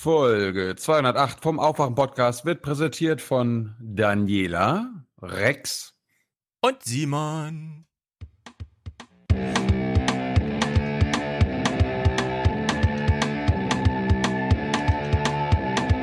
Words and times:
Folge 0.00 0.76
208 0.76 1.40
vom 1.40 1.58
Aufwachen 1.58 1.96
Podcast 1.96 2.44
wird 2.44 2.62
präsentiert 2.62 3.20
von 3.20 3.74
Daniela, 3.80 4.92
Rex 5.20 5.92
und 6.60 6.80
Simon. 6.84 7.84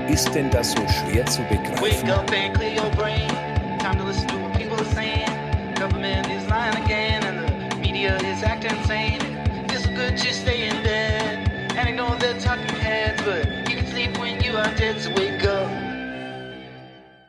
Ist 0.10 0.30
denn 0.36 0.52
das 0.52 0.74
so 0.74 0.86
schwer 0.90 1.26
zu 1.28 1.42
begreifen? 1.44 1.82
Wake 1.82 2.10
up 2.10 2.30
and 2.34 2.54
clear 2.54 2.84
your 2.84 2.92
brain. 2.98 3.30
Time 3.80 3.98
to 3.98 4.04
listen 4.06 4.28
to 4.28 4.36
what 4.36 4.52
people 4.58 4.76
are 4.76 4.94
saying. 4.94 5.26
Government 5.80 6.28
is 6.28 6.46
lying 6.50 6.76
again, 6.84 7.24
and 7.24 7.72
the 7.72 7.78
media 7.78 8.18
is 8.18 8.44
acting 8.44 8.78
insane. 8.78 9.22
It's 9.70 9.88
good 9.88 10.18
to 10.18 10.34
stay 10.34 10.55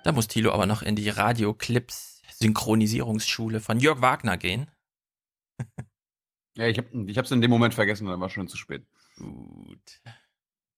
Da 0.06 0.12
muss 0.12 0.28
Thilo 0.28 0.52
aber 0.52 0.66
noch 0.66 0.82
in 0.82 0.94
die 0.94 1.08
Radioclips 1.08 2.22
Synchronisierungsschule 2.34 3.58
von 3.58 3.80
Jörg 3.80 4.02
Wagner 4.02 4.36
gehen. 4.36 4.70
Ja, 6.56 6.66
ich, 6.68 6.78
hab, 6.78 6.86
ich 6.94 7.18
hab's 7.18 7.30
in 7.32 7.42
dem 7.42 7.50
Moment 7.50 7.74
vergessen, 7.74 8.06
dann 8.06 8.18
war 8.18 8.30
schon 8.30 8.48
zu 8.48 8.56
spät. 8.56 8.86
Gut. 9.18 10.00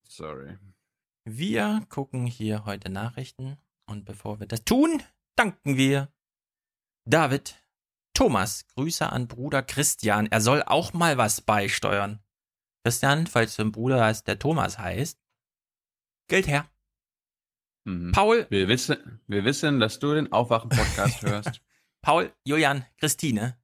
Sorry. 0.09 0.59
Wir 1.24 1.87
gucken 1.88 2.27
hier 2.27 2.64
heute 2.64 2.91
Nachrichten 2.91 3.59
und 3.87 4.04
bevor 4.04 4.41
wir 4.41 4.48
das 4.48 4.64
tun, 4.64 5.01
danken 5.37 5.76
wir 5.76 6.12
David, 7.04 7.62
Thomas, 8.12 8.66
Grüße 8.74 9.09
an 9.12 9.29
Bruder 9.29 9.62
Christian. 9.62 10.26
Er 10.26 10.40
soll 10.40 10.65
auch 10.65 10.95
mal 10.95 11.16
was 11.16 11.42
beisteuern. 11.42 12.18
Christian, 12.82 13.29
falls 13.29 13.54
du 13.54 13.62
ein 13.62 13.70
Bruder 13.70 14.04
hast, 14.04 14.26
der 14.26 14.40
Thomas 14.40 14.80
heißt, 14.80 15.16
Geld 16.26 16.48
her. 16.48 16.68
Mhm. 17.84 18.12
Paul, 18.12 18.46
Wir 18.50 18.68
wissen, 18.68 19.20
wir 19.27 19.45
wissen, 19.45 19.80
dass 19.80 19.98
du 19.98 20.15
den 20.15 20.32
Aufwachen-Podcast 20.32 21.23
hörst. 21.23 21.62
Paul, 22.02 22.32
Julian, 22.45 22.84
Christine, 22.98 23.59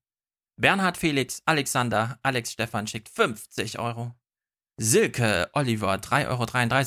Bernhard 0.56 0.96
Felix, 0.96 1.42
Alexander, 1.46 2.18
Alex 2.22 2.52
Stefan 2.52 2.86
schickt 2.86 3.08
50 3.08 3.78
Euro. 3.78 4.14
Silke, 4.80 5.48
Oliver, 5.52 5.94
3,33 5.94 6.28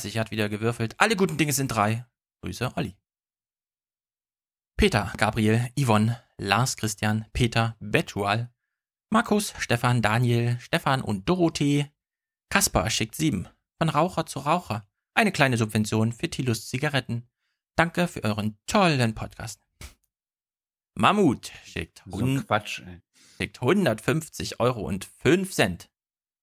Euro 0.10 0.20
hat 0.20 0.32
wieder 0.32 0.50
gewürfelt. 0.50 0.96
Alle 1.00 1.16
guten 1.16 1.38
Dinge 1.38 1.54
sind 1.54 1.70
drei. 1.70 2.06
Grüße, 2.44 2.74
Olli. 2.76 2.98
Peter, 4.78 5.12
Gabriel, 5.18 5.70
Yvonne, 5.78 6.22
Lars 6.38 6.78
Christian, 6.78 7.26
Peter, 7.34 7.76
Betual, 7.80 8.54
Markus, 9.10 9.54
Stefan, 9.60 10.02
Daniel, 10.02 10.60
Stefan 10.60 11.02
und 11.02 11.28
Dorothee. 11.28 11.90
Kaspar 12.50 12.90
schickt 12.90 13.16
sieben. 13.16 13.48
Von 13.80 13.90
Raucher 13.90 14.26
zu 14.26 14.40
Raucher. 14.40 14.88
Eine 15.18 15.32
kleine 15.32 15.58
Subvention 15.58 16.14
für 16.14 16.30
Tilus 16.30 16.68
Zigaretten. 16.68 17.28
Danke 17.76 18.08
für 18.08 18.24
euren 18.24 18.56
tollen 18.68 19.16
Podcast. 19.16 19.60
Mammut 20.94 21.52
schickt, 21.66 22.04
So 22.06 22.44
Quatsch, 22.44 22.84
schickt 23.36 23.60
150 23.60 24.60
Euro 24.60 24.82
und 24.82 25.06
5 25.06 25.52
Cent. 25.52 25.90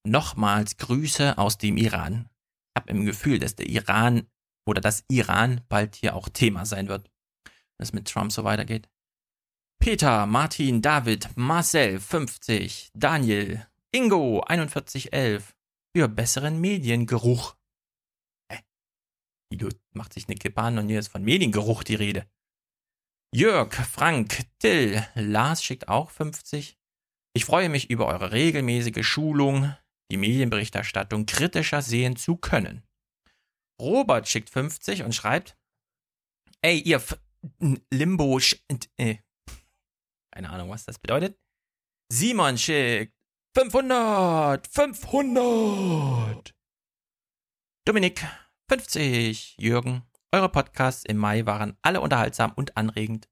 Nochmals 0.05 0.77
Grüße 0.77 1.39
aus 1.39 1.57
dem 1.57 1.77
Iran. 1.77 2.29
Ich 2.71 2.81
habe 2.81 2.91
im 2.91 3.05
Gefühl, 3.05 3.39
dass 3.39 3.55
der 3.55 3.69
Iran 3.69 4.27
oder 4.67 4.81
das 4.81 5.05
Iran 5.09 5.61
bald 5.69 5.95
hier 5.95 6.17
auch 6.17 6.29
Thema 6.29 6.67
sein 6.67 6.89
wird, 6.89 7.13
wenn 7.79 7.85
es 7.85 7.93
mit 7.93 8.09
Trump 8.09 8.33
so 8.33 8.43
weitergeht. 8.43 8.91
Peter, 9.79 10.27
Martin, 10.27 10.83
David, 10.83 11.29
Marcel 11.37 12.01
50, 12.01 12.91
Daniel, 12.93 13.65
Ingo 13.93 14.45
4111 14.49 15.55
für 15.97 16.09
besseren 16.09 16.61
Mediengeruch. 16.61 17.55
Guido 19.51 19.69
macht 19.93 20.13
sich 20.13 20.29
eine 20.29 20.37
Kippe 20.37 20.61
an 20.61 20.79
und 20.79 20.89
hier 20.89 20.99
ist 20.99 21.09
von 21.09 21.23
Mediengeruch 21.23 21.85
die 21.85 21.95
Rede. 21.95 22.27
Jörg, 23.35 23.75
Frank, 23.75 24.47
Till, 24.61 25.05
Lars 25.15 25.63
schickt 25.65 25.89
auch 25.89 26.11
50. 26.11 26.79
Ich 27.37 27.45
freue 27.45 27.69
mich 27.69 27.91
über 27.91 28.07
eure 28.07 28.31
regelmäßige 28.31 29.05
Schulung, 29.05 29.75
die 30.11 30.17
Medienberichterstattung 30.17 31.27
kritischer 31.27 31.83
sehen 31.83 32.17
zu 32.17 32.37
können. 32.37 32.85
Robert 33.81 34.29
schickt 34.29 34.51
50 34.51 35.03
und 35.03 35.15
schreibt, 35.15 35.57
ey, 36.63 36.79
ihr 36.79 36.99
F 36.99 37.19
Limbo, 37.91 38.39
äh, 38.97 39.17
keine 40.33 40.51
Ahnung, 40.51 40.71
was 40.71 40.85
das 40.85 40.99
bedeutet. 40.99 41.39
Simon 42.11 42.57
schickt 42.57 43.15
500, 43.57 44.67
500. 44.67 46.55
Dominik, 47.85 48.25
50. 48.69 49.57
Jürgen, 49.59 50.03
eure 50.33 50.49
Podcasts 50.49 51.05
im 51.05 51.19
Mai 51.19 51.45
waren 51.47 51.77
alle 51.83 52.01
unterhaltsam 52.01 52.53
und 52.55 52.77
anregend. 52.77 53.29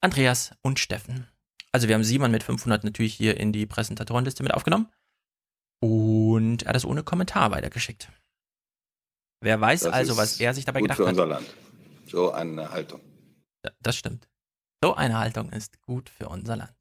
Andreas 0.00 0.52
und 0.62 0.78
Steffen. 0.78 1.28
Also 1.72 1.88
wir 1.88 1.94
haben 1.94 2.04
Simon 2.04 2.30
mit 2.30 2.42
500 2.42 2.84
natürlich 2.84 3.14
hier 3.14 3.38
in 3.38 3.52
die 3.52 3.66
Präsentatorenliste 3.66 4.42
mit 4.42 4.52
aufgenommen. 4.52 4.90
Und 5.80 6.62
er 6.62 6.68
hat 6.70 6.76
das 6.76 6.84
ohne 6.84 7.02
Kommentar 7.02 7.50
weitergeschickt. 7.50 8.10
Wer 9.40 9.60
weiß 9.60 9.82
Das 9.82 9.92
also, 9.92 10.16
was 10.16 10.40
er 10.40 10.54
sich 10.54 10.64
dabei 10.64 10.80
gut 10.80 10.88
gedacht 10.88 10.96
für 10.98 11.04
hat. 11.04 11.10
unser 11.10 11.26
Land. 11.26 11.46
So 12.06 12.32
eine 12.32 12.70
Haltung. 12.70 13.00
Ja, 13.64 13.70
Das 13.80 13.96
stimmt. 13.96 14.28
So 14.82 14.94
eine 14.94 15.18
Haltung 15.18 15.50
ist 15.50 15.80
gut 15.82 16.10
für 16.10 16.28
unser 16.28 16.56
Land. 16.56 16.74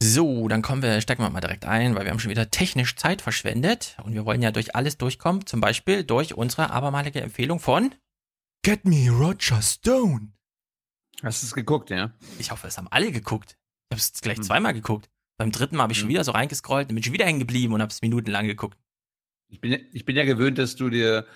So, 0.00 0.46
dann 0.46 0.62
kommen 0.62 0.82
wir, 0.82 1.00
steigen 1.00 1.22
wir 1.24 1.30
mal 1.30 1.40
direkt 1.40 1.64
ein, 1.64 1.96
weil 1.96 2.04
wir 2.04 2.12
haben 2.12 2.20
schon 2.20 2.30
wieder 2.30 2.50
technisch 2.50 2.94
Zeit 2.94 3.20
verschwendet 3.20 3.96
und 4.04 4.14
wir 4.14 4.24
wollen 4.24 4.42
ja 4.42 4.52
durch 4.52 4.76
alles 4.76 4.96
durchkommen, 4.96 5.44
zum 5.46 5.60
Beispiel 5.60 6.04
durch 6.04 6.34
unsere 6.34 6.70
abermalige 6.70 7.20
Empfehlung 7.20 7.58
von 7.58 7.92
Get 8.62 8.84
Me 8.84 9.10
Roger 9.10 9.60
Stone. 9.60 10.32
Hast 11.22 11.42
du 11.42 11.46
es 11.46 11.54
geguckt, 11.54 11.90
ja? 11.90 12.12
Ich 12.38 12.52
hoffe, 12.52 12.68
es 12.68 12.78
haben 12.78 12.86
alle 12.90 13.10
geguckt. 13.10 13.58
Ich 13.90 13.94
habe 13.96 14.00
es 14.00 14.12
gleich 14.20 14.36
Hm. 14.36 14.44
zweimal 14.44 14.72
geguckt. 14.72 15.10
Beim 15.36 15.50
dritten 15.50 15.76
Mal 15.76 15.84
habe 15.84 15.92
ich 15.92 15.98
schon 15.98 16.06
Hm. 16.06 16.10
wieder 16.14 16.24
so 16.24 16.30
reingescrollt, 16.30 16.86
bin 16.88 16.96
ich 16.96 17.04
schon 17.04 17.12
wieder 17.14 17.26
hängen 17.26 17.40
geblieben 17.40 17.72
und 17.74 17.82
habe 17.82 17.90
es 17.90 18.00
minutenlang 18.00 18.46
geguckt. 18.46 18.78
Ich 19.48 19.60
bin, 19.60 19.84
ich 19.92 20.04
bin 20.04 20.14
ja 20.14 20.24
gewöhnt, 20.24 20.58
dass 20.58 20.76
du 20.76 20.90
dir 20.90 21.26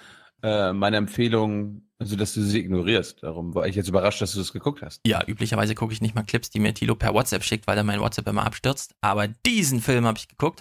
äh, 0.43 0.73
meine 0.73 0.97
Empfehlung, 0.97 1.83
also 1.99 2.17
dass 2.17 2.35
du 2.35 2.43
sie 2.43 2.59
ignorierst. 2.61 3.23
Darum 3.23 3.55
war 3.55 3.67
ich 3.67 3.77
jetzt 3.77 3.89
überrascht, 3.89 4.21
dass 4.21 4.33
du 4.33 4.39
das 4.39 4.53
geguckt 4.53 4.83
hast. 4.83 5.01
Ja, 5.07 5.23
üblicherweise 5.27 5.75
gucke 5.75 5.93
ich 5.93 6.01
nicht 6.01 6.15
mal 6.15 6.25
Clips, 6.25 6.51
die 6.51 6.59
mir 6.61 6.75
Tilo 6.75 6.95
per 6.97 7.15
WhatsApp 7.15 7.45
schickt, 7.45 7.67
weil 7.67 7.77
er 7.79 7.85
mein 7.85 8.01
WhatsApp 8.01 8.27
immer 8.29 8.45
abstürzt. 8.45 8.95
Aber 9.01 9.29
diesen 9.29 9.81
Film 9.81 10.05
habe 10.07 10.19
ich 10.19 10.29
geguckt. 10.29 10.61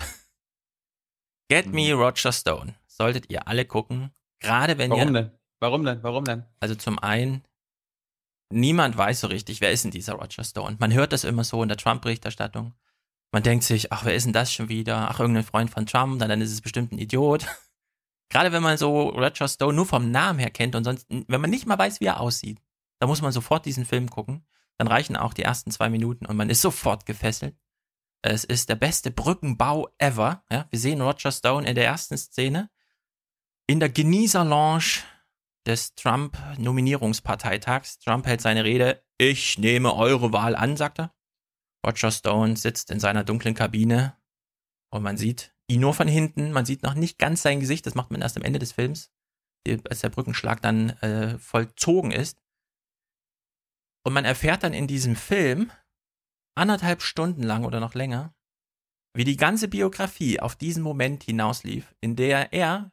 Get 1.49 1.67
Me 1.67 1.93
Mhm. 1.93 2.01
Roger 2.01 2.31
Stone. 2.31 2.75
Solltet 2.87 3.29
ihr 3.29 3.47
alle 3.47 3.65
gucken. 3.65 4.11
Gerade 4.39 4.77
wenn 4.77 4.91
Warum 4.91 5.15
ihr, 5.15 5.21
denn? 5.21 5.31
Warum 5.59 5.83
denn? 5.85 6.03
Warum 6.03 6.23
denn? 6.25 6.45
also 6.59 6.75
zum 6.75 6.97
einen, 6.99 7.43
niemand 8.51 8.97
weiß 8.97 9.21
so 9.21 9.27
richtig, 9.27 9.61
wer 9.61 9.71
ist 9.71 9.83
denn 9.83 9.91
dieser 9.91 10.13
Roger 10.13 10.43
Stone. 10.43 10.77
Man 10.79 10.93
hört 10.93 11.13
das 11.13 11.23
immer 11.23 11.43
so 11.43 11.61
in 11.61 11.69
der 11.69 11.77
Trump-Berichterstattung. 11.77 12.73
Man 13.33 13.43
denkt 13.43 13.63
sich, 13.63 13.91
ach, 13.91 14.03
wer 14.05 14.13
ist 14.15 14.25
denn 14.25 14.33
das 14.33 14.51
schon 14.51 14.69
wieder? 14.69 15.09
Ach, 15.09 15.19
irgendein 15.19 15.43
Freund 15.43 15.69
von 15.69 15.85
Trump, 15.85 16.19
dann, 16.19 16.29
dann 16.29 16.41
ist 16.41 16.51
es 16.51 16.61
bestimmt 16.61 16.91
ein 16.91 16.97
Idiot. 16.99 17.45
Gerade 18.31 18.53
wenn 18.53 18.63
man 18.63 18.77
so 18.77 19.09
Roger 19.09 19.49
Stone 19.49 19.73
nur 19.73 19.85
vom 19.85 20.09
Namen 20.09 20.39
her 20.39 20.49
kennt 20.49 20.75
und 20.75 20.85
sonst, 20.85 21.05
wenn 21.09 21.41
man 21.41 21.49
nicht 21.49 21.67
mal 21.67 21.77
weiß, 21.77 21.99
wie 21.99 22.05
er 22.05 22.21
aussieht, 22.21 22.59
da 22.99 23.05
muss 23.05 23.21
man 23.21 23.33
sofort 23.33 23.65
diesen 23.65 23.85
Film 23.85 24.09
gucken. 24.09 24.47
Dann 24.77 24.87
reichen 24.87 25.17
auch 25.17 25.33
die 25.33 25.43
ersten 25.43 25.69
zwei 25.69 25.89
Minuten 25.89 26.25
und 26.25 26.37
man 26.37 26.49
ist 26.49 26.61
sofort 26.61 27.05
gefesselt. 27.05 27.57
Es 28.23 28.45
ist 28.45 28.69
der 28.69 28.75
beste 28.75 29.11
Brückenbau 29.11 29.89
ever. 29.97 30.43
Ja, 30.49 30.65
wir 30.69 30.79
sehen 30.79 31.01
Roger 31.01 31.31
Stone 31.31 31.67
in 31.67 31.75
der 31.75 31.85
ersten 31.85 32.17
Szene 32.17 32.69
in 33.67 33.79
der 33.79 33.89
Genießer-Lounge 33.89 35.03
des 35.65 35.95
Trump-Nominierungsparteitags. 35.95 37.99
Trump 37.99 38.27
hält 38.27 38.41
seine 38.41 38.63
Rede. 38.63 39.03
Ich 39.17 39.57
nehme 39.57 39.95
eure 39.95 40.31
Wahl 40.31 40.55
an, 40.55 40.77
sagt 40.77 40.99
er. 40.99 41.15
Roger 41.85 42.11
Stone 42.11 42.55
sitzt 42.55 42.91
in 42.91 42.99
seiner 42.99 43.23
dunklen 43.23 43.55
Kabine 43.55 44.15
und 44.89 45.03
man 45.03 45.17
sieht 45.17 45.53
ihn 45.71 45.81
nur 45.81 45.93
von 45.93 46.07
hinten. 46.07 46.51
Man 46.51 46.65
sieht 46.65 46.83
noch 46.83 46.93
nicht 46.93 47.17
ganz 47.17 47.41
sein 47.41 47.59
Gesicht. 47.59 47.85
Das 47.85 47.95
macht 47.95 48.11
man 48.11 48.21
erst 48.21 48.37
am 48.37 48.43
Ende 48.43 48.59
des 48.59 48.73
Films, 48.73 49.11
als 49.89 50.01
der 50.01 50.09
Brückenschlag 50.09 50.61
dann 50.61 50.89
äh, 51.01 51.37
vollzogen 51.39 52.11
ist. 52.11 52.41
Und 54.05 54.13
man 54.13 54.25
erfährt 54.25 54.63
dann 54.63 54.73
in 54.73 54.87
diesem 54.87 55.15
Film 55.15 55.71
anderthalb 56.57 57.01
Stunden 57.01 57.43
lang 57.43 57.63
oder 57.63 57.79
noch 57.79 57.93
länger, 57.93 58.33
wie 59.15 59.23
die 59.23 59.37
ganze 59.37 59.67
Biografie 59.67 60.39
auf 60.39 60.55
diesen 60.55 60.83
Moment 60.83 61.23
hinauslief, 61.23 61.95
in 62.01 62.15
der 62.15 62.51
er 62.53 62.91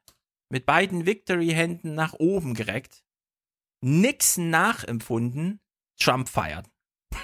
mit 0.50 0.66
beiden 0.66 1.06
Victory-Händen 1.06 1.94
nach 1.94 2.14
oben 2.14 2.54
gereckt, 2.54 3.04
nix 3.82 4.36
nachempfunden, 4.36 5.60
Trump 6.00 6.28
feiert. 6.28 6.70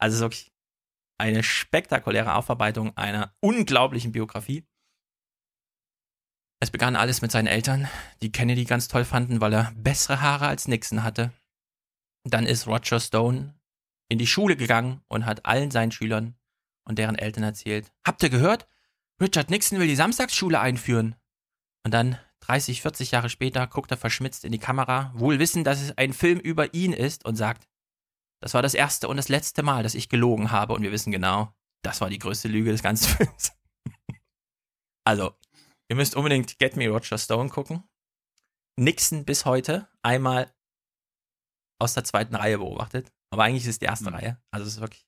Also 0.00 0.20
wirklich 0.20 0.52
eine 1.18 1.42
spektakuläre 1.42 2.34
Aufarbeitung 2.34 2.96
einer 2.96 3.34
unglaublichen 3.40 4.12
Biografie. 4.12 4.64
Es 6.60 6.70
begann 6.70 6.96
alles 6.96 7.22
mit 7.22 7.30
seinen 7.30 7.46
Eltern, 7.46 7.88
die 8.22 8.32
Kennedy 8.32 8.64
ganz 8.64 8.88
toll 8.88 9.04
fanden, 9.04 9.40
weil 9.40 9.52
er 9.52 9.72
bessere 9.76 10.20
Haare 10.20 10.48
als 10.48 10.66
Nixon 10.66 11.04
hatte. 11.04 11.32
Dann 12.24 12.46
ist 12.46 12.66
Roger 12.66 12.98
Stone 12.98 13.54
in 14.08 14.18
die 14.18 14.26
Schule 14.26 14.56
gegangen 14.56 15.02
und 15.08 15.26
hat 15.26 15.46
allen 15.46 15.70
seinen 15.70 15.92
Schülern 15.92 16.34
und 16.84 16.98
deren 16.98 17.16
Eltern 17.16 17.44
erzählt, 17.44 17.92
habt 18.04 18.22
ihr 18.22 18.30
gehört? 18.30 18.66
Richard 19.20 19.50
Nixon 19.50 19.78
will 19.78 19.86
die 19.86 19.96
Samstagsschule 19.96 20.58
einführen. 20.58 21.14
Und 21.84 21.92
dann 21.92 22.18
30, 22.40 22.82
40 22.82 23.10
Jahre 23.10 23.28
später 23.28 23.66
guckt 23.66 23.90
er 23.90 23.96
verschmitzt 23.96 24.44
in 24.44 24.52
die 24.52 24.58
Kamera, 24.58 25.12
wohl 25.14 25.38
wissen, 25.38 25.64
dass 25.64 25.82
es 25.82 25.96
ein 25.98 26.12
Film 26.12 26.38
über 26.38 26.72
ihn 26.74 26.92
ist 26.92 27.24
und 27.24 27.36
sagt, 27.36 27.68
das 28.40 28.54
war 28.54 28.62
das 28.62 28.74
erste 28.74 29.08
und 29.08 29.16
das 29.16 29.28
letzte 29.28 29.62
Mal, 29.62 29.82
dass 29.82 29.94
ich 29.94 30.08
gelogen 30.08 30.50
habe 30.50 30.74
und 30.74 30.82
wir 30.82 30.92
wissen 30.92 31.10
genau, 31.10 31.52
das 31.82 32.00
war 32.00 32.10
die 32.10 32.18
größte 32.18 32.48
Lüge 32.48 32.70
des 32.70 32.82
ganzen 32.82 33.08
Films. 33.16 33.52
also, 35.04 35.34
ihr 35.88 35.96
müsst 35.96 36.16
unbedingt 36.16 36.58
Get 36.58 36.76
Me 36.76 36.88
Roger 36.88 37.18
Stone 37.18 37.50
gucken. 37.50 37.84
Nixon 38.78 39.24
bis 39.24 39.44
heute 39.44 39.88
einmal 40.02 40.54
aus 41.80 41.94
der 41.94 42.04
zweiten 42.04 42.34
Reihe 42.36 42.58
beobachtet, 42.58 43.12
aber 43.30 43.44
eigentlich 43.44 43.64
ist 43.64 43.70
es 43.70 43.78
die 43.78 43.86
erste 43.86 44.10
Mhm. 44.10 44.14
Reihe. 44.16 44.42
Also 44.50 44.66
es 44.66 44.74
ist 44.74 44.80
wirklich 44.80 45.06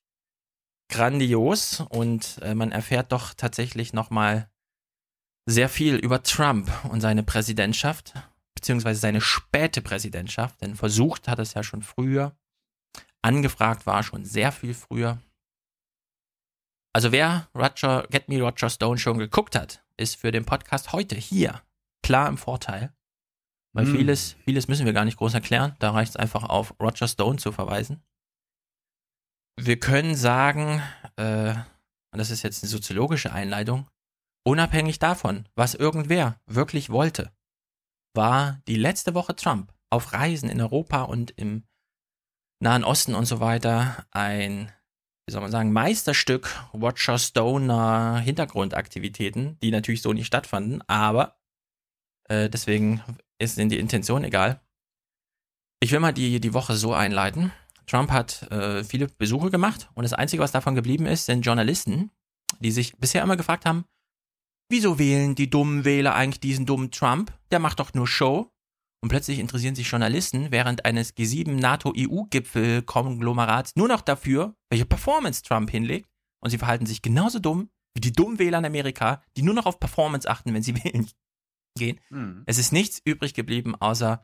grandios 0.89 1.81
und 1.89 2.39
äh, 2.41 2.53
man 2.53 2.71
erfährt 2.71 3.11
doch 3.11 3.33
tatsächlich 3.33 3.93
nochmal 3.93 4.49
sehr 5.45 5.69
viel 5.69 5.95
über 5.95 6.21
Trump 6.21 6.69
und 6.89 7.01
seine 7.01 7.23
Präsidentschaft, 7.23 8.13
beziehungsweise 8.55 8.99
seine 8.99 9.21
späte 9.21 9.81
Präsidentschaft, 9.81 10.61
denn 10.61 10.75
versucht 10.75 11.27
hat 11.27 11.39
es 11.39 11.53
ja 11.53 11.63
schon 11.63 11.81
früher, 11.81 12.37
angefragt 13.21 13.85
war 13.85 14.03
schon 14.03 14.25
sehr 14.25 14.51
viel 14.51 14.73
früher. 14.73 15.19
Also 16.93 17.11
wer 17.11 17.47
Roger, 17.55 18.07
Get 18.09 18.27
Me 18.27 18.41
Roger 18.41 18.69
Stone 18.69 18.97
schon 18.97 19.17
geguckt 19.17 19.55
hat, 19.55 19.83
ist 19.97 20.15
für 20.15 20.31
den 20.31 20.45
Podcast 20.45 20.91
heute 20.91 21.15
hier 21.15 21.61
klar 22.03 22.27
im 22.27 22.37
Vorteil. 22.37 22.93
Weil 23.73 23.85
Hm. 23.85 23.95
vieles, 23.95 24.35
vieles 24.43 24.67
müssen 24.67 24.85
wir 24.85 24.93
gar 24.93 25.05
nicht 25.05 25.17
groß 25.17 25.33
erklären. 25.33 25.75
Da 25.79 25.91
reicht 25.91 26.11
es 26.11 26.15
einfach 26.17 26.43
auf 26.43 26.77
Roger 26.81 27.07
Stone 27.07 27.37
zu 27.37 27.51
verweisen. 27.51 28.03
Wir 29.57 29.79
können 29.79 30.15
sagen, 30.15 30.81
äh, 31.15 31.53
und 32.11 32.17
das 32.17 32.31
ist 32.31 32.43
jetzt 32.43 32.63
eine 32.63 32.69
soziologische 32.69 33.31
Einleitung, 33.31 33.87
unabhängig 34.43 34.99
davon, 34.99 35.47
was 35.55 35.75
irgendwer 35.75 36.41
wirklich 36.45 36.89
wollte, 36.89 37.31
war 38.13 38.59
die 38.67 38.75
letzte 38.75 39.13
Woche 39.13 39.35
Trump 39.35 39.73
auf 39.89 40.11
Reisen 40.11 40.49
in 40.49 40.59
Europa 40.59 41.03
und 41.03 41.31
im 41.31 41.63
Nahen 42.61 42.83
Osten 42.83 43.15
und 43.15 43.25
so 43.25 43.39
weiter 43.39 44.05
ein, 44.11 44.71
wie 45.25 45.31
soll 45.31 45.41
man 45.41 45.49
sagen, 45.49 45.73
Meisterstück 45.73 46.55
Roger 46.73 47.17
Stoner 47.17 48.19
Hintergrundaktivitäten, 48.19 49.57
die 49.61 49.71
natürlich 49.71 50.03
so 50.03 50.13
nicht 50.13 50.27
stattfanden, 50.27 50.83
aber 50.87 51.39
äh, 52.29 52.49
deswegen 52.49 53.01
ist 53.39 53.57
in 53.57 53.69
die 53.69 53.79
Intention 53.79 54.23
egal. 54.23 54.61
Ich 55.79 55.91
will 55.91 55.99
mal 55.99 56.13
die, 56.13 56.39
die 56.39 56.53
Woche 56.53 56.75
so 56.75 56.93
einleiten. 56.93 57.51
Trump 57.87 58.11
hat 58.11 58.43
äh, 58.51 58.83
viele 58.83 59.07
Besuche 59.07 59.49
gemacht 59.49 59.89
und 59.95 60.03
das 60.03 60.13
Einzige, 60.13 60.43
was 60.43 60.51
davon 60.51 60.75
geblieben 60.75 61.07
ist, 61.07 61.25
sind 61.25 61.41
Journalisten, 61.41 62.11
die 62.59 62.71
sich 62.71 62.95
bisher 62.97 63.23
immer 63.23 63.37
gefragt 63.37 63.65
haben, 63.65 63.85
wieso 64.69 64.99
wählen 64.99 65.33
die 65.33 65.49
dummen 65.49 65.83
Wähler 65.83 66.13
eigentlich 66.13 66.41
diesen 66.41 66.67
dummen 66.67 66.91
Trump? 66.91 67.33
Der 67.49 67.57
macht 67.57 67.79
doch 67.79 67.95
nur 67.95 68.07
Show. 68.07 68.51
Und 69.01 69.09
plötzlich 69.09 69.39
interessieren 69.39 69.75
sich 69.75 69.89
Journalisten 69.89 70.51
während 70.51 70.85
eines 70.85 71.15
G7 71.15 71.53
NATO-EU-Gipfel-Konglomerats 71.53 73.75
nur 73.75 73.87
noch 73.87 74.01
dafür, 74.01 74.55
welche 74.69 74.85
Performance 74.85 75.41
Trump 75.41 75.71
hinlegt. 75.71 76.07
Und 76.39 76.51
sie 76.51 76.59
verhalten 76.59 76.85
sich 76.85 77.01
genauso 77.01 77.39
dumm 77.39 77.71
wie 77.93 78.01
die 78.01 78.13
dummen 78.13 78.39
Wähler 78.39 78.59
in 78.59 78.65
Amerika, 78.65 79.21
die 79.35 79.41
nur 79.41 79.53
noch 79.53 79.65
auf 79.65 79.79
Performance 79.79 80.29
achten, 80.29 80.53
wenn 80.53 80.63
sie 80.63 80.75
wählen 80.83 81.09
gehen. 81.77 81.99
Hm. 82.09 82.43
Es 82.45 82.57
ist 82.57 82.71
nichts 82.71 83.01
übrig 83.03 83.33
geblieben, 83.33 83.75
außer 83.75 84.23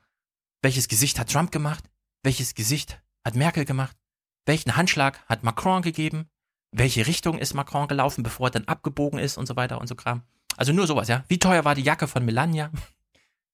welches 0.61 0.87
Gesicht 0.87 1.19
hat 1.19 1.31
Trump 1.31 1.51
gemacht, 1.51 1.89
welches 2.23 2.55
Gesicht 2.55 3.01
hat 3.25 3.35
Merkel 3.35 3.65
gemacht, 3.65 3.97
welchen 4.45 4.75
Handschlag 4.75 5.25
hat 5.27 5.43
Macron 5.43 5.81
gegeben, 5.81 6.29
welche 6.71 7.07
Richtung 7.07 7.37
ist 7.37 7.53
Macron 7.53 7.87
gelaufen, 7.87 8.23
bevor 8.23 8.47
er 8.47 8.51
dann 8.51 8.65
abgebogen 8.65 9.19
ist 9.19 9.37
und 9.37 9.47
so 9.47 9.55
weiter 9.55 9.79
und 9.79 9.87
so 9.87 9.95
Kram. 9.95 10.23
Also 10.55 10.73
nur 10.73 10.87
sowas, 10.87 11.07
ja. 11.07 11.23
Wie 11.27 11.39
teuer 11.39 11.65
war 11.65 11.75
die 11.75 11.83
Jacke 11.83 12.07
von 12.07 12.25
Melania? 12.25 12.71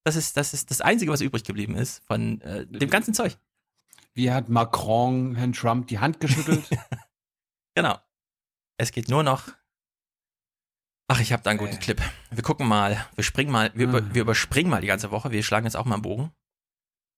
Das 0.04 0.16
ist 0.16 0.36
das, 0.36 0.52
ist 0.54 0.70
das 0.70 0.80
Einzige, 0.80 1.10
was 1.10 1.20
übrig 1.22 1.44
geblieben 1.44 1.74
ist 1.76 2.04
von 2.06 2.40
äh, 2.42 2.66
dem 2.66 2.90
ganzen 2.90 3.14
Zeug. 3.14 3.36
Wie 4.12 4.30
hat 4.30 4.48
Macron 4.48 5.34
Herrn 5.34 5.52
Trump 5.52 5.88
die 5.88 5.98
Hand 5.98 6.20
geschüttelt? 6.20 6.64
Genau. 7.76 7.98
Es 8.76 8.92
geht 8.92 9.08
nur 9.08 9.24
noch. 9.24 9.48
Ach, 11.08 11.20
ich 11.20 11.32
habe 11.32 11.42
da 11.42 11.50
einen 11.50 11.58
guten 11.58 11.74
Äh. 11.74 11.78
Clip. 11.80 12.00
Wir 12.30 12.42
gucken 12.44 12.68
mal, 12.68 13.04
wir 13.16 13.24
springen 13.24 13.50
mal, 13.50 13.72
wir, 13.74 13.88
über, 13.88 13.98
Ah. 13.98 14.14
wir 14.14 14.22
überspringen 14.22 14.70
mal 14.70 14.80
die 14.80 14.86
ganze 14.86 15.10
Woche. 15.10 15.32
Wir 15.32 15.42
schlagen 15.42 15.66
jetzt 15.66 15.74
auch 15.76 15.84
mal 15.84 15.96
einen 15.96 16.02
Bogen. 16.02 16.30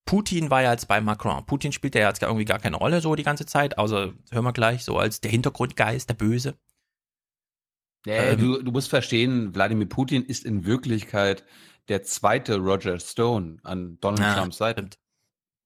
Putin 0.06 0.49
war 0.49 0.62
ja 0.62 0.73
jetzt 0.73 0.88
bei 0.88 0.99
Macron. 1.03 1.44
Putin 1.44 1.73
spielt 1.73 1.94
ja 1.94 2.09
jetzt 2.09 2.23
irgendwie 2.23 2.47
gar 2.47 2.59
keine 2.59 2.77
Rolle 2.77 3.03
so 3.03 3.15
die 3.17 3.23
ganze 3.23 3.44
Zeit, 3.44 3.77
außer, 3.77 4.15
hören 4.31 4.44
wir 4.44 4.53
gleich, 4.55 4.83
so 4.83 4.99
als 4.99 5.21
der 5.21 5.31
Hintergrundgeist, 5.31 6.09
der 6.09 6.15
Böse. 6.15 6.56
Nee, 8.06 8.17
Ähm. 8.17 8.38
du, 8.41 8.62
du 8.62 8.73
musst 8.73 8.88
verstehen, 8.88 9.55
Wladimir 9.55 9.88
Putin 9.91 10.25
ist 10.25 10.47
in 10.47 10.65
Wirklichkeit 10.65 11.44
der 11.88 12.03
zweite 12.03 12.56
Roger 12.59 12.99
Stone 12.99 13.59
an 13.62 13.99
Donald 14.00 14.21
Ja, 14.21 14.35
Trumps 14.35 14.56
Seite. 14.59 14.91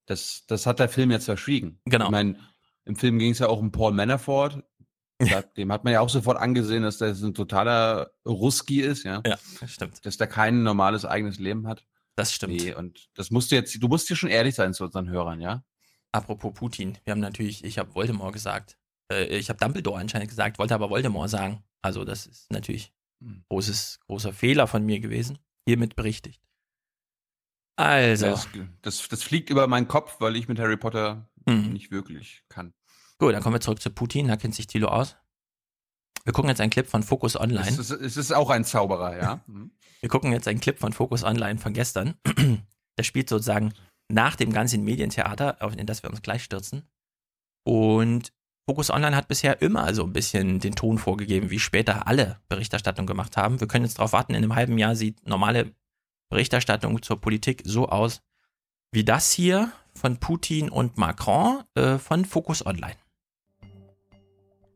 Das, 0.06 0.44
das 0.46 0.67
hat 0.67 0.78
der 0.81 0.88
Film 0.88 1.11
jetzt 1.11 1.26
verschwiegen. 1.26 1.81
Genau. 1.84 2.06
Ich 2.06 2.11
meine, 2.11 2.38
im 2.84 2.96
Film 2.96 3.19
ging 3.19 3.32
es 3.32 3.38
ja 3.38 3.49
auch 3.49 3.58
um 3.58 3.72
Paul 3.72 3.93
Manafort. 3.93 4.62
Da, 5.20 5.43
dem 5.43 5.70
hat 5.70 5.84
man 5.84 5.93
ja 5.93 6.00
auch 6.00 6.08
sofort 6.08 6.38
angesehen, 6.38 6.82
dass 6.82 6.96
der 6.96 7.08
ein 7.08 7.34
totaler 7.34 8.11
Ruski 8.26 8.81
ist, 8.81 9.02
ja. 9.05 9.20
Ja, 9.26 9.37
stimmt. 9.67 10.06
Dass 10.06 10.17
der 10.17 10.26
kein 10.26 10.62
normales 10.62 11.05
eigenes 11.05 11.38
Leben 11.38 11.67
hat. 11.67 11.84
Das 12.17 12.32
stimmt. 12.32 12.55
Nee, 12.55 12.72
und 12.72 13.11
das 13.12 13.31
musst 13.31 13.50
du 13.50 13.56
jetzt, 13.56 13.82
du 13.82 13.87
musst 13.87 14.06
hier 14.08 14.17
schon 14.17 14.31
ehrlich 14.31 14.55
sein 14.55 14.72
zu 14.72 14.82
unseren 14.82 15.11
Hörern, 15.11 15.43
ja. 15.43 15.62
Apropos 16.11 16.55
Putin, 16.55 16.96
wir 17.05 17.11
haben 17.11 17.20
natürlich, 17.20 17.64
ich 17.64 17.78
habe 17.78 17.94
Voldemort 17.94 18.32
gesagt. 18.32 18.78
Äh, 19.12 19.26
ich 19.26 19.50
habe 19.50 19.58
Dumbledore 19.58 20.00
anscheinend 20.00 20.31
gesagt, 20.31 20.58
wollte 20.58 20.75
aber 20.75 20.88
Voldemort 20.88 21.28
sagen. 21.28 21.62
Also 21.82 22.06
das 22.06 22.25
ist 22.25 22.50
natürlich 22.50 22.94
Hm. 23.22 23.44
großes, 23.50 24.00
großer 24.06 24.32
Fehler 24.32 24.67
von 24.67 24.84
mir 24.84 25.00
gewesen. 25.00 25.38
Hiermit 25.70 25.96
berichtigt. 25.96 26.43
Also, 27.76 28.26
Das, 28.26 28.49
das, 28.82 29.08
das 29.08 29.22
fliegt 29.22 29.49
über 29.50 29.67
meinen 29.67 29.88
Kopf, 29.88 30.17
weil 30.20 30.37
ich 30.37 30.49
mit 30.49 30.58
Harry 30.58 30.76
Potter 30.76 31.31
hm. 31.49 31.72
nicht 31.72 31.90
wirklich 31.90 32.44
kann. 32.49 32.75
gut, 33.19 33.32
dann 33.34 33.43
kommen 33.43 33.55
wir 33.55 33.61
zurück 33.61 33.81
zu 33.81 33.90
Putin, 33.90 34.28
da 34.28 34.37
kennt 34.37 34.55
sich 34.55 34.67
Thilo 34.67 34.88
aus. 34.88 35.17
Wir 36.25 36.32
gucken 36.34 36.50
jetzt 36.50 36.61
einen 36.61 36.70
Clip 36.70 36.87
von 36.87 37.02
Focus 37.02 37.37
Online. 37.37 37.67
Es 37.67 37.78
ist, 37.78 37.90
es 37.90 38.17
ist 38.19 38.32
auch 38.32 38.50
ein 38.50 38.64
Zauberer, 38.64 39.17
ja. 39.17 39.44
Mhm. 39.46 39.72
Wir 40.00 40.08
gucken 40.08 40.32
jetzt 40.32 40.49
einen 40.49 40.61
Clip 40.61 40.78
von 40.78 40.93
Focus 40.93 41.25
Online 41.25 41.58
von 41.58 41.72
gestern. 41.72 42.14
Der 42.99 43.05
spielt 43.05 43.28
sozusagen 43.28 43.72
nach 44.08 44.34
dem 44.37 44.52
ganzen 44.52 44.82
Medientheater, 44.82 45.58
auf- 45.61 45.76
in 45.76 45.87
das 45.87 46.02
wir 46.02 46.11
uns 46.11 46.20
gleich 46.22 46.43
stürzen. 46.43 46.88
Und 47.64 48.32
Focus 48.66 48.90
Online 48.90 49.16
hat 49.16 49.28
bisher 49.28 49.62
immer 49.62 49.92
so 49.94 50.04
ein 50.04 50.12
bisschen 50.12 50.60
den 50.60 50.74
Ton 50.74 50.98
vorgegeben, 50.98 51.50
wie 51.50 51.58
später 51.58 52.06
alle 52.06 52.38
Berichterstattung 52.48 53.06
gemacht 53.06 53.36
haben. 53.36 53.60
Wir 53.60 53.66
können 53.66 53.84
jetzt 53.84 53.98
darauf 53.98 54.12
warten, 54.12 54.32
in 54.32 54.38
einem 54.38 54.54
halben 54.54 54.78
Jahr 54.78 54.94
sieht 54.94 55.26
normale 55.26 55.72
Berichterstattung 56.28 57.02
zur 57.02 57.20
Politik 57.20 57.62
so 57.64 57.88
aus 57.88 58.22
wie 58.92 59.04
das 59.04 59.31
hier 59.32 59.72
von 59.94 60.19
Putin 60.19 60.69
und 60.69 60.98
Macron 60.98 61.62
äh, 61.74 61.98
von 61.98 62.24
Focus 62.24 62.64
Online. 62.64 62.96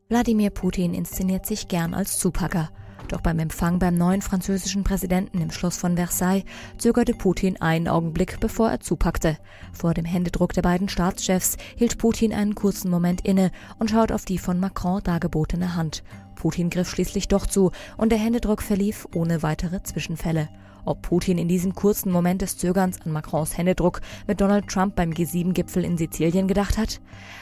Wladimir 0.07 0.51
Putin 0.51 0.93
inszeniert 0.93 1.45
sich 1.45 1.67
gern 1.67 1.93
als 1.93 2.19
Zupacker. 2.19 2.69
Doch 3.07 3.21
beim 3.21 3.39
Empfang 3.39 3.79
beim 3.79 3.95
neuen 3.95 4.21
französischen 4.21 4.83
Präsidenten 4.83 5.39
im 5.39 5.51
Schloss 5.51 5.77
von 5.77 5.95
Versailles 5.95 6.45
zögerte 6.77 7.13
Putin 7.13 7.61
einen 7.61 7.87
Augenblick, 7.87 8.39
bevor 8.39 8.69
er 8.69 8.79
zupackte. 8.79 9.37
Vor 9.73 9.93
dem 9.93 10.05
Händedruck 10.05 10.53
der 10.53 10.63
beiden 10.63 10.89
Staatschefs 10.89 11.57
hielt 11.75 11.97
Putin 11.97 12.33
einen 12.33 12.55
kurzen 12.55 12.89
Moment 12.89 13.21
inne 13.21 13.51
und 13.77 13.91
schaut 13.91 14.11
auf 14.11 14.25
die 14.25 14.37
von 14.37 14.59
Macron 14.59 15.03
dargebotene 15.03 15.75
Hand. 15.75 16.03
Putin 16.35 16.69
griff 16.69 16.89
schließlich 16.89 17.27
doch 17.27 17.45
zu 17.45 17.71
und 17.97 18.11
der 18.11 18.19
Händedruck 18.19 18.61
verlief 18.61 19.07
ohne 19.13 19.43
weitere 19.43 19.83
Zwischenfälle. 19.83 20.49
Ob 20.85 21.01
Putin 21.01 21.37
in 21.37 21.47
diesem 21.47 21.73
kurzen 21.73 22.11
Moment 22.11 22.41
des 22.41 22.57
Zögerns 22.57 23.01
an 23.01 23.11
Macrons 23.11 23.57
Händedruck 23.57 24.01
mit 24.27 24.39
Donald 24.39 24.67
Trump 24.67 24.95
beim 24.95 25.11
G7-Gipfel 25.11 25.83
in 25.83 25.97
Sizilien 25.97 26.47
gedacht 26.47 26.77
hat? 26.77 27.01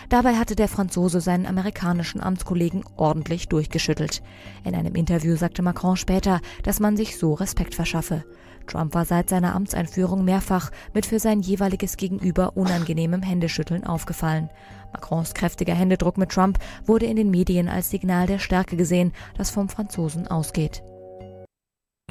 Dabei 0.10 0.36
hatte 0.36 0.56
der 0.56 0.70
Franzose 0.70 1.22
seinen 1.22 1.46
amerikanischen 1.46 2.22
Amtskollegen 2.22 2.84
ordentlich 2.96 3.50
durchgeschüttelt. 3.50 4.24
In 4.64 4.76
einem 4.76 4.96
Interview 4.96 5.36
sagte 5.36 5.62
Macron 5.62 5.98
später, 5.98 6.40
dass 6.64 6.80
man 6.80 6.96
sich 6.96 7.18
so 7.18 7.34
Respekt 7.34 7.76
verschaffe. 7.76 8.24
Trump 8.66 8.94
war 8.94 9.04
seit 9.04 9.30
seiner 9.30 9.56
Amtseinführung 9.56 10.24
mehrfach 10.24 10.72
mit 10.94 11.06
für 11.06 11.20
sein 11.20 11.42
jeweiliges 11.42 11.98
Gegenüber 11.98 12.56
unangenehmem 12.56 13.22
Händeschütteln 13.22 13.84
aufgefallen. 13.84 14.50
Macrons 14.94 15.34
kräftiger 15.34 15.74
Händedruck 15.74 16.18
mit 16.18 16.30
Trump 16.30 16.60
wurde 16.86 17.08
in 17.08 17.18
den 17.18 17.30
Medien 17.30 17.68
als 17.68 17.90
Signal 17.90 18.28
der 18.28 18.40
Stärke 18.40 18.78
gesehen, 18.78 19.12
das 19.38 19.50
vom 19.50 19.68
Franzosen 19.68 20.28
ausgeht. 20.28 20.84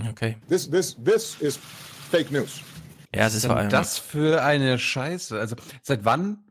Okay. 0.08 0.37
This 0.49 0.70
this 0.70 0.96
this 1.02 1.40
is 1.40 1.56
fake 2.11 2.30
news. 2.30 2.61
Ja, 3.14 3.26
es 3.26 3.34
ist 3.34 3.46
vor 3.46 3.56
allem. 3.56 3.70
das 3.70 3.99
für 3.99 4.42
eine 4.42 4.78
Scheiße? 4.78 5.38
Also 5.38 5.56
seit 5.82 6.04
wann? 6.04 6.44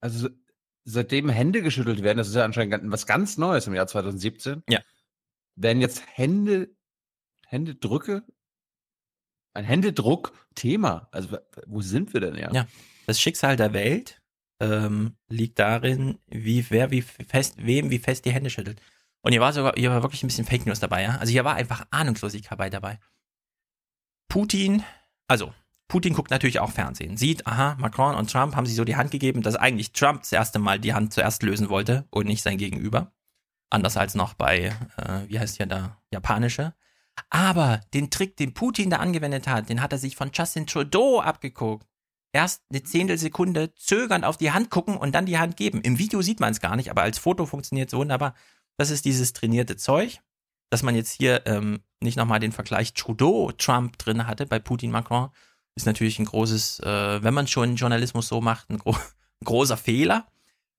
Also 0.00 0.28
seitdem 0.84 1.28
Hände 1.28 1.62
geschüttelt 1.62 2.02
werden, 2.02 2.18
das 2.18 2.28
ist 2.28 2.34
ja 2.34 2.44
anscheinend 2.44 2.90
was 2.90 3.06
ganz 3.06 3.38
Neues 3.38 3.66
im 3.66 3.74
Jahr 3.74 3.86
2017. 3.86 4.62
Ja. 4.68 4.80
Werden 5.56 5.80
jetzt 5.80 6.02
Hände, 6.06 6.70
Händedrücke, 7.46 8.22
ein 9.54 9.64
Händedruck 9.64 10.32
Thema. 10.54 11.08
Also 11.12 11.38
wo 11.66 11.80
sind 11.80 12.12
wir 12.12 12.20
denn 12.20 12.36
ja? 12.36 12.52
Ja. 12.52 12.66
Das 13.06 13.20
Schicksal 13.20 13.56
der 13.56 13.72
Welt 13.72 14.20
ähm, 14.60 15.16
liegt 15.28 15.58
darin, 15.58 16.18
wie 16.26 16.64
wer 16.70 16.90
wie 16.90 17.02
fest, 17.02 17.56
wem 17.58 17.90
wie 17.90 17.98
fest 17.98 18.24
die 18.24 18.32
Hände 18.32 18.50
schüttelt. 18.50 18.80
Und 19.24 19.32
hier 19.32 19.40
war 19.40 19.54
sogar, 19.54 19.72
hier 19.74 19.90
war 19.90 20.02
wirklich 20.02 20.22
ein 20.22 20.26
bisschen 20.26 20.44
Fake 20.44 20.66
News 20.66 20.80
dabei, 20.80 21.02
ja. 21.02 21.16
Also 21.16 21.32
hier 21.32 21.44
war 21.44 21.54
einfach 21.54 21.86
Ahnungslosigkeit 21.90 22.72
dabei. 22.72 22.98
Putin 24.28 24.84
Also, 25.28 25.54
Putin 25.88 26.12
guckt 26.12 26.30
natürlich 26.30 26.60
auch 26.60 26.70
Fernsehen, 26.70 27.16
sieht, 27.16 27.46
aha, 27.46 27.76
Macron 27.78 28.16
und 28.16 28.30
Trump 28.30 28.54
haben 28.54 28.66
sich 28.66 28.76
so 28.76 28.84
die 28.84 28.96
Hand 28.96 29.10
gegeben, 29.10 29.40
dass 29.40 29.56
eigentlich 29.56 29.92
Trump 29.92 30.20
das 30.20 30.32
erste 30.32 30.58
Mal 30.58 30.78
die 30.78 30.92
Hand 30.92 31.14
zuerst 31.14 31.42
lösen 31.42 31.70
wollte 31.70 32.06
und 32.10 32.26
nicht 32.26 32.42
sein 32.42 32.58
Gegenüber. 32.58 33.12
Anders 33.70 33.96
als 33.96 34.14
noch 34.14 34.34
bei, 34.34 34.76
äh, 34.98 35.28
wie 35.28 35.38
heißt 35.38 35.58
ja 35.58 35.66
da, 35.66 36.02
japanische. 36.10 36.74
Aber 37.30 37.80
den 37.94 38.10
Trick, 38.10 38.36
den 38.36 38.52
Putin 38.52 38.90
da 38.90 38.98
angewendet 38.98 39.48
hat, 39.48 39.70
den 39.70 39.80
hat 39.80 39.92
er 39.92 39.98
sich 39.98 40.16
von 40.16 40.32
Justin 40.34 40.66
Trudeau 40.66 41.20
abgeguckt. 41.20 41.86
Erst 42.32 42.62
eine 42.70 42.82
Zehntelsekunde 42.82 43.74
zögernd 43.74 44.24
auf 44.24 44.36
die 44.36 44.52
Hand 44.52 44.68
gucken 44.68 44.96
und 44.96 45.14
dann 45.14 45.24
die 45.24 45.38
Hand 45.38 45.56
geben. 45.56 45.80
Im 45.80 45.98
Video 45.98 46.20
sieht 46.20 46.40
man 46.40 46.50
es 46.50 46.60
gar 46.60 46.76
nicht, 46.76 46.90
aber 46.90 47.02
als 47.02 47.18
Foto 47.18 47.46
funktioniert 47.46 47.88
es 47.88 47.96
wunderbar. 47.96 48.34
Das 48.76 48.90
ist 48.90 49.04
dieses 49.04 49.32
trainierte 49.32 49.76
Zeug, 49.76 50.20
dass 50.70 50.82
man 50.82 50.94
jetzt 50.94 51.12
hier 51.12 51.46
ähm, 51.46 51.80
nicht 52.00 52.16
nochmal 52.16 52.40
den 52.40 52.52
Vergleich 52.52 52.94
Trudeau-Trump 52.94 53.98
drin 53.98 54.26
hatte 54.26 54.46
bei 54.46 54.58
Putin-Macron. 54.58 55.30
Ist 55.76 55.86
natürlich 55.86 56.18
ein 56.18 56.24
großes, 56.24 56.80
äh, 56.80 57.22
wenn 57.22 57.34
man 57.34 57.46
schon 57.46 57.76
Journalismus 57.76 58.28
so 58.28 58.40
macht, 58.40 58.70
ein, 58.70 58.78
gro 58.78 58.92
ein 59.40 59.44
großer 59.44 59.76
Fehler. 59.76 60.26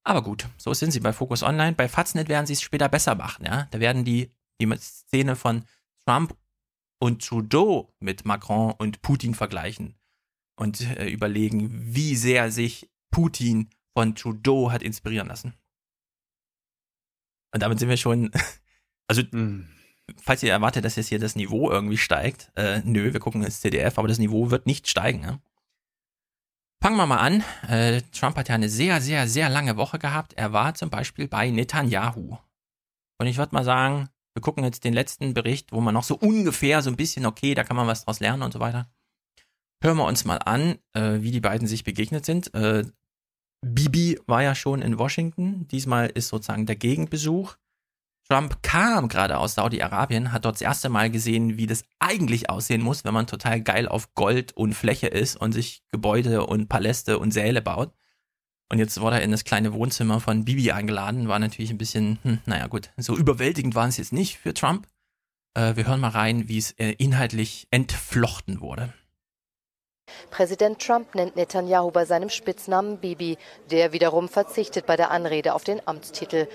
Aber 0.04 0.22
gut, 0.22 0.48
so 0.58 0.74
sind 0.74 0.92
sie 0.92 1.00
bei 1.00 1.14
Focus 1.14 1.44
Online. 1.44 1.74
Bei 1.74 1.90
Faznet 1.90 2.30
werden 2.30 2.46
sie 2.46 2.54
es 2.54 2.62
später 2.62 2.90
besser 2.90 3.16
machen, 3.16 3.46
ja. 3.46 3.68
Da 3.72 3.80
werden 3.80 4.06
die, 4.06 4.32
die 4.62 4.72
Szene 4.78 5.36
von 5.36 5.66
Trump 6.06 6.38
und 7.00 7.26
Trudeau 7.26 7.94
mit 8.00 8.26
Macron 8.26 8.72
und 8.78 9.02
Putin 9.02 9.34
vergleichen 9.34 9.96
und 10.56 10.82
äh, 10.82 11.08
überlegen, 11.08 11.70
wie 11.74 12.16
sehr 12.16 12.52
sich 12.52 12.90
Putin 13.12 13.70
von 13.94 14.16
Trudeau 14.16 14.72
hat 14.72 14.84
inspirieren 14.84 15.28
lassen. 15.28 15.54
Und 17.56 17.62
damit 17.62 17.80
sind 17.80 17.88
wir 17.88 17.96
schon, 17.96 18.32
also 19.08 19.22
Hm. 19.32 19.66
falls 20.22 20.44
ihr 20.44 20.52
erwartet, 20.52 20.84
dass 20.84 20.98
jetzt 20.98 21.08
hier 21.08 21.20
das 21.20 21.38
Niveau 21.38 21.72
irgendwie 21.72 21.98
steigt, 21.98 22.52
äh, 22.56 22.82
nö, 22.84 23.14
wir 23.14 23.22
gucken 23.22 23.44
ins 23.44 23.62
CDF, 23.62 23.98
aber 23.98 24.10
das 24.10 24.20
Niveau 24.20 24.52
wird 24.52 24.66
nicht 24.66 24.90
steigen. 24.90 25.24
Ja? 25.24 25.40
Fangen 26.84 26.98
wir 26.98 27.06
mal 27.06 27.20
an. 27.20 27.46
Äh, 27.70 28.02
Trump 28.12 28.36
hat 28.36 28.50
ja 28.50 28.56
eine 28.56 28.68
sehr, 28.68 29.00
sehr, 29.00 29.30
sehr 29.30 29.48
lange 29.48 29.78
Woche 29.78 30.00
gehabt. 30.00 30.34
Er 30.34 30.52
war 30.52 30.76
zum 30.76 30.90
Beispiel 30.90 31.30
bei 31.30 31.50
Netanyahu. 31.50 32.38
Und 33.20 33.28
ich 33.28 33.38
würde 33.38 33.56
mal 33.56 33.64
sagen, 33.64 34.10
wir 34.34 34.42
gucken 34.42 34.66
jetzt 34.66 34.84
den 34.84 34.94
letzten 34.94 35.34
Bericht, 35.34 35.72
wo 35.72 35.80
man 35.80 35.94
noch 35.94 36.04
so 36.04 36.18
ungefähr 36.18 36.82
so 36.82 36.90
ein 36.90 36.98
bisschen, 36.98 37.26
okay, 37.26 37.54
da 37.56 37.64
kann 37.64 37.78
man 37.78 37.88
was 37.88 38.04
draus 38.04 38.20
lernen 38.20 38.44
und 38.44 38.52
so 38.52 38.60
weiter. 38.60 38.92
Hören 39.82 39.96
wir 39.96 40.06
uns 40.06 40.26
mal 40.26 40.40
an, 40.40 40.78
äh, 40.92 41.22
wie 41.22 41.32
die 41.32 41.40
beiden 41.40 41.70
sich 41.70 41.86
begegnet 41.86 42.26
sind. 42.26 42.54
Äh, 42.54 42.84
Bibi 43.66 44.20
war 44.28 44.44
ja 44.44 44.54
schon 44.54 44.82
in 44.82 45.00
Washington. 45.00 45.68
Diesmal 45.70 46.08
ist 46.08 46.28
sozusagen 46.28 46.68
der 46.68 46.76
Gegenbesuch. 46.76 47.56
Trump 48.28 48.64
kam 48.64 49.08
gerade 49.08 49.38
aus 49.38 49.56
Saudi-Arabien, 49.56 50.32
hat 50.32 50.46
dort 50.46 50.56
das 50.56 50.62
erste 50.62 50.90
Mal 50.90 51.12
gesehen, 51.12 51.58
wie 51.58 51.68
das 51.68 51.84
eigentlich 52.00 52.50
aussehen 52.50 52.82
muss, 52.82 53.06
wenn 53.06 53.14
man 53.14 53.28
total 53.28 53.62
geil 53.62 53.88
auf 53.88 54.14
Gold 54.16 54.54
und 54.54 54.74
Fläche 54.74 55.08
ist 55.08 55.36
und 55.36 55.52
sich 55.52 55.84
Gebäude 55.92 56.46
und 56.46 56.68
Paläste 56.68 57.20
und 57.20 57.32
Säle 57.32 57.62
baut. 57.62 57.94
Und 58.72 58.80
jetzt 58.80 59.00
wurde 59.00 59.18
er 59.18 59.22
in 59.22 59.32
das 59.32 59.44
kleine 59.44 59.74
Wohnzimmer 59.74 60.20
von 60.20 60.46
Bibi 60.46 60.72
eingeladen. 60.72 61.28
War 61.28 61.38
natürlich 61.38 61.70
ein 61.70 61.78
bisschen, 61.78 62.18
hm, 62.24 62.40
naja 62.46 62.66
gut, 62.68 62.92
so 62.98 63.16
überwältigend 63.16 63.76
war 63.76 63.88
es 63.88 63.98
jetzt 63.98 64.14
nicht 64.14 64.38
für 64.38 64.56
Trump. 64.56 64.88
Äh, 65.54 65.76
wir 65.76 65.88
hören 65.88 66.00
mal 66.00 66.10
rein, 66.10 66.50
wie 66.50 66.58
es 66.58 66.72
äh, 66.72 66.92
inhaltlich 66.98 67.68
entflochten 67.70 68.60
wurde. 68.62 68.94
Präsident 70.36 70.80
Trump 70.80 71.16
nennt 71.16 71.36
Netanyahu 71.36 71.92
bei 71.92 72.06
seinem 72.06 72.30
Spitznamen 72.30 72.98
Bibi. 72.98 73.38
Der 73.72 73.94
wiederum 73.94 74.28
verzichtet 74.28 74.86
bei 74.86 74.96
der 74.98 75.12
Anrede 75.12 75.54
auf 75.54 75.64
den 75.64 75.86
Amtstitel. 75.88 76.48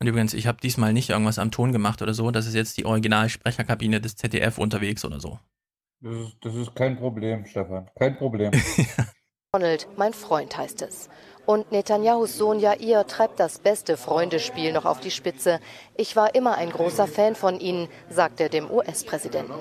Und 0.00 0.06
übrigens, 0.06 0.32
ich 0.32 0.46
habe 0.46 0.58
diesmal 0.62 0.92
nicht 0.92 1.10
irgendwas 1.10 1.38
am 1.38 1.50
Ton 1.50 1.72
gemacht 1.72 2.00
oder 2.02 2.14
so. 2.14 2.30
Das 2.30 2.46
ist 2.46 2.54
jetzt 2.54 2.78
die 2.78 2.86
Originalsprecherkabine 2.86 4.00
des 4.00 4.16
ZDF 4.16 4.58
unterwegs 4.58 5.04
oder 5.04 5.20
so. 5.20 5.38
Das 6.00 6.14
ist, 6.14 6.36
das 6.40 6.54
ist 6.54 6.74
kein 6.74 6.96
Problem, 6.96 7.44
Stefan. 7.44 7.90
Kein 7.98 8.16
Problem. 8.16 8.52
Donald, 9.52 9.88
mein 9.96 10.14
Freund 10.14 10.56
heißt 10.56 10.80
es. 10.82 11.10
Und 11.44 11.72
Netanyahus 11.72 12.38
Sohn 12.38 12.60
Jair 12.60 13.06
treibt 13.08 13.40
das 13.40 13.58
beste 13.58 13.96
Freundespiel 13.96 14.72
noch 14.72 14.84
auf 14.84 15.00
die 15.00 15.10
Spitze. 15.10 15.58
Ich 15.96 16.14
war 16.14 16.34
immer 16.36 16.56
ein 16.56 16.70
großer 16.70 17.08
Fan 17.08 17.34
von 17.34 17.58
Ihnen, 17.58 17.88
sagt 18.08 18.40
er 18.40 18.48
dem 18.48 18.70
US-Präsidenten. 18.70 19.52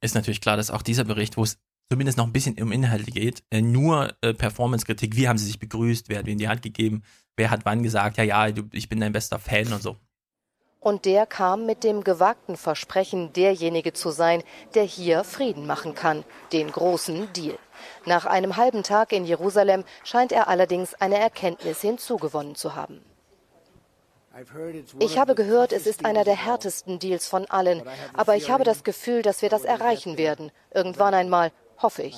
Ist 0.00 0.14
natürlich 0.14 0.40
klar, 0.40 0.56
dass 0.56 0.70
auch 0.70 0.82
dieser 0.82 1.04
Bericht, 1.04 1.36
wo 1.36 1.42
es 1.42 1.58
zumindest 1.90 2.18
noch 2.18 2.26
ein 2.26 2.32
bisschen 2.32 2.60
um 2.60 2.72
Inhalte 2.72 3.10
geht, 3.10 3.42
äh, 3.50 3.60
nur 3.60 4.14
äh, 4.20 4.34
Performance-Kritik, 4.34 5.16
wie 5.16 5.28
haben 5.28 5.38
sie 5.38 5.46
sich 5.46 5.58
begrüßt, 5.58 6.08
wer 6.08 6.18
hat 6.18 6.26
wem 6.26 6.38
die 6.38 6.48
Hand 6.48 6.62
gegeben, 6.62 7.02
wer 7.36 7.50
hat 7.50 7.64
wann 7.64 7.82
gesagt, 7.82 8.16
ja, 8.16 8.24
ja, 8.24 8.50
du, 8.50 8.64
ich 8.72 8.88
bin 8.88 9.00
dein 9.00 9.12
bester 9.12 9.38
Fan 9.38 9.72
und 9.72 9.82
so. 9.82 9.96
Und 10.80 11.04
der 11.04 11.26
kam 11.26 11.66
mit 11.66 11.82
dem 11.82 12.04
gewagten 12.04 12.56
Versprechen, 12.56 13.32
derjenige 13.32 13.92
zu 13.92 14.10
sein, 14.10 14.44
der 14.74 14.84
hier 14.84 15.24
Frieden 15.24 15.66
machen 15.66 15.94
kann, 15.96 16.22
den 16.52 16.70
großen 16.70 17.32
Deal. 17.32 17.58
Nach 18.04 18.24
einem 18.24 18.56
halben 18.56 18.84
Tag 18.84 19.12
in 19.12 19.24
Jerusalem 19.24 19.84
scheint 20.04 20.30
er 20.30 20.46
allerdings 20.46 20.94
eine 20.94 21.18
Erkenntnis 21.18 21.80
hinzugewonnen 21.80 22.54
zu 22.54 22.76
haben. 22.76 23.00
Ich 25.00 25.18
habe 25.18 25.34
gehört, 25.34 25.72
es 25.72 25.86
ist 25.86 26.04
einer 26.04 26.22
der 26.22 26.36
härtesten 26.36 26.98
Deals 26.98 27.26
von 27.26 27.46
allen, 27.46 27.82
aber 28.12 28.36
ich 28.36 28.50
habe 28.50 28.64
das 28.64 28.84
Gefühl, 28.84 29.22
dass 29.22 29.40
wir 29.40 29.48
das 29.48 29.64
erreichen 29.64 30.18
werden. 30.18 30.52
Irgendwann 30.72 31.14
einmal, 31.14 31.52
hoffe 31.82 32.02
ich. 32.02 32.16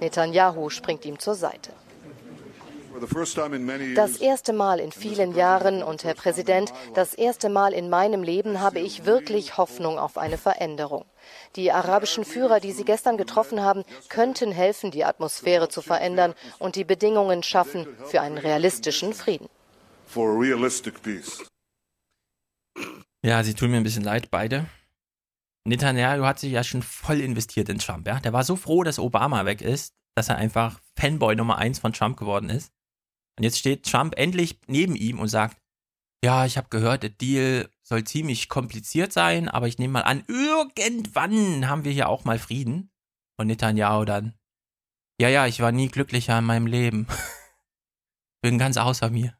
Netanyahu 0.00 0.70
springt 0.70 1.04
ihm 1.04 1.18
zur 1.18 1.34
Seite. 1.34 1.72
Das 3.94 4.16
erste 4.16 4.52
Mal 4.52 4.80
in 4.80 4.90
vielen 4.90 5.34
Jahren 5.34 5.82
und 5.82 6.04
Herr 6.04 6.14
Präsident, 6.14 6.72
das 6.94 7.14
erste 7.14 7.48
Mal 7.48 7.72
in 7.72 7.90
meinem 7.90 8.22
Leben 8.22 8.60
habe 8.60 8.80
ich 8.80 9.04
wirklich 9.04 9.56
Hoffnung 9.56 9.98
auf 9.98 10.18
eine 10.18 10.38
Veränderung. 10.38 11.04
Die 11.54 11.70
arabischen 11.70 12.24
Führer, 12.24 12.60
die 12.60 12.72
Sie 12.72 12.84
gestern 12.84 13.16
getroffen 13.16 13.62
haben, 13.62 13.84
könnten 14.08 14.50
helfen, 14.50 14.90
die 14.90 15.04
Atmosphäre 15.04 15.68
zu 15.68 15.82
verändern 15.82 16.34
und 16.58 16.74
die 16.76 16.84
Bedingungen 16.84 17.42
schaffen 17.42 17.86
für 18.06 18.20
einen 18.20 18.38
realistischen 18.38 19.12
Frieden. 19.12 19.48
Ja, 23.22 23.42
sie 23.42 23.54
tun 23.54 23.70
mir 23.70 23.76
ein 23.76 23.82
bisschen 23.82 24.04
leid, 24.04 24.30
beide. 24.30 24.66
Netanyahu 25.64 26.24
hat 26.24 26.38
sich 26.38 26.52
ja 26.52 26.64
schon 26.64 26.82
voll 26.82 27.20
investiert 27.20 27.68
in 27.68 27.78
Trump, 27.78 28.06
ja. 28.06 28.20
Der 28.20 28.32
war 28.32 28.44
so 28.44 28.56
froh, 28.56 28.82
dass 28.82 28.98
Obama 28.98 29.44
weg 29.44 29.60
ist, 29.60 29.94
dass 30.16 30.28
er 30.28 30.36
einfach 30.36 30.80
Fanboy 30.96 31.36
Nummer 31.36 31.58
eins 31.58 31.78
von 31.78 31.92
Trump 31.92 32.16
geworden 32.16 32.50
ist. 32.50 32.72
Und 33.38 33.44
jetzt 33.44 33.58
steht 33.58 33.84
Trump 33.84 34.14
endlich 34.16 34.58
neben 34.66 34.96
ihm 34.96 35.20
und 35.20 35.28
sagt, 35.28 35.58
ja, 36.24 36.44
ich 36.44 36.56
habe 36.56 36.68
gehört, 36.70 37.04
der 37.04 37.10
Deal 37.10 37.70
soll 37.82 38.02
ziemlich 38.04 38.48
kompliziert 38.48 39.12
sein, 39.12 39.48
aber 39.48 39.68
ich 39.68 39.78
nehme 39.78 39.92
mal 39.94 40.02
an, 40.02 40.24
irgendwann 40.26 41.68
haben 41.68 41.84
wir 41.84 41.92
hier 41.92 42.08
auch 42.08 42.24
mal 42.24 42.38
Frieden. 42.38 42.90
Und 43.36 43.46
Netanyahu 43.46 44.04
dann, 44.04 44.34
ja, 45.20 45.28
ja, 45.28 45.46
ich 45.46 45.60
war 45.60 45.70
nie 45.70 45.88
glücklicher 45.88 46.38
in 46.38 46.44
meinem 46.44 46.66
Leben. 46.66 47.06
Bin 48.42 48.58
ganz 48.58 48.76
außer 48.76 49.10
mir. 49.10 49.38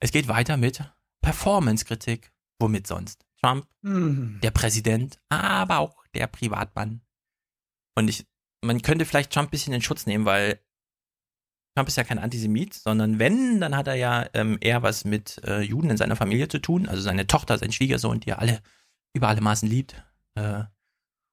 Es 0.00 0.12
geht 0.12 0.28
weiter 0.28 0.56
mit 0.56 0.82
Performance-Kritik. 1.22 2.32
Womit 2.60 2.86
sonst? 2.86 3.25
Trump, 3.42 3.66
Hm. 3.82 4.40
der 4.42 4.50
Präsident, 4.50 5.18
aber 5.28 5.78
auch 5.78 6.06
der 6.14 6.26
Privatmann. 6.26 7.02
Und 7.96 8.08
ich, 8.08 8.26
man 8.62 8.82
könnte 8.82 9.04
vielleicht 9.04 9.32
Trump 9.32 9.48
ein 9.48 9.50
bisschen 9.50 9.72
in 9.72 9.82
Schutz 9.82 10.06
nehmen, 10.06 10.24
weil 10.24 10.60
Trump 11.76 11.88
ist 11.88 11.96
ja 11.96 12.04
kein 12.04 12.18
Antisemit, 12.18 12.74
sondern 12.74 13.18
wenn, 13.18 13.60
dann 13.60 13.76
hat 13.76 13.86
er 13.86 13.96
ja 13.96 14.26
ähm, 14.32 14.56
eher 14.60 14.82
was 14.82 15.04
mit 15.04 15.42
äh, 15.44 15.60
Juden 15.60 15.90
in 15.90 15.98
seiner 15.98 16.16
Familie 16.16 16.48
zu 16.48 16.58
tun. 16.58 16.88
Also 16.88 17.02
seine 17.02 17.26
Tochter, 17.26 17.58
sein 17.58 17.72
Schwiegersohn, 17.72 18.20
die 18.20 18.30
er 18.30 18.38
alle 18.38 18.62
über 19.14 19.28
alle 19.28 19.42
Maßen 19.42 19.68
liebt. 19.68 20.02
Äh, 20.36 20.64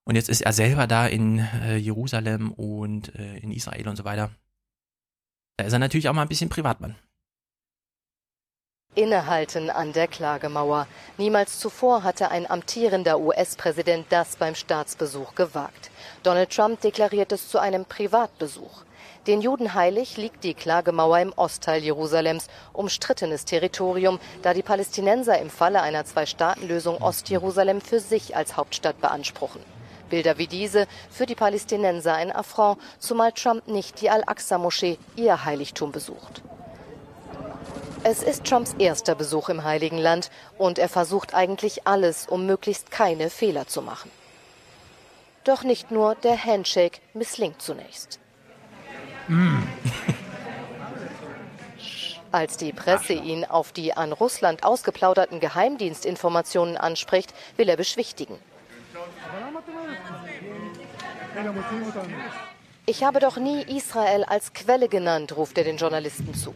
und 0.06 0.16
jetzt 0.16 0.28
ist 0.28 0.42
er 0.42 0.52
selber 0.52 0.86
da 0.86 1.08
in 1.08 1.40
äh, 1.40 1.78
Jerusalem 1.78 2.52
und 2.52 3.16
äh, 3.16 3.38
in 3.38 3.52
Israel 3.52 3.88
und 3.88 3.96
so 3.96 4.04
weiter. 4.04 4.32
Da 5.58 5.66
ist 5.66 5.74
er 5.74 5.80
natürlich 5.80 6.10
auch 6.10 6.14
mal 6.14 6.24
ein 6.24 6.30
bisschen 6.30 6.50
Privatmann. 6.50 6.96
Innehalten 8.96 9.72
an 9.72 9.92
der 9.92 10.08
Klagemauer. 10.08 10.88
Niemals 11.18 11.58
zuvor 11.60 12.04
hatte 12.04 12.30
ein 12.30 12.50
amtierender 12.50 13.20
US-Präsident 13.20 14.06
das 14.10 14.36
beim 14.36 14.54
Staatsbesuch 14.54 15.34
gewagt. 15.34 15.90
Donald 16.22 16.52
Trump 16.52 16.82
deklariert 16.82 17.32
es 17.32 17.50
zu 17.50 17.58
einem 17.58 17.86
Privatbesuch. 17.86 18.84
Den 19.26 19.42
Juden 19.42 19.74
heilig 19.74 20.18
liegt 20.18 20.44
die 20.44 20.54
Klagemauer 20.54 21.20
im 21.20 21.34
Ostteil 21.36 21.82
Jerusalems, 21.82 22.48
umstrittenes 22.74 23.46
Territorium, 23.46 24.20
da 24.44 24.54
die 24.54 24.62
Palästinenser 24.62 25.40
im 25.40 25.50
Falle 25.50 25.82
einer 25.82 26.06
Zwei-Staaten-Lösung 26.06 27.02
Ostjerusalem 27.02 27.82
für 27.82 28.00
sich 28.00 28.36
als 28.36 28.58
Hauptstadt 28.58 29.02
beanspruchen. 29.02 29.62
Bilder 30.10 30.38
wie 30.38 30.48
diese 30.48 30.86
für 31.10 31.26
die 31.26 31.36
Palästinenser 31.36 32.14
ein 32.14 32.32
Affront, 32.32 32.80
zumal 33.00 33.32
Trump 33.32 33.68
nicht 33.68 34.02
die 34.02 34.12
Al-Aqsa-Moschee, 34.12 35.00
ihr 35.16 35.46
Heiligtum, 35.46 35.92
besucht. 35.92 36.44
Es 38.06 38.22
ist 38.22 38.44
Trumps 38.44 38.76
erster 38.80 39.16
Besuch 39.16 39.48
im 39.48 39.64
Heiligen 39.64 39.98
Land 39.98 40.30
und 40.58 40.78
er 40.78 40.90
versucht 40.90 41.34
eigentlich 41.34 41.88
alles, 41.88 42.28
um 42.28 42.46
möglichst 42.46 42.92
keine 42.92 43.30
Fehler 43.30 43.66
zu 43.66 43.82
machen. 43.82 44.12
Doch 45.46 45.64
nicht 45.64 45.90
nur 45.90 46.16
der 46.16 46.44
Handshake 46.44 47.00
misslingt 47.14 47.62
zunächst. 47.62 48.20
Als 52.34 52.58
die 52.58 52.74
Presse 52.74 53.14
ihn 53.14 53.46
auf 53.46 53.72
die 53.72 53.94
an 53.94 54.12
Russland 54.12 54.66
ausgeplauderten 54.66 55.40
Geheimdienstinformationen 55.40 56.76
anspricht, 56.76 57.34
will 57.56 57.70
er 57.70 57.78
beschwichtigen. 57.78 58.38
Ich 62.86 63.04
habe 63.06 63.20
doch 63.22 63.38
nie 63.38 63.62
Israel 63.62 64.26
als 64.26 64.52
Quelle 64.52 64.90
genannt, 64.90 65.38
ruft 65.38 65.58
er 65.58 65.64
den 65.64 65.78
Journalisten 65.78 66.34
zu. 66.34 66.54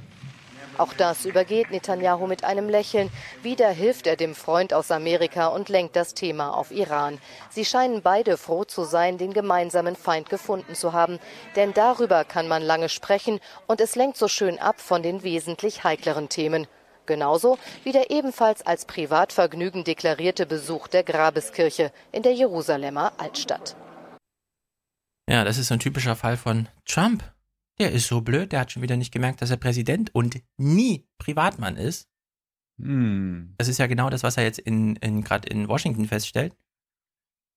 Auch 0.78 0.94
das 0.94 1.26
übergeht 1.26 1.72
Netanyahu 1.72 2.28
mit 2.28 2.44
einem 2.44 2.70
Lächeln. 2.70 3.10
Wieder 3.42 3.70
hilft 3.70 4.06
er 4.06 4.16
dem 4.16 4.36
Freund 4.36 4.74
aus 4.74 4.92
Amerika 4.92 5.48
und 5.48 5.70
lenkt 5.70 5.96
das 5.96 6.14
Thema 6.14 6.52
auf 6.52 6.72
Iran. 6.72 7.20
Sie 7.50 7.66
scheinen 7.66 8.02
beide 8.02 8.38
froh 8.38 8.64
zu 8.64 8.84
sein, 8.84 9.18
den 9.18 9.34
gemeinsamen 9.34 9.96
Feind 9.96 10.30
gefunden 10.30 10.76
zu 10.76 10.94
haben. 10.94 11.20
Denn 11.56 11.74
darüber 11.74 12.24
kann 12.26 12.48
man 12.48 12.62
lange 12.62 12.90
sprechen 12.90 13.40
und 13.66 13.82
es 13.82 13.96
lenkt 13.96 14.18
so 14.18 14.28
schön 14.28 14.60
ab 14.60 14.80
von 14.80 15.02
den 15.02 15.24
wesentlich 15.24 15.84
heikleren 15.84 16.30
Themen. 16.30 16.68
Genauso 17.08 17.58
wie 17.84 17.94
der 17.94 18.12
ebenfalls 18.12 18.66
als 18.66 18.86
Privatvergnügen 18.86 19.84
deklarierte 19.84 20.46
Besuch 20.46 20.88
der 20.88 21.04
Grabeskirche 21.04 21.92
in 22.12 22.22
der 22.22 22.34
Jerusalemer 22.34 23.14
Altstadt. 23.18 23.76
Ja, 25.30 25.44
das 25.44 25.58
ist 25.58 25.72
ein 25.72 25.80
typischer 25.80 26.16
Fall 26.16 26.38
von 26.38 26.68
Trump. 26.86 27.24
Der 27.80 27.92
ist 27.92 28.08
so 28.08 28.22
blöd, 28.22 28.52
der 28.52 28.62
hat 28.62 28.72
schon 28.72 28.82
wieder 28.82 28.98
nicht 28.98 29.12
gemerkt, 29.14 29.42
dass 29.42 29.52
er 29.52 29.58
Präsident 29.58 30.14
und 30.16 30.42
nie 30.58 31.08
Privatmann 31.20 31.78
ist. 31.78 32.10
Hm. 32.82 33.54
Das 33.58 33.68
ist 33.68 33.78
ja 33.78 33.88
genau 33.88 34.10
das, 34.10 34.24
was 34.24 34.38
er 34.38 34.44
jetzt 34.44 34.60
in, 34.60 34.96
in 34.98 35.24
gerade 35.24 35.48
in 35.50 35.68
Washington 35.68 36.06
feststellt. 36.08 36.56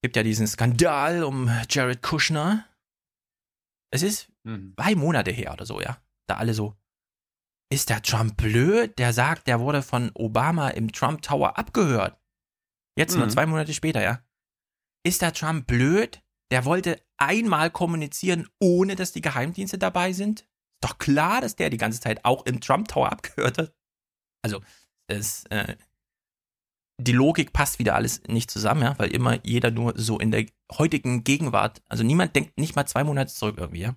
Gibt 0.03 0.17
ja 0.17 0.23
diesen 0.23 0.47
Skandal 0.47 1.25
um 1.25 1.51
Jared 1.69 2.03
Kushner. 2.03 2.67
Es 3.93 4.03
ist 4.03 4.31
Hm. 4.47 4.75
zwei 4.79 4.95
Monate 4.95 5.31
her 5.31 5.53
oder 5.53 5.67
so, 5.67 5.81
ja. 5.81 6.03
Da 6.27 6.37
alle 6.37 6.55
so. 6.55 6.75
Ist 7.73 7.91
der 7.91 8.03
Trump 8.03 8.37
blöd? 8.37 8.99
Der 8.99 9.13
sagt, 9.13 9.47
der 9.47 9.61
wurde 9.61 9.83
von 9.83 10.11
Obama 10.15 10.71
im 10.71 10.93
Trump 10.93 11.23
Tower 11.23 11.59
abgehört. 11.59 12.19
Jetzt 12.99 13.17
nur 13.17 13.27
Mhm. 13.27 13.31
zwei 13.31 13.47
Monate 13.47 13.75
später, 13.75 14.03
ja. 14.03 14.25
Ist 15.07 15.23
der 15.23 15.33
Trump 15.33 15.67
blöd? 15.67 16.23
Der 16.51 16.65
wollte 16.65 17.01
einmal 17.17 17.71
kommunizieren, 17.71 18.49
ohne 18.59 18.97
dass 18.97 19.13
die 19.13 19.21
Geheimdienste 19.21 19.79
dabei 19.79 20.13
sind. 20.13 20.41
Ist 20.41 20.49
doch 20.83 20.99
klar, 20.99 21.41
dass 21.41 21.57
der 21.57 21.71
die 21.71 21.77
ganze 21.77 22.01
Zeit 22.01 22.25
auch 22.25 22.47
im 22.47 22.61
Trump 22.61 22.89
Tower 22.89 23.13
abgehört 23.13 23.59
hat. 23.59 23.75
Also, 24.43 24.61
es, 25.07 25.45
äh, 25.51 25.77
die 27.01 27.13
Logik 27.13 27.53
passt 27.53 27.79
wieder 27.79 27.95
alles 27.95 28.23
nicht 28.29 28.51
zusammen, 28.51 28.83
ja, 28.83 28.99
weil 28.99 29.11
immer 29.11 29.45
jeder 29.45 29.71
nur 29.71 29.95
so 29.97 30.19
in 30.19 30.31
der 30.31 30.47
heutigen 30.73 31.25
Gegenwart, 31.25 31.83
also 31.89 32.05
niemand 32.05 32.37
denkt 32.37 32.59
nicht 32.59 32.77
mal 32.77 32.87
zwei 32.87 33.05
Monate 33.05 33.33
zurück 33.33 33.57
irgendwie, 33.59 33.81
ja. 33.81 33.97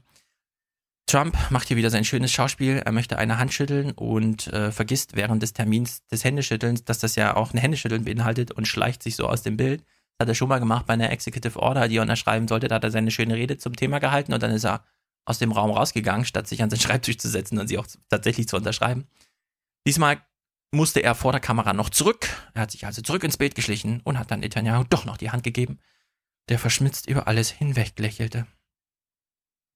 Trump 1.05 1.37
macht 1.51 1.67
hier 1.67 1.77
wieder 1.77 1.89
sein 1.89 2.05
schönes 2.05 2.31
Schauspiel. 2.31 2.77
Er 2.77 2.91
möchte 2.91 3.17
eine 3.17 3.37
Hand 3.37 3.53
schütteln 3.53 3.91
und 3.91 4.47
äh, 4.47 4.71
vergisst 4.71 5.15
während 5.15 5.43
des 5.43 5.53
Termins 5.53 6.05
des 6.07 6.23
Händeschüttelns, 6.23 6.85
dass 6.85 6.99
das 6.99 7.15
ja 7.15 7.35
auch 7.35 7.53
ein 7.53 7.59
Händeschütteln 7.59 8.05
beinhaltet 8.05 8.51
und 8.51 8.67
schleicht 8.67 9.03
sich 9.03 9.15
so 9.15 9.27
aus 9.27 9.43
dem 9.43 9.57
Bild. 9.57 9.83
Hat 10.23 10.29
er 10.29 10.35
schon 10.35 10.47
mal 10.47 10.59
gemacht 10.59 10.85
bei 10.85 10.93
einer 10.93 11.11
Executive 11.11 11.59
Order, 11.59 11.89
die 11.89 11.97
er 11.97 12.01
unterschreiben 12.01 12.47
sollte. 12.47 12.69
Da 12.69 12.75
hat 12.75 12.85
er 12.85 12.91
seine 12.91 13.11
schöne 13.11 13.35
Rede 13.35 13.57
zum 13.57 13.75
Thema 13.75 13.99
gehalten 13.99 14.33
und 14.33 14.41
dann 14.41 14.51
ist 14.51 14.63
er 14.63 14.85
aus 15.25 15.37
dem 15.37 15.51
Raum 15.51 15.69
rausgegangen, 15.69 16.25
statt 16.25 16.47
sich 16.47 16.63
an 16.63 16.69
seinen 16.69 16.79
Schreibtisch 16.79 17.17
zu 17.17 17.27
setzen 17.27 17.59
und 17.59 17.67
sie 17.67 17.77
auch 17.77 17.85
tatsächlich 18.07 18.47
zu 18.47 18.55
unterschreiben. 18.55 19.05
Diesmal 19.85 20.21
musste 20.71 21.03
er 21.03 21.13
vor 21.13 21.33
der 21.33 21.41
Kamera 21.41 21.73
noch 21.73 21.89
zurück. 21.89 22.29
Er 22.53 22.61
hat 22.61 22.71
sich 22.71 22.85
also 22.85 23.01
zurück 23.01 23.25
ins 23.25 23.35
Bild 23.35 23.53
geschlichen 23.53 23.99
und 24.05 24.17
hat 24.17 24.31
dann 24.31 24.39
Netanyahu 24.39 24.85
doch 24.89 25.03
noch 25.03 25.17
die 25.17 25.29
Hand 25.29 25.43
gegeben, 25.43 25.79
der 26.47 26.57
verschmitzt 26.57 27.09
über 27.09 27.27
alles 27.27 27.49
hinweg 27.49 27.99
lächelte. 27.99 28.47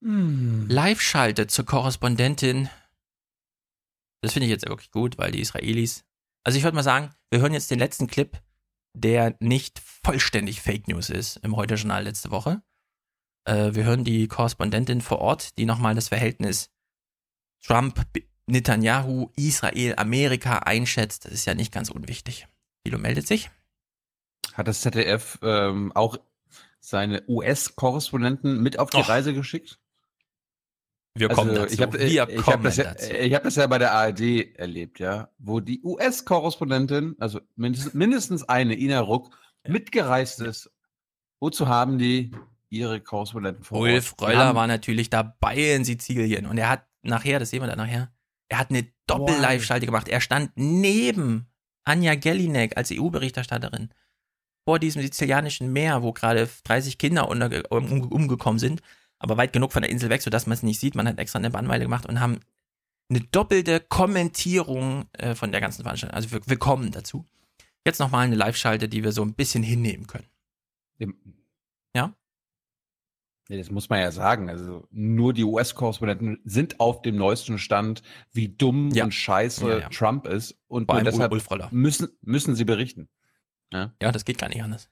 Hm. 0.01 0.67
Live-Schalte 0.69 1.47
zur 1.47 1.65
Korrespondentin. 1.65 2.69
Das 4.21 4.31
finde 4.31 4.45
ich 4.45 4.51
jetzt 4.51 4.65
wirklich 4.65 4.91
gut, 4.91 5.17
weil 5.17 5.31
die 5.31 5.41
Israelis. 5.41 6.05
Also 6.45 6.57
ich 6.57 6.63
würde 6.63 6.75
mal 6.75 6.83
sagen, 6.83 7.13
wir 7.31 7.41
hören 7.41 7.51
jetzt 7.51 7.69
den 7.69 7.79
letzten 7.79 8.07
Clip, 8.07 8.41
der 8.99 9.35
nicht 9.39 9.79
vollständig 9.79 10.61
Fake 10.61 10.87
News 10.87 11.09
ist 11.09 11.37
im 11.37 11.55
Heute-Journal 11.55 12.03
letzte 12.03 12.31
Woche. 12.31 12.61
Äh, 13.45 13.73
wir 13.73 13.85
hören 13.85 14.03
die 14.03 14.27
Korrespondentin 14.27 15.01
vor 15.01 15.19
Ort, 15.19 15.57
die 15.57 15.65
nochmal 15.65 15.95
das 15.95 16.09
Verhältnis 16.09 16.69
Trump, 17.63 18.05
Netanyahu, 18.45 19.31
Israel, 19.35 19.95
Amerika 19.97 20.59
einschätzt. 20.59 21.25
Das 21.25 21.33
ist 21.33 21.45
ja 21.45 21.53
nicht 21.53 21.73
ganz 21.73 21.89
unwichtig. 21.89 22.47
Thilo 22.83 22.97
meldet 22.97 23.27
sich. 23.27 23.49
Hat 24.53 24.67
das 24.67 24.81
ZDF 24.81 25.39
ähm, 25.41 25.91
auch 25.93 26.17
seine 26.79 27.23
US-Korrespondenten 27.27 28.61
mit 28.61 28.79
auf 28.79 28.89
die 28.89 28.97
Och. 28.97 29.09
Reise 29.09 29.33
geschickt? 29.33 29.79
Wir 31.19 31.29
Also, 31.29 31.41
kommen 31.41 31.55
dazu. 31.55 31.73
Ich 31.73 31.81
habe 31.81 31.99
wir 31.99 32.29
ich 32.29 32.35
kommen 32.37 32.57
hab 32.57 32.63
das, 32.63 32.77
ja, 32.77 32.83
dazu. 32.85 33.11
ich 33.11 33.33
hab 33.33 33.43
das 33.43 33.55
ja 33.55 33.67
bei 33.67 33.77
der 33.77 33.93
ARD 33.93 34.55
erlebt, 34.55 34.99
ja, 34.99 35.29
wo 35.37 35.59
die 35.59 35.81
US-Korrespondentin, 35.83 37.15
also 37.19 37.39
mindestens, 37.55 37.93
mindestens 37.93 38.43
eine, 38.43 38.77
Ina 38.77 38.99
Ruck, 38.99 39.37
mitgereist 39.67 40.41
ist. 40.41 40.71
Wozu 41.39 41.67
haben 41.67 41.97
die 41.97 42.31
ihre 42.69 42.99
Korrespondenten 42.99 43.63
vor? 43.63 43.79
Ulf 43.79 44.15
Röller 44.21 44.55
war 44.55 44.67
natürlich 44.67 45.09
dabei 45.09 45.75
in 45.75 45.85
Sizilien 45.85 46.45
und 46.45 46.57
er 46.57 46.69
hat 46.69 46.85
nachher, 47.01 47.39
das 47.39 47.49
sehen 47.51 47.61
wir 47.61 47.67
dann 47.67 47.77
nachher, 47.77 48.11
er 48.49 48.59
hat 48.59 48.69
eine 48.69 48.87
Doppel-Live-Schalte 49.07 49.85
gemacht. 49.85 50.07
Er 50.07 50.21
stand 50.21 50.51
neben 50.55 51.47
Anja 51.83 52.15
Gellinek 52.15 52.77
als 52.77 52.91
EU-Berichterstatterin 52.91 53.89
vor 54.65 54.79
diesem 54.79 55.01
sizilianischen 55.01 55.71
Meer, 55.71 56.03
wo 56.03 56.11
gerade 56.11 56.49
30 56.65 56.97
Kinder 56.97 57.29
um, 57.29 58.01
umgekommen 58.01 58.59
sind, 58.59 58.81
aber 59.19 59.37
weit 59.37 59.53
genug 59.53 59.71
von 59.71 59.81
der 59.81 59.91
Insel 59.91 60.09
weg, 60.09 60.21
sodass 60.21 60.45
man 60.47 60.53
es 60.53 60.63
nicht 60.63 60.79
sieht. 60.79 60.95
Man 60.95 61.07
hat 61.07 61.19
extra 61.19 61.39
eine 61.39 61.49
Bannweile 61.49 61.83
gemacht 61.83 62.05
und 62.05 62.19
haben 62.19 62.39
eine 63.09 63.21
doppelte 63.21 63.79
Kommentierung 63.79 65.05
äh, 65.13 65.33
von 65.35 65.51
der 65.51 65.61
ganzen 65.61 65.83
Veranstaltung. 65.83 66.15
Also 66.15 66.31
wir, 66.31 66.41
willkommen 66.45 66.91
dazu. 66.91 67.25
Jetzt 67.85 67.99
nochmal 67.99 68.25
eine 68.25 68.35
Live-Schalte, 68.35 68.89
die 68.89 69.03
wir 69.03 69.11
so 69.13 69.23
ein 69.23 69.33
bisschen 69.33 69.63
hinnehmen 69.63 70.07
können. 70.07 70.27
Ja? 71.95 72.13
Nee, 73.49 73.57
das 73.57 73.71
muss 73.71 73.87
man 73.87 74.01
ja 74.01 74.11
sagen. 74.11 74.49
Also 74.49 74.87
nur 74.91 75.33
die 75.33 75.45
US-Korrespondenten 75.45 76.41
sind 76.43 76.81
auf 76.81 77.01
dem 77.01 77.15
neuesten 77.15 77.57
Stand, 77.59 78.03
wie 78.33 78.49
dumm 78.49 78.91
Ja. 78.91 79.05
und 79.05 79.13
scheiße 79.13 79.67
Ja, 79.69 79.77
ja. 79.79 79.89
Trump 79.89 80.27
ist. 80.27 80.59
Und 80.67 80.89
allem 80.89 81.05
deshalb 81.05 81.31
Ulf 81.31 81.47
müssen, 81.71 82.09
müssen 82.21 82.55
sie 82.55 82.65
berichten. 82.65 83.07
Ja, 83.71 83.93
das 83.99 84.25
geht 84.25 84.37
gar 84.37 84.49
nicht 84.49 84.61
anders. 84.61 84.89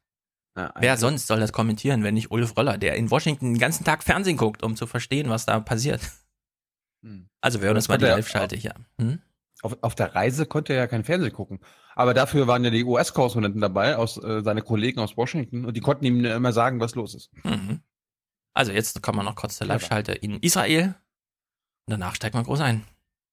Ja, 0.55 0.73
Wer 0.79 0.91
also- 0.91 1.07
sonst 1.07 1.27
soll 1.27 1.39
das 1.39 1.51
kommentieren, 1.51 2.03
wenn 2.03 2.13
nicht 2.13 2.31
Ulf 2.31 2.55
Röller, 2.57 2.77
der 2.77 2.95
in 2.95 3.11
Washington 3.11 3.53
den 3.53 3.59
ganzen 3.59 3.83
Tag 3.83 4.03
Fernsehen 4.03 4.37
guckt, 4.37 4.63
um 4.63 4.75
zu 4.75 4.87
verstehen, 4.87 5.29
was 5.29 5.45
da 5.45 5.59
passiert? 5.59 6.01
Hm. 7.03 7.29
Also 7.41 7.59
wir 7.59 7.67
hören 7.67 7.75
Das 7.75 7.85
uns 7.85 7.89
mal 7.89 7.97
die 7.97 8.05
Live-Schalte 8.05 8.55
hier. 8.55 8.73
Hm? 8.99 9.19
Auf, 9.61 9.77
auf 9.81 9.95
der 9.95 10.15
Reise 10.15 10.45
konnte 10.45 10.73
er 10.73 10.79
ja 10.79 10.87
kein 10.87 11.03
Fernsehen 11.03 11.33
gucken. 11.33 11.59
Aber 11.95 12.13
dafür 12.13 12.47
waren 12.47 12.63
ja 12.63 12.69
die 12.71 12.83
US-Korrespondenten 12.83 13.61
dabei, 13.61 13.95
aus 13.97 14.17
äh, 14.17 14.41
seine 14.43 14.61
Kollegen 14.61 14.99
aus 14.99 15.15
Washington, 15.17 15.65
und 15.65 15.75
die 15.75 15.81
konnten 15.81 16.05
ihm 16.05 16.23
immer 16.25 16.51
sagen, 16.51 16.79
was 16.79 16.95
los 16.95 17.15
ist. 17.15 17.31
Mhm. 17.43 17.81
Also 18.53 18.71
jetzt 18.71 19.01
kommen 19.01 19.19
wir 19.19 19.23
noch 19.23 19.35
kurz 19.35 19.57
zur 19.57 19.67
Live-Schalte 19.67 20.13
in 20.13 20.39
Israel. 20.39 20.95
Und 21.87 21.91
danach 21.91 22.15
steigen 22.15 22.37
wir 22.37 22.43
groß 22.43 22.61
ein. 22.61 22.83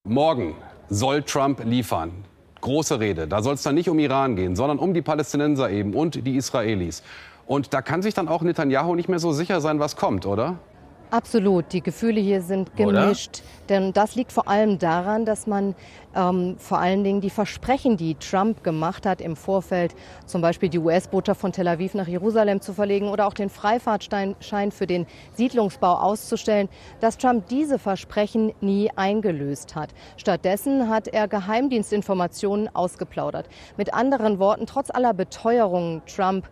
Morgen 0.04 0.56
soll 0.88 1.22
Trump 1.22 1.62
liefern. 1.64 2.24
Große 2.62 2.98
Rede. 2.98 3.26
Da 3.26 3.42
soll 3.42 3.54
es 3.54 3.62
dann 3.62 3.74
nicht 3.74 3.90
um 3.90 3.98
Iran 3.98 4.36
gehen, 4.36 4.56
sondern 4.56 4.78
um 4.78 4.94
die 4.94 5.02
Palästinenser 5.02 5.68
eben 5.70 5.94
und 5.94 6.26
die 6.26 6.36
Israelis. 6.36 7.02
Und 7.46 7.74
da 7.74 7.82
kann 7.82 8.00
sich 8.02 8.14
dann 8.14 8.28
auch 8.28 8.40
Netanyahu 8.40 8.94
nicht 8.94 9.10
mehr 9.10 9.18
so 9.18 9.32
sicher 9.32 9.60
sein, 9.60 9.78
was 9.78 9.96
kommt, 9.96 10.24
oder? 10.24 10.56
Absolut, 11.12 11.74
die 11.74 11.82
Gefühle 11.82 12.22
hier 12.22 12.40
sind 12.40 12.70
Oder? 12.78 13.02
gemischt. 13.02 13.42
Denn 13.68 13.92
das 13.92 14.14
liegt 14.14 14.32
vor 14.32 14.48
allem 14.48 14.78
daran, 14.78 15.26
dass 15.26 15.46
man 15.46 15.74
ähm, 16.16 16.56
vor 16.56 16.78
allen 16.78 17.04
Dingen 17.04 17.20
die 17.20 17.28
Versprechen, 17.28 17.98
die 17.98 18.14
Trump 18.14 18.64
gemacht 18.64 19.04
hat 19.04 19.20
im 19.20 19.36
Vorfeld, 19.36 19.94
zum 20.24 20.40
Beispiel 20.40 20.70
die 20.70 20.78
US-Botschaft 20.78 21.38
von 21.38 21.52
Tel 21.52 21.68
Aviv 21.68 21.92
nach 21.92 22.08
Jerusalem 22.08 22.62
zu 22.62 22.72
verlegen 22.72 23.08
oder 23.10 23.26
auch 23.26 23.34
den 23.34 23.50
Freifahrtschein 23.50 24.72
für 24.72 24.86
den 24.86 25.06
Siedlungsbau 25.34 25.96
auszustellen, 25.96 26.70
dass 27.00 27.18
Trump 27.18 27.46
diese 27.48 27.78
Versprechen 27.78 28.54
nie 28.62 28.90
eingelöst 28.96 29.74
hat. 29.74 29.90
Stattdessen 30.16 30.88
hat 30.88 31.08
er 31.08 31.28
Geheimdienstinformationen 31.28 32.74
ausgeplaudert. 32.74 33.50
Mit 33.76 33.92
anderen 33.92 34.38
Worten, 34.38 34.64
trotz 34.64 34.88
aller 34.90 35.12
Beteuerungen 35.12 36.00
Trumps 36.06 36.48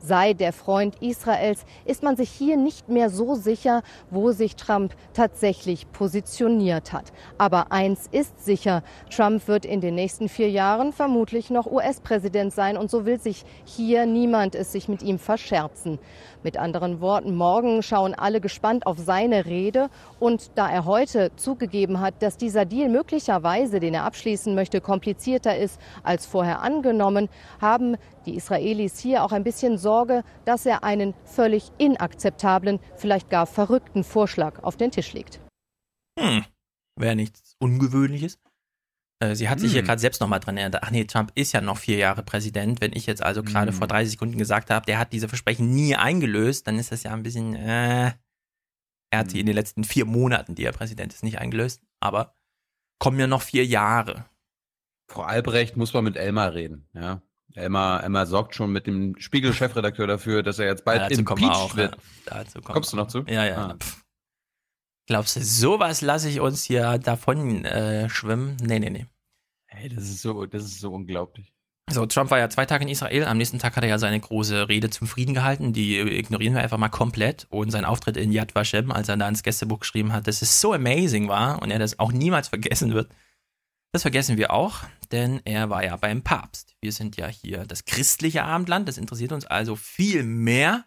sei 0.00 0.32
der 0.32 0.52
Freund 0.52 0.96
Israels, 1.00 1.64
ist 1.84 2.02
man 2.02 2.16
sich 2.16 2.30
hier 2.30 2.56
nicht 2.56 2.88
mehr 2.88 3.10
so 3.10 3.34
sicher, 3.34 3.82
wo 4.10 4.32
sich 4.32 4.56
Trump 4.56 4.94
tatsächlich 5.12 5.90
positioniert 5.92 6.92
hat. 6.92 7.12
Aber 7.38 7.72
eins 7.72 8.08
ist 8.10 8.44
sicher, 8.44 8.82
Trump 9.10 9.48
wird 9.48 9.64
in 9.64 9.80
den 9.80 9.94
nächsten 9.94 10.28
vier 10.28 10.50
Jahren 10.50 10.92
vermutlich 10.92 11.50
noch 11.50 11.66
US-Präsident 11.66 12.52
sein 12.52 12.76
und 12.76 12.90
so 12.90 13.04
will 13.04 13.20
sich 13.20 13.44
hier 13.64 14.06
niemand 14.06 14.54
es 14.54 14.72
sich 14.72 14.88
mit 14.88 15.02
ihm 15.02 15.18
verscherzen. 15.18 15.98
Mit 16.42 16.56
anderen 16.56 17.00
Worten, 17.00 17.34
morgen 17.34 17.82
schauen 17.82 18.14
alle 18.14 18.40
gespannt 18.40 18.86
auf 18.86 18.98
seine 18.98 19.46
Rede 19.46 19.90
und 20.20 20.52
da 20.54 20.70
er 20.70 20.84
heute 20.84 21.32
zugegeben 21.36 22.00
hat, 22.00 22.22
dass 22.22 22.36
dieser 22.36 22.64
Deal 22.64 22.88
möglicherweise, 22.88 23.80
den 23.80 23.94
er 23.94 24.04
abschließen 24.04 24.54
möchte, 24.54 24.80
komplizierter 24.80 25.56
ist 25.56 25.80
als 26.04 26.26
vorher 26.26 26.62
angenommen, 26.62 27.28
haben 27.60 27.96
die 28.26 28.36
Israelis 28.36 28.98
hier 28.98 29.24
auch 29.24 29.32
ein 29.32 29.44
bisschen 29.44 29.78
Sorge, 29.78 30.22
dass 30.44 30.64
er 30.64 30.84
einen 30.84 31.14
völlig 31.24 31.70
inakzeptablen, 31.78 32.78
vielleicht 32.96 33.30
gar 33.30 33.46
verrückten 33.46 34.04
Vorschlag 34.04 34.62
auf 34.62 34.76
den 34.76 34.90
Tisch 34.90 35.12
legt. 35.12 35.40
Hm. 36.18 36.44
Wäre 36.96 37.16
nichts 37.16 37.56
Ungewöhnliches. 37.60 38.38
Äh, 39.20 39.34
Sie 39.34 39.48
hat 39.48 39.58
sich 39.60 39.72
hier 39.72 39.80
Hm. 39.80 39.86
gerade 39.86 40.00
selbst 40.00 40.20
nochmal 40.20 40.40
dran 40.40 40.56
erinnert. 40.56 40.82
Ach 40.84 40.90
nee, 40.90 41.04
Trump 41.04 41.32
ist 41.34 41.52
ja 41.52 41.60
noch 41.60 41.78
vier 41.78 41.96
Jahre 41.96 42.22
Präsident. 42.22 42.80
Wenn 42.80 42.92
ich 42.94 43.06
jetzt 43.06 43.22
also 43.22 43.42
gerade 43.42 43.72
Hm. 43.72 43.78
vor 43.78 43.86
30 43.88 44.12
Sekunden 44.12 44.38
gesagt 44.38 44.70
habe, 44.70 44.86
der 44.86 44.98
hat 44.98 45.12
diese 45.12 45.28
Versprechen 45.28 45.70
nie 45.74 45.96
eingelöst, 45.96 46.66
dann 46.66 46.78
ist 46.78 46.92
das 46.92 47.02
ja 47.02 47.12
ein 47.12 47.22
bisschen, 47.22 47.54
äh, 47.56 48.12
er 49.10 49.18
hat 49.18 49.30
sie 49.30 49.40
in 49.40 49.46
den 49.46 49.54
letzten 49.54 49.84
vier 49.84 50.04
Monaten, 50.04 50.54
die 50.54 50.64
er 50.64 50.72
Präsident 50.72 51.12
ist, 51.12 51.24
nicht 51.24 51.38
eingelöst. 51.38 51.82
Aber 52.00 52.34
kommen 53.00 53.18
ja 53.18 53.26
noch 53.26 53.42
vier 53.42 53.64
Jahre. 53.64 54.26
Frau 55.10 55.22
Albrecht 55.22 55.76
muss 55.76 55.94
man 55.94 56.04
mit 56.04 56.16
Elmar 56.16 56.52
reden, 56.54 56.86
ja. 56.92 57.22
Elmar, 57.54 58.04
Elmar 58.04 58.26
sorgt 58.26 58.54
schon 58.54 58.70
mit 58.70 58.86
dem 58.86 59.16
Spiegel-Chefredakteur 59.18 60.06
dafür, 60.06 60.42
dass 60.42 60.58
er 60.58 60.66
jetzt 60.66 60.84
bald 60.84 61.00
Ja, 61.10 61.18
impeached 61.18 61.50
auch. 61.50 61.74
wird. 61.76 61.96
Ja. 61.96 62.00
Dazu 62.44 62.60
Kommst 62.60 62.92
du 62.92 62.96
noch 62.98 63.08
zu? 63.08 63.24
Ja, 63.26 63.44
ja. 63.46 63.56
Ah. 63.68 63.76
Glaubst 65.08 65.36
du, 65.36 65.42
sowas 65.42 66.02
lasse 66.02 66.28
ich 66.28 66.38
uns 66.38 66.64
hier 66.64 66.98
davon 66.98 67.64
äh, 67.64 68.10
schwimmen? 68.10 68.58
Nee, 68.60 68.78
nee, 68.78 68.90
nee. 68.90 69.06
Hey, 69.66 69.88
das 69.88 70.04
ist 70.04 70.20
so, 70.20 70.44
das 70.44 70.64
ist 70.64 70.80
so 70.80 70.92
unglaublich. 70.92 71.50
So, 71.90 72.04
Trump 72.04 72.30
war 72.30 72.38
ja 72.38 72.50
zwei 72.50 72.66
Tage 72.66 72.84
in 72.84 72.90
Israel. 72.90 73.24
Am 73.24 73.38
nächsten 73.38 73.58
Tag 73.58 73.74
hat 73.74 73.82
er 73.82 73.88
ja 73.88 73.98
seine 73.98 74.20
große 74.20 74.68
Rede 74.68 74.90
zum 74.90 75.06
Frieden 75.06 75.32
gehalten. 75.32 75.72
Die 75.72 75.98
ignorieren 75.98 76.52
wir 76.52 76.62
einfach 76.62 76.76
mal 76.76 76.90
komplett. 76.90 77.46
Und 77.48 77.70
sein 77.70 77.86
Auftritt 77.86 78.18
in 78.18 78.32
Yad 78.32 78.54
Vashem, 78.54 78.92
als 78.92 79.08
er 79.08 79.16
da 79.16 79.26
ins 79.26 79.42
Gästebuch 79.42 79.80
geschrieben 79.80 80.12
hat, 80.12 80.26
dass 80.26 80.42
es 80.42 80.60
so 80.60 80.74
amazing 80.74 81.28
war 81.28 81.62
und 81.62 81.70
er 81.70 81.78
das 81.78 81.98
auch 81.98 82.12
niemals 82.12 82.48
vergessen 82.50 82.92
wird. 82.92 83.10
Das 83.92 84.02
vergessen 84.02 84.36
wir 84.36 84.50
auch, 84.50 84.80
denn 85.10 85.40
er 85.46 85.70
war 85.70 85.82
ja 85.82 85.96
beim 85.96 86.20
Papst. 86.20 86.76
Wir 86.82 86.92
sind 86.92 87.16
ja 87.16 87.28
hier 87.28 87.64
das 87.64 87.86
christliche 87.86 88.44
Abendland. 88.44 88.86
Das 88.86 88.98
interessiert 88.98 89.32
uns 89.32 89.46
also 89.46 89.74
viel 89.74 90.22
mehr. 90.22 90.84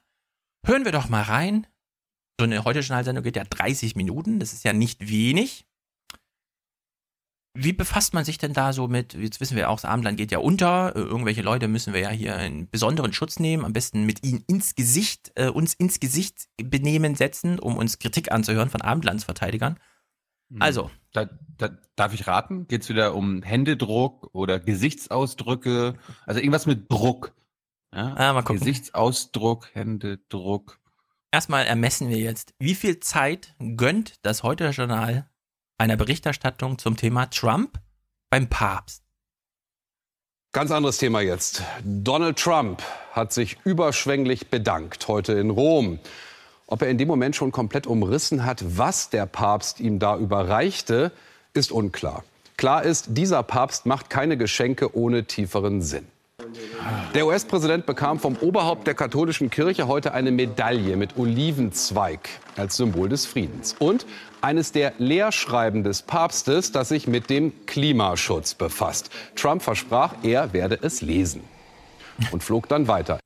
Hören 0.63 0.85
wir 0.85 0.91
doch 0.91 1.09
mal 1.09 1.23
rein. 1.23 1.65
So 2.41 2.45
eine 2.45 2.63
heute 2.63 2.81
Sendung 2.81 3.23
geht 3.23 3.35
ja 3.35 3.43
30 3.43 3.95
Minuten. 3.95 4.39
Das 4.39 4.51
ist 4.51 4.65
ja 4.65 4.73
nicht 4.73 5.07
wenig. 5.07 5.67
Wie 7.53 7.71
befasst 7.71 8.15
man 8.15 8.25
sich 8.25 8.39
denn 8.39 8.53
da 8.53 8.73
so 8.73 8.87
mit, 8.87 9.13
jetzt 9.13 9.39
wissen 9.41 9.55
wir 9.55 9.69
auch, 9.69 9.75
das 9.75 9.85
Abendland 9.85 10.17
geht 10.17 10.31
ja 10.31 10.39
unter, 10.39 10.95
äh, 10.95 11.01
irgendwelche 11.01 11.43
Leute 11.43 11.67
müssen 11.67 11.93
wir 11.93 11.99
ja 11.99 12.09
hier 12.09 12.35
in 12.37 12.67
besonderen 12.67 13.13
Schutz 13.13 13.39
nehmen, 13.39 13.63
am 13.63 13.73
besten 13.73 14.07
mit 14.07 14.25
ihnen 14.25 14.43
ins 14.47 14.73
Gesicht, 14.73 15.31
äh, 15.35 15.49
uns 15.49 15.75
ins 15.75 15.99
Gesicht 15.99 16.47
benehmen 16.57 17.13
setzen, 17.13 17.59
um 17.59 17.77
uns 17.77 17.99
Kritik 17.99 18.31
anzuhören 18.31 18.71
von 18.71 18.81
Abendlandsverteidigern. 18.81 19.77
Hm. 20.49 20.63
Also, 20.63 20.89
Da, 21.11 21.29
da, 21.59 21.69
darf 21.95 22.15
ich 22.15 22.25
raten? 22.25 22.67
Geht 22.67 22.81
es 22.81 22.89
wieder 22.89 23.13
um 23.13 23.43
Händedruck 23.43 24.31
oder 24.33 24.59
Gesichtsausdrücke? 24.59 25.93
Also 26.25 26.39
irgendwas 26.39 26.65
mit 26.65 26.91
Druck. 26.91 27.35
Ja? 27.93 28.15
Ah, 28.15 28.33
mal 28.33 28.41
gucken. 28.41 28.57
Gesichtsausdruck, 28.57 29.69
Händedruck. 29.75 30.80
Erstmal 31.31 31.65
ermessen 31.65 32.09
wir 32.09 32.17
jetzt, 32.17 32.53
wie 32.59 32.75
viel 32.75 32.99
Zeit 32.99 33.55
gönnt 33.75 34.15
das 34.21 34.43
Heute-Journal 34.43 35.29
einer 35.77 35.97
Berichterstattung 35.97 36.77
zum 36.77 36.97
Thema 36.97 37.25
Trump 37.27 37.79
beim 38.29 38.47
Papst? 38.47 39.03
Ganz 40.53 40.71
anderes 40.71 40.97
Thema 40.97 41.21
jetzt. 41.21 41.63
Donald 41.83 42.37
Trump 42.37 42.83
hat 43.13 43.31
sich 43.31 43.57
überschwänglich 43.63 44.49
bedankt 44.49 45.07
heute 45.07 45.33
in 45.33 45.49
Rom. 45.49 45.99
Ob 46.67 46.81
er 46.81 46.89
in 46.89 46.97
dem 46.97 47.07
Moment 47.07 47.35
schon 47.35 47.51
komplett 47.51 47.87
umrissen 47.87 48.45
hat, 48.45 48.63
was 48.77 49.09
der 49.09 49.25
Papst 49.25 49.79
ihm 49.79 49.99
da 49.99 50.17
überreichte, 50.17 51.11
ist 51.53 51.71
unklar. 51.71 52.23
Klar 52.57 52.83
ist, 52.83 53.07
dieser 53.09 53.43
Papst 53.43 53.85
macht 53.85 54.09
keine 54.09 54.37
Geschenke 54.37 54.95
ohne 54.95 55.23
tieferen 55.23 55.81
Sinn. 55.81 56.07
Der 57.13 57.27
US-Präsident 57.27 57.85
bekam 57.85 58.19
vom 58.19 58.35
Oberhaupt 58.37 58.87
der 58.87 58.93
katholischen 58.93 59.49
Kirche 59.49 59.87
heute 59.87 60.13
eine 60.13 60.31
Medaille 60.31 60.97
mit 60.97 61.17
Olivenzweig 61.17 62.29
als 62.57 62.77
Symbol 62.77 63.09
des 63.09 63.25
Friedens 63.25 63.75
und 63.79 64.05
eines 64.41 64.71
der 64.71 64.93
Lehrschreiben 64.97 65.83
des 65.83 66.01
Papstes, 66.01 66.71
das 66.71 66.89
sich 66.89 67.07
mit 67.07 67.29
dem 67.29 67.65
Klimaschutz 67.65 68.53
befasst. 68.53 69.09
Trump 69.35 69.61
versprach, 69.61 70.15
er 70.23 70.53
werde 70.53 70.79
es 70.81 71.01
lesen 71.01 71.43
und 72.31 72.43
flog 72.43 72.67
dann 72.67 72.87
weiter. 72.87 73.19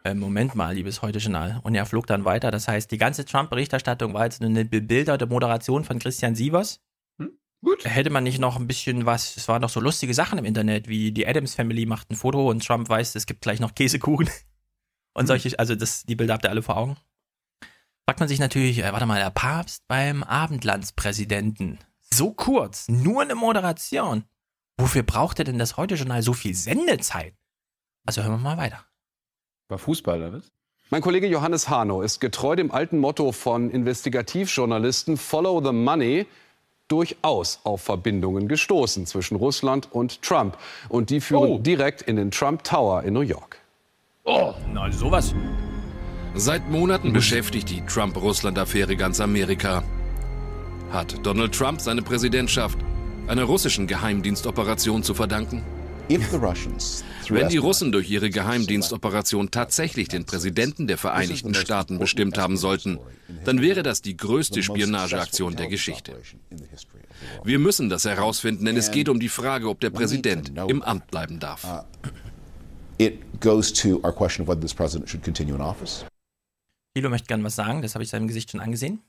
Äh, 0.03 0.14
Moment 0.14 0.55
mal, 0.55 0.75
liebes 0.75 1.03
Heute-Journal. 1.03 1.61
Und 1.62 1.75
er 1.75 1.85
flog 1.85 2.07
dann 2.07 2.25
weiter. 2.25 2.51
Das 2.51 2.68
heißt, 2.68 2.90
die 2.90 2.96
ganze 2.96 3.27
Trump-Berichterstattung 3.27 4.14
war 4.14 4.25
jetzt 4.25 4.42
eine 4.42 4.64
bebilderte 4.64 5.27
Moderation 5.27 5.85
von 5.85 5.99
Christian 5.99 6.35
Sievers. 6.35 6.81
Gut. 7.62 7.85
Hätte 7.85 8.11
man 8.11 8.25
nicht 8.25 8.38
noch 8.38 8.57
ein 8.57 8.66
bisschen 8.66 9.05
was, 9.07 9.37
es 9.37 9.46
waren 9.49 9.61
doch 9.61 9.68
so 9.68 9.81
lustige 9.81 10.14
Sachen 10.14 10.38
im 10.38 10.44
Internet, 10.44 10.88
wie 10.88 11.12
die 11.12 11.27
Adams 11.27 11.55
Family 11.55 11.85
macht 11.85 12.11
ein 12.11 12.16
Foto 12.16 12.49
und 12.49 12.64
Trump 12.64 12.88
weiß, 12.88 13.14
es 13.14 13.27
gibt 13.27 13.42
gleich 13.42 13.61
noch 13.61 13.75
Käsekuchen. 13.75 14.29
Und 15.12 15.27
solche, 15.27 15.59
also 15.59 15.75
das, 15.75 16.05
die 16.05 16.14
Bilder 16.14 16.35
habt 16.35 16.44
ihr 16.44 16.51
alle 16.51 16.62
vor 16.62 16.77
Augen. 16.77 16.96
Fragt 18.07 18.20
man 18.20 18.29
sich 18.29 18.38
natürlich, 18.38 18.79
äh, 18.79 18.92
warte 18.92 19.07
mal, 19.07 19.18
der 19.18 19.31
Papst 19.31 19.83
beim 19.88 20.23
Abendlandspräsidenten. 20.23 21.81
So 22.01 22.33
kurz, 22.33 22.88
nur 22.88 23.23
eine 23.23 23.35
Moderation. 23.35 24.25
Wofür 24.79 25.03
braucht 25.03 25.40
er 25.40 25.44
denn 25.44 25.59
das 25.59 25.77
Heute-Journal 25.77 26.23
so 26.23 26.33
viel 26.33 26.55
Sendezeit? 26.55 27.35
Also 28.07 28.23
hören 28.23 28.33
wir 28.33 28.38
mal 28.38 28.57
weiter. 28.57 28.85
War 29.68 29.79
Fußball, 29.79 30.18
oder 30.18 30.33
was? 30.33 30.53
Mein 30.90 31.03
Kollege 31.03 31.29
Johannes 31.29 31.68
Hano 31.68 32.03
ist 32.03 32.18
getreu 32.18 32.57
dem 32.57 32.73
alten 32.73 32.99
Motto 32.99 33.31
von 33.31 33.70
Investigativjournalisten 33.70 35.16
Follow 35.16 35.62
the 35.64 35.73
Money 35.73 36.27
durchaus 36.90 37.61
auf 37.64 37.83
Verbindungen 37.83 38.48
gestoßen 38.48 39.07
zwischen 39.07 39.37
Russland 39.37 39.88
und 39.92 40.20
Trump. 40.22 40.57
Und 40.88 41.11
die 41.11 41.20
führen 41.20 41.50
Oh. 41.50 41.59
direkt 41.59 42.03
in 42.03 42.16
den 42.16 42.31
Trump 42.31 42.64
Tower 42.64 43.03
in 43.05 43.14
New 43.14 43.20
York. 43.20 43.59
Oh, 44.24 44.53
na 44.72 44.90
sowas. 44.92 45.35
Seit 46.35 46.68
Monaten 46.70 47.12
beschäftigt 47.12 47.70
die 47.70 47.85
Trump-Russland-Affäre 47.87 48.96
ganz 48.96 49.20
Amerika. 49.20 49.83
Hat 50.92 51.14
Donald 51.24 51.55
Trump 51.55 51.81
seine 51.81 52.03
Präsidentschaft 52.03 52.79
einer 53.26 53.44
russischen 53.44 53.87
Geheimdienstoperation 53.87 55.03
zu 55.03 55.14
verdanken? 55.14 55.62
Wenn 57.31 57.49
die 57.49 57.57
Russen 57.57 57.93
durch 57.93 58.11
ihre 58.11 58.31
Geheimdienstoperation 58.31 59.51
tatsächlich 59.51 60.09
den 60.09 60.25
Präsidenten 60.25 60.87
der 60.87 60.99
Vereinigten 60.99 61.55
Staaten 61.55 61.99
bestimmt 61.99 62.38
haben 62.38 62.57
sollten, 62.57 62.99
dann 63.45 63.61
wäre 63.61 63.83
das 63.83 64.03
die 64.03 64.16
größte 64.16 64.62
Spionageaktion 64.62 65.57
der 65.57 65.69
Geschichte. 65.69 66.21
Wir 67.45 67.59
müssen 67.59 67.88
das 67.88 68.05
herausfinden, 68.05 68.64
denn 68.64 68.77
es 68.77 68.90
geht 68.90 69.09
um 69.09 69.21
die 69.21 69.29
Frage, 69.29 69.69
ob 69.69 69.81
der 69.81 69.90
Präsident 69.90 70.53
im 70.69 70.83
Amt 70.83 71.11
bleiben 71.11 71.38
darf. 71.38 71.66
It 72.99 73.40
goes 73.40 73.73
to 73.73 74.01
our 74.05 74.12
question 74.12 74.43
of 74.43 74.49
whether 74.49 74.61
this 74.61 74.75
president 74.75 75.09
should 75.09 75.25
continue 75.25 75.55
in 75.55 75.62
office. 75.62 76.05
Thilo 76.95 77.09
möchte 77.09 77.29
gern 77.29 77.43
was 77.45 77.55
sagen, 77.55 77.81
das 77.81 77.95
habe 77.95 78.03
ich 78.05 78.11
seinem 78.11 78.29
Gesicht 78.29 78.51
schon 78.51 78.61
angesehen. 78.61 79.01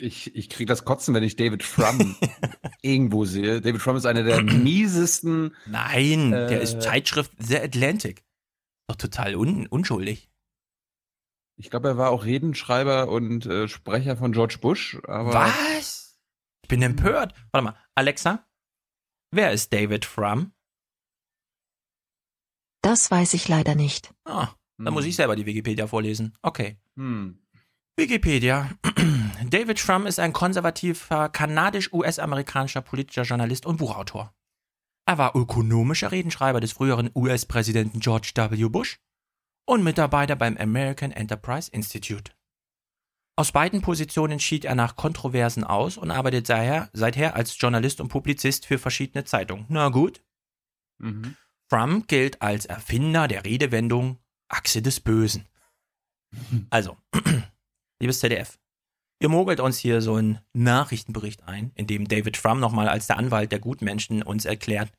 Ich, 0.00 0.34
ich 0.34 0.50
kriege 0.50 0.68
das 0.68 0.84
Kotzen, 0.84 1.14
wenn 1.14 1.22
ich 1.22 1.36
David 1.36 1.62
Frum 1.62 2.16
irgendwo 2.82 3.24
sehe. 3.24 3.60
David 3.60 3.80
Frum 3.80 3.96
ist 3.96 4.06
einer 4.06 4.24
der 4.24 4.42
miesesten. 4.42 5.54
Nein, 5.66 6.30
der 6.32 6.60
Äh. 6.60 6.62
ist 6.62 6.82
Zeitschrift 6.82 7.32
The 7.38 7.58
Atlantic. 7.58 8.24
Doch 8.88 8.96
total 8.96 9.36
un 9.36 9.66
unschuldig. 9.68 10.30
Ich 11.56 11.70
glaube, 11.70 11.88
er 11.88 11.96
war 11.96 12.10
auch 12.10 12.24
Redenschreiber 12.24 13.08
und 13.08 13.46
äh, 13.46 13.68
Sprecher 13.68 14.16
von 14.16 14.32
George 14.32 14.58
Bush. 14.60 14.98
Aber 15.06 15.32
Was? 15.32 16.18
Ich 16.62 16.68
bin 16.68 16.82
empört. 16.82 17.32
Warte 17.52 17.64
mal, 17.64 17.76
Alexa, 17.94 18.44
wer 19.30 19.52
ist 19.52 19.72
David 19.72 20.04
Frum? 20.04 20.52
Das 22.82 23.10
weiß 23.10 23.34
ich 23.34 23.48
leider 23.48 23.74
nicht. 23.74 24.12
Ah, 24.24 24.48
dann 24.78 24.88
Hm. 24.88 24.94
muss 24.94 25.04
ich 25.04 25.14
selber 25.16 25.36
die 25.36 25.46
Wikipedia 25.46 25.86
vorlesen. 25.86 26.36
Okay. 26.42 26.76
Hm. 26.96 27.38
Wikipedia. 27.96 28.70
David 29.44 29.78
Frum 29.78 30.06
ist 30.06 30.18
ein 30.18 30.32
konservativer 30.32 31.28
kanadisch-US-amerikanischer 31.28 32.82
politischer 32.82 33.22
Journalist 33.22 33.66
und 33.66 33.76
Buchautor. 33.76 34.34
Er 35.06 35.18
war 35.18 35.36
ökonomischer 35.36 36.12
Redenschreiber 36.12 36.60
des 36.60 36.72
früheren 36.72 37.10
US-Präsidenten 37.14 38.00
George 38.00 38.32
W. 38.34 38.68
Bush 38.68 38.98
und 39.66 39.84
Mitarbeiter 39.84 40.34
beim 40.34 40.56
American 40.56 41.12
Enterprise 41.12 41.70
Institute. 41.70 42.32
Aus 43.36 43.52
beiden 43.52 43.82
Positionen 43.82 44.38
schied 44.38 44.64
er 44.64 44.74
nach 44.74 44.96
Kontroversen 44.96 45.64
aus 45.64 45.96
und 45.96 46.10
arbeitet 46.10 46.46
seither, 46.46 46.88
seither 46.92 47.34
als 47.34 47.58
Journalist 47.58 48.00
und 48.00 48.08
Publizist 48.08 48.64
für 48.66 48.78
verschiedene 48.78 49.24
Zeitungen. 49.24 49.66
Na 49.68 49.88
gut. 49.88 50.22
Mhm. 50.98 51.36
Frum 51.68 52.06
gilt 52.06 52.42
als 52.42 52.66
Erfinder 52.66 53.26
der 53.26 53.44
Redewendung 53.44 54.18
Achse 54.48 54.82
des 54.82 55.00
Bösen. 55.00 55.48
Also, 56.70 56.96
liebes 58.00 58.20
ZDF, 58.20 58.58
ihr 59.20 59.28
mogelt 59.28 59.60
uns 59.60 59.78
hier 59.78 60.00
so 60.00 60.14
einen 60.14 60.40
Nachrichtenbericht 60.52 61.44
ein, 61.44 61.72
in 61.74 61.86
dem 61.86 62.08
David 62.08 62.36
Frum 62.36 62.60
nochmal 62.60 62.88
als 62.88 63.06
der 63.06 63.18
Anwalt 63.18 63.52
der 63.52 63.60
Gutmenschen 63.60 64.22
uns 64.22 64.44
erklärt, 64.44 64.92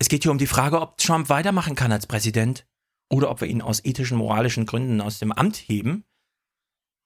es 0.00 0.08
geht 0.08 0.22
hier 0.22 0.32
um 0.32 0.38
die 0.38 0.46
Frage, 0.46 0.80
ob 0.80 0.96
Trump 0.96 1.28
weitermachen 1.28 1.74
kann 1.74 1.92
als 1.92 2.06
Präsident 2.06 2.66
oder 3.10 3.30
ob 3.30 3.42
wir 3.42 3.48
ihn 3.48 3.60
aus 3.60 3.84
ethischen, 3.84 4.16
moralischen 4.16 4.64
Gründen 4.64 5.00
aus 5.02 5.18
dem 5.18 5.30
Amt 5.30 5.56
heben. 5.56 6.04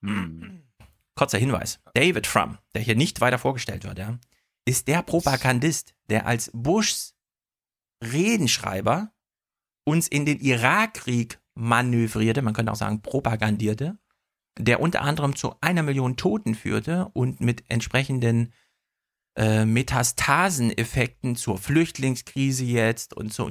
Hm. 0.05 0.63
Kurzer 1.17 1.39
Hinweis. 1.39 1.81
David 1.95 2.27
Frum, 2.27 2.59
der 2.75 2.83
hier 2.83 2.95
nicht 2.95 3.21
weiter 3.21 3.39
vorgestellt 3.39 3.85
wird, 3.85 3.99
ja, 3.99 4.19
ist 4.65 4.87
der 4.87 5.03
Propagandist, 5.03 5.95
der 6.09 6.27
als 6.27 6.51
Bushs 6.55 7.17
Redenschreiber 8.03 9.13
uns 9.85 10.07
in 10.07 10.25
den 10.25 10.41
Irakkrieg 10.41 11.41
manövrierte, 11.55 12.43
man 12.43 12.55
könnte 12.55 12.71
auch 12.71 12.77
sagen 12.77 13.03
propagandierte, 13.03 13.99
der 14.59 14.81
unter 14.81 15.03
anderem 15.03 15.37
zu 15.37 15.55
einer 15.61 15.83
Million 15.83 16.17
Toten 16.17 16.55
führte 16.55 17.11
und 17.13 17.41
mit 17.41 17.65
entsprechenden 17.69 18.53
äh, 19.37 19.65
Metastaseneffekten 19.65 21.37
zur 21.37 21.59
Flüchtlingskrise 21.59 22.65
jetzt 22.65 23.15
und 23.15 23.33
zu 23.33 23.51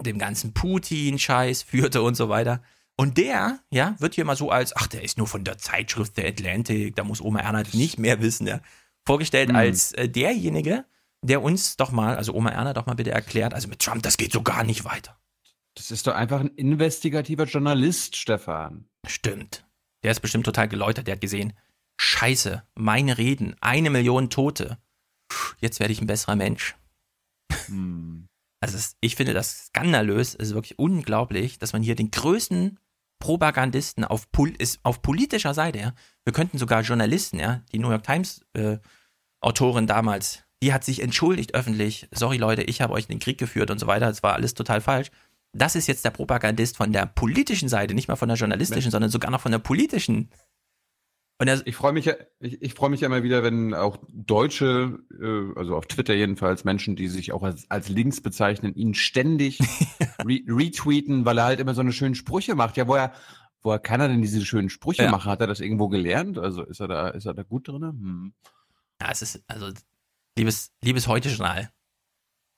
dem 0.00 0.18
ganzen 0.18 0.54
Putin-Scheiß 0.54 1.62
führte 1.62 2.02
und 2.02 2.16
so 2.16 2.28
weiter. 2.28 2.62
Und 2.96 3.18
der, 3.18 3.60
ja, 3.70 3.96
wird 3.98 4.14
hier 4.14 4.24
mal 4.24 4.36
so 4.36 4.50
als, 4.50 4.76
ach, 4.76 4.86
der 4.86 5.02
ist 5.02 5.18
nur 5.18 5.26
von 5.26 5.44
der 5.44 5.58
Zeitschrift 5.58 6.16
der 6.16 6.28
Atlantic, 6.28 6.94
da 6.94 7.04
muss 7.04 7.20
Oma 7.20 7.40
Erna 7.40 7.62
nicht 7.72 7.98
mehr 7.98 8.20
wissen, 8.20 8.46
ja, 8.46 8.60
vorgestellt 9.04 9.48
Mhm. 9.48 9.56
als 9.56 9.92
äh, 9.92 10.08
derjenige, 10.08 10.84
der 11.22 11.42
uns 11.42 11.76
doch 11.76 11.90
mal, 11.90 12.16
also 12.16 12.34
Oma 12.34 12.50
Erna 12.50 12.72
doch 12.74 12.86
mal 12.86 12.94
bitte 12.94 13.10
erklärt, 13.10 13.54
also 13.54 13.68
mit 13.68 13.80
Trump, 13.80 14.02
das 14.02 14.16
geht 14.16 14.32
so 14.32 14.42
gar 14.42 14.62
nicht 14.64 14.84
weiter. 14.84 15.18
Das 15.74 15.90
ist 15.90 16.06
doch 16.06 16.14
einfach 16.14 16.40
ein 16.40 16.48
investigativer 16.48 17.44
Journalist, 17.44 18.16
Stefan. 18.16 18.88
Stimmt. 19.06 19.64
Der 20.02 20.10
ist 20.10 20.20
bestimmt 20.20 20.44
total 20.44 20.68
geläutert, 20.68 21.06
der 21.06 21.14
hat 21.14 21.20
gesehen, 21.20 21.52
scheiße, 22.00 22.62
meine 22.74 23.18
Reden, 23.18 23.54
eine 23.60 23.90
Million 23.90 24.30
Tote. 24.30 24.78
Puh, 25.28 25.54
Jetzt 25.60 25.80
werde 25.80 25.92
ich 25.92 26.00
ein 26.00 26.06
besserer 26.06 26.36
Mensch. 26.36 26.76
Hm. 27.66 28.28
Also 28.64 28.76
es, 28.76 28.96
ich 29.00 29.16
finde 29.16 29.34
das 29.34 29.66
skandalös, 29.66 30.36
es 30.36 30.50
ist 30.50 30.54
wirklich 30.54 30.78
unglaublich, 30.78 31.58
dass 31.58 31.72
man 31.72 31.82
hier 31.82 31.96
den 31.96 32.12
größten 32.12 32.78
Propagandisten 33.18 34.04
auf, 34.04 34.28
ist, 34.58 34.78
auf 34.84 35.02
politischer 35.02 35.52
Seite, 35.52 35.80
ja, 35.80 35.94
wir 36.24 36.32
könnten 36.32 36.58
sogar 36.58 36.82
Journalisten, 36.82 37.40
ja, 37.40 37.64
die 37.72 37.80
New 37.80 37.90
York 37.90 38.04
Times 38.04 38.44
äh, 38.52 38.78
Autorin 39.40 39.88
damals, 39.88 40.44
die 40.62 40.72
hat 40.72 40.84
sich 40.84 41.02
entschuldigt 41.02 41.54
öffentlich, 41.54 42.08
sorry 42.12 42.36
Leute, 42.36 42.62
ich 42.62 42.80
habe 42.80 42.92
euch 42.92 43.06
in 43.06 43.14
den 43.14 43.18
Krieg 43.18 43.36
geführt 43.36 43.72
und 43.72 43.80
so 43.80 43.88
weiter, 43.88 44.06
das 44.06 44.22
war 44.22 44.34
alles 44.34 44.54
total 44.54 44.80
falsch. 44.80 45.10
Das 45.52 45.76
ist 45.76 45.86
jetzt 45.86 46.04
der 46.04 46.10
Propagandist 46.10 46.76
von 46.76 46.92
der 46.92 47.06
politischen 47.06 47.68
Seite, 47.68 47.94
nicht 47.94 48.08
mal 48.08 48.16
von 48.16 48.28
der 48.28 48.38
journalistischen, 48.38 48.90
sondern 48.90 49.10
sogar 49.10 49.30
noch 49.30 49.40
von 49.42 49.52
der 49.52 49.58
politischen. 49.58 50.30
Und 51.38 51.48
er, 51.48 51.66
Ich 51.66 51.76
freue 51.76 51.92
mich 51.92 52.06
ja, 52.06 52.14
ich, 52.40 52.62
ich 52.62 52.74
freue 52.74 52.88
mich 52.90 53.00
ja 53.00 53.06
immer 53.06 53.22
wieder, 53.22 53.42
wenn 53.42 53.74
auch 53.74 53.98
Deutsche, 54.08 54.98
äh, 55.20 55.58
also 55.58 55.76
auf 55.76 55.86
Twitter 55.86 56.14
jedenfalls, 56.14 56.64
Menschen, 56.64 56.96
die 56.96 57.08
sich 57.08 57.32
auch 57.32 57.42
als, 57.42 57.70
als 57.70 57.88
links 57.88 58.20
bezeichnen, 58.20 58.74
ihn 58.74 58.94
ständig 58.94 59.58
re 60.24 60.40
retweeten, 60.46 61.24
weil 61.24 61.38
er 61.38 61.44
halt 61.44 61.60
immer 61.60 61.74
so 61.74 61.80
eine 61.80 61.92
schönen 61.92 62.14
Sprüche 62.14 62.54
macht. 62.54 62.76
Ja, 62.76 62.86
woher, 62.86 63.12
woher 63.60 63.78
kann 63.78 64.00
er 64.00 64.08
denn 64.08 64.22
diese 64.22 64.44
schönen 64.44 64.70
Sprüche 64.70 65.02
Ja. 65.02 65.10
machen? 65.10 65.30
Hat 65.30 65.40
er 65.40 65.48
das 65.48 65.60
irgendwo 65.60 65.88
gelernt? 65.88 66.38
Also 66.38 66.62
ist 66.62 66.80
er 66.80 66.88
da, 66.88 67.08
ist 67.08 67.26
er 67.26 67.34
da 67.34 67.42
gut 67.42 67.68
drin? 67.68 67.82
Hm. 67.82 68.34
Ja, 69.02 69.10
es 69.10 69.20
ist, 69.20 69.42
also, 69.48 69.70
liebes, 70.38 70.70
liebes 70.80 71.08
Heute-Journal, 71.08 71.70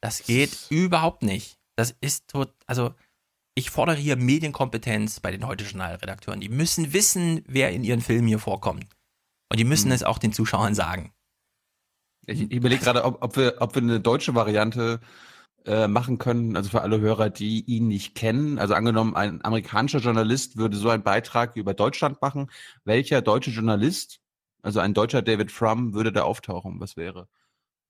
das 0.00 0.24
geht 0.24 0.66
überhaupt 0.68 1.22
nicht. 1.22 1.58
Das 1.76 1.94
ist 2.00 2.28
tot, 2.28 2.54
also, 2.66 2.94
ich 3.56 3.70
fordere 3.70 3.96
hier 3.96 4.16
Medienkompetenz 4.16 5.20
bei 5.20 5.30
den 5.30 5.46
Heute-Journal-Redakteuren. 5.46 6.40
Die 6.40 6.48
müssen 6.48 6.92
wissen, 6.92 7.42
wer 7.46 7.70
in 7.72 7.84
ihren 7.84 8.00
Filmen 8.00 8.26
hier 8.28 8.38
vorkommt. 8.40 8.86
Und 9.50 9.58
die 9.60 9.64
müssen 9.64 9.88
Mhm. 9.88 9.94
es 9.94 10.02
auch 10.02 10.18
den 10.18 10.32
Zuschauern 10.32 10.74
sagen. 10.74 11.12
Ich, 12.26 12.40
ich 12.42 12.52
überlege 12.52 12.82
gerade, 12.82 13.04
ob, 13.04 13.22
ob, 13.22 13.36
wir, 13.36 13.56
ob 13.60 13.74
wir 13.74 13.82
eine 13.82 14.00
deutsche 14.00 14.34
Variante 14.34 15.00
äh, 15.66 15.88
machen 15.88 16.18
können, 16.18 16.56
also 16.56 16.70
für 16.70 16.82
alle 16.82 17.00
Hörer, 17.00 17.30
die 17.30 17.62
ihn 17.64 17.88
nicht 17.88 18.14
kennen. 18.14 18.58
Also 18.58 18.74
angenommen, 18.74 19.14
ein 19.16 19.44
amerikanischer 19.44 19.98
Journalist 20.00 20.56
würde 20.56 20.76
so 20.76 20.90
einen 20.90 21.02
Beitrag 21.04 21.56
über 21.56 21.74
Deutschland 21.74 22.20
machen. 22.22 22.50
Welcher 22.84 23.22
deutsche 23.22 23.50
Journalist, 23.50 24.20
also 24.62 24.80
ein 24.80 24.94
deutscher 24.94 25.22
David 25.22 25.52
Frum, 25.52 25.94
würde 25.94 26.12
da 26.12 26.22
auftauchen? 26.24 26.80
Was 26.80 26.96
wäre? 26.96 27.28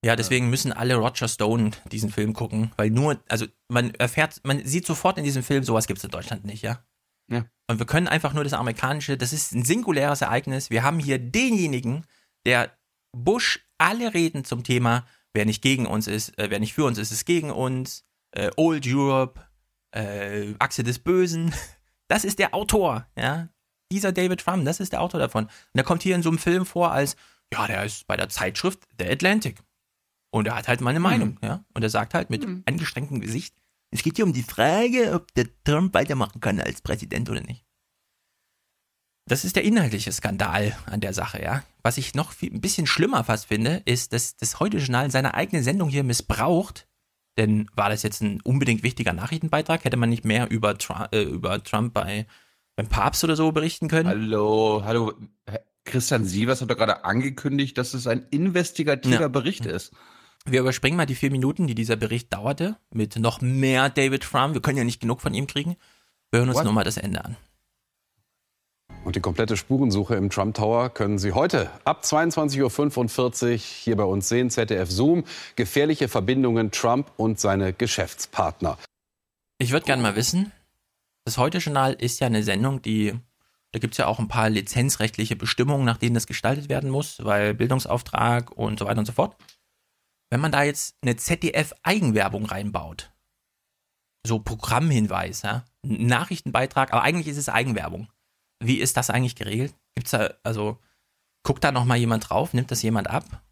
Ja, 0.05 0.15
deswegen 0.15 0.51
müssen 0.51 0.71
alle 0.71 0.97
Roger 0.97 1.27
Stone 1.27 1.71
diesen 1.91 2.11
Film 2.11 2.33
gucken, 2.33 2.71
weil 2.77 2.91
nur, 2.91 3.19
also 3.27 3.47
man 3.69 3.91
erfährt, 3.95 4.39
man 4.43 4.63
sieht 4.63 4.85
sofort 4.85 5.17
in 5.17 5.23
diesem 5.23 5.41
Film, 5.41 5.63
sowas 5.63 5.87
gibt 5.87 5.97
es 5.97 6.03
in 6.03 6.11
Deutschland 6.11 6.45
nicht, 6.45 6.61
ja. 6.61 6.85
Ja. 7.27 7.45
Und 7.65 7.79
wir 7.79 7.87
können 7.87 8.07
einfach 8.07 8.31
nur 8.31 8.43
das 8.43 8.53
amerikanische, 8.53 9.17
das 9.17 9.33
ist 9.33 9.53
ein 9.53 9.65
singuläres 9.65 10.21
Ereignis. 10.21 10.69
Wir 10.69 10.83
haben 10.83 10.99
hier 10.99 11.17
denjenigen, 11.17 12.05
der 12.45 12.77
Bush 13.17 13.67
alle 13.79 14.13
Reden 14.13 14.45
zum 14.45 14.63
Thema, 14.63 15.07
wer 15.33 15.45
nicht 15.45 15.63
gegen 15.63 15.87
uns 15.87 16.05
ist, 16.05 16.37
äh, 16.37 16.51
wer 16.51 16.59
nicht 16.59 16.75
für 16.75 16.85
uns 16.85 16.99
ist, 16.99 17.11
ist 17.11 17.25
gegen 17.25 17.49
uns, 17.49 18.05
äh, 18.29 18.51
Old 18.57 18.85
Europe, 18.85 19.41
äh, 19.89 20.53
Achse 20.59 20.83
des 20.83 20.99
Bösen, 20.99 21.51
das 22.09 22.25
ist 22.25 22.37
der 22.37 22.53
Autor, 22.53 23.07
ja. 23.17 23.49
Dieser 23.91 24.11
David 24.11 24.43
Frum, 24.43 24.65
das 24.65 24.79
ist 24.79 24.93
der 24.93 25.01
Autor 25.01 25.19
davon. 25.19 25.45
Und 25.45 25.51
der 25.73 25.83
kommt 25.83 26.03
hier 26.03 26.13
in 26.13 26.21
so 26.21 26.29
einem 26.29 26.37
Film 26.37 26.67
vor 26.67 26.91
als, 26.91 27.15
ja, 27.51 27.65
der 27.65 27.85
ist 27.85 28.05
bei 28.05 28.15
der 28.15 28.29
Zeitschrift 28.29 28.83
The 28.99 29.09
Atlantic. 29.09 29.63
Und 30.35 30.47
er 30.47 30.57
hat 30.57 30.67
halt 30.67 30.81
mal 30.81 30.89
eine 30.89 30.99
Meinung, 30.99 31.39
ja. 31.41 31.63
Und 31.73 31.81
er 31.83 31.89
sagt 31.89 32.13
halt 32.13 32.29
mit 32.29 32.45
angestrengtem 32.65 33.21
Gesicht, 33.21 33.55
es 33.89 34.03
geht 34.03 34.17
hier 34.17 34.25
um 34.25 34.33
die 34.33 34.43
Frage, 34.43 35.13
ob 35.13 35.33
der 35.33 35.47
Trump 35.63 35.93
weitermachen 35.93 36.41
kann 36.41 36.59
als 36.59 36.81
Präsident 36.81 37.29
oder 37.29 37.39
nicht. 37.39 37.63
Das 39.29 39.45
ist 39.45 39.55
der 39.55 39.63
inhaltliche 39.63 40.11
Skandal 40.11 40.77
an 40.87 40.99
der 40.99 41.13
Sache, 41.13 41.41
ja. 41.41 41.63
Was 41.83 41.97
ich 41.97 42.15
noch 42.15 42.33
viel, 42.33 42.53
ein 42.53 42.59
bisschen 42.59 42.85
schlimmer 42.85 43.23
fast 43.23 43.45
finde, 43.45 43.81
ist, 43.85 44.11
dass 44.11 44.35
das 44.35 44.59
Heute-Journal 44.59 45.09
seine 45.09 45.35
eigene 45.35 45.63
Sendung 45.63 45.87
hier 45.87 46.03
missbraucht. 46.03 46.85
Denn 47.37 47.69
war 47.73 47.87
das 47.87 48.03
jetzt 48.03 48.21
ein 48.21 48.41
unbedingt 48.41 48.83
wichtiger 48.83 49.13
Nachrichtenbeitrag? 49.13 49.85
Hätte 49.85 49.95
man 49.95 50.09
nicht 50.09 50.25
mehr 50.25 50.51
über, 50.51 50.77
Trump, 50.77 51.15
äh, 51.15 51.23
über 51.23 51.63
Trump 51.63 51.93
bei, 51.93 52.27
beim 52.75 52.89
Papst 52.89 53.23
oder 53.23 53.37
so 53.37 53.53
berichten 53.53 53.87
können? 53.87 54.09
Hallo, 54.09 54.81
hallo. 54.83 55.13
Christian 55.85 56.25
Sievers 56.25 56.59
hat 56.59 56.69
doch 56.69 56.77
gerade 56.77 57.05
angekündigt, 57.05 57.77
dass 57.77 57.93
es 57.93 58.05
ein 58.05 58.27
investigativer 58.31 59.21
Ja. 59.21 59.27
Bericht 59.29 59.65
ist. 59.65 59.93
Wir 60.47 60.59
überspringen 60.59 60.95
mal 60.95 61.07
die 61.07 61.15
vier 61.15 61.31
Minuten, 61.31 61.65
die 61.65 61.73
dieser 61.73 61.95
Bericht 61.95 62.31
dauerte, 62.31 62.77
mit 62.91 63.15
noch 63.17 63.41
mehr 63.41 63.89
David 63.89 64.23
Frum. 64.23 64.53
Wir 64.53 64.61
können 64.61 64.77
ja 64.77 64.83
nicht 64.83 65.01
genug 65.01 65.19
von 65.19 65.33
ihm 65.33 65.47
kriegen. 65.47 65.75
Wir 66.29 66.39
hören 66.39 66.49
uns 66.49 66.59
What? 66.59 66.65
nur 66.65 66.73
mal 66.73 66.83
das 66.83 66.97
Ende 66.97 67.25
an. 67.25 67.35
Und 69.03 69.15
die 69.15 69.21
komplette 69.21 69.57
Spurensuche 69.57 70.15
im 70.15 70.29
Trump 70.29 70.55
Tower 70.55 70.89
können 70.89 71.17
Sie 71.17 71.31
heute 71.31 71.71
ab 71.83 72.03
22.45 72.03 73.51
Uhr 73.51 73.57
hier 73.57 73.95
bei 73.95 74.03
uns 74.03 74.29
sehen. 74.29 74.51
ZDF 74.51 74.89
Zoom. 74.89 75.23
Gefährliche 75.55 76.07
Verbindungen 76.07 76.69
Trump 76.69 77.11
und 77.17 77.39
seine 77.39 77.73
Geschäftspartner. 77.73 78.77
Ich 79.57 79.71
würde 79.71 79.85
gerne 79.85 80.03
mal 80.03 80.15
wissen, 80.15 80.51
das 81.23 81.39
Heute-Journal 81.39 81.93
ist 81.93 82.19
ja 82.19 82.27
eine 82.27 82.43
Sendung, 82.43 82.83
die, 82.83 83.13
da 83.71 83.79
gibt 83.79 83.95
es 83.95 83.97
ja 83.97 84.05
auch 84.05 84.19
ein 84.19 84.27
paar 84.27 84.49
lizenzrechtliche 84.49 85.35
Bestimmungen, 85.35 85.85
nach 85.85 85.97
denen 85.97 86.13
das 86.13 86.27
gestaltet 86.27 86.69
werden 86.69 86.91
muss, 86.91 87.23
weil 87.23 87.55
Bildungsauftrag 87.55 88.51
und 88.51 88.77
so 88.77 88.85
weiter 88.85 88.99
und 88.99 89.05
so 89.05 89.13
fort. 89.13 89.35
Wenn 90.29 90.39
man 90.39 90.51
da 90.51 90.63
jetzt 90.63 90.95
eine 91.01 91.15
ZDF-Eigenwerbung 91.15 92.45
reinbaut, 92.45 93.11
so 94.25 94.39
Programmhinweis, 94.39 95.43
ja, 95.43 95.65
Nachrichtenbeitrag, 95.83 96.91
aber 96.91 97.03
eigentlich 97.03 97.27
ist 97.27 97.37
es 97.37 97.49
Eigenwerbung. 97.49 98.09
Wie 98.59 98.79
ist 98.79 98.97
das 98.97 99.09
eigentlich 99.09 99.35
geregelt? 99.35 99.75
Gibt's 99.93 100.11
da, 100.11 100.33
also, 100.43 100.79
guckt 101.43 101.63
da 101.63 101.71
nochmal 101.71 101.97
jemand 101.97 102.29
drauf, 102.29 102.53
nimmt 102.53 102.71
das 102.71 102.81
jemand 102.81 103.09
ab? 103.09 103.43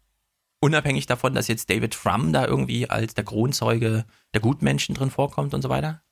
Unabhängig 0.60 1.06
davon, 1.06 1.34
dass 1.34 1.48
jetzt 1.48 1.70
David 1.70 1.94
Frum 1.94 2.32
da 2.32 2.46
irgendwie 2.46 2.88
als 2.88 3.14
der 3.14 3.24
Kronzeuge 3.24 4.06
der 4.32 4.40
Gutmenschen 4.40 4.94
drin 4.94 5.10
vorkommt 5.10 5.54
und 5.54 5.62
so 5.62 5.68
weiter? 5.68 6.02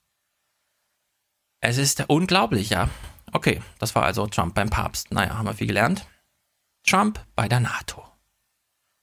Es 1.61 1.79
ist 1.79 2.05
unglaublich, 2.09 2.70
ja. 2.70 2.90
Okay, 3.33 3.62
das 3.79 3.94
war 3.94 4.03
also 4.03 4.27
Trump 4.27 4.55
beim 4.55 4.68
Papst. 4.68 5.11
Naja, 5.11 5.38
haben 5.38 5.46
wir 5.46 5.55
viel 5.55 5.66
gelernt. 5.66 6.07
Trump 6.87 7.25
bei 7.35 7.48
der 7.48 7.61
NATO. 7.61 8.05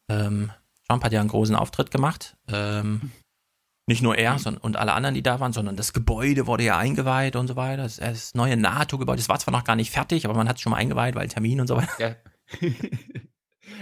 Ähm, 0.10 0.52
Trump 0.90 1.04
hat 1.04 1.14
ja 1.14 1.20
einen 1.20 1.30
großen 1.30 1.56
Auftritt 1.56 1.92
gemacht. 1.92 2.36
Ähm, 2.48 3.12
nicht 3.86 4.02
nur 4.02 4.18
er 4.18 4.40
sondern, 4.40 4.62
und 4.62 4.76
alle 4.76 4.94
anderen, 4.94 5.16
die 5.16 5.22
da 5.22 5.40
waren, 5.40 5.54
sondern 5.54 5.76
das 5.76 5.94
Gebäude 5.94 6.48
wurde 6.48 6.64
ja 6.64 6.78
eingeweiht 6.78 7.36
und 7.36 7.48
so 7.48 7.56
weiter. 7.56 7.84
Das, 7.84 7.98
das 7.98 8.34
neue 8.34 8.58
NATO-Gebäude, 8.58 9.18
das 9.18 9.30
war 9.30 9.40
zwar 9.40 9.52
noch 9.52 9.64
gar 9.64 9.76
nicht 9.76 9.92
fertig, 9.92 10.26
aber 10.26 10.34
man 10.34 10.50
hat 10.50 10.56
es 10.56 10.62
schon 10.62 10.72
mal 10.72 10.78
eingeweiht, 10.78 11.16
weil 11.16 11.28
Termin 11.28 11.62
und 11.62 11.68
so 11.68 11.78
weiter. 11.78 11.92
Ja. 12.00 12.16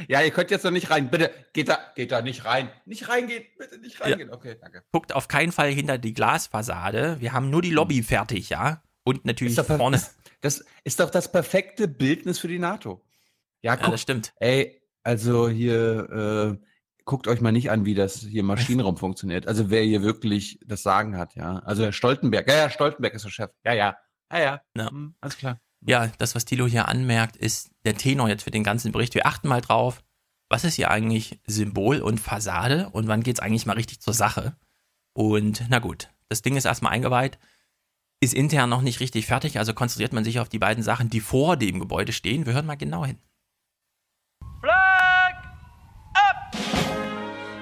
ja, 0.09 0.21
ihr 0.21 0.31
könnt 0.31 0.51
jetzt 0.51 0.63
noch 0.63 0.71
nicht 0.71 0.89
rein. 0.89 1.09
Bitte, 1.09 1.31
geht 1.53 1.69
da, 1.69 1.79
geht 1.95 2.11
da 2.11 2.21
nicht 2.21 2.43
rein. 2.43 2.69
Nicht 2.85 3.07
reingehen, 3.07 3.45
bitte 3.57 3.79
nicht 3.79 4.01
reingehen. 4.01 4.29
Okay, 4.31 4.57
danke. 4.59 4.83
Guckt 4.91 5.13
auf 5.13 5.29
keinen 5.29 5.53
Fall 5.53 5.71
hinter 5.71 5.97
die 5.97 6.13
Glasfassade. 6.13 7.17
Wir 7.21 7.31
haben 7.31 7.49
nur 7.49 7.61
die 7.61 7.71
Lobby 7.71 8.03
fertig, 8.03 8.49
ja. 8.49 8.83
Und 9.05 9.23
natürlich 9.23 9.55
vorne. 9.55 10.01
das 10.41 10.65
ist 10.83 10.99
doch 10.99 11.09
das 11.09 11.31
perfekte 11.31 11.87
Bildnis 11.87 12.39
für 12.39 12.49
die 12.49 12.59
NATO. 12.59 13.01
Ja, 13.61 13.73
Ja, 13.73 13.77
guck, 13.77 13.91
das 13.91 14.01
stimmt. 14.01 14.33
ey, 14.39 14.81
also 15.03 15.47
hier, 15.49 16.57
äh, 16.59 16.66
guckt 17.07 17.27
euch 17.27 17.41
mal 17.41 17.51
nicht 17.51 17.71
an, 17.71 17.85
wie 17.85 17.95
das 17.95 18.19
hier 18.19 18.41
im 18.41 18.45
Maschinenraum 18.45 18.97
funktioniert. 18.97 19.47
Also 19.47 19.71
wer 19.71 19.81
hier 19.81 20.03
wirklich 20.03 20.59
das 20.65 20.83
Sagen 20.83 21.17
hat, 21.17 21.33
ja. 21.35 21.59
Also 21.59 21.83
Herr 21.83 21.93
Stoltenberg, 21.93 22.47
ja, 22.47 22.57
ja, 22.57 22.69
Stoltenberg 22.69 23.15
ist 23.15 23.25
der 23.25 23.31
Chef. 23.31 23.51
Ja, 23.65 23.73
ja. 23.73 23.97
Ja, 24.31 24.39
ja. 24.39 24.61
Ja. 24.77 24.89
Hm, 24.91 25.15
alles 25.21 25.37
klar. 25.37 25.59
Ja, 25.81 26.07
das, 26.19 26.35
was 26.35 26.45
Thilo 26.45 26.67
hier 26.67 26.87
anmerkt, 26.87 27.37
ist 27.37 27.71
der 27.85 27.95
Tenor 27.95 28.27
jetzt 28.29 28.43
für 28.43 28.51
den 28.51 28.63
ganzen 28.63 28.91
Bericht. 28.91 29.15
Wir 29.15 29.25
achten 29.25 29.47
mal 29.47 29.61
drauf, 29.61 30.03
was 30.49 30.63
ist 30.63 30.75
hier 30.75 30.91
eigentlich 30.91 31.39
Symbol 31.45 32.01
und 32.01 32.19
Fassade 32.19 32.89
und 32.91 33.07
wann 33.07 33.23
geht 33.23 33.37
es 33.37 33.41
eigentlich 33.41 33.65
mal 33.65 33.73
richtig 33.73 34.01
zur 34.01 34.13
Sache. 34.13 34.57
Und 35.13 35.65
na 35.69 35.79
gut, 35.79 36.09
das 36.29 36.41
Ding 36.41 36.57
ist 36.57 36.65
erstmal 36.65 36.93
eingeweiht, 36.93 37.39
ist 38.19 38.33
intern 38.33 38.69
noch 38.69 38.81
nicht 38.81 38.99
richtig 38.99 39.27
fertig, 39.27 39.59
also 39.59 39.73
konzentriert 39.73 40.13
man 40.13 40.23
sich 40.23 40.39
auf 40.39 40.49
die 40.49 40.59
beiden 40.59 40.83
Sachen, 40.83 41.09
die 41.09 41.21
vor 41.21 41.55
dem 41.55 41.79
Gebäude 41.79 42.11
stehen. 42.11 42.45
Wir 42.45 42.53
hören 42.53 42.65
mal 42.65 42.75
genau 42.75 43.05
hin. 43.05 43.19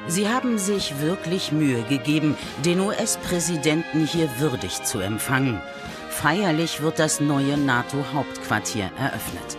Sie 0.08 0.30
haben 0.30 0.58
sich 0.60 1.00
wirklich 1.00 1.52
Mühe 1.52 1.82
gegeben, 1.84 2.38
den 2.64 2.80
US-Präsidenten 2.80 4.06
hier 4.06 4.30
würdig 4.40 4.84
zu 4.84 5.00
empfangen. 5.00 5.62
Feierlich 6.10 6.82
wird 6.82 7.00
das 7.00 7.20
neue 7.20 7.58
NATO-Hauptquartier 7.58 8.92
eröffnet. 8.98 9.58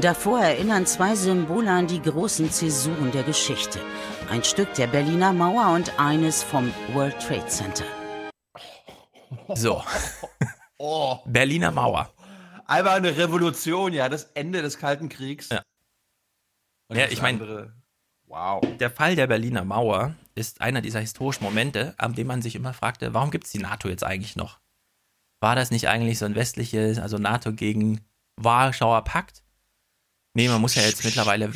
Davor 0.00 0.40
erinnern 0.40 0.86
zwei 0.86 1.14
Symbole 1.14 1.70
an 1.70 1.86
die 1.86 2.00
großen 2.00 2.50
Zäsuren 2.50 3.10
der 3.12 3.22
Geschichte. 3.24 3.78
Ein 4.30 4.44
Stück 4.44 4.72
der 4.74 4.86
Berliner 4.86 5.32
Mauer 5.32 5.74
und 5.74 5.98
eines 5.98 6.42
vom 6.42 6.72
World 6.92 7.18
Trade 7.20 7.46
Center. 7.46 7.84
So. 9.54 9.82
Berliner 11.26 11.70
Mauer. 11.70 12.10
Einfach 12.66 12.92
eine 12.92 13.16
Revolution, 13.16 13.92
ja, 13.92 14.08
das 14.08 14.24
Ende 14.34 14.62
des 14.62 14.78
Kalten 14.78 15.08
Kriegs. 15.08 15.48
Ja. 15.50 15.62
Ja, 16.92 17.06
ich 17.08 17.20
mein- 17.22 17.40
andere- 17.40 17.72
wow. 18.32 18.60
Der 18.78 18.90
Fall 18.90 19.14
der 19.14 19.26
Berliner 19.26 19.64
Mauer 19.64 20.14
ist 20.34 20.60
einer 20.60 20.80
dieser 20.80 21.00
historischen 21.00 21.44
Momente, 21.44 21.94
an 21.98 22.14
dem 22.14 22.26
man 22.26 22.42
sich 22.42 22.54
immer 22.54 22.72
fragte, 22.72 23.14
warum 23.14 23.30
gibt 23.30 23.44
es 23.44 23.52
die 23.52 23.58
NATO 23.58 23.88
jetzt 23.88 24.04
eigentlich 24.04 24.36
noch? 24.36 24.58
War 25.40 25.54
das 25.54 25.70
nicht 25.70 25.88
eigentlich 25.88 26.18
so 26.18 26.24
ein 26.24 26.34
westliches, 26.34 26.98
also 26.98 27.18
NATO 27.18 27.52
gegen 27.52 28.00
Warschauer 28.36 29.04
Pakt? 29.04 29.42
Nee, 30.34 30.48
man 30.48 30.60
muss 30.60 30.74
ja 30.74 30.82
jetzt 30.82 31.04
mittlerweile 31.04 31.52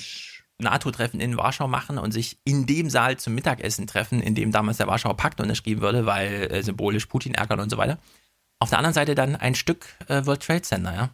NATO-Treffen 0.58 1.20
in 1.20 1.36
Warschau 1.36 1.66
machen 1.68 1.98
und 1.98 2.12
sich 2.12 2.38
in 2.44 2.66
dem 2.66 2.90
Saal 2.90 3.16
zum 3.16 3.34
Mittagessen 3.34 3.86
treffen, 3.86 4.20
in 4.20 4.34
dem 4.34 4.52
damals 4.52 4.76
der 4.76 4.86
Warschauer 4.86 5.16
Pakt 5.16 5.40
unterschrieben 5.40 5.80
wurde, 5.80 6.04
weil 6.04 6.50
äh, 6.50 6.62
symbolisch 6.62 7.06
Putin 7.06 7.34
ärgern 7.34 7.60
und 7.60 7.70
so 7.70 7.78
weiter. 7.78 7.98
Auf 8.58 8.70
der 8.70 8.78
anderen 8.78 8.94
Seite 8.94 9.14
dann 9.14 9.36
ein 9.36 9.54
Stück 9.54 9.86
äh, 10.08 10.24
World 10.26 10.42
Trade 10.42 10.62
Center, 10.62 10.94
ja. 10.94 11.10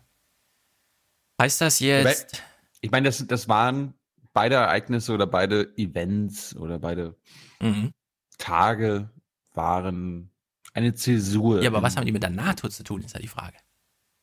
Heißt 1.40 1.60
das 1.60 1.80
jetzt, 1.80 2.42
Ich 2.80 2.90
meine, 2.90 3.08
das, 3.08 3.24
das 3.26 3.48
waren 3.48 3.94
beide 4.32 4.54
Ereignisse 4.56 5.12
oder 5.12 5.26
beide 5.26 5.76
Events 5.76 6.56
oder 6.56 6.78
beide 6.78 7.16
Mhm. 7.60 7.90
Tage 8.38 9.10
waren 9.54 10.30
eine 10.74 10.94
Zäsur. 10.94 11.62
ja, 11.62 11.68
aber 11.70 11.82
was 11.82 11.96
haben 11.96 12.06
die 12.06 12.12
mit 12.12 12.22
der 12.22 12.30
NATO 12.30 12.68
zu 12.68 12.82
tun, 12.82 13.02
ist 13.02 13.12
ja 13.14 13.20
die 13.20 13.28
Frage. 13.28 13.56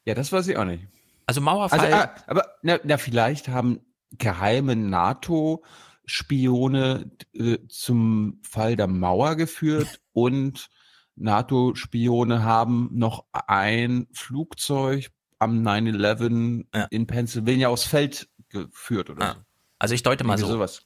Ja, 0.05 0.15
das 0.15 0.31
weiß 0.31 0.47
ich 0.47 0.57
auch 0.57 0.65
nicht. 0.65 0.87
Also 1.27 1.41
Mauerfall, 1.41 1.79
Also, 1.79 1.95
ah, 1.95 2.11
aber 2.27 2.45
na, 2.63 2.79
na, 2.83 2.97
vielleicht 2.97 3.47
haben 3.49 3.79
geheime 4.17 4.75
NATO-Spione 4.75 7.11
äh, 7.33 7.59
zum 7.67 8.39
Fall 8.43 8.75
der 8.75 8.87
Mauer 8.87 9.35
geführt 9.35 10.01
und 10.11 10.69
NATO-Spione 11.15 12.43
haben 12.43 12.89
noch 12.93 13.25
ein 13.31 14.07
Flugzeug 14.13 15.11
am 15.37 15.61
9-11 15.61 16.65
Ja. 16.73 16.87
in 16.89 17.05
Pennsylvania 17.07 17.69
aufs 17.69 17.85
Feld 17.85 18.27
geführt 18.49 19.09
oder 19.11 19.23
Ah, 19.23 19.33
so. 19.33 19.39
Also 19.79 19.95
ich 19.95 20.03
deute 20.03 20.23
mal 20.23 20.33
Irgendwie 20.33 20.51
so. 20.51 20.57
sowas. 20.57 20.85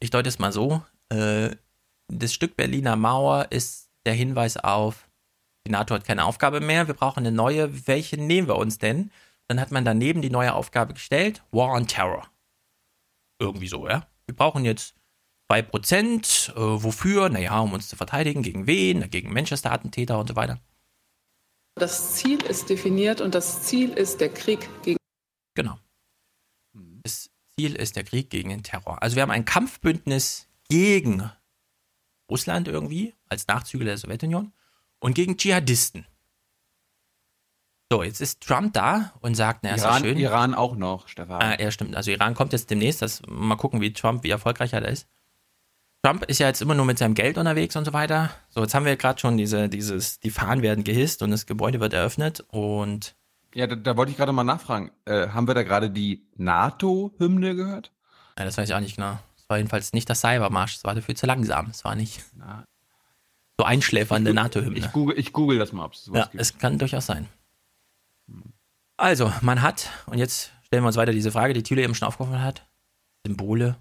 Ich 0.00 0.10
deute 0.10 0.28
es 0.28 0.38
mal 0.38 0.52
so. 0.52 0.82
Äh, 1.08 1.56
das 2.08 2.32
Stück 2.32 2.56
Berliner 2.56 2.96
Mauer 2.96 3.48
ist 3.50 3.90
der 4.06 4.14
Hinweis 4.14 4.56
auf, 4.56 5.08
die 5.66 5.72
NATO 5.72 5.94
hat 5.94 6.04
keine 6.04 6.24
Aufgabe 6.24 6.60
mehr, 6.60 6.86
wir 6.86 6.94
brauchen 6.94 7.20
eine 7.20 7.32
neue. 7.32 7.86
Welche 7.86 8.16
nehmen 8.16 8.48
wir 8.48 8.56
uns 8.56 8.78
denn? 8.78 9.10
Dann 9.48 9.60
hat 9.60 9.70
man 9.70 9.84
daneben 9.84 10.22
die 10.22 10.30
neue 10.30 10.54
Aufgabe 10.54 10.94
gestellt, 10.94 11.42
War 11.50 11.72
on 11.72 11.86
Terror. 11.86 12.28
Irgendwie 13.40 13.68
so, 13.68 13.88
ja. 13.88 14.06
Wir 14.26 14.36
brauchen 14.36 14.64
jetzt 14.64 14.94
2%. 15.50 16.50
Äh, 16.52 16.82
wofür? 16.82 17.28
Naja, 17.28 17.58
um 17.60 17.72
uns 17.72 17.88
zu 17.88 17.96
verteidigen. 17.96 18.42
Gegen 18.42 18.66
wen? 18.66 19.08
Gegen 19.10 19.32
Manchester-Attentäter 19.32 20.18
und 20.18 20.28
so 20.28 20.36
weiter. 20.36 20.60
Das 21.76 22.14
Ziel 22.16 22.42
ist 22.42 22.68
definiert 22.68 23.20
und 23.20 23.34
das 23.34 23.62
Ziel 23.62 23.90
ist 23.92 24.20
der 24.20 24.30
Krieg 24.30 24.68
gegen 24.82 24.98
Genau. 25.54 25.78
Ziel 27.58 27.74
ist 27.74 27.96
der 27.96 28.04
Krieg 28.04 28.30
gegen 28.30 28.50
den 28.50 28.62
Terror. 28.62 29.02
Also 29.02 29.16
wir 29.16 29.22
haben 29.22 29.30
ein 29.30 29.44
Kampfbündnis 29.44 30.46
gegen 30.68 31.30
Russland 32.30 32.68
irgendwie, 32.68 33.14
als 33.28 33.46
Nachzügler 33.46 33.86
der 33.86 33.98
Sowjetunion, 33.98 34.52
und 35.00 35.14
gegen 35.14 35.36
Dschihadisten. 35.36 36.06
So, 37.90 38.02
jetzt 38.02 38.20
ist 38.20 38.42
Trump 38.42 38.74
da 38.74 39.14
und 39.20 39.34
sagt, 39.34 39.60
na, 39.62 39.74
ist 39.74 39.82
ja 39.82 39.90
Iran, 39.90 40.02
schön. 40.02 40.18
Iran 40.18 40.54
auch 40.54 40.76
noch, 40.76 41.08
Stefan. 41.08 41.40
Ah, 41.40 41.60
ja, 41.60 41.70
stimmt. 41.70 41.96
Also 41.96 42.10
Iran 42.10 42.34
kommt 42.34 42.52
jetzt 42.52 42.70
demnächst. 42.70 43.00
Das, 43.00 43.22
mal 43.26 43.56
gucken, 43.56 43.80
wie 43.80 43.92
Trump, 43.92 44.24
wie 44.24 44.30
erfolgreich 44.30 44.74
er 44.74 44.82
da 44.82 44.88
ist. 44.88 45.08
Trump 46.02 46.24
ist 46.26 46.38
ja 46.38 46.46
jetzt 46.46 46.60
immer 46.60 46.74
nur 46.74 46.84
mit 46.84 46.98
seinem 46.98 47.14
Geld 47.14 47.38
unterwegs 47.38 47.74
und 47.76 47.86
so 47.86 47.92
weiter. 47.92 48.30
So, 48.50 48.60
jetzt 48.60 48.74
haben 48.74 48.84
wir 48.84 48.96
gerade 48.96 49.18
schon 49.18 49.36
diese, 49.36 49.68
dieses, 49.68 50.20
die 50.20 50.30
Fahnen 50.30 50.62
werden 50.62 50.84
gehisst 50.84 51.22
und 51.22 51.30
das 51.30 51.46
Gebäude 51.46 51.80
wird 51.80 51.94
eröffnet 51.94 52.44
und 52.48 53.16
Ja, 53.54 53.66
da, 53.66 53.76
da 53.76 53.96
wollte 53.96 54.10
ich 54.10 54.16
gerade 54.18 54.32
mal 54.32 54.44
nachfragen. 54.44 54.90
Äh, 55.06 55.28
haben 55.28 55.46
wir 55.46 55.54
da 55.54 55.62
gerade 55.62 55.90
die 55.90 56.26
NATO-Hymne 56.36 57.54
gehört? 57.56 57.92
Ja, 58.38 58.44
das 58.44 58.56
weiß 58.58 58.68
ich 58.68 58.74
auch 58.74 58.80
nicht 58.80 58.96
genau. 58.96 59.18
Es 59.36 59.48
war 59.48 59.56
jedenfalls 59.56 59.92
nicht 59.92 60.08
das 60.10 60.20
Cybermarsch, 60.20 60.76
es 60.76 60.84
war 60.84 60.94
dafür 60.94 61.14
zu 61.14 61.26
langsam. 61.26 61.70
Es 61.70 61.84
war 61.84 61.94
nicht 61.94 62.22
Na, 62.36 62.64
so 63.58 63.64
einschläfernde 63.64 64.34
NATO-Hymne. 64.34 64.78
ich, 64.78 64.92
google, 64.92 65.18
ich 65.18 65.32
google 65.32 65.58
das 65.58 65.72
mal, 65.72 65.88
sowas 65.92 66.18
Ja, 66.18 66.24
gibt. 66.26 66.40
es 66.40 66.58
kann 66.58 66.78
durchaus 66.78 67.06
sein. 67.06 67.26
Also, 68.96 69.32
man 69.42 69.62
hat, 69.62 69.88
und 70.06 70.18
jetzt 70.18 70.52
stellen 70.62 70.82
wir 70.82 70.88
uns 70.88 70.96
weiter 70.96 71.12
diese 71.12 71.30
Frage, 71.32 71.54
die 71.54 71.62
Thüle 71.62 71.82
eben 71.82 71.94
schon 71.94 72.08
aufgerufen 72.08 72.42
hat, 72.42 72.66
Symbole 73.26 73.76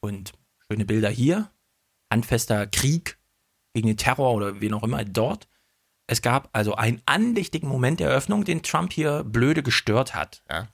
und 0.00 0.32
schöne 0.66 0.84
Bilder 0.84 1.10
hier, 1.10 1.50
handfester 2.10 2.66
Krieg 2.66 3.18
gegen 3.74 3.86
den 3.88 3.96
Terror 3.96 4.34
oder 4.34 4.60
wen 4.60 4.74
auch 4.74 4.82
immer 4.82 5.04
dort. 5.04 5.48
Es 6.12 6.20
gab 6.20 6.50
also 6.52 6.74
einen 6.74 7.00
andächtigen 7.06 7.70
Moment 7.70 7.98
der 7.98 8.10
Eröffnung, 8.10 8.44
den 8.44 8.62
Trump 8.62 8.92
hier 8.92 9.24
blöde 9.24 9.62
gestört 9.62 10.14
hat. 10.14 10.42
Ja. 10.50 10.68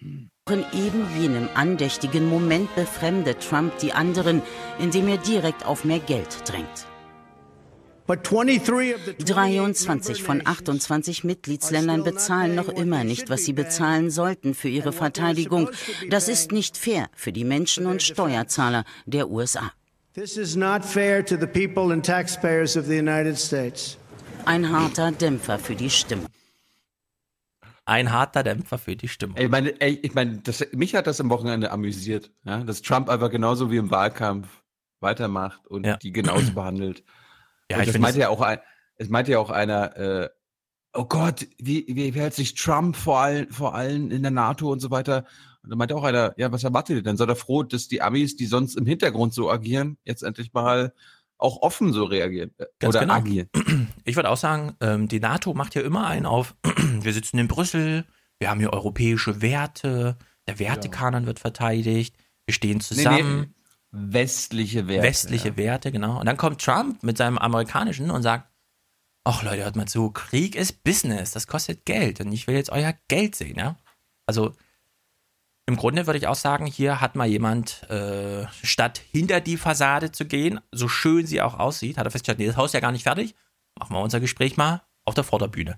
In 0.00 0.64
eben 0.72 1.06
jenem 1.20 1.50
andächtigen 1.54 2.26
Moment 2.26 2.74
befremdet 2.74 3.46
Trump 3.46 3.76
die 3.80 3.92
anderen, 3.92 4.40
indem 4.78 5.08
er 5.08 5.18
direkt 5.18 5.66
auf 5.66 5.84
mehr 5.84 5.98
Geld 5.98 6.48
drängt. 6.48 6.86
23 8.06 10.22
von 10.22 10.40
28 10.42 11.24
Mitgliedsländern 11.24 12.02
bezahlen 12.02 12.54
noch 12.54 12.70
immer 12.70 13.04
nicht, 13.04 13.28
was 13.28 13.44
sie 13.44 13.52
bezahlen 13.52 14.10
sollten 14.10 14.54
für 14.54 14.70
ihre 14.70 14.92
Verteidigung. 14.92 15.68
Das 16.08 16.28
ist 16.28 16.50
nicht 16.50 16.78
fair 16.78 17.10
für 17.14 17.32
die 17.32 17.44
Menschen 17.44 17.84
und 17.84 18.02
Steuerzahler 18.02 18.84
der 19.04 19.28
USA. 19.28 19.70
This 20.18 20.36
is 20.36 20.56
not 20.56 20.84
fair 20.84 21.24
to 21.26 21.36
the 21.36 21.46
people 21.46 21.92
and 21.92 22.04
taxpayers 22.04 22.76
of 22.76 22.86
the 22.86 22.96
United 22.96 23.38
States. 23.38 23.96
Ein 24.46 24.68
harter 24.68 25.12
Dämpfer 25.12 25.60
für 25.60 25.76
die 25.76 25.90
Stimmung. 25.90 26.26
Ein 27.84 28.10
harter 28.10 28.42
Dämpfer 28.42 28.78
für 28.78 28.96
die 28.96 29.06
Stimmung. 29.06 29.36
Ey, 29.36 29.44
ich 29.44 29.50
meine, 29.52 29.80
ey, 29.80 30.00
ich 30.02 30.14
meine 30.14 30.38
das, 30.38 30.66
mich 30.72 30.96
hat 30.96 31.06
das 31.06 31.20
am 31.20 31.30
Wochenende 31.30 31.70
amüsiert, 31.70 32.32
ja? 32.42 32.64
dass 32.64 32.82
Trump 32.82 33.08
einfach 33.08 33.30
genauso 33.30 33.70
wie 33.70 33.76
im 33.76 33.92
Wahlkampf 33.92 34.48
weitermacht 34.98 35.64
und 35.68 35.86
Ja. 35.86 35.96
die 35.98 36.10
genauso 36.10 36.52
behandelt. 36.52 37.04
Ja, 37.70 37.76
und 37.76 37.84
ich 37.84 37.92
das 37.92 38.00
meinte 38.00 38.18
ja 38.18 38.28
auch 38.28 38.40
ein, 38.40 38.58
es 38.96 39.08
meinte 39.08 39.30
ja 39.30 39.38
auch 39.38 39.50
einer, 39.50 39.96
äh, 39.96 40.28
oh 40.94 41.04
Gott, 41.04 41.46
wie, 41.58 41.84
wie, 41.86 42.12
wie 42.12 42.20
hält 42.20 42.34
sich 42.34 42.56
Trump 42.56 42.96
vor 42.96 43.20
allen, 43.20 43.52
vor 43.52 43.76
allen 43.76 44.10
in 44.10 44.22
der 44.22 44.32
NATO 44.32 44.68
und 44.72 44.80
so 44.80 44.90
weiter. 44.90 45.26
Und 45.62 45.70
dann 45.70 45.78
meinte 45.78 45.96
auch 45.96 46.04
einer, 46.04 46.34
ja, 46.36 46.50
was 46.52 46.64
erwartet 46.64 46.96
ihr 46.96 47.02
denn? 47.02 47.16
Seid 47.16 47.28
ihr 47.28 47.36
froh, 47.36 47.62
dass 47.62 47.88
die 47.88 48.00
Amis, 48.00 48.36
die 48.36 48.46
sonst 48.46 48.76
im 48.76 48.86
Hintergrund 48.86 49.34
so 49.34 49.50
agieren, 49.50 49.98
jetzt 50.04 50.22
endlich 50.22 50.52
mal 50.52 50.92
auch 51.38 51.62
offen 51.62 51.92
so 51.92 52.04
reagieren 52.04 52.50
äh, 52.58 52.66
Ganz 52.78 52.94
oder 52.94 53.00
genau. 53.00 53.14
agieren. 53.14 53.48
Ich 54.04 54.16
würde 54.16 54.30
auch 54.30 54.36
sagen, 54.36 54.74
ähm, 54.80 55.08
die 55.08 55.20
NATO 55.20 55.54
macht 55.54 55.74
hier 55.74 55.84
immer 55.84 56.06
einen 56.06 56.26
auf, 56.26 56.56
wir 57.00 57.12
sitzen 57.12 57.38
in 57.38 57.48
Brüssel, 57.48 58.04
wir 58.38 58.50
haben 58.50 58.60
hier 58.60 58.72
europäische 58.72 59.40
Werte, 59.42 60.16
der 60.46 60.58
Wertekanon 60.58 61.26
wird 61.26 61.38
verteidigt, 61.38 62.16
wir 62.46 62.54
stehen 62.54 62.80
zusammen. 62.80 63.54
westliche 63.90 64.88
Werte. 64.88 65.06
Westliche 65.06 65.56
Werte, 65.56 65.92
genau. 65.92 66.18
Und 66.18 66.26
dann 66.26 66.36
kommt 66.36 66.60
Trump 66.62 67.02
mit 67.02 67.18
seinem 67.18 67.38
amerikanischen 67.38 68.10
und 68.10 68.22
sagt, 68.22 68.48
ach 69.24 69.42
Leute, 69.42 69.64
hört 69.64 69.76
mal 69.76 69.86
zu, 69.86 70.10
Krieg 70.10 70.56
ist 70.56 70.82
Business, 70.84 71.32
das 71.32 71.46
kostet 71.46 71.84
Geld 71.84 72.20
und 72.20 72.32
ich 72.32 72.46
will 72.46 72.54
jetzt 72.54 72.70
euer 72.70 72.94
Geld 73.08 73.36
sehen, 73.36 73.58
ja. 73.58 73.76
Also 74.26 74.54
im 75.68 75.76
Grunde 75.76 76.06
würde 76.06 76.16
ich 76.16 76.26
auch 76.26 76.34
sagen, 76.34 76.64
hier 76.64 77.02
hat 77.02 77.14
mal 77.14 77.26
jemand, 77.26 77.82
äh, 77.90 78.46
statt 78.62 79.02
hinter 79.12 79.42
die 79.42 79.58
Fassade 79.58 80.10
zu 80.10 80.24
gehen, 80.24 80.60
so 80.72 80.88
schön 80.88 81.26
sie 81.26 81.42
auch 81.42 81.58
aussieht, 81.58 81.98
hat 81.98 82.06
er 82.06 82.10
festgestellt, 82.10 82.38
nee, 82.38 82.46
das 82.46 82.56
Haus 82.56 82.70
ist 82.70 82.72
ja 82.72 82.80
gar 82.80 82.90
nicht 82.90 83.02
fertig, 83.02 83.34
machen 83.78 83.94
wir 83.94 84.00
unser 84.00 84.18
Gespräch 84.18 84.56
mal 84.56 84.80
auf 85.04 85.12
der 85.12 85.24
Vorderbühne. 85.24 85.72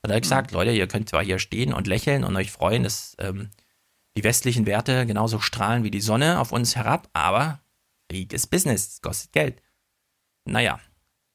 Dann 0.00 0.10
hat 0.10 0.16
er 0.16 0.20
gesagt, 0.22 0.52
Leute, 0.52 0.70
ihr 0.70 0.88
könnt 0.88 1.10
zwar 1.10 1.22
hier 1.22 1.38
stehen 1.38 1.74
und 1.74 1.86
lächeln 1.86 2.24
und 2.24 2.34
euch 2.36 2.50
freuen, 2.50 2.84
dass 2.84 3.16
ähm, 3.18 3.50
die 4.16 4.24
westlichen 4.24 4.64
Werte 4.64 5.04
genauso 5.04 5.40
strahlen 5.40 5.84
wie 5.84 5.90
die 5.90 6.00
Sonne 6.00 6.40
auf 6.40 6.50
uns 6.50 6.74
herab, 6.74 7.10
aber 7.12 7.60
Krieg 8.08 8.32
ist 8.32 8.46
Business, 8.46 8.94
es 8.94 9.02
kostet 9.02 9.32
Geld. 9.32 9.60
Naja, 10.46 10.80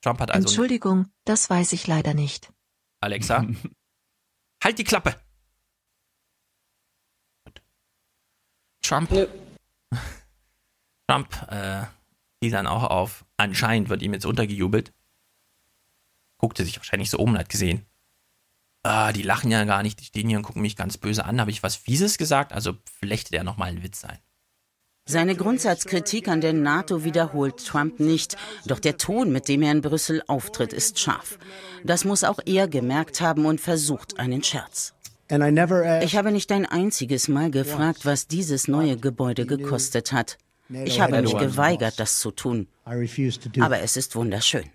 Trump 0.01 0.19
hat 0.19 0.31
also. 0.31 0.47
Entschuldigung, 0.47 1.11
das 1.25 1.47
weiß 1.47 1.73
ich 1.73 1.85
leider 1.85 2.15
nicht. 2.15 2.51
Alexa, 3.01 3.45
halt 4.63 4.79
die 4.79 4.83
Klappe! 4.83 5.15
Trump. 8.89 9.11
Trump, 11.07 11.47
äh, 11.51 11.83
die 12.41 12.49
dann 12.49 12.65
auch 12.65 12.83
auf, 12.83 13.23
anscheinend 13.37 13.89
wird 13.89 14.01
ihm 14.01 14.13
jetzt 14.13 14.25
untergejubelt. 14.25 14.91
Guckte 16.39 16.65
sich 16.65 16.77
wahrscheinlich 16.77 17.11
so 17.11 17.19
um 17.19 17.31
und 17.31 17.37
hat 17.37 17.49
gesehen. 17.49 17.85
Ah, 18.81 19.11
die 19.11 19.21
lachen 19.21 19.51
ja 19.51 19.63
gar 19.65 19.83
nicht, 19.83 19.99
die 19.99 20.05
stehen 20.05 20.27
hier 20.27 20.37
und 20.37 20.43
gucken 20.43 20.63
mich 20.63 20.75
ganz 20.75 20.97
böse 20.97 21.23
an. 21.25 21.39
Habe 21.39 21.51
ich 21.51 21.61
was 21.61 21.75
Fieses 21.75 22.17
gesagt? 22.17 22.51
Also 22.51 22.77
flechtet 22.99 23.33
er 23.33 23.43
nochmal 23.43 23.69
einen 23.69 23.83
Witz 23.83 24.03
ein. 24.05 24.17
Seine 25.05 25.35
Grundsatzkritik 25.35 26.27
an 26.27 26.41
der 26.41 26.53
NATO 26.53 27.03
wiederholt 27.03 27.63
Trump 27.65 27.99
nicht, 27.99 28.37
doch 28.65 28.79
der 28.79 28.97
Ton, 28.97 29.31
mit 29.31 29.47
dem 29.47 29.61
er 29.61 29.71
in 29.71 29.81
Brüssel 29.81 30.23
auftritt, 30.27 30.73
ist 30.73 30.99
scharf. 30.99 31.37
Das 31.83 32.05
muss 32.05 32.23
auch 32.23 32.39
er 32.45 32.67
gemerkt 32.67 33.21
haben 33.21 33.45
und 33.45 33.61
versucht 33.61 34.19
einen 34.19 34.43
Scherz. 34.43 34.93
Ich 35.29 36.15
habe 36.15 36.31
nicht 36.31 36.51
ein 36.51 36.65
einziges 36.65 37.27
Mal 37.27 37.51
gefragt, 37.51 38.05
was 38.05 38.27
dieses 38.27 38.67
neue 38.67 38.97
Gebäude 38.97 39.45
gekostet 39.45 40.11
hat. 40.11 40.37
Ich 40.69 40.99
habe 40.99 41.21
mich 41.21 41.37
geweigert, 41.37 41.99
das 41.99 42.19
zu 42.19 42.31
tun. 42.31 42.67
Aber 43.59 43.79
es 43.79 43.97
ist 43.97 44.15
wunderschön. 44.15 44.65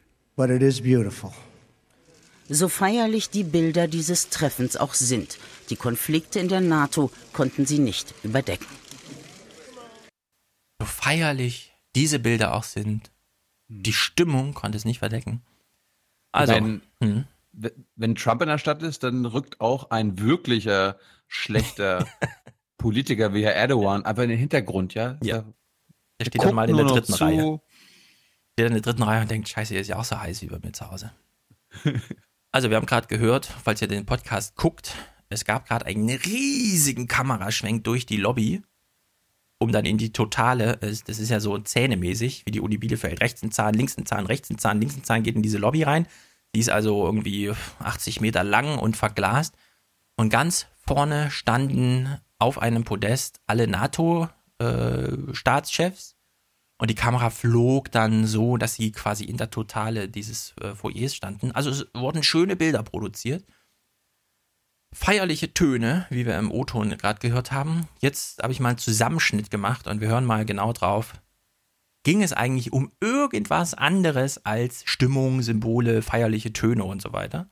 So 2.49 2.69
feierlich 2.69 3.31
die 3.31 3.45
Bilder 3.45 3.89
dieses 3.89 4.29
Treffens 4.29 4.77
auch 4.77 4.95
sind, 4.95 5.39
die 5.71 5.77
Konflikte 5.77 6.41
in 6.41 6.49
der 6.49 6.61
NATO 6.61 7.11
konnten 7.33 7.65
sie 7.65 7.79
nicht 7.79 8.15
überdecken. 8.23 8.67
So 10.81 10.87
feierlich 10.87 11.73
diese 11.95 12.19
Bilder 12.19 12.55
auch 12.55 12.65
sind, 12.65 13.11
die 13.69 13.93
Stimmung 13.93 14.53
konnte 14.53 14.77
es 14.77 14.85
nicht 14.85 14.99
verdecken. 14.99 15.41
Also, 16.33 16.55
wenn, 16.55 16.83
hm. 17.01 17.25
Wenn 17.97 18.15
Trump 18.15 18.43
in 18.43 18.49
der 18.49 18.59
Stadt 18.59 18.83
ist, 18.83 19.03
dann 19.03 19.25
rückt 19.25 19.61
auch 19.61 19.91
ein 19.91 20.19
wirklicher 20.19 20.99
schlechter 21.29 22.07
Politiker 22.79 23.33
wie 23.35 23.45
Herr 23.45 23.55
Erdogan 23.55 24.05
einfach 24.05 24.25
in 24.25 24.31
den 24.31 24.39
Hintergrund, 24.39 24.95
ja? 24.95 25.19
Ja. 25.23 25.45
Der 26.19 26.27
steht 26.27 26.43
dann 26.43 26.55
mal 26.55 26.69
in 26.69 26.77
der 26.77 26.87
dritten 26.87 27.15
Reihe. 27.15 27.61
Steht 28.53 28.67
in 28.67 28.73
der 28.73 28.83
dritten 28.83 29.03
Reihe 29.03 29.23
und 29.23 29.31
denkt, 29.31 29.49
scheiße, 29.49 29.75
hier 29.75 29.81
ist 29.81 29.89
ja 29.89 29.97
auch 29.97 30.05
so 30.05 30.19
heiß 30.19 30.43
wie 30.43 30.47
bei 30.47 30.59
mir 30.59 30.73
zu 30.73 30.91
Hause. 30.91 31.13
also 32.53 32.71
wir 32.71 32.77
haben 32.77 32.87
gerade 32.87 33.09
gehört, 33.09 33.47
falls 33.47 33.83
ihr 33.83 33.89
den 33.89 34.07
Podcast 34.07 34.57
guckt, 34.57 34.95
es 35.29 35.45
gab 35.45 35.67
gerade 35.67 35.87
einen 35.87 36.09
riesigen 36.09 37.09
Kameraschwenk 37.09 37.85
durch 37.85 38.07
die 38.07 38.17
Lobby, 38.17 38.63
um 39.59 39.73
dann 39.73 39.85
in 39.85 39.99
die 39.99 40.13
totale, 40.13 40.77
das 40.77 41.03
ist 41.03 41.31
ja 41.31 41.41
so 41.41 41.59
zähnemäßig, 41.59 42.45
wie 42.47 42.51
die 42.51 42.61
Uni 42.61 42.79
Bielefeld, 42.79 43.21
rechts 43.21 43.43
ein 43.43 43.51
Zahn, 43.51 43.75
links 43.75 43.97
ein 43.97 44.07
Zahn, 44.07 44.27
rechts 44.27 44.51
ein 44.51 44.59
Zahn, 44.59 44.79
links 44.79 44.97
ein 44.97 45.05
Zahn 45.05 45.23
geht 45.23 45.37
in 45.37 45.43
diese 45.43 45.59
Lobby 45.59 45.83
rein. 45.83 46.07
Die 46.55 46.61
ist 46.61 46.71
also 46.71 47.05
irgendwie 47.05 47.53
80 47.81 48.21
Meter 48.21 48.45
lang 48.45 48.79
und 48.79 48.97
verglast. 48.97 49.57
Und 50.17 50.31
ganz 50.31 50.67
vorne 50.87 51.31
standen 51.31 52.19
auf 52.39 52.59
einem 52.59 52.85
Podest 52.85 53.41
alle 53.47 53.67
NATO-Staatschefs. 53.67 56.11
Äh, 56.11 56.15
und 56.79 56.91
die 56.91 56.97
Kamera 56.97 57.31
flog 57.31 57.91
dann 57.93 58.27
so, 58.27 58.57
dass 58.57 58.75
sie 58.75 58.91
quasi 58.93 59.25
in 59.25 59.37
der 59.37 59.51
Totale 59.51 60.09
dieses 60.09 60.55
äh, 60.61 60.75
Foyers 60.75 61.15
standen. 61.15 61.53
Also 61.53 61.71
es 61.71 61.87
wurden 61.95 62.23
schöne 62.23 62.57
Bilder 62.57 62.83
produziert. 62.83 63.45
Feierliche 64.93 65.55
Töne, 65.55 66.07
wie 66.11 66.27
wir 66.27 66.39
im 66.39 66.53
O-Ton 66.53 66.97
gerade 66.99 67.21
gehört 67.21 67.53
haben. 67.53 67.89
Jetzt 68.01 68.43
habe 68.43 68.53
ich 68.53 68.61
mal 68.61 68.71
einen 68.71 68.79
Zusammenschnitt 68.79 69.51
gemacht 69.51 69.87
und 69.87 70.01
wir 70.01 70.09
hören 70.09 70.25
mal 70.25 70.45
genau 70.45 70.73
drauf. 70.73 71.15
Ging 72.05 72.23
es 72.23 72.33
eigentlich 72.33 72.73
um 72.73 72.93
irgendwas 73.01 73.75
anderes 73.75 74.45
als 74.45 74.83
Stimmung, 74.85 75.43
Symbole, 75.43 76.03
feierliche 76.03 76.53
Töne 76.53 76.85
und 76.85 77.03
so 77.03 77.13
weiter? 77.13 77.49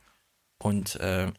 Und 0.63 0.97
äh, 0.97 1.33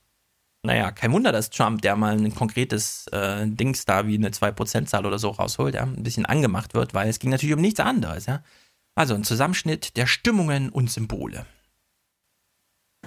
naja, 0.65 0.91
kein 0.91 1.11
Wunder, 1.11 1.31
dass 1.31 1.49
Trump, 1.49 1.81
der 1.81 1.95
mal 1.95 2.17
ein 2.17 2.33
konkretes 2.33 3.07
äh, 3.07 3.47
Dings 3.47 3.85
da 3.85 4.07
wie 4.07 4.15
eine 4.15 4.29
2%-Zahl 4.29 5.05
oder 5.05 5.19
so 5.19 5.29
rausholt, 5.29 5.75
ja, 5.75 5.83
ein 5.83 6.03
bisschen 6.03 6.25
angemacht 6.25 6.73
wird, 6.73 6.93
weil 6.93 7.09
es 7.09 7.19
ging 7.19 7.29
natürlich 7.29 7.55
um 7.55 7.61
nichts 7.61 7.79
anderes. 7.79 8.25
Ja. 8.25 8.43
Also 8.95 9.13
ein 9.13 9.23
Zusammenschnitt 9.23 9.97
der 9.97 10.07
Stimmungen 10.07 10.69
und 10.69 10.89
Symbole. 10.89 11.45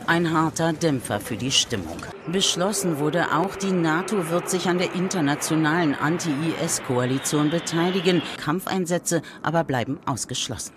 Ein 0.05 0.33
harter 0.33 0.73
Dämpfer 0.73 1.19
für 1.19 1.37
die 1.37 1.51
Stimmung. 1.51 1.97
Beschlossen 2.29 2.99
wurde 2.99 3.35
auch, 3.35 3.57
die 3.57 3.73
NATO 3.73 4.31
wird 4.31 4.49
sich 4.49 4.69
an 4.69 4.79
der 4.79 4.95
internationalen 4.95 5.95
Anti-IS-Koalition 5.95 7.51
beteiligen. 7.51 8.23
Kampfeinsätze 8.37 9.23
aber 9.43 9.65
bleiben 9.65 9.99
ausgeschlossen. 10.07 10.75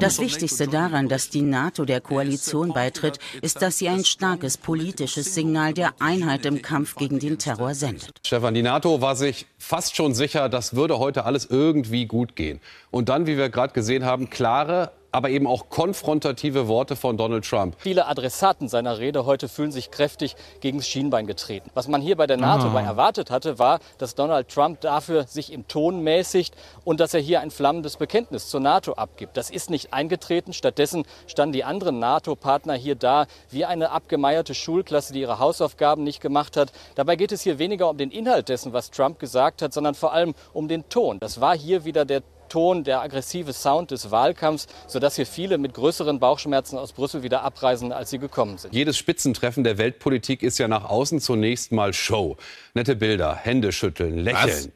Das 0.00 0.18
Wichtigste 0.18 0.66
daran, 0.66 1.08
dass 1.08 1.28
die 1.30 1.42
NATO 1.42 1.84
der 1.84 2.00
Koalition 2.00 2.72
beitritt, 2.72 3.18
ist, 3.40 3.62
dass 3.62 3.78
sie 3.78 3.88
ein 3.88 4.04
starkes 4.04 4.56
politisches 4.56 5.34
Signal 5.34 5.72
der 5.72 5.92
Einheit 6.00 6.44
im 6.46 6.60
Kampf 6.60 6.96
gegen 6.96 7.20
den 7.20 7.38
Terror 7.38 7.74
sendet. 7.74 8.18
Stefan, 8.26 8.54
die 8.54 8.62
NATO 8.62 9.00
war 9.00 9.16
sich 9.16 9.46
fast 9.58 9.94
schon 9.94 10.14
sicher, 10.14 10.48
das 10.48 10.74
würde 10.74 10.98
heute 10.98 11.24
alles 11.24 11.46
irgendwie 11.46 12.06
gut 12.06 12.34
gehen. 12.36 12.60
Und 12.90 13.08
dann, 13.08 13.26
wie 13.26 13.36
wir 13.36 13.48
gerade 13.48 13.72
gesehen 13.72 14.04
haben, 14.04 14.28
klare 14.28 14.92
aber 15.14 15.30
eben 15.30 15.46
auch 15.46 15.68
konfrontative 15.68 16.66
Worte 16.66 16.96
von 16.96 17.16
Donald 17.16 17.48
Trump. 17.48 17.76
Viele 17.78 18.06
Adressaten 18.08 18.68
seiner 18.68 18.98
Rede 18.98 19.24
heute 19.24 19.48
fühlen 19.48 19.70
sich 19.70 19.92
kräftig 19.92 20.34
gegen 20.60 20.78
das 20.78 20.88
Schienbein 20.88 21.28
getreten. 21.28 21.70
Was 21.74 21.86
man 21.86 22.02
hier 22.02 22.16
bei 22.16 22.26
der 22.26 22.36
NATO 22.36 22.66
ah. 22.66 22.80
erwartet 22.80 23.30
hatte, 23.30 23.60
war, 23.60 23.78
dass 23.98 24.16
Donald 24.16 24.48
Trump 24.48 24.80
dafür 24.80 25.22
sich 25.28 25.52
im 25.52 25.68
Ton 25.68 26.02
mäßigt 26.02 26.52
und 26.84 26.98
dass 26.98 27.14
er 27.14 27.20
hier 27.20 27.40
ein 27.40 27.52
flammendes 27.52 27.96
Bekenntnis 27.96 28.48
zur 28.48 28.58
NATO 28.58 28.94
abgibt. 28.94 29.36
Das 29.36 29.50
ist 29.50 29.70
nicht 29.70 29.94
eingetreten. 29.94 30.52
Stattdessen 30.52 31.04
standen 31.28 31.52
die 31.52 31.62
anderen 31.62 32.00
NATO-Partner 32.00 32.74
hier 32.74 32.96
da 32.96 33.26
wie 33.50 33.64
eine 33.64 33.92
abgemeierte 33.92 34.52
Schulklasse, 34.52 35.12
die 35.12 35.20
ihre 35.20 35.38
Hausaufgaben 35.38 36.02
nicht 36.02 36.20
gemacht 36.20 36.56
hat. 36.56 36.72
Dabei 36.96 37.14
geht 37.14 37.30
es 37.30 37.42
hier 37.42 37.60
weniger 37.60 37.88
um 37.88 37.96
den 37.96 38.10
Inhalt 38.10 38.48
dessen, 38.48 38.72
was 38.72 38.90
Trump 38.90 39.20
gesagt 39.20 39.62
hat, 39.62 39.72
sondern 39.72 39.94
vor 39.94 40.12
allem 40.12 40.34
um 40.52 40.66
den 40.66 40.88
Ton. 40.88 41.20
Das 41.20 41.40
war 41.40 41.56
hier 41.56 41.84
wieder 41.84 42.04
der 42.04 42.24
Ton, 42.54 42.84
der 42.84 43.00
aggressive 43.00 43.52
Sound 43.52 43.90
des 43.90 44.12
Wahlkampfs, 44.12 44.68
sodass 44.86 45.16
hier 45.16 45.26
viele 45.26 45.58
mit 45.58 45.74
größeren 45.74 46.20
Bauchschmerzen 46.20 46.78
aus 46.78 46.92
Brüssel 46.92 47.24
wieder 47.24 47.42
abreisen, 47.42 47.90
als 47.90 48.10
sie 48.10 48.20
gekommen 48.20 48.58
sind. 48.58 48.72
Jedes 48.72 48.96
Spitzentreffen 48.96 49.64
der 49.64 49.76
Weltpolitik 49.76 50.44
ist 50.44 50.58
ja 50.58 50.68
nach 50.68 50.84
außen 50.84 51.18
zunächst 51.18 51.72
mal 51.72 51.92
Show. 51.92 52.36
Nette 52.74 52.94
Bilder, 52.94 53.34
Hände 53.34 53.72
schütteln, 53.72 54.18
lächeln. 54.18 54.70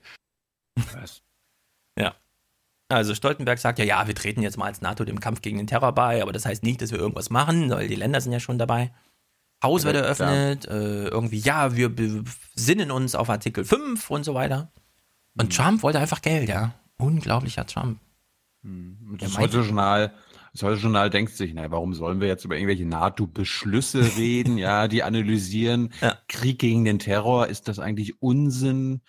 Was? 0.74 0.96
Was? 0.96 1.22
Ja. 1.96 2.16
Also 2.88 3.14
Stoltenberg 3.14 3.60
sagt 3.60 3.78
ja, 3.78 3.84
ja, 3.84 4.08
wir 4.08 4.14
treten 4.16 4.42
jetzt 4.42 4.56
mal 4.56 4.66
als 4.66 4.80
NATO 4.80 5.04
dem 5.04 5.20
Kampf 5.20 5.40
gegen 5.40 5.58
den 5.58 5.68
Terror 5.68 5.92
bei, 5.92 6.20
aber 6.20 6.32
das 6.32 6.46
heißt 6.46 6.64
nicht, 6.64 6.82
dass 6.82 6.90
wir 6.90 6.98
irgendwas 6.98 7.30
machen, 7.30 7.70
weil 7.70 7.86
die 7.86 7.94
Länder 7.94 8.20
sind 8.20 8.32
ja 8.32 8.40
schon 8.40 8.58
dabei. 8.58 8.90
Haus 9.62 9.84
wird 9.84 9.94
eröffnet, 9.94 10.64
ja. 10.64 10.72
äh, 10.72 11.06
irgendwie, 11.06 11.38
ja, 11.38 11.76
wir 11.76 11.94
besinnen 11.94 12.90
uns 12.90 13.14
auf 13.14 13.30
Artikel 13.30 13.64
5 13.64 14.10
und 14.10 14.24
so 14.24 14.34
weiter. 14.34 14.72
Und 15.36 15.50
mhm. 15.50 15.50
Trump 15.50 15.82
wollte 15.84 16.00
einfach 16.00 16.22
Geld, 16.22 16.48
ja 16.48 16.74
unglaublicher 16.98 17.66
Trump. 17.66 17.98
Hm. 18.62 19.16
Das 19.18 19.38
heute 19.38 19.60
Journal, 19.60 20.12
das 20.52 20.62
heute 20.62 20.80
Journal 20.80 21.10
denkt 21.10 21.32
sich, 21.32 21.54
naja, 21.54 21.70
warum 21.70 21.94
sollen 21.94 22.20
wir 22.20 22.28
jetzt 22.28 22.44
über 22.44 22.56
irgendwelche 22.56 22.86
NATO-Beschlüsse 22.86 24.00
reden, 24.16 24.58
ja, 24.58 24.88
die 24.88 25.02
analysieren, 25.02 25.92
ja. 26.00 26.16
Krieg 26.28 26.58
gegen 26.58 26.84
den 26.84 26.98
Terror, 26.98 27.46
ist 27.46 27.68
das 27.68 27.78
eigentlich 27.78 28.20
Unsinn? 28.20 29.02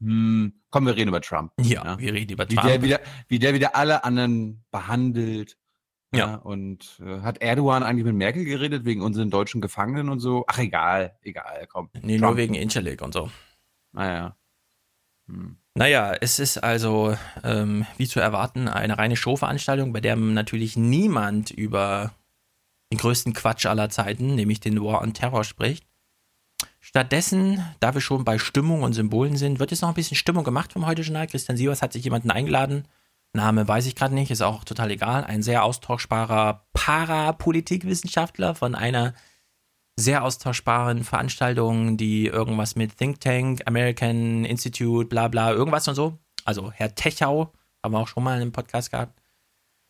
Hm, 0.00 0.54
komm, 0.70 0.86
wir 0.86 0.96
reden 0.96 1.08
über 1.08 1.20
Trump. 1.20 1.52
Ja, 1.60 1.84
ja. 1.84 1.98
wir 1.98 2.12
reden 2.12 2.32
über 2.32 2.48
Trump. 2.48 2.64
Wie 2.64 2.68
der 2.68 2.82
wieder, 2.82 3.00
wie 3.28 3.38
der 3.38 3.54
wieder 3.54 3.76
alle 3.76 4.04
anderen 4.04 4.64
behandelt. 4.70 5.56
Ja. 6.12 6.18
ja. 6.18 6.34
Und 6.36 7.00
äh, 7.04 7.20
hat 7.20 7.38
Erdogan 7.42 7.82
eigentlich 7.82 8.04
mit 8.04 8.14
Merkel 8.14 8.44
geredet 8.44 8.84
wegen 8.84 9.02
unseren 9.02 9.30
deutschen 9.30 9.60
Gefangenen 9.60 10.08
und 10.08 10.20
so? 10.20 10.44
Ach, 10.46 10.58
egal, 10.58 11.16
egal, 11.22 11.66
komm. 11.68 11.90
Nee, 11.94 12.18
Trump. 12.18 12.20
nur 12.20 12.36
wegen 12.36 12.54
Incirlik 12.54 13.02
und 13.02 13.12
so. 13.12 13.30
Naja. 13.92 14.36
Hm. 15.26 15.58
Naja, 15.76 16.14
es 16.20 16.38
ist 16.38 16.58
also, 16.58 17.16
ähm, 17.42 17.84
wie 17.96 18.06
zu 18.06 18.20
erwarten, 18.20 18.68
eine 18.68 18.96
reine 18.96 19.16
Showveranstaltung, 19.16 19.92
bei 19.92 20.00
der 20.00 20.14
natürlich 20.14 20.76
niemand 20.76 21.50
über 21.50 22.12
den 22.92 22.98
größten 22.98 23.32
Quatsch 23.32 23.66
aller 23.66 23.90
Zeiten, 23.90 24.36
nämlich 24.36 24.60
den 24.60 24.80
War 24.80 25.02
on 25.02 25.14
Terror, 25.14 25.42
spricht. 25.42 25.84
Stattdessen, 26.78 27.64
da 27.80 27.92
wir 27.92 28.00
schon 28.00 28.24
bei 28.24 28.38
Stimmung 28.38 28.82
und 28.82 28.92
Symbolen 28.92 29.36
sind, 29.36 29.58
wird 29.58 29.72
jetzt 29.72 29.80
noch 29.80 29.88
ein 29.88 29.94
bisschen 29.94 30.16
Stimmung 30.16 30.44
gemacht 30.44 30.72
vom 30.72 30.86
Heute-Journal. 30.86 31.26
Christian 31.26 31.56
Sievers 31.56 31.82
hat 31.82 31.92
sich 31.92 32.04
jemanden 32.04 32.30
eingeladen. 32.30 32.86
Name 33.32 33.66
weiß 33.66 33.86
ich 33.86 33.96
gerade 33.96 34.14
nicht, 34.14 34.30
ist 34.30 34.42
auch 34.42 34.62
total 34.62 34.92
egal. 34.92 35.24
Ein 35.24 35.42
sehr 35.42 35.64
austauschbarer 35.64 36.66
Parapolitikwissenschaftler 36.72 38.54
von 38.54 38.76
einer 38.76 39.14
sehr 39.96 40.24
austauschbaren 40.24 41.04
Veranstaltungen, 41.04 41.96
die 41.96 42.26
irgendwas 42.26 42.76
mit 42.76 42.96
Think 42.96 43.20
Tank, 43.20 43.62
American 43.66 44.44
Institute, 44.44 45.08
bla 45.08 45.28
bla, 45.28 45.52
irgendwas 45.52 45.86
und 45.88 45.94
so. 45.94 46.18
Also 46.44 46.72
Herr 46.72 46.94
Techau, 46.94 47.52
haben 47.82 47.92
wir 47.92 48.00
auch 48.00 48.08
schon 48.08 48.24
mal 48.24 48.36
in 48.36 48.42
einem 48.42 48.52
Podcast 48.52 48.90
gehabt. 48.90 49.20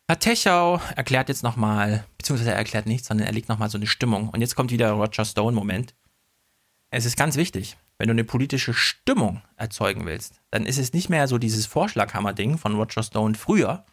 Herr 0.09 0.19
Techau 0.19 0.81
erklärt 0.97 1.29
jetzt 1.29 1.43
nochmal, 1.43 2.05
beziehungsweise 2.19 2.51
er 2.51 2.57
erklärt 2.57 2.87
nichts, 2.87 3.09
sondern 3.09 3.27
er 3.27 3.33
legt 3.33 3.49
nochmal 3.49 3.71
so 3.71 3.79
eine 3.79 3.87
Stimmung. 3.87 4.29
Und 4.29 4.43
jetzt 4.43 4.55
kommt 4.55 4.71
wieder 4.71 4.93
Roger 4.93 5.25
Stone-Moment. 5.25 5.95
Es 6.91 7.07
ist 7.07 7.17
ganz 7.17 7.37
wichtig, 7.37 7.79
wenn 7.99 8.09
du 8.09 8.13
eine 8.13 8.25
politische 8.25 8.75
Stimmung 8.75 9.41
erzeugen 9.57 10.05
willst, 10.05 10.41
dann 10.51 10.67
ist 10.67 10.79
es 10.79 10.93
nicht 10.93 11.09
mehr 11.09 11.27
so 11.27 11.39
dieses 11.39 11.67
Vorschlaghammer-Ding 11.67 12.59
von 12.59 12.75
Roger 12.75 13.03
Stone 13.03 13.35
früher, 13.35 13.85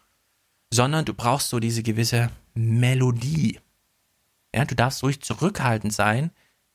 sondern 0.72 1.04
du 1.04 1.14
brauchst 1.14 1.48
so 1.48 1.60
diese 1.60 1.82
gewisse 1.82 2.30
Melodie. 2.54 3.58
Ja, 4.54 4.64
du 4.64 4.74
darfst 4.74 5.02
ruhig 5.02 5.22
zurückhaltend 5.22 5.92
sein, 5.92 6.30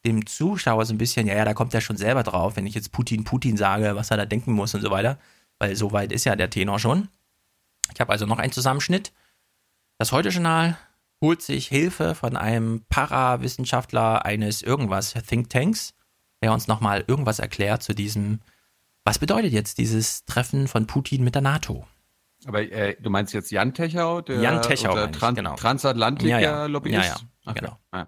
dem 0.06 0.26
Zuschauer 0.26 0.86
so 0.86 0.94
ein 0.94 0.98
bisschen, 0.98 1.28
ja, 1.28 1.36
ja, 1.36 1.46
da 1.46 1.54
kommt 1.54 1.74
er 1.74 1.82
schon 1.82 1.98
selber 1.98 2.24
drauf, 2.24 2.56
wenn 2.56 2.66
ich 2.66 2.76
jetzt 2.76 2.92
Putin, 2.92 3.24
Putin 3.24 3.58
sage, 3.58 3.96
was 3.96 4.12
er 4.12 4.18
da 4.18 4.26
denken 4.26 4.54
muss 4.54 4.74
und 4.74 4.82
so 4.82 4.90
weiter, 4.90 5.20
weil 5.60 5.76
so 5.76 5.92
weit 5.92 6.12
ist 6.12 6.26
ja 6.26 6.36
der 6.36 6.50
Tenor 6.50 6.80
schon. 6.80 7.10
Ich 7.94 8.00
habe 8.00 8.12
also 8.12 8.26
noch 8.26 8.40
einen 8.40 8.52
Zusammenschnitt. 8.52 9.14
Das 9.98 10.12
Heute-Journal 10.12 10.78
holt 11.22 11.42
sich 11.42 11.68
Hilfe 11.68 12.16
von 12.16 12.38
einem 12.38 12.86
Parawissenschaftler 12.90 14.26
eines 14.26 14.62
irgendwas 14.62 15.14
Thinktanks, 15.14 15.94
der 16.42 16.54
uns 16.54 16.68
nochmal 16.68 17.04
irgendwas 17.08 17.40
erklärt 17.40 17.84
zu 17.84 17.94
diesem 17.94 18.40
Was 19.04 19.20
bedeutet 19.20 19.54
jetzt 19.54 19.78
dieses 19.78 20.26
Treffen 20.26 20.68
von 20.68 20.86
Putin 20.86 21.24
mit 21.24 21.34
der 21.34 21.42
NATO? 21.42 21.88
Aber 22.46 22.62
äh, 22.62 22.96
du 23.00 23.10
meinst 23.10 23.34
jetzt 23.34 23.52
Jan 23.52 23.74
Techau, 23.74 24.22
der 24.22 24.40
Jan 24.42 24.62
Techau, 24.62 25.06
ich, 25.06 25.12
Tran 25.12 25.36
genau. 25.36 25.56
Transatlantiker 25.56 26.40
Ja, 26.40 26.68
ja. 26.68 26.68
Ja, 26.68 27.16
Okay. 27.46 27.60
genau. 27.62 27.78
Ja. 27.94 28.08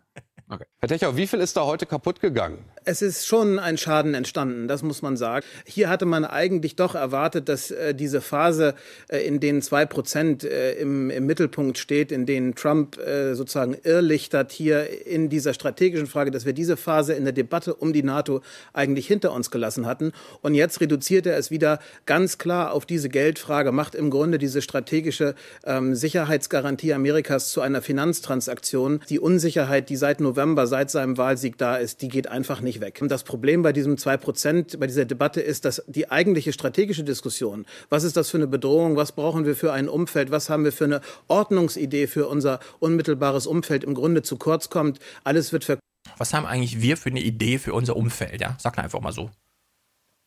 Okay. 0.50 0.66
Herr 0.80 0.90
Techau, 0.90 1.16
wie 1.16 1.28
viel 1.28 1.40
ist 1.40 1.56
da 1.56 1.64
heute 1.66 1.86
kaputt 1.86 2.20
gegangen? 2.20 2.66
Es 2.92 3.04
ist 3.04 3.28
schon 3.28 3.60
ein 3.60 3.78
Schaden 3.78 4.16
entstanden, 4.16 4.68
das 4.68 4.82
muss 4.82 5.04
man 5.04 5.16
sagen. 5.16 5.46
Hier 5.64 5.90
hatte 5.90 6.08
man 6.08 6.26
eigentlich 6.26 6.76
doch 6.76 6.96
erwartet, 6.96 7.48
dass 7.48 7.70
äh, 7.70 7.94
diese 7.94 8.20
Phase, 8.20 8.74
äh, 9.10 9.20
in 9.20 9.40
denen 9.40 9.62
zwei 9.62 9.86
Prozent 9.86 10.44
äh, 10.44 10.74
im, 10.74 11.12
im 11.12 11.28
Mittelpunkt 11.28 11.78
steht, 11.78 12.12
in 12.12 12.26
denen 12.26 12.56
Trump 12.56 12.98
äh, 12.98 13.36
sozusagen 13.36 13.78
irrlichtert 13.84 14.52
hier 14.52 15.06
in 15.06 15.30
dieser 15.30 15.54
strategischen 15.54 16.08
Frage, 16.08 16.32
dass 16.32 16.48
wir 16.48 16.54
diese 16.54 16.78
Phase 16.78 17.14
in 17.14 17.26
der 17.26 17.32
Debatte 17.32 17.76
um 17.76 17.94
die 17.94 18.02
NATO 18.02 18.42
eigentlich 18.74 19.06
hinter 19.06 19.34
uns 19.34 19.52
gelassen 19.52 19.86
hatten. 19.86 20.12
Und 20.42 20.56
jetzt 20.56 20.82
reduziert 20.82 21.28
er 21.28 21.38
es 21.38 21.52
wieder 21.52 21.78
ganz 22.08 22.40
klar 22.40 22.74
auf 22.74 22.88
diese 22.88 23.10
Geldfrage, 23.10 23.72
macht 23.72 23.94
im 23.94 24.10
Grunde 24.10 24.40
diese 24.40 24.64
strategische 24.64 25.36
ähm, 25.64 25.94
Sicherheitsgarantie 25.94 26.96
Amerikas 26.96 27.52
zu 27.52 27.62
einer 27.62 27.84
Finanztransaktion. 27.84 29.02
Die 29.10 29.20
Unsicherheit, 29.20 29.90
die 29.90 29.96
seit 29.96 30.22
November, 30.22 30.66
seit 30.66 30.90
seinem 30.90 31.20
Wahlsieg 31.20 31.60
da 31.60 31.76
ist, 31.76 32.02
die 32.02 32.08
geht 32.08 32.28
einfach 32.28 32.62
nicht 32.62 32.79
weg. 32.82 33.00
Das 33.08 33.24
Problem 33.24 33.62
bei 33.62 33.74
diesem 33.74 33.96
2%, 33.96 34.78
bei 34.78 34.88
dieser 34.88 35.06
Debatte 35.06 35.42
ist, 35.42 35.66
dass 35.66 35.84
die 35.88 36.10
eigentliche 36.12 36.54
strategische 36.54 37.04
Diskussion, 37.04 37.66
was 37.90 38.04
ist 38.04 38.18
das 38.18 38.30
für 38.30 38.38
eine 38.38 38.48
Bedrohung, 38.48 38.96
was 38.96 39.12
brauchen 39.12 39.46
wir 39.46 39.56
für 39.56 39.74
ein 39.74 39.90
Umfeld, 39.90 40.32
was 40.32 40.50
haben 40.50 40.64
wir 40.64 40.72
für 40.72 40.86
eine 40.86 41.02
Ordnungsidee 41.28 42.08
für 42.08 42.28
unser 42.28 42.60
unmittelbares 42.80 43.48
Umfeld 43.48 43.84
im 43.84 43.94
Grunde 43.94 44.22
zu 44.22 44.38
kurz 44.38 44.70
kommt. 44.70 45.00
Alles 45.24 45.52
wird 45.52 45.66
ver 45.66 45.80
Was 46.18 46.34
haben 46.34 46.46
eigentlich 46.46 46.82
wir 46.82 46.98
für 46.98 47.10
eine 47.10 47.22
Idee 47.22 47.58
für 47.60 47.74
unser 47.74 47.96
Umfeld? 47.96 48.42
Ja, 48.42 48.58
sag 48.60 48.78
einfach 48.80 49.02
mal 49.02 49.12
so. 49.14 49.30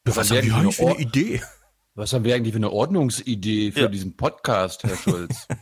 Was, 0.05 0.17
Was 0.17 0.31
haben 0.31 0.45
wir 0.47 0.55
eigentlich 0.57 0.77
für 0.77 0.87
eine 0.89 0.99
Idee? 0.99 1.43
Was 1.95 2.13
haben 2.13 2.25
wir 2.25 2.35
eigentlich 2.35 2.53
für 2.53 2.59
eine 2.59 2.71
Ordnungsidee 2.73 3.73
für 3.73 3.81
Ja. 3.83 3.89
diesen 3.89 4.17
Podcast, 4.17 4.83
Herr 4.85 4.97
Schulz? 4.97 5.47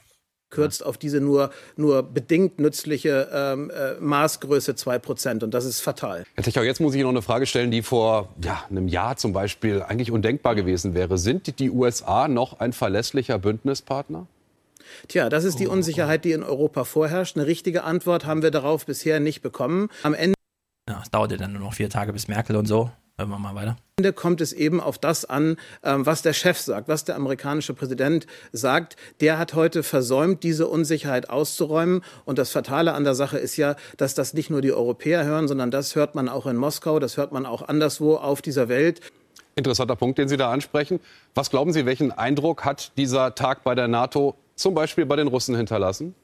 kürzt 0.51 0.85
auf 0.85 0.99
diese 0.99 1.21
nur, 1.21 1.51
nur 1.77 2.03
bedingt 2.03 2.59
nützliche 2.59 3.29
ähm, 3.33 3.71
äh, 3.71 3.95
Maßgröße 4.01 4.73
2%. 4.73 5.45
Und 5.45 5.55
das 5.55 5.65
ist 5.65 5.81
fatal. 5.81 6.25
Herr 6.35 6.45
Techau, 6.45 6.63
jetzt 6.63 6.81
muss 6.81 6.95
ich 6.95 6.99
Ihnen 6.99 7.05
noch 7.05 7.11
eine 7.11 7.23
Frage 7.23 7.47
stellen, 7.47 7.71
die 7.71 7.83
vor 7.83 8.29
ja, 8.43 8.65
einem 8.69 8.89
Jahr 8.89 9.17
zum 9.17 9.33
Beispiel 9.33 9.83
eigentlich 9.83 10.11
undenkbar 10.11 10.55
gewesen 10.55 10.95
wäre. 10.95 11.19
Sind 11.19 11.59
die 11.59 11.71
USA 11.71 12.29
noch 12.29 12.61
ein 12.61 12.73
verlässlicher 12.73 13.39
Bündnispartner? 13.39 14.27
Tja, 15.09 15.29
das 15.29 15.45
ist 15.45 15.61
die 15.61 15.69
Unsicherheit, 15.69 16.25
die 16.25 16.33
in 16.33 16.43
Europa 16.43 16.85
vorherrscht. 16.85 17.37
Eine 17.37 17.47
richtige 17.47 17.85
Antwort 17.85 18.27
haben 18.27 18.43
wir 18.43 18.51
darauf 18.51 18.87
bisher 18.87 19.21
nicht 19.21 19.41
bekommen. 19.41 19.89
Am 20.03 20.15
Ende 20.15 20.35
Ja, 20.89 21.01
es 21.03 21.11
dauerte 21.11 21.37
dann 21.37 21.53
nur 21.53 21.63
noch 21.63 21.75
vier 21.75 21.91
Tage 21.91 22.13
bis 22.13 22.29
Merkel 22.29 22.57
und 22.57 22.67
so. 22.67 22.91
Hören 23.21 23.29
wir 23.29 23.39
mal 23.39 23.55
weiter. 23.55 23.77
kommt 24.15 24.41
es 24.41 24.55
eben 24.55 24.81
auf 24.81 24.97
das 24.97 25.27
an, 25.27 25.59
ähm, 25.83 26.07
was 26.07 26.23
der 26.23 26.33
Chef 26.33 26.59
sagt, 26.59 26.89
was 26.89 27.05
der 27.05 27.17
amerikanische 27.17 27.75
Präsident 27.75 28.27
sagt. 28.51 28.97
Der 29.21 29.37
hat 29.37 29.53
heute 29.53 29.83
versäumt, 29.83 30.43
diese 30.43 30.67
Unsicherheit 30.67 31.29
auszuräumen. 31.29 32.01
Und 32.25 32.39
das 32.39 32.51
Fatale 32.51 32.95
an 32.95 33.05
der 33.05 33.15
Sache 33.15 33.37
ist 33.37 33.59
ja, 33.59 33.77
dass 33.99 34.15
das 34.15 34.33
nicht 34.33 34.49
nur 34.49 34.63
die 34.63 34.73
Europäer 34.73 35.25
hören, 35.25 35.49
sondern 35.49 35.71
das 35.71 35.97
hört 35.97 36.15
man 36.15 36.31
auch 36.31 36.47
in 36.47 36.57
Moskau, 36.57 36.99
das 36.99 37.19
hört 37.19 37.31
man 37.31 37.45
auch 37.45 37.61
anderswo 37.69 38.17
auf 38.17 38.41
dieser 38.41 38.71
Welt. 38.71 39.03
Interessanter 39.55 39.97
Punkt, 39.97 40.17
den 40.17 40.31
Sie 40.31 40.39
da 40.39 40.51
ansprechen. 40.51 40.99
Was 41.35 41.51
glauben 41.51 41.75
Sie, 41.75 41.85
welchen 41.85 42.13
Eindruck 42.13 42.65
hat 42.65 42.93
dieser 42.97 43.35
Tag 43.35 43.65
bei 43.65 43.75
der 43.75 43.87
NATO 43.87 44.35
zum 44.55 44.73
Beispiel 44.73 45.05
bei 45.05 45.17
den 45.17 45.29
Russen 45.29 45.55
hinterlassen? 45.55 46.15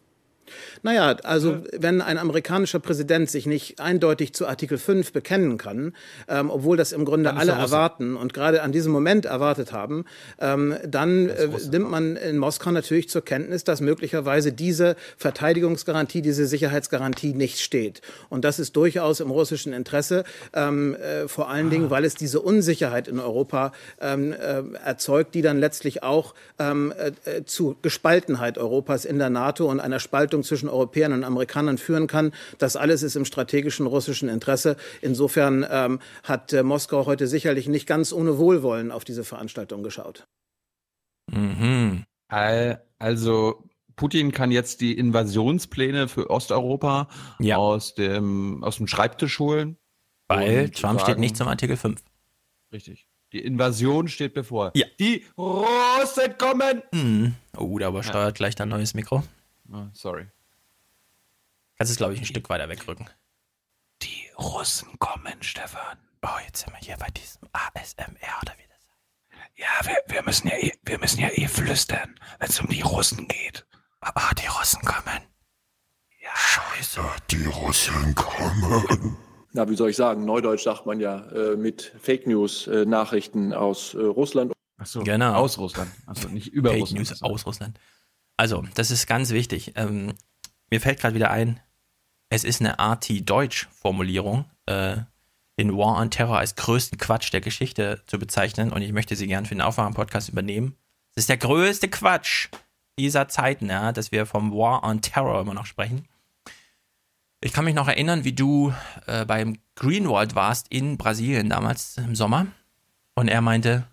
Naja, 0.82 1.16
also 1.22 1.58
wenn 1.72 2.00
ein 2.00 2.18
amerikanischer 2.18 2.78
Präsident 2.78 3.30
sich 3.30 3.46
nicht 3.46 3.80
eindeutig 3.80 4.32
zu 4.32 4.46
Artikel 4.46 4.78
5 4.78 5.12
bekennen 5.12 5.58
kann, 5.58 5.94
ähm, 6.28 6.50
obwohl 6.50 6.76
das 6.76 6.92
im 6.92 7.04
Grunde 7.04 7.34
alle 7.34 7.52
er 7.52 7.58
erwarten 7.58 8.16
und 8.16 8.34
gerade 8.34 8.62
an 8.62 8.72
diesem 8.72 8.92
Moment 8.92 9.24
erwartet 9.24 9.72
haben, 9.72 10.04
ähm, 10.40 10.76
dann 10.86 11.28
äh, 11.28 11.48
nimmt 11.70 11.90
man 11.90 12.16
in 12.16 12.38
Moskau 12.38 12.70
natürlich 12.70 13.08
zur 13.08 13.24
Kenntnis, 13.24 13.64
dass 13.64 13.80
möglicherweise 13.80 14.52
diese 14.52 14.96
Verteidigungsgarantie, 15.16 16.22
diese 16.22 16.46
Sicherheitsgarantie 16.46 17.34
nicht 17.34 17.60
steht. 17.60 18.00
Und 18.28 18.44
das 18.44 18.58
ist 18.58 18.76
durchaus 18.76 19.20
im 19.20 19.30
russischen 19.30 19.72
Interesse, 19.72 20.24
ähm, 20.52 20.94
äh, 20.94 21.28
vor 21.28 21.50
allen 21.50 21.70
Dingen, 21.70 21.90
weil 21.90 22.04
es 22.04 22.14
diese 22.14 22.40
Unsicherheit 22.40 23.08
in 23.08 23.18
Europa 23.18 23.72
ähm, 24.00 24.32
äh, 24.32 24.62
erzeugt, 24.84 25.34
die 25.34 25.42
dann 25.42 25.58
letztlich 25.58 26.02
auch 26.02 26.34
ähm, 26.58 26.92
äh, 26.96 27.12
äh, 27.30 27.44
zu 27.44 27.76
Gespaltenheit 27.82 28.58
Europas 28.58 29.04
in 29.04 29.18
der 29.18 29.30
NATO 29.30 29.70
und 29.70 29.80
einer 29.80 30.00
Spaltung 30.00 30.35
zwischen 30.42 30.68
Europäern 30.68 31.12
und 31.12 31.24
Amerikanern 31.24 31.78
führen 31.78 32.06
kann. 32.06 32.32
Das 32.58 32.76
alles 32.76 33.02
ist 33.02 33.16
im 33.16 33.24
strategischen 33.24 33.86
russischen 33.86 34.28
Interesse. 34.28 34.76
Insofern 35.02 35.66
ähm, 35.70 36.00
hat 36.22 36.52
äh, 36.52 36.62
Moskau 36.62 37.06
heute 37.06 37.26
sicherlich 37.26 37.68
nicht 37.68 37.86
ganz 37.86 38.12
ohne 38.12 38.38
Wohlwollen 38.38 38.90
auf 38.90 39.04
diese 39.04 39.24
Veranstaltung 39.24 39.82
geschaut. 39.82 40.26
Mhm. 41.30 42.04
Al- 42.28 42.82
Also 42.98 43.62
Putin 43.96 44.32
kann 44.32 44.50
jetzt 44.50 44.80
die 44.80 44.96
Invasionspläne 44.96 46.08
für 46.08 46.30
Osteuropa 46.30 47.08
aus, 47.54 47.94
dem, 47.94 48.62
aus 48.62 48.76
dem 48.76 48.86
Schreibtisch 48.86 49.38
holen. 49.38 49.76
Weil 50.28 50.70
Trump 50.70 51.00
steht 51.00 51.12
sagen- 51.14 51.20
nicht 51.20 51.36
zum 51.36 51.48
Artikel 51.48 51.76
5. 51.76 52.02
Richtig. 52.72 53.06
Die 53.32 53.40
Invasion 53.44 54.08
steht 54.08 54.34
bevor. 54.34 54.70
Ja. 54.74 54.86
Die 55.00 55.24
Russen 55.36 56.36
kommen! 56.38 56.82
Mhm. 56.92 57.34
Oh, 57.56 57.78
da 57.78 57.88
übersteuert 57.88 58.36
gleich 58.36 58.54
dein 58.54 58.68
neues 58.68 58.94
Mikro. 58.94 59.22
Ah, 59.72 59.88
sorry. 59.92 60.26
Kannst 61.76 61.90
es, 61.90 61.96
glaube 61.98 62.14
ich, 62.14 62.20
ein 62.20 62.26
Stück 62.26 62.48
weiter 62.48 62.68
wegrücken. 62.68 63.08
Die 64.02 64.30
Russen 64.38 64.98
kommen, 64.98 65.42
Stefan. 65.42 65.98
Oh, 66.22 66.28
jetzt 66.44 66.60
sind 66.62 66.72
wir 66.72 66.80
hier 66.80 66.96
bei 66.96 67.08
diesem 67.10 67.48
ASMR 67.52 68.40
oder 68.42 68.52
wie 68.58 68.66
das 68.68 68.86
Ja, 69.56 69.66
wir, 69.86 69.96
wir, 70.06 70.22
müssen 70.24 70.48
ja 70.48 70.56
eh, 70.56 70.72
wir 70.84 70.98
müssen 70.98 71.20
ja 71.20 71.28
eh 71.28 71.46
flüstern, 71.48 72.18
wenn 72.38 72.48
es 72.48 72.60
um 72.60 72.68
die 72.68 72.80
Russen 72.80 73.28
geht. 73.28 73.66
Ah, 74.00 74.32
die 74.34 74.46
Russen 74.46 74.82
kommen. 74.82 75.22
Ja, 76.22 76.30
Scheiße. 76.34 77.00
Die 77.30 77.44
Russen 77.46 78.14
kommen. 78.14 79.16
Na, 79.52 79.68
wie 79.68 79.76
soll 79.76 79.90
ich 79.90 79.96
sagen, 79.96 80.24
Neudeutsch 80.24 80.64
sagt 80.64 80.86
man 80.86 81.00
ja 81.00 81.26
äh, 81.30 81.56
mit 81.56 81.92
Fake 82.00 82.26
News 82.26 82.66
äh, 82.66 82.84
Nachrichten 82.84 83.52
aus 83.52 83.94
äh, 83.94 83.98
Russland. 84.00 84.52
Achso, 84.78 85.02
Genau. 85.02 85.34
aus 85.34 85.58
Russland. 85.58 85.90
Also 86.06 86.28
nicht 86.28 86.48
über 86.48 86.70
Fake 86.70 86.82
Russland. 86.82 87.10
News 87.10 87.22
aus 87.22 87.46
Russland. 87.46 87.78
Also, 88.36 88.64
das 88.74 88.90
ist 88.90 89.06
ganz 89.06 89.30
wichtig. 89.30 89.72
Ähm, 89.76 90.14
mir 90.70 90.80
fällt 90.80 91.00
gerade 91.00 91.14
wieder 91.14 91.30
ein, 91.30 91.60
es 92.28 92.44
ist 92.44 92.60
eine 92.60 92.78
RT-Deutsch-Formulierung, 92.78 94.44
äh, 94.66 94.96
den 95.58 95.76
War 95.76 95.98
on 95.98 96.10
Terror 96.10 96.38
als 96.38 96.54
größten 96.54 96.98
Quatsch 96.98 97.32
der 97.32 97.40
Geschichte 97.40 98.02
zu 98.06 98.18
bezeichnen 98.18 98.72
und 98.72 98.82
ich 98.82 98.92
möchte 98.92 99.16
sie 99.16 99.26
gern 99.26 99.46
für 99.46 99.54
den 99.54 99.62
Aufwachen-Podcast 99.62 100.28
übernehmen. 100.28 100.76
Es 101.14 101.22
ist 101.22 101.28
der 101.28 101.38
größte 101.38 101.88
Quatsch 101.88 102.48
dieser 102.98 103.28
Zeiten, 103.28 103.70
ja, 103.70 103.92
dass 103.92 104.12
wir 104.12 104.26
vom 104.26 104.52
War 104.52 104.84
on 104.84 105.00
Terror 105.00 105.40
immer 105.40 105.54
noch 105.54 105.66
sprechen. 105.66 106.06
Ich 107.40 107.52
kann 107.52 107.64
mich 107.64 107.74
noch 107.74 107.88
erinnern, 107.88 108.24
wie 108.24 108.32
du 108.32 108.74
äh, 109.06 109.24
beim 109.24 109.58
Greenwald 109.76 110.34
warst 110.34 110.68
in 110.68 110.98
Brasilien 110.98 111.48
damals 111.48 111.96
im 111.98 112.16
Sommer 112.16 112.46
und 113.14 113.28
er 113.28 113.40
meinte, 113.40 113.86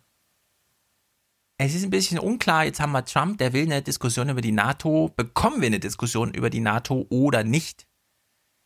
es 1.57 1.75
ist 1.75 1.83
ein 1.83 1.89
bisschen 1.89 2.19
unklar, 2.19 2.65
jetzt 2.65 2.79
haben 2.79 2.91
wir 2.91 3.05
Trump, 3.05 3.37
der 3.37 3.53
will 3.53 3.63
eine 3.63 3.81
Diskussion 3.81 4.29
über 4.29 4.41
die 4.41 4.51
NATO. 4.51 5.11
Bekommen 5.15 5.61
wir 5.61 5.67
eine 5.67 5.79
Diskussion 5.79 6.33
über 6.33 6.49
die 6.49 6.59
NATO 6.59 7.05
oder 7.09 7.43
nicht? 7.43 7.87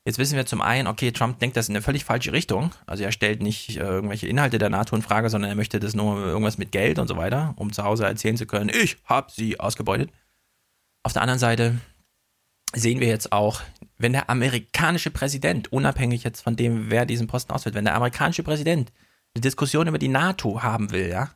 Jetzt 0.06 0.20
wissen 0.20 0.38
wir 0.38 0.46
zum 0.46 0.62
einen, 0.62 0.88
okay, 0.88 1.12
Trump 1.12 1.40
denkt 1.40 1.58
das 1.58 1.68
in 1.68 1.76
eine 1.76 1.84
völlig 1.84 2.06
falsche 2.06 2.32
Richtung. 2.32 2.72
Also 2.86 3.04
er 3.04 3.12
stellt 3.12 3.42
nicht 3.42 3.76
äh, 3.76 3.82
irgendwelche 3.82 4.28
Inhalte 4.28 4.58
der 4.58 4.70
NATO 4.70 4.96
in 4.96 5.02
Frage, 5.02 5.30
sondern 5.30 5.52
er 5.52 5.56
möchte 5.56 5.82
das 5.82 5.96
nur 5.96 6.18
irgendwas 6.26 6.58
mit 6.58 6.72
Geld 6.72 6.98
und 6.98 7.10
so 7.10 7.18
weiter, 7.18 7.54
um 7.58 7.74
zu 7.74 7.84
Hause 7.84 8.06
erzählen 8.06 8.38
zu 8.38 8.46
können, 8.46 8.70
ich 8.70 8.96
habe 9.04 9.30
sie 9.34 9.60
ausgebeutet. 9.60 10.10
Auf 11.04 11.12
der 11.12 11.24
anderen 11.24 11.40
Seite 11.40 11.78
sehen 12.74 13.02
wir 13.02 13.08
jetzt 13.08 13.34
auch, 13.34 13.62
wenn 13.98 14.14
der 14.14 14.30
amerikanische 14.30 15.12
Präsident, 15.12 15.74
unabhängig 15.74 16.24
jetzt 16.24 16.40
von 16.40 16.56
dem, 16.56 16.90
wer 16.90 17.06
diesen 17.06 17.28
Posten 17.28 17.52
auswählt, 17.52 17.76
wenn 17.76 17.86
der 17.86 17.96
amerikanische 17.96 18.44
Präsident 18.44 18.94
eine 19.36 19.42
Diskussion 19.42 19.88
über 19.88 20.00
die 20.00 20.08
NATO 20.08 20.64
haben 20.64 20.92
will, 20.92 21.10
ja, 21.10 21.32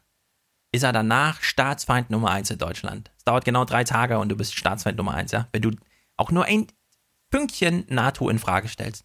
ist 0.72 0.84
er 0.84 0.94
danach 0.94 1.42
Staatsfeind 1.42 2.10
Nummer 2.10 2.32
eins 2.32 2.50
in 2.50 2.58
Deutschland. 2.58 3.12
Es 3.18 3.24
dauert 3.24 3.46
genau 3.46 3.66
drei 3.66 3.84
Tage 3.84 4.20
und 4.20 4.30
du 4.30 4.38
bist 4.38 4.56
Staatsfeind 4.56 4.98
Nummer 4.98 5.14
eins, 5.14 5.32
ja. 5.32 5.48
Wenn 5.52 5.62
du 5.62 5.72
auch 6.18 6.32
nur 6.32 6.46
ein 6.46 6.68
Pünktchen 7.30 7.86
NATO 7.88 8.30
in 8.30 8.40
Frage 8.40 8.68
stellst. 8.68 9.04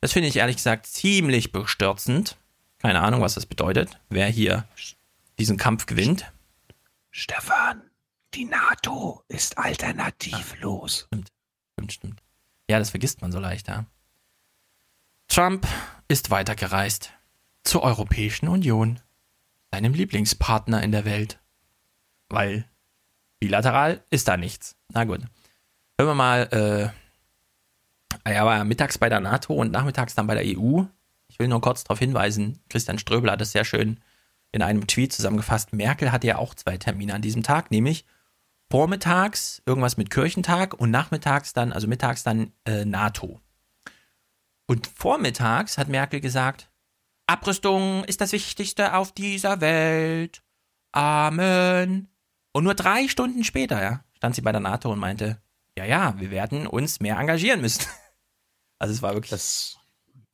Das 0.00 0.12
finde 0.12 0.28
ich 0.28 0.36
ehrlich 0.36 0.56
gesagt 0.56 0.86
ziemlich 0.86 1.52
bestürzend. 1.52 2.36
Keine 2.78 3.00
Ahnung, 3.00 3.20
was 3.20 3.34
das 3.34 3.46
bedeutet, 3.46 3.98
wer 4.10 4.26
hier 4.26 4.66
diesen 5.38 5.56
Kampf 5.56 5.86
gewinnt. 5.86 6.30
Stefan, 7.10 7.82
die 8.34 8.44
NATO 8.44 9.22
ist 9.28 9.58
alternativlos. 9.58 11.06
Stimmt, 11.06 11.32
stimmt, 11.72 11.92
stimmt. 11.92 12.22
Ja, 12.68 12.78
das 12.78 12.90
vergisst 12.90 13.22
man 13.22 13.32
so 13.32 13.38
leicht, 13.38 13.68
ja. 13.68 13.86
Trump 15.28 15.66
ist 16.08 16.30
weitergereist 16.30 17.10
zur 17.64 17.82
Europäischen 17.82 18.48
Union, 18.48 19.00
seinem 19.72 19.94
Lieblingspartner 19.94 20.82
in 20.82 20.92
der 20.92 21.04
Welt. 21.04 21.40
Weil 22.28 22.64
bilateral 23.40 24.04
ist 24.10 24.28
da 24.28 24.36
nichts. 24.36 24.76
Na 24.88 25.04
gut. 25.04 25.20
Hören 25.98 26.10
wir 26.10 26.14
mal, 26.14 26.92
äh, 28.24 28.30
er 28.30 28.44
war 28.44 28.56
ja 28.56 28.64
mittags 28.64 28.98
bei 28.98 29.08
der 29.08 29.20
NATO 29.20 29.54
und 29.54 29.72
nachmittags 29.72 30.14
dann 30.14 30.26
bei 30.26 30.34
der 30.34 30.58
EU. 30.58 30.82
Ich 31.28 31.38
will 31.38 31.48
nur 31.48 31.60
kurz 31.60 31.84
darauf 31.84 31.98
hinweisen, 31.98 32.60
Christian 32.68 32.98
Ströbel 32.98 33.30
hat 33.30 33.40
es 33.40 33.52
sehr 33.52 33.64
schön 33.64 34.00
in 34.52 34.62
einem 34.62 34.86
Tweet 34.86 35.12
zusammengefasst, 35.14 35.72
Merkel 35.72 36.12
hatte 36.12 36.26
ja 36.26 36.36
auch 36.36 36.54
zwei 36.54 36.76
Termine 36.76 37.14
an 37.14 37.22
diesem 37.22 37.42
Tag, 37.42 37.70
nämlich 37.70 38.04
vormittags 38.70 39.62
irgendwas 39.64 39.96
mit 39.96 40.10
Kirchentag 40.10 40.74
und 40.74 40.90
nachmittags 40.90 41.54
dann, 41.54 41.72
also 41.72 41.88
mittags 41.88 42.22
dann 42.22 42.52
äh, 42.66 42.84
NATO. 42.84 43.40
Und 44.66 44.86
vormittags 44.86 45.78
hat 45.78 45.88
Merkel 45.88 46.20
gesagt, 46.20 46.68
Abrüstung 47.32 48.04
ist 48.04 48.20
das 48.20 48.32
Wichtigste 48.32 48.94
auf 48.94 49.12
dieser 49.12 49.60
Welt. 49.60 50.42
Amen. 50.92 52.08
Und 52.52 52.64
nur 52.64 52.74
drei 52.74 53.08
Stunden 53.08 53.42
später, 53.42 53.82
ja, 53.82 54.04
stand 54.14 54.34
sie 54.34 54.42
bei 54.42 54.52
der 54.52 54.60
NATO 54.60 54.92
und 54.92 54.98
meinte, 54.98 55.40
ja, 55.76 55.86
ja, 55.86 56.20
wir 56.20 56.30
werden 56.30 56.66
uns 56.66 57.00
mehr 57.00 57.18
engagieren 57.18 57.60
müssen. 57.60 57.86
Also 58.78 58.94
es 58.94 59.00
war 59.00 59.14
wirklich. 59.14 59.30
Das, 59.30 59.78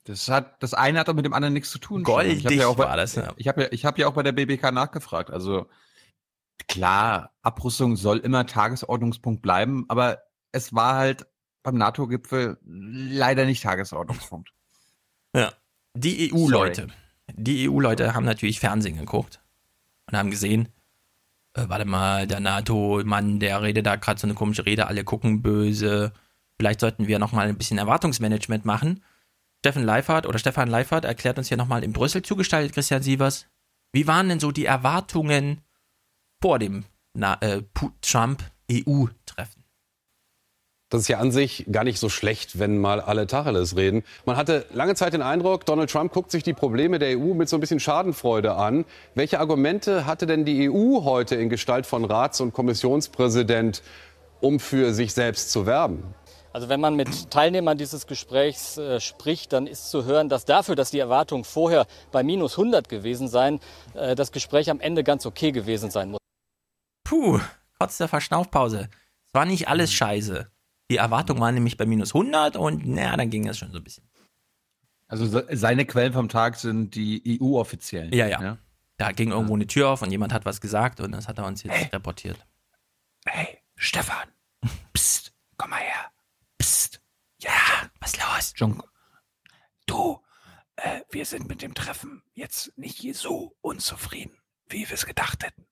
das 0.05 0.26
hat, 0.30 0.62
das 0.62 0.72
eine 0.72 1.01
hat 1.01 1.09
doch 1.09 1.12
mit 1.12 1.26
dem 1.26 1.34
anderen 1.34 1.53
nichts 1.53 1.70
zu 1.70 1.78
tun. 1.78 2.03
Goldig 2.03 2.38
ich 2.38 2.46
hab 2.46 2.53
ja 2.53 2.66
auch 2.68 2.76
bei, 2.76 2.84
war 2.84 2.96
das, 2.96 3.14
ja. 3.14 3.34
Ich 3.36 3.46
habe 3.46 3.64
ja, 3.64 3.68
ich 3.72 3.84
habe 3.84 4.01
ja 4.01 4.09
auch 4.09 4.14
bei 4.14 4.22
der 4.22 4.32
BBK 4.32 4.72
nachgefragt. 4.72 5.30
Also 5.30 5.68
klar, 6.66 7.34
Abrüstung 7.42 7.96
soll 7.96 8.16
immer 8.16 8.46
Tagesordnungspunkt 8.46 9.42
bleiben, 9.42 9.84
aber 9.88 10.22
es 10.51 10.72
war 10.72 10.94
halt 10.94 11.26
beim 11.62 11.76
NATO-Gipfel 11.76 12.57
leider 12.64 13.44
nicht 13.44 13.62
Tagesordnungspunkt. 13.62 14.51
Ja. 15.34 15.53
Die 15.95 16.32
EU-Leute. 16.32 16.89
Die 17.34 17.68
EU-Leute 17.68 18.14
haben 18.14 18.24
natürlich 18.24 18.61
Fernsehen 18.61 18.97
geguckt 18.97 19.41
und 20.07 20.16
haben 20.16 20.30
gesehen, 20.30 20.68
äh, 21.55 21.68
warte 21.68 21.84
mal, 21.84 22.26
der 22.26 22.41
NATO-Mann, 22.41 23.41
der 23.41 23.62
redet 23.62 23.86
da 23.86 23.97
gerade 23.97 24.20
so 24.20 24.26
eine 24.26 24.34
komische 24.34 24.66
Rede, 24.66 24.86
alle 24.86 25.05
gucken 25.05 25.43
böse. 25.43 26.12
Vielleicht 26.57 26.80
sollten 26.80 27.07
wir 27.07 27.18
nochmal 27.18 27.49
ein 27.49 27.59
bisschen 27.59 27.78
Erwartungsmanagement 27.78 28.64
machen. 28.64 29.03
Steffen 29.61 29.84
Leifert 29.84 30.26
oder 30.26 30.39
Stefan 30.39 30.68
Leifert 30.68 31.05
erklärt 31.05 31.39
uns 31.39 31.49
hier 31.49 31.57
nochmal 31.57 31.82
in 31.82 31.93
Brüssel 31.93 32.22
zugestaltet, 32.22 32.72
Christian 32.72 33.03
Sievers. 33.03 33.47
Wie 33.93 34.07
waren 34.07 34.28
denn 34.28 34.41
so 34.41 34.53
die 34.53 34.66
Erwartungen 34.66 35.62
vor 36.41 36.59
dem 36.59 36.84
äh, 37.18 37.62
Trump-EU-Treffen? 38.03 39.18
Das 40.91 41.03
ist 41.03 41.09
ja 41.09 41.18
an 41.18 41.32
sich 41.32 41.66
gar 41.70 41.84
nicht 41.84 41.99
so 41.99 42.09
schlecht, 42.09 42.59
wenn 42.59 42.78
mal 42.78 43.01
alle 43.01 43.26
Tacheles 43.26 43.76
reden. 43.76 44.05
Man 44.24 44.36
hatte 44.36 44.64
lange 44.72 44.95
Zeit 44.95 45.12
den 45.12 45.20
Eindruck, 45.20 45.66
Donald 45.66 45.91
Trump 45.91 46.12
guckt 46.12 46.30
sich 46.30 46.43
die 46.43 46.55
Probleme 46.55 46.99
der 46.99 47.18
EU 47.18 47.34
mit 47.34 47.51
so 47.51 47.59
ein 47.59 47.61
bisschen 47.61 47.78
Schadenfreude 47.78 48.55
an. 48.55 48.86
Welche 49.14 49.39
Argumente 49.39 50.07
hatte 50.07 50.26
denn 50.26 50.47
die 50.47 50.70
EU 50.70 51.05
heute 51.05 51.34
in 51.34 51.51
Gestalt 51.51 51.84
von 51.84 52.07
Rats- 52.07 52.41
und 52.41 52.55
Kommissionspräsident, 52.55 53.82
um 54.41 54.61
für 54.61 54.95
sich 54.95 55.12
selbst 55.12 55.51
zu 55.51 55.66
werben? 55.66 56.14
Also 56.55 56.70
wenn 56.70 56.80
man 56.80 56.97
mit 56.97 57.30
Teilnehmern 57.30 57.76
dieses 57.76 58.07
Gesprächs 58.07 58.78
äh, 58.78 58.99
spricht, 58.99 59.53
dann 59.53 59.66
ist 59.66 59.91
zu 59.91 60.07
hören, 60.07 60.30
dass 60.30 60.47
dafür, 60.47 60.74
dass 60.74 60.91
die 60.91 60.99
Erwartungen 60.99 61.45
vorher 61.45 61.86
bei 62.11 62.22
minus 62.22 62.59
100 62.59 62.89
gewesen 62.89 63.28
seien, 63.28 63.61
äh, 63.93 64.14
das 64.14 64.32
Gespräch 64.32 64.70
am 64.70 64.80
Ende 64.80 65.05
ganz 65.05 65.26
okay 65.26 65.53
gewesen 65.53 65.91
sein 65.91 66.12
muss. 66.12 66.18
Puh, 67.05 67.39
kurz 67.78 67.99
der 67.99 68.09
Verschnaufpause. 68.09 68.89
Es 69.28 69.34
war 69.34 69.45
nicht 69.45 69.68
alles 69.68 69.93
scheiße. 69.93 70.51
Die 70.91 70.97
Erwartungen 70.97 71.41
waren 71.41 71.55
nämlich 71.55 71.76
bei 71.76 71.86
minus 71.86 72.14
100 72.14 72.57
und 72.57 72.86
naja, 72.86 73.16
dann 73.16 73.30
ging 73.30 73.47
es 73.47 73.59
schon 73.59 73.70
so 73.72 73.78
ein 73.78 73.84
bisschen. 73.84 74.09
Also 75.07 75.26
se- 75.26 75.47
seine 75.53 75.84
Quellen 75.86 76.12
vom 76.12 76.28
Tag 76.28 76.57
sind 76.57 76.95
die 76.95 77.39
EU-offiziellen. 77.41 78.12
Ja, 78.12 78.26
ja. 78.26 78.59
Da 78.97 79.12
ging 79.12 79.30
irgendwo 79.30 79.55
eine 79.55 79.66
Tür 79.66 79.91
auf 79.91 80.03
und 80.03 80.11
jemand 80.11 80.32
hat 80.32 80.45
was 80.45 80.61
gesagt 80.61 81.01
und 81.01 81.12
das 81.12 81.28
hat 81.28 81.39
er 81.39 81.47
uns 81.47 81.62
jetzt 81.62 81.93
reportiert. 81.93 82.45
Hey, 83.26 83.59
Stefan. 83.76 84.28
Psst, 84.93 85.32
komm 85.57 85.70
mal 85.70 85.80
her. 85.80 86.11
Psst. 86.59 87.01
Ja, 87.41 87.51
was 88.01 88.16
los? 88.18 88.53
John, 88.57 88.82
du, 89.86 90.20
äh, 90.76 91.01
wir 91.11 91.24
sind 91.24 91.49
mit 91.49 91.62
dem 91.62 91.74
Treffen 91.74 92.22
jetzt 92.34 92.76
nicht 92.76 93.03
so 93.14 93.55
unzufrieden, 93.61 94.36
wie 94.68 94.89
wir 94.89 94.95
es 94.95 95.07
gedacht 95.07 95.45
hätten. 95.45 95.64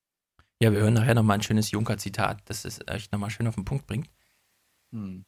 Ja, 0.62 0.72
wir 0.72 0.80
hören 0.80 0.94
nachher 0.94 1.14
nochmal 1.14 1.38
ein 1.38 1.42
schönes 1.42 1.70
Juncker-Zitat, 1.72 2.42
das 2.46 2.64
es 2.64 2.78
echt 2.86 3.12
nochmal 3.12 3.30
schön 3.30 3.46
auf 3.48 3.56
den 3.56 3.64
Punkt 3.64 3.86
bringt. 3.86 4.08
Hm. 4.92 5.24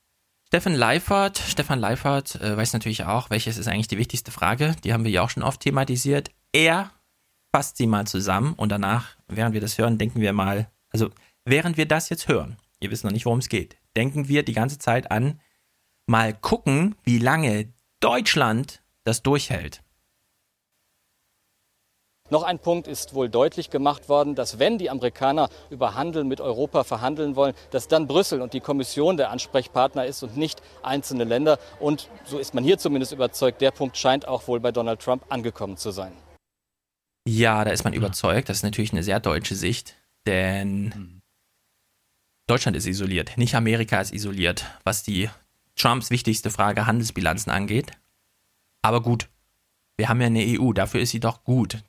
Stefan 0.47 0.75
Leifert, 0.75 1.39
Stefan 1.39 1.79
Leifert 1.79 2.37
äh, 2.37 2.57
weiß 2.57 2.73
natürlich 2.73 3.05
auch, 3.05 3.29
welches 3.29 3.59
ist 3.59 3.69
eigentlich 3.69 3.89
die 3.89 3.99
wichtigste 3.99 4.31
Frage. 4.31 4.75
Die 4.83 4.93
haben 4.93 5.05
wir 5.05 5.11
ja 5.11 5.23
auch 5.23 5.31
schon 5.31 5.43
oft 5.43 5.61
thematisiert. 5.61 6.31
Er 6.53 6.91
fasst 7.53 7.77
sie 7.77 7.87
mal 7.87 8.07
zusammen 8.07 8.55
und 8.55 8.71
danach, 8.71 9.17
während 9.27 9.53
wir 9.53 9.61
das 9.61 9.77
hören, 9.77 9.99
denken 9.99 10.21
wir 10.21 10.33
mal, 10.33 10.71
also 10.91 11.11
während 11.45 11.77
wir 11.77 11.87
das 11.87 12.09
jetzt 12.09 12.29
hören, 12.29 12.57
ihr 12.81 12.91
wisst 12.91 13.05
noch 13.05 13.11
nicht, 13.11 13.27
worum 13.27 13.41
es 13.41 13.49
geht, 13.49 13.77
denken 13.97 14.29
wir 14.29 14.43
die 14.43 14.55
ganze 14.55 14.79
Zeit 14.79 15.11
an, 15.11 15.41
mal 16.07 16.33
gucken, 16.33 16.95
wie 17.05 17.19
lange 17.19 17.73
Deutschland 18.01 18.83
das 19.05 19.23
durchhält. 19.23 19.83
Noch 22.31 22.43
ein 22.43 22.59
Punkt 22.59 22.87
ist 22.87 23.15
wohl 23.15 23.29
deutlich 23.29 23.71
gemacht 23.71 24.09
worden, 24.09 24.35
dass 24.35 24.59
wenn 24.59 24.77
die 24.77 24.91
Amerikaner 24.91 25.49
über 25.71 25.95
Handel 25.95 26.25
mit 26.25 26.41
Europa 26.41 26.85
verhandeln 26.85 27.37
wollen, 27.37 27.55
dass 27.71 27.89
dann 27.89 28.07
Brüssel 28.07 28.43
und 28.43 28.53
die 28.53 28.61
Kommission 28.61 29.17
der 29.17 29.31
Ansprechpartner 29.31 30.05
ist 30.05 30.23
und 30.23 30.37
nicht 30.37 30.61
einzelne 30.83 31.25
Länder. 31.25 31.59
Und 31.81 32.11
so 32.25 32.39
ist 32.39 32.53
man 32.55 32.65
hier 32.65 32.79
zumindest 32.79 33.13
überzeugt, 33.13 33.61
der 33.63 33.71
Punkt 33.71 33.97
scheint 33.97 34.29
auch 34.29 34.47
wohl 34.47 34.61
bei 34.61 34.73
Donald 34.73 35.01
Trump 35.01 35.25
angekommen 35.31 35.79
zu 35.79 35.91
sein. 35.91 36.13
Ja, 37.27 37.65
da 37.65 37.71
ist 37.71 37.85
man 37.85 37.95
überzeugt. 37.95 38.49
Das 38.49 38.59
ist 38.59 38.63
natürlich 38.63 38.93
eine 38.93 39.03
sehr 39.03 39.21
deutsche 39.21 39.55
Sicht, 39.55 39.95
denn 40.27 41.21
Deutschland 42.47 42.77
ist 42.77 42.87
isoliert, 42.87 43.37
nicht 43.37 43.55
Amerika 43.55 44.01
ist 44.01 44.13
isoliert, 44.13 44.65
was 44.85 45.03
die 45.03 45.29
Trumps 45.77 46.11
wichtigste 46.11 46.51
Frage 46.51 46.87
Handelsbilanzen 46.87 47.53
angeht. 47.53 47.93
Aber 48.83 49.03
gut, 49.03 49.29
wir 49.99 50.09
haben 50.09 50.21
ja 50.21 50.29
eine 50.29 50.59
EU, 50.59 50.73
dafür 50.73 51.01
ist 51.01 51.11
sie 51.11 51.21
doch 51.21 51.45
gut, 51.45 51.85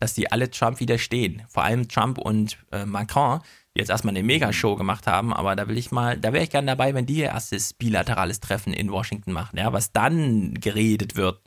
dass 0.00 0.14
die 0.14 0.32
alle 0.32 0.50
Trump 0.50 0.80
widerstehen. 0.80 1.42
Vor 1.48 1.62
allem 1.62 1.86
Trump 1.88 2.18
und 2.18 2.58
äh, 2.72 2.84
Macron, 2.84 3.40
die 3.74 3.80
jetzt 3.80 3.90
erstmal 3.90 4.16
eine 4.16 4.24
Megashow 4.24 4.74
gemacht 4.74 5.06
haben, 5.06 5.32
aber 5.32 5.54
da 5.54 5.68
will 5.68 5.78
ich 5.78 5.92
mal, 5.92 6.18
da 6.18 6.32
wäre 6.32 6.42
ich 6.42 6.50
gerne 6.50 6.66
dabei, 6.66 6.94
wenn 6.94 7.06
die 7.06 7.18
ihr 7.18 7.26
erstes 7.26 7.74
bilaterales 7.74 8.40
Treffen 8.40 8.72
in 8.72 8.90
Washington 8.90 9.32
machen, 9.32 9.58
ja, 9.58 9.72
was 9.72 9.92
dann 9.92 10.54
geredet 10.54 11.14
wird. 11.14 11.40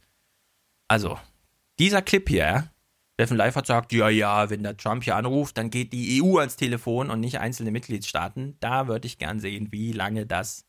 Also, 0.88 1.20
dieser 1.80 2.02
Clip 2.02 2.30
hier, 2.30 2.46
ja, 2.46 2.68
Steffen 3.16 3.38
Leifert 3.38 3.68
sagt, 3.68 3.94
ja, 3.94 4.10
ja, 4.10 4.50
wenn 4.50 4.64
der 4.64 4.78
Trump 4.78 5.04
hier 5.04 5.16
anruft, 5.16 5.58
dann 5.58 5.70
geht 5.70 5.94
die 5.94 6.22
EU 6.22 6.40
ans 6.40 6.56
Telefon 6.56 7.12
und 7.12 7.20
nicht 7.20 7.40
einzelne 7.40 7.72
Mitgliedstaaten. 7.72 8.58
Da 8.60 8.88
würde 8.88 9.06
ich 9.06 9.20
gern 9.20 9.40
sehen, 9.40 9.68
wie 9.72 9.92
lange 9.92 10.26
das 10.26 10.66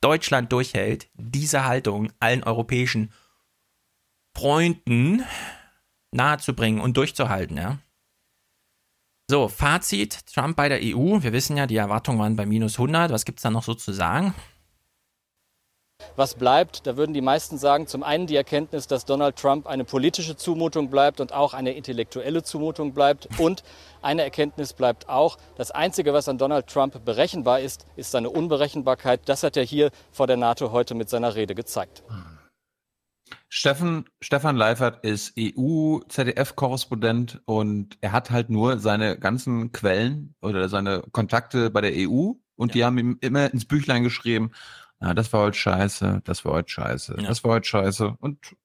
Deutschland 0.00 0.52
durchhält, 0.52 1.08
diese 1.14 1.64
Haltung 1.64 2.10
allen 2.18 2.42
europäischen 2.42 3.12
Freunden 4.34 5.24
nahezubringen 6.12 6.80
und 6.80 6.96
durchzuhalten, 6.96 7.56
ja. 7.56 7.78
So, 9.30 9.48
Fazit, 9.48 10.26
Trump 10.26 10.56
bei 10.56 10.70
der 10.70 10.78
EU. 10.80 11.22
Wir 11.22 11.34
wissen 11.34 11.56
ja, 11.58 11.66
die 11.66 11.76
Erwartungen 11.76 12.18
waren 12.18 12.36
bei 12.36 12.46
minus 12.46 12.78
100. 12.78 13.12
Was 13.12 13.26
gibt 13.26 13.40
es 13.40 13.42
da 13.42 13.50
noch 13.50 13.62
so 13.62 13.74
zu 13.74 13.92
sagen? 13.92 14.34
Was 16.16 16.34
bleibt, 16.34 16.86
da 16.86 16.96
würden 16.96 17.12
die 17.12 17.20
meisten 17.20 17.58
sagen, 17.58 17.86
zum 17.86 18.02
einen 18.02 18.26
die 18.26 18.36
Erkenntnis, 18.36 18.86
dass 18.86 19.04
Donald 19.04 19.36
Trump 19.36 19.66
eine 19.66 19.84
politische 19.84 20.36
Zumutung 20.36 20.90
bleibt 20.90 21.20
und 21.20 21.32
auch 21.32 21.54
eine 21.54 21.72
intellektuelle 21.72 22.42
Zumutung 22.42 22.94
bleibt. 22.94 23.28
Und 23.38 23.62
eine 24.00 24.22
Erkenntnis 24.22 24.72
bleibt 24.72 25.08
auch, 25.08 25.36
das 25.56 25.70
Einzige, 25.72 26.14
was 26.14 26.28
an 26.28 26.38
Donald 26.38 26.66
Trump 26.66 27.04
berechenbar 27.04 27.60
ist, 27.60 27.84
ist 27.96 28.12
seine 28.12 28.30
Unberechenbarkeit. 28.30 29.20
Das 29.26 29.42
hat 29.42 29.56
er 29.56 29.64
hier 29.64 29.90
vor 30.10 30.26
der 30.26 30.36
NATO 30.36 30.72
heute 30.72 30.94
mit 30.94 31.10
seiner 31.10 31.34
Rede 31.34 31.54
gezeigt. 31.54 32.02
Steffen, 33.48 34.04
Stefan 34.20 34.56
Leifert 34.56 35.04
ist 35.04 35.34
EU-ZDF-Korrespondent 35.38 37.40
und 37.46 37.96
er 38.00 38.12
hat 38.12 38.30
halt 38.30 38.50
nur 38.50 38.78
seine 38.78 39.18
ganzen 39.18 39.72
Quellen 39.72 40.34
oder 40.40 40.68
seine 40.68 41.02
Kontakte 41.12 41.70
bei 41.70 41.80
der 41.80 41.92
EU 42.08 42.32
und 42.56 42.74
die 42.74 42.84
haben 42.84 42.98
ihm 42.98 43.18
immer 43.20 43.52
ins 43.52 43.64
Büchlein 43.64 44.02
geschrieben, 44.02 44.50
na, 45.00 45.14
das 45.14 45.32
war 45.32 45.42
heute 45.42 45.56
scheiße, 45.58 46.22
das 46.24 46.44
war 46.44 46.52
heute 46.54 46.70
scheiße, 46.70 47.16
Ja. 47.20 47.28
das 47.28 47.44
war 47.44 47.52
heute 47.52 47.68
scheiße. 47.68 48.16
Und 48.18 48.56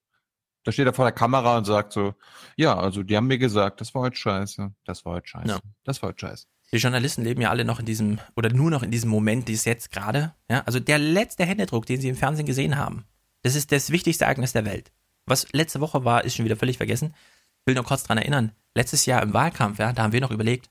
da 0.64 0.72
steht 0.72 0.86
er 0.86 0.94
vor 0.94 1.04
der 1.04 1.12
Kamera 1.12 1.58
und 1.58 1.64
sagt 1.64 1.92
so, 1.92 2.14
ja, 2.56 2.76
also 2.76 3.02
die 3.02 3.16
haben 3.16 3.28
mir 3.28 3.38
gesagt, 3.38 3.80
das 3.80 3.94
war 3.94 4.02
heute 4.02 4.16
scheiße, 4.16 4.72
das 4.84 5.04
war 5.04 5.14
heute 5.14 5.28
scheiße, 5.28 5.48
Ja. 5.48 5.58
das 5.84 6.02
war 6.02 6.08
heute 6.08 6.26
scheiße. 6.26 6.46
Die 6.72 6.78
Journalisten 6.78 7.22
leben 7.22 7.40
ja 7.40 7.50
alle 7.50 7.64
noch 7.64 7.78
in 7.78 7.86
diesem, 7.86 8.18
oder 8.34 8.52
nur 8.52 8.70
noch 8.70 8.82
in 8.82 8.90
diesem 8.90 9.10
Moment, 9.10 9.46
dieses 9.46 9.64
jetzt 9.64 9.92
gerade. 9.92 10.34
Ja? 10.50 10.62
Also 10.66 10.80
der 10.80 10.98
letzte 10.98 11.44
Händedruck, 11.44 11.86
den 11.86 12.00
sie 12.00 12.08
im 12.08 12.16
Fernsehen 12.16 12.46
gesehen 12.46 12.76
haben, 12.76 13.04
das 13.44 13.54
ist 13.54 13.70
das 13.70 13.90
wichtigste 13.90 14.24
Ereignis 14.24 14.52
der 14.52 14.64
Welt. 14.64 14.90
Was 15.26 15.46
letzte 15.52 15.80
Woche 15.80 16.04
war, 16.04 16.24
ist 16.24 16.34
schon 16.34 16.44
wieder 16.44 16.56
völlig 16.56 16.78
vergessen. 16.78 17.14
Ich 17.60 17.66
will 17.66 17.74
nur 17.74 17.84
kurz 17.84 18.02
dran 18.02 18.18
erinnern. 18.18 18.52
Letztes 18.74 19.06
Jahr 19.06 19.22
im 19.22 19.32
Wahlkampf, 19.32 19.78
ja, 19.78 19.92
da 19.92 20.02
haben 20.02 20.12
wir 20.12 20.20
noch 20.20 20.30
überlegt, 20.30 20.70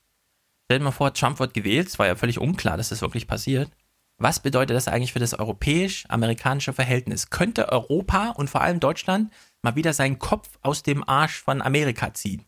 stell 0.64 0.78
dir 0.78 0.84
mal 0.84 0.90
vor, 0.90 1.14
Trump 1.14 1.38
wird 1.38 1.54
gewählt. 1.54 1.88
Es 1.88 1.98
war 1.98 2.06
ja 2.06 2.16
völlig 2.16 2.38
unklar, 2.38 2.76
dass 2.76 2.90
das 2.90 3.00
wirklich 3.00 3.26
passiert. 3.26 3.70
Was 4.18 4.40
bedeutet 4.40 4.76
das 4.76 4.88
eigentlich 4.88 5.12
für 5.12 5.18
das 5.18 5.34
europäisch-amerikanische 5.34 6.72
Verhältnis? 6.72 7.30
Könnte 7.30 7.70
Europa 7.70 8.30
und 8.30 8.50
vor 8.50 8.60
allem 8.60 8.78
Deutschland 8.78 9.32
mal 9.62 9.74
wieder 9.76 9.92
seinen 9.92 10.18
Kopf 10.18 10.58
aus 10.62 10.82
dem 10.82 11.08
Arsch 11.08 11.42
von 11.42 11.62
Amerika 11.62 12.14
ziehen? 12.14 12.44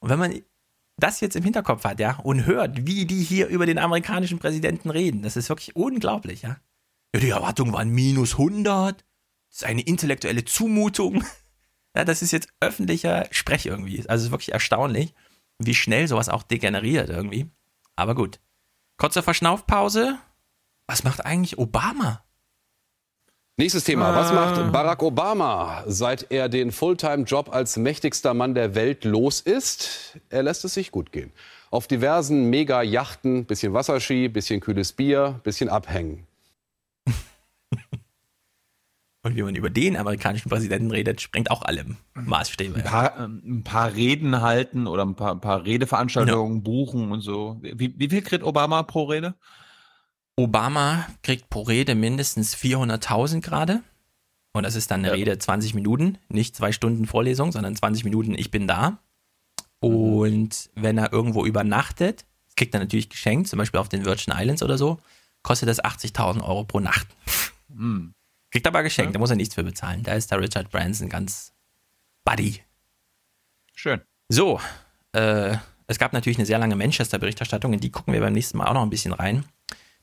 Und 0.00 0.10
wenn 0.10 0.18
man 0.18 0.40
das 0.96 1.20
jetzt 1.20 1.36
im 1.36 1.44
Hinterkopf 1.44 1.84
hat, 1.84 2.00
ja, 2.00 2.18
und 2.22 2.46
hört, 2.46 2.86
wie 2.86 3.04
die 3.04 3.22
hier 3.22 3.48
über 3.48 3.66
den 3.66 3.78
amerikanischen 3.78 4.38
Präsidenten 4.38 4.90
reden, 4.90 5.22
das 5.22 5.36
ist 5.36 5.48
wirklich 5.48 5.74
unglaublich, 5.76 6.42
ja. 6.42 6.56
Ja, 7.14 7.20
die 7.20 7.30
Erwartungen 7.30 7.72
waren 7.72 7.90
minus 7.90 8.32
100, 8.32 9.00
das 9.00 9.06
ist 9.56 9.64
eine 9.64 9.82
intellektuelle 9.82 10.44
Zumutung. 10.44 11.24
Ja, 11.96 12.04
das 12.04 12.20
ist 12.20 12.30
jetzt 12.30 12.48
öffentlicher 12.60 13.24
Sprech 13.30 13.64
irgendwie. 13.64 14.00
Also 14.06 14.20
es 14.20 14.22
ist 14.24 14.30
wirklich 14.30 14.52
erstaunlich, 14.52 15.14
wie 15.58 15.74
schnell 15.74 16.06
sowas 16.08 16.28
auch 16.28 16.42
degeneriert 16.42 17.08
irgendwie. 17.08 17.48
Aber 17.94 18.14
gut. 18.14 18.38
Kurze 18.98 19.22
Verschnaufpause. 19.22 20.18
Was 20.86 21.04
macht 21.04 21.24
eigentlich 21.24 21.56
Obama? 21.56 22.22
Nächstes 23.56 23.84
Thema. 23.84 24.14
Was 24.14 24.30
Ah. 24.30 24.34
macht 24.34 24.72
Barack 24.72 25.02
Obama, 25.02 25.84
seit 25.86 26.30
er 26.30 26.50
den 26.50 26.70
Fulltime-Job 26.70 27.48
als 27.50 27.78
mächtigster 27.78 28.34
Mann 28.34 28.54
der 28.54 28.74
Welt 28.74 29.04
los 29.06 29.40
ist? 29.40 30.18
Er 30.28 30.42
lässt 30.42 30.66
es 30.66 30.74
sich 30.74 30.90
gut 30.90 31.12
gehen. 31.12 31.32
Auf 31.70 31.86
diversen 31.86 32.50
Mega-Yachten, 32.50 33.46
bisschen 33.46 33.72
Wasserski, 33.72 34.28
bisschen 34.28 34.60
kühles 34.60 34.92
Bier, 34.92 35.40
bisschen 35.44 35.70
abhängen. 35.70 36.26
Und 39.26 39.34
wie 39.34 39.42
man 39.42 39.56
über 39.56 39.70
den 39.70 39.96
amerikanischen 39.96 40.48
Präsidenten 40.48 40.92
redet, 40.92 41.20
sprengt 41.20 41.50
auch 41.50 41.62
alle 41.62 41.84
Maßstäbe. 42.14 42.76
Ein 42.76 42.84
paar, 42.84 43.18
ähm, 43.18 43.42
ein 43.44 43.64
paar 43.64 43.92
Reden 43.92 44.40
halten 44.40 44.86
oder 44.86 45.04
ein 45.04 45.16
paar, 45.16 45.32
ein 45.32 45.40
paar 45.40 45.64
Redeveranstaltungen 45.64 46.62
buchen 46.62 47.10
und 47.10 47.22
so. 47.22 47.58
Wie, 47.60 47.92
wie 47.98 48.08
viel 48.08 48.22
kriegt 48.22 48.44
Obama 48.44 48.84
pro 48.84 49.02
Rede? 49.02 49.34
Obama 50.36 51.08
kriegt 51.24 51.50
pro 51.50 51.62
Rede 51.62 51.96
mindestens 51.96 52.54
400.000 52.54 53.40
gerade. 53.40 53.80
Und 54.52 54.62
das 54.62 54.76
ist 54.76 54.92
dann 54.92 55.04
eine 55.04 55.12
Rede 55.12 55.36
20 55.36 55.74
Minuten, 55.74 56.18
nicht 56.28 56.54
zwei 56.54 56.70
Stunden 56.70 57.06
Vorlesung, 57.06 57.50
sondern 57.50 57.74
20 57.74 58.04
Minuten, 58.04 58.36
ich 58.38 58.52
bin 58.52 58.68
da. 58.68 59.00
Und 59.80 60.70
wenn 60.76 60.98
er 60.98 61.12
irgendwo 61.12 61.44
übernachtet, 61.44 62.26
kriegt 62.54 62.74
er 62.74 62.80
natürlich 62.80 63.08
geschenkt, 63.08 63.48
zum 63.48 63.58
Beispiel 63.58 63.80
auf 63.80 63.88
den 63.88 64.04
Virgin 64.04 64.32
Islands 64.36 64.62
oder 64.62 64.78
so, 64.78 65.00
kostet 65.42 65.68
das 65.68 65.82
80.000 65.82 66.44
Euro 66.44 66.62
pro 66.62 66.78
Nacht. 66.78 67.08
Hm. 67.76 68.14
Kriegt 68.56 68.66
aber 68.66 68.82
geschenkt, 68.82 69.14
da 69.14 69.18
muss 69.18 69.30
er 69.30 69.36
nichts 69.36 69.54
für 69.54 69.62
bezahlen. 69.64 70.02
Da 70.02 70.12
ist 70.14 70.30
der 70.30 70.40
Richard 70.40 70.70
Branson 70.70 71.08
ganz 71.08 71.52
buddy. 72.24 72.60
Schön. 73.74 74.00
So, 74.28 74.60
äh, 75.12 75.56
es 75.86 75.98
gab 75.98 76.12
natürlich 76.12 76.38
eine 76.38 76.46
sehr 76.46 76.58
lange 76.58 76.74
Manchester-Berichterstattung, 76.76 77.72
in 77.72 77.80
die 77.80 77.90
gucken 77.90 78.12
wir 78.14 78.20
beim 78.20 78.32
nächsten 78.32 78.58
Mal 78.58 78.66
auch 78.66 78.74
noch 78.74 78.82
ein 78.82 78.90
bisschen 78.90 79.12
rein. 79.12 79.44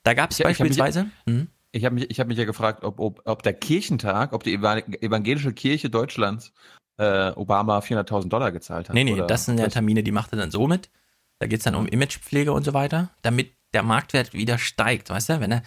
Da 0.03 0.13
gab 0.13 0.31
es 0.31 0.37
Ja, 0.37 0.45
beispielsweise. 0.45 1.07
hm? 1.27 1.47
Ich 1.71 1.85
habe 1.85 1.95
mich, 1.95 2.09
ich 2.11 2.19
hab 2.19 2.27
mich 2.27 2.37
ja 2.37 2.45
gefragt, 2.45 2.83
ob, 2.83 2.99
ob, 2.99 3.21
ob 3.25 3.41
der 3.41 3.53
Kirchentag, 3.53 4.33
ob 4.33 4.43
die 4.43 4.53
Eva- 4.55 4.77
evangelische 5.01 5.53
Kirche 5.53 5.89
Deutschlands 5.89 6.53
äh, 6.97 7.31
Obama 7.31 7.79
400.000 7.79 8.29
Dollar 8.29 8.51
gezahlt 8.51 8.89
hat. 8.89 8.93
Nee, 8.93 9.03
nee, 9.03 9.23
das 9.27 9.45
sind 9.45 9.59
ja 9.59 9.67
Termine, 9.67 10.03
die 10.03 10.11
macht 10.11 10.31
er 10.33 10.37
dann 10.37 10.51
so 10.51 10.67
mit. 10.67 10.91
Da 11.39 11.47
geht 11.47 11.59
es 11.59 11.63
dann 11.63 11.73
um 11.75 11.87
Imagepflege 11.87 12.53
und 12.53 12.63
so 12.63 12.73
weiter, 12.75 13.09
damit 13.23 13.51
der 13.73 13.81
Marktwert 13.81 14.33
wieder 14.33 14.59
steigt, 14.59 15.09
weißt 15.09 15.29
du? 15.29 15.39
Wenn, 15.39 15.51
er, 15.51 15.63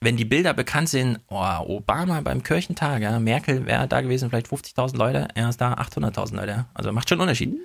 wenn 0.00 0.16
die 0.16 0.24
Bilder 0.24 0.54
bekannt 0.54 0.88
sind, 0.88 1.18
oh, 1.28 1.44
Obama 1.66 2.20
beim 2.20 2.42
Kirchentag, 2.42 3.02
ja, 3.02 3.18
Merkel 3.18 3.66
wäre 3.66 3.88
da 3.88 4.00
gewesen, 4.00 4.30
vielleicht 4.30 4.46
50.000 4.46 4.96
Leute, 4.96 5.28
er 5.34 5.48
ist 5.48 5.60
da 5.60 5.74
800.000 5.74 6.36
Leute. 6.36 6.66
Also 6.74 6.92
macht 6.92 7.08
schon 7.08 7.20
einen 7.20 7.28
Unterschied. 7.28 7.56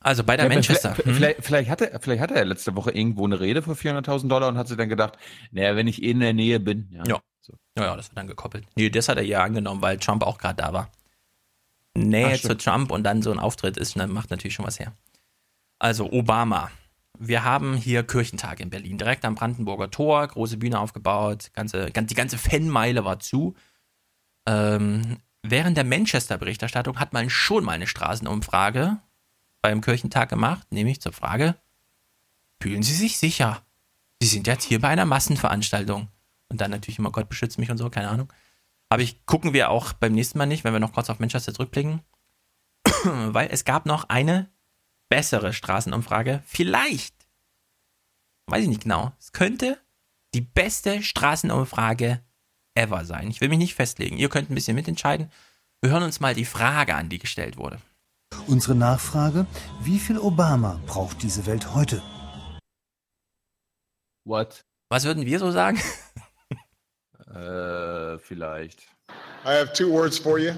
Also 0.00 0.24
bei 0.24 0.36
der 0.36 0.46
Ja, 0.46 0.54
Manchester. 0.54 0.94
Vielleicht, 0.94 1.06
hm? 1.06 1.14
vielleicht, 1.14 1.44
vielleicht, 1.44 1.70
hatte, 1.70 1.98
vielleicht 2.00 2.22
hatte 2.22 2.34
er 2.34 2.44
letzte 2.44 2.74
Woche 2.76 2.90
irgendwo 2.90 3.24
eine 3.24 3.40
Rede 3.40 3.62
für 3.62 3.72
400.000 3.72 4.28
Dollar 4.28 4.48
und 4.48 4.58
hat 4.58 4.68
sich 4.68 4.76
dann 4.76 4.88
gedacht, 4.88 5.18
naja, 5.52 5.76
wenn 5.76 5.86
ich 5.86 6.02
eh 6.02 6.10
in 6.10 6.20
der 6.20 6.32
Nähe 6.32 6.60
bin. 6.60 6.88
Ja. 6.90 7.04
Ja. 7.06 7.20
Ja, 7.78 7.84
ja, 7.84 7.96
das 7.96 8.08
wird 8.08 8.18
dann 8.18 8.26
gekoppelt. 8.26 8.66
Nee, 8.74 8.90
das 8.90 9.08
hat 9.08 9.18
er 9.18 9.24
ja 9.24 9.44
angenommen, 9.44 9.82
weil 9.82 9.98
Trump 9.98 10.24
auch 10.24 10.38
gerade 10.38 10.56
da 10.62 10.72
war. 10.72 10.90
Nähe 11.94 12.34
Ach, 12.34 12.40
zu. 12.40 12.56
Trump 12.56 12.90
und 12.90 13.04
dann 13.04 13.22
so 13.22 13.30
ein 13.30 13.38
Auftritt 13.38 13.76
ist, 13.76 13.96
dann 13.96 14.10
macht 14.10 14.30
natürlich 14.30 14.54
schon 14.54 14.66
was 14.66 14.80
her. 14.80 14.92
Also 15.78 16.10
Obama. 16.10 16.70
Wir 17.18 17.44
haben 17.44 17.74
hier 17.74 18.02
Kirchentag 18.02 18.60
in 18.60 18.70
Berlin, 18.70 18.98
direkt 18.98 19.24
am 19.24 19.34
Brandenburger 19.34 19.90
Tor, 19.90 20.26
große 20.26 20.56
Bühne 20.56 20.78
aufgebaut, 20.78 21.50
ganze, 21.54 21.90
ganz, 21.90 22.08
die 22.08 22.14
ganze 22.14 22.38
Fanmeile 22.38 23.04
war 23.04 23.20
zu. 23.20 23.54
Ähm, 24.46 25.18
während 25.42 25.76
der 25.76 25.84
Manchester-Berichterstattung 25.84 26.98
hat 26.98 27.12
man 27.12 27.30
schon 27.30 27.64
mal 27.64 27.72
eine 27.72 27.86
Straßenumfrage 27.86 28.98
beim 29.62 29.80
Kirchentag 29.80 30.28
gemacht, 30.28 30.70
nämlich 30.70 31.00
zur 31.00 31.12
Frage, 31.12 31.56
fühlen 32.60 32.82
Sie 32.82 32.94
sich 32.94 33.18
sicher? 33.18 33.62
Sie 34.20 34.28
sind 34.28 34.46
jetzt 34.46 34.64
hier 34.64 34.80
bei 34.80 34.88
einer 34.88 35.04
Massenveranstaltung. 35.04 36.08
Und 36.48 36.60
dann 36.60 36.70
natürlich 36.70 36.98
immer 36.98 37.10
Gott 37.10 37.28
beschützt 37.28 37.58
mich 37.58 37.70
und 37.70 37.78
so, 37.78 37.90
keine 37.90 38.08
Ahnung. 38.08 38.32
Aber 38.88 39.02
ich 39.02 39.26
gucken 39.26 39.52
wir 39.52 39.70
auch 39.70 39.92
beim 39.92 40.12
nächsten 40.12 40.38
Mal 40.38 40.46
nicht, 40.46 40.64
wenn 40.64 40.72
wir 40.72 40.80
noch 40.80 40.92
kurz 40.92 41.10
auf 41.10 41.18
Manchester 41.18 41.52
zurückblicken. 41.52 42.00
Weil 43.04 43.48
es 43.50 43.64
gab 43.64 43.86
noch 43.86 44.08
eine 44.08 44.48
bessere 45.08 45.52
Straßenumfrage. 45.52 46.42
Vielleicht. 46.46 47.14
Weiß 48.48 48.62
ich 48.62 48.68
nicht 48.68 48.82
genau. 48.82 49.12
Es 49.18 49.32
könnte 49.32 49.78
die 50.34 50.40
beste 50.40 51.02
Straßenumfrage 51.02 52.22
ever 52.74 53.04
sein. 53.04 53.28
Ich 53.30 53.40
will 53.40 53.48
mich 53.48 53.58
nicht 53.58 53.74
festlegen. 53.74 54.18
Ihr 54.18 54.28
könnt 54.28 54.50
ein 54.50 54.54
bisschen 54.54 54.74
mitentscheiden. 54.74 55.30
Wir 55.80 55.90
hören 55.90 56.02
uns 56.02 56.20
mal 56.20 56.34
die 56.34 56.44
Frage 56.44 56.94
an, 56.94 57.08
die 57.08 57.18
gestellt 57.18 57.56
wurde. 57.56 57.80
Unsere 58.46 58.74
Nachfrage, 58.74 59.46
wie 59.80 59.98
viel 59.98 60.18
Obama 60.18 60.80
braucht 60.86 61.22
diese 61.22 61.46
Welt 61.46 61.74
heute? 61.74 62.02
What? 64.24 64.64
Was 64.88 65.04
würden 65.04 65.24
wir 65.24 65.38
so 65.38 65.50
sagen? 65.50 65.80
Äh, 67.28 68.18
vielleicht. 68.18 68.82
I 69.44 69.58
have 69.58 69.72
two 69.74 69.90
words 69.90 70.18
for 70.18 70.38
you 70.38 70.52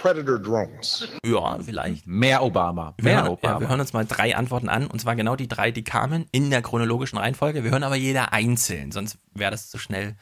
Predator 0.00 0.38
drones. 0.38 1.08
Ja, 1.24 1.58
vielleicht. 1.58 2.06
Mehr 2.06 2.42
Obama. 2.42 2.94
Wir 2.98 3.04
Mehr 3.04 3.16
hören, 3.22 3.28
Obama. 3.28 3.54
Ja, 3.54 3.60
wir 3.60 3.68
hören 3.68 3.80
uns 3.80 3.92
mal 3.92 4.06
drei 4.06 4.36
Antworten 4.36 4.68
an, 4.68 4.86
und 4.86 5.00
zwar 5.00 5.16
genau 5.16 5.34
die 5.34 5.48
drei, 5.48 5.70
die 5.72 5.84
kamen 5.84 6.26
in 6.30 6.50
der 6.50 6.62
chronologischen 6.62 7.18
Reihenfolge. 7.18 7.64
Wir 7.64 7.72
hören 7.72 7.82
aber 7.82 7.96
jeder 7.96 8.32
einzeln, 8.32 8.92
sonst 8.92 9.18
wäre 9.34 9.50
das 9.50 9.68
zu 9.68 9.78
schnell. 9.78 10.16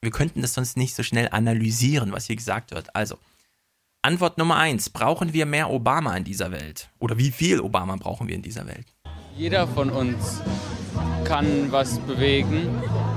Wir 0.00 0.10
könnten 0.10 0.40
das 0.40 0.54
sonst 0.54 0.76
nicht 0.76 0.94
so 0.94 1.02
schnell 1.02 1.28
analysieren, 1.30 2.12
was 2.12 2.26
hier 2.26 2.36
gesagt 2.36 2.70
wird. 2.70 2.94
Also, 2.96 3.18
Antwort 4.02 4.38
Nummer 4.38 4.56
eins: 4.56 4.88
Brauchen 4.88 5.32
wir 5.32 5.46
mehr 5.46 5.70
Obama 5.70 6.16
in 6.16 6.24
dieser 6.24 6.50
Welt? 6.50 6.88
Oder 6.98 7.18
wie 7.18 7.30
viel 7.30 7.60
Obama 7.60 7.96
brauchen 7.96 8.28
wir 8.28 8.34
in 8.34 8.42
dieser 8.42 8.66
Welt? 8.66 8.86
Jeder 9.36 9.66
von 9.66 9.90
uns 9.90 10.40
kann 11.24 11.70
was 11.70 11.98
bewegen 12.00 12.68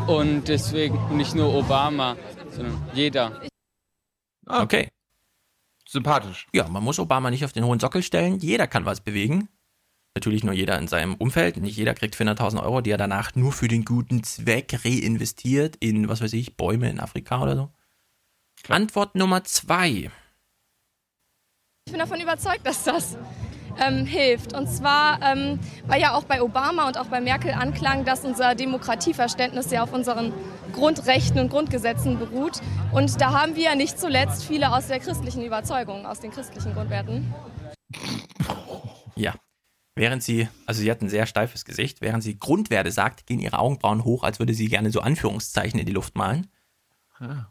und 0.07 0.47
deswegen 0.47 1.15
nicht 1.15 1.35
nur 1.35 1.53
Obama, 1.53 2.17
sondern 2.51 2.81
jeder. 2.93 3.41
Okay. 4.45 4.89
Sympathisch. 5.89 6.47
Ja, 6.53 6.67
man 6.67 6.83
muss 6.83 6.99
Obama 6.99 7.31
nicht 7.31 7.43
auf 7.43 7.51
den 7.51 7.65
hohen 7.65 7.79
Sockel 7.79 8.03
stellen. 8.03 8.37
Jeder 8.37 8.67
kann 8.67 8.85
was 8.85 9.01
bewegen. 9.01 9.49
Natürlich 10.15 10.43
nur 10.43 10.53
jeder 10.53 10.77
in 10.77 10.87
seinem 10.87 11.15
Umfeld. 11.15 11.57
Nicht 11.57 11.77
jeder 11.77 11.95
kriegt 11.95 12.15
400.000 12.15 12.61
Euro, 12.61 12.81
die 12.81 12.91
er 12.91 12.97
danach 12.97 13.33
nur 13.33 13.51
für 13.51 13.67
den 13.67 13.85
guten 13.85 14.23
Zweck 14.23 14.85
reinvestiert 14.85 15.77
in, 15.77 16.07
was 16.07 16.21
weiß 16.21 16.33
ich, 16.33 16.57
Bäume 16.57 16.91
in 16.91 16.99
Afrika 16.99 17.41
oder 17.41 17.55
so. 17.55 17.71
Antwort 18.67 19.15
Nummer 19.15 19.43
zwei. 19.45 20.11
Ich 21.85 21.91
bin 21.91 21.99
davon 21.99 22.21
überzeugt, 22.21 22.67
dass 22.67 22.83
das 22.83 23.17
ähm, 23.79 24.05
hilft. 24.05 24.53
Und 24.53 24.67
zwar, 24.67 25.19
ähm, 25.21 25.59
weil 25.87 26.01
ja 26.01 26.13
auch 26.13 26.23
bei 26.23 26.41
Obama 26.41 26.87
und 26.87 26.97
auch 26.97 27.07
bei 27.07 27.21
Merkel 27.21 27.51
anklang, 27.51 28.05
dass 28.05 28.25
unser 28.25 28.55
Demokratieverständnis 28.55 29.71
ja 29.71 29.83
auf 29.83 29.93
unseren 29.93 30.33
Grundrechten 30.73 31.39
und 31.39 31.49
Grundgesetzen 31.49 32.19
beruht. 32.19 32.61
Und 32.91 33.19
da 33.21 33.33
haben 33.33 33.55
wir 33.55 33.63
ja 33.63 33.75
nicht 33.75 33.99
zuletzt 33.99 34.45
viele 34.45 34.71
aus 34.71 34.87
der 34.87 34.99
christlichen 34.99 35.43
Überzeugung, 35.43 36.05
aus 36.05 36.19
den 36.19 36.31
christlichen 36.31 36.73
Grundwerten. 36.73 37.33
Ja. 39.15 39.33
Während 39.95 40.23
sie, 40.23 40.47
also 40.65 40.81
sie 40.81 40.89
hat 40.89 41.01
ein 41.01 41.09
sehr 41.09 41.25
steifes 41.25 41.65
Gesicht, 41.65 41.99
während 41.99 42.23
sie 42.23 42.39
Grundwerte 42.39 42.89
sagt, 42.89 43.25
gehen 43.25 43.39
ihre 43.39 43.59
Augenbrauen 43.59 44.05
hoch, 44.05 44.23
als 44.23 44.39
würde 44.39 44.53
sie 44.53 44.69
gerne 44.69 44.91
so 44.91 45.01
Anführungszeichen 45.01 45.77
in 45.77 45.85
die 45.85 45.91
Luft 45.91 46.15
malen. 46.15 46.47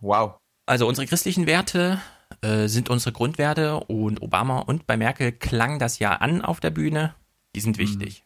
Wow. 0.01 0.39
Also 0.65 0.89
unsere 0.89 1.07
christlichen 1.07 1.47
Werte 1.47 2.01
äh, 2.43 2.69
sind 2.69 2.91
unsere 2.91 3.13
Grundwerte 3.13 3.81
und 3.81 4.23
Obama 4.23 4.61
und 4.61 4.87
bei 4.87 4.97
Merkel 4.97 5.33
klang 5.33 5.79
das 5.79 5.99
ja 5.99 6.13
an 6.13 6.43
auf 6.43 6.61
der 6.61 6.71
Bühne. 6.71 7.15
Die 7.55 7.61
sind 7.61 7.79
wichtig. 7.79 8.25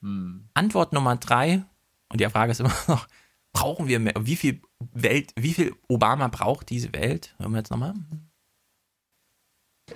Hm. 0.00 0.48
Antwort 0.54 0.92
Nummer 0.92 1.16
drei, 1.16 1.64
und 2.08 2.20
die 2.20 2.28
Frage 2.28 2.52
ist 2.52 2.60
immer 2.60 2.72
noch, 2.88 3.06
brauchen 3.52 3.88
wir 3.88 3.98
mehr, 3.98 4.14
wie 4.20 4.36
viel 4.36 4.60
Welt, 4.92 5.32
wie 5.36 5.54
viel 5.54 5.74
Obama 5.88 6.28
braucht 6.28 6.70
diese 6.70 6.92
Welt? 6.92 7.34
Hören 7.38 7.52
wir 7.52 7.58
jetzt 7.58 7.70
nochmal. 7.70 7.94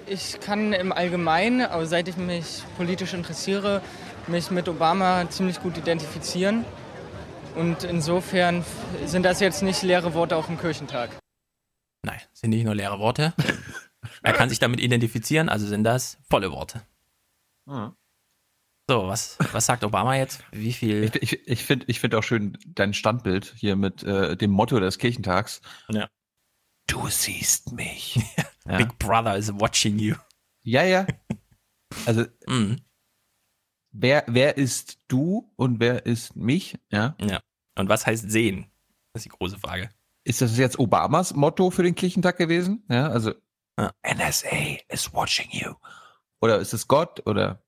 Ich 0.07 0.41
kann 0.41 0.73
im 0.73 0.93
Allgemeinen, 0.93 1.63
aber 1.63 1.87
seit 1.87 2.09
ich 2.09 2.17
mich 2.17 2.63
politisch 2.77 3.15
interessiere, 3.15 3.83
mich 4.27 4.51
mit 4.51 4.69
Obama 4.69 5.29
ziemlich 5.31 5.61
gut 5.61 5.79
identifizieren. 5.79 6.65
Und 7.55 7.85
insofern 7.85 8.65
sind 9.07 9.23
das 9.23 9.41
jetzt 9.41 9.63
nicht 9.63 9.83
leere 9.83 10.13
Worte 10.13 10.37
auf 10.37 10.47
dem 10.47 10.59
Kirchentag. 10.59 11.11
Nein, 12.07 12.21
sind 12.33 12.51
nicht 12.51 12.65
nur 12.65 12.75
leere 12.77 13.01
Worte. 13.01 13.35
er 14.23 14.33
kann 14.33 14.49
sich 14.49 14.61
damit 14.61 14.79
identifizieren, 14.81 15.49
also 15.49 15.67
sind 15.67 15.83
das 15.83 16.19
volle 16.31 16.53
Worte. 16.53 16.83
Ah. 17.67 17.93
So, 18.89 19.09
was, 19.09 19.37
was 19.51 19.67
sagt 19.67 19.83
Obama 19.83 20.15
jetzt? 20.15 20.45
Wie 20.53 20.73
viel? 20.73 21.03
Ich, 21.03 21.17
ich, 21.21 21.49
ich 21.49 21.65
finde 21.65 21.87
ich 21.89 21.99
find 21.99 22.15
auch 22.15 22.23
schön 22.23 22.57
dein 22.65 22.95
Standbild 22.95 23.53
hier 23.57 23.75
mit 23.75 24.05
äh, 24.05 24.37
dem 24.37 24.53
Motto 24.53 24.79
des 24.79 24.99
Kirchentags. 24.99 25.61
Ja. 25.89 26.09
Du 26.87 27.09
siehst 27.09 27.73
mich. 27.73 28.21
Ja. 28.69 28.79
Big 28.79 28.99
Brother 28.99 29.37
is 29.37 29.53
watching 29.61 29.97
you. 30.01 30.17
Ja, 30.65 30.83
ja. 30.83 31.07
Also, 32.05 32.25
Mhm. 32.49 32.81
wer, 33.93 34.25
wer 34.27 34.57
ist 34.57 34.99
du 35.07 35.53
und 35.55 35.79
wer 35.79 36.05
ist 36.05 36.35
mich? 36.35 36.77
Ja. 36.91 37.15
Ja. 37.21 37.41
Und 37.79 37.89
was 37.89 38.07
heißt 38.07 38.29
sehen? 38.29 38.67
Das 39.13 39.21
ist 39.21 39.27
die 39.27 39.37
große 39.39 39.57
Frage. 39.61 39.89
Ist 40.27 40.43
das 40.43 40.59
jetzt 40.59 40.79
Obamas 40.81 41.35
Motto 41.35 41.71
für 41.71 41.85
den 41.85 41.95
Kirchentag 41.95 42.37
gewesen? 42.37 42.83
Ja, 42.89 43.09
also 43.09 43.33
Ja. 43.79 43.93
NSA 44.03 44.79
is 44.89 45.13
watching 45.15 45.49
you. 45.53 45.73
Oder 46.41 46.59
ist 46.59 46.75
es 46.75 46.89
Gott 46.89 47.25
oder? 47.27 47.63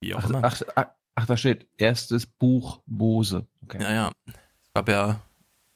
Wie 0.00 0.14
auch 0.14 0.20
Ach, 0.24 0.30
immer. 0.30 0.44
ach, 0.44 0.62
ach, 0.76 0.86
ach, 1.16 1.26
da 1.26 1.36
steht 1.36 1.68
erstes 1.76 2.24
Buch 2.24 2.80
Mose. 2.86 3.46
Okay. 3.64 3.82
Ja, 3.82 3.92
ja. 3.92 4.12
Es 4.26 4.72
gab 4.72 4.88
ja 4.88 5.20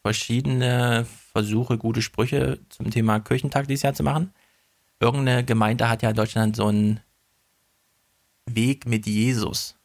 verschiedene 0.03 1.05
Versuche, 1.32 1.76
gute 1.76 2.01
Sprüche 2.01 2.61
zum 2.70 2.90
Thema 2.90 3.20
Kirchentag 3.20 3.68
dieses 3.68 3.82
Jahr 3.82 3.92
zu 3.95 4.03
machen. 4.03 4.32
Irgendeine 4.99 5.45
Gemeinde 5.45 5.90
hat 5.90 6.01
ja 6.03 6.09
in 6.11 6.16
Deutschland 6.16 6.57
so 6.57 6.68
einen 6.68 7.01
Weg 8.47 8.86
mit 8.86 9.05
Jesus 9.07 9.76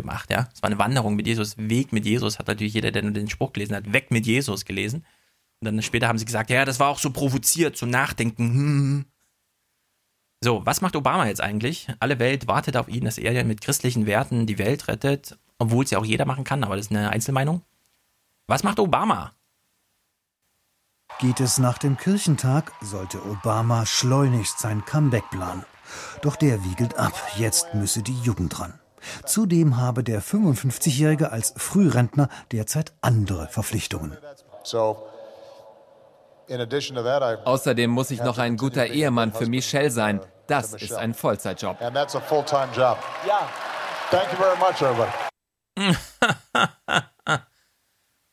gemacht, 0.00 0.30
ja. 0.30 0.48
Es 0.54 0.62
war 0.62 0.68
eine 0.68 0.78
Wanderung 0.78 1.16
mit 1.16 1.26
Jesus. 1.26 1.56
Weg 1.58 1.92
mit 1.92 2.06
Jesus 2.06 2.38
hat 2.38 2.48
natürlich 2.48 2.74
jeder, 2.74 2.90
der 2.90 3.02
nur 3.02 3.12
den 3.12 3.28
Spruch 3.28 3.52
gelesen 3.52 3.76
hat, 3.76 3.92
weg 3.92 4.10
mit 4.10 4.26
Jesus 4.26 4.64
gelesen. 4.64 5.04
Und 5.60 5.66
dann 5.66 5.82
später 5.82 6.08
haben 6.08 6.18
sie 6.18 6.24
gesagt, 6.24 6.50
ja, 6.50 6.64
das 6.64 6.80
war 6.80 6.88
auch 6.88 6.98
so 6.98 7.10
provoziert 7.10 7.76
zum 7.76 7.90
Nachdenken. 7.90 8.44
Hm. 8.44 9.04
So, 10.42 10.64
was 10.64 10.80
macht 10.80 10.94
Obama 10.94 11.26
jetzt 11.26 11.40
eigentlich? 11.40 11.88
Alle 11.98 12.20
Welt 12.20 12.46
wartet 12.46 12.76
auf 12.76 12.88
ihn, 12.88 13.04
dass 13.04 13.18
er 13.18 13.44
mit 13.44 13.60
christlichen 13.60 14.06
Werten 14.06 14.46
die 14.46 14.58
Welt 14.58 14.86
rettet, 14.86 15.36
obwohl 15.58 15.84
es 15.84 15.90
ja 15.90 15.98
auch 15.98 16.04
jeder 16.04 16.26
machen 16.26 16.44
kann, 16.44 16.62
aber 16.62 16.76
das 16.76 16.86
ist 16.86 16.92
eine 16.92 17.10
Einzelmeinung. 17.10 17.62
Was 18.46 18.62
macht 18.62 18.78
Obama? 18.78 19.34
Geht 21.18 21.40
es 21.40 21.58
nach 21.58 21.78
dem 21.78 21.96
Kirchentag, 21.96 22.72
sollte 22.80 23.20
Obama 23.24 23.84
schleunigst 23.84 24.60
sein 24.60 24.84
Comeback 24.84 25.28
planen. 25.30 25.64
Doch 26.22 26.36
der 26.36 26.62
wiegelt 26.64 26.96
ab, 26.96 27.14
jetzt 27.36 27.74
müsse 27.74 28.02
die 28.02 28.18
Jugend 28.20 28.56
dran. 28.56 28.78
Zudem 29.24 29.76
habe 29.76 30.04
der 30.04 30.22
55-Jährige 30.22 31.32
als 31.32 31.54
Frührentner 31.56 32.28
derzeit 32.52 32.92
andere 33.00 33.48
Verpflichtungen. 33.48 34.16
Außerdem 37.44 37.90
muss 37.90 38.10
ich 38.10 38.22
noch 38.22 38.38
ein 38.38 38.56
guter 38.56 38.86
Ehemann 38.86 39.32
für 39.32 39.46
Michelle 39.46 39.90
sein. 39.90 40.20
Das 40.46 40.72
ist 40.72 40.94
ein 40.94 41.12
Vollzeitjob. 41.12 41.78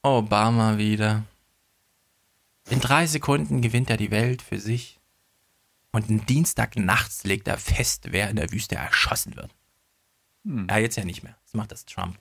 Obama 0.02 0.78
wieder. 0.78 1.24
In 2.70 2.80
drei 2.80 3.06
Sekunden 3.06 3.62
gewinnt 3.62 3.90
er 3.90 3.98
die 3.98 4.12
Welt 4.12 4.42
für 4.42 4.60
sich. 4.60 5.00
Und 5.92 6.10
am 6.10 6.26
Dienstag 6.26 6.78
nachts 6.78 7.24
legt 7.24 7.48
er 7.48 7.58
fest, 7.58 8.08
wer 8.12 8.30
in 8.30 8.38
der 8.38 8.52
Wüste 8.52 8.76
erschossen 8.76 9.36
wird. 9.36 9.52
Hm. 10.46 10.68
Ja, 10.70 10.78
jetzt 10.78 10.96
ja 10.96 11.04
nicht 11.04 11.24
mehr. 11.24 11.36
Das 11.44 11.54
macht 11.54 11.72
das 11.72 11.86
Trump. 11.86 12.18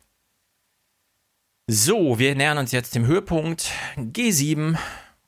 So, 1.66 2.18
wir 2.18 2.35
nähern 2.35 2.59
uns 2.59 2.72
jetzt 2.72 2.95
dem 2.95 3.07
Höhepunkt. 3.07 3.70
G7. 3.97 4.77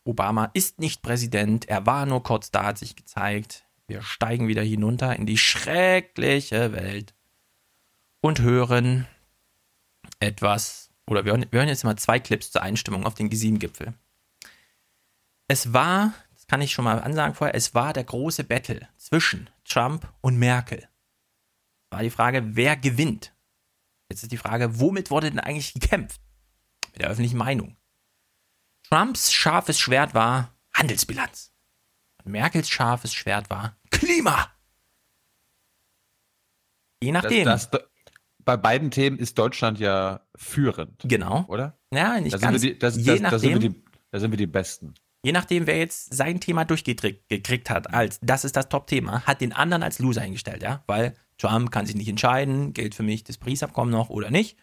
Obama 0.05 0.51
ist 0.55 0.79
nicht 0.79 1.03
Präsident. 1.03 1.69
Er 1.69 1.87
war 1.87 2.07
nur 2.07 2.23
kurz 2.23 2.51
da, 2.51 2.65
hat 2.65 2.79
sich 2.79 2.97
gezeigt. 2.97 3.65
Wir 3.87 4.03
steigen 4.03 4.49
wieder 4.49 4.63
hinunter 4.63 5.17
in 5.17 5.27
die 5.27 5.39
schreckliche 5.39 6.73
Welt 6.73 7.15
und 8.21 8.41
hören 8.41 9.07
etwas, 10.19 10.91
oder 11.07 11.25
wir 11.25 11.33
hören, 11.33 11.47
wir 11.51 11.61
hören 11.61 11.69
jetzt 11.69 11.85
mal 11.85 11.97
zwei 11.97 12.19
Clips 12.19 12.51
zur 12.51 12.63
Einstimmung 12.63 13.07
auf 13.07 13.15
den 13.15 13.31
G7-Gipfel. 13.31 13.95
Es 15.49 15.73
war, 15.73 16.13
das 16.35 16.47
kann 16.47 16.61
ich 16.61 16.73
schon 16.73 16.85
mal 16.85 17.01
ansagen 17.01 17.35
vorher, 17.35 17.55
es 17.55 17.75
war 17.75 17.93
der 17.93 18.05
große 18.05 18.45
Battle 18.45 18.89
zwischen 18.97 19.49
Trump 19.65 20.13
und 20.21 20.37
Merkel. 20.37 20.89
War 21.91 22.03
die 22.03 22.11
Frage, 22.11 22.57
wer 22.57 22.77
gewinnt? 22.77 23.35
Jetzt 24.11 24.23
ist 24.23 24.33
die 24.33 24.37
Frage, 24.37 24.79
womit 24.79 25.11
wurde 25.11 25.31
denn 25.31 25.41
eigentlich 25.41 25.73
gekämpft? 25.73 26.21
Mit 26.93 27.03
der 27.03 27.11
öffentlichen 27.11 27.39
Meinung. 27.39 27.77
Trumps 28.89 29.33
scharfes 29.33 29.81
Schwert 29.81 30.15
war 30.15 30.55
Handelsbilanz. 30.73 31.53
Und 32.25 32.33
Merkels 32.33 32.69
scharfes 32.69 33.15
Schwert 33.15 33.51
war 33.51 33.77
Klima. 33.91 34.51
Je 37.03 37.13
nachdem. 37.13 37.45
Das, 37.45 37.71
das, 37.71 37.83
bei 38.39 38.57
beiden 38.57 38.91
Themen 38.91 39.19
ist 39.19 39.39
Deutschland 39.39 39.79
ja 39.81 40.27
führend. 40.37 41.01
Genau. 41.05 41.45
Oder? 41.49 41.79
Ja, 41.93 42.21
nicht 42.21 42.35
da 42.35 42.39
ganz. 42.39 42.61
Sind 42.61 42.75
die, 42.75 42.79
das, 42.79 42.97
Je 42.97 43.19
nachdem, 43.19 43.31
da, 43.31 43.39
sind 43.39 43.53
wir 43.53 43.69
die, 43.71 43.85
da 44.11 44.21
sind 44.21 44.31
wir 44.31 44.39
die 44.39 44.47
Besten. 44.47 44.95
Je 45.25 45.33
nachdem, 45.33 45.67
wer 45.67 45.79
jetzt 45.79 46.15
sein 46.15 46.41
Thema 46.41 46.65
durchgekriegt 46.65 47.71
hat, 47.71 47.93
als 47.93 48.21
das 48.23 48.45
ist 48.45 48.55
das 48.55 48.69
Top-Thema, 48.69 49.23
hat 49.23 49.41
den 49.41 49.53
anderen 49.53 49.83
als 49.83 49.99
Loser 49.99 50.23
eingestellt, 50.23 50.63
ja, 50.63 50.85
weil 50.87 51.17
Trump 51.39 51.71
kann 51.71 51.87
sich 51.87 51.97
nicht 51.97 52.09
entscheiden, 52.09 52.73
gilt 52.73 52.95
für 52.95 53.03
mich 53.03 53.25
das 53.25 53.39
Paris-Abkommen 53.39 53.91
noch 53.91 54.11
oder 54.11 54.31
nicht. 54.31 54.57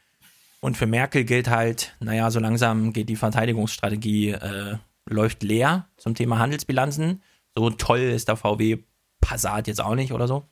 Und 0.59 0.77
für 0.77 0.87
Merkel 0.87 1.25
gilt 1.25 1.49
halt, 1.49 1.95
naja, 1.99 2.31
so 2.31 2.39
langsam 2.39 2.93
geht 2.93 3.09
die 3.09 3.15
Verteidigungsstrategie, 3.15 4.29
äh, 4.29 4.77
läuft 5.05 5.43
leer 5.43 5.87
zum 5.97 6.15
Thema 6.15 6.39
Handelsbilanzen. 6.39 7.21
So 7.55 7.69
toll 7.69 7.99
ist 7.99 8.29
der 8.29 8.37
VW 8.37 8.77
Passat 9.19 9.67
jetzt 9.67 9.81
auch 9.81 9.95
nicht 9.95 10.13
oder 10.13 10.27
so. 10.27 10.45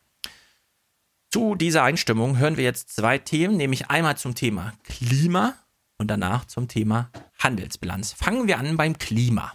Zu 1.30 1.55
dieser 1.55 1.84
Einstimmung 1.84 2.38
hören 2.38 2.57
wir 2.57 2.65
jetzt 2.65 2.93
zwei 2.93 3.17
Themen, 3.17 3.55
nämlich 3.55 3.89
einmal 3.89 4.17
zum 4.17 4.36
Thema 4.36 4.74
Klima 4.84 5.53
und 5.97 6.09
danach 6.09 6.45
zum 6.45 6.67
Thema 6.67 7.09
Handelsbilanz. 7.39 8.11
Fangen 8.13 8.47
wir 8.47 8.59
an 8.59 8.76
beim 8.76 8.97
Klima. 8.97 9.53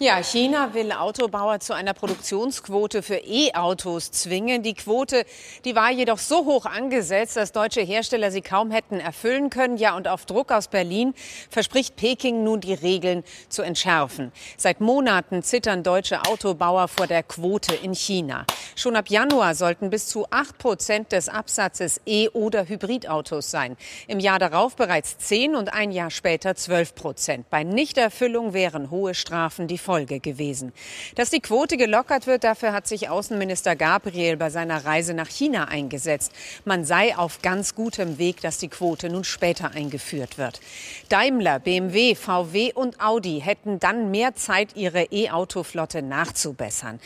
Ja, 0.00 0.22
China 0.22 0.74
will 0.74 0.92
Autobauer 0.92 1.58
zu 1.58 1.72
einer 1.72 1.92
Produktionsquote 1.92 3.02
für 3.02 3.16
E-Autos 3.16 4.12
zwingen. 4.12 4.62
Die 4.62 4.74
Quote, 4.74 5.24
die 5.64 5.74
war 5.74 5.90
jedoch 5.90 6.18
so 6.18 6.44
hoch 6.44 6.66
angesetzt, 6.66 7.36
dass 7.36 7.50
deutsche 7.50 7.80
Hersteller 7.80 8.30
sie 8.30 8.40
kaum 8.40 8.70
hätten 8.70 9.00
erfüllen 9.00 9.50
können. 9.50 9.76
Ja, 9.76 9.96
und 9.96 10.06
auf 10.06 10.24
Druck 10.24 10.52
aus 10.52 10.68
Berlin 10.68 11.14
verspricht 11.50 11.96
Peking 11.96 12.44
nun 12.44 12.60
die 12.60 12.74
Regeln 12.74 13.24
zu 13.48 13.62
entschärfen. 13.62 14.30
Seit 14.56 14.80
Monaten 14.80 15.42
zittern 15.42 15.82
deutsche 15.82 16.22
Autobauer 16.22 16.86
vor 16.86 17.08
der 17.08 17.24
Quote 17.24 17.74
in 17.74 17.92
China. 17.92 18.44
Schon 18.76 18.94
ab 18.94 19.08
Januar 19.08 19.56
sollten 19.56 19.90
bis 19.90 20.06
zu 20.06 20.26
8 20.30 20.58
Prozent 20.58 21.10
des 21.10 21.28
Absatzes 21.28 22.00
E- 22.06 22.28
oder 22.28 22.68
Hybridautos 22.68 23.50
sein. 23.50 23.76
Im 24.06 24.20
Jahr 24.20 24.38
darauf 24.38 24.76
bereits 24.76 25.18
10 25.18 25.56
und 25.56 25.72
ein 25.72 25.90
Jahr 25.90 26.12
später 26.12 26.54
12 26.54 26.94
Prozent. 26.94 27.50
Bei 27.50 27.64
Nichterfüllung 27.64 28.52
wären 28.52 28.92
hohe 28.92 29.14
Strafen 29.14 29.66
die 29.66 29.77
Folge 29.78 30.20
gewesen. 30.20 30.72
Dass 31.14 31.30
die 31.30 31.40
Quote 31.40 31.76
gelockert 31.76 32.26
wird, 32.26 32.44
dafür 32.44 32.72
hat 32.72 32.86
sich 32.86 33.08
Außenminister 33.08 33.76
Gabriel 33.76 34.36
bei 34.36 34.50
seiner 34.50 34.84
Reise 34.84 35.14
nach 35.14 35.28
China 35.28 35.68
eingesetzt. 35.68 36.32
Man 36.64 36.84
sei 36.84 37.16
auf 37.16 37.40
ganz 37.42 37.74
gutem 37.74 38.18
Weg, 38.18 38.40
dass 38.40 38.58
die 38.58 38.68
Quote 38.68 39.08
nun 39.08 39.24
später 39.24 39.70
eingeführt 39.70 40.38
wird. 40.38 40.60
Daimler, 41.08 41.58
BMW, 41.58 42.14
VW 42.14 42.72
und 42.74 43.00
Audi 43.00 43.40
hätten 43.42 43.78
dann 43.78 44.10
mehr 44.10 44.34
Zeit, 44.34 44.76
ihre 44.76 45.04
E-Auto-Flotte 45.04 46.02
nachzubessern. 46.02 47.00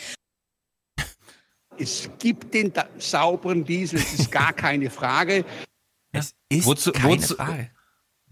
Es 1.79 2.11
gibt 2.19 2.55
den 2.55 2.73
sauberen 2.99 3.65
Diesel, 3.65 3.99
das 3.99 4.13
ist 4.15 4.31
gar 4.31 4.53
keine 4.53 4.91
Frage. 4.91 5.45
Es 6.13 6.35
ist 6.49 6.67
wozu, 6.67 6.93
keine 6.93 7.17
wozu, 7.17 7.35
Frage. 7.35 7.71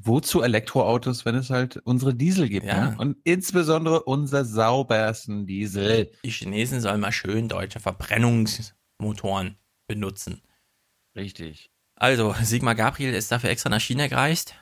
Wozu 0.03 0.41
Elektroautos, 0.43 1.25
wenn 1.25 1.35
es 1.35 1.51
halt 1.51 1.77
unsere 1.85 2.15
Diesel 2.15 2.49
gibt? 2.49 2.67
Ja. 2.67 2.91
Ne? 2.91 2.97
Und 2.99 3.19
insbesondere 3.25 4.03
unser 4.05 4.45
saubersten 4.45 5.47
Diesel. 5.47 6.11
Die 6.25 6.31
Chinesen 6.31 6.81
sollen 6.81 7.01
mal 7.01 7.13
schön 7.13 7.49
deutsche 7.49 7.81
Verbrennungsmotoren 7.81 9.57
benutzen. 9.87 10.41
Richtig. 11.15 11.71
Also, 11.97 12.35
Sigmar 12.43 12.75
Gabriel 12.75 13.13
ist 13.13 13.31
dafür 13.31 13.51
extra 13.51 13.69
nach 13.69 13.81
China 13.81 14.07
gereist. 14.07 14.55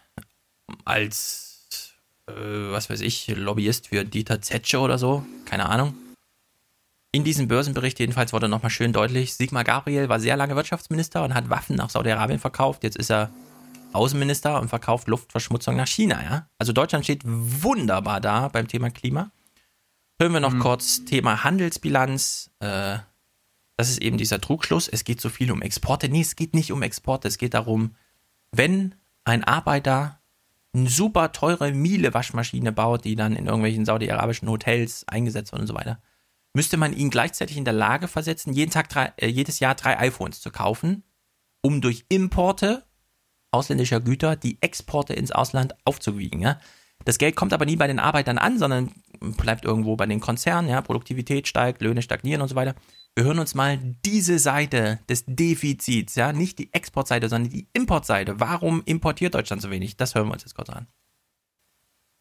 Als, 0.85 1.95
äh, 2.27 2.33
was 2.33 2.91
weiß 2.91 3.01
ich, 3.03 3.29
Lobbyist 3.29 3.89
für 3.89 4.05
Dieter 4.05 4.43
Zetsche 4.43 4.81
oder 4.81 4.99
so. 4.99 5.25
Keine 5.45 5.69
Ahnung. 5.69 5.95
In 7.13 7.25
diesem 7.25 7.47
Börsenbericht 7.47 8.01
jedenfalls 8.01 8.33
wurde 8.33 8.49
nochmal 8.49 8.71
schön 8.71 8.93
deutlich, 8.93 9.35
Sigmar 9.35 9.65
Gabriel 9.65 10.09
war 10.09 10.21
sehr 10.21 10.37
lange 10.37 10.57
Wirtschaftsminister 10.57 11.25
und 11.25 11.33
hat 11.33 11.49
Waffen 11.49 11.77
nach 11.77 11.91
Saudi-Arabien 11.91 12.39
verkauft. 12.39 12.83
Jetzt 12.83 12.97
ist 12.97 13.11
er 13.11 13.31
Außenminister 13.93 14.61
und 14.61 14.69
verkauft 14.69 15.09
Luftverschmutzung 15.09 15.77
nach 15.77 15.87
China, 15.87 16.23
ja. 16.23 16.49
Also 16.59 16.73
Deutschland 16.73 17.05
steht 17.05 17.23
wunderbar 17.25 18.21
da 18.21 18.49
beim 18.49 18.69
Thema 18.69 18.91
Klima. 18.91 19.31
Hören 20.21 20.33
wir 20.33 20.41
noch 20.41 20.53
Mhm. 20.53 20.61
kurz 20.61 21.05
Thema 21.05 21.45
Handelsbilanz. 21.45 22.51
Äh, 22.61 22.99
das 23.77 23.91
ist 23.91 24.03
eben 24.03 24.19
dieser 24.19 24.41
Trugschluss. 24.41 24.89
Es 24.89 25.05
geht 25.05 25.21
so 25.21 25.29
viel 25.29 25.53
um 25.53 25.63
Exporte. 25.63 26.09
Nee, 26.09 26.23
es 26.23 26.35
geht 26.37 26.55
nicht 26.55 26.73
um 26.73 26.83
Exporte. 26.83 27.29
Es 27.29 27.39
geht 27.39 27.55
darum, 27.55 27.95
wenn 28.51 28.95
ein 29.25 29.45
Arbeiter 29.45 30.21
eine 30.75 30.89
super 30.89 31.33
teure 31.33 31.73
Miele-Waschmaschine 31.73 32.73
baut, 32.73 33.05
die 33.05 33.15
dann 33.15 33.37
in 33.37 33.47
irgendwelchen 33.47 33.85
saudi-arabischen 33.85 34.49
Hotels 34.49 35.07
eingesetzt 35.07 35.53
wird 35.53 35.61
und 35.61 35.69
so 35.69 35.75
weiter, 35.75 36.01
müsste 36.55 36.77
man 36.77 36.93
ihn 36.93 37.11
gleichzeitig 37.11 37.57
in 37.57 37.65
der 37.65 37.75
Lage 37.75 38.09
versetzen, 38.09 38.53
jeden 38.53 38.71
Tag 38.71 38.89
drei, 38.89 39.13
äh, 39.17 39.29
jedes 39.29 39.61
Jahr 39.61 39.77
drei 39.77 39.99
iPhones 39.99 40.41
zu 40.41 40.51
kaufen, 40.51 41.05
um 41.63 41.81
durch 41.81 42.05
Importe 42.09 42.85
ausländischer 43.51 44.01
Güter 44.01 44.37
die 44.37 44.59
Exporte 44.61 45.15
ins 45.15 45.33
Ausland 45.33 45.75
aufzuwiegen. 45.85 46.41
Ja? 46.41 46.61
Das 47.05 47.19
Geld 47.19 47.37
kommt 47.37 47.53
aber 47.53 47.65
nie 47.65 47.77
bei 47.77 47.87
den 47.87 47.99
Arbeitern 47.99 48.39
an, 48.39 48.59
sondern 48.59 48.91
bleibt 49.21 49.65
irgendwo 49.65 49.97
bei 49.97 50.07
den 50.07 50.21
Konzernen. 50.21 50.69
Ja? 50.69 50.83
Produktivität 50.83 51.49
steigt, 51.49 51.83
Löhne 51.83 52.03
stagnieren 52.03 52.43
und 52.43 52.49
so 52.49 52.55
weiter. 52.55 52.75
Wir 53.15 53.25
hören 53.25 53.41
uns 53.41 53.55
mal 53.55 53.79
diese 54.05 54.39
Seite 54.39 55.01
des 55.09 55.25
Defizits, 55.27 56.15
ja, 56.15 56.33
nicht 56.33 56.57
die 56.61 56.73
Exportseite, 56.73 57.29
sondern 57.29 57.51
die 57.51 57.67
Importseite. 57.73 58.39
Warum 58.39 58.81
importiert 58.85 59.35
Deutschland 59.35 59.61
so 59.61 59.71
wenig? 59.71 59.97
Das 59.97 60.15
hören 60.15 60.29
wir 60.29 60.35
uns 60.35 60.45
jetzt 60.45 60.55
kurz 60.55 60.71
an. 60.71 60.87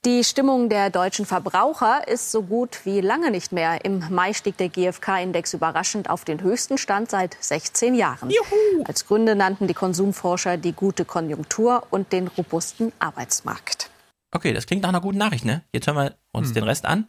Die 0.07 0.23
Stimmung 0.23 0.69
der 0.69 0.89
deutschen 0.89 1.25
Verbraucher 1.25 2.07
ist 2.07 2.31
so 2.31 2.41
gut 2.41 2.85
wie 2.85 3.01
lange 3.01 3.29
nicht 3.29 3.51
mehr. 3.51 3.83
Im 3.83 4.01
Mai 4.09 4.31
stieg 4.31 4.55
der 4.55 4.69
GfK-Index 4.69 5.53
überraschend 5.53 6.09
auf 6.09 6.23
den 6.23 6.41
höchsten 6.41 6.77
Stand 6.77 7.11
seit 7.11 7.35
16 7.37 7.93
Jahren. 7.93 8.29
Juhu. 8.29 8.85
Als 8.85 9.05
Gründe 9.05 9.35
nannten 9.35 9.67
die 9.67 9.73
Konsumforscher 9.73 10.55
die 10.55 10.71
gute 10.71 11.03
Konjunktur 11.03 11.85
und 11.89 12.13
den 12.13 12.29
robusten 12.29 12.93
Arbeitsmarkt. 12.99 13.89
Okay, 14.31 14.53
das 14.53 14.65
klingt 14.65 14.83
nach 14.83 14.89
einer 14.89 15.01
guten 15.01 15.17
Nachricht, 15.17 15.43
ne? 15.43 15.65
Jetzt 15.73 15.87
hören 15.87 15.97
wir 15.97 16.15
uns 16.31 16.47
hm. 16.47 16.53
den 16.53 16.63
Rest 16.63 16.85
an. 16.85 17.07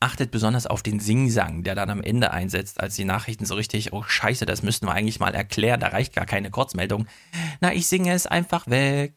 Achtet 0.00 0.32
besonders 0.32 0.66
auf 0.66 0.82
den 0.82 0.98
Singsang, 0.98 1.62
der 1.62 1.76
dann 1.76 1.90
am 1.90 2.02
Ende 2.02 2.32
einsetzt, 2.32 2.80
als 2.80 2.96
die 2.96 3.04
Nachrichten 3.04 3.44
so 3.44 3.54
richtig, 3.54 3.92
oh 3.92 4.02
Scheiße, 4.02 4.46
das 4.46 4.64
müssten 4.64 4.86
wir 4.86 4.94
eigentlich 4.94 5.20
mal 5.20 5.32
erklären, 5.32 5.78
da 5.78 5.86
reicht 5.86 6.12
gar 6.12 6.26
keine 6.26 6.50
Kurzmeldung. 6.50 7.06
Na, 7.60 7.72
ich 7.72 7.86
singe 7.86 8.12
es 8.12 8.26
einfach 8.26 8.66
weg. 8.66 9.14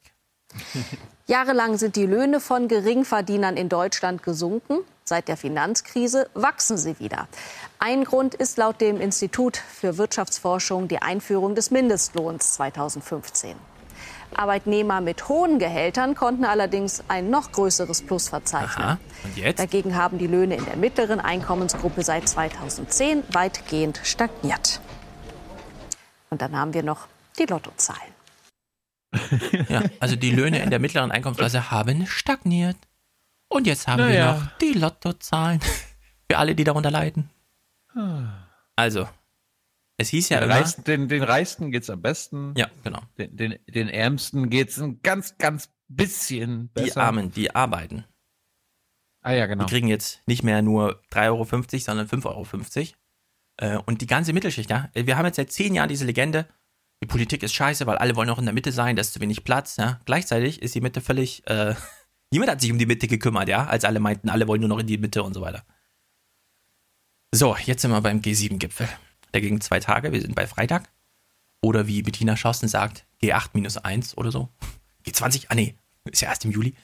Jahrelang 1.27 1.77
sind 1.77 1.95
die 1.95 2.05
Löhne 2.05 2.39
von 2.39 2.67
Geringverdienern 2.67 3.57
in 3.57 3.69
Deutschland 3.69 4.23
gesunken. 4.23 4.79
Seit 5.03 5.27
der 5.27 5.37
Finanzkrise 5.37 6.29
wachsen 6.33 6.77
sie 6.77 6.99
wieder. 6.99 7.27
Ein 7.79 8.03
Grund 8.03 8.35
ist 8.35 8.57
laut 8.57 8.81
dem 8.81 8.99
Institut 8.99 9.57
für 9.57 9.97
Wirtschaftsforschung 9.97 10.87
die 10.87 11.01
Einführung 11.01 11.55
des 11.55 11.71
Mindestlohns 11.71 12.53
2015. 12.53 13.55
Arbeitnehmer 14.33 15.01
mit 15.01 15.29
hohen 15.29 15.59
Gehältern 15.59 16.15
konnten 16.15 16.45
allerdings 16.45 17.03
ein 17.07 17.29
noch 17.29 17.51
größeres 17.51 18.01
Plus 18.01 18.29
verzeichnen. 18.29 18.85
Aha. 18.85 18.97
Und 19.23 19.37
jetzt? 19.37 19.59
Dagegen 19.59 19.95
haben 19.95 20.17
die 20.17 20.27
Löhne 20.27 20.55
in 20.55 20.65
der 20.65 20.75
mittleren 20.75 21.19
Einkommensgruppe 21.19 22.03
seit 22.03 22.27
2010 22.27 23.23
weitgehend 23.31 23.99
stagniert. 24.03 24.81
Und 26.29 26.41
dann 26.41 26.57
haben 26.57 26.73
wir 26.73 26.83
noch 26.83 27.07
die 27.39 27.45
Lottozahlen. 27.45 28.14
ja, 29.69 29.83
also 29.99 30.15
die 30.15 30.31
Löhne 30.31 30.61
in 30.61 30.69
der 30.69 30.79
mittleren 30.79 31.11
Einkommensklasse 31.11 31.71
haben 31.71 32.05
stagniert. 32.07 32.77
Und 33.47 33.67
jetzt 33.67 33.87
haben 33.87 33.99
naja. 33.99 34.13
wir 34.13 34.41
noch 34.41 34.57
die 34.57 34.73
Lottozahlen 34.73 35.59
für 36.29 36.37
alle, 36.37 36.55
die 36.55 36.63
darunter 36.63 36.91
leiden. 36.91 37.29
Also, 38.75 39.07
es 39.97 40.09
hieß 40.09 40.29
ja 40.29 40.39
den 40.39 40.49
immer. 40.49 40.59
Reichsten, 40.59 40.83
den, 40.83 41.07
den 41.07 41.23
Reichsten 41.23 41.71
geht's 41.71 41.89
am 41.89 42.01
besten. 42.01 42.53
Ja, 42.57 42.69
genau. 42.83 43.01
Den, 43.17 43.35
den, 43.37 43.55
den 43.67 43.89
Ärmsten 43.89 44.49
geht's 44.49 44.79
ein 44.79 45.01
ganz, 45.01 45.37
ganz 45.37 45.69
bisschen 45.87 46.69
besser. 46.69 46.93
Die 46.93 46.97
Armen, 46.97 47.31
die 47.31 47.55
arbeiten. 47.55 48.05
Ah 49.21 49.31
ja, 49.31 49.45
genau. 49.45 49.65
Die 49.65 49.69
kriegen 49.71 49.87
jetzt 49.87 50.21
nicht 50.27 50.43
mehr 50.43 50.61
nur 50.61 51.01
3,50 51.11 51.29
Euro, 51.29 51.45
sondern 51.79 52.07
5,50 52.07 52.25
Euro. 52.27 52.95
Äh, 53.57 53.77
und 53.85 54.01
die 54.01 54.07
ganze 54.07 54.33
Mittelschicht, 54.33 54.69
ja. 54.69 54.89
Wir 54.93 55.17
haben 55.17 55.25
jetzt 55.25 55.37
seit 55.37 55.51
zehn 55.51 55.73
Jahren 55.73 55.89
diese 55.89 56.05
Legende, 56.05 56.47
die 57.03 57.07
Politik 57.07 57.43
ist 57.43 57.53
scheiße, 57.53 57.85
weil 57.85 57.97
alle 57.97 58.15
wollen 58.15 58.29
auch 58.29 58.39
in 58.39 58.45
der 58.45 58.53
Mitte 58.53 58.71
sein, 58.71 58.95
da 58.95 59.01
ist 59.01 59.13
zu 59.13 59.19
wenig 59.19 59.43
Platz. 59.43 59.77
Ja? 59.77 59.99
Gleichzeitig 60.05 60.61
ist 60.61 60.75
die 60.75 60.81
Mitte 60.81 61.01
völlig, 61.01 61.45
äh, 61.47 61.75
niemand 62.31 62.51
hat 62.51 62.61
sich 62.61 62.71
um 62.71 62.77
die 62.77 62.85
Mitte 62.85 63.07
gekümmert, 63.07 63.49
ja, 63.49 63.65
als 63.65 63.85
alle 63.85 63.99
meinten, 63.99 64.29
alle 64.29 64.47
wollen 64.47 64.61
nur 64.61 64.69
noch 64.69 64.79
in 64.79 64.87
die 64.87 64.97
Mitte 64.97 65.23
und 65.23 65.33
so 65.33 65.41
weiter. 65.41 65.63
So, 67.33 67.55
jetzt 67.57 67.81
sind 67.81 67.91
wir 67.91 68.01
beim 68.01 68.21
G7-Gipfel. 68.21 68.87
Der 69.33 69.41
ging 69.41 69.59
zwei 69.59 69.79
Tage, 69.79 70.13
wir 70.13 70.21
sind 70.21 70.35
bei 70.35 70.47
Freitag. 70.47 70.89
Oder 71.61 71.87
wie 71.87 72.01
Bettina 72.01 72.37
Schausten 72.37 72.67
sagt, 72.67 73.05
G8 73.21 73.49
minus 73.53 73.77
1 73.77 74.17
oder 74.17 74.31
so. 74.31 74.49
G20, 75.05 75.47
ah 75.49 75.55
nee, 75.55 75.75
ist 76.05 76.21
ja 76.21 76.29
erst 76.29 76.45
im 76.45 76.51
Juli. 76.51 76.75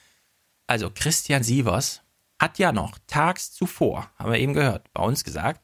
Also 0.67 0.89
Christian 0.89 1.43
Sievers 1.43 2.01
hat 2.39 2.59
ja 2.59 2.71
noch 2.71 2.97
tags 3.07 3.51
zuvor, 3.51 4.11
haben 4.17 4.31
wir 4.31 4.39
eben 4.39 4.53
gehört, 4.53 4.91
bei 4.93 5.03
uns 5.03 5.23
gesagt, 5.23 5.61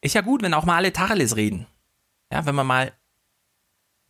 ist 0.00 0.14
ja 0.14 0.20
gut, 0.20 0.42
wenn 0.42 0.54
auch 0.54 0.64
mal 0.64 0.76
alle 0.76 0.92
Tacheles 0.92 1.36
reden. 1.36 1.66
Ja, 2.32 2.44
wenn 2.44 2.54
man 2.54 2.66
mal 2.66 2.92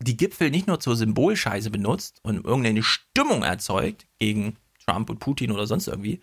die 0.01 0.17
Gipfel 0.17 0.49
nicht 0.49 0.67
nur 0.67 0.79
zur 0.79 0.95
Symbolscheiße 0.95 1.69
benutzt 1.69 2.19
und 2.23 2.45
irgendeine 2.45 2.83
Stimmung 2.83 3.43
erzeugt 3.43 4.07
gegen 4.17 4.57
Trump 4.85 5.09
und 5.09 5.19
Putin 5.19 5.51
oder 5.51 5.67
sonst 5.67 5.87
irgendwie, 5.87 6.21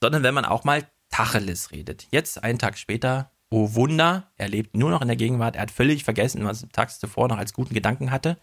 sondern 0.00 0.22
wenn 0.22 0.34
man 0.34 0.44
auch 0.44 0.64
mal 0.64 0.88
Tacheles 1.10 1.70
redet. 1.70 2.08
Jetzt, 2.10 2.42
einen 2.42 2.58
Tag 2.58 2.78
später, 2.78 3.30
oh 3.50 3.74
Wunder, 3.74 4.32
er 4.36 4.48
lebt 4.48 4.76
nur 4.76 4.90
noch 4.90 5.02
in 5.02 5.08
der 5.08 5.16
Gegenwart, 5.16 5.56
er 5.56 5.62
hat 5.62 5.70
völlig 5.70 6.04
vergessen, 6.04 6.44
was 6.44 6.62
er 6.62 6.70
tags 6.70 6.98
zuvor 6.98 7.28
noch 7.28 7.38
als 7.38 7.52
guten 7.52 7.74
Gedanken 7.74 8.10
hatte. 8.10 8.38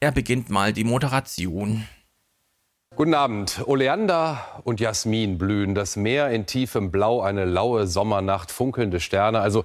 Er 0.00 0.12
beginnt 0.12 0.48
mal 0.48 0.72
die 0.72 0.84
Moderation. 0.84 1.86
Guten 2.96 3.14
Abend. 3.14 3.62
Oleander 3.66 4.62
und 4.64 4.80
Jasmin 4.80 5.36
blühen, 5.36 5.74
das 5.74 5.96
Meer 5.96 6.30
in 6.30 6.46
tiefem 6.46 6.90
Blau, 6.90 7.20
eine 7.20 7.44
laue 7.44 7.86
Sommernacht, 7.86 8.50
funkelnde 8.50 8.98
Sterne. 8.98 9.40
Also 9.40 9.64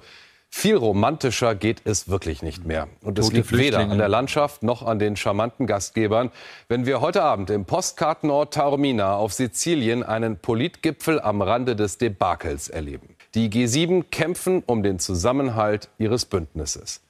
viel 0.56 0.76
romantischer 0.76 1.54
geht 1.54 1.82
es 1.84 2.08
wirklich 2.08 2.42
nicht 2.42 2.64
mehr. 2.64 2.88
Und 3.02 3.18
es 3.18 3.30
liegt 3.30 3.56
weder 3.56 3.80
an 3.80 3.98
der 3.98 4.08
Landschaft 4.08 4.62
noch 4.62 4.82
an 4.82 4.98
den 4.98 5.16
charmanten 5.16 5.66
Gastgebern, 5.66 6.30
wenn 6.68 6.86
wir 6.86 7.00
heute 7.00 7.22
Abend 7.22 7.50
im 7.50 7.66
Postkartenort 7.66 8.54
Taormina 8.54 9.16
auf 9.16 9.32
Sizilien 9.32 10.02
einen 10.02 10.38
Politgipfel 10.38 11.20
am 11.20 11.42
Rande 11.42 11.76
des 11.76 11.98
Debakels 11.98 12.68
erleben. 12.68 13.16
Die 13.34 13.50
G7 13.50 14.04
kämpfen 14.10 14.62
um 14.66 14.82
den 14.82 14.98
Zusammenhalt 14.98 15.90
ihres 15.98 16.24
Bündnisses. 16.24 17.02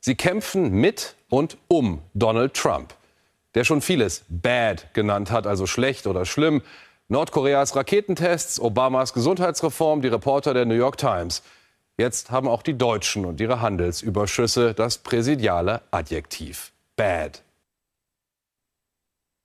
Sie 0.00 0.14
kämpfen 0.14 0.70
mit 0.70 1.16
und 1.30 1.56
um 1.68 2.02
Donald 2.14 2.54
Trump, 2.54 2.94
der 3.54 3.64
schon 3.64 3.80
vieles 3.80 4.24
bad 4.28 4.92
genannt 4.94 5.30
hat, 5.30 5.46
also 5.46 5.66
schlecht 5.66 6.06
oder 6.06 6.26
schlimm. 6.26 6.62
Nordkoreas 7.08 7.74
Raketentests, 7.74 8.60
Obamas 8.60 9.14
Gesundheitsreform, 9.14 10.02
die 10.02 10.08
Reporter 10.08 10.54
der 10.54 10.66
New 10.66 10.74
York 10.74 10.98
Times– 10.98 11.42
Jetzt 12.00 12.30
haben 12.30 12.48
auch 12.48 12.62
die 12.62 12.78
Deutschen 12.78 13.26
und 13.26 13.42
ihre 13.42 13.60
Handelsüberschüsse 13.60 14.72
das 14.72 14.96
präsidiale 14.96 15.82
Adjektiv 15.90 16.72
bad. 16.96 17.44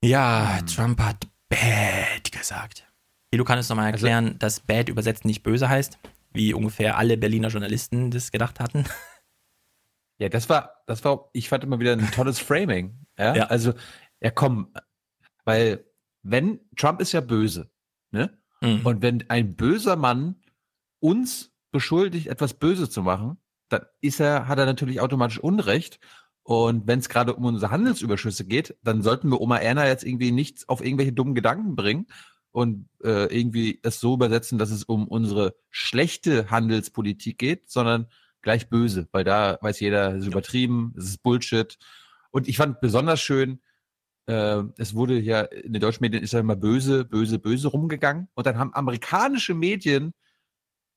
Ja, 0.02 0.60
Trump 0.62 0.98
hat 1.02 1.26
bad 1.50 2.32
gesagt. 2.32 2.90
Du 3.30 3.44
kannst 3.44 3.68
noch 3.68 3.76
mal 3.76 3.92
also 3.92 4.06
erklären, 4.06 4.24
also, 4.28 4.38
dass 4.38 4.60
bad 4.60 4.88
übersetzt 4.88 5.26
nicht 5.26 5.42
böse 5.42 5.68
heißt, 5.68 5.98
wie 6.32 6.54
ungefähr 6.54 6.96
alle 6.96 7.18
Berliner 7.18 7.48
Journalisten 7.48 8.10
das 8.10 8.32
gedacht 8.32 8.58
hatten. 8.58 8.84
Ja, 10.18 10.30
das 10.30 10.48
war, 10.48 10.82
das 10.86 11.04
war, 11.04 11.28
ich 11.34 11.50
fand 11.50 11.62
immer 11.62 11.78
wieder 11.78 11.92
ein 11.92 12.10
tolles 12.10 12.38
Framing. 12.38 13.06
Ja, 13.18 13.36
ja. 13.36 13.46
also, 13.48 13.74
ja, 14.18 14.30
komm, 14.30 14.72
weil 15.44 15.84
wenn 16.22 16.60
Trump 16.74 17.02
ist 17.02 17.12
ja 17.12 17.20
böse, 17.20 17.70
ne? 18.12 18.34
Mhm. 18.62 18.86
Und 18.86 19.02
wenn 19.02 19.28
ein 19.28 19.56
böser 19.56 19.96
Mann 19.96 20.36
uns 21.00 21.54
beschuldigt, 21.76 22.28
etwas 22.28 22.54
Böses 22.54 22.90
zu 22.90 23.02
machen, 23.02 23.36
dann 23.68 23.82
ist 24.00 24.18
er, 24.18 24.48
hat 24.48 24.58
er 24.58 24.64
natürlich 24.64 25.00
automatisch 25.02 25.38
Unrecht. 25.38 26.00
Und 26.42 26.86
wenn 26.86 27.00
es 27.00 27.10
gerade 27.10 27.34
um 27.34 27.44
unsere 27.44 27.70
Handelsüberschüsse 27.70 28.46
geht, 28.46 28.76
dann 28.82 29.02
sollten 29.02 29.30
wir 29.30 29.40
Oma 29.42 29.58
Erna 29.58 29.86
jetzt 29.86 30.04
irgendwie 30.04 30.32
nichts 30.32 30.68
auf 30.68 30.82
irgendwelche 30.82 31.12
dummen 31.12 31.34
Gedanken 31.34 31.76
bringen 31.76 32.06
und 32.50 32.88
äh, 33.04 33.26
irgendwie 33.36 33.80
es 33.82 34.00
so 34.00 34.14
übersetzen, 34.14 34.56
dass 34.58 34.70
es 34.70 34.84
um 34.84 35.06
unsere 35.06 35.54
schlechte 35.70 36.50
Handelspolitik 36.50 37.36
geht, 37.36 37.68
sondern 37.68 38.06
gleich 38.40 38.70
böse, 38.70 39.06
weil 39.12 39.24
da 39.24 39.58
weiß 39.60 39.80
jeder, 39.80 40.14
es 40.14 40.22
ist 40.22 40.28
übertrieben, 40.28 40.94
es 40.96 41.04
ist 41.04 41.22
Bullshit. 41.22 41.76
Und 42.30 42.48
ich 42.48 42.56
fand 42.56 42.80
besonders 42.80 43.20
schön, 43.20 43.60
äh, 44.26 44.62
es 44.78 44.94
wurde 44.94 45.18
ja 45.20 45.42
in 45.42 45.74
den 45.74 45.82
deutschen 45.82 46.02
Medien 46.02 46.22
ist 46.22 46.32
ja 46.32 46.40
immer 46.40 46.56
böse, 46.56 47.04
böse, 47.04 47.38
böse 47.38 47.68
rumgegangen. 47.68 48.28
Und 48.34 48.46
dann 48.46 48.56
haben 48.56 48.72
amerikanische 48.72 49.52
Medien 49.52 50.14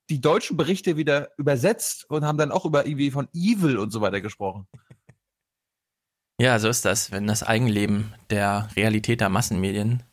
die 0.09 0.21
deutschen 0.21 0.57
Berichte 0.57 0.97
wieder 0.97 1.29
übersetzt 1.37 2.09
und 2.09 2.25
haben 2.25 2.37
dann 2.37 2.51
auch 2.51 2.65
über 2.65 2.85
irgendwie 2.85 3.11
von 3.11 3.27
Evil 3.33 3.77
und 3.77 3.91
so 3.91 4.01
weiter 4.01 4.21
gesprochen. 4.21 4.67
Ja, 6.39 6.57
so 6.57 6.69
ist 6.69 6.85
das, 6.85 7.11
wenn 7.11 7.27
das 7.27 7.43
Eigenleben 7.43 8.13
der 8.29 8.69
Realität 8.75 9.21
der 9.21 9.29
Massenmedien, 9.29 10.03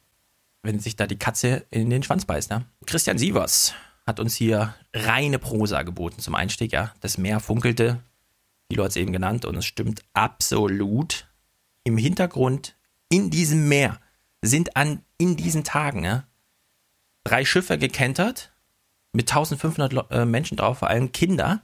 wenn 0.62 0.80
sich 0.80 0.96
da 0.96 1.06
die 1.06 1.18
Katze 1.18 1.66
in 1.70 1.88
den 1.88 2.02
Schwanz 2.02 2.24
beißt. 2.24 2.50
Ne? 2.50 2.64
Christian 2.84 3.16
Sievers 3.16 3.74
hat 4.06 4.18
uns 4.20 4.34
hier 4.34 4.74
reine 4.92 5.38
Prosa 5.38 5.82
geboten 5.82 6.20
zum 6.20 6.34
Einstieg. 6.34 6.72
Ja, 6.72 6.92
das 7.00 7.16
Meer 7.16 7.40
funkelte, 7.40 8.00
wie 8.68 8.78
hat 8.78 8.90
es 8.90 8.96
eben 8.96 9.12
genannt, 9.12 9.44
und 9.44 9.56
es 9.56 9.64
stimmt 9.64 10.02
absolut. 10.14 11.28
Im 11.84 11.96
Hintergrund 11.96 12.76
in 13.08 13.30
diesem 13.30 13.68
Meer 13.68 14.00
sind 14.42 14.76
an 14.76 15.02
in 15.18 15.36
diesen 15.36 15.62
Tagen 15.62 16.04
ja, 16.04 16.24
drei 17.22 17.44
Schiffe 17.44 17.78
gekentert 17.78 18.52
mit 19.16 19.30
1500 19.30 20.10
äh, 20.10 20.24
Menschen 20.26 20.56
drauf, 20.56 20.78
vor 20.78 20.88
allem 20.88 21.10
Kinder. 21.10 21.62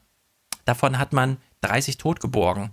Davon 0.64 0.98
hat 0.98 1.12
man 1.12 1.36
30 1.60 1.98
tot 1.98 2.18
geborgen. 2.18 2.70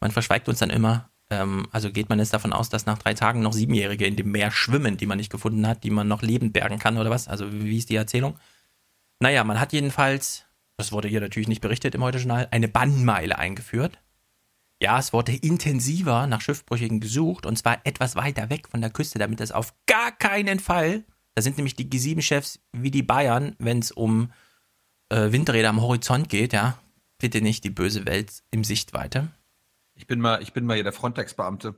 Man 0.00 0.10
verschweigt 0.10 0.48
uns 0.48 0.58
dann 0.58 0.70
immer, 0.70 1.10
ähm, 1.30 1.66
also 1.72 1.90
geht 1.90 2.08
man 2.10 2.18
jetzt 2.18 2.34
davon 2.34 2.52
aus, 2.52 2.68
dass 2.68 2.84
nach 2.84 2.98
drei 2.98 3.14
Tagen 3.14 3.40
noch 3.40 3.54
Siebenjährige 3.54 4.04
in 4.04 4.16
dem 4.16 4.30
Meer 4.30 4.50
schwimmen, 4.50 4.98
die 4.98 5.06
man 5.06 5.16
nicht 5.16 5.32
gefunden 5.32 5.66
hat, 5.66 5.82
die 5.82 5.90
man 5.90 6.08
noch 6.08 6.22
lebend 6.22 6.52
bergen 6.52 6.78
kann 6.78 6.98
oder 6.98 7.08
was? 7.08 7.26
Also 7.26 7.50
wie 7.52 7.78
ist 7.78 7.88
die 7.88 7.96
Erzählung? 7.96 8.38
Naja, 9.18 9.44
man 9.44 9.58
hat 9.58 9.72
jedenfalls, 9.72 10.44
das 10.76 10.92
wurde 10.92 11.08
hier 11.08 11.20
natürlich 11.20 11.48
nicht 11.48 11.62
berichtet 11.62 11.94
im 11.94 12.02
Heute-Journal, 12.02 12.48
eine 12.50 12.68
Bannmeile 12.68 13.38
eingeführt. 13.38 13.98
Ja, 14.80 14.98
es 14.98 15.12
wurde 15.12 15.32
intensiver 15.32 16.26
nach 16.26 16.40
Schiffbrüchigen 16.40 17.00
gesucht 17.00 17.46
und 17.46 17.56
zwar 17.56 17.78
etwas 17.84 18.16
weiter 18.16 18.50
weg 18.50 18.68
von 18.68 18.80
der 18.80 18.90
Küste, 18.90 19.18
damit 19.18 19.40
es 19.40 19.52
auf 19.52 19.72
gar 19.86 20.12
keinen 20.12 20.58
Fall 20.58 21.04
da 21.34 21.42
sind 21.42 21.56
nämlich 21.56 21.76
die 21.76 21.88
G7-Chefs 21.88 22.60
wie 22.72 22.90
die 22.90 23.02
Bayern, 23.02 23.56
wenn 23.58 23.78
es 23.78 23.90
um 23.90 24.32
äh, 25.08 25.32
Windräder 25.32 25.68
am 25.68 25.80
Horizont 25.80 26.28
geht, 26.28 26.52
ja. 26.52 26.78
Bitte 27.18 27.40
nicht 27.40 27.64
die 27.64 27.70
böse 27.70 28.04
Welt 28.06 28.42
im 28.50 28.64
Sichtweite. 28.64 29.28
Ich 29.94 30.06
bin 30.06 30.20
mal, 30.20 30.42
ich 30.42 30.52
bin 30.52 30.64
mal 30.66 30.74
hier 30.74 30.82
der 30.82 30.92
Frontex-Beamte. 30.92 31.76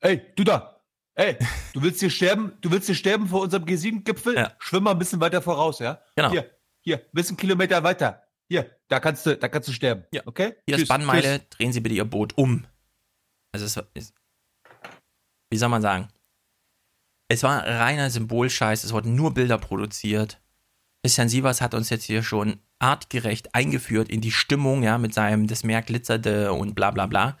Ey, 0.00 0.22
du 0.36 0.44
da! 0.44 0.80
Ey, 1.14 1.36
du 1.72 1.82
willst 1.82 2.00
hier 2.00 2.10
sterben, 2.10 2.52
du 2.60 2.70
willst 2.70 2.86
hier 2.86 2.94
sterben 2.94 3.26
vor 3.28 3.40
unserem 3.40 3.64
G7-Gipfel? 3.64 4.34
Ja. 4.34 4.52
Schwimm 4.58 4.84
mal 4.84 4.92
ein 4.92 4.98
bisschen 4.98 5.20
weiter 5.20 5.40
voraus, 5.40 5.78
ja? 5.78 6.00
Genau. 6.14 6.30
Hier, 6.30 6.50
hier, 6.80 6.98
ein 6.98 7.10
bisschen 7.12 7.36
Kilometer 7.36 7.82
weiter. 7.82 8.22
Hier, 8.48 8.70
da 8.88 9.00
kannst 9.00 9.26
du, 9.26 9.36
da 9.36 9.48
kannst 9.48 9.68
du 9.68 9.72
sterben. 9.72 10.04
Ja. 10.12 10.22
Okay? 10.26 10.54
Hier 10.66 10.78
Spannmeile, 10.78 11.40
tschüss. 11.40 11.48
drehen 11.50 11.72
Sie 11.72 11.80
bitte 11.80 11.94
Ihr 11.94 12.04
Boot 12.04 12.36
um. 12.36 12.66
Also 13.52 13.64
es 13.66 13.76
ist, 13.94 14.14
wie 15.50 15.56
soll 15.56 15.70
man 15.70 15.82
sagen? 15.82 16.08
Es 17.28 17.42
war 17.42 17.66
reiner 17.66 18.08
Symbolscheiß, 18.10 18.84
es 18.84 18.92
wurden 18.92 19.16
nur 19.16 19.34
Bilder 19.34 19.58
produziert. 19.58 20.40
Christian 21.02 21.28
Sievers 21.28 21.60
hat 21.60 21.74
uns 21.74 21.90
jetzt 21.90 22.04
hier 22.04 22.22
schon 22.22 22.60
artgerecht 22.78 23.54
eingeführt 23.54 24.08
in 24.08 24.20
die 24.20 24.30
Stimmung, 24.30 24.82
ja, 24.82 24.98
mit 24.98 25.14
seinem 25.14 25.46
Das 25.46 25.64
Meer 25.64 25.82
glitzerte 25.82 26.52
und 26.52 26.74
bla 26.74 26.90
bla 26.90 27.06
bla. 27.06 27.36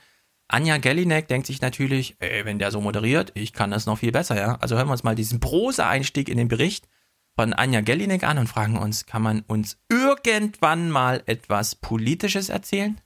Anja 0.48 0.78
Gellinek 0.78 1.28
denkt 1.28 1.46
sich 1.46 1.60
natürlich, 1.60 2.16
ey, 2.20 2.44
wenn 2.44 2.58
der 2.58 2.70
so 2.70 2.80
moderiert, 2.80 3.32
ich 3.34 3.52
kann 3.52 3.70
das 3.70 3.86
noch 3.86 3.98
viel 3.98 4.12
besser, 4.12 4.36
ja. 4.36 4.56
Also 4.60 4.76
hören 4.76 4.88
wir 4.88 4.92
uns 4.92 5.02
mal 5.02 5.16
diesen 5.16 5.40
Prose-Einstieg 5.40 6.28
in 6.28 6.38
den 6.38 6.48
Bericht 6.48 6.88
von 7.34 7.52
Anja 7.52 7.80
Gellinek 7.80 8.24
an 8.24 8.38
und 8.38 8.48
fragen 8.48 8.78
uns, 8.78 9.06
kann 9.06 9.22
man 9.22 9.42
uns 9.42 9.78
irgendwann 9.90 10.90
mal 10.90 11.22
etwas 11.26 11.74
Politisches 11.74 12.48
erzählen? 12.48 13.00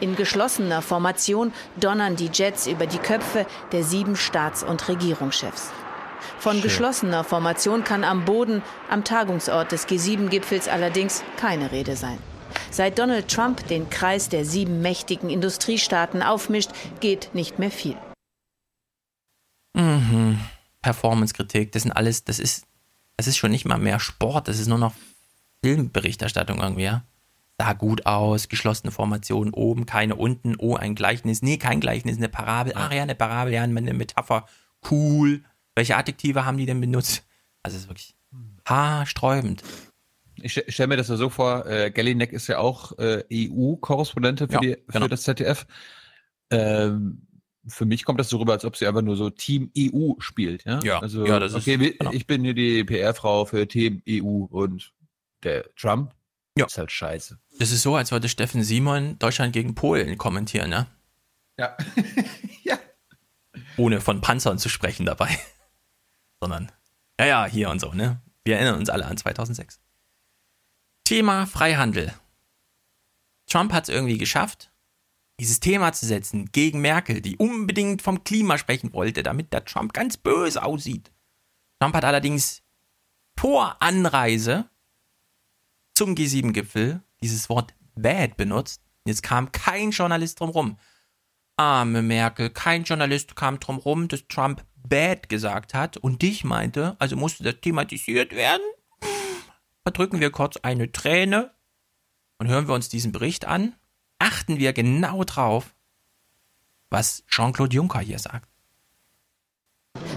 In 0.00 0.16
geschlossener 0.16 0.82
Formation 0.82 1.52
donnern 1.76 2.16
die 2.16 2.30
Jets 2.32 2.66
über 2.66 2.86
die 2.86 2.98
Köpfe 2.98 3.46
der 3.72 3.82
sieben 3.82 4.16
Staats- 4.16 4.62
und 4.62 4.88
Regierungschefs. 4.88 5.70
Von 6.38 6.60
geschlossener 6.60 7.24
Formation 7.24 7.82
kann 7.84 8.04
am 8.04 8.24
Boden, 8.24 8.62
am 8.90 9.04
Tagungsort 9.04 9.72
des 9.72 9.88
G7-Gipfels 9.88 10.68
allerdings 10.68 11.24
keine 11.36 11.72
Rede 11.72 11.96
sein. 11.96 12.18
Seit 12.70 12.98
Donald 12.98 13.28
Trump 13.28 13.66
den 13.68 13.88
Kreis 13.90 14.28
der 14.28 14.44
sieben 14.44 14.80
mächtigen 14.80 15.30
Industriestaaten 15.30 16.22
aufmischt, 16.22 16.70
geht 17.00 17.30
nicht 17.32 17.58
mehr 17.58 17.70
viel. 17.70 17.96
Mhm. 19.74 20.38
Performance-Kritik, 20.82 21.72
das 21.72 21.82
sind 21.82 21.92
alles, 21.92 22.24
das 22.24 22.38
ist, 22.38 22.66
das 23.16 23.26
ist 23.26 23.36
schon 23.36 23.50
nicht 23.50 23.64
mal 23.64 23.78
mehr 23.78 23.98
Sport, 23.98 24.48
das 24.48 24.58
ist 24.58 24.68
nur 24.68 24.78
noch 24.78 24.94
Filmberichterstattung 25.64 26.60
irgendwie, 26.60 26.84
ja. 26.84 27.02
Sah 27.58 27.72
gut 27.72 28.04
aus, 28.04 28.48
geschlossene 28.48 28.90
Formation 28.92 29.50
oben, 29.54 29.86
keine 29.86 30.14
unten, 30.16 30.56
oh, 30.58 30.76
ein 30.76 30.94
Gleichnis, 30.94 31.40
nee, 31.40 31.56
kein 31.56 31.80
Gleichnis, 31.80 32.18
eine 32.18 32.28
Parabel, 32.28 32.74
ach 32.76 32.92
ja, 32.92 33.02
eine 33.02 33.14
Parabel, 33.14 33.54
ja, 33.54 33.62
eine 33.62 33.72
Metapher, 33.94 34.44
cool. 34.90 35.42
Welche 35.74 35.96
Adjektive 35.96 36.44
haben 36.44 36.58
die 36.58 36.66
denn 36.66 36.80
benutzt? 36.82 37.24
Also 37.62 37.76
es 37.76 37.84
ist 37.84 37.88
wirklich 37.88 38.14
haarsträubend. 38.66 39.62
Ich 40.42 40.52
stelle 40.52 40.70
stell 40.70 40.86
mir 40.86 40.98
das 40.98 41.08
ja 41.08 41.16
so 41.16 41.30
vor, 41.30 41.64
äh, 41.64 41.90
Gellinek 41.90 42.32
ist 42.34 42.46
ja 42.46 42.58
auch 42.58 42.98
äh, 42.98 43.24
EU-Korrespondentin 43.32 44.48
für, 44.48 44.54
Ja, 44.54 44.60
die- 44.60 44.74
für 44.74 44.92
genau. 44.92 45.08
das 45.08 45.22
ZDF. 45.22 45.66
Ähm, 46.50 47.22
für 47.66 47.86
mich 47.86 48.04
kommt 48.04 48.20
das 48.20 48.28
so 48.28 48.36
rüber, 48.36 48.52
als 48.52 48.66
ob 48.66 48.76
sie 48.76 48.86
einfach 48.86 49.00
nur 49.02 49.16
so 49.16 49.30
Team 49.30 49.70
EU 49.76 50.12
spielt. 50.18 50.64
Ja, 50.66 50.80
Ja, 50.82 50.98
also, 51.00 51.24
ja, 51.26 51.40
das 51.40 51.52
ist- 51.52 51.58
okay, 51.62 51.80
wir- 51.80 51.96
genau. 51.96 52.12
ich 52.12 52.26
bin 52.26 52.44
hier 52.44 52.52
die 52.54 52.84
PR-Frau 52.84 53.46
für 53.46 53.66
Team 53.66 54.02
EU 54.06 54.44
und 54.50 54.92
der 55.42 55.74
Trump 55.74 56.14
ist 56.66 56.78
halt 56.78 56.92
scheiße. 56.92 57.38
Das 57.58 57.70
ist 57.70 57.82
so, 57.82 57.96
als 57.96 58.12
würde 58.12 58.28
Steffen 58.28 58.62
Simon 58.62 59.18
Deutschland 59.18 59.52
gegen 59.52 59.74
Polen 59.74 60.18
kommentieren, 60.18 60.70
ne? 60.70 60.86
Ja. 61.58 61.76
Ohne 63.78 64.00
von 64.00 64.20
Panzern 64.20 64.58
zu 64.58 64.68
sprechen 64.68 65.06
dabei. 65.06 65.38
Sondern, 66.40 66.70
ja, 67.18 67.26
ja, 67.26 67.46
hier 67.46 67.70
und 67.70 67.80
so, 67.80 67.92
ne? 67.92 68.20
Wir 68.44 68.56
erinnern 68.56 68.78
uns 68.78 68.90
alle 68.90 69.06
an 69.06 69.16
2006. 69.16 69.80
Thema 71.04 71.46
Freihandel. 71.46 72.12
Trump 73.46 73.72
hat 73.72 73.84
es 73.84 73.94
irgendwie 73.94 74.18
geschafft, 74.18 74.70
dieses 75.38 75.60
Thema 75.60 75.92
zu 75.92 76.06
setzen 76.06 76.50
gegen 76.52 76.80
Merkel, 76.80 77.20
die 77.20 77.36
unbedingt 77.36 78.02
vom 78.02 78.24
Klima 78.24 78.58
sprechen 78.58 78.92
wollte, 78.92 79.22
damit 79.22 79.52
der 79.52 79.64
Trump 79.64 79.92
ganz 79.92 80.16
böse 80.16 80.62
aussieht. 80.62 81.12
Trump 81.80 81.94
hat 81.94 82.04
allerdings 82.04 82.62
vor 83.38 83.80
Anreise 83.80 84.68
zum 85.94 86.14
G7-Gipfel 86.14 87.02
dieses 87.22 87.48
Wort 87.48 87.74
bad 87.94 88.36
benutzt. 88.36 88.82
Jetzt 89.04 89.22
kam 89.22 89.52
kein 89.52 89.90
Journalist 89.90 90.40
drum 90.40 90.50
rum. 90.50 90.78
Arme 91.56 92.02
Merkel, 92.02 92.50
kein 92.50 92.84
Journalist 92.84 93.36
kam 93.36 93.60
drum 93.60 93.78
rum, 93.78 94.08
dass 94.08 94.26
Trump 94.28 94.64
bad 94.76 95.28
gesagt 95.28 95.74
hat 95.74 95.96
und 95.96 96.22
dich 96.22 96.44
meinte, 96.44 96.96
also 96.98 97.16
musste 97.16 97.44
das 97.44 97.60
thematisiert 97.60 98.32
werden. 98.32 98.62
Verdrücken 99.82 100.20
wir 100.20 100.30
kurz 100.30 100.56
eine 100.58 100.92
Träne 100.92 101.52
und 102.38 102.48
hören 102.48 102.68
wir 102.68 102.74
uns 102.74 102.88
diesen 102.88 103.12
Bericht 103.12 103.46
an. 103.46 103.74
Achten 104.18 104.58
wir 104.58 104.72
genau 104.72 105.24
drauf, 105.24 105.74
was 106.90 107.24
Jean-Claude 107.28 107.74
Juncker 107.74 108.00
hier 108.00 108.18
sagt. 108.18 108.50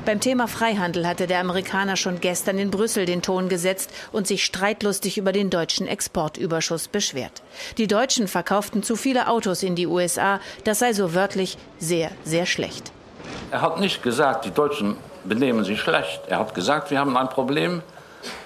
Beim 0.05 0.19
Thema 0.19 0.47
Freihandel 0.47 1.07
hatte 1.07 1.27
der 1.27 1.39
Amerikaner 1.39 1.95
schon 1.95 2.19
gestern 2.19 2.57
in 2.57 2.71
Brüssel 2.71 3.05
den 3.05 3.21
Ton 3.21 3.49
gesetzt 3.49 3.91
und 4.11 4.27
sich 4.27 4.43
streitlustig 4.43 5.17
über 5.17 5.31
den 5.31 5.49
deutschen 5.49 5.87
Exportüberschuss 5.87 6.87
beschwert. 6.87 7.43
Die 7.77 7.87
Deutschen 7.87 8.27
verkauften 8.27 8.81
zu 8.83 8.95
viele 8.95 9.27
Autos 9.27 9.63
in 9.63 9.75
die 9.75 9.87
USA, 9.87 10.39
das 10.63 10.79
sei 10.79 10.93
so 10.93 11.13
wörtlich 11.13 11.57
sehr, 11.77 12.11
sehr 12.23 12.45
schlecht. 12.45 12.91
Er 13.51 13.61
hat 13.61 13.79
nicht 13.79 14.03
gesagt, 14.03 14.45
die 14.45 14.51
Deutschen 14.51 14.97
benehmen 15.23 15.63
sich 15.63 15.79
schlecht. 15.79 16.21
Er 16.27 16.39
hat 16.39 16.53
gesagt, 16.53 16.91
wir 16.91 16.99
haben 16.99 17.15
ein 17.17 17.29
Problem, 17.29 17.81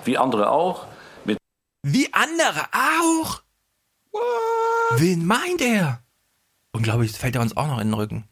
wie 0.05 0.17
andere 0.17 0.49
auch, 0.49 0.85
mit 1.25 1.37
Wie 1.81 2.13
andere 2.13 2.61
auch? 2.73 3.41
Wen 4.97 5.25
meint 5.25 5.61
er? 5.61 6.01
Unglaublich, 6.71 7.11
das 7.11 7.21
fällt 7.21 7.35
er 7.35 7.41
uns 7.41 7.55
auch 7.55 7.67
noch 7.67 7.79
in 7.79 7.87
den 7.87 7.93
Rücken. 7.93 8.27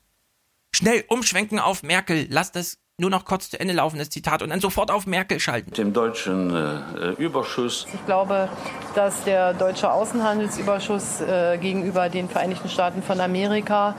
Schnell 0.76 1.04
umschwenken 1.08 1.60
auf 1.60 1.84
Merkel, 1.84 2.28
lass 2.30 2.52
das 2.52 2.81
nur 3.00 3.10
noch 3.10 3.26
kurz 3.26 3.50
zu 3.50 3.60
Ende 3.60 3.74
laufen, 3.74 3.98
das 3.98 4.10
Zitat, 4.10 4.42
und 4.44 4.50
dann 4.50 4.60
sofort 4.60 4.92
auf 4.92 5.08
Merkel 5.08 5.40
schalten. 5.40 5.72
dem 5.72 5.92
deutschen 5.94 6.54
äh, 6.56 7.10
Überschuss. 7.14 7.88
Ich 7.94 8.06
glaube, 8.06 8.48
dass 8.96 9.24
der 9.24 9.54
deutsche 9.54 9.92
Außenhandelsüberschuss 9.92 11.22
äh, 11.22 11.58
gegenüber 11.58 12.10
den 12.10 12.30
Vereinigten 12.30 12.70
Staaten 12.70 13.02
von 13.02 13.20
Amerika 13.20 13.96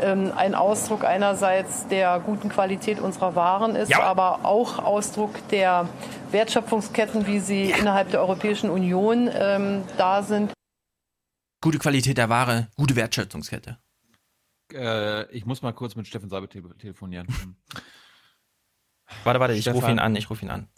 ähm, 0.00 0.32
ein 0.36 0.54
Ausdruck 0.54 1.04
einerseits 1.04 1.86
der 1.88 2.18
guten 2.20 2.48
Qualität 2.48 2.98
unserer 3.00 3.34
Waren 3.34 3.76
ist, 3.76 3.90
Ja. 3.90 4.02
aber 4.04 4.44
auch 4.44 4.78
Ausdruck 4.78 5.46
der 5.50 5.88
Wertschöpfungsketten, 6.30 7.26
wie 7.26 7.40
sie 7.40 7.70
innerhalb 7.70 8.10
der 8.10 8.20
Europäischen 8.20 8.70
Union 8.70 9.28
ähm, 9.32 9.84
da 9.98 10.22
sind. 10.22 10.52
Gute 11.62 11.78
Qualität 11.78 12.16
der 12.18 12.28
Ware, 12.28 12.68
gute 12.76 12.96
Wertschöpfungskette. 12.96 13.78
Äh, 14.72 15.30
ich 15.30 15.44
muss 15.46 15.62
mal 15.62 15.72
kurz 15.72 15.94
mit 15.96 16.06
Steffen 16.06 16.28
Seibe 16.30 16.48
te 16.48 16.62
telefonieren. 16.78 17.26
Warte, 19.24 19.40
warte, 19.40 19.54
ich 19.54 19.68
rufe 19.68 19.90
ihn 19.90 19.98
an, 19.98 20.16
ich 20.16 20.28
rufe 20.30 20.44
ihn 20.44 20.50
an. 20.50 20.68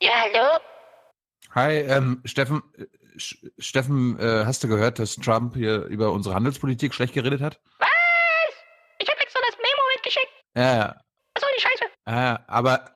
Ja, 0.00 0.12
hallo? 0.22 0.58
Hi, 1.54 1.72
ähm, 1.78 2.20
Steffen, 2.24 2.62
äh, 2.76 2.84
Sch- 3.18 3.50
Steffen, 3.58 4.18
äh, 4.18 4.44
hast 4.44 4.62
du 4.62 4.68
gehört, 4.68 4.98
dass 4.98 5.16
Trump 5.16 5.54
hier 5.54 5.84
über 5.84 6.12
unsere 6.12 6.34
Handelspolitik 6.34 6.92
schlecht 6.94 7.14
geredet 7.14 7.40
hat? 7.40 7.60
Was? 7.78 7.88
Ich 8.98 9.08
habe 9.08 9.18
extra 9.20 9.40
das 9.48 9.56
Memo 9.56 9.82
mitgeschickt. 9.94 10.32
Ja, 10.54 10.76
ja. 10.76 11.00
Was 11.34 11.40
soll 11.42 11.50
die 11.56 11.62
Scheiße? 11.62 11.84
Ja, 12.08 12.44
aber, 12.46 12.90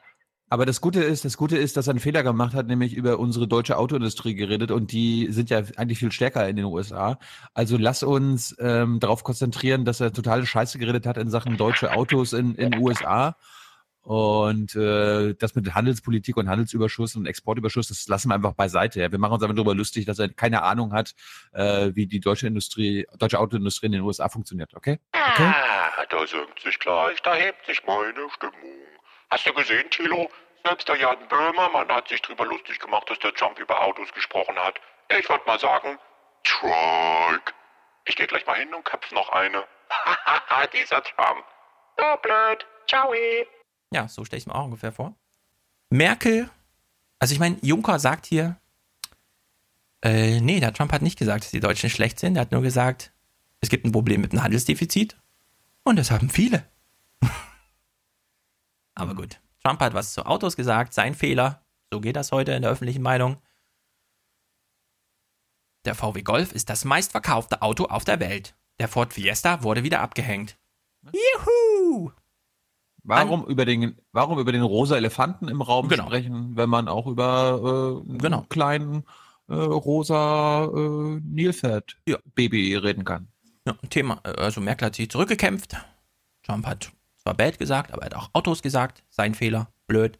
aber 0.51 0.66
das 0.66 0.80
Gute 0.80 1.01
ist, 1.01 1.24
das 1.24 1.36
Gute 1.36 1.57
ist, 1.57 1.76
dass 1.76 1.86
er 1.86 1.92
einen 1.92 2.01
Fehler 2.01 2.24
gemacht 2.24 2.55
hat, 2.55 2.66
nämlich 2.66 2.92
über 2.94 3.20
unsere 3.20 3.46
deutsche 3.46 3.78
Autoindustrie 3.78 4.34
geredet 4.34 4.72
und 4.72 4.90
die 4.90 5.28
sind 5.31 5.48
ja 5.48 5.62
eigentlich 5.77 6.01
viel 6.01 6.10
stärker 6.10 6.48
in 6.48 6.56
den 6.56 6.64
USA. 6.64 7.20
Also 7.55 7.77
lass 7.77 8.02
uns 8.02 8.56
ähm, 8.59 8.98
darauf 8.98 9.22
konzentrieren, 9.22 9.85
dass 9.85 10.01
er 10.01 10.12
totale 10.12 10.44
Scheiße 10.44 10.81
geredet 10.81 11.06
hat 11.06 11.18
in 11.18 11.31
Sachen 11.31 11.56
deutsche 11.56 11.93
Autos 11.93 12.32
in 12.32 12.56
den 12.56 12.78
USA. 12.78 13.36
Und 14.02 14.74
äh, 14.74 15.35
das 15.35 15.55
mit 15.55 15.72
Handelspolitik 15.72 16.36
und 16.36 16.48
Handelsüberschuss 16.48 17.14
und 17.14 17.27
Exportüberschuss, 17.27 17.86
das 17.86 18.09
lassen 18.09 18.31
wir 18.31 18.35
einfach 18.35 18.55
beiseite. 18.55 19.12
Wir 19.12 19.18
machen 19.20 19.35
uns 19.35 19.43
einfach 19.44 19.55
darüber 19.55 19.77
lustig, 19.77 20.05
dass 20.05 20.18
er 20.18 20.31
keine 20.31 20.62
Ahnung 20.62 20.93
hat, 20.93 21.14
äh, 21.52 21.93
wie 21.94 22.09
die 22.09 22.18
deutsche 22.18 22.48
Industrie, 22.48 23.06
deutsche 23.18 23.39
Autoindustrie 23.39 23.86
in 23.86 23.93
den 23.93 24.01
USA 24.01 24.28
funktioniert, 24.28 24.74
okay? 24.74 24.98
Okay? 25.12 25.52
Ah, 25.55 26.05
da 26.09 26.27
singt 26.27 26.59
sich 26.60 26.78
gleich, 26.81 27.22
da 27.22 27.35
hebt 27.35 27.64
sich 27.66 27.82
meine 27.86 28.28
Stimmung. 28.35 28.89
Hast 29.31 29.47
du 29.47 29.52
gesehen, 29.55 29.89
Thilo? 29.90 30.28
Selbst 30.65 30.89
der 30.89 30.97
Jan 30.97 31.28
Böhmermann 31.28 31.89
hat 31.89 32.09
sich 32.09 32.20
drüber 32.20 32.44
lustig 32.47 32.78
gemacht, 32.78 33.09
dass 33.09 33.19
der 33.20 33.32
Trump 33.35 33.59
über 33.59 33.81
Autos 33.81 34.12
gesprochen 34.12 34.59
hat. 34.59 34.81
Ich 35.09 35.28
würde 35.28 35.44
mal 35.47 35.59
sagen, 35.59 35.98
Truck. 36.44 37.55
Ich 38.05 38.16
gehe 38.16 38.27
gleich 38.27 38.44
mal 38.47 38.57
hin 38.57 38.74
und 38.74 38.85
köpf 38.85 39.11
noch 39.12 39.28
eine. 39.31 39.65
Dieser 40.73 41.02
Trump. 41.02 41.44
So 41.97 42.05
blöd. 42.23 42.66
Ciao. 42.89 43.12
Ja, 43.93 44.09
so 44.09 44.24
stelle 44.24 44.39
ich 44.39 44.47
mir 44.47 44.55
auch 44.55 44.65
ungefähr 44.65 44.93
vor. 44.93 45.15
Merkel, 45.90 46.51
also 47.19 47.32
ich 47.32 47.40
meine, 47.40 47.57
Juncker 47.62 47.98
sagt 47.98 48.27
hier, 48.27 48.57
äh, 50.02 50.40
nee, 50.40 50.61
der 50.61 50.73
Trump 50.73 50.93
hat 50.93 51.02
nicht 51.02 51.19
gesagt, 51.19 51.44
dass 51.44 51.51
die 51.51 51.61
Deutschen 51.61 51.90
schlecht 51.90 52.19
sind. 52.19 52.36
Er 52.36 52.43
hat 52.43 52.52
nur 52.52 52.62
gesagt, 52.62 53.12
es 53.61 53.69
gibt 53.69 53.85
ein 53.85 53.93
Problem 53.93 54.20
mit 54.20 54.32
dem 54.32 54.43
Handelsdefizit 54.43 55.16
und 55.82 55.97
das 55.97 56.11
haben 56.11 56.31
viele. 56.31 56.69
Aber 59.01 59.14
gut, 59.14 59.40
Trump 59.62 59.81
hat 59.81 59.94
was 59.94 60.12
zu 60.12 60.27
Autos 60.27 60.56
gesagt, 60.56 60.93
sein 60.94 61.14
Fehler. 61.14 61.64
So 61.93 62.01
geht 62.01 62.16
das 62.16 62.32
heute 62.32 62.52
in 62.52 62.62
der 62.62 62.70
öffentlichen 62.70 63.02
Meinung. 63.02 63.39
Der 65.86 65.94
VW 65.94 66.22
Golf 66.22 66.52
ist 66.52 66.68
das 66.68 66.85
meistverkaufte 66.85 67.62
Auto 67.62 67.85
auf 67.86 68.05
der 68.05 68.20
Welt. 68.20 68.55
Der 68.78 68.89
Ford 68.89 69.14
Fiesta 69.14 69.62
wurde 69.62 69.82
wieder 69.82 70.01
abgehängt. 70.01 70.59
Juhu! 71.12 72.10
Warum 73.02 73.47
über 73.47 73.64
den, 73.64 73.97
warum 74.12 74.39
über 74.39 74.52
den 74.52 74.60
rosa 74.62 74.97
Elefanten 74.97 75.48
im 75.48 75.62
Raum 75.62 75.89
Genau. 75.89 76.05
sprechen, 76.06 76.55
wenn 76.56 76.68
man 76.68 76.86
auch 76.86 77.06
über 77.06 78.02
äh, 78.05 78.09
einen 78.10 78.18
Genau. 78.18 78.43
kleinen 78.51 79.05
äh, 79.48 79.55
rosa 79.55 80.64
äh, 80.66 81.20
Nilpferd-Baby 81.24 82.77
reden 82.77 83.05
kann? 83.05 83.28
Ja, 83.66 83.72
Thema, 83.89 84.20
äh, 84.24 84.32
also 84.32 84.60
Merkel 84.60 84.86
hat 84.86 84.97
sich 84.97 85.10
zurückgekämpft. 85.10 85.77
Trump 86.43 86.66
hat 86.66 86.93
zwar 87.22 87.34
bad 87.34 87.59
gesagt, 87.59 87.92
aber 87.92 88.02
er 88.02 88.06
hat 88.06 88.14
auch 88.14 88.30
Autos 88.32 88.62
gesagt. 88.62 89.02
Sein 89.10 89.34
Fehler, 89.34 89.72
blöd. 89.86 90.18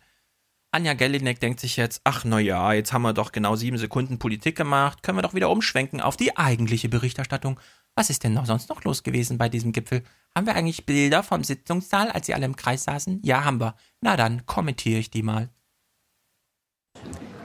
Anja 0.73 0.95
Gellinek 0.95 1.41
denkt 1.41 1.59
sich 1.59 1.77
jetzt, 1.77 2.01
ach 2.05 2.25
na 2.25 2.39
ja, 2.39 2.73
jetzt 2.73 2.93
haben 2.93 3.03
wir 3.03 3.13
doch 3.13 3.33
genau 3.33 3.57
sieben 3.57 3.77
Sekunden 3.77 4.21
Politik 4.21 4.57
gemacht, 4.57 5.03
können 5.03 5.19
wir 5.19 5.23
doch 5.23 5.35
wieder 5.35 5.51
umschwenken 5.51 6.01
auf 6.01 6.17
die 6.17 6.37
eigentliche 6.37 6.89
Berichterstattung. 6.89 7.59
Was 7.97 8.09
ist 8.09 8.23
denn 8.23 8.35
noch 8.35 8.47
sonst 8.47 8.69
noch 8.69 8.85
los 8.85 9.03
gewesen 9.03 9.37
bei 9.37 9.49
diesem 9.49 9.73
Gipfel? 9.73 10.05
Haben 10.35 10.47
wir 10.47 10.55
eigentlich 10.55 10.87
Bilder 10.87 11.25
vom 11.25 11.43
Sitzungssaal, 11.43 12.09
als 12.11 12.27
sie 12.27 12.35
alle 12.35 12.47
im 12.47 12.55
Kreis 12.55 12.85
saßen? 12.85 13.21
Ja, 13.25 13.45
haben 13.45 13.61
wir. 13.61 13.75
Na 14.01 14.17
dann 14.17 14.47
kommentiere 14.47 15.01
ich 15.01 15.11
die 15.11 15.25
mal. 15.25 15.49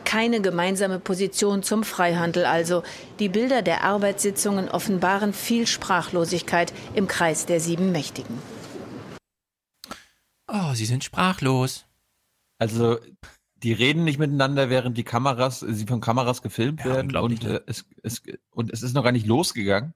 Keine 0.04 0.40
gemeinsame 0.40 1.00
Position 1.00 1.64
zum 1.64 1.84
Freihandel 1.84 2.46
also. 2.46 2.84
Die 3.18 3.28
Bilder 3.28 3.64
der 3.64 3.84
Arbeitssitzungen 3.84 4.70
offenbaren 4.70 5.34
viel 5.34 5.66
Sprachlosigkeit 5.66 6.72
im 6.94 7.08
Kreis 7.08 7.48
der 7.48 7.60
sieben 7.60 7.92
Mächtigen. 7.92 8.38
Oh, 10.48 10.74
sie 10.74 10.86
sind 10.86 11.04
sprachlos. 11.04 11.86
Also, 12.58 13.00
die 13.56 13.74
reden 13.74 14.04
nicht 14.04 14.20
miteinander, 14.20 14.70
während 14.70 14.98
die 14.98 15.04
Kameras, 15.04 15.60
sie 15.60 15.86
von 15.86 16.02
Kameras 16.02 16.42
gefilmt 16.42 16.86
werden 16.86 17.16
und, 17.16 17.44
ne? 17.44 17.58
äh, 17.58 17.64
es, 17.68 17.86
es, 18.04 18.22
und 18.52 18.72
es 18.72 18.84
ist 18.84 18.94
noch 18.94 19.04
gar 19.04 19.12
nicht 19.12 19.28
losgegangen. 19.28 19.94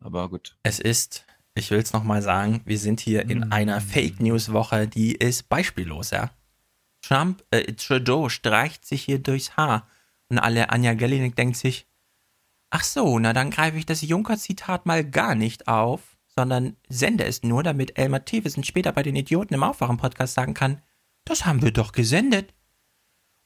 Aber 0.00 0.28
gut. 0.28 0.56
Es 0.62 0.78
ist, 0.78 1.26
ich 1.54 1.70
will 1.70 1.80
es 1.80 1.92
nochmal 1.92 2.22
sagen, 2.22 2.62
wir 2.64 2.78
sind 2.78 3.00
hier 3.00 3.28
in 3.28 3.52
einer 3.52 3.80
Fake 3.80 4.20
News 4.20 4.52
Woche, 4.52 4.86
die 4.86 5.12
ist 5.12 5.48
beispiellos, 5.48 6.10
ja. 6.10 6.30
Trump, 7.02 7.44
äh, 7.50 7.72
Trudeau 7.72 8.28
streicht 8.28 8.84
sich 8.86 9.02
hier 9.02 9.18
durchs 9.18 9.56
Haar 9.56 9.88
und 10.28 10.38
alle 10.38 10.70
Anja 10.70 10.94
Gellinek 10.94 11.36
denkt 11.36 11.56
sich, 11.56 11.86
ach 12.70 12.84
so, 12.84 13.18
na 13.18 13.32
dann 13.32 13.50
greife 13.50 13.76
ich 13.76 13.86
das 13.86 14.02
Juncker-Zitat 14.02 14.86
mal 14.86 15.08
gar 15.08 15.34
nicht 15.34 15.68
auf, 15.68 16.13
sondern 16.36 16.76
sende 16.88 17.24
es 17.24 17.42
nur, 17.42 17.62
damit 17.62 17.98
Elmar 17.98 18.24
Thewesen 18.24 18.64
später 18.64 18.92
bei 18.92 19.02
den 19.02 19.16
Idioten 19.16 19.54
im 19.54 19.62
Aufwachen-Podcast 19.62 20.34
sagen 20.34 20.54
kann, 20.54 20.82
das 21.24 21.46
haben 21.46 21.62
wir 21.62 21.72
doch 21.72 21.92
gesendet. 21.92 22.52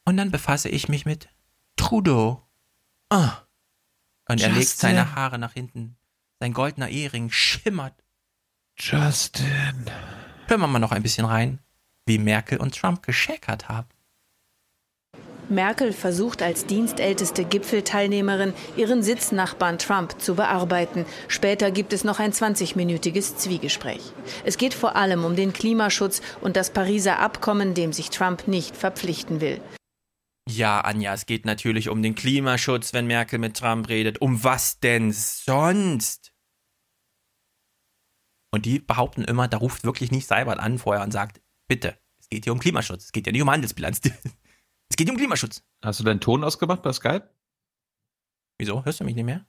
Und 0.05 0.17
dann 0.17 0.31
befasse 0.31 0.69
ich 0.69 0.89
mich 0.89 1.05
mit 1.05 1.29
Trudeau. 1.77 2.43
Ah. 3.11 3.43
Und 4.29 4.41
er 4.41 4.49
legt 4.49 4.61
Justin. 4.61 4.81
seine 4.81 5.15
Haare 5.15 5.39
nach 5.39 5.53
hinten. 5.53 5.97
Sein 6.41 6.53
goldener 6.53 6.89
Ehering 6.89 7.31
schimmert. 7.31 7.95
Justin. 8.79 9.87
Hören 10.47 10.61
wir 10.61 10.67
mal 10.67 10.79
noch 10.79 10.93
ein 10.93 11.03
bisschen 11.03 11.27
rein, 11.27 11.59
wie 12.07 12.19
Merkel 12.19 12.59
und 12.59 12.75
Trump 12.75 13.03
gescheckert 13.03 13.69
haben. 13.69 13.89
Merkel 15.49 15.93
versucht 15.93 16.43
als 16.43 16.67
dienstälteste 16.67 17.45
Gipfelteilnehmerin, 17.45 18.53
ihren 18.77 19.03
Sitznachbarn 19.03 19.79
Trump 19.79 20.21
zu 20.21 20.35
bearbeiten. 20.35 21.07
Später 21.29 21.71
gibt 21.71 21.93
es 21.93 22.05
noch 22.05 22.19
ein 22.19 22.33
20-minütiges 22.33 23.37
Zwiegespräch. 23.37 24.01
Es 24.45 24.59
geht 24.59 24.75
vor 24.75 24.97
allem 24.97 25.25
um 25.25 25.37
den 25.37 25.53
Klimaschutz 25.53 26.21
und 26.41 26.57
das 26.57 26.71
Pariser 26.71 27.19
Abkommen, 27.19 27.75
dem 27.75 27.93
sich 27.93 28.11
Trump 28.11 28.49
nicht 28.49 28.77
verpflichten 28.77 29.41
will. 29.41 29.61
Ja, 30.49 30.81
Anja, 30.81 31.13
es 31.13 31.27
geht 31.27 31.45
natürlich 31.45 31.89
um 31.91 32.03
den 32.03 32.15
Klimaschutz, 32.15 32.95
wenn 32.95 33.07
Merkel 33.07 33.39
mit 33.39 33.57
Trump 33.57 33.89
redet. 33.89 34.21
Um 34.23 34.43
was 34.45 34.81
denn 34.81 35.13
sonst? 35.13 36.33
Und 38.51 38.65
die 38.65 38.79
behaupten 38.79 39.25
immer, 39.25 39.47
da 39.47 39.59
ruft 39.59 39.85
wirklich 39.85 40.11
nicht 40.11 40.27
Seibert 40.27 40.59
an 40.59 40.79
vorher 40.79 41.05
und 41.05 41.13
sagt, 41.13 41.43
bitte, 41.69 41.99
es 42.19 42.31
geht 42.31 42.45
hier 42.45 42.53
um 42.53 42.61
Klimaschutz, 42.61 43.05
es 43.05 43.13
geht 43.13 43.27
ja 43.27 43.33
nicht 43.33 43.43
um 43.43 43.51
Handelsbilanz. 43.51 44.01
Es 44.91 44.97
geht 44.97 45.11
um 45.11 45.17
Klimaschutz. 45.17 45.63
Hast 45.83 46.01
du 46.01 46.05
deinen 46.05 46.21
Ton 46.21 46.45
ausgemacht 46.45 46.83
bei 46.83 46.93
Skype? 46.93 47.29
Wieso? 48.59 48.85
Hörst 48.85 49.01
du 49.01 49.05
mich 49.05 49.15
nicht 49.15 49.25
mehr? 49.25 49.47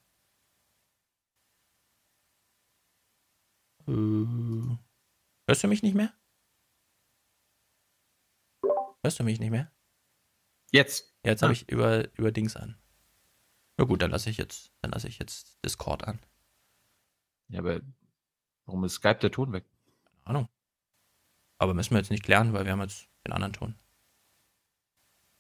Äh, 3.88 4.78
Hörst 5.48 5.64
du 5.64 5.68
mich 5.68 5.82
nicht 5.82 5.96
mehr? 5.96 6.14
Hörst 9.04 9.20
du 9.20 9.24
mich 9.24 9.40
nicht 9.40 9.50
mehr? 9.50 9.72
Jetzt. 10.72 11.16
Jetzt 11.24 11.42
habe 11.42 11.54
ich 11.54 11.68
über, 11.70 12.14
über 12.18 12.32
Dings 12.32 12.56
an. 12.56 12.78
Na 13.78 13.86
gut, 13.86 14.02
dann 14.02 14.12
lasse 14.12 14.30
ich 14.30 14.38
jetzt, 14.38 14.72
dann 14.82 14.92
lasse 14.92 15.08
ich 15.08 15.20
jetzt 15.20 15.58
Discord 15.66 16.04
an. 16.04 16.20
Ja, 17.48 17.60
aber 17.60 17.82
warum 18.66 18.84
ist 18.84 18.96
Skype 18.96 19.20
der 19.20 19.32
Ton 19.32 19.54
weg? 19.54 19.66
Keine 20.06 20.26
Ahnung. 20.28 20.50
Aber 21.58 21.74
müssen 21.74 21.92
wir 21.92 21.98
jetzt 21.98 22.12
nicht 22.12 22.24
klären, 22.24 22.54
weil 22.54 22.66
wir 22.66 22.74
haben 22.74 22.82
jetzt 22.82 23.10
den 23.26 23.34
anderen 23.34 23.54
Ton. 23.54 23.76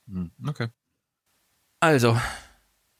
Hm, 0.10 0.31
okay. 0.48 0.69
Also, 1.80 2.19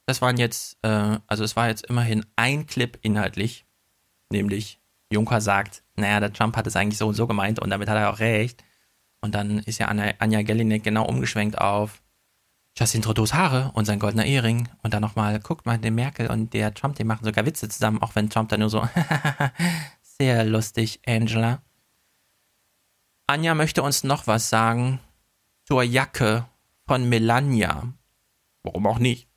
das 0.06 0.22
waren 0.22 0.38
jetzt, 0.38 0.78
äh, 0.84 1.20
also 1.28 1.44
es 1.44 1.56
war 1.56 1.68
jetzt 1.68 1.86
immerhin 1.86 2.26
ein 2.36 2.66
Clip 2.66 2.98
inhaltlich, 3.02 3.66
nämlich 4.32 4.80
Juncker 5.12 5.42
sagt, 5.42 5.84
naja, 5.96 6.20
der 6.20 6.34
Trump 6.34 6.56
hat 6.56 6.68
es 6.68 6.76
eigentlich 6.76 6.98
so 6.98 7.08
und 7.08 7.16
so 7.16 7.28
gemeint 7.28 7.60
und 7.60 7.70
damit 7.70 7.90
hat 7.90 7.98
er 7.98 8.14
auch 8.14 8.20
recht. 8.20 8.64
Und 9.22 9.36
dann 9.36 9.60
ist 9.60 9.80
ja 9.80 9.88
Anja, 9.88 10.14
Anja 10.20 10.44
Gellinek 10.44 10.84
genau 10.84 11.06
umgeschwenkt 11.06 11.58
auf 11.58 12.02
Justin 12.78 13.02
Trudeaus 13.02 13.34
Haare 13.34 13.72
und 13.74 13.86
sein 13.86 14.00
goldener 14.00 14.26
Ehering 14.26 14.70
und 14.84 14.94
dann 14.94 15.02
nochmal, 15.02 15.40
guckt 15.40 15.66
mal, 15.66 15.78
der 15.78 15.92
Merkel 15.92 16.28
und 16.28 16.54
der 16.54 16.74
Trump, 16.74 16.96
die 16.96 17.04
machen 17.04 17.26
sogar 17.26 17.46
Witze 17.46 17.68
zusammen, 17.68 18.02
auch 18.02 18.16
wenn 18.16 18.30
Trump 18.30 18.50
da 18.50 18.58
nur 18.58 18.70
so, 18.70 18.88
sehr 20.02 20.46
lustig, 20.46 21.02
Angela. 21.06 21.62
Anja 23.28 23.54
möchte 23.54 23.84
uns 23.84 24.04
noch 24.04 24.28
was 24.28 24.50
sagen 24.50 25.00
zur 25.66 25.84
Jacke 25.84 26.46
von 26.90 27.08
Melania. 27.08 27.94
Warum 28.64 28.88
auch 28.88 28.98
nicht? 28.98 29.28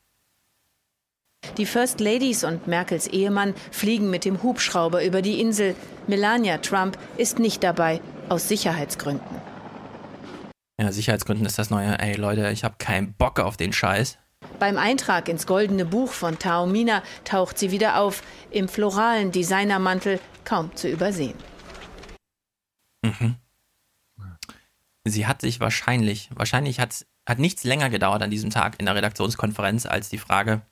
Die 1.59 1.66
First 1.66 2.01
Ladies 2.01 2.45
und 2.45 2.66
Merkels 2.66 3.07
Ehemann 3.07 3.53
fliegen 3.70 4.09
mit 4.09 4.24
dem 4.24 4.43
Hubschrauber 4.43 5.05
über 5.05 5.20
die 5.20 5.39
Insel. 5.39 5.77
Melania 6.07 6.57
Trump 6.59 6.97
ist 7.19 7.39
nicht 7.39 7.62
dabei, 7.62 8.01
aus 8.31 8.49
Sicherheitsgründen. 8.49 9.37
Ja, 10.81 10.93
Sicherheitsgründen 10.93 11.45
ist 11.45 11.59
das 11.59 11.69
neue, 11.69 11.99
ey 11.99 12.15
Leute, 12.15 12.49
ich 12.53 12.65
habe 12.65 12.77
keinen 12.79 13.12
Bock 13.12 13.39
auf 13.39 13.59
den 13.59 13.74
Scheiß. 13.74 14.16
Beim 14.59 14.79
Eintrag 14.79 15.29
ins 15.29 15.47
Goldene 15.47 15.85
Buch 15.85 16.12
von 16.12 16.39
Taormina 16.39 17.03
taucht 17.24 17.59
sie 17.59 17.70
wieder 17.70 18.01
auf, 18.01 18.23
im 18.51 18.66
floralen 18.66 19.31
Designermantel 19.31 20.20
kaum 20.45 20.74
zu 20.74 20.89
übersehen. 20.89 21.37
Mhm. 23.05 23.37
Sie 25.05 25.27
hat 25.27 25.41
sich 25.41 25.61
wahrscheinlich, 25.61 26.31
wahrscheinlich 26.35 26.79
hat, 26.79 27.05
hat 27.27 27.39
nichts 27.39 27.65
länger 27.65 27.90
gedauert 27.90 28.23
an 28.23 28.31
diesem 28.31 28.51
Tag 28.51 28.78
in 28.78 28.86
der 28.86 28.94
Redaktionskonferenz 28.94 29.86
als 29.86 30.09
die 30.09 30.19
Frage, 30.19 30.62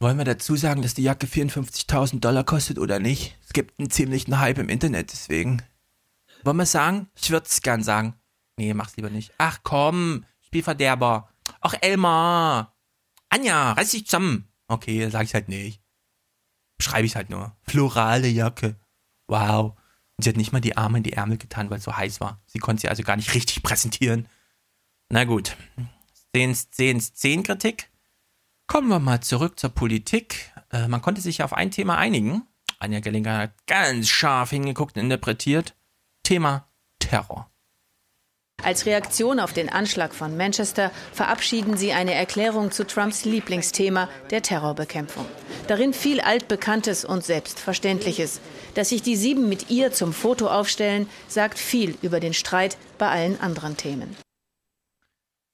wollen 0.00 0.16
wir 0.16 0.24
dazu 0.24 0.54
sagen, 0.54 0.82
dass 0.82 0.94
die 0.94 1.02
Jacke 1.02 1.26
54.000 1.26 2.20
Dollar 2.20 2.44
kostet 2.44 2.78
oder 2.78 3.00
nicht? 3.00 3.36
Es 3.44 3.52
gibt 3.52 3.80
einen 3.80 3.90
ziemlichen 3.90 4.38
Hype 4.38 4.58
im 4.58 4.68
Internet 4.68 5.12
deswegen. 5.12 5.60
Wollen 6.44 6.56
wir 6.56 6.66
sagen? 6.66 7.08
Ich 7.20 7.30
würde 7.30 7.46
es 7.46 7.62
gern 7.62 7.82
sagen. 7.82 8.14
Nee, 8.56 8.74
mach's 8.74 8.96
lieber 8.96 9.10
nicht. 9.10 9.32
Ach 9.38 9.58
komm, 9.64 10.24
Spielverderber. 10.40 11.28
Ach 11.60 11.74
Elmar. 11.80 12.76
Anja, 13.28 13.72
reiß 13.72 13.90
dich 13.90 14.06
zusammen. 14.06 14.48
Okay, 14.68 15.08
sag 15.10 15.24
ich 15.24 15.34
halt 15.34 15.48
nicht. 15.48 15.82
Schreibe 16.80 17.06
ich 17.06 17.16
halt 17.16 17.28
nur. 17.28 17.56
Florale 17.66 18.28
Jacke. 18.28 18.76
Wow. 19.26 19.76
Und 20.16 20.22
sie 20.22 20.30
hat 20.30 20.36
nicht 20.36 20.52
mal 20.52 20.60
die 20.60 20.76
Arme 20.76 20.98
in 20.98 21.04
die 21.04 21.14
Ärmel 21.14 21.38
getan, 21.38 21.70
weil 21.70 21.78
es 21.78 21.84
so 21.84 21.96
heiß 21.96 22.20
war. 22.20 22.40
Sie 22.46 22.60
konnte 22.60 22.82
sie 22.82 22.88
also 22.88 23.02
gar 23.02 23.16
nicht 23.16 23.34
richtig 23.34 23.64
präsentieren. 23.64 24.28
Na 25.10 25.24
gut. 25.24 25.56
10, 26.34 26.54
10, 26.54 27.00
10 27.00 27.42
Kritik. 27.42 27.90
Kommen 28.66 28.88
wir 28.88 28.98
mal 28.98 29.22
zurück 29.22 29.58
zur 29.58 29.70
Politik. 29.70 30.52
Äh, 30.70 30.88
man 30.88 31.00
konnte 31.00 31.22
sich 31.22 31.42
auf 31.42 31.54
ein 31.54 31.70
Thema 31.70 31.96
einigen. 31.96 32.42
Anja 32.78 33.00
Gellinger 33.00 33.38
hat 33.38 33.66
ganz 33.66 34.08
scharf 34.08 34.50
hingeguckt 34.50 34.96
und 34.96 35.04
interpretiert. 35.04 35.74
Thema 36.22 36.68
Terror. 36.98 37.50
Als 38.62 38.86
Reaktion 38.86 39.40
auf 39.40 39.52
den 39.52 39.68
Anschlag 39.68 40.12
von 40.12 40.36
Manchester 40.36 40.90
verabschieden 41.12 41.76
sie 41.76 41.92
eine 41.92 42.12
Erklärung 42.12 42.72
zu 42.72 42.86
Trumps 42.86 43.24
Lieblingsthema, 43.24 44.08
der 44.30 44.42
Terrorbekämpfung. 44.42 45.26
Darin 45.68 45.94
viel 45.94 46.20
Altbekanntes 46.20 47.04
und 47.04 47.24
Selbstverständliches. 47.24 48.40
Dass 48.74 48.90
sich 48.90 49.00
die 49.00 49.16
sieben 49.16 49.48
mit 49.48 49.70
ihr 49.70 49.92
zum 49.92 50.12
Foto 50.12 50.48
aufstellen, 50.48 51.08
sagt 51.28 51.58
viel 51.58 51.96
über 52.02 52.20
den 52.20 52.34
Streit 52.34 52.76
bei 52.98 53.08
allen 53.08 53.40
anderen 53.40 53.76
Themen. 53.76 54.16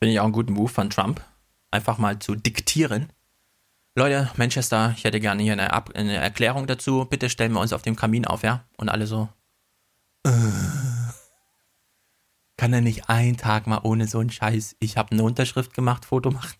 Finde 0.04 0.12
ich 0.12 0.20
auch 0.20 0.24
einen 0.24 0.34
guten 0.34 0.52
Move 0.52 0.68
von 0.68 0.90
Trump. 0.90 1.22
Einfach 1.70 1.96
mal 1.96 2.18
zu 2.18 2.34
diktieren. 2.34 3.10
Leute, 3.94 4.30
Manchester, 4.36 4.92
ich 4.94 5.04
hätte 5.04 5.18
gerne 5.18 5.42
hier 5.42 5.54
eine, 5.54 5.72
Ab 5.72 5.92
eine 5.94 6.16
Erklärung 6.16 6.66
dazu. 6.66 7.06
Bitte 7.06 7.30
stellen 7.30 7.52
wir 7.52 7.60
uns 7.60 7.72
auf 7.72 7.80
dem 7.80 7.96
Kamin 7.96 8.26
auf, 8.26 8.42
ja? 8.42 8.66
Und 8.76 8.90
alle 8.90 9.06
so. 9.06 9.30
Äh, 10.26 10.30
kann 12.58 12.74
er 12.74 12.82
nicht 12.82 13.08
einen 13.08 13.38
Tag 13.38 13.66
mal 13.66 13.80
ohne 13.82 14.06
so 14.06 14.18
einen 14.18 14.28
Scheiß, 14.28 14.76
ich 14.78 14.98
habe 14.98 15.12
eine 15.12 15.22
Unterschrift 15.22 15.72
gemacht, 15.72 16.04
Foto 16.04 16.30
machen? 16.30 16.52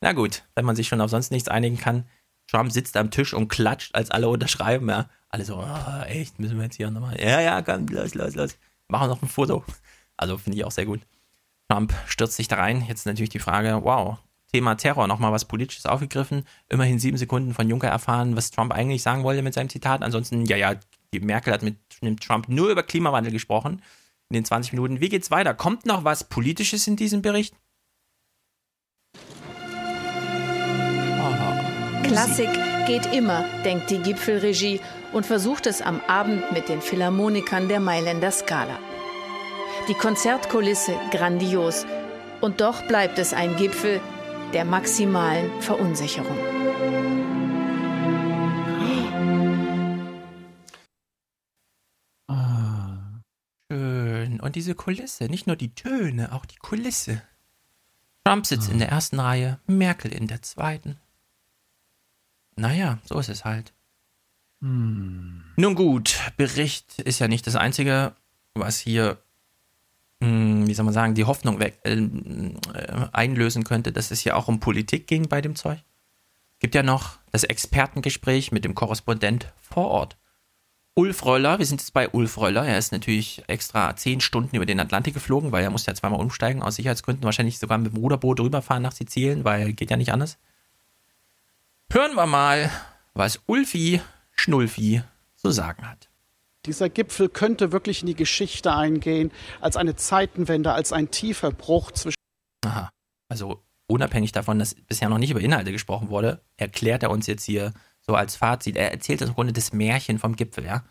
Na 0.00 0.12
gut, 0.12 0.42
wenn 0.56 0.64
man 0.64 0.74
sich 0.74 0.88
schon 0.88 1.00
auf 1.00 1.10
sonst 1.10 1.30
nichts 1.30 1.46
einigen 1.46 1.76
kann. 1.76 2.08
Trump 2.48 2.72
sitzt 2.72 2.96
am 2.96 3.12
Tisch 3.12 3.32
und 3.32 3.46
klatscht, 3.46 3.94
als 3.94 4.10
alle 4.10 4.28
unterschreiben, 4.28 4.88
ja. 4.88 5.08
Alle 5.28 5.44
so, 5.44 5.58
oh, 5.58 6.02
echt, 6.06 6.40
müssen 6.40 6.56
wir 6.56 6.64
jetzt 6.64 6.78
hier 6.78 6.90
nochmal. 6.90 7.16
Ja, 7.20 7.40
ja, 7.40 7.62
komm, 7.62 7.86
los, 7.86 8.14
los, 8.14 8.34
los. 8.34 8.58
Machen 8.88 9.08
noch 9.08 9.22
ein 9.22 9.28
Foto. 9.28 9.64
Also 10.16 10.36
finde 10.36 10.58
ich 10.58 10.64
auch 10.64 10.72
sehr 10.72 10.86
gut. 10.86 11.06
Trump 11.68 11.94
stürzt 12.06 12.36
sich 12.36 12.48
da 12.48 12.56
rein. 12.56 12.84
Jetzt 12.88 13.06
natürlich 13.06 13.30
die 13.30 13.38
Frage, 13.38 13.80
wow, 13.82 14.18
Thema 14.52 14.76
Terror, 14.76 15.06
nochmal 15.06 15.32
was 15.32 15.44
Politisches 15.44 15.86
aufgegriffen. 15.86 16.44
Immerhin 16.68 16.98
sieben 16.98 17.16
Sekunden 17.16 17.54
von 17.54 17.68
Juncker 17.68 17.88
erfahren, 17.88 18.36
was 18.36 18.50
Trump 18.50 18.72
eigentlich 18.72 19.02
sagen 19.02 19.24
wollte 19.24 19.42
mit 19.42 19.54
seinem 19.54 19.68
Zitat. 19.68 20.02
Ansonsten, 20.02 20.46
ja, 20.46 20.56
ja, 20.56 20.74
die 21.12 21.20
Merkel 21.20 21.52
hat 21.52 21.62
mit, 21.62 21.76
mit 22.00 22.22
Trump 22.22 22.48
nur 22.48 22.70
über 22.70 22.82
Klimawandel 22.82 23.32
gesprochen 23.32 23.82
in 24.30 24.34
den 24.34 24.44
20 24.44 24.72
Minuten. 24.72 25.00
Wie 25.00 25.08
geht's 25.08 25.30
weiter? 25.30 25.54
Kommt 25.54 25.86
noch 25.86 26.04
was 26.04 26.24
Politisches 26.24 26.86
in 26.86 26.96
diesem 26.96 27.22
Bericht? 27.22 27.54
Klassik 32.04 32.50
geht 32.86 33.12
immer, 33.12 33.44
denkt 33.64 33.90
die 33.90 33.98
Gipfelregie 33.98 34.80
und 35.12 35.26
versucht 35.26 35.66
es 35.66 35.82
am 35.82 36.00
Abend 36.06 36.52
mit 36.52 36.68
den 36.68 36.80
Philharmonikern 36.80 37.68
der 37.68 37.80
Mailänder 37.80 38.30
Scala. 38.30 38.78
Die 39.88 39.94
Konzertkulisse 39.94 40.98
grandios 41.12 41.86
und 42.40 42.60
doch 42.60 42.82
bleibt 42.88 43.20
es 43.20 43.32
ein 43.32 43.54
Gipfel 43.54 44.00
der 44.52 44.64
maximalen 44.64 45.62
Verunsicherung. 45.62 46.36
Ah, 52.26 53.20
schön. 53.70 54.40
Und 54.40 54.56
diese 54.56 54.74
Kulisse, 54.74 55.26
nicht 55.26 55.46
nur 55.46 55.54
die 55.54 55.74
Töne, 55.74 56.32
auch 56.32 56.46
die 56.46 56.56
Kulisse. 56.56 57.22
Trump 58.24 58.44
sitzt 58.44 58.68
in 58.68 58.80
der 58.80 58.88
ersten 58.88 59.20
Reihe, 59.20 59.60
Merkel 59.68 60.12
in 60.12 60.26
der 60.26 60.42
zweiten. 60.42 60.98
Naja, 62.56 62.98
so 63.04 63.20
ist 63.20 63.28
es 63.28 63.44
halt. 63.44 63.72
Hm. 64.62 65.44
Nun 65.56 65.74
gut, 65.76 66.18
Bericht 66.36 66.98
ist 66.98 67.20
ja 67.20 67.28
nicht 67.28 67.46
das 67.46 67.54
Einzige, 67.54 68.16
was 68.54 68.80
hier, 68.80 69.22
wie 70.20 70.74
soll 70.74 70.84
man 70.84 70.94
sagen, 70.94 71.14
die 71.14 71.24
Hoffnung 71.24 71.60
weg, 71.60 71.78
äh, 71.84 71.94
äh, 71.94 73.08
einlösen 73.12 73.64
könnte, 73.64 73.92
dass 73.92 74.10
es 74.10 74.20
hier 74.20 74.36
auch 74.36 74.48
um 74.48 74.60
Politik 74.60 75.06
ging 75.06 75.28
bei 75.28 75.40
dem 75.40 75.56
Zeug. 75.56 75.78
Gibt 76.58 76.74
ja 76.74 76.82
noch 76.82 77.18
das 77.32 77.44
Expertengespräch 77.44 78.50
mit 78.50 78.64
dem 78.64 78.74
Korrespondent 78.74 79.52
vor 79.60 79.88
Ort. 79.88 80.16
Ulf 80.94 81.26
Röller, 81.26 81.58
wir 81.58 81.66
sind 81.66 81.82
jetzt 81.82 81.92
bei 81.92 82.08
Ulf 82.08 82.38
Röller. 82.38 82.64
Er 82.64 82.78
ist 82.78 82.90
natürlich 82.90 83.42
extra 83.48 83.94
zehn 83.96 84.20
Stunden 84.22 84.56
über 84.56 84.64
den 84.64 84.80
Atlantik 84.80 85.12
geflogen, 85.12 85.52
weil 85.52 85.62
er 85.62 85.70
musste 85.70 85.90
ja 85.90 85.94
zweimal 85.94 86.20
umsteigen 86.20 86.62
aus 86.62 86.76
Sicherheitsgründen, 86.76 87.24
wahrscheinlich 87.24 87.58
sogar 87.58 87.76
mit 87.76 87.92
dem 87.92 87.98
Ruderboot 87.98 88.40
rüberfahren 88.40 88.82
nach 88.82 88.92
Sizilien, 88.92 89.44
weil 89.44 89.74
geht 89.74 89.90
ja 89.90 89.98
nicht 89.98 90.12
anders. 90.12 90.38
Hören 91.92 92.14
wir 92.14 92.24
mal, 92.24 92.70
was 93.12 93.40
Ulfi 93.44 94.00
Schnulfi 94.32 95.02
zu 95.36 95.50
sagen 95.50 95.86
hat. 95.86 96.08
Dieser 96.66 96.88
Gipfel 96.88 97.28
könnte 97.28 97.72
wirklich 97.72 98.00
in 98.02 98.06
die 98.06 98.14
Geschichte 98.14 98.72
eingehen, 98.72 99.30
als 99.60 99.76
eine 99.76 99.96
Zeitenwende, 99.96 100.72
als 100.72 100.92
ein 100.92 101.10
tiefer 101.10 101.50
Bruch 101.50 101.92
zwischen. 101.92 102.16
Aha. 102.64 102.90
Also 103.28 103.62
unabhängig 103.86 104.32
davon, 104.32 104.58
dass 104.58 104.74
bisher 104.74 105.08
noch 105.08 105.18
nicht 105.18 105.30
über 105.30 105.40
Inhalte 105.40 105.72
gesprochen 105.72 106.08
wurde, 106.08 106.42
erklärt 106.56 107.02
er 107.02 107.10
uns 107.10 107.26
jetzt 107.26 107.44
hier 107.44 107.72
so 108.00 108.14
als 108.14 108.36
Fazit. 108.36 108.76
Er 108.76 108.92
erzählt 108.92 109.22
im 109.22 109.34
Grunde 109.34 109.52
das 109.52 109.72
Märchen 109.72 110.18
vom 110.18 110.36
Gipfel, 110.36 110.64
ja. 110.64 110.84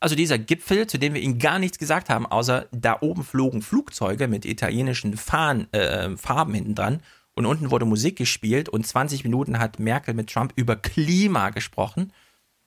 Also 0.00 0.16
dieser 0.16 0.36
Gipfel, 0.36 0.88
zu 0.88 0.98
dem 0.98 1.14
wir 1.14 1.20
ihm 1.20 1.38
gar 1.38 1.60
nichts 1.60 1.78
gesagt 1.78 2.08
haben, 2.08 2.26
außer 2.26 2.66
da 2.72 2.98
oben 3.02 3.22
flogen 3.22 3.62
Flugzeuge 3.62 4.26
mit 4.26 4.44
italienischen 4.44 5.16
Fahnen, 5.16 5.72
äh, 5.72 6.16
Farben 6.16 6.54
hinten 6.54 6.74
dran 6.74 7.00
und 7.34 7.46
unten 7.46 7.70
wurde 7.70 7.86
Musik 7.86 8.16
gespielt 8.16 8.68
und 8.68 8.84
20 8.84 9.22
Minuten 9.22 9.60
hat 9.60 9.78
Merkel 9.78 10.14
mit 10.14 10.28
Trump 10.28 10.52
über 10.56 10.74
Klima 10.74 11.50
gesprochen. 11.50 12.12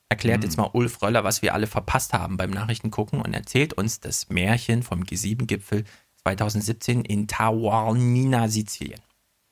Erklärt 0.10 0.44
jetzt 0.44 0.58
mal 0.58 0.70
Ulf 0.74 1.02
Röller, 1.02 1.24
was 1.24 1.42
wir 1.42 1.54
alle 1.54 1.68
verpasst 1.68 2.14
haben 2.14 2.38
beim 2.38 2.52
Nachrichtengucken 2.52 3.22
und 3.22 3.34
erzählt 3.34 3.74
uns 3.74 4.00
das 4.00 4.30
Märchen 4.30 4.84
vom 4.84 5.02
G7-Gipfel 5.02 5.84
2017 6.24 7.02
in 7.02 7.28
Taormina, 7.28 8.48
Sizilien. 8.48 9.02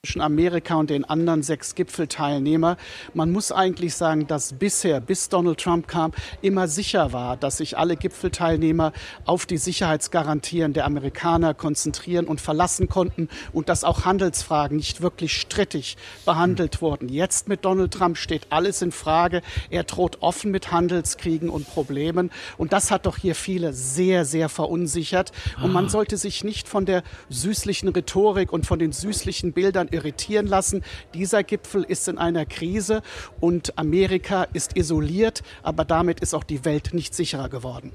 Zwischen 0.05 0.19
Amerika 0.19 0.75
und 0.75 0.89
den 0.89 1.05
anderen 1.05 1.43
sechs 1.43 1.75
Gipfelteilnehmer. 1.75 2.75
Man 3.13 3.31
muss 3.31 3.53
eigentlich 3.53 3.95
sagen, 3.95 4.27
dass 4.27 4.51
bisher, 4.51 4.99
bis 4.99 5.29
Donald 5.29 5.61
Trump 5.61 5.87
kam, 5.87 6.11
immer 6.41 6.67
sicher 6.67 7.13
war, 7.13 7.37
dass 7.37 7.59
sich 7.59 7.77
alle 7.77 7.95
Gipfelteilnehmer 7.95 8.91
auf 9.23 9.45
die 9.45 9.55
Sicherheitsgarantien 9.55 10.73
der 10.73 10.83
Amerikaner 10.83 11.53
konzentrieren 11.53 12.25
und 12.25 12.41
verlassen 12.41 12.89
konnten 12.89 13.29
und 13.53 13.69
dass 13.69 13.85
auch 13.85 14.03
Handelsfragen 14.03 14.75
nicht 14.75 14.99
wirklich 14.99 15.39
strittig 15.39 15.95
behandelt 16.25 16.81
wurden. 16.81 17.07
Jetzt 17.07 17.47
mit 17.47 17.63
Donald 17.63 17.93
Trump 17.93 18.17
steht 18.17 18.47
alles 18.49 18.81
in 18.81 18.91
Frage. 18.91 19.41
Er 19.69 19.85
droht 19.85 20.17
offen 20.21 20.51
mit 20.51 20.69
Handelskriegen 20.73 21.47
und 21.47 21.65
Problemen 21.65 22.29
und 22.57 22.73
das 22.73 22.91
hat 22.91 23.05
doch 23.05 23.15
hier 23.15 23.35
viele 23.35 23.71
sehr, 23.71 24.25
sehr 24.25 24.49
verunsichert. 24.49 25.31
Und 25.63 25.71
man 25.71 25.87
sollte 25.87 26.17
sich 26.17 26.43
nicht 26.43 26.67
von 26.67 26.85
der 26.85 27.03
süßlichen 27.29 27.87
Rhetorik 27.87 28.51
und 28.51 28.65
von 28.65 28.79
den 28.79 28.91
süßlichen 28.91 29.53
Bildern 29.53 29.87
irritieren 29.93 30.47
lassen. 30.47 30.83
Dieser 31.13 31.43
Gipfel 31.43 31.83
ist 31.83 32.07
in 32.07 32.17
einer 32.17 32.45
Krise 32.45 33.01
und 33.39 33.77
Amerika 33.77 34.43
ist 34.43 34.75
isoliert, 34.75 35.43
aber 35.61 35.85
damit 35.85 36.19
ist 36.19 36.33
auch 36.33 36.43
die 36.43 36.65
Welt 36.65 36.93
nicht 36.93 37.13
sicherer 37.13 37.49
geworden. 37.49 37.93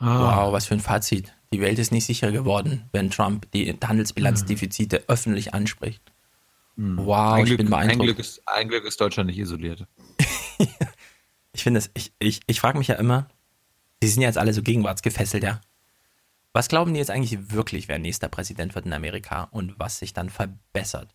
Wow, 0.00 0.52
was 0.52 0.66
für 0.66 0.74
ein 0.74 0.80
Fazit. 0.80 1.32
Die 1.52 1.60
Welt 1.60 1.78
ist 1.78 1.92
nicht 1.92 2.06
sicher 2.06 2.32
geworden, 2.32 2.88
wenn 2.92 3.10
Trump 3.10 3.50
die 3.52 3.72
Handelsbilanzdefizite 3.84 5.04
öffentlich 5.06 5.54
anspricht. 5.54 6.02
Wow, 6.76 7.34
ein 7.34 7.40
ich 7.42 7.46
Glück, 7.46 7.58
bin 7.58 7.66
ein, 7.66 7.70
beeindruckt. 7.70 8.02
Glück 8.06 8.18
ist, 8.18 8.42
ein 8.46 8.68
Glück 8.68 8.84
ist 8.84 9.00
Deutschland 9.00 9.28
nicht 9.28 9.38
isoliert. 9.38 9.86
Ich 11.54 11.62
finde 11.64 11.78
es, 11.78 11.90
ich, 11.94 12.12
ich, 12.18 12.40
ich 12.46 12.60
frage 12.60 12.78
mich 12.78 12.88
ja 12.88 12.94
immer, 12.94 13.28
die 14.02 14.08
sind 14.08 14.22
ja 14.22 14.28
jetzt 14.28 14.38
alle 14.38 14.54
so 14.54 14.62
gegenwartsgefesselt, 14.62 15.44
ja. 15.44 15.60
Was 16.52 16.68
glauben 16.68 16.92
die 16.92 16.98
jetzt 16.98 17.10
eigentlich 17.10 17.50
wirklich, 17.50 17.88
wer 17.88 17.98
nächster 17.98 18.28
Präsident 18.28 18.74
wird 18.74 18.86
in 18.86 18.92
Amerika 18.92 19.44
und 19.44 19.78
was 19.78 19.98
sich 19.98 20.12
dann 20.12 20.28
verbessert? 20.28 21.14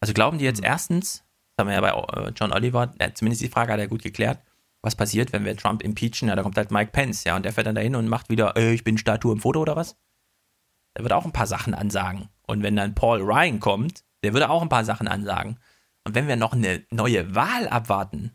Also 0.00 0.14
glauben 0.14 0.38
die 0.38 0.44
jetzt 0.44 0.64
erstens, 0.64 1.24
das 1.54 1.62
haben 1.62 1.68
wir 1.68 1.74
ja 1.74 1.80
bei 1.80 2.22
äh, 2.22 2.32
John 2.34 2.52
Oliver, 2.52 2.94
äh, 2.98 3.12
zumindest 3.12 3.42
die 3.42 3.48
Frage 3.48 3.72
hat 3.72 3.78
er 3.78 3.88
gut 3.88 4.02
geklärt, 4.02 4.42
was 4.80 4.96
passiert, 4.96 5.32
wenn 5.32 5.44
wir 5.44 5.56
Trump 5.56 5.82
impeachen? 5.82 6.28
Ja, 6.28 6.34
da 6.34 6.42
kommt 6.42 6.56
halt 6.56 6.72
Mike 6.72 6.90
Pence, 6.90 7.24
ja, 7.24 7.36
und 7.36 7.44
der 7.44 7.52
fährt 7.52 7.68
dann 7.68 7.76
dahin 7.76 7.94
und 7.94 8.08
macht 8.08 8.30
wieder, 8.30 8.56
äh, 8.56 8.72
ich 8.72 8.84
bin 8.84 8.98
Statue 8.98 9.32
im 9.32 9.40
Foto 9.40 9.60
oder 9.60 9.76
was? 9.76 9.96
Der 10.96 11.04
wird 11.04 11.12
auch 11.12 11.24
ein 11.24 11.32
paar 11.32 11.46
Sachen 11.46 11.74
ansagen. 11.74 12.28
Und 12.46 12.62
wenn 12.62 12.74
dann 12.74 12.94
Paul 12.94 13.20
Ryan 13.20 13.60
kommt, 13.60 14.04
der 14.24 14.32
würde 14.32 14.50
auch 14.50 14.62
ein 14.62 14.68
paar 14.68 14.84
Sachen 14.84 15.06
ansagen. 15.06 15.60
Und 16.04 16.14
wenn 16.14 16.26
wir 16.26 16.36
noch 16.36 16.52
eine 16.52 16.84
neue 16.90 17.34
Wahl 17.34 17.68
abwarten, 17.68 18.32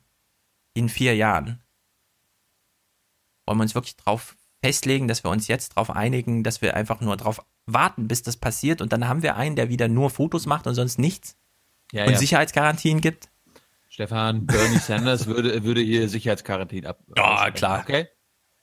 in 0.73 0.89
vier 0.89 1.15
Jahren, 1.15 1.61
wollen 3.45 3.57
wir 3.57 3.63
uns 3.63 3.75
wirklich 3.75 3.97
drauf 3.97 4.36
festlegen, 4.63 5.07
dass 5.07 5.23
wir 5.23 5.31
uns 5.31 5.47
jetzt 5.47 5.73
darauf 5.73 5.89
einigen, 5.89 6.43
dass 6.43 6.61
wir 6.61 6.75
einfach 6.75 7.01
nur 7.01 7.15
darauf 7.17 7.41
warten, 7.65 8.07
bis 8.07 8.23
das 8.23 8.37
passiert 8.37 8.81
und 8.81 8.93
dann 8.93 9.07
haben 9.07 9.23
wir 9.23 9.35
einen, 9.35 9.55
der 9.55 9.69
wieder 9.69 9.87
nur 9.87 10.09
Fotos 10.09 10.45
macht 10.45 10.67
und 10.67 10.75
sonst 10.75 10.99
nichts 10.99 11.35
Ja, 11.91 12.05
und 12.05 12.11
ja. 12.11 12.17
Sicherheitsgarantien 12.17 13.01
gibt. 13.01 13.29
Stefan, 13.89 14.45
Bernie 14.45 14.77
Sanders 14.77 15.25
würde, 15.27 15.63
würde 15.63 15.81
ihr 15.81 16.09
Sicherheitsquarantin 16.09 16.85
ab. 16.85 16.99
Ja, 17.15 17.49
klar. 17.51 17.81
Okay. 17.81 18.07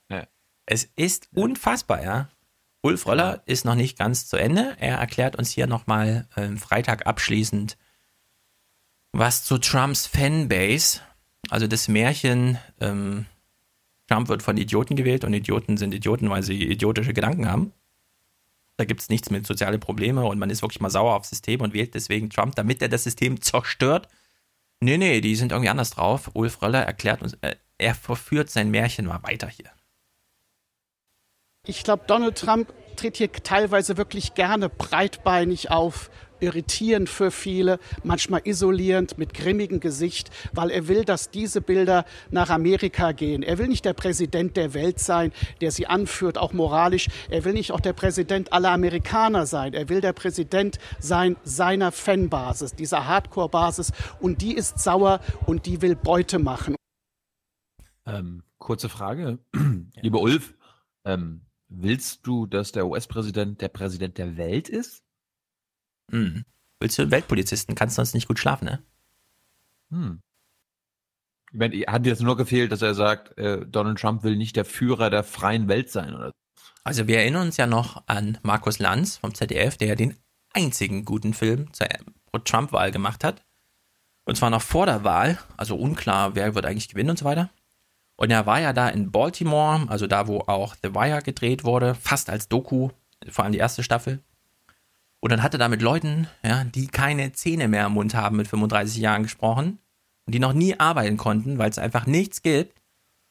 Ja. 0.09 0.27
Es 0.65 0.85
ist 0.95 1.29
unfassbar, 1.33 2.03
ja. 2.03 2.29
Ulf 2.81 3.07
Röller 3.07 3.41
ist 3.45 3.65
noch 3.65 3.75
nicht 3.75 3.97
ganz 3.97 4.27
zu 4.27 4.37
Ende. 4.37 4.75
Er 4.79 4.97
erklärt 4.97 5.35
uns 5.35 5.49
hier 5.49 5.65
nochmal 5.65 6.27
ähm, 6.37 6.57
Freitag 6.57 7.07
abschließend 7.07 7.77
was 9.11 9.43
zu 9.43 9.57
Trumps 9.57 10.05
Fanbase. 10.07 10.99
Also 11.49 11.67
das 11.67 11.87
Märchen, 11.87 12.57
ähm, 12.79 13.25
Trump 14.07 14.29
wird 14.29 14.43
von 14.43 14.57
Idioten 14.57 14.95
gewählt 14.95 15.23
und 15.23 15.33
Idioten 15.33 15.77
sind 15.77 15.93
Idioten, 15.93 16.29
weil 16.29 16.43
sie 16.43 16.63
idiotische 16.63 17.13
Gedanken 17.13 17.49
haben. 17.49 17.73
Da 18.77 18.85
gibt 18.85 19.01
es 19.01 19.09
nichts 19.09 19.29
mit 19.29 19.47
soziale 19.47 19.79
Probleme 19.79 20.25
und 20.25 20.37
man 20.37 20.49
ist 20.49 20.61
wirklich 20.61 20.81
mal 20.81 20.89
sauer 20.89 21.15
aufs 21.15 21.29
System 21.29 21.61
und 21.61 21.73
wählt 21.73 21.93
deswegen 21.93 22.29
Trump, 22.29 22.55
damit 22.55 22.81
er 22.81 22.89
das 22.89 23.03
System 23.03 23.41
zerstört. 23.41 24.07
Nee, 24.81 24.97
nee, 24.97 25.21
die 25.21 25.35
sind 25.35 25.51
irgendwie 25.51 25.69
anders 25.69 25.91
drauf. 25.91 26.31
Ulf 26.33 26.61
Röller 26.61 26.81
erklärt 26.81 27.21
uns, 27.21 27.33
äh, 27.41 27.55
er 27.77 27.95
verführt 27.95 28.49
sein 28.49 28.69
Märchen 28.71 29.05
mal 29.05 29.23
weiter 29.23 29.47
hier. 29.47 29.71
Ich 31.65 31.83
glaube, 31.83 32.03
Donald 32.05 32.37
Trump 32.37 32.71
tritt 32.95 33.17
hier 33.17 33.31
teilweise 33.31 33.97
wirklich 33.97 34.35
gerne 34.35 34.69
breitbeinig 34.69 35.71
auf, 35.71 36.09
irritierend 36.39 37.09
für 37.09 37.31
viele, 37.31 37.79
manchmal 38.03 38.41
isolierend, 38.43 39.17
mit 39.17 39.33
grimmigem 39.33 39.79
Gesicht, 39.79 40.29
weil 40.53 40.71
er 40.71 40.87
will, 40.87 41.05
dass 41.05 41.29
diese 41.29 41.61
Bilder 41.61 42.05
nach 42.31 42.49
Amerika 42.49 43.11
gehen. 43.11 43.43
Er 43.43 43.57
will 43.57 43.67
nicht 43.67 43.85
der 43.85 43.93
Präsident 43.93 44.57
der 44.57 44.73
Welt 44.73 44.99
sein, 44.99 45.31
der 45.61 45.71
sie 45.71 45.87
anführt, 45.87 46.37
auch 46.37 46.53
moralisch. 46.53 47.07
Er 47.29 47.45
will 47.45 47.53
nicht 47.53 47.71
auch 47.71 47.79
der 47.79 47.93
Präsident 47.93 48.53
aller 48.53 48.71
Amerikaner 48.71 49.45
sein. 49.45 49.73
Er 49.73 49.89
will 49.89 50.01
der 50.01 50.13
Präsident 50.13 50.79
sein 50.99 51.35
seiner 51.43 51.91
Fanbasis, 51.91 52.73
dieser 52.73 53.07
Hardcore-Basis. 53.07 53.91
Und 54.19 54.41
die 54.41 54.53
ist 54.53 54.79
sauer 54.79 55.19
und 55.45 55.65
die 55.65 55.81
will 55.81 55.95
Beute 55.95 56.39
machen. 56.39 56.75
Ähm, 58.05 58.43
kurze 58.57 58.89
Frage. 58.89 59.39
Lieber 60.01 60.21
Ulf, 60.21 60.55
ähm, 61.05 61.41
willst 61.69 62.25
du, 62.27 62.45
dass 62.45 62.71
der 62.71 62.87
US-Präsident 62.87 63.61
der 63.61 63.69
Präsident 63.69 64.17
der 64.17 64.37
Welt 64.37 64.69
ist? 64.69 65.04
Mhm. 66.11 66.45
Willst 66.79 66.97
du 66.99 67.11
Weltpolizisten? 67.11 67.75
Kannst 67.75 67.95
sonst 67.95 68.13
nicht 68.13 68.27
gut 68.27 68.39
schlafen, 68.39 68.65
ne? 68.65 68.83
Hm. 69.89 70.21
Ich 71.51 71.59
meine, 71.59 71.75
hat 71.87 72.05
jetzt 72.05 72.21
nur 72.21 72.35
gefehlt, 72.35 72.71
dass 72.71 72.81
er 72.81 72.95
sagt, 72.95 73.37
äh, 73.37 73.65
Donald 73.65 73.99
Trump 73.99 74.23
will 74.23 74.35
nicht 74.35 74.55
der 74.55 74.65
Führer 74.65 75.09
der 75.09 75.23
freien 75.23 75.67
Welt 75.67 75.89
sein, 75.89 76.13
oder? 76.13 76.31
Also 76.83 77.07
wir 77.07 77.19
erinnern 77.19 77.47
uns 77.47 77.57
ja 77.57 77.65
noch 77.65 78.03
an 78.07 78.37
Markus 78.43 78.79
Lanz 78.79 79.17
vom 79.17 79.33
ZDF, 79.33 79.77
der 79.77 79.87
ja 79.89 79.95
den 79.95 80.15
einzigen 80.53 81.05
guten 81.05 81.33
Film 81.33 81.71
zur 81.73 81.87
Trump-Wahl 82.43 82.91
gemacht 82.91 83.23
hat. 83.23 83.43
Und 84.25 84.35
zwar 84.35 84.49
noch 84.49 84.61
vor 84.61 84.85
der 84.85 85.03
Wahl, 85.03 85.37
also 85.57 85.75
unklar, 85.75 86.35
wer 86.35 86.55
wird 86.55 86.65
eigentlich 86.65 86.89
gewinnen 86.89 87.11
und 87.11 87.19
so 87.19 87.25
weiter. 87.25 87.49
Und 88.17 88.31
er 88.31 88.45
war 88.45 88.59
ja 88.59 88.73
da 88.73 88.89
in 88.89 89.11
Baltimore, 89.11 89.85
also 89.87 90.07
da, 90.07 90.27
wo 90.27 90.39
auch 90.41 90.75
The 90.81 90.93
Wire 90.93 91.21
gedreht 91.21 91.63
wurde, 91.63 91.95
fast 91.95 92.29
als 92.29 92.47
Doku, 92.47 92.89
vor 93.29 93.43
allem 93.43 93.51
die 93.51 93.59
erste 93.59 93.83
Staffel. 93.83 94.23
Und 95.25 95.31
dann 95.31 95.41
hat 95.41 95.55
er 95.55 95.57
da 95.57 95.69
mit 95.69 95.81
Leuten, 95.81 96.27
ja, 96.43 96.63
die 96.65 96.85
keine 96.85 97.31
Zähne 97.31 97.67
mehr 97.67 97.87
im 97.87 97.93
Mund 97.93 98.13
haben, 98.13 98.37
mit 98.37 98.47
35 98.47 98.97
Jahren 98.97 99.23
gesprochen 99.23 99.79
und 100.27 100.35
die 100.35 100.39
noch 100.39 100.53
nie 100.53 100.79
arbeiten 100.79 101.17
konnten, 101.17 101.57
weil 101.57 101.71
es 101.71 101.79
einfach 101.79 102.05
nichts 102.05 102.43
gibt. 102.43 102.79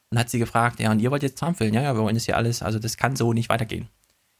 Und 0.09 0.19
hat 0.19 0.29
sie 0.29 0.37
gefragt, 0.37 0.81
ja, 0.81 0.91
und 0.91 0.99
ihr 0.99 1.09
wollt 1.09 1.23
jetzt 1.23 1.39
Trump? 1.39 1.57
Ja, 1.61 1.67
ja, 1.67 1.95
wir 1.95 2.01
wollen 2.01 2.15
das 2.15 2.25
hier 2.25 2.35
alles, 2.35 2.61
also 2.61 2.79
das 2.79 2.97
kann 2.97 3.15
so 3.15 3.31
nicht 3.31 3.47
weitergehen. 3.47 3.87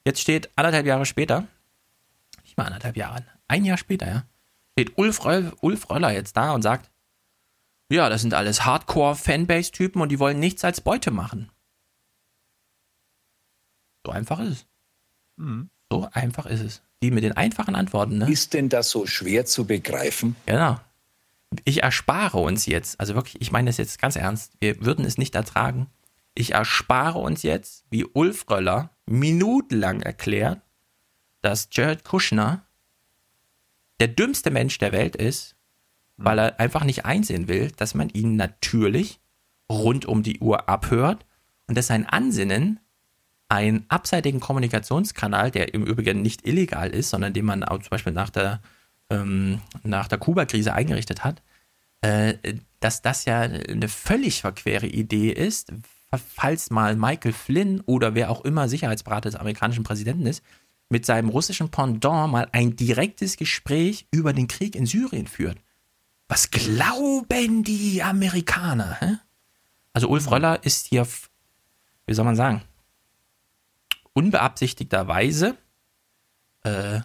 Jetzt 0.04 0.20
steht 0.20 0.50
anderthalb 0.58 0.86
Jahre 0.86 1.06
später, 1.06 1.48
nicht 2.44 2.58
mal 2.58 2.66
anderthalb 2.66 2.98
Jahre, 2.98 3.24
ein 3.48 3.64
Jahr 3.64 3.78
später, 3.78 4.06
ja, 4.06 4.26
steht 4.74 4.98
Ulf, 4.98 5.24
Röll, 5.24 5.54
Ulf 5.62 5.90
Röller 5.90 6.12
jetzt 6.12 6.36
da 6.36 6.52
und 6.52 6.62
sagt, 6.62 6.92
ja, 7.90 8.10
das 8.10 8.20
sind 8.20 8.34
alles 8.34 8.66
Hardcore-Fanbase-Typen 8.66 10.02
und 10.02 10.10
die 10.10 10.20
wollen 10.20 10.42
nichts 10.42 10.66
als 10.66 10.82
Beute 10.82 11.10
machen. 11.10 11.50
So 14.06 14.12
einfach 14.12 14.42
ist 14.42 14.50
es. 14.50 14.68
Mhm. 15.38 15.70
So 15.92 16.08
einfach 16.12 16.46
ist 16.46 16.62
es. 16.62 16.82
Die 17.04 17.12
mit 17.12 17.24
den 17.24 17.34
einfachen 17.34 17.76
Antworten, 17.76 18.18
ne? 18.18 18.32
Ist 18.32 18.54
denn 18.54 18.70
das 18.70 18.90
so 18.90 19.06
schwer 19.06 19.46
zu 19.46 19.66
begreifen? 19.66 20.36
Genau. 20.46 20.80
Ich 21.64 21.84
erspare 21.84 22.38
uns 22.38 22.66
jetzt, 22.66 23.00
also 23.00 23.16
wirklich, 23.16 23.42
ich 23.42 23.52
meine 23.52 23.70
das 23.70 23.78
jetzt 23.78 24.02
ganz 24.02 24.16
ernst, 24.16 24.54
wir 24.60 24.84
würden 24.84 25.06
es 25.06 25.18
nicht 25.18 25.36
ertragen. 25.36 25.88
Ich 26.34 26.54
erspare 26.54 27.20
uns 27.20 27.44
jetzt, 27.44 27.86
wie 27.90 28.06
Ulf 28.06 28.50
Röller 28.50 28.90
minutenlang 29.06 30.02
erklärt, 30.02 30.62
dass 31.42 31.70
Jared 31.72 32.04
Kushner 32.04 32.66
der 34.00 34.10
dümmste 34.10 34.52
Mensch 34.52 34.78
der 34.80 34.92
Welt 34.92 35.16
ist, 35.16 35.56
weil 36.18 36.40
er 36.40 36.60
einfach 36.60 36.84
nicht 36.84 37.06
einsehen 37.06 37.48
will, 37.48 37.72
dass 37.72 37.94
man 37.94 38.10
ihn 38.10 38.36
natürlich 38.36 39.20
rund 39.72 40.06
um 40.06 40.24
die 40.24 40.40
Uhr 40.40 40.68
abhört 40.68 41.26
und 41.68 41.78
dass 41.78 41.88
sein 41.88 42.06
Ansinnen 42.06 42.80
einen 43.50 43.86
abseitigen 43.90 44.40
Kommunikationskanal, 44.40 45.52
der 45.52 45.74
im 45.74 45.84
Übrigen 45.84 46.22
nicht 46.22 46.48
illegal 46.48 46.90
ist, 46.90 47.10
sondern 47.10 47.34
den 47.34 47.46
man 47.46 47.64
auch 47.64 47.80
zum 47.80 47.90
Beispiel 47.90 48.14
nach 48.14 48.30
der, 48.30 48.62
ähm, 49.10 49.62
nach 49.84 50.08
der 50.08 50.18
Kuba-Krise 50.18 50.74
eingerichtet 50.74 51.24
hat, 51.24 51.42
äh, 52.02 52.36
dass 52.80 53.02
das 53.02 53.26
ja 53.26 53.42
eine 53.42 53.88
völlig 53.88 54.42
verquere 54.42 54.88
Idee 54.88 55.32
ist, 55.32 55.72
falls 56.36 56.70
mal 56.70 56.96
Michael 56.96 57.34
Flynn 57.34 57.82
oder 57.82 58.16
wer 58.16 58.30
auch 58.30 58.46
immer 58.46 58.70
Sicherheitsberater 58.70 59.30
des 59.30 59.40
amerikanischen 59.40 59.84
Präsidenten 59.84 60.26
ist, 60.26 60.44
mit 60.90 61.06
seinem 61.06 61.30
russischen 61.30 61.70
Pendant 61.70 62.32
mal 62.32 62.48
ein 62.52 62.76
direktes 62.76 63.38
Gespräch 63.38 64.08
über 64.12 64.34
den 64.34 64.48
Krieg 64.48 64.76
in 64.76 64.86
Syrien 64.86 65.28
führt. 65.28 65.58
Was 66.28 66.52
glauben 66.52 67.64
die 67.64 68.02
Amerikaner? 68.02 68.98
Hä? 69.00 69.18
Also 69.94 70.10
Ulf 70.10 70.30
Röller 70.30 70.64
ist 70.64 70.88
hier, 70.88 71.08
wie 72.08 72.14
soll 72.14 72.26
man 72.26 72.36
sagen, 72.36 72.62
unbeabsichtigterweise 74.16 75.56
äh, 76.64 77.02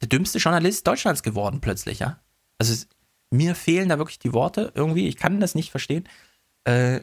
der 0.00 0.08
dümmste 0.08 0.38
Journalist 0.38 0.86
Deutschlands 0.86 1.22
geworden 1.22 1.60
plötzlich, 1.60 2.00
ja. 2.00 2.18
Also 2.58 2.72
es, 2.72 2.88
mir 3.30 3.54
fehlen 3.54 3.88
da 3.88 3.98
wirklich 3.98 4.18
die 4.18 4.32
Worte 4.32 4.72
irgendwie, 4.74 5.06
ich 5.06 5.16
kann 5.16 5.38
das 5.38 5.54
nicht 5.54 5.70
verstehen. 5.70 6.08
Äh, 6.64 7.02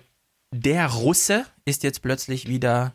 der 0.52 0.88
Russe 0.88 1.46
ist 1.64 1.84
jetzt 1.84 2.02
plötzlich 2.02 2.48
wieder 2.48 2.94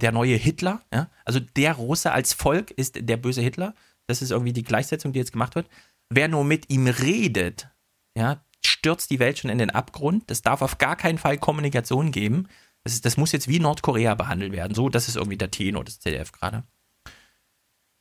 der 0.00 0.10
neue 0.10 0.34
Hitler, 0.34 0.82
ja. 0.92 1.08
Also 1.24 1.38
der 1.38 1.74
Russe 1.74 2.10
als 2.10 2.32
Volk 2.32 2.72
ist 2.72 2.96
der 3.00 3.16
böse 3.16 3.42
Hitler. 3.42 3.74
Das 4.08 4.22
ist 4.22 4.32
irgendwie 4.32 4.52
die 4.52 4.64
Gleichsetzung, 4.64 5.12
die 5.12 5.20
jetzt 5.20 5.30
gemacht 5.30 5.54
wird 5.54 5.68
wer 6.10 6.28
nur 6.28 6.44
mit 6.44 6.68
ihm 6.68 6.86
redet, 6.88 7.68
ja, 8.16 8.44
stürzt 8.62 9.10
die 9.10 9.20
Welt 9.20 9.38
schon 9.38 9.50
in 9.50 9.58
den 9.58 9.70
Abgrund. 9.70 10.30
Das 10.30 10.42
darf 10.42 10.60
auf 10.60 10.76
gar 10.78 10.96
keinen 10.96 11.18
Fall 11.18 11.38
Kommunikation 11.38 12.10
geben. 12.10 12.48
Das, 12.84 12.94
ist, 12.94 13.04
das 13.04 13.16
muss 13.16 13.32
jetzt 13.32 13.48
wie 13.48 13.60
Nordkorea 13.60 14.14
behandelt 14.14 14.52
werden. 14.52 14.74
So, 14.74 14.88
das 14.88 15.08
ist 15.08 15.16
irgendwie 15.16 15.36
der 15.36 15.50
Tenor 15.50 15.84
des 15.84 16.00
ZDF 16.00 16.32
gerade. 16.32 16.64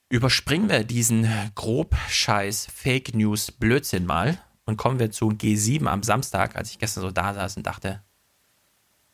Überspringen 0.09 0.69
wir 0.69 0.83
diesen 0.83 1.29
grob 1.55 1.95
Scheiß 2.07 2.67
Fake 2.73 3.13
News 3.13 3.51
Blödsinn 3.51 4.05
mal 4.05 4.39
und 4.65 4.77
kommen 4.77 4.99
wir 4.99 5.11
zu 5.11 5.29
G7 5.29 5.85
am 5.85 6.01
Samstag, 6.01 6.55
als 6.55 6.71
ich 6.71 6.79
gestern 6.79 7.01
so 7.01 7.11
da 7.11 7.33
saß 7.33 7.57
und 7.57 7.67
dachte, 7.67 8.01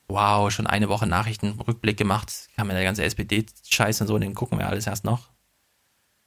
wow, 0.07 0.51
schon 0.51 0.67
eine 0.67 0.87
Woche 0.87 1.07
Nachrichtenrückblick 1.07 1.97
gemacht, 1.97 2.49
kam 2.55 2.67
mir 2.67 2.73
der 2.73 2.83
ganze 2.83 3.03
SPD-Scheiß 3.03 4.01
und 4.01 4.07
so, 4.07 4.17
den 4.19 4.35
gucken 4.35 4.59
wir 4.59 4.67
alles 4.67 4.87
erst 4.87 5.03
noch. 5.03 5.31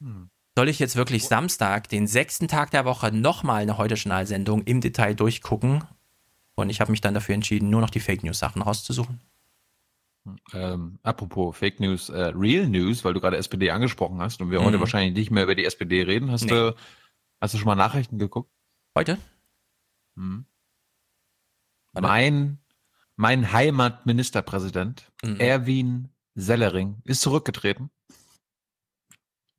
Hm 0.01 0.29
soll 0.59 0.69
ich 0.69 0.81
jetzt 0.81 0.97
wirklich 0.97 1.29
Samstag, 1.29 1.89
den 1.89 2.09
sechsten 2.09 2.49
Tag 2.49 2.73
der 2.73 2.85
Woche, 2.85 3.13
nochmal 3.13 3.63
eine 3.63 3.79
Heute-Journal-Sendung 3.79 4.65
im 4.65 4.81
Detail 4.81 5.15
durchgucken? 5.15 5.85
Und 6.59 6.71
ich 6.71 6.81
habe 6.81 6.91
mich 6.91 7.01
dann 7.01 7.15
dafür 7.15 7.37
entschieden, 7.37 7.71
nur 7.71 7.81
noch 7.81 7.91
die 7.91 8.01
Fake 8.01 8.25
News-Sachen 8.25 8.63
rauszusuchen. 8.63 9.21
Ähm, 10.53 10.99
apropos 11.05 11.57
Fake 11.57 11.79
News, 11.79 12.09
äh, 12.09 12.33
Real 12.35 12.67
News, 12.67 13.05
weil 13.05 13.15
du 13.15 13.21
gerade 13.21 13.37
SPD 13.37 13.71
angesprochen 13.71 14.21
hast 14.21 14.41
und 14.41 14.51
wir 14.51 14.61
mhm. 14.61 14.65
heute 14.65 14.81
wahrscheinlich 14.81 15.15
nicht 15.15 15.31
mehr 15.31 15.45
über 15.45 15.55
die 15.55 15.65
SPD 15.65 16.03
reden. 16.03 16.33
Hast, 16.33 16.47
nee. 16.47 16.51
du, 16.51 16.75
hast 17.41 17.55
du 17.55 17.59
schon 17.59 17.67
mal 17.67 17.77
Nachrichten 17.77 18.19
geguckt? 18.19 18.51
Heute? 18.97 19.19
Mhm. 20.17 20.47
Mein, 21.93 22.59
mein 23.15 23.53
Heimatministerpräsident, 23.53 25.13
mhm. 25.23 25.37
Erwin 25.37 26.09
Sellering, 26.35 27.01
ist 27.05 27.21
zurückgetreten. 27.21 27.91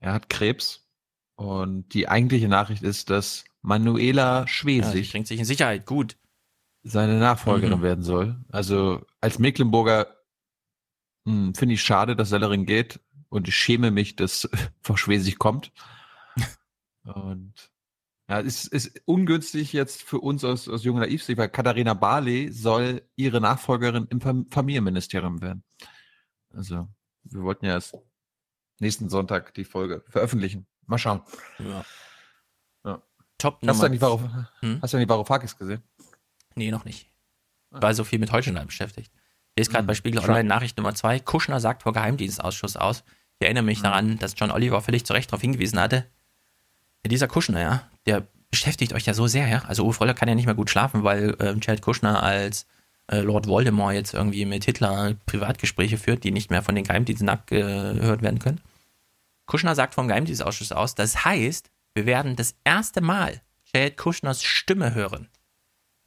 Er 0.01 0.11
hat 0.11 0.29
Krebs 0.29 0.85
und 1.35 1.93
die 1.93 2.09
eigentliche 2.09 2.49
Nachricht 2.49 2.83
ist, 2.83 3.09
dass 3.09 3.45
Manuela 3.61 4.45
Schwesig 4.49 5.07
ja, 5.07 5.11
bringt 5.13 5.27
sich 5.27 5.39
in 5.39 5.45
Sicherheit 5.45 5.85
gut 5.85 6.17
seine 6.83 7.19
Nachfolgerin 7.19 7.79
mhm. 7.79 7.83
werden 7.83 8.03
soll. 8.03 8.37
Also 8.49 9.05
als 9.21 9.39
Mecklenburger 9.39 10.07
hm, 11.25 11.53
finde 11.53 11.75
ich 11.75 11.81
schade, 11.81 12.15
dass 12.15 12.29
Sellering 12.29 12.65
geht 12.65 12.99
und 13.29 13.47
ich 13.47 13.55
schäme 13.55 13.91
mich, 13.91 14.15
dass 14.15 14.49
Frau 14.81 14.95
Schwesig 14.95 15.39
kommt. 15.39 15.71
Und 17.03 17.53
ja, 18.29 18.41
es 18.41 18.67
ist 18.67 19.01
ungünstig 19.05 19.73
jetzt 19.73 20.03
für 20.03 20.19
uns 20.19 20.43
aus, 20.43 20.67
aus 20.67 20.83
Junge 20.83 20.99
Naivsicht, 20.99 21.39
weil 21.39 21.49
Katharina 21.49 21.95
Barley 21.95 22.51
soll 22.51 23.01
ihre 23.15 23.41
Nachfolgerin 23.41 24.07
im 24.11 24.21
Familienministerium 24.51 25.41
werden. 25.41 25.63
Also, 26.53 26.87
wir 27.23 27.41
wollten 27.41 27.65
ja 27.65 27.73
erst 27.73 27.97
nächsten 28.79 29.09
Sonntag 29.09 29.55
die 29.55 29.65
Folge 29.65 30.03
veröffentlichen. 30.09 30.67
Mal 30.85 30.99
schauen. 30.99 31.21
Ja. 31.57 31.85
ja. 32.85 33.01
Top 33.39 33.59
hast, 33.65 33.81
du 33.81 33.89
die 33.89 34.01
Varuf 34.01 34.21
hm? 34.59 34.79
hast 34.81 34.93
du 34.93 34.97
die 34.99 35.09
Varoufakis 35.09 35.57
gesehen? 35.57 35.81
Nee, 36.55 36.71
noch 36.71 36.85
nicht. 36.85 37.09
Ah. 37.71 37.81
War 37.81 37.93
so 37.93 38.03
viel 38.03 38.19
mit 38.19 38.31
Heute 38.31 38.51
beschäftigt. 38.51 39.11
Ich 39.55 39.61
lese 39.61 39.71
gerade 39.71 39.83
hm. 39.83 39.87
bei 39.87 39.95
Spiegel 39.95 40.19
Online 40.19 40.43
Nachricht 40.43 40.77
Nummer 40.77 40.95
zwei. 40.95 41.19
Kuschner 41.19 41.59
sagt 41.59 41.83
vor 41.83 41.93
Geheimdienstausschuss 41.93 42.77
aus. 42.77 43.03
Ich 43.39 43.45
erinnere 43.45 43.63
mich 43.63 43.79
hm. 43.79 43.83
daran, 43.83 44.19
dass 44.19 44.35
John 44.37 44.51
Oliver 44.51 44.81
völlig 44.81 45.05
zu 45.05 45.13
Recht 45.13 45.31
darauf 45.31 45.41
hingewiesen 45.41 45.79
hatte. 45.79 46.05
Dieser 47.05 47.27
Kuschner, 47.27 47.61
ja, 47.61 47.89
der 48.05 48.27
beschäftigt 48.51 48.93
euch 48.93 49.05
ja 49.05 49.13
so 49.13 49.27
sehr, 49.27 49.47
ja. 49.47 49.63
Also 49.67 49.85
Ulf 49.85 49.99
Roller 49.99 50.13
kann 50.13 50.27
ja 50.27 50.35
nicht 50.35 50.45
mehr 50.45 50.55
gut 50.55 50.69
schlafen, 50.69 51.03
weil 51.03 51.35
äh, 51.39 51.55
Jared 51.61 51.81
Kuschner 51.81 52.21
als 52.23 52.65
äh, 53.07 53.19
Lord 53.19 53.47
Voldemort 53.47 53.93
jetzt 53.93 54.13
irgendwie 54.13 54.45
mit 54.45 54.65
Hitler 54.65 55.15
Privatgespräche 55.25 55.97
führt, 55.97 56.23
die 56.23 56.31
nicht 56.31 56.51
mehr 56.51 56.61
von 56.61 56.75
den 56.75 56.83
Geheimdiensten 56.83 57.29
abgehört 57.29 58.21
werden 58.21 58.39
können. 58.39 58.61
Kuschner 59.45 59.75
sagt 59.75 59.95
vom 59.95 60.07
Geheimdienstausschuss 60.07 60.71
aus, 60.71 60.95
das 60.95 61.25
heißt, 61.25 61.71
wir 61.95 62.05
werden 62.05 62.35
das 62.35 62.55
erste 62.63 63.01
Mal 63.01 63.41
Jared 63.73 63.97
Kuschners 63.97 64.43
Stimme 64.43 64.93
hören. 64.93 65.27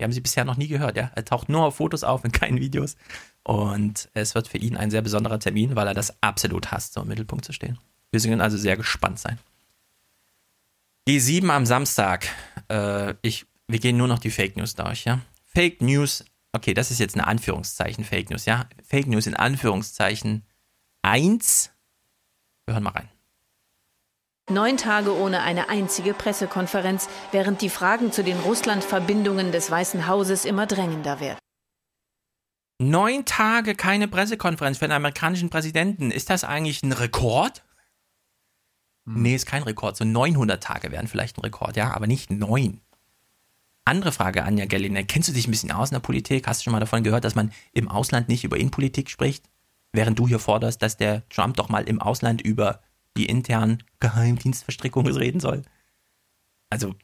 Wir 0.03 0.07
haben 0.07 0.13
sie 0.13 0.21
bisher 0.21 0.45
noch 0.45 0.57
nie 0.57 0.67
gehört, 0.67 0.97
ja. 0.97 1.13
Er 1.15 1.25
taucht 1.25 1.49
nur 1.49 1.63
auf 1.65 1.77
Fotos 1.77 2.03
auf, 2.03 2.25
in 2.25 2.33
keinen 2.33 2.59
Videos. 2.59 2.97
Und 3.45 4.11
es 4.15 4.35
wird 4.35 4.49
für 4.49 4.59
ihn 4.59 4.77
ein 4.77 4.91
sehr 4.91 5.01
besonderer 5.01 5.39
Termin, 5.39 5.77
weil 5.77 5.87
er 5.87 5.95
das 5.95 6.21
absolut 6.21 6.73
hasst, 6.73 6.95
so 6.95 7.03
im 7.03 7.07
Mittelpunkt 7.07 7.45
zu 7.45 7.53
stehen. 7.53 7.79
Wir 8.11 8.19
können 8.19 8.41
also 8.41 8.57
sehr 8.57 8.77
gespannt 8.77 9.21
sein. 9.21 9.39
G7 11.09 11.49
am 11.51 11.67
Samstag. 11.67 12.27
Äh, 12.69 13.15
ich, 13.23 13.47
wir 13.69 13.79
gehen 13.79 13.97
nur 13.97 14.09
noch 14.09 14.19
die 14.19 14.33
Fake 14.33 14.57
News 14.57 14.75
durch, 14.75 15.05
ja. 15.05 15.21
Fake 15.45 15.81
News, 15.83 16.25
okay, 16.51 16.75
das 16.75 16.91
ist 16.91 16.99
jetzt 16.99 17.15
eine 17.15 17.29
Anführungszeichen 17.29 18.03
Fake 18.03 18.31
News, 18.31 18.45
ja. 18.45 18.69
Fake 18.83 19.07
News 19.07 19.29
in 19.29 19.37
Anführungszeichen 19.37 20.43
1. 21.03 21.71
Wir 22.67 22.75
hören 22.75 22.83
mal 22.83 22.91
rein. 22.91 23.12
Neun 24.53 24.77
Tage 24.77 25.17
ohne 25.17 25.41
eine 25.41 25.71
einzige 25.71 26.13
Pressekonferenz, 26.13 27.09
während 27.31 27.63
die 27.63 27.71
Fragen 27.71 28.13
zu 28.13 28.23
den 28.23 28.39
Russland-Verbindungen 28.41 29.51
des 29.51 29.71
Weißen 29.71 30.07
Hauses 30.07 30.45
immer 30.45 30.67
drängender 30.67 31.21
werden. 31.21 31.39
Neun 32.79 33.25
Tage 33.25 33.75
keine 33.75 34.09
Pressekonferenz 34.09 34.79
für 34.79 34.87
den 34.87 34.93
amerikanischen 34.93 35.49
Präsidenten. 35.49 36.11
Ist 36.11 36.29
das 36.29 36.45
eigentlich 36.45 36.83
ein 36.83 36.93
Rekord? 36.93 37.63
Nee, 39.07 39.35
ist 39.35 39.47
kein 39.47 39.63
Rekord. 39.63 39.97
So 39.97 40.05
900 40.05 40.63
Tage 40.63 40.93
wären 40.93 41.09
vielleicht 41.09 41.39
ein 41.39 41.43
Rekord, 41.43 41.77
ja, 41.77 41.95
aber 41.95 42.07
nicht 42.07 42.31
neun. 42.31 42.81
Andere 43.87 44.13
Frage, 44.13 44.45
Anja 44.45 44.67
Gellinek. 44.67 45.09
Kennst 45.09 45.29
du 45.29 45.33
dich 45.33 45.49
ein 45.49 45.51
bisschen 45.51 45.73
aus 45.73 45.91
in 45.91 45.95
der 45.95 46.01
Politik? 46.01 46.47
Hast 46.47 46.61
du 46.61 46.65
schon 46.65 46.73
mal 46.73 46.81
davon 46.81 47.03
gehört, 47.03 47.25
dass 47.25 47.35
man 47.35 47.53
im 47.73 47.89
Ausland 47.89 48.29
nicht 48.29 48.45
über 48.45 48.59
Innenpolitik 48.59 49.09
spricht? 49.09 49.49
Während 49.93 50.19
du 50.19 50.29
hier 50.29 50.39
forderst, 50.39 50.83
dass 50.83 50.99
der 50.99 51.27
Trump 51.31 51.57
doch 51.57 51.69
mal 51.69 51.89
im 51.89 52.01
Ausland 52.01 52.43
über 52.43 52.81
die 53.17 53.27
internen 53.27 53.83
Geheimdienstverstrickungen 54.01 55.15
reden 55.17 55.41
soll. 55.41 55.63
Also, 56.71 56.95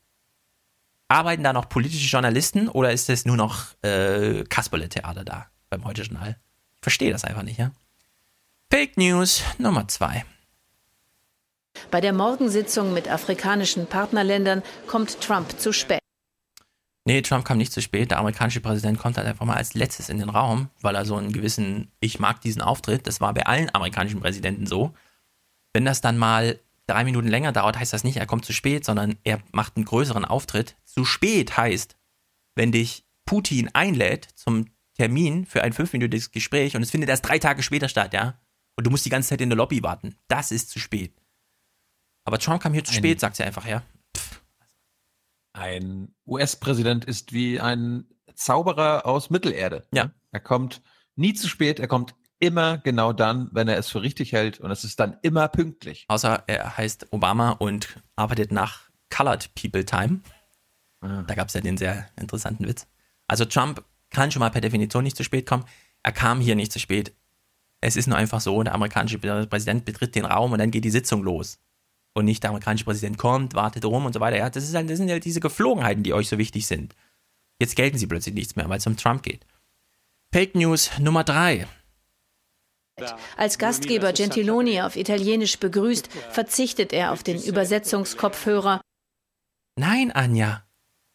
arbeiten 1.09 1.43
da 1.43 1.53
noch 1.53 1.69
politische 1.69 2.09
Journalisten 2.09 2.69
oder 2.69 2.93
ist 2.93 3.09
es 3.09 3.25
nur 3.25 3.37
noch 3.37 3.67
äh, 3.83 4.45
Kasperle-Theater 4.45 5.25
da 5.25 5.47
beim 5.71 5.85
Heute 5.85 6.03
Journal? 6.03 6.37
Ich 6.77 6.83
verstehe 6.83 7.13
das 7.13 7.25
einfach 7.25 7.43
nicht, 7.43 7.59
ja? 7.59 7.73
Fake 8.71 8.97
News 8.97 9.43
Nummer 9.59 9.89
zwei. 9.89 10.25
Bei 11.91 12.01
der 12.01 12.13
Morgensitzung 12.13 12.93
mit 12.93 13.09
afrikanischen 13.09 13.87
Partnerländern 13.87 14.63
kommt 14.87 15.21
Trump 15.21 15.59
zu 15.59 15.73
spät. 15.73 16.01
Nee, 17.05 17.23
Trump 17.23 17.47
kam 17.47 17.57
nicht 17.57 17.73
zu 17.73 17.81
spät. 17.81 18.11
Der 18.11 18.19
amerikanische 18.19 18.61
Präsident 18.61 18.99
kommt 18.99 19.17
halt 19.17 19.27
einfach 19.27 19.47
mal 19.47 19.57
als 19.57 19.73
letztes 19.73 20.11
in 20.11 20.19
den 20.19 20.29
Raum, 20.29 20.69
weil 20.83 20.95
er 20.95 21.07
so 21.07 21.17
einen 21.17 21.33
gewissen, 21.33 21.91
ich 22.01 22.19
mag 22.21 22.43
diesen 22.43 22.61
Auftritt, 22.61 23.07
das 23.07 23.23
war 23.23 23.33
bei 23.33 23.47
allen 23.47 23.75
amerikanischen 23.75 24.21
Präsidenten 24.21 24.67
so. 24.67 24.93
Wenn 25.79 25.85
das 25.85 26.01
dann 26.01 26.19
mal 26.19 26.59
drei 26.89 27.05
Minuten 27.05 27.29
länger 27.29 27.53
dauert, 27.53 27.79
heißt 27.79 27.93
das 27.93 28.03
nicht, 28.03 28.17
er 28.17 28.27
kommt 28.27 28.45
zu 28.45 28.53
spät, 28.53 28.85
sondern 28.85 29.17
er 29.23 29.41
macht 29.53 29.77
einen 29.77 29.85
größeren 29.85 30.25
Auftritt. 30.25 30.77
Zu 30.85 31.05
spät 31.05 31.57
heißt, 31.57 31.97
wenn 32.57 32.73
dich 32.73 33.07
Putin 33.25 33.71
einlädt 33.75 34.25
zum 34.35 34.65
Termin 34.95 35.47
für 35.47 35.63
ein 35.63 35.73
fünfminütiges 35.73 36.33
Gespräch 36.33 36.75
und 36.75 36.83
es 36.83 36.91
findet 36.91 37.09
erst 37.11 37.29
drei 37.29 37.39
Tage 37.39 37.63
später 37.63 37.89
statt, 37.89 38.13
ja, 38.13 38.41
und 38.75 38.89
du 38.89 38.91
musst 38.91 39.07
die 39.07 39.09
ganze 39.09 39.29
Zeit 39.29 39.41
in 39.41 39.51
der 39.51 39.57
Lobby 39.57 39.81
warten. 39.85 40.17
Das 40.27 40.51
ist 40.51 40.69
zu 40.69 40.81
spät. 40.81 41.15
Aber 42.25 42.41
Trump 42.41 42.61
kam 42.61 42.73
hier 42.73 42.83
zu 42.83 42.91
Ein- 42.91 42.99
spät, 42.99 43.21
sagt 43.21 43.37
sie 43.37 43.45
einfach, 43.45 43.65
ja. 43.65 43.85
Ein 45.53 46.13
US-Präsident 46.27 47.05
ist 47.05 47.33
wie 47.33 47.61
ein 47.61 48.05
Zauberer 48.35 49.07
aus 49.07 49.31
Mittelerde. 49.31 49.87
Ja. 49.95 50.11
Er 50.33 50.41
kommt 50.41 50.83
nie 51.15 51.35
zu 51.35 51.47
spät, 51.47 51.79
er 51.79 51.87
kommt 51.87 52.17
immer 52.41 52.79
genau 52.79 53.13
dann, 53.13 53.49
wenn 53.53 53.69
er 53.69 53.79
es 53.79 53.89
für 53.89 54.03
richtig 54.03 54.33
hält 54.33 54.61
und 54.61 54.71
es 54.71 54.85
ist 54.85 55.01
dann 55.01 55.17
immer 55.23 55.49
pünktlich. 55.49 56.05
Außer 56.09 56.45
er 56.47 56.77
heißt 56.77 57.13
Obama 57.13 57.51
und 57.51 58.01
arbeitet 58.17 58.53
nach 58.53 58.89
Colored 59.11 59.55
People 59.55 59.85
Time. 59.85 60.21
Ah. 61.01 61.23
Da 61.23 61.35
gab 61.35 61.49
es 61.49 61.55
ja 61.55 61.61
den 61.61 61.77
sehr 61.77 62.09
interessanten 62.17 62.67
Witz. 62.67 62.87
Also 63.27 63.45
Trump 63.45 63.85
kann 64.11 64.31
schon 64.31 64.41
mal 64.41 64.51
per 64.51 64.61
Definition 64.61 65.05
nicht 65.05 65.17
zu 65.17 65.25
spät 65.25 65.47
kommen. 65.47 65.65
Er 66.03 66.13
kam 66.13 66.41
hier 66.41 66.55
nicht 66.55 66.73
zu 66.73 66.79
spät. 66.79 67.15
Es 67.81 67.97
ist 67.97 68.07
nur 68.07 68.17
einfach 68.17 68.41
so, 68.41 68.63
der 68.63 68.75
amerikanische 68.75 69.19
Präsident 69.19 69.85
betritt 69.85 70.15
den 70.15 70.25
Raum 70.25 70.53
und 70.53 70.59
dann 70.59 70.71
geht 70.71 70.85
die 70.85 70.91
Sitzung 70.91 71.23
los. 71.23 71.59
Und 72.15 72.25
nicht 72.25 72.43
der 72.43 72.51
amerikanische 72.51 72.85
Präsident 72.85 73.19
kommt, 73.19 73.55
wartet 73.55 73.85
rum 73.85 74.07
und 74.07 74.13
so 74.13 74.21
weiter. 74.21 74.37
Ja, 74.37 74.51
das, 74.51 74.65
ist 74.65 74.75
halt, 74.75 74.91
das 74.91 74.97
sind 74.97 75.09
ja 75.09 75.19
diese 75.19 75.41
Geflogenheiten, 75.41 76.03
die 76.03 76.13
euch 76.13 76.29
so 76.29 76.39
wichtig 76.39 76.67
sind. 76.67 76.97
Jetzt 77.61 77.77
gelten 77.77 77.99
sie 77.99 78.07
plötzlich 78.07 78.35
nichts 78.35 78.57
mehr, 78.57 78.69
weil 78.69 78.79
es 78.79 78.87
um 78.87 78.97
Trump 78.97 79.23
geht. 79.23 79.47
Fake 80.33 80.55
News 80.55 80.91
Nummer 80.99 81.23
drei. 81.23 81.67
Als 83.37 83.59
Gastgeber 83.59 84.13
Gentiloni 84.13 84.81
auf 84.83 84.97
Italienisch 84.97 85.59
begrüßt, 85.59 86.09
verzichtet 86.31 86.93
er 86.93 87.13
auf 87.13 87.23
den 87.23 87.43
Übersetzungskopfhörer. 87.43 88.81
Nein, 89.77 90.13
Anja. 90.13 90.65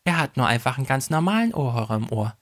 Er 0.05 0.19
hat 0.19 0.38
nur 0.38 0.47
einfach 0.47 0.77
einen 0.77 0.88
ganz 0.88 1.10
normalen 1.10 1.53
Ohrhörer 1.53 1.95
im 1.95 2.11
Ohr. 2.11 2.38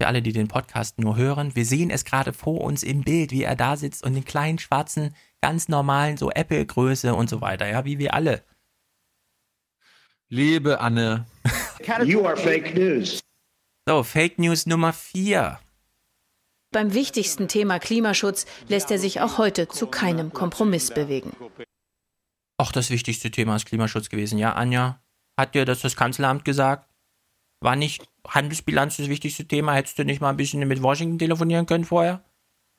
Für 0.00 0.08
alle, 0.08 0.20
die 0.20 0.32
den 0.32 0.48
Podcast 0.48 0.98
nur 0.98 1.16
hören, 1.16 1.54
wir 1.56 1.64
sehen 1.64 1.90
es 1.90 2.04
gerade 2.04 2.32
vor 2.32 2.60
uns 2.60 2.82
im 2.82 3.02
Bild, 3.02 3.30
wie 3.30 3.44
er 3.44 3.56
da 3.56 3.76
sitzt 3.76 4.04
und 4.04 4.14
den 4.14 4.24
kleinen 4.24 4.58
schwarzen, 4.58 5.14
ganz 5.40 5.68
normalen, 5.68 6.16
so 6.16 6.30
Apple-Größe 6.30 7.14
und 7.14 7.30
so 7.30 7.40
weiter, 7.40 7.66
ja, 7.68 7.84
wie 7.84 7.98
wir 7.98 8.12
alle. 8.12 8.44
Liebe 10.28 10.80
Anne. 10.80 11.26
You 12.04 12.26
are 12.26 12.36
fake 12.36 12.74
news. 12.74 13.20
So, 13.88 14.02
Fake 14.02 14.38
News 14.38 14.66
Nummer 14.66 14.92
4. 14.92 15.60
Beim 16.76 16.92
wichtigsten 16.92 17.48
Thema 17.48 17.78
Klimaschutz 17.78 18.44
lässt 18.68 18.90
er 18.90 18.98
sich 18.98 19.22
auch 19.22 19.38
heute 19.38 19.66
zu 19.66 19.86
keinem 19.86 20.34
Kompromiss 20.34 20.90
bewegen. 20.90 21.32
Ach, 22.58 22.70
das 22.70 22.90
wichtigste 22.90 23.30
Thema 23.30 23.56
ist 23.56 23.64
Klimaschutz 23.64 24.10
gewesen, 24.10 24.38
ja, 24.38 24.52
Anja? 24.52 25.00
Hat 25.38 25.54
dir 25.54 25.64
das 25.64 25.80
das 25.80 25.96
Kanzleramt 25.96 26.44
gesagt? 26.44 26.86
War 27.60 27.76
nicht 27.76 28.06
Handelsbilanz 28.28 28.98
das 28.98 29.08
wichtigste 29.08 29.48
Thema? 29.48 29.72
Hättest 29.72 29.98
du 29.98 30.04
nicht 30.04 30.20
mal 30.20 30.28
ein 30.28 30.36
bisschen 30.36 30.68
mit 30.68 30.82
Washington 30.82 31.18
telefonieren 31.18 31.64
können 31.64 31.86
vorher? 31.86 32.22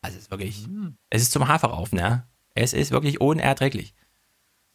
Also 0.04 0.18
es 0.18 0.26
ist 0.26 0.30
wirklich, 0.30 0.68
es 1.10 1.24
ist 1.24 1.32
zum 1.32 1.48
Hafer 1.48 1.70
raufen, 1.70 1.98
ja. 1.98 2.28
Es 2.54 2.74
ist 2.74 2.92
wirklich 2.92 3.20
unerträglich. 3.20 3.96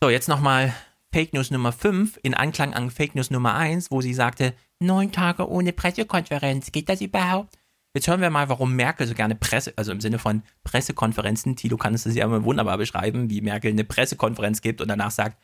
So, 0.03 0.11
jetzt 0.11 0.28
nochmal 0.28 0.74
Fake 1.12 1.32
News 1.32 1.53
Nummer 1.53 1.70
5 1.70 2.19
in 2.24 2.35
Anklang 2.35 2.74
an 2.74 2.90
Fake 2.90 3.15
News 3.15 3.31
Nummer 3.31 3.55
1, 3.55 3.93
wo 3.93 4.01
sie 4.01 4.15
sagte, 4.15 4.53
neun 4.81 5.12
Tage 5.12 5.49
ohne 5.49 5.73
Pressekonferenz, 5.73 6.73
geht 6.73 6.89
das 6.89 7.01
überhaupt? 7.01 7.61
Jetzt 7.94 8.09
hören 8.09 8.23
wir 8.23 8.31
mal, 8.31 8.48
warum 8.48 8.74
Merkel 8.74 9.06
so 9.06 9.14
gerne 9.14 9.35
Presse, 9.35 9.74
also 9.77 9.93
im 9.93 10.01
Sinne 10.01 10.19
von 10.19 10.43
Pressekonferenzen, 10.64 11.56
Tilo 11.56 11.77
kann 11.77 11.93
es 11.93 12.05
ja 12.05 12.24
immer 12.24 12.44
wunderbar 12.44 12.78
beschreiben, 12.78 13.28
wie 13.28 13.43
Merkel 13.43 13.70
eine 13.70 13.85
Pressekonferenz 13.85 14.62
gibt 14.62 14.81
und 14.81 14.89
danach 14.89 15.10
sagt, 15.10 15.36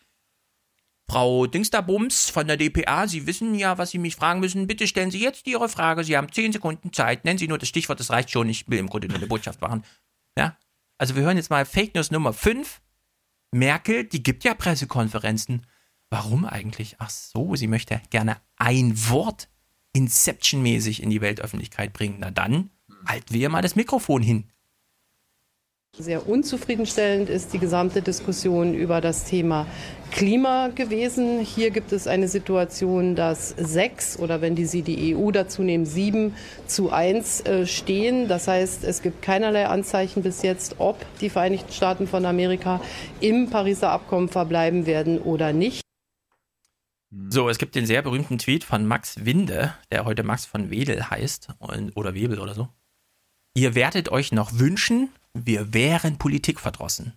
Frau 1.11 1.47
Dingsterbums 1.47 2.29
von 2.29 2.47
der 2.47 2.59
DPA, 2.59 3.09
Sie 3.09 3.27
wissen 3.27 3.55
ja, 3.55 3.79
was 3.79 3.91
Sie 3.91 3.99
mich 3.99 4.17
fragen 4.17 4.41
müssen. 4.41 4.67
Bitte 4.67 4.87
stellen 4.87 5.11
Sie 5.11 5.21
jetzt 5.21 5.47
Ihre 5.47 5.69
Frage. 5.71 6.05
Sie 6.05 6.17
haben 6.17 6.31
zehn 6.31 6.53
Sekunden 6.53 6.93
Zeit. 6.93 7.25
Nennen 7.25 7.39
Sie 7.39 7.49
nur 7.49 7.57
das 7.57 7.69
Stichwort, 7.69 7.99
das 7.99 8.11
reicht 8.11 8.31
schon. 8.31 8.49
Ich 8.51 8.69
will 8.69 8.79
im 8.79 8.89
Grunde 8.89 9.09
nur 9.09 9.17
eine 9.17 9.27
Botschaft 9.27 9.63
machen. 9.63 9.85
Ja? 10.37 10.59
Also 10.99 11.17
wir 11.17 11.23
hören 11.23 11.39
jetzt 11.39 11.49
mal 11.49 11.65
Fake 11.65 11.95
News 11.95 12.11
Nummer 12.11 12.35
5. 12.35 12.83
Merkel, 13.53 14.05
die 14.05 14.23
gibt 14.23 14.45
ja 14.45 14.53
Pressekonferenzen. 14.53 15.67
Warum 16.11 16.45
eigentlich? 16.45 16.97
Ach 16.99 17.11
so, 17.11 17.57
sie 17.57 17.69
möchte 17.69 18.03
gerne 18.11 18.37
ein 18.57 18.93
Wort 19.09 19.49
Inception-mäßig 19.99 21.03
in 21.03 21.11
die 21.11 21.21
Weltöffentlichkeit 21.21 21.93
bringen. 21.93 22.19
Na 22.21 22.31
dann 22.31 22.71
halten 23.07 23.35
wir 23.35 23.49
mal 23.49 23.63
das 23.63 23.77
Mikrofon 23.77 24.23
hin. 24.23 24.45
Sehr 25.97 26.29
unzufriedenstellend 26.29 27.29
ist 27.29 27.53
die 27.53 27.59
gesamte 27.59 28.03
Diskussion 28.03 28.73
über 28.73 29.01
das 29.01 29.25
Thema 29.25 29.67
Klima 30.13 30.69
gewesen. 30.69 31.41
Hier 31.41 31.71
gibt 31.71 31.93
es 31.93 32.07
eine 32.07 32.29
Situation, 32.29 33.17
dass 33.17 33.49
sechs 33.57 34.17
oder 34.17 34.41
wenn 34.41 34.55
die 34.55 34.67
Sie 34.67 34.83
die 34.83 35.17
EU 35.17 35.33
dazu 35.33 35.63
nehmen, 35.63 35.87
sieben 35.87 36.37
zu 36.67 36.93
eins 36.93 37.41
äh, 37.41 37.67
stehen. 37.67 38.29
Das 38.29 38.47
heißt, 38.47 38.85
es 38.85 39.03
gibt 39.03 39.23
keinerlei 39.23 39.67
Anzeichen 39.67 40.23
bis 40.23 40.43
jetzt, 40.43 40.77
ob 40.79 41.05
die 41.21 41.31
Vereinigten 41.31 41.73
Staaten 41.73 42.07
von 42.07 42.25
Amerika 42.27 42.81
im 43.21 43.51
Pariser 43.51 43.91
Abkommen 43.91 44.29
verbleiben 44.29 44.87
werden 44.87 45.19
oder 45.19 45.53
nicht. 45.53 45.88
So, 47.11 47.49
es 47.49 47.57
gibt 47.57 47.75
den 47.75 47.87
sehr 47.87 48.03
berühmten 48.03 48.37
Tweet 48.37 48.65
von 48.65 48.87
Max 48.87 49.25
Winde, 49.25 49.75
der 49.91 50.05
heute 50.05 50.23
Max 50.23 50.45
von 50.45 50.71
Wedel 50.71 51.09
heißt 51.09 51.49
oder 51.95 52.15
Webel 52.15 52.39
oder 52.39 52.55
so. 52.55 52.69
Ihr 53.55 53.75
werdet 53.75 54.11
euch 54.11 54.31
noch 54.31 54.59
wünschen, 54.59 55.11
wir 55.33 55.73
wären 55.73 56.19
politikverdrossen. 56.19 57.15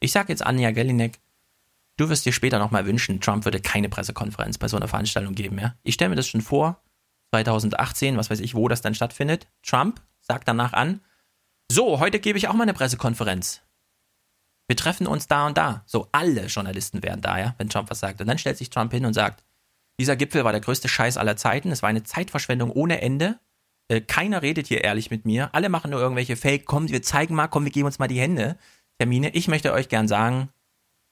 Ich 0.00 0.12
sage 0.12 0.32
jetzt 0.32 0.44
Anja 0.44 0.70
Gellinek, 0.70 1.20
du 1.98 2.08
wirst 2.08 2.24
dir 2.24 2.32
später 2.32 2.58
nochmal 2.58 2.86
wünschen, 2.86 3.20
Trump 3.20 3.44
würde 3.44 3.60
keine 3.60 3.90
Pressekonferenz 3.90 4.56
bei 4.56 4.68
so 4.68 4.78
einer 4.78 4.88
Veranstaltung 4.88 5.34
geben, 5.34 5.58
ja? 5.58 5.74
Ich 5.82 5.94
stelle 5.94 6.08
mir 6.08 6.16
das 6.16 6.26
schon 6.26 6.40
vor, 6.40 6.82
2018, 7.32 8.16
was 8.16 8.30
weiß 8.30 8.40
ich, 8.40 8.54
wo 8.54 8.68
das 8.68 8.80
dann 8.80 8.94
stattfindet. 8.94 9.46
Trump 9.62 10.00
sagt 10.20 10.48
danach 10.48 10.72
an, 10.72 11.00
so, 11.70 12.00
heute 12.00 12.18
gebe 12.18 12.38
ich 12.38 12.48
auch 12.48 12.54
mal 12.54 12.62
eine 12.62 12.74
Pressekonferenz. 12.74 13.63
Wir 14.66 14.76
treffen 14.76 15.06
uns 15.06 15.26
da 15.26 15.46
und 15.46 15.58
da. 15.58 15.82
So, 15.86 16.08
alle 16.12 16.46
Journalisten 16.46 17.02
wären 17.02 17.20
da, 17.20 17.38
ja, 17.38 17.54
wenn 17.58 17.68
Trump 17.68 17.90
was 17.90 18.00
sagt. 18.00 18.20
Und 18.20 18.26
dann 18.26 18.38
stellt 18.38 18.56
sich 18.56 18.70
Trump 18.70 18.92
hin 18.92 19.04
und 19.04 19.12
sagt, 19.12 19.44
dieser 19.98 20.16
Gipfel 20.16 20.44
war 20.44 20.52
der 20.52 20.60
größte 20.60 20.88
Scheiß 20.88 21.16
aller 21.16 21.36
Zeiten. 21.36 21.70
Es 21.70 21.82
war 21.82 21.90
eine 21.90 22.02
Zeitverschwendung 22.02 22.70
ohne 22.70 23.00
Ende. 23.00 23.38
Äh, 23.88 24.00
keiner 24.00 24.42
redet 24.42 24.66
hier 24.66 24.82
ehrlich 24.82 25.10
mit 25.10 25.24
mir. 25.24 25.54
Alle 25.54 25.68
machen 25.68 25.90
nur 25.90 26.00
irgendwelche 26.00 26.36
Fake. 26.36 26.64
Komm, 26.64 26.88
wir 26.88 27.02
zeigen 27.02 27.34
mal, 27.34 27.48
komm, 27.48 27.64
wir 27.64 27.72
geben 27.72 27.86
uns 27.86 27.98
mal 27.98 28.08
die 28.08 28.20
Hände. 28.20 28.56
Termine. 28.98 29.30
Ich 29.30 29.48
möchte 29.48 29.72
euch 29.72 29.88
gern 29.88 30.08
sagen, 30.08 30.48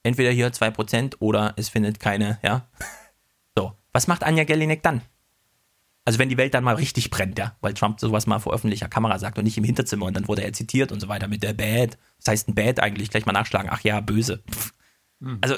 entweder 0.03 0.31
hier 0.31 0.51
2% 0.51 1.17
oder 1.21 1.53
es 1.57 1.69
findet 1.69 2.01
keine, 2.01 2.39
ja. 2.43 2.67
So, 3.57 3.75
was 3.93 4.07
macht 4.07 4.25
Anja 4.25 4.45
Gellinek 4.45 4.83
dann? 4.83 5.03
Also 6.05 6.19
wenn 6.19 6.29
die 6.29 6.37
Welt 6.37 6.53
dann 6.55 6.65
mal 6.65 6.75
richtig 6.75 7.11
brennt, 7.11 7.39
ja, 7.39 7.57
weil 7.61 7.75
Trump 7.75 8.01
sowas 8.01 8.27
mal 8.27 8.41
vor 8.41 8.53
öffentlicher 8.53 8.89
Kamera 8.89 9.19
sagt 9.19 9.39
und 9.39 9.45
nicht 9.45 9.57
im 9.57 9.65
Hinterzimmer 9.65 10.07
und 10.07 10.15
dann 10.15 10.27
wurde 10.27 10.43
er 10.43 10.53
zitiert 10.53 10.91
und 10.91 10.99
so 10.99 11.09
weiter 11.09 11.29
mit 11.29 11.43
der 11.45 11.53
Bad. 11.53 11.97
Was 12.19 12.29
heißt 12.29 12.49
ein 12.49 12.55
Bad 12.55 12.81
eigentlich? 12.81 13.11
Gleich 13.11 13.25
mal 13.25 13.33
nachschlagen. 13.33 13.71
Ach 13.73 13.81
ja, 13.83 14.01
böse. 14.01 14.43
Pff. 14.51 14.75
Also, 15.41 15.55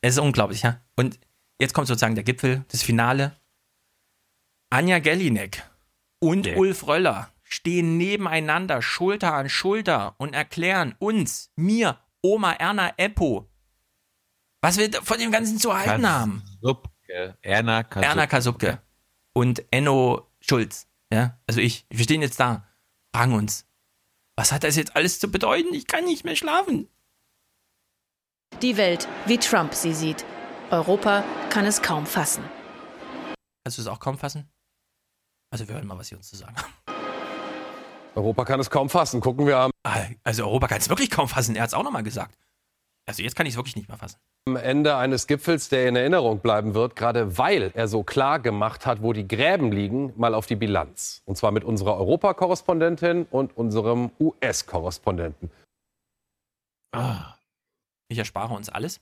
es 0.00 0.14
ist 0.14 0.18
unglaublich, 0.20 0.62
ja. 0.62 0.80
Und 0.94 1.18
jetzt 1.58 1.74
kommt 1.74 1.88
sozusagen 1.88 2.14
der 2.14 2.22
Gipfel, 2.22 2.64
das 2.70 2.82
Finale. 2.82 3.32
Anja 4.70 5.00
Gellinek 5.00 5.64
und 6.20 6.46
Ulf 6.56 6.86
Röller 6.86 7.30
stehen 7.42 7.98
nebeneinander, 7.98 8.80
Schulter 8.80 9.34
an 9.34 9.50
Schulter 9.50 10.14
und 10.18 10.34
erklären 10.34 10.94
uns, 11.00 11.50
mir, 11.56 11.98
Oma 12.22 12.52
Erna 12.52 12.92
Eppo, 12.96 13.50
was 14.60 14.78
wir 14.78 14.90
von 15.02 15.18
dem 15.18 15.32
Ganzen 15.32 15.58
zu 15.58 15.76
halten 15.76 16.08
haben. 16.08 16.42
Kasubke. 16.62 17.36
Erna 17.42 17.82
Kasubke. 17.82 18.06
Erna 18.06 18.26
Kasubke 18.28 18.78
und 19.32 19.64
Enno 19.70 20.28
Schulz. 20.40 20.86
Ja, 21.12 21.38
also 21.46 21.60
ich, 21.60 21.86
wir 21.90 22.04
stehen 22.04 22.22
jetzt 22.22 22.40
da, 22.40 22.66
fragen 23.14 23.34
uns, 23.34 23.66
was 24.36 24.52
hat 24.52 24.64
das 24.64 24.76
jetzt 24.76 24.96
alles 24.96 25.20
zu 25.20 25.30
bedeuten? 25.30 25.74
Ich 25.74 25.86
kann 25.86 26.04
nicht 26.04 26.24
mehr 26.24 26.36
schlafen. 26.36 26.88
Die 28.62 28.76
Welt, 28.76 29.08
wie 29.26 29.38
Trump 29.38 29.74
sie 29.74 29.94
sieht. 29.94 30.24
Europa 30.70 31.22
kann 31.50 31.66
es 31.66 31.82
kaum 31.82 32.06
fassen. 32.06 32.44
Kannst 33.64 33.78
du 33.78 33.82
es 33.82 33.88
auch 33.88 34.00
kaum 34.00 34.16
fassen? 34.18 34.50
Also 35.50 35.68
wir 35.68 35.74
hören 35.74 35.86
mal, 35.86 35.98
was 35.98 36.08
sie 36.08 36.14
uns 36.14 36.28
zu 36.28 36.36
sagen 36.36 36.56
haben. 36.56 36.72
Europa 38.14 38.44
kann 38.44 38.60
es 38.60 38.70
kaum 38.70 38.88
fassen. 38.88 39.20
Gucken 39.20 39.46
wir 39.46 39.58
am 39.58 39.70
Also 40.24 40.44
Europa 40.44 40.68
kann 40.68 40.78
es 40.78 40.88
wirklich 40.88 41.10
kaum 41.10 41.28
fassen. 41.28 41.56
Er 41.56 41.62
hat 41.62 41.68
es 41.68 41.74
auch 41.74 41.82
nochmal 41.82 42.02
gesagt. 42.02 42.36
Also 43.06 43.22
jetzt 43.22 43.34
kann 43.34 43.46
ich 43.46 43.54
es 43.54 43.56
wirklich 43.56 43.76
nicht 43.76 43.88
mehr 43.88 43.98
fassen. 43.98 44.18
Ende 44.46 44.96
eines 44.96 45.26
Gipfels, 45.26 45.68
der 45.68 45.88
in 45.88 45.96
Erinnerung 45.96 46.40
bleiben 46.40 46.74
wird, 46.74 46.96
gerade 46.96 47.38
weil 47.38 47.70
er 47.74 47.86
so 47.86 48.02
klar 48.02 48.40
gemacht 48.40 48.86
hat, 48.86 49.02
wo 49.02 49.12
die 49.12 49.26
Gräben 49.26 49.70
liegen, 49.70 50.12
mal 50.16 50.34
auf 50.34 50.46
die 50.46 50.56
Bilanz. 50.56 51.22
Und 51.24 51.36
zwar 51.36 51.52
mit 51.52 51.62
unserer 51.62 51.96
Europakorrespondentin 51.96 53.26
und 53.30 53.56
unserem 53.56 54.10
US-Korrespondenten. 54.18 55.50
Ah. 56.92 57.34
Ich 58.08 58.18
erspare 58.18 58.52
uns 58.54 58.68
alles. 58.68 59.00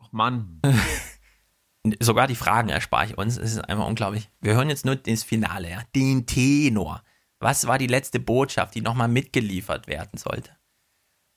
Ach 0.00 0.10
Mann. 0.12 0.60
Sogar 2.00 2.28
die 2.28 2.36
Fragen 2.36 2.68
erspare 2.68 3.06
ich 3.06 3.18
uns. 3.18 3.36
Es 3.36 3.52
ist 3.52 3.68
einfach 3.68 3.86
unglaublich. 3.86 4.30
Wir 4.40 4.54
hören 4.54 4.70
jetzt 4.70 4.84
nur 4.84 4.96
das 4.96 5.24
Finale, 5.24 5.70
ja? 5.70 5.82
den 5.94 6.26
Tenor. 6.26 7.02
Was 7.40 7.66
war 7.66 7.78
die 7.78 7.88
letzte 7.88 8.20
Botschaft, 8.20 8.74
die 8.76 8.80
nochmal 8.80 9.08
mitgeliefert 9.08 9.88
werden 9.88 10.16
sollte? 10.16 10.56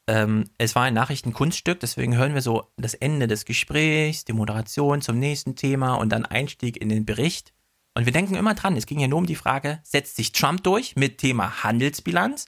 Ähm, 0.08 0.50
es 0.58 0.76
war 0.76 0.84
ein 0.84 0.94
Nachrichtenkunststück, 0.94 1.80
deswegen 1.80 2.16
hören 2.16 2.36
wir 2.36 2.42
so 2.42 2.72
das 2.78 2.94
Ende 2.94 3.28
des 3.28 3.46
Gesprächs, 3.46 4.24
die 4.26 4.34
Moderation 4.34 5.02
zum 5.02 5.18
nächsten 5.18 5.56
Thema 5.56 5.96
und 5.96 6.10
dann 6.10 6.26
Einstieg 6.26 6.78
in 6.78 6.90
den 6.90 7.06
Bericht. 7.06 7.54
Und 7.96 8.06
wir 8.06 8.14
denken 8.14 8.36
immer 8.36 8.54
dran, 8.54 8.76
es 8.76 8.86
ging 8.86 9.00
ja 9.00 9.08
nur 9.08 9.20
um 9.20 9.26
die 9.26 9.36
Frage, 9.36 9.80
setzt 9.84 10.16
sich 10.16 10.32
Trump 10.32 10.64
durch 10.64 10.96
mit 10.96 11.18
Thema 11.18 11.64
Handelsbilanz 11.64 12.46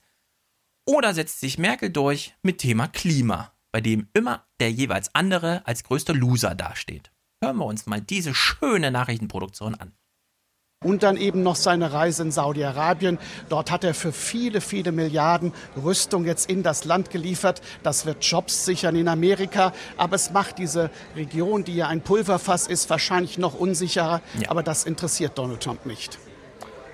oder 0.85 1.13
setzt 1.13 1.39
sich 1.39 1.57
Merkel 1.57 1.89
durch 1.89 2.35
mit 2.43 2.59
Thema 2.59 2.87
Klima, 2.87 3.53
bei 3.71 3.81
dem 3.81 4.07
immer 4.13 4.45
der 4.59 4.71
jeweils 4.71 5.13
andere 5.15 5.65
als 5.65 5.83
größter 5.83 6.13
Loser 6.13 6.53
dasteht. 6.53 7.11
Hören 7.43 7.57
wir 7.57 7.65
uns 7.65 7.85
mal 7.85 8.01
diese 8.01 8.35
schöne 8.35 8.91
Nachrichtenproduktion 8.91 9.75
an. 9.75 9.93
Und 10.83 11.01
dann 11.01 11.17
eben 11.17 11.41
noch 11.41 11.55
seine 11.55 11.91
Reise 11.91 12.21
in 12.21 12.31
Saudi-Arabien. 12.31 13.17
Dort 13.49 13.71
hat 13.71 13.83
er 13.83 13.95
für 13.95 14.11
viele, 14.11 14.61
viele 14.61 14.91
Milliarden 14.91 15.51
Rüstung 15.83 16.23
jetzt 16.23 16.51
in 16.51 16.61
das 16.61 16.85
Land 16.85 17.09
geliefert. 17.09 17.63
Das 17.81 18.05
wird 18.05 18.23
Jobs 18.23 18.63
sichern 18.63 18.95
in 18.95 19.07
Amerika. 19.07 19.73
Aber 19.97 20.15
es 20.15 20.29
macht 20.29 20.59
diese 20.59 20.91
Region, 21.15 21.63
die 21.63 21.77
ja 21.77 21.87
ein 21.87 22.01
Pulverfass 22.01 22.67
ist, 22.67 22.91
wahrscheinlich 22.91 23.39
noch 23.39 23.59
unsicherer. 23.59 24.21
Ja. 24.39 24.51
Aber 24.51 24.61
das 24.61 24.83
interessiert 24.83 25.35
Donald 25.35 25.61
Trump 25.61 25.87
nicht. 25.87 26.19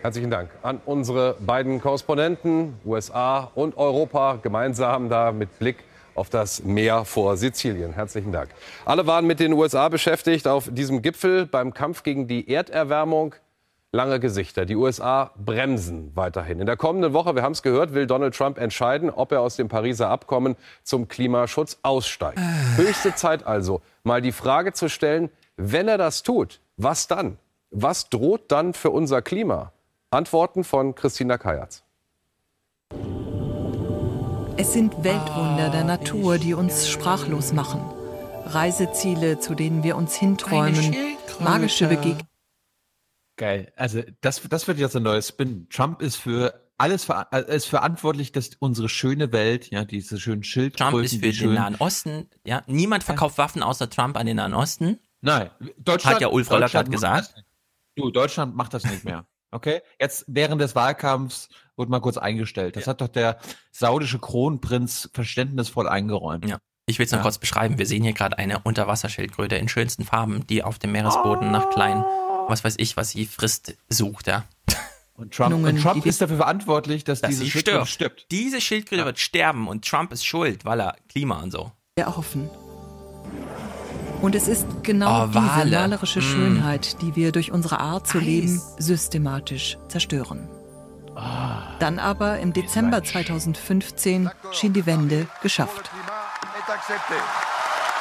Herzlichen 0.02 0.32
Dank 0.32 0.50
an 0.62 0.80
unsere 0.86 1.36
beiden 1.42 1.82
Korrespondenten, 1.82 2.76
USA 2.86 3.52
und 3.54 3.76
Europa, 3.76 4.40
gemeinsam 4.42 5.10
da 5.10 5.34
mit 5.34 5.60
Blick 5.60 5.84
auf 6.16 6.30
das 6.30 6.64
Meer 6.64 7.04
vor 7.04 7.36
Sizilien. 7.36 7.92
Herzlichen 7.92 8.32
Dank. 8.32 8.50
Alle 8.86 9.08
waren 9.08 9.28
mit 9.28 9.42
den 9.42 9.52
USA 9.52 9.90
beschäftigt 9.90 10.48
auf 10.48 10.70
diesem 10.72 11.02
Gipfel 11.02 11.46
beim 11.46 11.74
Kampf 11.74 12.04
gegen 12.04 12.28
die 12.30 12.50
Erderwärmung 12.50 13.36
lange 13.94 14.20
Gesichter. 14.20 14.66
Die 14.66 14.76
USA 14.76 15.32
bremsen 15.38 16.12
weiterhin. 16.16 16.60
In 16.60 16.66
der 16.66 16.76
kommenden 16.76 17.14
Woche, 17.14 17.36
wir 17.36 17.44
haben 17.44 17.54
es 17.54 17.62
gehört, 17.62 17.94
will 17.94 18.08
Donald 18.08 18.36
Trump 18.36 18.58
entscheiden, 18.58 19.10
ob 19.10 19.32
er 19.32 19.42
aus 19.42 19.56
dem 19.56 19.70
Pariser 19.70 20.10
Abkommen 20.10 20.56
zum 20.84 21.08
Klimaschutz 21.08 21.78
aussteigt. 21.84 22.40
Höchste 22.76 23.16
Zeit 23.16 23.46
also, 23.46 23.82
mal 24.04 24.22
die 24.22 24.32
Frage 24.32 24.74
zu 24.74 24.90
stellen, 24.90 25.30
wenn 25.56 25.88
er 25.88 26.00
das 26.00 26.24
tut, 26.24 26.60
was 26.76 27.08
dann? 27.08 27.38
Was 27.70 28.10
droht 28.10 28.52
dann 28.52 28.74
für 28.74 28.90
unser 28.90 29.22
Klima? 29.22 29.72
Antworten 30.10 30.64
von 30.64 30.96
Christina 30.96 31.38
Kajatz. 31.38 31.84
Es 34.58 34.74
sind 34.74 35.04
Weltwunder 35.04 35.70
der 35.70 35.84
Natur, 35.84 36.38
die 36.38 36.54
uns 36.54 36.88
sprachlos 36.88 37.54
machen. 37.54 37.82
Reiseziele, 38.46 39.40
zu 39.40 39.56
denen 39.56 39.84
wir 39.84 39.96
uns 39.96 40.16
hinträumen, 40.16 40.96
magische 41.40 41.88
Begegnungen. 41.88 42.33
Geil. 43.36 43.74
Also 43.76 44.02
das, 44.22 44.42
das 44.48 44.68
wird 44.68 44.78
jetzt 44.78 44.96
ein 44.96 45.04
neues 45.04 45.30
Spin. 45.30 45.68
Trump 45.70 46.02
ist 46.02 46.18
für 46.18 46.64
alles 46.78 47.06
ver 47.06 47.28
äh, 47.32 47.56
ist 47.56 47.66
verantwortlich, 47.66 48.32
dass 48.32 48.52
unsere 48.60 48.90
schöne 48.90 49.32
Welt, 49.32 49.70
ja, 49.72 49.86
diese 49.86 50.20
schönen 50.20 50.44
Schildkröten. 50.44 50.92
Trump 50.92 51.04
ist 51.04 51.16
für 51.16 51.22
den 51.22 51.34
schönen, 51.34 51.54
Nahen 51.56 51.76
Osten. 51.76 52.30
Ja, 52.46 52.64
niemand 52.68 53.04
verkauft 53.04 53.38
Waffen 53.38 53.64
außer 53.64 53.90
Trump 53.90 54.18
an 54.18 54.26
den 54.26 54.38
Nahen 54.38 54.54
Osten. 54.54 55.00
Nein, 55.22 55.50
Deutschland 55.78 56.16
hat 56.16 56.22
ja 56.22 56.28
Ulf 56.28 56.52
Röller 56.52 56.70
gerade 56.70 56.90
gesagt. 56.90 57.34
Du, 57.96 58.12
Deutschland 58.12 58.56
macht 58.56 58.74
das 58.74 58.84
nicht 58.84 59.06
mehr. 59.06 59.26
Okay, 59.52 59.82
jetzt 60.00 60.26
während 60.28 60.60
des 60.62 60.76
Wahlkampfs 60.76 61.48
wurde 61.76 61.92
mal 61.92 62.00
kurz 62.00 62.18
eingestellt. 62.18 62.76
Das 62.76 62.86
ja. 62.86 62.90
hat 62.90 63.02
doch 63.02 63.08
der 63.08 63.38
saudische 63.72 64.18
Kronprinz 64.18 65.10
verständnisvoll 65.14 65.88
eingeräumt. 65.88 66.50
Ja. 66.50 66.58
Ich 66.88 67.00
will 67.00 67.06
es 67.06 67.12
noch 67.12 67.20
ja. 67.20 67.24
kurz 67.24 67.38
beschreiben. 67.38 67.78
Wir 67.78 67.86
sehen 67.86 68.04
hier 68.04 68.14
gerade 68.14 68.38
eine 68.38 68.60
Unterwasserschildkröte 68.60 69.56
in 69.56 69.70
schönsten 69.70 70.04
Farben, 70.04 70.46
die 70.48 70.64
auf 70.64 70.80
dem 70.80 70.92
Meeresboden 70.92 71.52
nach 71.52 71.70
kleinen 71.70 72.04
was 72.48 72.64
weiß 72.64 72.76
ich, 72.78 72.98
was 72.98 73.12
sie 73.12 73.26
frisst, 73.26 73.76
sucht, 73.90 74.28
ja. 74.28 74.46
Und 75.16 75.34
Trump, 75.34 75.54
und 75.54 75.80
Trump 75.80 76.06
ist 76.08 76.22
dafür 76.22 76.38
verantwortlich, 76.38 77.04
dass, 77.04 77.22
dass 77.22 77.30
diese 77.30 77.46
Schildkröte 77.46 77.86
stirbt. 77.86 78.20
stirbt. 78.20 78.32
Diese 78.32 78.60
Schildkröte 78.60 79.02
ja. 79.02 79.06
wird 79.06 79.20
sterben 79.20 79.68
und 79.68 79.88
Trump 79.88 80.12
ist 80.12 80.26
schuld, 80.26 80.66
weil 80.66 80.82
er 80.82 80.96
Klima 81.08 81.40
und 81.40 81.52
so. 81.52 81.72
Erhoffen. 81.96 82.50
Und 84.24 84.34
es 84.34 84.48
ist 84.48 84.66
genau 84.82 85.26
oh, 85.26 85.28
diese 85.28 85.40
malerische 85.40 86.20
mm. 86.20 86.24
Schönheit, 86.24 87.02
die 87.04 87.16
wir 87.16 87.32
durch 87.32 87.52
unsere 87.52 87.80
Art 87.80 88.08
zu 88.08 88.18
Eis. 88.18 88.24
leben 88.24 88.62
systematisch 88.80 89.78
zerstören. 89.88 90.50
Oh. 91.16 91.20
Dann 91.80 92.00
aber 92.00 92.40
im 92.40 92.54
Dezember 92.54 93.04
2015 93.04 94.32
schien 94.52 94.74
die 94.74 94.88
Wende 94.88 95.28
geschafft. 95.44 95.92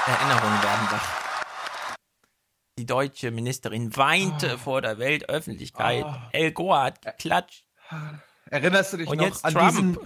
Erinnerungen 0.06 0.62
werden 0.62 0.88
wach. 0.90 1.21
Die 2.78 2.86
deutsche 2.86 3.30
Ministerin 3.30 3.96
weinte 3.96 4.52
oh. 4.54 4.58
vor 4.58 4.82
der 4.82 4.98
Weltöffentlichkeit. 4.98 6.04
Oh. 6.06 6.14
El 6.32 6.52
Gore 6.52 6.82
hat 6.82 7.02
geklatscht. 7.02 7.64
Erinnerst 8.46 8.92
du 8.92 8.96
dich 8.98 9.08
Und 9.08 9.18
noch 9.18 9.44
an 9.44 9.52
Trump. 9.52 9.70
diesen 9.70 9.98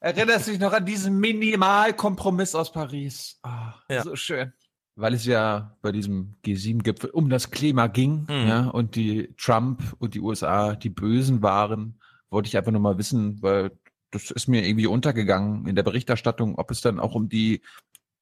Erinnerst 0.00 0.46
du 0.46 0.52
dich 0.52 0.60
noch 0.60 0.72
an 0.72 0.86
diesen 0.86 1.20
Minimalkompromiss 1.20 2.54
aus 2.54 2.72
Paris? 2.72 3.38
Oh, 3.44 3.50
ja. 3.90 4.02
So 4.02 4.16
schön. 4.16 4.52
Weil 4.96 5.12
es 5.12 5.26
ja 5.26 5.76
bei 5.82 5.92
diesem 5.92 6.36
G7-Gipfel 6.44 7.10
um 7.10 7.28
das 7.28 7.50
Klima 7.50 7.86
ging, 7.86 8.26
mhm. 8.28 8.48
ja, 8.48 8.68
und 8.68 8.96
die 8.96 9.34
Trump 9.36 9.82
und 9.98 10.14
die 10.14 10.20
USA 10.20 10.74
die 10.74 10.88
Bösen 10.88 11.42
waren, 11.42 12.00
wollte 12.30 12.48
ich 12.48 12.56
einfach 12.56 12.72
nur 12.72 12.80
mal 12.80 12.96
wissen, 12.96 13.42
weil 13.42 13.72
das 14.10 14.30
ist 14.30 14.48
mir 14.48 14.66
irgendwie 14.66 14.86
untergegangen 14.86 15.66
in 15.66 15.76
der 15.76 15.82
Berichterstattung, 15.82 16.56
ob 16.56 16.70
es 16.70 16.80
dann 16.80 16.98
auch 16.98 17.14
um 17.14 17.28
die 17.28 17.60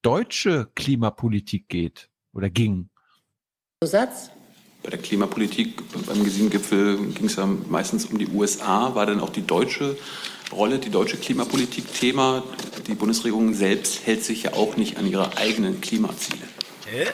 deutsche 0.02 0.68
Klimapolitik 0.74 1.68
geht 1.68 2.10
oder 2.32 2.50
ging. 2.50 2.90
Satz. 3.86 4.30
Bei 4.82 4.90
der 4.90 4.98
Klimapolitik 4.98 5.76
beim 6.06 6.22
G7-Gipfel 6.22 6.96
ging 7.14 7.26
es 7.26 7.36
ja 7.36 7.46
meistens 7.46 8.06
um 8.06 8.18
die 8.18 8.26
USA. 8.26 8.96
War 8.96 9.06
denn 9.06 9.20
auch 9.20 9.30
die 9.30 9.46
deutsche 9.46 9.96
Rolle, 10.50 10.80
die 10.80 10.90
deutsche 10.90 11.16
Klimapolitik 11.16 11.94
Thema? 11.94 12.42
Die 12.88 12.96
Bundesregierung 12.96 13.54
selbst 13.54 14.04
hält 14.04 14.24
sich 14.24 14.42
ja 14.42 14.54
auch 14.54 14.76
nicht 14.76 14.96
an 14.96 15.08
ihre 15.08 15.36
eigenen 15.36 15.80
Klimaziele. 15.80 16.42
Hä? 16.86 17.06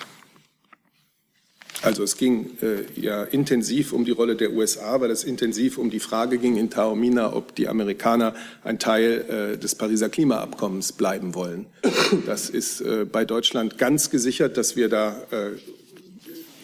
Also 1.82 2.02
es 2.02 2.16
ging 2.16 2.56
äh, 2.62 2.86
ja 2.98 3.24
intensiv 3.24 3.92
um 3.92 4.06
die 4.06 4.12
Rolle 4.12 4.34
der 4.34 4.52
USA, 4.52 5.02
weil 5.02 5.10
es 5.10 5.22
intensiv 5.22 5.76
um 5.76 5.90
die 5.90 6.00
Frage 6.00 6.38
ging 6.38 6.56
in 6.56 6.70
Taormina, 6.70 7.34
ob 7.34 7.54
die 7.54 7.68
Amerikaner 7.68 8.34
ein 8.62 8.78
Teil 8.78 9.52
äh, 9.52 9.58
des 9.58 9.74
Pariser 9.74 10.08
Klimaabkommens 10.08 10.92
bleiben 10.92 11.34
wollen. 11.34 11.66
Das 12.24 12.48
ist 12.48 12.80
äh, 12.80 13.04
bei 13.04 13.26
Deutschland 13.26 13.76
ganz 13.76 14.08
gesichert, 14.08 14.56
dass 14.56 14.76
wir 14.76 14.88
da 14.88 15.20
äh, 15.30 15.50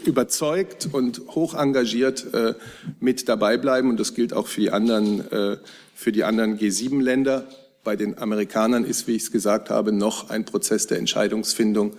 überzeugt 0.06 0.88
und 0.92 1.22
hoch 1.28 1.54
engagiert 1.54 2.32
äh, 2.34 2.54
mit 3.00 3.28
dabei 3.28 3.56
bleiben. 3.56 3.90
Und 3.90 4.00
das 4.00 4.14
gilt 4.14 4.32
auch 4.32 4.46
für 4.46 4.60
die 4.60 4.70
anderen, 4.70 5.30
äh, 5.30 5.56
für 5.94 6.12
die 6.12 6.24
anderen 6.24 6.58
G7-Länder. 6.58 7.46
Bei 7.82 7.96
den 7.96 8.18
Amerikanern 8.18 8.84
ist, 8.84 9.06
wie 9.06 9.16
ich 9.16 9.22
es 9.22 9.32
gesagt 9.32 9.70
habe, 9.70 9.92
noch 9.92 10.30
ein 10.30 10.44
Prozess 10.44 10.86
der 10.86 10.98
Entscheidungsfindung 10.98 11.96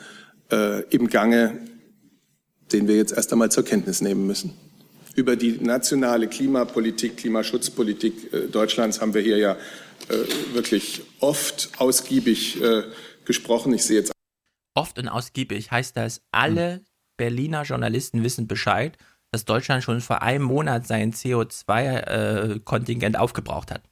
äh, 0.51 0.83
im 0.89 1.09
Gange, 1.09 1.57
den 2.71 2.87
wir 2.87 2.95
jetzt 2.95 3.13
erst 3.13 3.31
einmal 3.31 3.51
zur 3.51 3.65
Kenntnis 3.65 4.01
nehmen 4.01 4.27
müssen. 4.27 4.53
Über 5.15 5.35
die 5.35 5.57
nationale 5.59 6.27
Klimapolitik, 6.27 7.17
Klimaschutzpolitik 7.17 8.33
äh, 8.33 8.47
Deutschlands 8.47 9.01
haben 9.01 9.13
wir 9.13 9.21
hier 9.21 9.37
ja 9.37 9.53
äh, 10.09 10.53
wirklich 10.53 11.01
oft 11.19 11.71
ausgiebig 11.77 12.61
äh, 12.61 12.83
gesprochen. 13.25 13.73
Ich 13.73 13.83
sehe 13.83 13.99
jetzt 13.99 14.11
Oft 14.73 14.97
und 14.99 15.09
ausgiebig 15.09 15.69
heißt 15.69 15.97
das, 15.97 16.21
alle 16.31 16.81
Berliner 17.21 17.61
Journalisten 17.61 18.23
wissen 18.23 18.47
Bescheid, 18.47 18.97
dass 19.29 19.45
Deutschland 19.45 19.83
schon 19.83 20.01
vor 20.01 20.23
einem 20.23 20.43
Monat 20.43 20.87
sein 20.87 21.13
CO2-Kontingent 21.13 23.15
äh, 23.15 23.19
aufgebraucht 23.19 23.69
hat. 23.69 23.83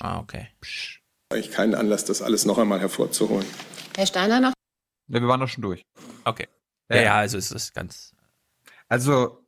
Ah, 0.00 0.18
okay. 0.18 0.48
Ich 1.34 1.50
keinen 1.50 1.74
Anlass, 1.74 2.04
das 2.04 2.20
alles 2.20 2.44
noch 2.44 2.58
einmal 2.58 2.80
hervorzuholen. 2.80 3.46
Herr 3.96 4.06
Steiner 4.06 4.40
noch? 4.40 4.52
Ja, 5.08 5.22
wir 5.22 5.28
waren 5.28 5.40
doch 5.40 5.48
schon 5.48 5.62
durch. 5.62 5.86
Okay. 6.24 6.48
Ja, 6.90 7.00
ja, 7.00 7.14
also 7.14 7.38
es 7.38 7.50
ist 7.50 7.72
ganz. 7.72 8.14
Also, 8.90 9.42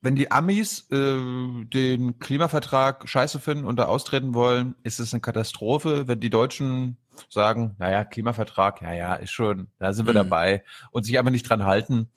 wenn 0.00 0.16
die 0.16 0.32
Amis 0.32 0.90
äh, 0.90 0.96
den 0.96 2.18
Klimavertrag 2.18 3.08
scheiße 3.08 3.38
finden 3.38 3.66
und 3.66 3.76
da 3.76 3.84
austreten 3.84 4.34
wollen, 4.34 4.74
ist 4.82 4.98
es 4.98 5.14
eine 5.14 5.20
Katastrophe. 5.20 6.08
Wenn 6.08 6.18
die 6.18 6.30
Deutschen 6.30 6.96
sagen, 7.28 7.76
naja, 7.78 8.04
Klimavertrag, 8.04 8.82
ja, 8.82 8.92
ja, 8.92 9.14
ist 9.14 9.32
schon, 9.32 9.68
da 9.78 9.92
sind 9.92 10.06
wir 10.06 10.12
mhm. 10.12 10.28
dabei 10.28 10.64
und 10.90 11.04
sich 11.04 11.18
aber 11.18 11.30
nicht 11.30 11.48
dran 11.48 11.64
halten, 11.64 12.10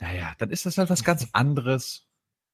naja, 0.00 0.32
dann 0.38 0.50
ist 0.50 0.66
das 0.66 0.78
halt 0.78 0.90
was 0.90 1.04
ganz 1.04 1.28
anderes. 1.32 2.06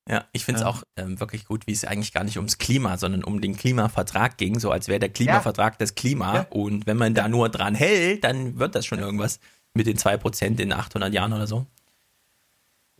Ja, 0.09 0.25
ich 0.33 0.45
finde 0.45 0.61
es 0.61 0.65
ja. 0.65 0.71
auch 0.71 0.83
ähm, 0.97 1.21
wirklich 1.21 1.45
gut, 1.45 1.67
wie 1.67 1.73
es 1.73 1.85
eigentlich 1.85 2.13
gar 2.13 2.25
nicht 2.25 2.37
ums 2.37 2.59
Klima, 2.59 2.97
sondern 2.97 3.23
um 3.25 3.41
den 3.41 3.57
Klimavertrag 3.57 4.39
ging, 4.39 4.59
so 4.59 4.71
als 4.71 4.89
wäre 4.89 4.99
der 4.99 5.09
Klimavertrag 5.11 5.75
ja. 5.75 5.79
das 5.79 5.95
Klima. 5.95 6.35
Ja. 6.35 6.47
Und 6.51 6.87
wenn 6.87 6.97
man 6.97 7.15
da 7.15 7.29
nur 7.29 7.49
dran 7.49 7.75
hält, 7.75 8.25
dann 8.25 8.59
wird 8.59 8.75
das 8.75 8.87
schon 8.87 8.99
irgendwas 8.99 9.41
mit 9.75 9.87
den 9.87 9.99
2% 9.99 10.59
in 10.61 10.73
800 10.73 11.13
Jahren 11.13 11.33
oder 11.33 11.47
so. 11.47 11.67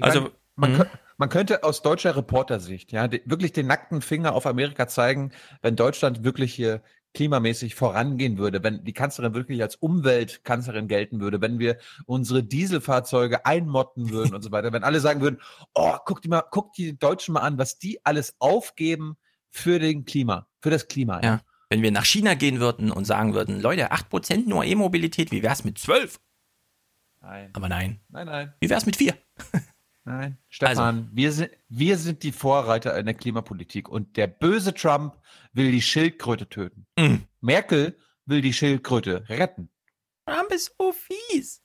Also, 0.01 0.31
man, 0.57 0.77
man, 0.77 0.87
man 1.17 1.29
könnte 1.29 1.65
aus 1.65 1.83
deutscher 1.83 2.17
Reportersicht 2.17 2.93
ja 2.93 3.11
wirklich 3.25 3.53
den 3.53 3.67
nackten 3.67 4.03
Finger 4.03 4.35
auf 4.35 4.47
Amerika 4.47 4.89
zeigen, 4.89 5.33
wenn 5.63 5.77
Deutschland 5.77 6.25
wirklich 6.25 6.55
hier 6.55 6.83
klimamäßig 7.15 7.75
vorangehen 7.75 8.39
würde, 8.39 8.63
wenn 8.63 8.85
die 8.85 8.93
Kanzlerin 8.93 9.35
wirklich 9.35 9.63
als 9.63 9.77
Umweltkanzlerin 9.77 10.89
gelten 10.89 11.21
würde, 11.21 11.41
wenn 11.41 11.59
wir 11.59 11.79
unsere 12.07 12.43
Dieselfahrzeuge 12.43 13.45
einmotten 13.47 14.11
würden 14.11 14.35
und 14.35 14.43
so 14.43 14.53
weiter, 14.53 14.73
wenn 14.73 14.85
alle 14.85 15.01
sagen 15.01 15.21
würden, 15.21 15.41
oh, 15.75 15.97
guck 16.05 16.23
die 16.23 16.29
mal, 16.29 16.43
guck 16.51 16.73
die 16.75 16.99
Deutschen 16.99 17.35
mal 17.35 17.41
an, 17.41 17.59
was 17.59 17.79
die 17.79 18.05
alles 18.05 18.35
aufgeben 18.39 19.17
für 19.51 19.79
den 19.79 20.05
Klima, 20.05 20.47
für 20.61 20.71
das 20.71 20.89
Klima. 20.89 21.21
Ja. 21.21 21.25
ja. 21.25 21.41
Wenn 21.69 21.83
wir 21.83 21.93
nach 21.93 22.05
China 22.05 22.35
gehen 22.35 22.59
würden 22.59 22.91
und 22.91 23.05
sagen 23.05 23.33
würden, 23.35 23.61
Leute, 23.61 23.93
8% 23.93 24.49
nur 24.49 24.65
E-Mobilität, 24.65 25.31
wie 25.31 25.43
wär's 25.43 25.65
mit 25.65 25.79
12? 25.79 26.21
Nein. 27.21 27.51
Aber 27.53 27.69
nein. 27.69 28.01
Nein, 28.09 28.27
nein. 28.27 28.55
Wie 28.61 28.71
wär's 28.71 28.87
mit 28.87 28.97
4? 28.97 29.15
Nein. 30.05 30.39
Stefan, 30.49 30.97
also. 30.97 31.09
wir, 31.13 31.33
sind, 31.33 31.51
wir 31.69 31.99
sind 31.99 32.23
die 32.23 32.33
Vorreiter 32.33 32.97
in 32.99 33.07
der 33.07 33.15
Klimapolitik 33.15 33.89
und 33.89 34.17
der 34.17 34.27
böse 34.27 34.75
Trump 34.75 35.17
will 35.53 35.71
die 35.71 35.83
Schildkröte 35.83 36.49
töten. 36.49 36.87
Mm. 36.97 37.17
Merkel 37.41 37.99
will 38.27 38.41
die 38.41 38.53
Schildkröte 38.53 39.29
retten. 39.29 39.69
Trump 40.27 40.51
ist 40.53 40.75
so 40.79 40.93
fies. 40.93 41.63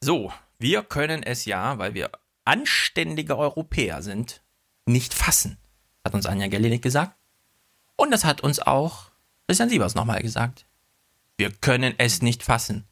So, 0.00 0.32
wir 0.58 0.82
können 0.82 1.22
es 1.22 1.44
ja, 1.44 1.78
weil 1.78 1.94
wir 1.94 2.10
anständige 2.44 3.36
Europäer 3.36 4.02
sind, 4.02 4.42
nicht 4.86 5.14
fassen. 5.14 5.58
Hat 6.04 6.14
uns 6.14 6.26
Anja 6.26 6.48
Gellinig 6.48 6.82
gesagt. 6.82 7.16
Und 7.96 8.10
das 8.10 8.24
hat 8.24 8.42
uns 8.42 8.60
auch 8.60 9.10
Christian 9.46 9.70
Sievers 9.70 9.94
nochmal 9.94 10.20
gesagt. 10.20 10.66
Wir 11.36 11.50
können 11.50 11.94
es 11.98 12.22
nicht 12.22 12.42
fassen. 12.42 12.86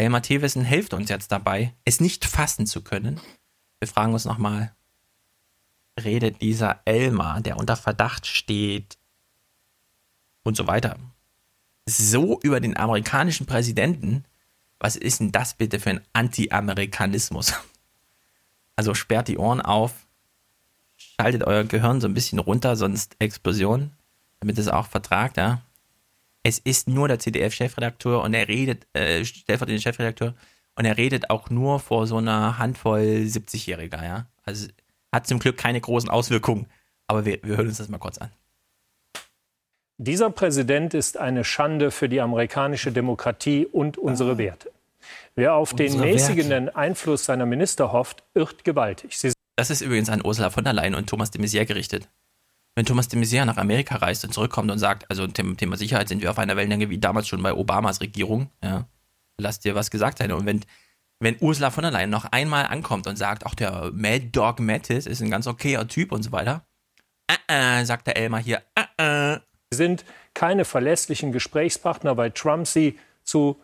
Elmar 0.00 0.22
Thewissen 0.22 0.64
hilft 0.64 0.94
uns 0.94 1.10
jetzt 1.10 1.30
dabei, 1.30 1.74
es 1.84 2.00
nicht 2.00 2.24
fassen 2.24 2.66
zu 2.66 2.80
können. 2.80 3.20
Wir 3.80 3.86
fragen 3.86 4.14
uns 4.14 4.24
nochmal, 4.24 4.74
redet 6.02 6.40
dieser 6.40 6.80
Elmar, 6.86 7.42
der 7.42 7.58
unter 7.58 7.76
Verdacht 7.76 8.26
steht 8.26 8.96
und 10.42 10.56
so 10.56 10.66
weiter, 10.66 10.96
so 11.84 12.40
über 12.40 12.60
den 12.60 12.78
amerikanischen 12.78 13.44
Präsidenten? 13.44 14.24
Was 14.78 14.96
ist 14.96 15.20
denn 15.20 15.32
das 15.32 15.52
bitte 15.52 15.78
für 15.78 15.90
ein 15.90 16.00
Anti-Amerikanismus? 16.12 17.52
Also 18.76 18.94
sperrt 18.94 19.28
die 19.28 19.36
Ohren 19.36 19.60
auf, 19.60 20.06
schaltet 20.96 21.44
euer 21.44 21.64
Gehirn 21.64 22.00
so 22.00 22.08
ein 22.08 22.14
bisschen 22.14 22.38
runter, 22.38 22.76
sonst 22.76 23.14
Explosion, 23.18 23.90
damit 24.38 24.56
es 24.56 24.68
auch 24.68 24.86
vertragt, 24.86 25.36
ja 25.36 25.60
es 26.42 26.58
ist 26.58 26.88
nur 26.88 27.08
der 27.08 27.18
CDF-Chefredakteur 27.18 28.22
und 28.22 28.34
er 28.34 28.48
redet, 28.48 28.86
äh, 28.94 29.24
stellvertretender 29.24 29.82
Chefredakteur, 29.82 30.34
und 30.76 30.84
er 30.84 30.96
redet 30.96 31.30
auch 31.30 31.50
nur 31.50 31.80
vor 31.80 32.06
so 32.06 32.16
einer 32.16 32.58
Handvoll 32.58 33.02
70-Jähriger, 33.26 34.02
ja. 34.02 34.26
Also 34.44 34.68
hat 35.12 35.26
zum 35.26 35.38
Glück 35.38 35.58
keine 35.58 35.80
großen 35.80 36.08
Auswirkungen. 36.08 36.66
Aber 37.06 37.24
wir, 37.24 37.40
wir 37.42 37.56
hören 37.56 37.66
uns 37.66 37.78
das 37.78 37.88
mal 37.88 37.98
kurz 37.98 38.18
an. 38.18 38.30
Dieser 39.98 40.30
Präsident 40.30 40.94
ist 40.94 41.18
eine 41.18 41.44
Schande 41.44 41.90
für 41.90 42.08
die 42.08 42.20
amerikanische 42.20 42.92
Demokratie 42.92 43.66
und 43.66 43.98
unsere 43.98 44.38
Werte. 44.38 44.70
Wer 45.34 45.54
auf 45.54 45.72
unsere 45.72 45.90
den 45.90 46.00
mäßigenden 46.00 46.66
Werte. 46.66 46.78
Einfluss 46.78 47.26
seiner 47.26 47.44
Minister 47.44 47.92
hofft, 47.92 48.22
irrt 48.34 48.64
gewaltig. 48.64 49.18
Sie 49.18 49.32
das 49.56 49.68
ist 49.68 49.82
übrigens 49.82 50.08
an 50.08 50.24
Ursula 50.24 50.48
von 50.48 50.64
der 50.64 50.72
Leyen 50.72 50.94
und 50.94 51.10
Thomas 51.10 51.30
de 51.30 51.42
Maizière 51.42 51.66
gerichtet 51.66 52.08
wenn 52.74 52.86
Thomas 52.86 53.08
de 53.08 53.18
Maizière 53.20 53.44
nach 53.44 53.56
Amerika 53.56 53.96
reist 53.96 54.24
und 54.24 54.32
zurückkommt 54.32 54.70
und 54.70 54.78
sagt, 54.78 55.08
also 55.10 55.26
Thema, 55.26 55.56
Thema 55.56 55.76
Sicherheit 55.76 56.08
sind 56.08 56.22
wir 56.22 56.30
auf 56.30 56.38
einer 56.38 56.56
Wellenlänge 56.56 56.90
wie 56.90 56.98
damals 56.98 57.28
schon 57.28 57.42
bei 57.42 57.52
Obamas 57.52 58.00
Regierung, 58.00 58.50
ja, 58.62 58.86
lass 59.38 59.60
dir 59.60 59.74
was 59.74 59.90
gesagt 59.90 60.18
sein. 60.18 60.32
Und 60.32 60.46
wenn, 60.46 60.64
wenn 61.18 61.36
Ursula 61.40 61.70
von 61.70 61.82
der 61.82 61.90
Leyen 61.90 62.10
noch 62.10 62.26
einmal 62.26 62.66
ankommt 62.66 63.06
und 63.06 63.16
sagt, 63.16 63.46
auch 63.46 63.54
der 63.54 63.90
Mad 63.92 64.30
Dog 64.32 64.60
Mattis 64.60 65.06
ist 65.06 65.20
ein 65.20 65.30
ganz 65.30 65.46
okayer 65.46 65.86
Typ 65.88 66.12
und 66.12 66.22
so 66.22 66.32
weiter, 66.32 66.64
äh, 67.28 67.80
äh, 67.80 67.84
sagt 67.84 68.06
der 68.06 68.16
Elmar 68.16 68.40
hier, 68.40 68.62
äh, 68.74 69.34
äh. 69.34 69.40
Sind 69.72 70.04
keine 70.34 70.64
verlässlichen 70.64 71.30
Gesprächspartner, 71.30 72.16
weil 72.16 72.32
Trump 72.32 72.66
sie 72.66 72.98
zu, 73.22 73.60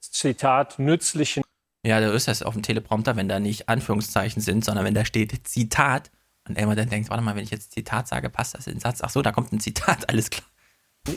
Zitat, 0.00 0.78
nützlichen. 0.78 1.42
Ja, 1.84 2.00
da 2.00 2.10
ist 2.12 2.28
das 2.28 2.42
auf 2.42 2.54
dem 2.54 2.62
Teleprompter, 2.62 3.14
wenn 3.16 3.28
da 3.28 3.38
nicht 3.38 3.68
Anführungszeichen 3.68 4.40
sind, 4.40 4.64
sondern 4.64 4.86
wenn 4.86 4.94
da 4.94 5.04
steht 5.04 5.46
Zitat, 5.46 6.10
und 6.48 6.56
Elmar 6.56 6.76
dann 6.76 6.88
denkt, 6.88 7.10
warte 7.10 7.22
mal, 7.22 7.36
wenn 7.36 7.44
ich 7.44 7.50
jetzt 7.50 7.72
Zitat 7.72 8.08
sage, 8.08 8.28
passt 8.30 8.54
das 8.54 8.66
in 8.66 8.74
den 8.74 8.80
Satz? 8.80 9.00
Ach 9.02 9.10
so, 9.10 9.22
da 9.22 9.32
kommt 9.32 9.52
ein 9.52 9.60
Zitat, 9.60 10.08
alles 10.08 10.30
klar. 10.30 10.46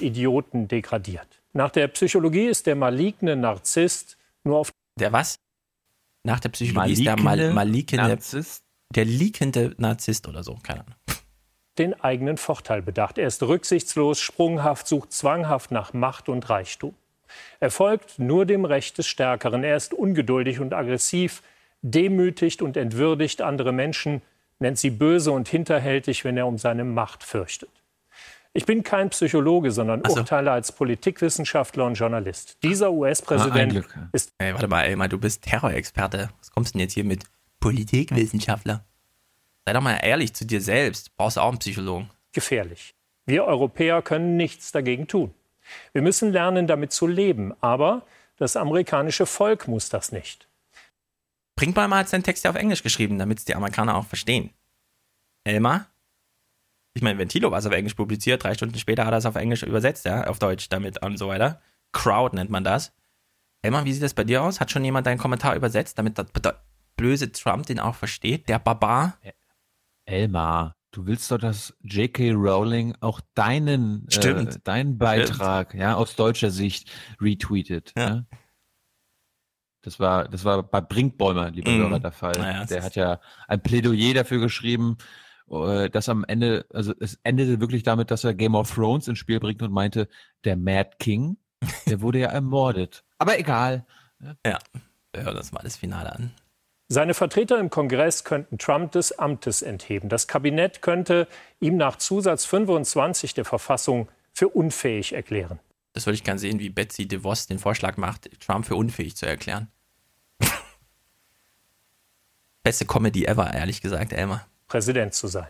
Idioten 0.02 0.68
degradiert. 0.68 1.42
Nach 1.54 1.72
der 1.72 1.88
Psychologie 1.88 2.48
ist 2.48 2.68
der 2.68 2.76
maligne 2.76 3.36
Narzisst 3.36 4.18
nur 4.44 4.58
auf. 4.58 4.72
Der 5.00 5.12
was? 5.12 5.40
Nach 6.24 6.40
der 6.40 6.50
Psychologie 6.50 6.94
ist 6.94 7.06
der 7.06 7.20
mal, 7.20 7.54
malikende. 7.54 8.08
Narzisst? 8.08 8.64
Der 8.94 9.06
liekende 9.06 9.76
Narzisst 9.78 10.28
oder 10.28 10.44
so, 10.44 10.58
keine 10.62 10.82
Ahnung. 10.82 10.96
Den 11.78 12.00
eigenen 12.02 12.38
Vorteil 12.38 12.82
bedacht. 12.82 13.18
Er 13.18 13.28
ist 13.28 13.44
rücksichtslos, 13.44 14.20
sprunghaft, 14.20 14.88
sucht 14.88 15.12
zwanghaft 15.12 15.72
nach 15.72 15.94
Macht 15.94 16.30
und 16.30 16.50
Reichtum. 16.50 16.96
Er 17.60 17.72
folgt 17.72 18.20
nur 18.20 18.46
dem 18.46 18.66
Recht 18.66 18.98
des 18.98 19.08
Stärkeren. 19.08 19.64
Er 19.64 19.76
ist 19.76 19.94
ungeduldig 19.94 20.60
und 20.60 20.74
aggressiv, 20.74 21.44
demütigt 21.82 22.62
und 22.62 22.78
entwürdigt 22.78 23.42
andere 23.42 23.72
Menschen, 23.72 24.22
nennt 24.60 24.78
sie 24.78 24.90
böse 24.90 25.32
und 25.32 25.48
hinterhältig, 25.48 26.24
wenn 26.24 26.38
er 26.38 26.48
um 26.48 26.58
seine 26.58 26.84
Macht 26.84 27.24
fürchtet. 27.24 27.70
Ich 28.54 28.66
bin 28.66 28.82
kein 28.82 29.12
Psychologe, 29.12 29.72
sondern 29.72 30.02
so. 30.08 30.16
urteile 30.16 30.52
als 30.52 30.72
Politikwissenschaftler 30.72 31.86
und 31.86 31.94
Journalist. 31.94 32.58
Dieser 32.64 32.92
US-Präsident 32.92 33.86
ah, 33.96 34.10
ist. 34.14 34.32
Hey, 34.40 34.52
warte 34.54 34.68
mal, 34.68 34.84
Elmar, 34.84 35.08
du 35.10 35.20
bist 35.20 35.44
Terrorexperte. 35.44 36.30
Was 36.40 36.50
kommst 36.50 36.74
du 36.74 36.78
denn 36.78 36.82
jetzt 36.86 36.94
hier 36.94 37.04
mit 37.04 37.24
Politikwissenschaftler? 37.60 38.84
Sei 39.66 39.74
doch 39.74 39.82
mal 39.82 40.00
ehrlich 40.02 40.34
zu 40.34 40.46
dir 40.46 40.62
selbst. 40.62 41.16
Brauchst 41.16 41.38
du 41.38 41.42
auch 41.42 41.50
einen 41.50 41.60
Psychologen? 41.60 42.10
Gefährlich. 42.32 42.96
Wir 43.28 43.44
Europäer 43.44 44.02
können 44.02 44.38
nichts 44.38 44.72
dagegen 44.72 45.08
tun. 45.08 45.34
Wir 45.92 46.02
müssen 46.02 46.32
lernen, 46.32 46.66
damit 46.66 46.94
zu 46.94 47.06
leben. 47.06 47.54
Aber 47.62 48.08
das 48.38 48.56
amerikanische 48.56 49.26
Volk 49.26 49.68
muss 49.68 49.90
das 49.90 50.12
nicht. 50.12 50.48
Brinkbeimer 51.58 51.98
hat 51.98 52.08
seinen 52.08 52.24
Text 52.24 52.46
ja 52.46 52.52
auf 52.52 52.56
Englisch 52.56 52.84
geschrieben, 52.84 53.18
damit 53.18 53.40
es 53.40 53.46
die 53.46 53.56
Amerikaner 53.56 53.98
auch 53.98 54.06
verstehen. 54.06 54.52
Elmar? 55.44 55.88
Ich 56.94 57.02
meine, 57.02 57.20
wenn 57.20 57.30
Thilo 57.30 57.52
was 57.52 57.66
auf 57.66 57.74
Englisch 57.74 57.96
publiziert, 57.96 58.44
drei 58.44 58.54
Stunden 58.54 58.78
später 58.78 59.06
hat 59.06 59.14
er 59.14 59.18
es 59.18 59.26
auf 59.26 59.36
Englisch 59.36 59.64
übersetzt, 59.64 60.06
ja, 60.06 60.26
auf 60.28 60.40
Deutsch 60.40 60.70
damit 60.70 61.04
und 61.04 61.18
so 61.18 61.28
weiter. 61.28 61.60
Crowd 61.92 62.36
nennt 62.36 62.50
man 62.50 62.64
das. 62.64 62.94
Elmar, 63.64 63.86
wie 63.86 63.94
sieht 63.94 64.04
das 64.04 64.14
bei 64.14 64.24
dir 64.24 64.44
aus? 64.44 64.60
Hat 64.60 64.72
schon 64.72 64.86
jemand 64.86 65.08
deinen 65.08 65.18
Kommentar 65.18 65.56
übersetzt, 65.56 65.98
damit 65.98 66.18
der 66.18 66.28
böse 66.96 67.32
Trump 67.32 67.66
den 67.66 67.80
auch 67.80 67.96
versteht? 67.96 68.48
Der 68.50 68.60
Barbar? 68.60 69.18
Elmar, 70.06 70.76
du 70.92 71.08
willst 71.08 71.32
doch, 71.32 71.40
dass 71.40 71.76
J.K. 71.82 72.32
Rowling 72.34 72.96
auch 73.02 73.20
deinen, 73.34 74.08
äh, 74.10 74.60
deinen 74.64 74.98
Beitrag, 74.98 75.70
Stimmt. 75.70 75.82
ja, 75.82 75.96
aus 75.96 76.16
deutscher 76.16 76.52
Sicht 76.52 76.92
retweetet. 77.20 77.94
Ja. 77.98 78.08
ja? 78.10 78.26
Das 79.88 80.02
war, 80.02 80.28
das 80.28 80.44
war 80.44 80.64
bei 80.64 80.82
Brinkbäumer, 80.82 81.50
lieber 81.50 81.72
mm. 81.72 81.78
Hörer, 81.78 82.00
der 82.02 82.12
Fall. 82.12 82.34
Naja, 82.38 82.66
der 82.66 82.84
hat 82.84 82.98
ja 82.98 83.22
ein 83.48 83.64
Plädoyer 83.64 84.14
dafür 84.14 84.42
geschrieben, 84.42 84.98
äh, 85.50 85.90
dass 85.90 86.10
am 86.10 86.26
Ende, 86.28 86.66
also 86.74 86.94
es 87.00 87.18
endete 87.24 87.62
wirklich 87.62 87.84
damit, 87.84 88.12
dass 88.12 88.26
er 88.26 88.34
Game 88.34 88.54
of 88.54 88.70
Thrones 88.70 89.08
ins 89.08 89.18
Spiel 89.18 89.40
bringt 89.40 89.62
und 89.62 89.72
meinte, 89.72 90.10
der 90.44 90.58
Mad 90.58 90.90
King, 91.00 91.38
der 91.86 92.02
wurde 92.02 92.20
ja 92.20 92.28
ermordet. 92.28 93.06
Aber 93.18 93.40
egal. 93.40 93.86
Ja, 94.46 94.60
wir 95.14 95.24
hören 95.24 95.38
uns 95.38 95.54
mal 95.54 95.62
das 95.64 95.78
Finale 95.78 96.14
an. 96.14 96.32
Seine 96.90 97.14
Vertreter 97.14 97.58
im 97.58 97.70
Kongress 97.70 98.26
könnten 98.26 98.58
Trump 98.58 98.92
des 98.92 99.18
Amtes 99.18 99.62
entheben. 99.62 100.10
Das 100.10 100.28
Kabinett 100.28 100.82
könnte 100.82 101.30
ihm 101.62 101.78
nach 101.78 101.96
Zusatz 101.96 102.44
25 102.44 103.36
der 103.36 103.46
Verfassung 103.46 104.10
für 104.34 104.50
unfähig 104.50 105.14
erklären. 105.14 105.62
Das 105.94 106.06
würde 106.06 106.16
ich 106.16 106.26
gerne 106.26 106.40
sehen, 106.40 106.60
wie 106.60 106.70
Betsy 106.70 107.08
DeVos 107.08 107.48
den 107.48 107.58
Vorschlag 107.58 107.96
macht, 107.96 108.30
Trump 108.42 108.66
für 108.66 108.76
unfähig 108.76 109.16
zu 109.16 109.26
erklären. 109.26 109.72
Beste 112.68 112.86
Comedy 112.86 113.24
ever, 113.24 113.54
ehrlich 113.54 113.80
gesagt, 113.80 114.12
Elmar. 114.12 114.46
Präsident 114.68 115.14
zu 115.14 115.28
sein. 115.28 115.48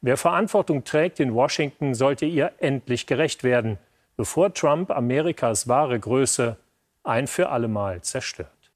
Wer 0.00 0.16
Verantwortung 0.16 0.82
trägt 0.82 1.20
in 1.20 1.34
Washington, 1.34 1.94
sollte 1.94 2.24
ihr 2.24 2.54
endlich 2.56 3.06
gerecht 3.06 3.44
werden, 3.44 3.76
bevor 4.16 4.54
Trump 4.54 4.90
Amerikas 4.90 5.68
wahre 5.68 6.00
Größe 6.00 6.56
ein 7.02 7.26
für 7.26 7.50
allemal 7.50 8.00
zerstört. 8.00 8.72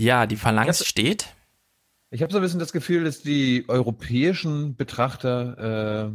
Ja, 0.00 0.26
die 0.26 0.36
Phalanx 0.36 0.86
steht. 0.86 1.26
Ich 2.10 2.22
habe 2.22 2.32
so 2.32 2.38
ein 2.38 2.42
bisschen 2.42 2.60
das 2.60 2.72
Gefühl, 2.72 3.02
dass 3.02 3.22
die 3.22 3.64
europäischen 3.66 4.76
Betrachter 4.76 6.06
äh, 6.06 6.10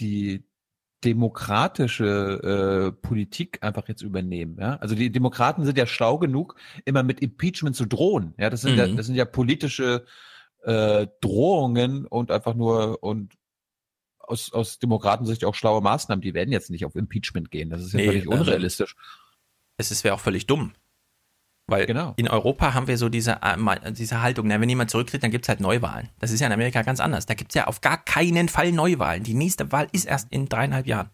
die 0.00 0.42
demokratische 1.04 2.92
äh, 2.94 3.06
Politik 3.06 3.58
einfach 3.62 3.88
jetzt 3.88 4.02
übernehmen. 4.02 4.56
Ja? 4.60 4.76
Also 4.76 4.94
die 4.94 5.10
Demokraten 5.10 5.64
sind 5.64 5.78
ja 5.78 5.86
schlau 5.86 6.18
genug, 6.18 6.56
immer 6.84 7.02
mit 7.02 7.20
Impeachment 7.20 7.76
zu 7.76 7.86
drohen. 7.86 8.34
Ja, 8.38 8.50
das 8.50 8.62
sind, 8.62 8.72
mhm. 8.72 8.78
ja, 8.78 8.86
das 8.88 9.06
sind 9.06 9.14
ja 9.14 9.24
politische 9.24 10.04
äh, 10.62 11.06
Drohungen 11.20 12.06
und 12.06 12.30
einfach 12.30 12.54
nur 12.54 13.02
und 13.02 13.34
aus, 14.18 14.52
aus 14.52 14.78
Demokratensicht 14.78 15.44
auch 15.44 15.54
schlaue 15.54 15.80
Maßnahmen. 15.80 16.22
Die 16.22 16.34
werden 16.34 16.52
jetzt 16.52 16.70
nicht 16.70 16.84
auf 16.84 16.94
Impeachment 16.94 17.50
gehen. 17.50 17.70
Das 17.70 17.82
ist 17.82 17.92
ja 17.92 17.98
nee, 17.98 18.06
völlig 18.06 18.28
also 18.28 18.42
unrealistisch. 18.42 18.96
Es 19.76 20.04
wäre 20.04 20.14
auch 20.14 20.20
völlig 20.20 20.46
dumm. 20.46 20.72
Weil 21.70 21.86
genau. 21.86 22.14
in 22.16 22.28
Europa 22.28 22.74
haben 22.74 22.86
wir 22.86 22.98
so 22.98 23.08
diese, 23.08 23.40
äh, 23.42 23.92
diese 23.92 24.22
Haltung, 24.22 24.48
na, 24.48 24.60
wenn 24.60 24.68
jemand 24.68 24.90
zurücktritt, 24.90 25.22
dann 25.22 25.30
gibt 25.30 25.44
es 25.44 25.48
halt 25.48 25.60
Neuwahlen. 25.60 26.08
Das 26.18 26.30
ist 26.30 26.40
ja 26.40 26.46
in 26.46 26.52
Amerika 26.52 26.82
ganz 26.82 27.00
anders. 27.00 27.26
Da 27.26 27.34
gibt 27.34 27.52
es 27.52 27.54
ja 27.54 27.66
auf 27.66 27.80
gar 27.80 28.04
keinen 28.04 28.48
Fall 28.48 28.72
Neuwahlen. 28.72 29.22
Die 29.22 29.34
nächste 29.34 29.70
Wahl 29.72 29.88
ist 29.92 30.06
erst 30.06 30.28
in 30.30 30.48
dreieinhalb 30.48 30.86
Jahren. 30.86 31.10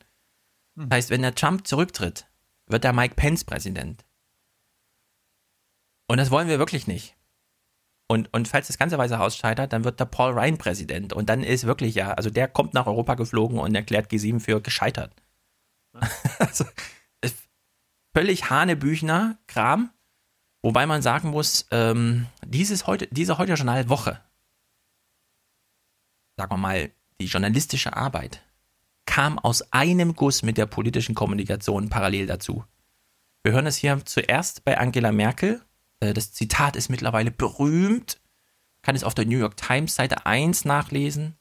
Hm. 0.76 0.88
Das 0.88 0.96
heißt, 0.96 1.10
wenn 1.10 1.22
der 1.22 1.34
Trump 1.34 1.66
zurücktritt, 1.66 2.26
wird 2.66 2.84
der 2.84 2.92
Mike 2.92 3.14
Pence 3.14 3.44
Präsident. 3.44 4.04
Und 6.08 6.18
das 6.18 6.30
wollen 6.30 6.48
wir 6.48 6.58
wirklich 6.58 6.86
nicht. 6.86 7.16
Und, 8.08 8.32
und 8.32 8.46
falls 8.46 8.68
das 8.68 8.78
ganze 8.78 8.98
Weiße 8.98 9.18
Haus 9.18 9.36
scheitert, 9.36 9.72
dann 9.72 9.84
wird 9.84 9.98
der 9.98 10.04
Paul 10.04 10.32
Ryan 10.32 10.58
Präsident. 10.58 11.12
Und 11.12 11.28
dann 11.28 11.42
ist 11.42 11.66
wirklich 11.66 11.96
ja, 11.96 12.12
also 12.12 12.30
der 12.30 12.48
kommt 12.48 12.72
nach 12.72 12.86
Europa 12.86 13.14
geflogen 13.14 13.58
und 13.58 13.74
erklärt 13.74 14.10
G7 14.10 14.40
für 14.40 14.60
gescheitert. 14.60 15.12
also, 16.38 16.64
völlig 18.14 18.48
Hanebüchner 18.48 19.38
Kram. 19.46 19.90
Wobei 20.62 20.86
man 20.86 21.02
sagen 21.02 21.30
muss, 21.30 21.66
ähm, 21.70 22.26
dieses 22.44 22.86
heute, 22.86 23.06
diese 23.10 23.38
heute 23.38 23.54
Journalwoche, 23.54 24.20
sagen 26.36 26.52
wir 26.52 26.56
mal, 26.56 26.90
die 27.20 27.26
journalistische 27.26 27.96
Arbeit, 27.96 28.42
kam 29.06 29.38
aus 29.38 29.72
einem 29.72 30.14
Guss 30.14 30.42
mit 30.42 30.58
der 30.58 30.66
politischen 30.66 31.14
Kommunikation 31.14 31.88
parallel 31.88 32.26
dazu. 32.26 32.64
Wir 33.42 33.52
hören 33.52 33.66
es 33.66 33.76
hier 33.76 34.04
zuerst 34.04 34.64
bei 34.64 34.76
Angela 34.76 35.12
Merkel. 35.12 35.62
Äh, 36.00 36.12
das 36.12 36.32
Zitat 36.32 36.76
ist 36.76 36.88
mittlerweile 36.88 37.30
berühmt. 37.30 38.20
Kann 38.82 38.96
es 38.96 39.04
auf 39.04 39.14
der 39.14 39.24
New 39.24 39.38
York 39.38 39.56
Times 39.56 39.94
Seite 39.94 40.26
1 40.26 40.64
nachlesen. 40.64 41.36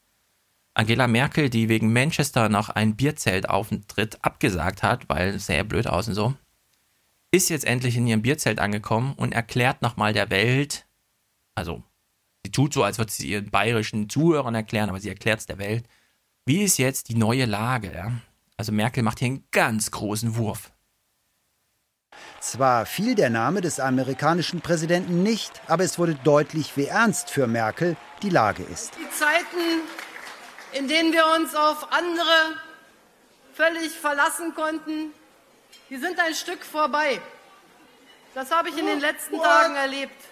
Angela 0.74 1.08
Merkel, 1.08 1.50
die 1.50 1.68
wegen 1.68 1.92
Manchester 1.92 2.48
noch 2.48 2.68
einen 2.68 2.96
Bierzeltaufentritt 2.96 4.24
abgesagt 4.24 4.82
hat, 4.82 5.08
weil 5.08 5.30
es 5.30 5.46
sehr 5.46 5.64
blöd 5.64 5.86
aus 5.86 6.06
und 6.06 6.14
so, 6.14 6.34
ist 7.30 7.48
jetzt 7.50 7.64
endlich 7.64 7.96
in 7.96 8.06
ihrem 8.06 8.22
Bierzelt 8.22 8.58
angekommen 8.58 9.14
und 9.16 9.32
erklärt 9.32 9.82
nochmal 9.82 10.12
der 10.12 10.30
Welt, 10.30 10.86
also 11.54 11.82
sie 12.44 12.52
tut 12.52 12.72
so, 12.72 12.82
als 12.82 12.98
würde 12.98 13.12
sie 13.12 13.30
ihren 13.30 13.50
bayerischen 13.50 14.08
Zuhörern 14.08 14.54
erklären, 14.54 14.88
aber 14.88 15.00
sie 15.00 15.08
erklärt 15.08 15.40
es 15.40 15.46
der 15.46 15.58
Welt, 15.58 15.86
wie 16.44 16.62
ist 16.62 16.78
jetzt 16.78 17.08
die 17.08 17.16
neue 17.16 17.44
Lage. 17.44 17.92
Ja? 17.92 18.12
Also 18.56 18.72
Merkel 18.72 19.02
macht 19.02 19.18
hier 19.18 19.26
einen 19.26 19.44
ganz 19.50 19.90
großen 19.90 20.36
Wurf. 20.36 20.72
Zwar 22.40 22.86
fiel 22.86 23.14
der 23.14 23.30
Name 23.30 23.60
des 23.60 23.80
amerikanischen 23.80 24.60
Präsidenten 24.60 25.22
nicht, 25.22 25.60
aber 25.66 25.84
es 25.84 25.98
wurde 25.98 26.14
deutlich, 26.14 26.76
wie 26.76 26.86
ernst 26.86 27.30
für 27.30 27.46
Merkel 27.46 27.96
die 28.22 28.30
Lage 28.30 28.62
ist. 28.62 28.92
Die 28.94 29.10
Zeiten, 29.10 29.82
in 30.72 30.88
denen 30.88 31.12
wir 31.12 31.24
uns 31.38 31.54
auf 31.54 31.92
andere 31.92 32.54
völlig 33.52 33.90
verlassen 33.92 34.54
konnten, 34.54 35.12
die 35.90 35.96
sind 35.96 36.18
ein 36.18 36.34
Stück 36.34 36.64
vorbei. 36.64 37.20
Das 38.34 38.50
habe 38.50 38.68
ich 38.68 38.78
in 38.78 38.86
den 38.86 39.00
letzten 39.00 39.38
Tagen 39.38 39.76
erlebt. 39.76 40.24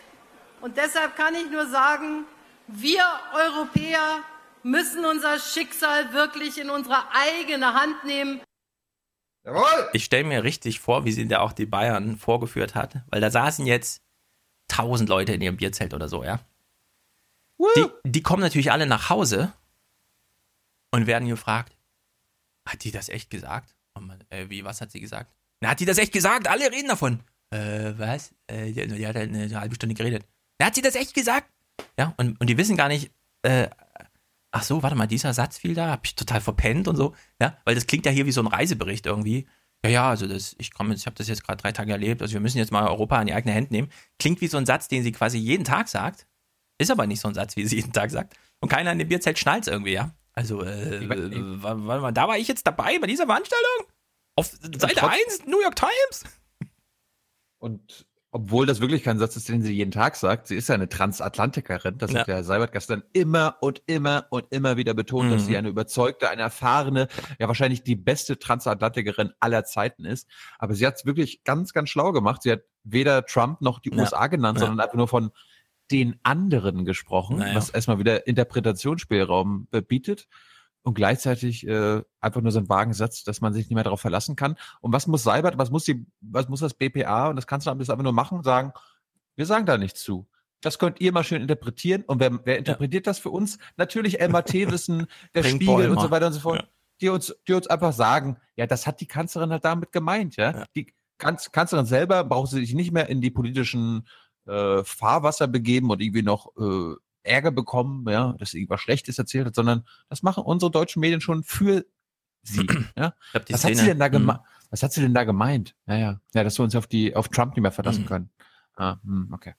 Und 0.60 0.76
deshalb 0.76 1.16
kann 1.16 1.34
ich 1.34 1.50
nur 1.50 1.66
sagen, 1.66 2.24
wir 2.66 3.04
Europäer 3.34 4.22
müssen 4.62 5.04
unser 5.04 5.38
Schicksal 5.38 6.12
wirklich 6.12 6.58
in 6.58 6.70
unsere 6.70 7.04
eigene 7.12 7.74
Hand 7.74 8.04
nehmen. 8.04 8.40
Jawohl. 9.44 9.90
Ich 9.92 10.04
stelle 10.04 10.24
mir 10.24 10.42
richtig 10.42 10.80
vor, 10.80 11.04
wie 11.04 11.12
sie 11.12 11.28
da 11.28 11.40
auch 11.40 11.52
die 11.52 11.66
Bayern 11.66 12.16
vorgeführt 12.16 12.74
hat, 12.74 12.96
weil 13.10 13.20
da 13.20 13.30
saßen 13.30 13.66
jetzt 13.66 14.02
tausend 14.68 15.08
Leute 15.08 15.34
in 15.34 15.42
ihrem 15.42 15.56
Bierzelt 15.56 15.92
oder 15.92 16.08
so, 16.08 16.24
ja. 16.24 16.40
Die, 17.76 17.86
die 18.04 18.22
kommen 18.22 18.42
natürlich 18.42 18.72
alle 18.72 18.86
nach 18.86 19.10
Hause 19.10 19.52
und 20.90 21.06
werden 21.06 21.28
gefragt, 21.28 21.76
hat 22.66 22.82
die 22.84 22.90
das 22.90 23.08
echt 23.08 23.30
gesagt? 23.30 23.74
Man, 23.98 24.24
äh, 24.30 24.48
wie, 24.48 24.64
was 24.64 24.80
hat 24.80 24.90
sie 24.90 25.00
gesagt? 25.00 25.32
Na, 25.64 25.70
hat 25.70 25.78
sie 25.78 25.86
das 25.86 25.96
echt 25.96 26.12
gesagt? 26.12 26.46
Alle 26.46 26.70
reden 26.70 26.88
davon. 26.88 27.20
Äh, 27.48 27.94
was? 27.96 28.34
Äh, 28.48 28.72
die, 28.72 28.86
die 28.86 29.06
hat 29.06 29.16
halt 29.16 29.32
eine, 29.32 29.58
halbe 29.58 29.74
Stunde 29.74 29.94
geredet. 29.94 30.26
Na, 30.58 30.66
hat 30.66 30.74
sie 30.74 30.82
das 30.82 30.94
echt 30.94 31.14
gesagt? 31.14 31.50
Ja, 31.98 32.12
und, 32.18 32.38
und 32.38 32.50
die 32.50 32.58
wissen 32.58 32.76
gar 32.76 32.88
nicht, 32.88 33.10
äh, 33.40 33.70
ach 34.50 34.62
so, 34.62 34.82
warte 34.82 34.94
mal, 34.94 35.06
dieser 35.06 35.32
Satz 35.32 35.56
fiel 35.56 35.72
da, 35.74 35.88
hab 35.88 36.04
ich 36.04 36.16
total 36.16 36.42
verpennt 36.42 36.86
und 36.86 36.96
so. 36.96 37.14
Ja, 37.40 37.56
weil 37.64 37.74
das 37.74 37.86
klingt 37.86 38.04
ja 38.04 38.12
hier 38.12 38.26
wie 38.26 38.32
so 38.32 38.42
ein 38.42 38.46
Reisebericht 38.46 39.06
irgendwie. 39.06 39.46
Ja, 39.82 39.90
ja, 39.90 40.10
also 40.10 40.26
das, 40.26 40.54
ich 40.58 40.74
komme, 40.74 40.94
ich 40.94 41.06
habe 41.06 41.16
das 41.16 41.28
jetzt 41.28 41.44
gerade 41.44 41.62
drei 41.62 41.72
Tage 41.72 41.92
erlebt, 41.92 42.20
also 42.20 42.34
wir 42.34 42.40
müssen 42.40 42.58
jetzt 42.58 42.70
mal 42.70 42.86
Europa 42.86 43.18
in 43.22 43.28
die 43.28 43.32
eigene 43.32 43.54
Hand 43.54 43.70
nehmen. 43.70 43.88
Klingt 44.18 44.42
wie 44.42 44.48
so 44.48 44.58
ein 44.58 44.66
Satz, 44.66 44.88
den 44.88 45.02
sie 45.02 45.12
quasi 45.12 45.38
jeden 45.38 45.64
Tag 45.64 45.88
sagt. 45.88 46.26
Ist 46.76 46.90
aber 46.90 47.06
nicht 47.06 47.20
so 47.20 47.28
ein 47.28 47.34
Satz, 47.34 47.56
wie 47.56 47.66
sie 47.66 47.76
jeden 47.76 47.94
Tag 47.94 48.10
sagt. 48.10 48.36
Und 48.60 48.68
keiner 48.68 48.92
in 48.92 48.98
dem 48.98 49.08
Bierzelt 49.08 49.38
schnallt 49.38 49.66
irgendwie, 49.66 49.92
ja. 49.92 50.10
Also, 50.34 50.62
äh, 50.62 51.08
warte 51.08 52.02
mal, 52.02 52.12
da 52.12 52.28
war 52.28 52.36
ich 52.36 52.48
jetzt 52.48 52.66
dabei 52.66 52.98
bei 52.98 53.06
dieser 53.06 53.24
Veranstaltung? 53.24 53.93
Auf 54.36 54.46
Seite 54.46 55.08
1, 55.08 55.46
New 55.46 55.60
York 55.60 55.76
Times? 55.76 56.24
Und 57.58 58.06
obwohl 58.34 58.66
das 58.66 58.80
wirklich 58.80 59.04
kein 59.04 59.20
Satz 59.20 59.36
ist, 59.36 59.48
den 59.48 59.62
sie 59.62 59.72
jeden 59.72 59.92
Tag 59.92 60.16
sagt, 60.16 60.48
sie 60.48 60.56
ist 60.56 60.68
ja 60.68 60.74
eine 60.74 60.88
Transatlantikerin. 60.88 61.98
Das 61.98 62.10
ja. 62.10 62.18
hat 62.18 62.26
der 62.26 62.42
Seibert 62.42 62.72
gestern 62.72 63.04
immer 63.12 63.58
und 63.60 63.80
immer 63.86 64.26
und 64.30 64.46
immer 64.50 64.76
wieder 64.76 64.92
betont, 64.92 65.28
mhm. 65.28 65.34
dass 65.34 65.46
sie 65.46 65.52
mhm. 65.52 65.58
eine 65.58 65.68
überzeugte, 65.68 66.28
eine 66.28 66.42
erfahrene, 66.42 67.06
ja 67.38 67.46
wahrscheinlich 67.46 67.84
die 67.84 67.94
beste 67.94 68.36
Transatlantikerin 68.36 69.30
aller 69.38 69.64
Zeiten 69.64 70.04
ist. 70.04 70.28
Aber 70.58 70.74
sie 70.74 70.84
hat 70.84 70.96
es 70.96 71.06
wirklich 71.06 71.44
ganz, 71.44 71.72
ganz 71.72 71.90
schlau 71.90 72.10
gemacht. 72.10 72.42
Sie 72.42 72.50
hat 72.50 72.62
weder 72.82 73.24
Trump 73.24 73.60
noch 73.60 73.78
die 73.78 73.90
ja. 73.90 73.98
USA 73.98 74.26
genannt, 74.26 74.58
ja. 74.58 74.66
sondern 74.66 74.84
einfach 74.84 74.98
nur 74.98 75.08
von 75.08 75.30
den 75.92 76.18
anderen 76.24 76.84
gesprochen, 76.84 77.38
was 77.54 77.70
erstmal 77.70 78.00
wieder 78.00 78.26
Interpretationsspielraum 78.26 79.68
bietet 79.86 80.26
und 80.84 80.94
gleichzeitig 80.94 81.66
äh, 81.66 82.02
einfach 82.20 82.42
nur 82.42 82.52
so 82.52 82.58
ein 82.58 82.68
Wagensatz, 82.68 83.24
dass 83.24 83.40
man 83.40 83.54
sich 83.54 83.66
nicht 83.68 83.74
mehr 83.74 83.84
darauf 83.84 84.02
verlassen 84.02 84.36
kann. 84.36 84.56
Und 84.80 84.92
was 84.92 85.06
muss 85.06 85.22
Seibert, 85.22 85.56
was 85.56 85.70
muss 85.70 85.84
die, 85.84 86.06
was 86.20 86.48
muss 86.48 86.60
das 86.60 86.74
BPA 86.74 87.28
und 87.28 87.36
das 87.36 87.46
Kanzleramt 87.46 87.80
das 87.80 87.90
einfach 87.90 88.04
nur 88.04 88.12
machen? 88.12 88.42
Sagen, 88.42 88.72
wir 89.34 89.46
sagen 89.46 89.64
da 89.64 89.78
nichts 89.78 90.02
zu. 90.02 90.28
Das 90.60 90.78
könnt 90.78 91.00
ihr 91.00 91.10
mal 91.12 91.24
schön 91.24 91.40
interpretieren. 91.40 92.02
Und 92.02 92.20
wer, 92.20 92.38
wer 92.44 92.58
interpretiert 92.58 93.06
ja. 93.06 93.10
das 93.10 93.18
für 93.18 93.30
uns? 93.30 93.58
Natürlich 93.76 94.20
Elmar 94.20 94.44
Thewissen, 94.44 95.06
der 95.34 95.42
Spiegel 95.42 95.90
und 95.90 96.00
so 96.00 96.10
weiter 96.10 96.26
und 96.26 96.34
so 96.34 96.40
fort, 96.40 96.60
ja. 96.60 96.68
die 97.00 97.08
uns, 97.08 97.34
die 97.48 97.54
uns 97.54 97.66
einfach 97.66 97.94
sagen, 97.94 98.36
ja, 98.54 98.66
das 98.66 98.86
hat 98.86 99.00
die 99.00 99.08
Kanzlerin 99.08 99.50
halt 99.50 99.64
damit 99.64 99.90
gemeint, 99.90 100.36
ja. 100.36 100.52
ja. 100.52 100.64
Die 100.76 100.94
Kanz 101.16 101.50
Kanzlerin 101.50 101.86
selber 101.86 102.24
braucht 102.24 102.50
sich 102.50 102.74
nicht 102.74 102.92
mehr 102.92 103.08
in 103.08 103.22
die 103.22 103.30
politischen 103.30 104.06
äh, 104.46 104.84
Fahrwasser 104.84 105.46
begeben 105.46 105.90
und 105.90 106.02
irgendwie 106.02 106.22
noch 106.22 106.48
äh, 106.58 106.94
Ärger 107.24 107.50
bekommen, 107.50 108.08
ja, 108.08 108.34
dass 108.38 108.50
sie 108.50 108.58
irgendwas 108.58 108.80
Schlechtes 108.80 109.18
erzählt 109.18 109.46
hat, 109.46 109.54
sondern 109.54 109.84
das 110.08 110.22
machen 110.22 110.44
unsere 110.44 110.70
deutschen 110.70 111.00
Medien 111.00 111.20
schon 111.20 111.42
für 111.42 111.84
sie. 112.42 112.66
Ja? 112.96 113.14
Was 113.32 113.60
Szene, 113.60 113.74
hat 113.74 113.80
sie 113.80 113.86
denn 113.86 113.98
da 113.98 114.08
gemeint? 114.08 114.38
Hm. 114.40 114.46
Was 114.70 114.82
hat 114.82 114.92
sie 114.92 115.00
denn 115.00 115.14
da 115.14 115.24
gemeint? 115.24 115.74
Ja, 115.86 115.96
ja, 115.96 116.20
ja, 116.34 116.44
dass 116.44 116.58
wir 116.58 116.64
uns 116.64 116.74
auf 116.74 116.86
die 116.86 117.14
auf 117.14 117.28
Trump 117.28 117.54
nicht 117.54 117.62
mehr 117.62 117.72
verlassen 117.72 118.02
mhm. 118.02 118.06
können. 118.06 118.30
Ah, 118.76 118.96
mh, 119.02 119.34
okay. 119.34 119.54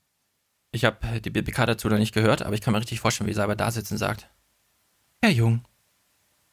Ich 0.71 0.83
habe 0.83 1.21
die 1.21 1.29
BBK 1.29 1.65
dazu 1.65 1.87
noch 1.87 1.97
nicht 1.97 2.13
gehört, 2.13 2.41
aber 2.41 2.53
ich 2.53 2.61
kann 2.61 2.73
mir 2.73 2.79
richtig 2.79 2.99
vorstellen, 2.99 3.29
wie 3.29 3.33
sie 3.33 3.43
aber 3.43 3.55
da 3.55 3.71
sitzt 3.71 3.91
und 3.91 3.97
sagt: 3.97 4.29
Herr 5.21 5.31
Jung, 5.31 5.65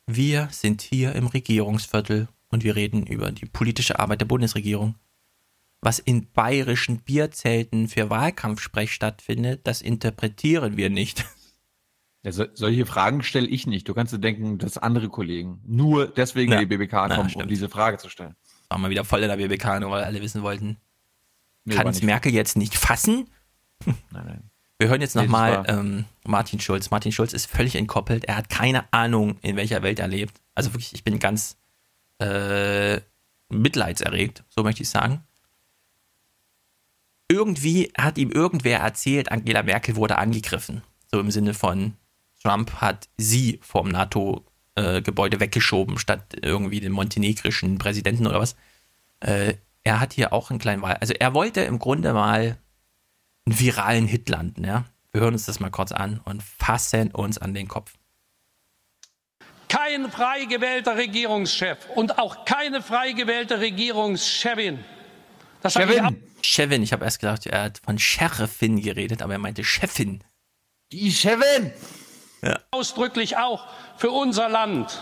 wir 0.06 0.48
sind 0.52 0.80
hier 0.80 1.14
im 1.14 1.26
Regierungsviertel 1.26 2.28
und 2.48 2.62
wir 2.62 2.76
reden 2.76 3.04
über 3.04 3.32
die 3.32 3.46
politische 3.46 3.98
Arbeit 3.98 4.20
der 4.20 4.26
Bundesregierung 4.26 4.94
was 5.82 5.98
in 5.98 6.30
bayerischen 6.30 7.00
Bierzelten 7.00 7.88
für 7.88 8.08
Wahlkampfsprech 8.08 8.92
stattfindet, 8.92 9.66
das 9.66 9.82
interpretieren 9.82 10.76
wir 10.76 10.88
nicht. 10.88 11.26
Ja, 12.22 12.30
so, 12.30 12.46
solche 12.54 12.86
Fragen 12.86 13.24
stelle 13.24 13.48
ich 13.48 13.66
nicht. 13.66 13.88
Du 13.88 13.94
kannst 13.94 14.12
dir 14.12 14.20
denken, 14.20 14.58
dass 14.58 14.78
andere 14.78 15.08
Kollegen 15.08 15.60
nur 15.66 16.06
deswegen 16.06 16.52
ja. 16.52 16.60
in 16.60 16.68
die 16.68 16.76
BBK 16.76 17.08
kommen, 17.08 17.28
ja, 17.28 17.42
um 17.42 17.48
diese 17.48 17.68
Frage 17.68 17.98
zu 17.98 18.08
stellen. 18.08 18.36
War 18.68 18.78
mal 18.78 18.90
wieder 18.90 19.04
voll 19.04 19.22
in 19.22 19.28
der 19.28 19.36
BBK, 19.36 19.80
nur 19.80 19.90
weil 19.90 20.04
alle 20.04 20.22
wissen 20.22 20.42
wollten. 20.42 20.76
Nee, 21.64 21.74
Kann 21.74 21.88
es 21.88 22.00
Merkel 22.02 22.32
jetzt 22.32 22.56
nicht 22.56 22.76
fassen? 22.76 23.28
Nein, 23.84 23.96
nein. 24.12 24.50
Wir 24.78 24.88
hören 24.88 25.00
jetzt 25.00 25.16
nochmal 25.16 25.64
ähm, 25.66 26.04
Martin 26.24 26.60
Schulz. 26.60 26.90
Martin 26.90 27.10
Schulz 27.10 27.32
ist 27.32 27.46
völlig 27.46 27.74
entkoppelt. 27.74 28.24
Er 28.24 28.36
hat 28.36 28.48
keine 28.48 28.92
Ahnung, 28.92 29.38
in 29.42 29.56
welcher 29.56 29.82
Welt 29.82 29.98
er 29.98 30.08
lebt. 30.08 30.40
Also 30.54 30.72
wirklich, 30.72 30.92
ich 30.92 31.04
bin 31.04 31.18
ganz 31.18 31.56
äh, 32.18 33.00
mitleidserregt, 33.48 34.44
so 34.48 34.62
möchte 34.62 34.82
ich 34.82 34.88
sagen 34.88 35.24
irgendwie 37.32 37.90
hat 37.96 38.18
ihm 38.18 38.30
irgendwer 38.30 38.80
erzählt, 38.80 39.32
Angela 39.32 39.62
Merkel 39.62 39.96
wurde 39.96 40.18
angegriffen. 40.18 40.82
So 41.10 41.18
im 41.18 41.30
Sinne 41.30 41.54
von, 41.54 41.94
Trump 42.42 42.74
hat 42.80 43.08
sie 43.16 43.58
vom 43.62 43.88
NATO-Gebäude 43.88 45.40
weggeschoben, 45.40 45.98
statt 45.98 46.36
irgendwie 46.42 46.80
den 46.80 46.92
montenegrischen 46.92 47.78
Präsidenten 47.78 48.26
oder 48.26 48.40
was. 48.40 48.54
Äh, 49.20 49.54
er 49.84 50.00
hat 50.00 50.12
hier 50.12 50.32
auch 50.32 50.50
einen 50.50 50.58
kleinen 50.58 50.82
Wahl. 50.82 50.98
Also 51.00 51.14
er 51.14 51.32
wollte 51.32 51.62
im 51.62 51.78
Grunde 51.78 52.12
mal 52.12 52.58
einen 53.46 53.58
viralen 53.58 54.06
Hit 54.06 54.28
landen, 54.28 54.64
ja. 54.64 54.84
Wir 55.10 55.22
hören 55.22 55.34
uns 55.34 55.46
das 55.46 55.60
mal 55.60 55.70
kurz 55.70 55.92
an 55.92 56.20
und 56.24 56.42
fassen 56.42 57.10
uns 57.10 57.38
an 57.38 57.54
den 57.54 57.68
Kopf. 57.68 57.92
kein 59.68 60.10
frei 60.10 60.44
gewählter 60.44 60.96
Regierungschef 60.96 61.78
und 61.94 62.18
auch 62.18 62.44
keine 62.44 62.82
frei 62.82 63.12
gewählte 63.12 63.58
Regierungschefin. 63.58 64.84
Das 65.62 65.74
Chevin. 65.74 66.22
Chevin, 66.42 66.82
ich 66.82 66.92
habe 66.92 67.04
erst 67.04 67.20
gedacht, 67.20 67.46
er 67.46 67.62
hat 67.62 67.78
von 67.84 67.98
Sheriffin 67.98 68.82
geredet, 68.82 69.22
aber 69.22 69.34
er 69.34 69.38
meinte 69.38 69.62
Chefin. 69.62 70.24
Die 70.90 71.12
Chefin! 71.12 71.72
Ja. 72.42 72.58
Ausdrücklich 72.72 73.36
auch 73.36 73.66
für 73.96 74.10
unser 74.10 74.48
Land 74.48 75.00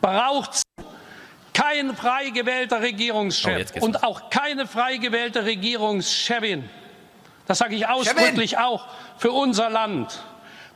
braucht 0.00 0.62
kein 1.52 1.96
frei 1.96 2.30
gewählter 2.30 2.80
Regierungschef 2.80 3.72
oh, 3.80 3.84
und 3.84 4.04
auch 4.04 4.30
keine 4.30 4.68
frei 4.68 4.98
gewählte 4.98 5.44
Regierungschefin. 5.44 6.68
Das 7.46 7.58
sage 7.58 7.74
ich 7.74 7.88
ausdrücklich 7.88 8.50
Chevin. 8.50 8.64
auch 8.64 8.86
für 9.18 9.32
unser 9.32 9.70
Land 9.70 10.22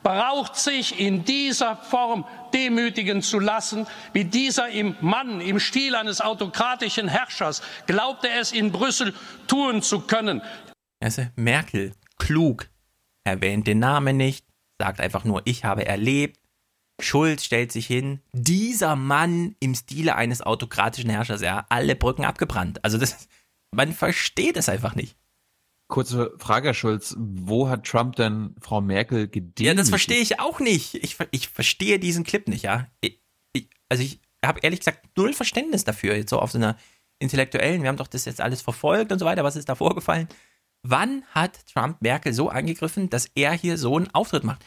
braucht 0.03 0.55
sich 0.55 0.99
in 0.99 1.23
dieser 1.25 1.75
Form 1.77 2.25
demütigen 2.53 3.21
zu 3.21 3.39
lassen, 3.39 3.87
wie 4.13 4.25
dieser 4.25 4.69
im 4.69 4.95
Mann 5.01 5.41
im 5.41 5.59
Stil 5.59 5.95
eines 5.95 6.21
autokratischen 6.21 7.07
Herrschers 7.07 7.61
glaubte 7.87 8.29
es 8.29 8.51
in 8.51 8.71
Brüssel 8.71 9.13
tun 9.47 9.81
zu 9.81 10.01
können. 10.01 10.41
Also 11.01 11.25
Merkel, 11.35 11.93
klug, 12.17 12.69
erwähnt 13.23 13.67
den 13.67 13.79
Namen 13.79 14.17
nicht, 14.17 14.45
sagt 14.79 14.99
einfach 14.99 15.23
nur, 15.23 15.41
ich 15.45 15.65
habe 15.65 15.85
erlebt. 15.85 16.39
Schulz 17.01 17.43
stellt 17.43 17.71
sich 17.71 17.87
hin, 17.87 18.21
dieser 18.31 18.95
Mann 18.95 19.55
im 19.59 19.73
Stile 19.73 20.15
eines 20.15 20.41
autokratischen 20.41 21.09
Herrschers, 21.09 21.41
ja, 21.41 21.65
alle 21.69 21.95
Brücken 21.95 22.25
abgebrannt. 22.25 22.83
Also 22.85 22.99
das, 22.99 23.27
man 23.71 23.91
versteht 23.91 24.55
es 24.55 24.69
einfach 24.69 24.93
nicht. 24.93 25.17
Kurze 25.91 26.33
Frage, 26.37 26.69
Herr 26.69 26.73
Schulz. 26.73 27.15
Wo 27.19 27.67
hat 27.67 27.85
Trump 27.85 28.15
denn 28.15 28.55
Frau 28.61 28.79
Merkel 28.79 29.27
gedemütigt? 29.27 29.67
Ja, 29.67 29.73
das 29.73 29.89
verstehe 29.89 30.21
ich 30.21 30.39
auch 30.39 30.61
nicht. 30.61 30.95
Ich, 30.95 31.17
ich 31.31 31.49
verstehe 31.49 31.99
diesen 31.99 32.23
Clip 32.23 32.47
nicht, 32.47 32.63
ja. 32.63 32.87
Ich, 33.01 33.21
ich, 33.51 33.69
also 33.89 34.01
ich 34.01 34.21
habe 34.43 34.61
ehrlich 34.61 34.79
gesagt 34.79 35.05
null 35.17 35.33
Verständnis 35.33 35.83
dafür, 35.83 36.15
jetzt 36.15 36.29
so 36.29 36.39
auf 36.39 36.51
so 36.51 36.57
einer 36.57 36.77
intellektuellen, 37.19 37.81
wir 37.81 37.89
haben 37.89 37.97
doch 37.97 38.07
das 38.07 38.23
jetzt 38.23 38.39
alles 38.39 38.61
verfolgt 38.61 39.11
und 39.11 39.19
so 39.19 39.25
weiter, 39.25 39.43
was 39.43 39.57
ist 39.57 39.67
da 39.67 39.75
vorgefallen? 39.75 40.29
Wann 40.81 41.23
hat 41.31 41.59
Trump 41.67 42.01
Merkel 42.01 42.33
so 42.33 42.47
angegriffen, 42.47 43.09
dass 43.09 43.29
er 43.35 43.51
hier 43.51 43.77
so 43.77 43.97
einen 43.97 44.09
Auftritt 44.13 44.45
macht? 44.45 44.63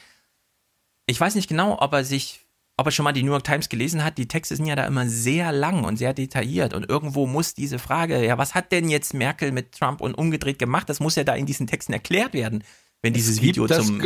Ich 1.07 1.19
weiß 1.19 1.37
nicht 1.37 1.49
genau, 1.49 1.81
ob 1.81 1.95
er 1.95 2.05
sich 2.05 2.44
ob 2.77 2.87
er 2.87 2.91
schon 2.91 3.05
mal 3.05 3.13
die 3.13 3.23
New 3.23 3.31
York 3.31 3.45
Times 3.45 3.69
gelesen 3.69 4.05
hat, 4.05 4.19
die 4.19 4.29
Texte 4.29 4.57
sind 4.57 4.67
ja 4.67 4.77
da 4.77 4.87
immer 4.87 5.09
sehr 5.09 5.53
lang 5.53 5.85
und 5.85 5.97
sehr 5.97 6.13
detailliert 6.13 6.75
und 6.75 6.89
irgendwo 6.89 7.27
muss 7.27 7.55
diese 7.55 7.79
Frage, 7.79 8.25
ja, 8.25 8.37
was 8.39 8.55
hat 8.55 8.73
denn 8.73 8.89
jetzt 8.89 9.15
Merkel 9.15 9.53
mit 9.53 9.73
Trump 9.73 10.01
und 10.01 10.15
umgedreht 10.15 10.59
gemacht? 10.59 10.89
Das 10.89 11.01
muss 11.01 11.15
ja 11.15 11.25
da 11.25 11.35
in 11.35 11.47
diesen 11.47 11.67
Texten 11.67 11.93
erklärt 11.93 12.33
werden, 12.33 12.65
wenn 13.03 13.13
dieses 13.13 13.41
Video 13.43 13.67
zum 13.69 14.03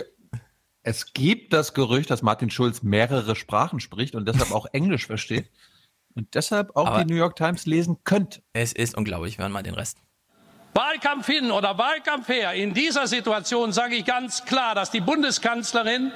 es 0.83 1.13
gibt 1.13 1.53
das 1.53 1.75
Gerücht, 1.75 2.11
dass 2.11 2.23
Martin 2.23 2.51
Schulz 2.51 2.83
mehrere 2.83 3.37
Sprachen 3.37 3.79
spricht 3.79 4.15
und 4.15 4.27
deshalb 4.27 4.53
auch 4.53 4.65
Englisch 4.73 5.07
versteht 5.07 5.51
und 6.15 6.35
deshalb 6.35 6.77
auch 6.77 6.87
Aber 6.87 7.05
die 7.05 7.13
New 7.13 7.19
York 7.19 7.37
Times 7.37 7.67
lesen 7.67 7.99
könnte. 8.05 8.41
Es 8.55 8.73
ist 8.73 8.97
unglaublich, 8.97 9.37
wir 9.37 9.43
hören 9.43 9.53
mal 9.53 9.63
den 9.63 9.75
Rest. 9.75 9.99
Wahlkampf 10.73 11.27
hin 11.27 11.51
oder 11.51 11.77
Wahlkampf 11.77 12.29
her. 12.29 12.55
In 12.55 12.73
dieser 12.73 13.07
Situation 13.07 13.73
sage 13.73 13.97
ich 13.97 14.05
ganz 14.05 14.45
klar, 14.45 14.75
dass 14.75 14.91
die 14.91 15.01
Bundeskanzlerin 15.01 16.13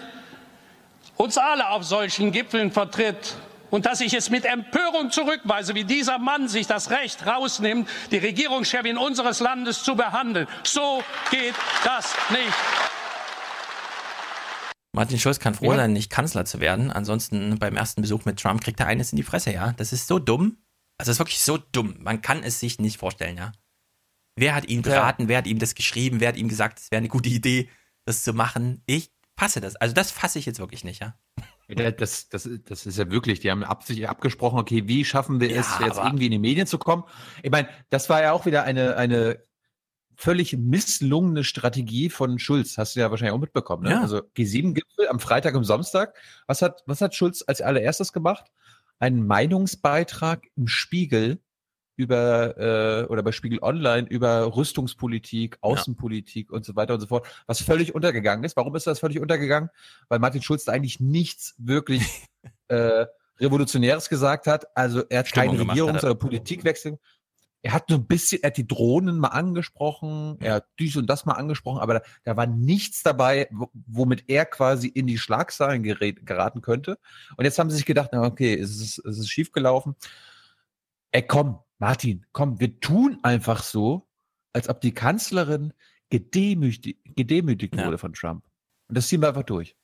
uns 1.23 1.39
alle 1.39 1.69
auf 1.71 1.85
solchen 1.85 2.33
Gipfeln 2.33 2.73
vertritt 2.73 3.37
und 3.71 3.87
dass 3.87 4.01
ich 4.01 4.13
es 4.13 4.29
mit 4.29 4.45
Empörung 4.45 5.13
zurückweise, 5.13 5.75
wie 5.77 5.85
dieser 5.85 6.19
Mann 6.19 6.49
sich 6.49 6.67
das 6.67 6.91
Recht 6.91 7.25
rausnimmt, 7.25 7.89
die 8.11 8.19
Regierungschefin 8.19 8.99
unseres 8.99 9.39
Landes 9.39 9.85
zu 9.85 9.95
behandeln. 9.95 10.49
So 10.65 11.05
geht 11.31 11.55
das 11.85 12.13
nicht. 12.31 12.53
Martin 14.93 15.19
Schulz 15.19 15.39
kann 15.39 15.55
froh 15.55 15.75
sein, 15.75 15.93
nicht 15.93 16.11
Kanzler 16.11 16.45
zu 16.45 16.59
werden. 16.59 16.91
Ansonsten 16.91 17.57
beim 17.59 17.77
ersten 17.77 18.03
Besuch 18.03 18.25
mit 18.25 18.41
Trump 18.41 18.61
kriegt 18.61 18.81
er 18.81 18.89
eines 18.89 19.13
in 19.13 19.17
die 19.17 19.23
Fresse, 19.23 19.53
ja. 19.53 19.73
Das 19.77 19.93
ist 19.93 20.09
so 20.09 20.19
dumm. 20.19 20.59
Also 20.99 21.11
das 21.11 21.15
ist 21.15 21.21
wirklich 21.21 21.41
so 21.41 21.57
dumm. 21.57 21.95
Man 22.01 22.21
kann 22.21 22.43
es 22.43 22.59
sich 22.59 22.81
nicht 22.81 22.99
vorstellen, 22.99 23.39
ja. 23.39 23.53
Wer 24.35 24.57
hat 24.57 24.67
ihn 24.67 24.83
beraten? 24.83 25.23
Ja. 25.23 25.29
Wer 25.29 25.39
hat 25.39 25.47
ihm 25.47 25.61
das 25.61 25.77
geschrieben? 25.77 26.19
Wer 26.19 26.29
hat 26.31 26.37
ihm 26.37 26.49
gesagt, 26.49 26.81
es 26.81 26.91
wäre 26.91 26.99
eine 26.99 27.09
gute 27.09 27.29
Idee, 27.29 27.71
das 28.05 28.25
zu 28.25 28.35
machen? 28.35 28.83
Ich 28.87 29.12
fasse 29.37 29.61
das. 29.61 29.77
Also 29.77 29.95
das 29.95 30.11
fasse 30.11 30.39
ich 30.39 30.47
jetzt 30.47 30.59
wirklich 30.59 30.85
nicht, 30.85 31.01
ja. 31.01 31.15
Das, 31.69 32.29
das, 32.29 32.49
das 32.67 32.87
ist 32.87 32.99
ja 32.99 33.11
wirklich, 33.11 33.41
die 33.41 33.51
haben 33.51 33.65
sich 33.83 34.09
abgesprochen, 34.09 34.59
okay, 34.59 34.87
wie 34.87 35.05
schaffen 35.05 35.41
wir 35.41 35.51
ja, 35.51 35.61
es, 35.61 35.79
jetzt 35.81 35.99
irgendwie 35.99 36.27
in 36.27 36.33
die 36.33 36.39
Medien 36.39 36.67
zu 36.67 36.79
kommen? 36.79 37.05
Ich 37.43 37.51
meine, 37.51 37.69
das 37.89 38.11
war 38.11 38.21
ja 38.21 38.33
auch 38.33 38.45
wieder 38.45 38.65
eine, 38.65 38.97
eine 38.97 39.43
völlig 40.17 40.57
misslungene 40.57 41.45
Strategie 41.45 42.11
von 42.11 42.39
Schulz. 42.39 42.77
Hast 42.79 42.95
du 42.95 43.01
ja 43.01 43.11
wahrscheinlich 43.11 43.35
auch 43.35 43.41
mitbekommen. 43.41 43.85
Ne? 43.85 43.91
Ja. 43.91 44.01
Also 44.03 44.19
G7-Gipfel 44.37 45.09
am 45.09 45.21
Freitag 45.21 45.55
und 45.55 45.65
Samstag. 45.65 46.15
Was 46.47 46.63
hat, 46.63 46.83
was 46.87 47.01
hat 47.01 47.15
Schulz 47.15 47.43
als 47.47 47.61
allererstes 47.61 48.13
gemacht? 48.13 48.45
Einen 48.99 49.27
Meinungsbeitrag 49.27 50.47
im 50.57 50.69
Spiegel 50.69 51.41
über 51.97 52.57
äh, 52.57 53.05
oder 53.07 53.23
bei 53.23 53.33
Spiegel 53.33 53.59
Online 53.63 54.07
über 54.09 54.57
Rüstungspolitik, 54.57 55.59
Außenpolitik 55.61 56.49
ja. 56.51 56.57
und 56.57 56.65
so 56.65 56.75
weiter 56.77 56.95
und 56.95 57.01
so 57.01 57.07
fort, 57.07 57.27
was 57.47 57.63
völlig 57.63 57.95
untergegangen 57.95 58.45
ist. 58.45 58.57
Warum 58.57 58.75
ist 58.77 58.87
das 58.87 59.01
völlig 59.01 59.21
untergegangen? 59.21 59.71
Weil 60.09 60.19
Martin 60.19 60.43
Schulz 60.43 60.65
da 60.65 60.73
eigentlich 60.73 61.01
nichts 61.01 61.55
wirklich 61.59 62.03
äh, 62.69 63.07
Revolutionäres 63.41 64.09
gesagt 64.09 64.47
hat. 64.47 64.77
Also 64.77 65.03
er 65.09 65.21
hat 65.21 65.29
Stimmung 65.29 65.57
keine 65.57 65.73
Regierungs- 65.73 66.05
oder 66.05 66.15
Politikwechsel. 66.15 66.99
Er 67.65 67.73
hat 67.73 67.89
nur 67.91 68.01
ein 68.01 68.07
bisschen, 68.07 68.43
er 68.43 68.49
hat 68.49 68.57
die 68.57 68.67
Drohnen 68.67 69.19
mal 69.19 69.29
angesprochen, 69.29 70.37
er 70.41 70.55
hat 70.55 70.67
dies 70.81 70.97
und 70.97 71.07
das 71.07 71.27
mal 71.27 71.35
angesprochen, 71.35 71.79
aber 71.79 71.95
da, 71.95 72.03
da 72.25 72.37
war 72.37 72.47
nichts 72.47 73.05
dabei, 73.05 73.49
womit 73.87 74.25
er 74.29 74.47
quasi 74.47 74.89
in 74.89 75.07
die 75.07 75.17
Schlagzeilen 75.17 75.85
gerät, 75.85 76.27
geraten 76.27 76.61
könnte. 76.61 76.99
Und 77.37 77.45
jetzt 77.45 77.61
haben 77.61 77.71
sie 77.71 77.77
sich 77.77 77.87
gedacht, 77.87 78.11
na 78.13 78.25
okay, 78.25 78.55
es 78.55 78.81
ist, 78.81 78.99
es 78.99 79.19
ist 79.19 79.29
schiefgelaufen. 79.29 79.95
Ey, 81.13 81.25
komm, 81.25 81.61
Martin, 81.83 82.25
komm, 82.31 82.61
wir 82.61 82.79
tun 82.79 83.19
einfach 83.25 83.65
so, 83.65 84.09
als 84.53 84.69
ob 84.69 84.81
die 84.83 84.95
Kanzlerin 84.95 85.73
gedemütigt, 86.11 87.01
gedemütigt 87.17 87.75
ja. 87.75 87.85
wurde 87.85 87.99
von 87.99 88.13
Trump. 88.13 88.45
Und 88.87 88.97
das 88.97 89.09
ziehen 89.09 89.21
wir 89.21 89.27
einfach 89.27 89.43
durch. 89.43 89.75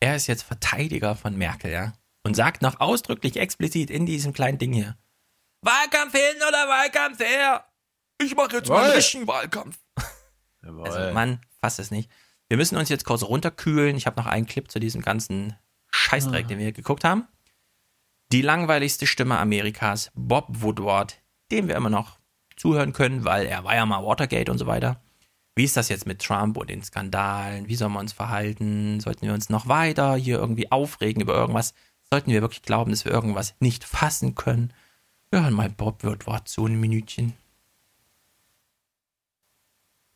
Er 0.00 0.16
ist 0.16 0.26
jetzt 0.26 0.42
Verteidiger 0.42 1.16
von 1.16 1.34
Merkel, 1.34 1.72
ja? 1.72 1.94
Und 2.24 2.36
sagt 2.36 2.60
noch 2.60 2.78
ausdrücklich 2.78 3.38
explizit 3.38 3.88
in 3.88 4.04
diesem 4.04 4.34
kleinen 4.34 4.58
Ding 4.58 4.74
hier: 4.74 4.98
Wahlkampf 5.62 6.12
hin 6.12 6.36
oder 6.46 6.68
Wahlkampf 6.68 7.18
her? 7.20 7.72
Ich 8.20 8.36
mache 8.36 8.56
jetzt 8.56 8.68
Jawohl. 8.68 8.82
mal 8.82 8.84
einen 8.84 8.96
richtigen 8.96 9.26
Wahlkampf. 9.26 9.78
Jawohl. 10.62 10.86
Also, 10.86 11.14
Mann, 11.14 11.40
fasst 11.58 11.78
es 11.78 11.90
nicht. 11.90 12.10
Wir 12.48 12.58
müssen 12.58 12.76
uns 12.76 12.90
jetzt 12.90 13.06
kurz 13.06 13.22
runterkühlen. 13.22 13.96
Ich 13.96 14.04
habe 14.04 14.20
noch 14.20 14.26
einen 14.26 14.44
Clip 14.44 14.70
zu 14.70 14.78
diesem 14.78 15.00
ganzen 15.00 15.56
Scheißdreck, 15.90 16.44
ah. 16.44 16.48
den 16.48 16.58
wir 16.58 16.72
geguckt 16.72 17.02
haben 17.02 17.26
die 18.34 18.42
langweiligste 18.42 19.06
Stimme 19.06 19.38
Amerikas, 19.38 20.10
Bob 20.16 20.46
Woodward, 20.48 21.22
dem 21.52 21.68
wir 21.68 21.76
immer 21.76 21.88
noch 21.88 22.18
zuhören 22.56 22.92
können, 22.92 23.24
weil 23.24 23.46
er 23.46 23.62
war 23.62 23.76
ja 23.76 23.86
mal 23.86 24.04
Watergate 24.04 24.50
und 24.50 24.58
so 24.58 24.66
weiter. 24.66 25.00
Wie 25.54 25.62
ist 25.62 25.76
das 25.76 25.88
jetzt 25.88 26.04
mit 26.04 26.20
Trump 26.20 26.56
und 26.56 26.68
den 26.68 26.82
Skandalen? 26.82 27.68
Wie 27.68 27.76
sollen 27.76 27.92
wir 27.92 28.00
uns 28.00 28.12
verhalten? 28.12 28.98
Sollten 28.98 29.24
wir 29.24 29.34
uns 29.34 29.50
noch 29.50 29.68
weiter 29.68 30.16
hier 30.16 30.38
irgendwie 30.38 30.72
aufregen 30.72 31.22
über 31.22 31.32
irgendwas? 31.32 31.74
Sollten 32.10 32.32
wir 32.32 32.40
wirklich 32.40 32.62
glauben, 32.62 32.90
dass 32.90 33.04
wir 33.04 33.12
irgendwas 33.12 33.54
nicht 33.60 33.84
fassen 33.84 34.34
können? 34.34 34.72
Wir 35.30 35.42
hören 35.42 35.54
mal 35.54 35.70
Bob 35.70 36.02
Woodward 36.02 36.48
zu 36.48 36.66
ein 36.66 36.80
Minütchen. 36.80 37.34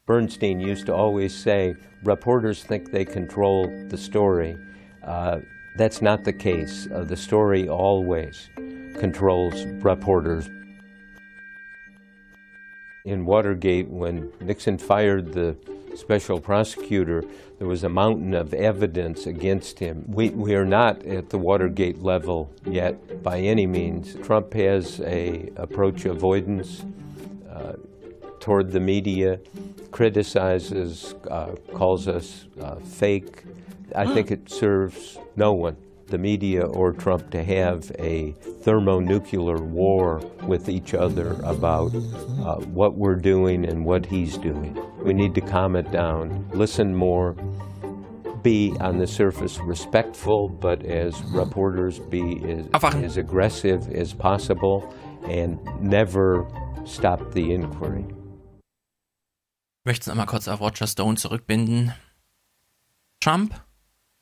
Bernstein 0.07 0.59
used 0.59 0.87
to 0.87 0.93
always 0.93 1.41
say, 1.41 1.77
reporters 2.05 2.67
think 2.67 2.91
they 2.91 3.05
control 3.05 3.69
the 3.93 3.97
story. 3.97 4.57
Uh, 5.07 5.39
That's 5.77 6.03
not 6.03 6.25
the 6.25 6.33
case. 6.33 6.89
Uh, 6.93 7.05
the 7.05 7.17
story 7.17 7.69
always 7.69 8.49
controls 8.99 9.65
reporters. 9.83 10.49
In 13.05 13.25
Watergate, 13.25 13.89
when 13.89 14.33
Nixon 14.41 14.77
fired 14.77 15.33
the 15.33 15.57
special 15.95 16.41
prosecutor, 16.41 17.23
there 17.59 17.67
was 17.67 17.85
a 17.85 17.89
mountain 17.89 18.35
of 18.35 18.55
evidence 18.55 19.27
against 19.27 19.79
him. 19.79 20.05
We, 20.07 20.31
we 20.31 20.55
are 20.55 20.65
not 20.65 21.05
at 21.05 21.31
the 21.31 21.39
Watergate 21.39 22.03
level 22.03 22.51
yet 22.67 23.23
by 23.23 23.39
any 23.39 23.67
means. 23.67 24.15
Trump 24.23 24.53
has 24.55 25.01
a 25.01 25.51
approach 25.57 26.05
avoidance 26.05 26.85
uh, 27.51 27.75
toward 28.41 28.71
the 28.71 28.81
media, 28.81 29.41
criticizes, 29.91 31.15
uh, 31.31 31.55
calls 31.73 32.07
us 32.09 32.47
uh, 32.61 32.77
fake, 32.77 33.45
I 33.95 34.13
think 34.13 34.31
it 34.31 34.51
serves 34.51 35.19
no 35.37 35.53
one, 35.53 35.77
the 36.09 36.19
media 36.19 36.67
or 36.67 36.93
Trump, 36.93 37.31
to 37.31 37.43
have 37.43 37.91
a 37.99 38.33
thermonuclear 38.63 39.59
war 39.59 40.19
with 40.43 40.69
each 40.69 40.95
other 40.95 41.37
about 41.45 41.95
uh, 41.95 42.57
what 42.73 42.97
we're 42.97 43.17
doing 43.17 43.65
and 43.65 43.85
what 43.85 44.07
he's 44.07 44.37
doing. 44.39 44.77
We 45.03 45.15
need 45.15 45.35
to 45.35 45.41
calm 45.41 45.77
it 45.77 45.91
down, 45.91 46.49
listen 46.53 46.95
more, 46.95 47.35
be 48.43 48.77
on 48.81 48.99
the 48.99 49.07
surface 49.07 49.59
respectful, 49.59 50.49
but 50.49 50.85
as 50.85 51.21
reporters, 51.23 51.99
be 51.99 52.43
as, 52.51 52.67
as 52.95 53.17
aggressive 53.17 53.91
as 53.93 54.13
possible 54.13 54.93
and 55.27 55.59
never 55.81 56.47
stop 56.85 57.33
the 57.33 57.53
inquiry. 57.53 58.05
Ich 59.85 59.91
möchte 59.91 60.03
es 60.03 60.07
nochmal 60.09 60.27
kurz 60.27 60.49
auf 60.49 60.61
Roger 60.61 60.87
Stone 60.87 61.17
zurückbinden. 61.17 61.95
Trump 63.21 63.55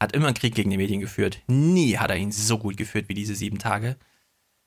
hat 0.01 0.13
immer 0.13 0.27
einen 0.27 0.35
Krieg 0.35 0.55
gegen 0.55 0.71
die 0.71 0.77
Medien 0.77 1.01
geführt. 1.01 1.41
Nie 1.47 1.97
hat 1.97 2.11
er 2.11 2.17
ihn 2.17 2.33
so 2.33 2.59
gut 2.59 2.77
geführt 2.77 3.09
wie 3.09 3.15
diese 3.15 3.35
sieben 3.35 3.59
Tage. 3.59 3.97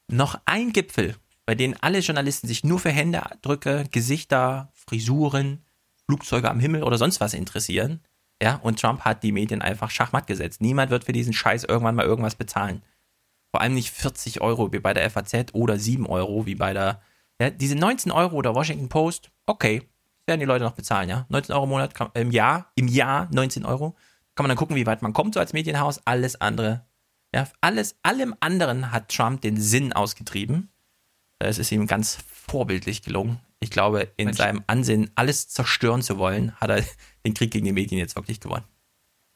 Noch 0.08 0.40
ein 0.46 0.74
Gipfel, 0.74 1.16
bei 1.46 1.56
denen 1.56 1.76
alle 1.82 2.00
Journalisten 2.00 2.48
sich 2.48 2.64
nur 2.64 2.80
für 2.80 2.90
Händedrücke, 2.90 3.86
Gesichter, 3.92 4.72
Frisuren, 4.74 5.64
Flugzeuge 6.06 6.50
am 6.50 6.60
Himmel 6.60 6.84
oder 6.84 6.98
sonst 6.98 7.20
was 7.20 7.34
interessieren. 7.34 8.02
Ja, 8.42 8.56
und 8.56 8.80
Trump 8.80 9.02
hat 9.02 9.22
die 9.22 9.32
Medien 9.32 9.62
einfach 9.62 9.92
schachmatt 9.92 10.26
gesetzt. 10.26 10.62
Niemand 10.62 10.90
wird 10.92 11.04
für 11.04 11.12
diesen 11.12 11.34
Scheiß 11.34 11.66
irgendwann 11.66 11.96
mal 11.96 12.06
irgendwas 12.06 12.36
bezahlen. 12.36 12.82
Vor 13.52 13.62
allem 13.62 13.74
nicht 13.74 13.92
40 13.92 14.42
Euro 14.42 14.72
wie 14.72 14.80
bei 14.80 14.94
der 14.94 15.10
FAZ 15.10 15.54
oder 15.54 15.78
7 15.78 16.08
Euro 16.08 16.46
wie 16.46 16.56
bei 16.56 16.74
der. 16.74 17.02
Ja, 17.42 17.50
diese 17.50 17.76
19 17.76 18.12
Euro 18.12 18.42
der 18.42 18.56
Washington 18.56 18.90
Post, 18.90 19.32
okay, 19.46 19.84
werden 20.26 20.40
die 20.40 20.46
Leute 20.46 20.64
noch 20.64 20.74
bezahlen, 20.74 21.10
ja. 21.10 21.26
19 21.30 21.54
Euro 21.54 21.64
im 21.64 21.70
Monat, 21.70 21.94
im 22.14 22.32
Jahr, 22.32 22.72
im 22.76 22.88
Jahr 22.88 23.28
19 23.32 23.66
Euro. 23.66 23.96
Kann 24.40 24.46
man 24.46 24.52
dann 24.52 24.58
gucken, 24.58 24.78
wie 24.78 24.86
weit 24.86 25.02
man 25.02 25.12
kommt, 25.12 25.34
so 25.34 25.42
als 25.42 25.52
Medienhaus. 25.52 26.00
Alles 26.06 26.40
andere, 26.40 26.86
ja, 27.36 27.50
alles, 27.60 27.98
allem 28.04 28.34
anderen 28.40 28.94
hat 28.94 29.10
Trump 29.10 29.42
den 29.42 29.58
Sinn 29.58 29.92
ausgetrieben. 29.92 30.70
Es 31.40 31.58
ist 31.60 31.74
ihm 31.74 31.88
ganz 31.88 32.20
vorbildlich 32.26 33.02
gelungen. 33.02 33.42
Ich 33.60 33.70
glaube, 33.70 34.14
in 34.16 34.28
Mensch. 34.28 34.38
seinem 34.38 34.64
Ansinnen, 34.66 35.12
alles 35.16 35.50
zerstören 35.50 36.02
zu 36.02 36.18
wollen, 36.20 36.56
hat 36.56 36.70
er 36.70 36.86
den 37.26 37.34
Krieg 37.34 37.52
gegen 37.52 37.66
die 37.66 37.74
Medien 37.74 38.00
jetzt 38.00 38.16
wirklich 38.16 38.40
gewonnen. 38.40 38.64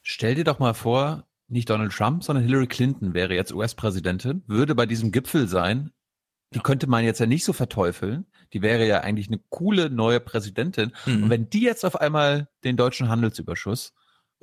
Stell 0.01 0.35
dir 0.35 0.45
doch 0.45 0.59
mal 0.59 0.73
vor, 0.73 1.27
nicht 1.49 1.69
Donald 1.69 1.91
Trump, 1.91 2.23
sondern 2.23 2.45
Hillary 2.45 2.67
Clinton 2.67 3.13
wäre 3.13 3.35
jetzt 3.35 3.51
US-Präsidentin, 3.51 4.43
würde 4.47 4.73
bei 4.73 4.85
diesem 4.85 5.11
Gipfel 5.11 5.49
sein. 5.49 5.91
Die 6.53 6.59
ja. 6.59 6.63
könnte 6.63 6.87
man 6.87 7.03
jetzt 7.03 7.19
ja 7.19 7.25
nicht 7.25 7.43
so 7.43 7.51
verteufeln. 7.51 8.25
Die 8.53 8.61
wäre 8.61 8.87
ja 8.87 9.01
eigentlich 9.01 9.27
eine 9.27 9.41
coole 9.49 9.89
neue 9.89 10.21
Präsidentin. 10.21 10.93
Mhm. 11.05 11.23
Und 11.23 11.29
wenn 11.29 11.49
die 11.49 11.63
jetzt 11.63 11.83
auf 11.83 11.99
einmal 11.99 12.47
den 12.63 12.77
deutschen 12.77 13.09
Handelsüberschuss 13.09 13.91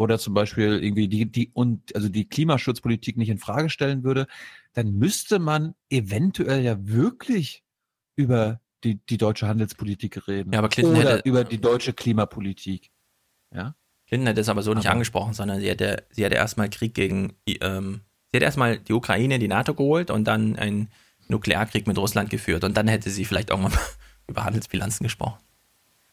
oder 0.01 0.19
zum 0.19 0.33
Beispiel 0.33 0.83
irgendwie 0.83 1.09
die, 1.09 1.31
die 1.31 1.51
und 1.53 1.95
also 1.95 2.09
die 2.09 2.27
Klimaschutzpolitik 2.27 3.19
nicht 3.19 3.29
in 3.29 3.37
Frage 3.37 3.69
stellen 3.69 4.03
würde, 4.03 4.27
dann 4.73 4.93
müsste 4.93 5.39
man 5.39 5.75
eventuell 5.91 6.63
ja 6.63 6.77
wirklich 6.89 7.63
über 8.17 8.61
die, 8.83 8.95
die 8.95 9.19
deutsche 9.19 9.47
Handelspolitik 9.47 10.27
reden. 10.27 10.55
Ja, 10.55 10.61
aber 10.61 10.71
Clinton 10.71 10.97
oder 10.97 11.17
hätte, 11.17 11.29
über 11.29 11.45
die 11.45 11.61
deutsche 11.61 11.93
Klimapolitik. 11.93 12.91
Ja. 13.55 13.75
Clinton 14.07 14.29
hat 14.29 14.39
das 14.39 14.49
aber 14.49 14.63
so 14.63 14.73
nicht 14.73 14.87
aber 14.87 14.95
angesprochen, 14.95 15.35
sondern 15.35 15.61
sie 15.61 15.71
hatte, 15.71 16.07
sie 16.11 16.25
hatte 16.25 16.37
erstmal 16.37 16.71
Krieg 16.71 16.95
gegen, 16.95 17.35
ähm, 17.47 18.01
sie 18.33 18.39
hat 18.39 18.43
erstmal 18.43 18.79
die 18.79 18.95
Ukraine, 18.95 19.39
die 19.39 19.49
NATO 19.49 19.75
geholt 19.75 20.11
und 20.11 20.25
dann 20.25 20.57
einen 20.57 20.89
Nuklearkrieg 21.29 21.87
mit 21.87 21.99
Russland 21.99 22.31
geführt 22.31 22.65
und 22.65 22.75
dann 22.75 22.89
hätte 22.89 23.11
sie 23.11 23.27
vielleicht 23.27 23.51
irgendwann 23.51 23.73
mal 23.73 23.81
über 24.29 24.45
Handelsbilanzen 24.45 25.05
gesprochen. 25.05 25.41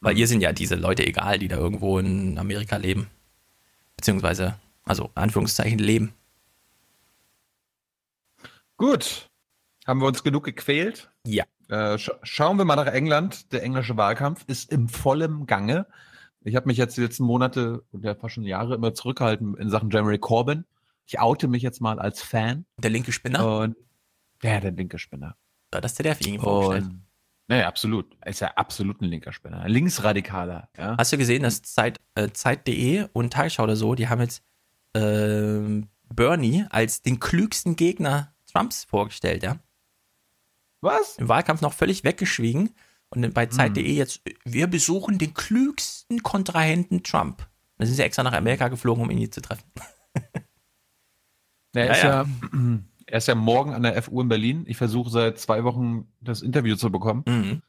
Weil 0.00 0.12
mhm. 0.12 0.20
ihr 0.20 0.26
sind 0.26 0.42
ja 0.42 0.52
diese 0.52 0.74
Leute 0.74 1.06
egal, 1.06 1.38
die 1.38 1.48
da 1.48 1.56
irgendwo 1.56 1.98
in 1.98 2.36
Amerika 2.36 2.76
leben. 2.76 3.08
Beziehungsweise, 3.98 4.54
also 4.84 5.10
Anführungszeichen, 5.16 5.78
leben. 5.78 6.14
Gut. 8.76 9.28
Haben 9.86 10.00
wir 10.00 10.06
uns 10.06 10.22
genug 10.22 10.44
gequält? 10.44 11.10
Ja. 11.26 11.44
Äh, 11.68 11.98
sch 11.98 12.10
schauen 12.22 12.58
wir 12.58 12.64
mal 12.64 12.76
nach 12.76 12.86
England. 12.86 13.52
Der 13.52 13.64
englische 13.64 13.96
Wahlkampf 13.96 14.44
ist 14.46 14.70
im 14.70 14.88
vollen 14.88 15.46
Gange. 15.46 15.86
Ich 16.42 16.54
habe 16.54 16.68
mich 16.68 16.78
jetzt 16.78 16.96
die 16.96 17.00
letzten 17.00 17.24
Monate 17.24 17.82
und 17.90 18.04
ja 18.04 18.14
fast 18.14 18.36
schon 18.36 18.44
Jahre 18.44 18.76
immer 18.76 18.94
zurückgehalten 18.94 19.56
in 19.56 19.68
Sachen 19.68 19.90
Jeremy 19.90 20.18
Corbyn. 20.18 20.64
Ich 21.04 21.18
oute 21.18 21.48
mich 21.48 21.62
jetzt 21.62 21.80
mal 21.80 21.98
als 21.98 22.22
Fan. 22.22 22.66
Der 22.76 22.90
linke 22.90 23.10
Spinner? 23.10 23.58
Und, 23.58 23.76
ja, 24.42 24.60
der 24.60 24.70
linke 24.70 25.00
Spinner. 25.00 25.36
Ja, 25.74 25.80
das 25.80 25.96
ZDF 25.96 26.20
ihn 26.20 26.38
vorgestellt. 26.38 26.92
Naja, 27.48 27.66
absolut. 27.66 28.16
Er 28.20 28.30
ist 28.30 28.40
ja 28.40 28.48
absolut 28.48 29.00
ein 29.00 29.06
linker 29.06 29.32
Spinner. 29.32 29.60
Ein 29.60 29.70
Linksradikaler. 29.70 30.68
Ja. 30.76 30.96
Hast 30.98 31.12
du 31.12 31.16
gesehen, 31.16 31.42
dass 31.42 31.62
Zeit, 31.62 31.98
äh, 32.14 32.28
Zeit.de 32.30 33.08
und 33.14 33.32
Tagesschau 33.32 33.64
oder 33.64 33.76
so, 33.76 33.94
die 33.94 34.08
haben 34.08 34.20
jetzt 34.20 34.42
äh, 34.92 35.82
Bernie 36.14 36.66
als 36.70 37.00
den 37.00 37.20
klügsten 37.20 37.74
Gegner 37.76 38.34
Trumps 38.52 38.84
vorgestellt, 38.84 39.42
ja? 39.42 39.58
Was? 40.82 41.16
Im 41.16 41.28
Wahlkampf 41.28 41.62
noch 41.62 41.72
völlig 41.72 42.04
weggeschwiegen. 42.04 42.74
Und 43.10 43.32
bei 43.32 43.46
Zeit.de 43.46 43.88
hm. 43.88 43.96
jetzt, 43.96 44.20
wir 44.44 44.66
besuchen 44.66 45.18
den 45.18 45.32
klügsten 45.32 46.22
Kontrahenten 46.22 47.02
Trump. 47.02 47.48
Da 47.78 47.86
sind 47.86 47.94
sie 47.94 48.02
extra 48.02 48.22
nach 48.22 48.34
Amerika 48.34 48.68
geflogen, 48.68 49.02
um 49.02 49.10
ihn 49.10 49.18
hier 49.18 49.30
zu 49.30 49.40
treffen. 49.40 49.64
Er 51.74 51.90
ist 51.90 52.02
ja, 52.02 52.22
ja, 52.22 52.78
er 53.08 53.18
ist 53.18 53.28
ja 53.28 53.34
morgen 53.34 53.74
an 53.74 53.82
der 53.82 54.00
FU 54.02 54.20
in 54.20 54.28
Berlin. 54.28 54.64
Ich 54.66 54.76
versuche 54.76 55.10
seit 55.10 55.38
zwei 55.38 55.64
Wochen 55.64 56.12
das 56.20 56.42
Interview 56.42 56.76
zu 56.76 56.90
bekommen. 56.90 57.24
Mhm. 57.26 57.62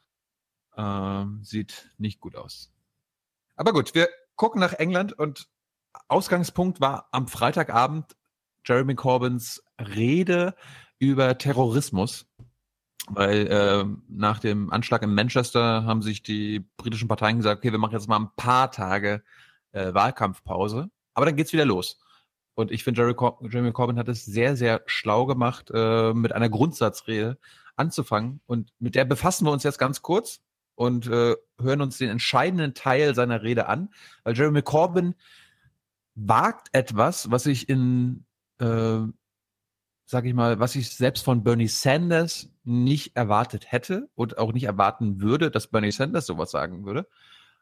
Ähm, 0.76 1.40
sieht 1.42 1.90
nicht 1.98 2.20
gut 2.20 2.36
aus. 2.36 2.72
Aber 3.56 3.72
gut, 3.72 3.94
wir 3.94 4.08
gucken 4.36 4.60
nach 4.60 4.74
England 4.74 5.12
und 5.12 5.48
Ausgangspunkt 6.08 6.80
war 6.80 7.08
am 7.12 7.28
Freitagabend 7.28 8.16
Jeremy 8.64 8.94
Corbyns 8.94 9.62
Rede 9.78 10.54
über 10.98 11.36
Terrorismus 11.38 12.26
weil 13.08 13.46
äh, 13.48 13.84
nach 14.08 14.38
dem 14.38 14.70
Anschlag 14.70 15.02
in 15.02 15.14
Manchester 15.14 15.84
haben 15.84 16.02
sich 16.02 16.22
die 16.22 16.60
britischen 16.76 17.08
Parteien 17.08 17.38
gesagt, 17.38 17.58
okay, 17.58 17.72
wir 17.72 17.78
machen 17.78 17.92
jetzt 17.92 18.08
mal 18.08 18.18
ein 18.18 18.30
paar 18.36 18.70
Tage 18.70 19.22
äh, 19.72 19.92
Wahlkampfpause, 19.92 20.90
aber 21.14 21.26
dann 21.26 21.36
geht's 21.36 21.52
wieder 21.52 21.64
los. 21.64 22.00
Und 22.54 22.70
ich 22.70 22.84
finde, 22.84 23.00
Jeremy, 23.00 23.14
Cor 23.14 23.38
Jeremy 23.42 23.72
Corbyn 23.72 23.98
hat 23.98 24.08
es 24.08 24.24
sehr, 24.24 24.56
sehr 24.56 24.82
schlau 24.86 25.26
gemacht, 25.26 25.70
äh, 25.72 26.12
mit 26.12 26.32
einer 26.32 26.48
Grundsatzrede 26.48 27.38
anzufangen. 27.76 28.40
Und 28.46 28.72
mit 28.78 28.94
der 28.94 29.04
befassen 29.04 29.46
wir 29.46 29.52
uns 29.52 29.62
jetzt 29.62 29.78
ganz 29.78 30.02
kurz 30.02 30.40
und 30.74 31.06
äh, 31.06 31.36
hören 31.60 31.80
uns 31.80 31.98
den 31.98 32.10
entscheidenden 32.10 32.74
Teil 32.74 33.14
seiner 33.14 33.42
Rede 33.42 33.68
an, 33.68 33.90
weil 34.24 34.36
Jeremy 34.36 34.62
Corbyn 34.62 35.14
wagt 36.14 36.68
etwas, 36.72 37.30
was 37.30 37.46
ich 37.46 37.68
in 37.68 38.24
äh, 38.58 39.00
sag 40.10 40.26
ich 40.26 40.34
mal, 40.34 40.58
was 40.58 40.74
ich 40.74 40.90
selbst 40.90 41.24
von 41.24 41.44
Bernie 41.44 41.68
Sanders 41.68 42.50
nicht 42.64 43.14
erwartet 43.14 43.70
hätte 43.70 44.08
und 44.16 44.38
auch 44.38 44.52
nicht 44.52 44.64
erwarten 44.64 45.20
würde, 45.20 45.52
dass 45.52 45.68
Bernie 45.68 45.92
Sanders 45.92 46.26
sowas 46.26 46.50
sagen 46.50 46.84
würde. 46.84 47.06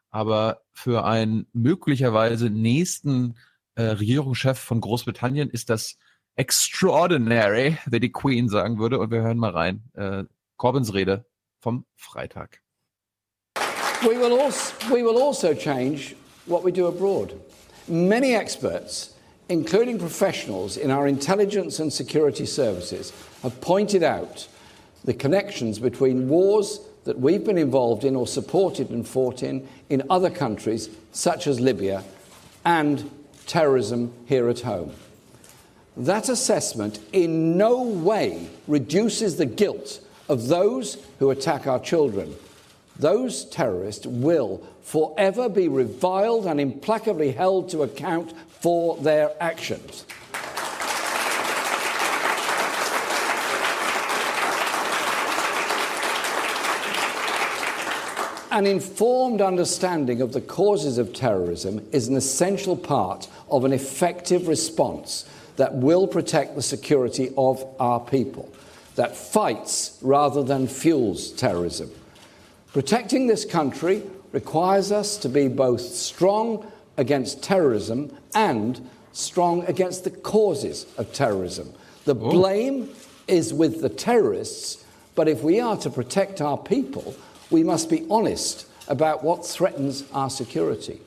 Aber 0.09 0.61
für 0.71 1.05
einen 1.05 1.45
möglicherweise 1.53 2.49
nächsten 2.49 3.35
äh, 3.79 3.91
Regierungschef 3.91 4.59
von 4.59 4.81
Großbritannien 4.81 5.49
ist 5.49 5.69
das 5.69 5.97
extraordinary, 6.35 7.77
wie 7.85 7.99
die 7.99 8.11
Queen 8.11 8.49
sagen 8.49 8.79
würde. 8.79 8.99
Und 8.99 9.11
wir 9.11 9.21
hören 9.21 9.37
mal 9.37 9.51
rein. 9.51 9.83
Äh, 9.93 10.23
Corbyns 10.57 10.93
Rede 10.93 11.25
vom 11.59 11.85
Freitag. 11.95 12.61
We 14.01 14.17
will, 14.17 14.39
also, 14.39 14.73
we 14.89 15.03
will 15.03 15.21
also 15.21 15.53
change 15.53 16.15
what 16.45 16.63
we 16.63 16.71
do 16.71 16.87
abroad. 16.87 17.33
Many 17.87 18.33
experts 18.33 19.15
including 19.49 19.97
professionals 19.97 20.77
in 20.77 20.91
our 20.91 21.07
intelligence 21.07 21.79
and 21.79 21.91
security 21.91 22.45
services, 22.45 23.11
have 23.41 23.59
pointed 23.61 24.03
out 24.03 24.47
the 25.03 25.13
connections 25.13 25.79
between 25.79 26.29
wars 26.29 26.79
that 27.05 27.19
we've 27.19 27.43
been 27.43 27.57
involved 27.57 28.03
in 28.03 28.15
or 28.15 28.27
supported 28.27 28.91
and 28.91 29.07
fought 29.07 29.41
in 29.41 29.67
in 29.89 30.03
other 30.09 30.29
countries, 30.29 30.89
such 31.11 31.47
as 31.47 31.59
Libya, 31.59 32.03
and 32.63 33.09
terrorism 33.49 34.13
here 34.27 34.47
at 34.47 34.61
home. 34.61 34.93
That 35.97 36.29
assessment 36.29 36.99
in 37.11 37.57
no 37.57 37.81
way 37.81 38.47
reduces 38.67 39.35
the 39.35 39.45
guilt 39.45 39.99
of 40.29 40.47
those 40.47 41.03
who 41.17 41.31
attack 41.31 41.67
our 41.67 41.79
children. 41.79 42.35
Those 42.97 43.45
terrorists 43.45 44.05
will 44.05 44.65
forever 44.83 45.49
be 45.49 45.67
reviled 45.67 46.45
and 46.45 46.61
implacably 46.61 47.31
held 47.31 47.69
to 47.69 47.83
account 47.83 48.33
for 48.61 48.97
their 48.97 49.31
actions. 49.41 50.05
An 58.51 58.65
informed 58.65 59.41
understanding 59.41 60.21
of 60.21 60.33
the 60.33 60.41
causes 60.41 60.97
of 60.97 61.13
terrorism 61.13 61.87
is 61.91 62.07
an 62.07 62.15
essential 62.15 62.75
part 62.75 63.27
of 63.51 63.63
an 63.63 63.71
effective 63.73 64.47
response 64.47 65.25
that 65.57 65.75
will 65.75 66.07
protect 66.07 66.55
the 66.55 66.63
security 66.63 67.31
of 67.37 67.63
our 67.79 67.99
people, 67.99 68.51
that 68.95 69.15
fights 69.15 69.99
rather 70.01 70.41
than 70.41 70.67
fuels 70.67 71.31
terrorism. 71.31 71.91
Protecting 72.73 73.27
this 73.27 73.45
country 73.45 74.01
requires 74.31 74.91
us 74.91 75.17
to 75.17 75.29
be 75.29 75.47
both 75.47 75.81
strong 75.81 76.71
against 76.97 77.43
terrorism 77.43 78.15
and 78.33 78.89
strong 79.11 79.63
against 79.65 80.05
the 80.05 80.11
causes 80.11 80.87
of 80.97 81.13
terrorism. 81.13 81.71
The 82.05 82.15
oh. 82.15 82.31
blame 82.31 82.89
is 83.27 83.53
with 83.53 83.81
the 83.81 83.89
terrorists, 83.89 84.83
but 85.13 85.27
if 85.27 85.43
we 85.43 85.59
are 85.59 85.77
to 85.77 85.89
protect 85.91 86.41
our 86.41 86.57
people, 86.57 87.13
we 87.49 87.63
must 87.63 87.89
be 87.89 88.05
honest 88.09 88.67
about 88.87 89.23
what 89.23 89.45
threatens 89.45 90.03
our 90.13 90.29
security. 90.29 90.99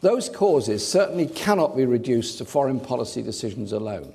Those 0.00 0.28
causes 0.28 0.86
certainly 0.86 1.26
cannot 1.26 1.76
be 1.76 1.84
reduced 1.84 2.38
to 2.38 2.44
foreign 2.44 2.80
policy 2.80 3.22
decisions 3.22 3.72
alone. 3.72 4.12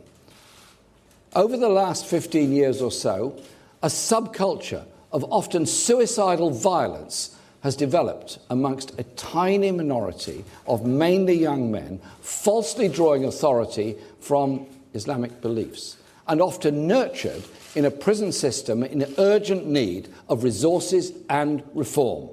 Over 1.36 1.56
the 1.56 1.70
last 1.70 2.06
15 2.06 2.52
years 2.52 2.82
or 2.82 2.92
so, 2.92 3.40
a 3.84 3.88
subculture 3.88 4.86
of 5.12 5.24
often 5.32 5.66
suicidal 5.66 6.50
violence 6.52 7.38
has 7.62 7.76
developed 7.76 8.40
amongst 8.50 9.00
a 9.00 9.04
tiny 9.16 9.72
minority 9.72 10.44
of 10.68 10.86
mainly 10.86 11.34
young 11.34 11.72
men, 11.72 12.00
falsely 12.22 12.88
drawing 12.88 13.26
authority 13.26 13.96
from 14.20 14.66
Islamic 14.94 15.42
beliefs, 15.42 15.98
and 16.28 16.42
often 16.42 16.88
nurtured 16.88 17.44
in 17.76 17.86
a 17.86 17.92
prison 17.92 18.32
system 18.32 18.84
in 18.84 19.06
urgent 19.18 19.66
need 19.66 20.10
of 20.28 20.44
resources 20.44 21.14
and 21.30 21.64
reform. 21.76 22.30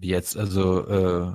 Jetzt 0.00 0.38
also 0.38 0.86
äh, 0.86 1.32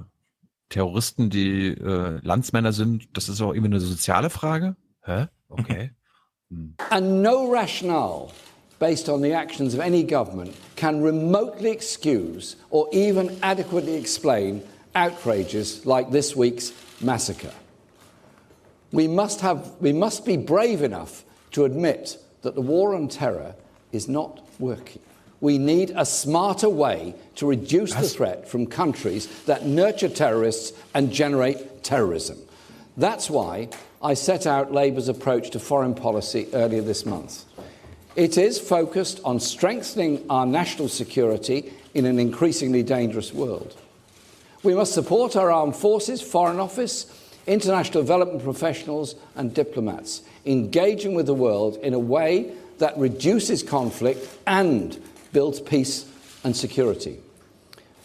Terroristen, 0.69 1.29
die 1.29 1.67
äh, 1.67 2.19
Landsmänner 2.23 2.73
sind, 2.73 3.15
das 3.15 3.29
ist 3.29 3.39
auch 3.41 3.53
irgendwie 3.53 3.75
eine 3.75 3.79
soziale 3.79 4.31
Frage? 4.31 4.75
Hä? 5.03 5.27
Okay. 5.49 5.91
Hm. 6.49 6.75
And 6.89 7.23
no 7.23 7.49
rationale 7.51 8.29
based 8.83 9.07
on 9.07 9.21
the 9.21 9.31
actions 9.31 9.73
of 9.73 9.79
any 9.79 10.03
government 10.03 10.53
can 10.75 11.01
remotely 11.01 11.71
excuse 11.71 12.57
or 12.69 12.89
even 12.91 13.39
adequately 13.41 13.95
explain 13.95 14.61
outrages 14.93 15.85
like 15.85 16.11
this 16.11 16.35
week's 16.35 16.73
massacre. 16.99 17.53
We 18.91 19.07
must, 19.07 19.39
have, 19.39 19.71
we 19.79 19.93
must 19.93 20.25
be 20.25 20.35
brave 20.35 20.81
enough 20.81 21.23
to 21.51 21.63
admit 21.63 22.17
that 22.41 22.55
the 22.55 22.61
war 22.61 22.93
on 22.93 23.07
terror 23.07 23.55
is 23.93 24.09
not 24.09 24.45
working. 24.59 25.01
We 25.39 25.57
need 25.57 25.93
a 25.95 26.05
smarter 26.05 26.67
way 26.67 27.15
to 27.35 27.45
reduce 27.47 27.93
That's... 27.93 28.09
the 28.09 28.17
threat 28.17 28.49
from 28.49 28.65
countries 28.65 29.29
that 29.45 29.65
nurture 29.65 30.09
terrorists 30.09 30.77
and 30.93 31.09
generate 31.09 31.85
terrorism. 31.85 32.37
That's 32.97 33.29
why 33.29 33.69
I 34.01 34.15
set 34.15 34.45
out 34.45 34.73
Labour's 34.73 35.07
approach 35.07 35.51
to 35.51 35.59
foreign 35.59 35.95
policy 35.95 36.49
earlier 36.51 36.81
this 36.81 37.05
month. 37.05 37.45
It 38.15 38.37
is 38.37 38.59
focused 38.59 39.19
on 39.25 39.39
strengthening 39.39 40.23
our 40.29 40.45
national 40.45 40.87
security 40.89 41.73
in 41.95 42.05
an 42.05 42.19
increasingly 42.19 42.83
dangerous 42.83 43.33
world. 43.33 43.75
We 44.61 44.75
must 44.75 44.93
support 44.93 45.35
our 45.35 45.51
armed 45.51 45.75
forces, 45.75 46.21
Foreign 46.21 46.59
Office, 46.59 47.07
international 47.47 48.03
development 48.03 48.43
professionals, 48.43 49.15
and 49.35 49.53
diplomats, 49.53 50.21
engaging 50.45 51.15
with 51.15 51.25
the 51.25 51.33
world 51.33 51.77
in 51.77 51.93
a 51.93 51.99
way 51.99 52.53
that 52.77 52.97
reduces 52.97 53.63
conflict 53.63 54.27
and 54.45 55.01
builds 55.31 55.59
peace 55.59 56.05
and 56.43 56.55
security. 56.55 57.17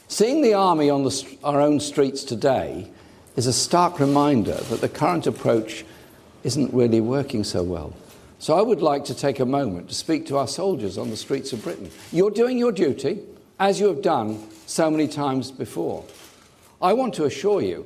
Seeing 0.09 0.41
the 0.41 0.55
army 0.55 0.89
on 0.89 1.05
the, 1.05 1.39
our 1.45 1.61
own 1.61 1.81
streets 1.81 2.25
today 2.25 2.91
is 3.37 3.47
a 3.47 3.53
stark 3.53 4.01
reminder 4.01 4.55
that 4.55 4.81
the 4.81 4.89
current 4.89 5.27
approach 5.27 5.85
isn't 6.45 6.73
really 6.73 7.01
working 7.03 7.45
so 7.45 7.63
well. 7.63 7.93
So 8.41 8.57
I 8.57 8.63
would 8.63 8.81
like 8.81 9.05
to 9.07 9.15
take 9.15 9.41
a 9.41 9.47
moment 9.47 9.89
to 9.89 9.95
speak 9.95 10.27
to 10.27 10.37
our 10.37 10.47
soldiers 10.47 10.97
on 10.97 11.11
the 11.11 11.17
streets 11.17 11.53
of 11.53 11.63
Britain. 11.65 11.91
You're 12.13 12.31
doing 12.31 12.57
your 12.57 12.71
duty, 12.71 13.21
as 13.59 13.81
you 13.81 13.89
have 13.89 14.01
done 14.01 14.47
so 14.67 14.89
many 14.91 15.09
times 15.09 15.51
before. 15.51 16.05
I 16.81 16.93
want 16.93 17.15
to 17.15 17.25
assure 17.25 17.61
you 17.61 17.85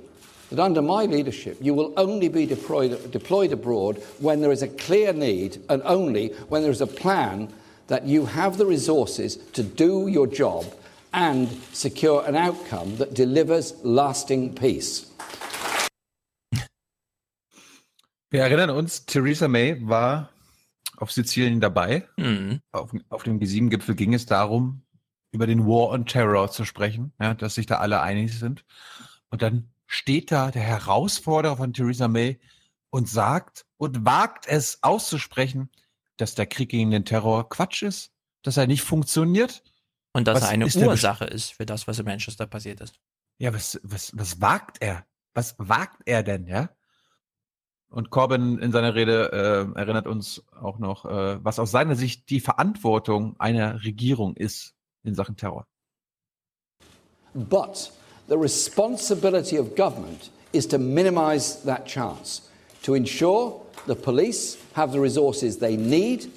that 0.50 0.60
under 0.60 0.82
my 0.82 1.06
leadership, 1.06 1.56
you 1.62 1.72
will 1.72 1.94
only 1.96 2.28
be 2.28 2.44
deployed, 2.44 3.10
deployed 3.10 3.52
abroad 3.52 4.02
when 4.18 4.42
there 4.42 4.52
is 4.52 4.60
a 4.60 4.68
clear 4.68 5.14
need 5.14 5.62
and 5.70 5.80
only 5.84 6.28
when 6.50 6.60
there 6.60 6.70
is 6.70 6.82
a 6.82 6.86
plan 6.86 7.50
that 7.86 8.04
you 8.04 8.26
have 8.26 8.58
the 8.58 8.66
resources 8.66 9.36
to 9.54 9.62
do 9.62 10.08
your 10.08 10.26
job 10.26 10.66
and 11.14 11.48
secure 11.72 12.22
an 12.26 12.36
outcome 12.36 12.96
that 12.98 13.14
delivers 13.14 13.74
lasting 13.82 14.54
peace. 14.54 15.06
Wir 18.30 18.44
erinnern 18.44 18.70
uns, 18.70 19.00
Theresa 19.00 19.48
May 19.48 19.74
war 19.74 20.28
auf 21.02 21.12
Sizilien 21.12 21.60
dabei. 21.60 22.08
Mhm. 22.16 22.60
Auf, 22.70 22.92
auf, 23.08 23.24
dem 23.24 23.40
G7-Gipfel 23.40 23.96
ging 23.96 24.14
es 24.14 24.24
darum, 24.24 24.84
über 25.32 25.46
den 25.46 25.66
War 25.66 25.90
on 25.90 26.06
Terror 26.06 26.50
zu 26.50 26.64
sprechen, 26.64 27.12
ja, 27.20 27.34
dass 27.34 27.56
sich 27.56 27.66
da 27.66 27.78
alle 27.78 28.00
einig 28.00 28.38
sind. 28.38 28.64
Und 29.28 29.42
dann 29.42 29.72
steht 29.86 30.30
da 30.30 30.50
der 30.50 30.62
Herausforderer 30.62 31.56
von 31.56 31.72
Theresa 31.72 32.06
May 32.06 32.38
und 32.90 33.08
sagt 33.08 33.66
und 33.78 34.04
wagt 34.04 34.46
es 34.46 34.82
auszusprechen, 34.82 35.70
dass 36.18 36.34
der 36.36 36.46
Krieg 36.46 36.68
gegen 36.68 36.92
den 36.92 37.04
Terror 37.04 37.48
Quatsch 37.48 37.82
ist, 37.82 38.12
dass 38.42 38.56
er 38.56 38.68
nicht 38.68 38.82
funktioniert. 38.82 39.64
Und 40.12 40.28
dass 40.28 40.36
was 40.36 40.42
er 40.44 40.48
eine 40.50 40.66
Ursache 40.66 41.24
ist 41.24 41.54
für 41.54 41.66
das, 41.66 41.88
was 41.88 41.98
in 41.98 42.04
Manchester 42.04 42.46
passiert 42.46 42.80
ist. 42.80 43.00
Ja, 43.38 43.52
was, 43.52 43.80
was, 43.82 44.12
was 44.14 44.40
wagt 44.40 44.80
er? 44.80 45.04
Was 45.34 45.56
wagt 45.58 46.02
er 46.04 46.22
denn, 46.22 46.46
ja? 46.46 46.68
Und 47.92 48.08
Corbyn 48.08 48.58
in 48.58 48.72
seiner 48.72 48.94
Rede 48.94 49.68
äh, 49.74 49.78
erinnert 49.78 50.06
uns 50.06 50.42
auch 50.58 50.78
noch, 50.78 51.04
äh, 51.04 51.44
was 51.44 51.58
aus 51.58 51.70
seiner 51.70 51.94
Sicht 51.94 52.30
die 52.30 52.40
Verantwortung 52.40 53.36
einer 53.38 53.84
Regierung 53.84 54.34
ist 54.34 54.72
in 55.04 55.14
Sachen 55.14 55.36
Terror. 55.36 55.66
But 57.34 57.92
the 58.28 58.36
responsibility 58.36 59.58
of 59.58 59.74
government 59.76 60.30
is 60.52 60.66
to 60.68 60.78
minimize 60.78 61.62
that 61.66 61.86
chance, 61.86 62.42
to 62.82 62.94
ensure 62.94 63.60
the 63.86 63.94
police 63.94 64.56
have 64.74 64.92
the 64.92 65.00
resources 65.00 65.58
they 65.58 65.76
need, 65.76 66.30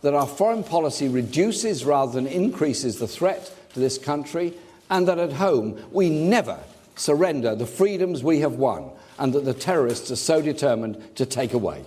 that 0.00 0.14
our 0.14 0.26
foreign 0.26 0.64
policy 0.64 1.08
reduces 1.08 1.84
rather 1.84 2.12
than 2.12 2.26
increases 2.26 2.98
the 2.98 3.06
threat 3.06 3.52
to 3.74 3.80
this 3.80 3.98
country, 3.98 4.54
and 4.88 5.06
that 5.06 5.18
at 5.18 5.34
home 5.34 5.76
we 5.92 6.08
never 6.08 6.58
surrender 6.96 7.54
the 7.54 7.66
freedoms 7.66 8.22
we 8.22 8.40
have 8.40 8.54
won 8.54 8.90
and 9.18 9.34
that 9.34 9.44
the 9.44 9.54
terrorists 9.54 10.10
are 10.10 10.16
so 10.16 10.42
determined 10.42 10.96
to 11.16 11.24
take 11.24 11.54
away. 11.54 11.84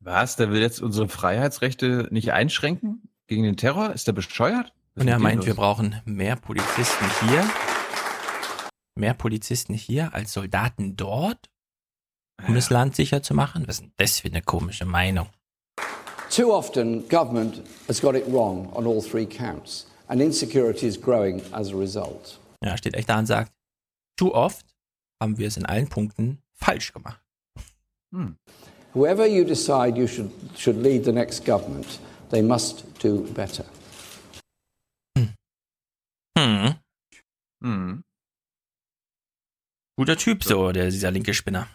Was? 0.00 0.36
Der 0.36 0.50
will 0.50 0.60
jetzt 0.60 0.80
unsere 0.80 1.08
Freiheitsrechte 1.08 2.08
nicht 2.10 2.32
einschränken 2.32 3.08
gegen 3.26 3.44
den 3.44 3.56
Terror? 3.56 3.92
Ist 3.92 4.06
der 4.06 4.12
bescheuert? 4.12 4.72
Und 4.96 5.06
er 5.08 5.18
meint, 5.18 5.46
wir 5.46 5.54
brauchen 5.54 6.00
mehr 6.04 6.36
Polizisten 6.36 7.06
hier. 7.22 7.48
Mehr 8.96 9.14
Polizisten 9.14 9.72
hier 9.72 10.12
als 10.12 10.32
Soldaten 10.32 10.96
dort, 10.96 11.48
um 12.46 12.54
das 12.54 12.70
Land 12.70 12.96
sicher 12.96 13.22
zu 13.22 13.34
machen? 13.34 13.68
Was 13.68 13.76
ist 13.76 13.82
denn 13.82 13.92
das 13.96 14.20
für 14.20 14.28
eine 14.28 14.42
komische 14.42 14.84
Meinung? 14.84 15.28
Too 16.30 16.52
often, 16.52 17.08
government 17.08 17.60
has 17.88 18.00
got 18.00 18.14
it 18.14 18.24
wrong 18.28 18.70
on 18.72 18.86
all 18.86 19.02
three 19.02 19.26
counts, 19.26 19.86
and 20.08 20.22
insecurity 20.22 20.86
is 20.86 20.96
growing 20.96 21.42
as 21.52 21.72
a 21.72 21.76
result. 21.76 22.38
Ja, 22.64 22.76
steht 22.76 22.94
echt 22.94 23.08
da 23.08 23.18
und 23.18 23.26
sagt, 23.26 23.52
zu 24.16 24.32
oft 24.32 24.64
haben 25.20 25.38
wir 25.38 25.48
es 25.48 25.56
in 25.56 25.66
allen 25.66 25.88
Punkten 25.88 26.38
falsch 26.54 26.92
gemacht. 26.92 27.20
Hm. 28.12 28.36
Whoever 28.94 29.26
you 29.26 29.44
decide 29.44 29.98
you 29.98 30.06
should, 30.06 30.30
should 30.56 30.76
lead 30.76 31.04
the 31.04 31.12
next 31.12 31.44
government, 31.44 31.98
they 32.30 32.42
must 32.42 32.84
do 33.02 33.22
better. 33.34 33.64
Hm. 35.18 36.76
Hm. 37.64 38.04
Guter 39.96 40.16
Typ, 40.16 40.44
so, 40.44 40.70
der, 40.70 40.90
dieser 40.90 41.10
linke 41.10 41.34
Spinner. 41.34 41.66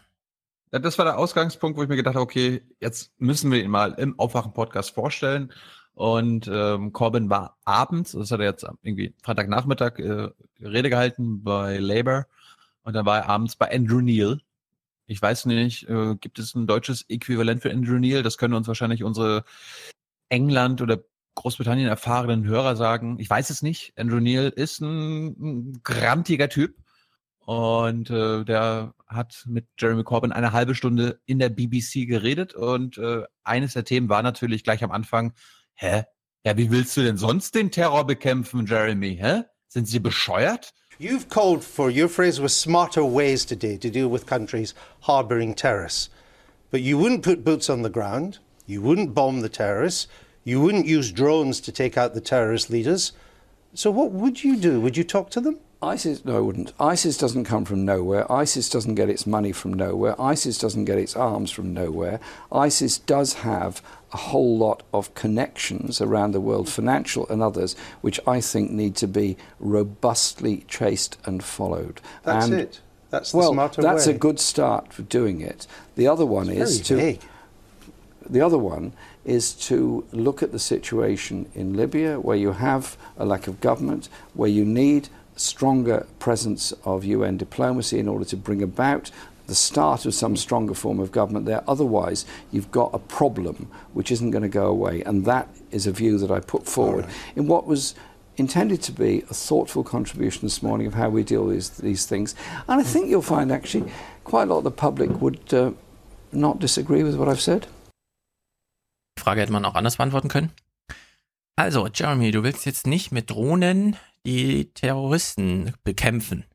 Das 0.71 0.97
war 0.97 1.05
der 1.05 1.17
Ausgangspunkt, 1.17 1.77
wo 1.77 1.83
ich 1.83 1.89
mir 1.89 1.95
gedacht 1.95 2.15
habe, 2.15 2.23
okay, 2.23 2.61
jetzt 2.79 3.11
müssen 3.19 3.51
wir 3.51 3.63
ihn 3.63 3.71
mal 3.71 3.93
im 3.93 4.19
Aufwachen-Podcast 4.19 4.93
vorstellen. 4.93 5.51
Und 5.93 6.49
ähm, 6.51 6.91
Corbyn 6.91 7.29
war 7.29 7.57
abends, 7.63 8.11
das 8.11 8.29
hat 8.31 8.41
er 8.41 8.47
jetzt 8.47 8.65
irgendwie 8.83 9.13
Freitagnachmittag 9.21 9.97
äh, 9.99 10.29
Rede 10.61 10.89
gehalten 10.89 11.41
bei 11.43 11.77
Labour. 11.77 12.27
Und 12.83 12.93
dann 12.93 13.05
war 13.05 13.19
er 13.19 13.29
abends 13.29 13.55
bei 13.55 13.71
Andrew 13.71 14.01
Neil. 14.01 14.41
Ich 15.07 15.21
weiß 15.21 15.45
nicht, 15.45 15.87
äh, 15.87 16.15
gibt 16.15 16.39
es 16.39 16.53
ein 16.53 16.67
deutsches 16.67 17.05
Äquivalent 17.09 17.61
für 17.61 17.71
Andrew 17.71 17.97
Neil? 17.97 18.23
Das 18.23 18.37
können 18.37 18.55
uns 18.55 18.67
wahrscheinlich 18.67 19.03
unsere 19.03 19.45
England- 20.29 20.81
oder 20.81 20.99
Großbritannien 21.35 21.87
erfahrenen 21.87 22.45
Hörer 22.45 22.75
sagen, 22.75 23.17
ich 23.19 23.29
weiß 23.29 23.49
es 23.49 23.61
nicht. 23.61 23.93
Andrew 23.97 24.19
Neil 24.19 24.49
ist 24.49 24.81
ein, 24.81 25.27
ein 25.27 25.81
grantiger 25.83 26.49
Typ 26.49 26.75
und 27.45 28.09
äh, 28.09 28.43
der 28.43 28.93
hat 29.07 29.43
mit 29.47 29.67
Jeremy 29.79 30.03
Corbyn 30.03 30.31
eine 30.31 30.51
halbe 30.51 30.75
Stunde 30.75 31.19
in 31.25 31.39
der 31.39 31.49
BBC 31.49 32.07
geredet 32.07 32.53
und 32.53 32.97
äh, 32.97 33.23
eines 33.43 33.73
der 33.73 33.85
Themen 33.85 34.09
war 34.09 34.23
natürlich 34.23 34.63
gleich 34.63 34.83
am 34.83 34.91
Anfang, 34.91 35.33
hä? 35.75 36.03
Ja, 36.43 36.57
wie 36.57 36.69
willst 36.69 36.95
du 36.97 37.01
denn 37.01 37.17
sonst 37.17 37.55
den 37.55 37.71
Terror 37.71 38.05
bekämpfen, 38.05 38.65
Jeremy? 38.65 39.17
Hä? 39.19 39.43
Sind 39.67 39.87
sie 39.87 39.99
bescheuert? 39.99 40.73
You've 40.99 41.27
called 41.29 41.63
for, 41.63 41.89
your 41.89 42.07
phrase 42.07 42.41
was 42.41 42.59
smarter 42.59 43.03
ways 43.03 43.45
today 43.45 43.77
to 43.77 43.89
deal 43.89 44.09
with 44.09 44.25
countries 44.25 44.73
harboring 45.01 45.55
terrorists. 45.55 46.09
But 46.71 46.81
you 46.81 46.97
wouldn't 46.97 47.23
put 47.23 47.43
boots 47.43 47.69
on 47.69 47.81
the 47.81 47.89
ground. 47.89 48.39
You 48.65 48.81
wouldn't 48.81 49.13
bomb 49.13 49.41
the 49.41 49.49
terrorists. 49.49 50.07
You 50.43 50.61
wouldn't 50.61 50.85
use 50.85 51.11
drones 51.11 51.59
to 51.61 51.71
take 51.71 51.97
out 51.97 52.13
the 52.13 52.21
terrorist 52.21 52.69
leaders. 52.69 53.11
So 53.73 53.91
what 53.91 54.11
would 54.11 54.43
you 54.43 54.55
do? 54.55 54.79
Would 54.79 54.95
you 54.95 55.03
talk 55.03 55.29
to 55.31 55.41
them? 55.41 55.59
ISIS, 55.81 56.25
no, 56.25 56.37
I 56.37 56.39
wouldn't. 56.39 56.73
ISIS 56.79 57.17
doesn't 57.17 57.43
come 57.43 57.65
from 57.65 57.85
nowhere. 57.85 58.31
ISIS 58.31 58.69
doesn't 58.69 58.95
get 58.95 59.09
its 59.09 59.27
money 59.27 59.51
from 59.51 59.73
nowhere. 59.73 60.19
ISIS 60.19 60.57
doesn't 60.57 60.85
get 60.85 60.97
its 60.97 61.15
arms 61.15 61.51
from 61.51 61.73
nowhere. 61.73 62.19
ISIS 62.51 62.97
does 62.97 63.33
have 63.33 63.81
a 64.13 64.17
whole 64.17 64.57
lot 64.57 64.83
of 64.93 65.13
connections 65.13 65.99
around 66.01 66.31
the 66.31 66.41
world, 66.41 66.69
financial 66.69 67.27
and 67.29 67.43
others, 67.43 67.75
which 68.01 68.19
I 68.25 68.41
think 68.41 68.71
need 68.71 68.95
to 68.97 69.07
be 69.07 69.37
robustly 69.59 70.63
chased 70.67 71.17
and 71.25 71.43
followed. 71.43 72.01
That's 72.23 72.45
and, 72.45 72.55
it. 72.55 72.79
That's 73.09 73.31
the 73.31 73.37
well, 73.37 73.53
that's 73.53 74.07
way. 74.07 74.13
a 74.13 74.17
good 74.17 74.39
start 74.39 74.91
for 74.91 75.03
doing 75.03 75.41
it. 75.41 75.67
The 75.95 76.07
other 76.07 76.25
one 76.25 76.49
It's 76.49 76.71
is 76.71 76.87
very 76.87 76.99
to. 76.99 77.05
vague. 77.05 77.21
The 78.27 78.41
other 78.41 78.57
one 78.57 78.93
is 79.23 79.53
to 79.53 80.03
look 80.11 80.41
at 80.41 80.51
the 80.51 80.59
situation 80.59 81.49
in 81.53 81.75
Libya, 81.75 82.19
where 82.19 82.37
you 82.37 82.53
have 82.53 82.97
a 83.17 83.25
lack 83.25 83.47
of 83.47 83.61
government, 83.61 84.09
where 84.33 84.49
you 84.49 84.65
need 84.65 85.09
stronger 85.35 86.05
presence 86.19 86.73
of 86.83 87.03
UN 87.03 87.37
diplomacy 87.37 87.99
in 87.99 88.07
order 88.07 88.25
to 88.25 88.37
bring 88.37 88.61
about 88.63 89.11
the 89.47 89.55
start 89.55 90.05
of 90.05 90.13
some 90.13 90.35
stronger 90.35 90.73
form 90.73 90.99
of 90.99 91.11
government 91.11 91.45
there. 91.45 91.63
Otherwise, 91.67 92.25
you've 92.51 92.71
got 92.71 92.89
a 92.93 92.99
problem 92.99 93.69
which 93.93 94.11
isn't 94.11 94.31
going 94.31 94.41
to 94.41 94.49
go 94.49 94.67
away. 94.67 95.03
And 95.03 95.25
that 95.25 95.47
is 95.71 95.85
a 95.85 95.91
view 95.91 96.17
that 96.17 96.31
I 96.31 96.39
put 96.39 96.65
forward 96.65 97.05
in 97.35 97.47
what 97.47 97.67
was 97.67 97.95
intended 98.37 98.81
to 98.83 98.91
be 98.91 99.23
a 99.29 99.33
thoughtful 99.33 99.83
contribution 99.83 100.41
this 100.41 100.61
morning 100.61 100.87
of 100.87 100.93
how 100.93 101.09
we 101.09 101.23
deal 101.23 101.45
with 101.45 101.77
these 101.77 102.05
things. 102.05 102.35
And 102.67 102.81
I 102.81 102.83
think 102.83 103.09
you'll 103.09 103.21
find 103.21 103.51
actually 103.51 103.91
quite 104.23 104.43
a 104.43 104.53
lot 104.53 104.59
of 104.59 104.63
the 104.63 104.71
public 104.71 105.21
would 105.21 105.53
uh, 105.53 105.71
not 106.31 106.59
disagree 106.59 107.03
with 107.03 107.15
what 107.15 107.27
I've 107.29 107.41
said. 107.41 107.67
Die 109.17 109.21
Frage 109.23 109.39
hätte 109.39 109.51
man 109.51 109.65
auch 109.65 109.75
anders 109.75 109.95
beantworten 109.95 110.27
können. 110.27 110.51
Also, 111.57 111.87
Jeremy, 111.87 112.31
du 112.31 112.43
willst 112.43 112.65
jetzt 112.65 112.85
nicht 112.85 113.13
mit 113.13 113.29
Drohnen 113.29 113.95
die 114.25 114.73
Terroristen 114.73 115.73
bekämpfen. 115.83 116.45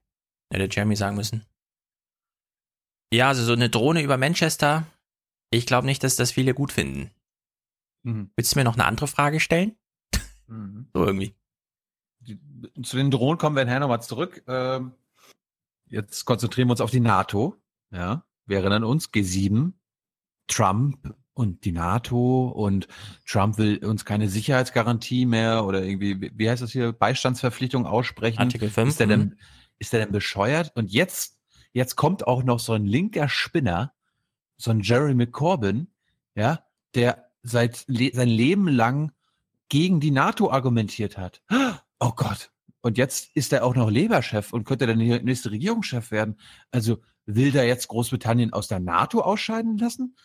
Hätte 0.53 0.69
Jeremy 0.75 0.97
sagen 0.97 1.17
müssen. 1.17 1.47
Ja, 3.13 3.29
also 3.29 3.45
so 3.45 3.53
eine 3.53 3.71
Drohne 3.71 4.03
über 4.03 4.17
Manchester, 4.17 4.87
ich 5.51 5.67
glaube 5.67 5.87
nicht, 5.87 6.03
dass 6.05 6.17
das 6.17 6.31
viele 6.31 6.55
gut 6.55 6.73
finden. 6.73 7.11
Mhm. 8.03 8.31
Willst 8.37 8.55
du 8.55 8.59
mir 8.59 8.65
noch 8.65 8.75
eine 8.75 8.85
andere 8.85 9.09
Frage 9.09 9.41
stellen? 9.41 9.77
Mhm. 10.47 10.89
So 10.95 11.05
irgendwie. 11.05 11.35
Zu 12.83 12.97
den 12.97 13.11
Drohnen 13.11 13.39
kommen 13.39 13.57
wir 13.57 13.65
nachher 13.65 13.81
nochmal 13.81 14.03
zurück. 14.03 14.43
Ähm, 14.47 14.93
jetzt 15.87 16.25
konzentrieren 16.25 16.69
wir 16.69 16.73
uns 16.73 16.81
auf 16.81 16.91
die 16.91 17.01
NATO. 17.01 17.57
Ja, 17.93 18.27
wir 18.47 18.59
erinnern 18.59 18.85
uns, 18.85 19.11
G7, 19.11 19.73
Trump 20.49 21.15
und 21.41 21.65
die 21.65 21.73
NATO 21.73 22.49
und 22.49 22.87
Trump 23.27 23.57
will 23.59 23.79
uns 23.85 24.05
keine 24.05 24.29
Sicherheitsgarantie 24.29 25.25
mehr 25.25 25.65
oder 25.65 25.83
irgendwie, 25.83 26.31
wie- 26.35 26.49
heißt 26.51 26.63
das 26.63 26.73
hier, 26.73 26.93
Beistandsverpflichtung 26.93 27.87
aussprechen. 27.87 28.39
Artikel 28.39 28.69
5, 28.69 28.91
Ist 28.91 29.01
der 29.01 29.07
denn, 29.07 29.21
mhm. 29.21 29.37
ist 29.79 29.93
der 29.93 30.01
denn 30.01 30.13
bescheuert? 30.13 30.73
Und 30.77 30.93
jetzt, 30.93 31.39
jetzt 31.73 31.97
kommt 31.97 32.27
auch 32.27 32.45
noch 32.45 32.61
so 32.61 32.75
ein 32.75 32.85
linker 32.87 33.29
Spinner, 33.29 33.93
so 34.59 34.71
ein 34.71 34.81
Jeremy 34.81 35.27
Corbyn, 35.27 35.89
ja, 36.35 36.63
der 36.95 37.31
seit 37.43 37.85
le 37.89 38.11
sein 38.13 38.29
Leben 38.29 38.69
lang 38.69 39.13
gegen 39.71 40.01
die 40.01 40.11
NATO 40.11 40.51
argumentiert 40.51 41.17
hat. 41.17 41.41
Oh 41.99 42.13
Gott. 42.15 42.51
Und 42.83 42.99
jetzt 42.99 43.31
ist 43.35 43.53
er 43.53 43.65
auch 43.65 43.75
noch 43.75 43.91
Labour-Chef 43.91 44.53
und 44.53 44.65
könnte 44.65 44.87
dann 44.87 44.99
der 44.99 45.23
nächste 45.23 45.51
Regierungschef 45.51 46.11
werden. 46.11 46.39
Also 46.71 46.99
will 47.27 47.53
der 47.53 47.67
jetzt 47.67 47.89
Großbritannien 47.89 48.53
aus 48.53 48.69
der 48.69 48.81
NATO 48.81 49.21
ausscheiden 49.21 49.79
lassen? 49.79 50.17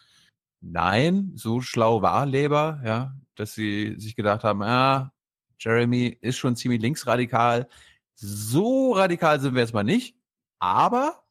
Nein, 0.67 1.31
so 1.35 1.61
schlau 1.61 2.01
war 2.01 2.25
Labour, 2.25 2.81
ja, 2.83 3.13
dass 3.35 3.53
sie 3.53 3.95
sich 3.99 4.15
gedacht 4.15 4.43
haben, 4.43 4.61
ja, 4.61 5.11
Jeremy 5.59 6.17
ist 6.21 6.37
schon 6.37 6.55
ziemlich 6.55 6.81
linksradikal. 6.81 7.67
So 8.15 8.93
radikal 8.93 9.39
sind 9.39 9.53
wir 9.53 9.61
jetzt 9.61 9.73
mal 9.73 9.83
nicht, 9.83 10.15
aber 10.59 11.21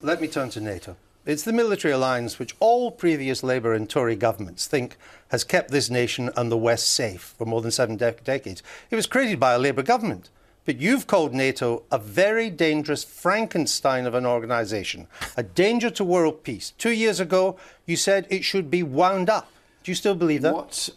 Let 0.00 0.20
me 0.20 0.28
turn 0.28 0.50
to 0.50 0.60
NATO. 0.60 0.96
It's 1.24 1.44
the 1.44 1.52
military 1.52 1.92
alliance 1.92 2.40
which 2.40 2.56
all 2.58 2.90
previous 2.90 3.44
Labour 3.44 3.74
and 3.74 3.88
Tory 3.88 4.16
governments 4.16 4.66
think 4.66 4.96
has 5.28 5.44
kept 5.44 5.70
this 5.70 5.88
nation 5.88 6.30
and 6.36 6.50
the 6.50 6.56
West 6.56 6.92
safe 6.92 7.34
for 7.38 7.46
more 7.46 7.62
than 7.62 7.70
seven 7.70 7.96
dec- 7.96 8.24
decades. 8.24 8.64
It 8.90 8.96
was 8.96 9.06
created 9.06 9.38
by 9.38 9.52
a 9.52 9.58
Labour 9.58 9.84
government. 9.84 10.30
But 10.64 10.80
you've 10.80 11.06
called 11.08 11.34
NATO 11.34 11.82
a 11.90 11.98
very 11.98 12.48
dangerous 12.48 13.02
Frankenstein 13.02 14.06
of 14.06 14.14
an 14.14 14.24
organisation, 14.24 15.08
a 15.36 15.42
danger 15.42 15.90
to 15.90 16.04
world 16.04 16.44
peace. 16.44 16.72
Two 16.78 16.92
years 16.92 17.18
ago, 17.18 17.56
you 17.84 17.96
said 17.96 18.26
it 18.30 18.44
should 18.44 18.70
be 18.70 18.82
wound 18.82 19.28
up. 19.28 19.50
Do 19.82 19.90
you 19.90 19.96
still 19.96 20.14
believe 20.14 20.42
that? 20.42 20.54
What 20.54 20.90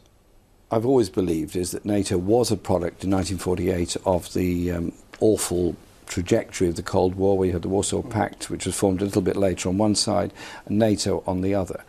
I've 0.72 0.86
always 0.86 1.10
believed 1.10 1.56
is 1.56 1.72
that 1.72 1.84
NATO 1.86 2.18
was 2.18 2.52
a 2.52 2.58
product 2.58 3.04
in 3.04 3.10
1948 3.12 3.98
of 4.06 4.32
the 4.34 4.72
um, 4.72 4.94
awful 5.20 5.76
trajectory 6.06 6.68
of 6.68 6.76
the 6.76 6.84
Cold 6.84 7.16
War, 7.16 7.36
We 7.36 7.52
had 7.52 7.64
the 7.64 7.70
Warsaw 7.70 8.04
Pact, 8.04 8.52
which 8.52 8.68
was 8.68 8.76
formed 8.76 9.02
a 9.02 9.06
little 9.06 9.22
bit 9.24 9.36
later 9.36 9.70
on 9.70 9.80
one 9.80 9.96
side, 9.96 10.32
and 10.68 10.78
NATO 10.78 11.24
on 11.26 11.42
the 11.42 11.56
other. 11.56 11.84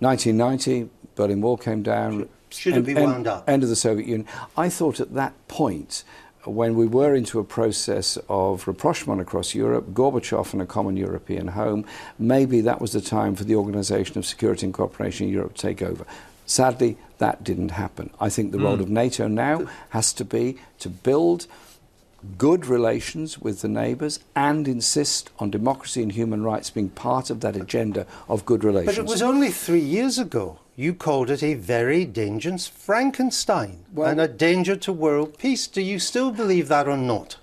1990, 0.00 0.90
Berlin 1.14 1.40
Wall 1.40 1.56
came 1.56 1.82
down. 1.82 2.28
Should 2.50 2.72
it 2.72 2.76
end- 2.78 2.86
be 2.86 2.96
end- 2.96 3.04
wound 3.04 3.26
up? 3.28 3.48
End 3.48 3.62
of 3.62 3.68
the 3.68 3.76
Soviet 3.76 4.08
Union. 4.08 4.26
I 4.56 4.68
thought 4.68 4.98
at 4.98 5.14
that 5.14 5.34
point, 5.46 6.02
when 6.44 6.74
we 6.74 6.86
were 6.86 7.14
into 7.14 7.38
a 7.38 7.44
process 7.44 8.18
of 8.28 8.66
rapprochement 8.66 9.20
across 9.20 9.54
Europe, 9.54 9.92
Gorbachev 9.94 10.52
and 10.52 10.62
a 10.62 10.66
common 10.66 10.96
European 10.96 11.48
home, 11.48 11.84
maybe 12.18 12.60
that 12.62 12.80
was 12.80 12.92
the 12.92 13.00
time 13.00 13.36
for 13.36 13.44
the 13.44 13.54
Organisation 13.54 14.18
of 14.18 14.26
Security 14.26 14.66
and 14.66 14.74
Cooperation 14.74 15.26
in 15.28 15.32
Europe 15.32 15.54
to 15.54 15.62
take 15.62 15.82
over. 15.82 16.04
Sadly, 16.46 16.96
that 17.18 17.44
didn't 17.44 17.70
happen. 17.70 18.10
I 18.20 18.28
think 18.28 18.50
the 18.50 18.58
role 18.58 18.76
Mm. 18.76 18.80
of 18.82 18.90
NATO 18.90 19.28
now 19.28 19.66
has 19.90 20.12
to 20.14 20.24
be 20.24 20.58
to 20.80 20.88
build 20.88 21.46
good 22.38 22.66
relations 22.66 23.38
with 23.40 23.62
the 23.62 23.68
neighbours 23.68 24.20
and 24.34 24.66
insist 24.68 25.30
on 25.38 25.50
democracy 25.50 26.02
and 26.02 26.12
human 26.12 26.42
rights 26.42 26.70
being 26.70 26.88
part 26.88 27.30
of 27.30 27.40
that 27.40 27.56
agenda 27.56 28.06
of 28.28 28.44
good 28.44 28.64
relations. 28.64 28.96
But 28.96 29.04
it 29.04 29.08
was 29.08 29.22
only 29.22 29.50
three 29.50 29.80
years 29.80 30.18
ago 30.18 30.58
you 30.76 30.94
called 30.94 31.30
it 31.30 31.42
a 31.42 31.54
very 31.54 32.04
dangerous 32.04 32.66
Frankenstein 32.66 33.84
and 33.96 34.20
a 34.20 34.28
danger 34.28 34.74
to 34.76 34.92
world 34.92 35.36
peace. 35.38 35.66
Do 35.66 35.82
you 35.82 35.98
still 35.98 36.30
believe 36.30 36.68
that 36.68 36.88
or 36.88 36.96
not? 36.96 37.36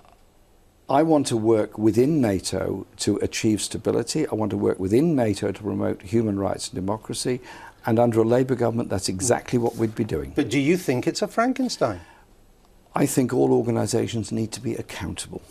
I 0.90 1.04
want 1.04 1.28
to 1.28 1.38
work 1.38 1.78
within 1.78 2.20
NATO 2.20 2.88
to 2.98 3.18
achieve 3.18 3.62
stability. 3.62 4.26
I 4.28 4.34
want 4.34 4.50
to 4.52 4.58
work 4.58 4.80
within 4.80 5.16
NATO 5.16 5.52
to 5.52 5.62
promote 5.62 6.02
human 6.02 6.40
rights 6.40 6.68
and 6.70 6.76
democracy. 6.76 7.42
And 7.86 8.00
under 8.00 8.20
a 8.20 8.24
Labour 8.24 8.56
government, 8.56 8.90
that's 8.90 9.08
exactly 9.08 9.60
what 9.60 9.76
we'd 9.76 9.94
be 9.96 10.04
doing. 10.04 10.34
But 10.36 10.50
do 10.50 10.60
you 10.60 10.76
think 10.78 11.06
it's 11.08 11.22
a 11.22 11.28
Frankenstein? 11.28 12.02
I 12.96 13.06
think 13.06 13.32
all 13.34 13.54
organisations 13.54 14.32
need 14.32 14.52
to 14.54 14.60
be 14.62 14.74
accountable. 14.74 15.44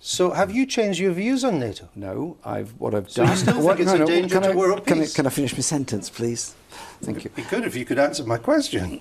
So 0.00 0.30
have 0.30 0.50
you 0.50 0.66
changed 0.66 0.98
your 0.98 1.12
views 1.12 1.44
on 1.44 1.58
NATO? 1.60 1.88
No, 1.94 2.36
I've 2.44 2.72
what 2.80 2.94
I've 2.94 3.10
So 3.10 3.22
you 3.22 3.28
done. 3.28 3.36
still 3.36 3.52
think 3.54 3.64
What- 3.66 3.80
it's 3.80 3.92
no, 3.92 4.02
a 4.02 4.06
danger 4.06 4.40
to 4.40 4.50
I, 4.50 4.54
world 4.54 4.86
can 4.86 4.98
I, 4.98 5.00
peace? 5.02 5.14
can 5.14 5.26
I 5.26 5.30
finish 5.30 5.52
my 5.54 5.60
sentence, 5.60 6.08
please? 6.10 6.54
Thank 7.02 7.24
you. 7.24 7.30
You 7.36 7.44
could 7.44 7.64
if 7.64 7.76
you 7.76 7.84
could 7.84 7.98
answer 7.98 8.24
my 8.24 8.38
question. 8.38 9.00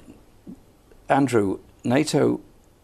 Andrew, 1.09 1.59
NATO 1.83 2.39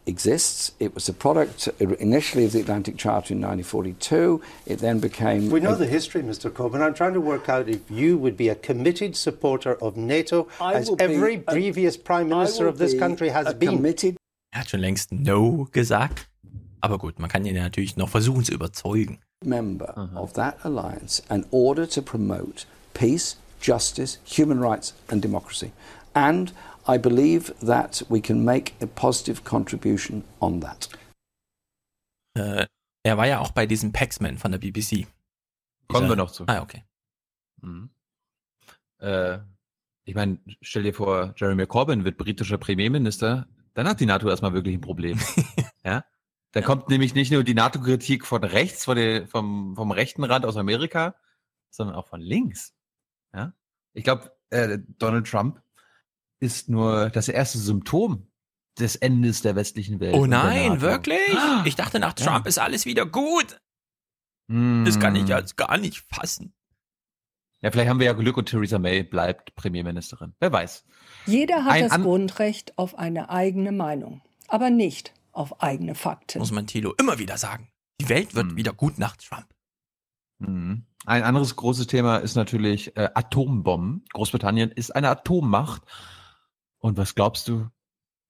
exists. 0.05 0.71
It 0.79 0.93
was 0.95 1.07
a 1.09 1.13
product 1.13 1.67
initially 1.79 2.45
of 2.45 2.51
the 2.51 2.61
Atlantic 2.61 2.97
Charter 2.97 3.33
in 3.33 3.41
1942. 3.41 4.41
It 4.65 4.79
then 4.79 4.99
became. 4.99 5.49
We 5.49 5.59
know 5.59 5.73
a- 5.73 5.75
the 5.75 5.85
history, 5.85 6.21
Mr. 6.23 6.49
Corbyn. 6.49 6.81
I'm 6.81 6.93
trying 6.93 7.13
to 7.13 7.21
work 7.21 7.47
out 7.49 7.69
if 7.69 7.81
you 7.89 8.17
would 8.17 8.35
be 8.35 8.49
a 8.49 8.55
committed 8.55 9.15
supporter 9.15 9.75
of 9.81 9.95
NATO, 9.97 10.47
I 10.59 10.73
as 10.75 10.89
will 10.89 10.95
be 10.97 11.03
every 11.03 11.35
a- 11.35 11.39
previous 11.39 11.97
Prime 11.97 12.29
Minister 12.29 12.67
of 12.67 12.77
this 12.77 12.93
be 12.93 12.99
country 12.99 13.29
has 13.29 13.53
been. 13.53 13.69
committed 13.77 14.17
Er 14.51 14.59
hat 14.61 14.69
schon 14.69 14.79
längst 14.79 15.11
No 15.11 15.67
gesagt. 15.71 16.27
Aber 16.81 16.97
gut, 16.97 17.19
man 17.19 17.29
kann 17.29 17.45
ihn 17.45 17.55
ja 17.55 17.61
natürlich 17.63 17.97
noch 17.97 18.09
versuchen 18.09 18.43
zu 18.43 18.53
überzeugen. 18.53 19.19
member 19.45 20.09
of 20.15 20.33
that 20.33 20.57
alliance 20.65 21.21
in 21.29 21.45
order 21.51 21.87
to 21.87 22.01
promote 22.01 22.65
peace, 22.93 23.37
justice, 23.61 24.19
human 24.25 24.59
rights, 24.59 24.93
and 25.09 25.23
democracy. 25.23 25.71
And 26.13 26.53
I 26.87 26.97
believe 26.97 27.53
that 27.65 28.03
we 28.09 28.21
can 28.21 28.43
make 28.43 28.73
a 28.81 28.87
positive 28.87 29.43
contribution 29.43 30.23
on 30.39 30.61
that. 30.61 30.89
Äh, 32.35 32.67
er 33.03 33.17
war 33.17 33.27
ja 33.27 33.39
auch 33.39 33.51
bei 33.51 33.65
diesem 33.65 33.91
Paxman 33.91 34.37
von 34.37 34.51
der 34.51 34.59
BBC. 34.59 35.07
Kommen 35.87 36.05
Dieser- 36.05 36.09
wir 36.09 36.15
noch 36.15 36.31
zu. 36.31 36.45
Ah, 36.47 36.61
okay. 36.61 36.83
Mhm. 37.61 37.89
Äh, 38.99 39.39
ich 40.03 40.15
meine, 40.15 40.39
stell 40.61 40.83
dir 40.83 40.93
vor, 40.93 41.33
Jeremy 41.37 41.67
Corbyn 41.67 42.03
wird 42.03 42.17
britischer 42.17 42.57
Premierminister, 42.57 43.47
dann 43.73 43.87
hat 43.87 43.99
die 43.99 44.05
NATO 44.05 44.29
erstmal 44.29 44.53
wirklich 44.53 44.75
ein 44.75 44.81
Problem. 44.81 45.19
ja? 45.83 46.03
Da 46.51 46.61
kommt 46.61 46.89
nämlich 46.89 47.13
nicht 47.13 47.31
nur 47.31 47.43
die 47.43 47.53
NATO-Kritik 47.53 48.25
von 48.25 48.43
rechts, 48.43 48.85
von 48.85 48.97
der, 48.97 49.27
vom, 49.27 49.75
vom 49.75 49.91
rechten 49.91 50.23
Rand 50.23 50.45
aus 50.45 50.57
Amerika, 50.57 51.15
sondern 51.69 51.95
auch 51.95 52.07
von 52.07 52.21
links. 52.21 52.73
Ja? 53.93 53.99
Ich 53.99 54.03
glaube, 54.03 54.31
äh, 54.49 54.79
Donald 54.97 55.27
Trump 55.27 55.61
ist 56.39 56.69
nur 56.69 57.09
das 57.09 57.27
erste 57.27 57.57
Symptom 57.57 58.27
des 58.79 58.95
Endes 58.95 59.41
der 59.41 59.55
westlichen 59.55 59.99
Welt. 59.99 60.15
Oh 60.15 60.25
nein, 60.25 60.79
wirklich? 60.81 61.19
Ich 61.65 61.75
dachte, 61.75 61.99
nach 61.99 62.13
Trump 62.13 62.47
ist 62.47 62.57
alles 62.59 62.85
wieder 62.85 63.05
gut. 63.05 63.59
Das 64.47 64.99
kann 64.99 65.15
ich 65.15 65.23
Mm. 65.25 65.27
jetzt 65.27 65.57
gar 65.57 65.77
nicht 65.77 65.99
fassen. 66.11 66.53
Ja, 67.61 67.71
vielleicht 67.71 67.89
haben 67.89 67.99
wir 67.99 68.05
ja 68.07 68.13
Glück 68.13 68.37
und 68.37 68.45
Theresa 68.47 68.79
May 68.79 69.03
bleibt 69.03 69.53
Premierministerin. 69.55 70.33
Wer 70.39 70.51
weiß. 70.51 70.85
Jeder 71.25 71.65
hat 71.65 71.73
Ein 71.73 71.83
das 71.83 71.91
an- 71.91 72.03
Grundrecht 72.03 72.77
auf 72.77 72.97
eine 72.97 73.29
eigene 73.29 73.71
Meinung, 73.73 74.21
aber 74.47 74.69
nicht 74.69 75.13
auf 75.33 75.61
eigene 75.61 75.93
Fakten. 75.93 76.39
Muss 76.39 76.51
man 76.51 76.65
Thilo 76.65 76.93
immer 76.97 77.19
wieder 77.19 77.37
sagen. 77.37 77.69
Die 78.01 78.07
Welt 78.09 78.33
wird 78.33 78.51
hm. 78.51 78.55
wieder 78.55 78.71
gut 78.73 78.97
nach 78.97 79.17
Trump. 79.17 79.45
Hm. 80.39 80.85
Ein 81.05 81.23
anderes 81.23 81.55
großes 81.55 81.87
Thema 81.87 82.17
ist 82.17 82.35
natürlich 82.35 82.95
äh, 82.97 83.09
Atombomben. 83.13 84.03
Großbritannien 84.13 84.71
ist 84.71 84.95
eine 84.95 85.09
Atommacht. 85.09 85.83
Und 86.79 86.97
was 86.97 87.15
glaubst 87.15 87.47
du? 87.47 87.69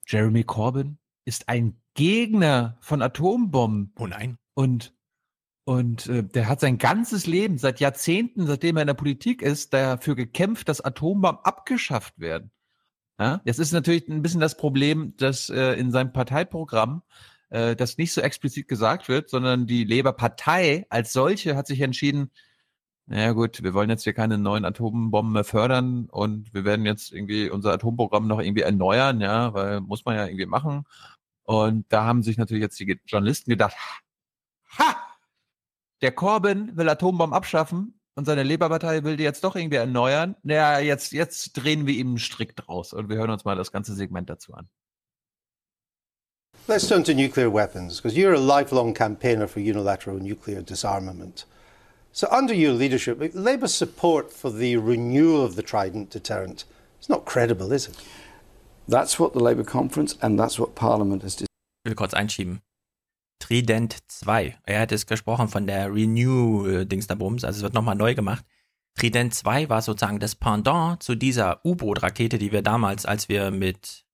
Jeremy 0.08 0.44
Corbyn 0.44 0.98
ist 1.26 1.50
ein 1.50 1.82
Gegner 1.94 2.78
von 2.82 3.02
Atombomben. 3.02 3.94
Oh 3.98 4.08
nein. 4.08 4.38
Und 4.54 4.94
und 5.66 6.08
äh, 6.08 6.24
der 6.24 6.48
hat 6.48 6.62
sein 6.62 6.80
ganzes 6.80 7.28
Leben, 7.28 7.60
seit 7.60 7.80
Jahrzehnten, 7.80 8.48
seitdem 8.48 8.78
er 8.78 8.82
in 8.82 8.88
der 8.88 8.96
Politik 8.96 9.44
ist, 9.44 9.72
dafür 9.72 10.16
gekämpft, 10.16 10.68
dass 10.68 10.82
Atombomben 10.82 11.46
abgeschafft 11.46 12.20
werden. 12.20 12.50
Ja? 13.20 13.40
Jetzt 13.46 13.60
ist 13.60 13.72
natürlich 13.72 14.08
ein 14.08 14.24
bisschen 14.24 14.40
das 14.40 14.58
Problem, 14.58 15.16
dass 15.18 15.52
äh, 15.52 15.74
in 15.74 15.92
seinem 15.92 16.12
Parteiprogramm 16.12 17.04
äh, 17.50 17.76
das 17.76 17.98
nicht 17.98 18.14
so 18.14 18.22
explizit 18.22 18.68
gesagt 18.68 19.10
wird, 19.10 19.30
sondern 19.30 19.68
die 19.68 19.84
Labour-Partei 19.84 20.86
als 20.90 21.14
solche 21.14 21.56
hat 21.56 21.68
sich 21.68 21.82
entschieden, 21.82 22.32
naja 23.08 23.32
gut, 23.32 23.64
wir 23.64 23.74
wollen 23.74 23.90
jetzt 23.90 24.04
hier 24.04 24.14
keine 24.14 24.38
neuen 24.38 24.66
Atombomben 24.66 25.34
mehr 25.34 25.44
fördern 25.44 26.06
und 26.12 26.54
wir 26.54 26.64
werden 26.64 26.86
jetzt 26.86 27.12
irgendwie 27.12 27.50
unser 27.50 27.74
Atomprogramm 27.74 28.28
noch 28.28 28.40
irgendwie 28.40 28.62
erneuern, 28.62 29.20
ja, 29.20 29.54
weil 29.54 29.82
muss 29.82 30.06
man 30.06 30.16
ja 30.16 30.26
irgendwie 30.28 30.46
machen. 30.46 30.86
Und 31.44 31.86
da 31.90 32.04
haben 32.06 32.22
sich 32.22 32.38
natürlich 32.38 32.62
jetzt 32.62 32.80
die 32.80 33.00
Journalisten 33.08 33.50
gedacht, 33.50 33.76
ha, 34.78 34.96
der 36.02 36.12
Corbyn 36.12 36.78
will 36.78 36.88
Atombomben 36.88 37.36
abschaffen 37.36 38.00
und 38.16 38.26
seine 38.26 38.44
Labour-Partei 38.44 39.04
will 39.04 39.18
die 39.18 39.24
jetzt 39.24 39.44
doch 39.44 39.56
irgendwie 39.56 39.78
erneuern. 39.78 40.36
Naja, 40.44 40.80
jetzt, 40.80 41.12
jetzt 41.12 41.54
drehen 41.54 41.88
wir 41.88 41.96
ihm 41.96 42.10
einen 42.10 42.20
Strick 42.20 42.56
draus 42.56 42.94
und 42.94 43.10
wir 43.10 43.18
hören 43.18 43.32
uns 43.32 43.44
mal 43.46 43.56
das 43.56 43.72
ganze 43.72 43.96
Segment 43.96 44.30
dazu 44.30 44.54
an. 44.54 44.70
Let's 46.70 46.88
turn 46.88 47.04
to 47.06 47.16
nuclear 47.16 47.50
weapons, 47.50 47.98
because 47.98 48.16
you're 48.16 48.36
a 48.36 48.40
lifelong 48.40 48.94
campaigner 48.94 49.48
for 49.48 49.60
unilateral 49.60 50.20
nuclear 50.20 50.62
disarmament. 50.62 51.46
So, 52.12 52.28
under 52.30 52.54
your 52.54 52.74
leadership, 52.74 53.18
Labour's 53.34 53.74
support 53.74 54.32
for 54.32 54.52
the 54.52 54.78
renewal 54.78 55.44
of 55.44 55.56
the 55.56 55.64
Trident 55.64 56.12
deterrent 56.12 56.66
is 57.02 57.10
not 57.10 57.26
credible, 57.26 57.72
is 57.72 57.88
it? 57.88 57.98
That's 58.88 59.20
what 59.20 59.34
the 59.34 59.40
Labour 59.40 59.64
conference 59.64 60.16
and 60.22 60.40
that's 60.40 60.60
what 60.60 60.76
Parliament 60.76 61.24
has 61.24 61.38
decided. 61.38 61.48
Ich 61.86 61.90
will 61.90 61.96
kurz 61.96 62.14
einschieben. 62.14 62.62
Trident 63.40 63.98
2. 64.08 64.60
Er 64.68 64.82
hat 64.82 64.92
es 64.92 65.08
gesprochen 65.08 65.48
von 65.48 65.66
der 65.66 65.92
Renew-Dingsdabums, 65.92 67.46
also 67.46 67.58
es 67.58 67.64
wird 67.64 67.74
nochmal 67.74 67.96
neu 67.96 68.14
gemacht. 68.14 68.46
Trident 68.96 69.34
2 69.34 69.70
war 69.70 69.82
sozusagen 69.82 70.20
das 70.20 70.36
Pendant 70.36 71.02
zu 71.02 71.16
dieser 71.16 71.66
U-Boot-Rakete, 71.66 72.38
die 72.38 72.52
wir 72.52 72.62
damals, 72.62 73.08
als 73.08 73.28
wir 73.28 73.50
mit 73.50 74.06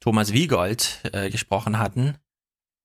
Thomas 0.00 0.32
Wiegold 0.32 1.00
äh, 1.12 1.30
gesprochen 1.30 1.78
hatten. 1.78 2.16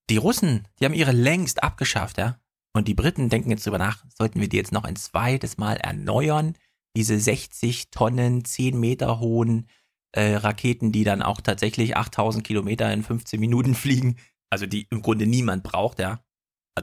Die 0.09 0.17
Russen, 0.17 0.67
die 0.79 0.85
haben 0.85 0.93
ihre 0.93 1.11
längst 1.11 1.63
abgeschafft, 1.63 2.17
ja. 2.17 2.39
Und 2.73 2.87
die 2.87 2.93
Briten 2.93 3.29
denken 3.29 3.51
jetzt 3.51 3.65
drüber 3.65 3.77
nach, 3.77 4.03
sollten 4.17 4.41
wir 4.41 4.49
die 4.49 4.57
jetzt 4.57 4.73
noch 4.73 4.83
ein 4.83 4.97
zweites 4.97 5.57
Mal 5.57 5.77
erneuern? 5.77 6.57
Diese 6.95 7.19
60 7.19 7.89
Tonnen, 7.89 8.43
10 8.43 8.79
Meter 8.79 9.19
hohen 9.19 9.67
äh, 10.11 10.35
Raketen, 10.35 10.91
die 10.91 11.03
dann 11.03 11.21
auch 11.21 11.41
tatsächlich 11.41 11.95
8000 11.95 12.45
Kilometer 12.45 12.91
in 12.91 13.03
15 13.03 13.39
Minuten 13.39 13.75
fliegen 13.75 14.17
also 14.49 14.65
die 14.65 14.87
im 14.89 15.01
Grunde 15.01 15.27
niemand 15.27 15.63
braucht, 15.63 15.99
ja. 15.99 16.23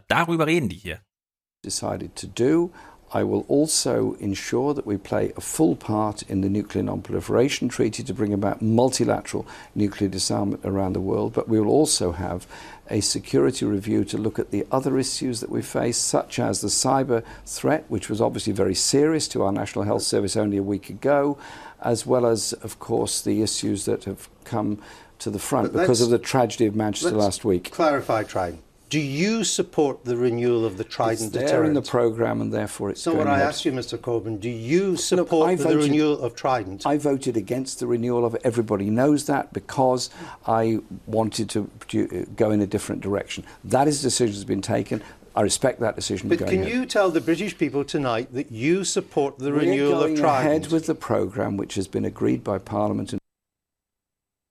Darüber 0.08 0.46
reden 0.46 0.68
die 0.68 0.76
hier. 0.76 1.00
Decided 1.64 2.14
to 2.16 2.26
do. 2.26 2.70
I 3.14 3.24
will 3.24 3.44
also 3.46 4.14
ensure 4.14 4.72
that 4.72 4.86
we 4.86 4.96
play 4.96 5.32
a 5.36 5.40
full 5.40 5.76
part 5.76 6.22
in 6.22 6.40
the 6.40 6.48
Nuclear 6.48 6.82
Non-Proliferation 6.82 7.68
Treaty 7.68 8.02
to 8.02 8.14
bring 8.14 8.32
about 8.32 8.62
multilateral 8.62 9.46
nuclear 9.74 10.08
disarmament 10.08 10.64
around 10.64 10.94
the 10.94 11.00
world, 11.00 11.34
but 11.34 11.46
we 11.46 11.60
will 11.60 11.68
also 11.68 12.12
have 12.12 12.46
a 12.88 13.00
security 13.00 13.66
review 13.66 14.04
to 14.04 14.16
look 14.16 14.38
at 14.38 14.50
the 14.50 14.66
other 14.72 14.98
issues 14.98 15.40
that 15.40 15.50
we 15.50 15.60
face, 15.60 15.98
such 15.98 16.38
as 16.38 16.62
the 16.62 16.68
cyber 16.68 17.22
threat, 17.44 17.84
which 17.88 18.08
was 18.08 18.20
obviously 18.20 18.52
very 18.52 18.74
serious 18.74 19.28
to 19.28 19.42
our 19.42 19.52
National 19.52 19.84
Health 19.84 20.02
Service 20.02 20.36
only 20.36 20.56
a 20.56 20.62
week 20.62 20.88
ago, 20.88 21.36
as 21.82 22.06
well 22.06 22.24
as, 22.24 22.54
of 22.54 22.78
course, 22.78 23.20
the 23.20 23.42
issues 23.42 23.84
that 23.84 24.04
have 24.04 24.28
come 24.44 24.80
to 25.18 25.28
the 25.30 25.38
front 25.38 25.72
because 25.72 26.00
of 26.00 26.08
the 26.08 26.18
tragedy 26.18 26.64
of 26.64 26.74
Manchester 26.74 27.10
last 27.10 27.44
week. 27.44 27.70
Clarify, 27.70 28.22
Trident. 28.24 28.62
Do 28.92 29.00
you 29.00 29.42
support 29.42 30.04
the 30.04 30.18
renewal 30.18 30.66
of 30.66 30.76
the 30.76 30.84
Trident 30.84 31.28
it's 31.28 31.32
there 31.32 31.46
deterrent? 31.46 31.68
in 31.68 31.82
the 31.82 31.90
programme 31.90 32.42
and 32.42 32.52
therefore 32.52 32.90
it's 32.90 33.00
So 33.00 33.14
what 33.14 33.26
I 33.26 33.40
asked 33.40 33.64
you, 33.64 33.72
Mr 33.72 33.96
Corbyn, 33.96 34.38
do 34.38 34.50
you 34.50 34.98
support 34.98 35.48
Look, 35.48 35.60
voted, 35.60 35.80
the 35.80 35.82
renewal 35.82 36.20
of 36.20 36.34
Trident? 36.34 36.84
I 36.84 36.98
voted 36.98 37.34
against 37.38 37.80
the 37.80 37.86
renewal 37.86 38.26
of 38.26 38.34
it. 38.34 38.42
Everybody 38.44 38.90
knows 38.90 39.24
that 39.28 39.54
because 39.54 40.10
I 40.46 40.80
wanted 41.06 41.48
to 41.48 42.26
go 42.36 42.50
in 42.50 42.60
a 42.60 42.66
different 42.66 43.00
direction. 43.00 43.44
That 43.64 43.88
is 43.88 44.00
a 44.00 44.02
decision 44.02 44.34
that's 44.34 44.44
been 44.44 44.60
taken. 44.60 45.02
I 45.34 45.40
respect 45.40 45.80
that 45.80 45.96
decision. 45.96 46.28
But 46.28 46.40
can 46.40 46.48
ahead. 46.48 46.68
you 46.68 46.84
tell 46.84 47.08
the 47.08 47.22
British 47.22 47.56
people 47.56 47.84
tonight 47.84 48.34
that 48.34 48.52
you 48.52 48.84
support 48.84 49.38
the 49.38 49.52
We're 49.52 49.60
renewal 49.60 50.02
of 50.02 50.14
Trident? 50.14 50.18
We're 50.18 50.22
going 50.22 50.46
ahead 50.46 50.66
with 50.70 50.84
the 50.84 50.94
programme 50.94 51.56
which 51.56 51.76
has 51.76 51.88
been 51.88 52.04
agreed 52.04 52.44
by 52.44 52.58
Parliament. 52.58 53.14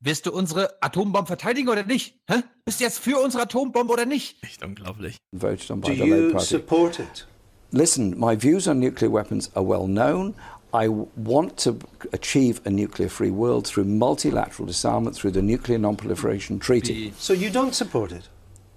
Wirst 0.04 0.26
du 0.26 0.32
unsere 0.32 0.82
Atombomben 0.82 1.28
verteidigen 1.28 1.70
oder 1.70 1.84
nicht? 1.84 2.16
Hä? 2.28 2.42
Bist 2.66 2.80
du 2.80 2.86
jetzt 2.86 2.98
für 2.98 3.20
unsere 3.20 3.44
Atombombe 3.44 3.94
oder 3.94 4.06
nicht? 4.08 4.36
Echt 4.42 4.64
unglaublich. 4.66 5.18
Voted 5.32 5.70
on 5.70 5.82
by 5.82 5.90
Do 5.90 5.94
the 5.94 6.10
you 6.10 6.32
Party. 6.32 6.46
support 6.48 7.00
it? 7.00 7.28
Listen, 7.70 8.20
my 8.20 8.36
views 8.36 8.68
on 8.68 8.80
nuclear 8.80 9.12
weapons 9.12 9.52
are 9.56 9.64
well 9.64 9.86
known. 9.86 10.34
I 10.74 10.88
want 10.88 11.56
to 11.58 11.78
achieve 12.14 12.62
a 12.66 12.72
nuclear 12.72 13.10
free 13.10 13.30
world 13.30 13.68
through 13.68 13.86
multilateral 13.86 14.66
disarmament, 14.66 15.16
through 15.16 15.34
the 15.34 15.42
Nuclear 15.42 15.78
Non 15.78 15.96
Proliferation 15.96 16.58
Treaty. 16.60 17.14
So 17.18 17.34
you 17.34 17.52
don't 17.52 17.76
support 17.76 18.12
it? 18.12 18.28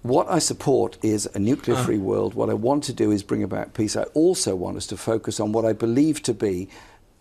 What 0.03 0.29
I 0.29 0.41
support 0.41 0.99
is 1.03 1.27
a 1.35 1.39
nuclear 1.39 1.77
free 1.79 1.97
ah. 1.97 2.03
world. 2.03 2.35
What 2.35 2.51
I 2.51 2.55
want 2.55 2.85
to 2.85 2.93
do 2.93 3.11
is 3.11 3.23
bring 3.23 3.43
about 3.43 3.73
peace. 3.73 3.97
I 3.97 4.03
also 4.13 4.55
want 4.55 4.77
us 4.77 4.87
to 4.89 4.99
focus 4.99 5.41
on 5.41 5.53
what 5.53 5.65
I 5.65 5.73
believe 5.73 6.23
to 6.25 6.35
be 6.35 6.69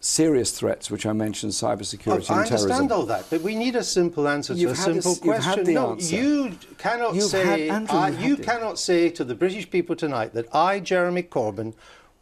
serious 0.03 0.51
threats, 0.51 0.91
which 0.91 1.05
I 1.05 1.13
mentioned, 1.13 1.53
cybersecurity 1.53 2.07
oh, 2.07 2.15
and 2.15 2.25
terrorism. 2.25 2.37
I 2.37 2.41
understand 2.41 2.91
all 2.91 3.05
that, 3.05 3.25
but 3.29 3.41
we 3.41 3.55
need 3.55 3.77
a 3.77 3.83
simple 3.83 4.27
answer 4.27 4.53
you've 4.53 4.75
to 4.75 4.91
a 4.91 5.01
simple 5.01 5.13
a, 5.13 5.39
question. 5.39 5.73
no, 5.73 5.91
answer. 5.93 6.15
you 6.15 6.57
cannot 6.77 7.15
you've 7.15 7.23
say 7.23 7.69
Andrew, 7.69 7.97
uh, 7.97 8.07
you 8.07 8.35
cannot 8.35 8.77
say 8.77 9.09
to 9.09 9.23
the 9.23 9.33
British 9.33 9.69
people 9.69 9.95
tonight 9.95 10.33
that 10.33 10.53
I, 10.53 10.81
Jeremy 10.81 11.23
Corbyn, 11.23 11.73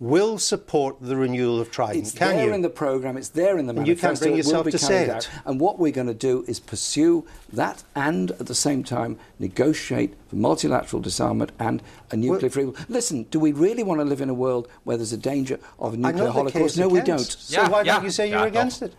will 0.01 0.39
support 0.39 0.97
the 0.99 1.15
renewal 1.15 1.61
of 1.61 1.69
Trident. 1.69 2.07
It's 2.07 2.17
can 2.17 2.35
there 2.35 2.47
you? 2.47 2.53
in 2.53 2.63
the 2.63 2.71
programme, 2.71 3.17
it's 3.17 3.29
there 3.29 3.59
in 3.59 3.67
the 3.67 3.69
and 3.69 3.79
manifesto. 3.81 3.91
you 3.91 3.95
can't 3.95 4.19
bring 4.19 4.35
yourself 4.35 4.67
to 4.67 4.77
say 4.79 5.05
it. 5.05 5.29
And 5.45 5.59
what 5.59 5.77
we're 5.77 5.91
going 5.91 6.07
to 6.07 6.15
do 6.15 6.43
is 6.47 6.59
pursue 6.59 7.23
that 7.53 7.83
and 7.95 8.31
at 8.31 8.47
the 8.47 8.55
same 8.55 8.83
time 8.83 9.19
negotiate 9.37 10.15
for 10.27 10.37
multilateral 10.37 11.03
disarmament 11.03 11.51
and 11.59 11.83
a 12.09 12.17
nuclear 12.17 12.49
free 12.49 12.65
world. 12.65 12.83
Listen, 12.89 13.23
do 13.29 13.39
we 13.39 13.51
really 13.51 13.83
want 13.83 14.01
to 14.01 14.05
live 14.05 14.21
in 14.21 14.29
a 14.29 14.33
world 14.33 14.67
where 14.85 14.97
there's 14.97 15.13
a 15.13 15.17
danger 15.17 15.59
of 15.77 15.93
a 15.93 15.97
nuclear 15.97 16.31
holocaust? 16.31 16.79
No, 16.79 16.89
we 16.89 17.01
don't. 17.01 17.19
So 17.19 17.69
why 17.69 17.83
don't 17.83 18.03
you 18.03 18.09
say 18.09 18.27
you're 18.27 18.47
against 18.47 18.81
it? 18.81 18.95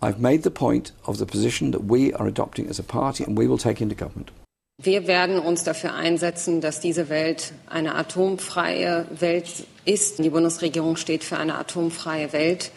I've 0.00 0.20
made 0.20 0.44
the 0.44 0.52
point 0.52 0.92
of 1.06 1.18
the 1.18 1.26
position 1.26 1.72
that 1.72 1.84
we 1.84 2.12
are 2.12 2.28
adopting 2.28 2.68
as 2.68 2.78
a 2.78 2.84
party 2.84 3.24
and 3.24 3.36
we 3.36 3.48
will 3.48 3.58
take 3.58 3.80
into 3.80 3.96
government. 3.96 4.30
Wir 4.78 5.06
werden 5.06 5.38
uns 5.38 5.64
dafür 5.64 5.94
einsetzen, 5.94 6.60
dass 6.60 6.80
diese 6.80 7.08
Welt 7.08 7.54
eine 7.66 7.94
atomfreie 7.94 9.06
Welt 9.18 9.66
ist. 9.86 10.18
Die 10.18 10.30
Bundesregierung 10.30 10.96
steht 10.96 11.24
für 11.24 11.38
eine 11.38 11.56
atomfreie 11.56 12.32
Welt. 12.32 12.72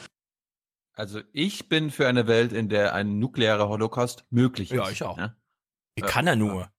Also 0.94 1.22
ich 1.32 1.70
bin 1.70 1.92
für 1.92 2.08
eine 2.08 2.28
Welt, 2.28 2.54
in 2.54 2.70
der 2.70 2.94
ein 2.94 3.20
nuklearer 3.20 3.70
Holocaust 3.70 4.26
möglich 4.30 4.72
ist. 4.72 4.78
Ja, 4.78 4.90
ich 4.90 5.04
auch. 5.04 5.18
Ja? 5.18 5.36
Wie 5.96 6.02
kann 6.02 6.28
er 6.28 6.36
nur? 6.36 6.70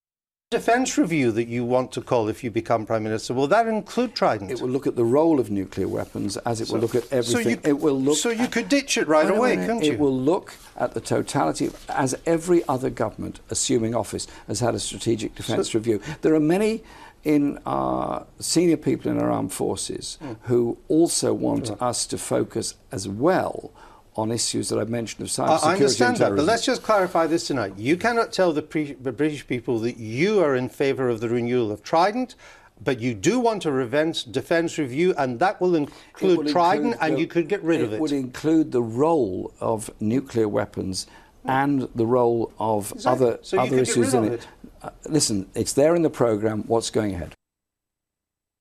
defence 0.51 0.98
review 0.98 1.31
that 1.31 1.47
you 1.47 1.65
want 1.65 1.93
to 1.93 2.02
call 2.02 2.28
if 2.28 2.43
you 2.43 2.51
become 2.51 2.85
prime 2.85 3.05
minister 3.05 3.32
will 3.32 3.47
that 3.47 3.69
include 3.69 4.16
Trident? 4.16 4.51
It 4.51 4.61
will 4.61 4.69
look 4.69 4.85
at 4.89 4.97
the 4.97 5.05
role 5.05 5.39
of 5.39 5.48
nuclear 5.48 5.86
weapons 5.86 6.36
as 6.39 6.61
it 6.61 6.66
so, 6.66 6.74
will 6.74 6.81
look 6.81 6.97
at 6.97 7.05
everything. 7.12 7.44
So 7.44 7.48
you, 7.51 7.61
it 7.62 7.81
will 7.81 8.01
look. 8.01 8.16
So 8.16 8.31
you 8.31 8.48
could 8.48 8.69
ditch 8.69 8.98
it 8.98 9.07
right 9.07 9.31
away, 9.31 9.55
couldn't 9.55 9.85
you? 9.85 9.93
It 9.93 10.01
will 10.01 10.19
look 10.19 10.55
at 10.77 10.94
the 10.94 11.01
totality, 11.01 11.70
as 11.89 12.16
every 12.27 12.66
other 12.66 12.90
government 12.90 13.39
assuming 13.48 13.94
office 13.94 14.27
has 14.48 14.59
had 14.59 14.74
a 14.74 14.81
strategic 14.81 15.36
defence 15.36 15.70
so, 15.70 15.78
review. 15.78 16.01
There 16.23 16.35
are 16.35 16.40
many. 16.40 16.82
In 17.22 17.59
our 17.66 18.26
senior 18.38 18.78
people 18.78 19.10
in 19.10 19.20
our 19.20 19.30
armed 19.30 19.52
forces, 19.52 20.16
mm. 20.22 20.36
who 20.44 20.78
also 20.88 21.34
want 21.34 21.66
sure. 21.66 21.76
us 21.78 22.06
to 22.06 22.16
focus 22.16 22.76
as 22.90 23.06
well 23.06 23.72
on 24.16 24.32
issues 24.32 24.68
that 24.68 24.78
I've 24.78 24.88
mentioned 24.88 25.22
of 25.22 25.28
cybersecurity 25.28 25.64
I 25.64 25.72
understand 25.74 26.16
and 26.16 26.32
that, 26.32 26.36
but 26.36 26.44
let's 26.44 26.64
just 26.64 26.82
clarify 26.82 27.26
this 27.26 27.47
tonight. 27.47 27.74
You 27.76 27.97
cannot 27.97 28.32
tell 28.32 28.52
the, 28.52 28.62
pre- 28.62 28.94
the 28.94 29.12
British 29.12 29.47
people 29.47 29.78
that 29.80 29.98
you 29.98 30.42
are 30.42 30.56
in 30.56 30.68
favour 30.68 31.09
of 31.09 31.20
the 31.20 31.28
renewal 31.28 31.70
of 31.70 31.82
Trident, 31.82 32.34
but 32.82 33.01
you 33.01 33.14
do 33.14 33.38
want 33.38 33.66
a 33.66 33.70
defence 33.70 34.24
defence 34.24 34.78
review, 34.78 35.14
and 35.18 35.38
that 35.38 35.60
will 35.60 35.74
include 35.74 36.48
Trident, 36.48 36.94
include 36.94 37.10
and 37.10 37.18
you 37.18 37.26
could 37.26 37.48
get 37.48 37.62
rid 37.62 37.82
of 37.82 37.92
it. 37.92 37.97
It 37.97 38.01
would 38.01 38.12
include 38.12 38.72
the 38.72 38.82
role 38.82 39.52
of 39.60 39.90
nuclear 40.01 40.48
weapons 40.48 41.06
and 41.44 41.88
the 41.94 42.06
role 42.06 42.52
of 42.59 42.92
exactly. 42.92 43.26
other 43.26 43.38
so 43.42 43.59
other 43.59 43.78
issues 43.78 44.14
in 44.14 44.24
it. 44.24 44.32
it. 44.32 44.47
Uh, 44.82 44.89
listen, 45.09 45.47
it's 45.55 45.74
there 45.74 45.94
in 45.94 46.02
the 46.02 46.09
program. 46.09 46.65
What's 46.66 46.93
going 46.93 47.15
ahead? 47.15 47.35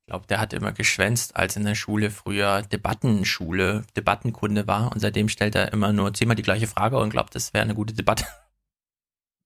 Ich 0.06 0.12
glaube, 0.12 0.26
der 0.28 0.40
hat 0.40 0.54
immer 0.54 0.72
geschwänzt, 0.72 1.36
als 1.36 1.56
in 1.56 1.64
der 1.64 1.76
Schule 1.76 2.10
früher 2.10 2.64
Debattenschule, 2.64 3.84
Debattenkunde 3.96 4.66
war. 4.68 4.92
Und 4.92 5.00
seitdem 5.00 5.30
stellt 5.30 5.56
er 5.56 5.72
immer 5.72 5.94
nur 5.94 6.14
zehnmal 6.14 6.36
die 6.36 6.42
gleiche 6.44 6.68
Frage 6.68 6.98
und 6.98 7.12
glaubt, 7.12 7.36
das 7.36 7.54
wäre 7.54 7.64
eine 7.64 7.76
gute 7.76 7.94
Debatte. 7.94 8.26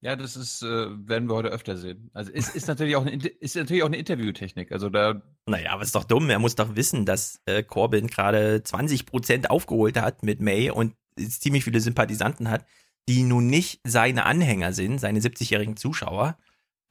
Ja, 0.06 0.18
das 0.18 0.36
ist, 0.36 0.62
äh, 0.64 0.68
werden 0.68 1.30
wir 1.30 1.36
heute 1.36 1.48
öfter 1.48 1.78
sehen. 1.78 2.12
Also 2.14 2.30
ist, 2.30 2.54
ist 2.54 2.68
natürlich 2.68 2.98
auch 2.98 3.06
eine, 3.06 3.26
ist 3.26 3.56
natürlich 3.56 3.84
auch 3.84 3.88
eine 3.88 3.96
Interviewtechnik. 3.96 4.74
Also 4.74 4.90
da. 4.90 5.22
Naja, 5.46 5.72
aber 5.72 5.84
ist 5.84 5.96
doch 5.96 6.04
dumm. 6.04 6.30
Er 6.30 6.40
muss 6.40 6.56
doch 6.56 6.76
wissen, 6.76 7.06
dass 7.06 7.40
äh, 7.46 7.64
Corbyn 7.64 8.08
gerade 8.08 8.62
20 8.62 9.06
Prozent 9.06 9.50
aufgeholt 9.50 9.96
hat 9.96 10.22
mit 10.22 10.42
May 10.42 10.70
und 10.72 10.94
ziemlich 11.16 11.64
viele 11.64 11.80
Sympathisanten 11.80 12.50
hat, 12.50 12.66
die 13.08 13.24
nun 13.24 13.48
nicht 13.48 13.80
seine 13.86 14.26
Anhänger 14.26 14.74
sind, 14.74 15.00
seine 15.00 15.22
70-jährigen 15.22 15.78
Zuschauer, 15.78 16.38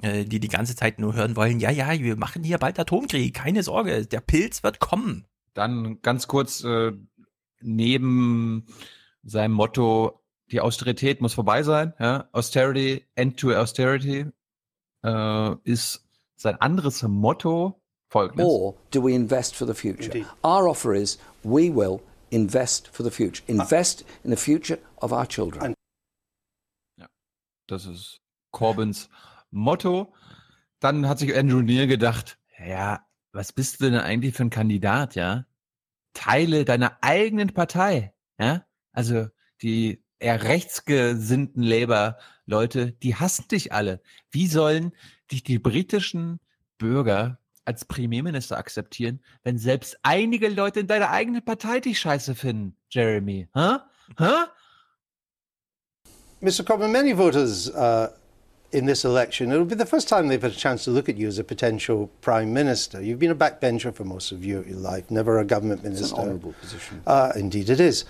äh, 0.03 0.25
die 0.25 0.41
die 0.41 0.49
ganze 0.49 0.77
Zeit 0.77 0.99
nur 0.99 1.15
hören 1.15 1.37
wollen, 1.37 1.61
ja, 1.61 1.71
ja, 1.71 1.99
wir 1.99 2.17
machen 2.17 2.43
hier 2.43 2.59
bald 2.59 2.79
Atomkrieg, 2.79 3.35
keine 3.35 3.63
Sorge, 3.63 4.07
der 4.07 4.21
Pilz 4.21 4.63
wird 4.63 4.81
kommen. 4.81 5.27
Dann 5.55 6.01
ganz 6.03 6.29
kurz 6.29 6.65
äh, 6.65 6.93
neben 7.61 8.67
seinem 9.23 9.53
Motto 9.53 10.21
die 10.51 10.61
Austerität 10.61 11.21
muss 11.21 11.35
vorbei 11.35 11.63
sein. 11.63 11.95
Ja? 11.99 12.29
Austerity, 12.33 13.07
End 13.15 13.39
to 13.39 13.53
Austerity 13.53 14.27
äh, 15.05 15.55
ist 15.65 16.05
sein 16.37 16.61
anderes 16.61 17.03
Motto 17.03 17.81
folgendes. 18.09 18.47
Or 18.47 18.75
do 18.91 19.03
we 19.03 19.15
invest 19.15 19.55
for 19.55 19.67
the 19.67 19.75
future? 19.75 20.07
Indeed. 20.07 20.27
Our 20.43 20.69
offer 20.69 20.95
is 20.95 21.19
we 21.43 21.75
will 21.75 22.01
invest 22.31 22.89
for 22.89 23.05
the 23.05 23.11
future. 23.11 23.43
Invest 23.47 24.05
in 24.25 24.31
the 24.31 24.37
future 24.37 24.79
of 24.97 25.13
our 25.13 25.27
children. 25.27 25.75
Ja, 26.99 27.07
das 27.67 27.87
ist 27.87 28.21
Corbyns 28.51 29.09
Motto. 29.53 30.13
Dann 30.81 31.09
hat 31.09 31.21
sich 31.21 31.37
Andrew 31.37 31.63
Neil 31.63 31.87
gedacht, 31.87 32.39
ja, 32.67 33.07
was 33.33 33.53
bist 33.53 33.81
du 33.81 33.91
denn 33.91 34.01
eigentlich 34.01 34.35
für 34.35 34.45
ein 34.45 34.51
Kandidat, 34.51 35.15
ja? 35.15 35.47
Teile 36.13 36.65
deiner 36.65 36.99
eigenen 37.01 37.55
Partei, 37.55 38.13
ja? 38.39 38.67
Also 38.93 39.29
die 39.63 40.03
eher 40.19 40.43
rechtsgesinnten 40.43 41.63
Labour-Leute, 41.63 42.93
die 42.93 43.15
hassen 43.17 43.49
dich 43.49 43.73
alle. 43.73 44.01
Wie 44.31 44.47
sollen 44.47 44.93
dich 45.31 45.43
die 45.43 45.59
britischen 45.59 46.41
Bürger 46.79 47.39
als 47.65 47.85
Premierminister 47.85 48.57
akzeptieren, 48.57 49.21
wenn 49.43 49.59
selbst 49.59 49.99
einige 50.03 50.49
Leute 50.49 50.81
in 50.81 50.87
deiner 50.87 51.11
eigenen 51.11 51.45
Partei 51.45 51.81
dich 51.81 52.01
scheiße 52.01 52.35
finden, 52.35 52.77
Jeremy? 52.91 53.49
Huh? 53.55 53.79
Huh? 54.19 54.47
Mr. 56.41 56.65
Corbyn, 56.65 56.91
many 56.91 57.17
voters 57.17 57.71
uh, 57.71 58.09
in 58.73 58.87
this 58.87 59.05
election, 59.05 59.53
it'll 59.53 59.65
be 59.67 59.75
the 59.75 59.87
first 59.87 60.09
time 60.09 60.29
they've 60.29 60.41
had 60.41 60.53
a 60.53 60.55
chance 60.55 60.85
to 60.85 60.91
look 60.91 61.09
at 61.09 61.17
you 61.17 61.29
as 61.29 61.39
a 61.39 61.45
potential 61.45 62.11
prime 62.23 62.53
minister. 62.53 63.03
You've 63.03 63.19
been 63.19 63.31
a 63.31 63.37
backbencher 63.37 63.95
for 63.95 64.05
most 64.05 64.33
of 64.33 64.45
your, 64.45 64.65
your 64.67 64.79
life, 64.79 65.11
never 65.11 65.39
a 65.39 65.45
government 65.45 65.85
minister. 65.85 66.05
It's 66.05 66.13
an 66.13 66.19
honourable 66.19 66.55
position. 66.61 67.03
Uh, 67.07 67.33
indeed, 67.37 67.69
it 67.69 67.81
is. 67.81 68.05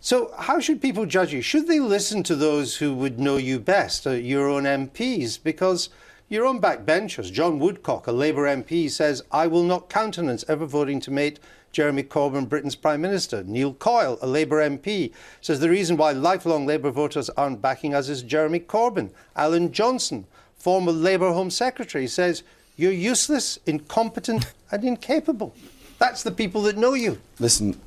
So, 0.00 0.34
how 0.38 0.60
should 0.60 0.82
people 0.82 1.06
judge 1.06 1.32
you? 1.32 1.40
Should 1.40 1.66
they 1.66 1.80
listen 1.80 2.22
to 2.24 2.36
those 2.36 2.76
who 2.76 2.94
would 2.94 3.18
know 3.18 3.38
you 3.38 3.58
best, 3.58 4.06
uh, 4.06 4.10
your 4.10 4.50
own 4.50 4.64
MPs? 4.64 5.42
Because 5.42 5.88
your 6.28 6.44
own 6.44 6.60
backbenchers, 6.60 7.32
John 7.32 7.58
Woodcock, 7.58 8.06
a 8.06 8.12
Labour 8.12 8.44
MP, 8.44 8.90
says, 8.90 9.22
I 9.32 9.46
will 9.46 9.62
not 9.62 9.88
countenance 9.88 10.44
ever 10.46 10.66
voting 10.66 11.00
to 11.00 11.10
make 11.10 11.38
Jeremy 11.74 12.04
Corbyn 12.04 12.48
Britain's 12.48 12.76
Prime 12.76 13.00
Minister. 13.00 13.42
Neil 13.42 13.74
Coyle, 13.74 14.16
a 14.22 14.26
Labour 14.26 14.58
MP, 14.58 15.12
says 15.40 15.58
the 15.58 15.68
reason 15.68 15.96
why 15.96 16.12
lifelong 16.12 16.66
Labour 16.66 16.90
voters 16.90 17.28
aren't 17.30 17.60
backing 17.60 17.94
us 17.94 18.08
is 18.08 18.22
Jeremy 18.22 18.60
Corbyn. 18.60 19.10
Alan 19.34 19.72
Johnson, 19.72 20.24
former 20.56 20.92
Labour 20.92 21.32
Home 21.32 21.50
Secretary, 21.50 22.06
says, 22.06 22.44
You're 22.76 22.92
useless, 22.92 23.58
incompetent, 23.66 24.52
and 24.70 24.84
incapable. 24.84 25.52
That's 25.98 26.22
the 26.22 26.30
people 26.30 26.62
that 26.62 26.78
know 26.78 26.94
you. 26.94 27.20
Listen, 27.40 27.80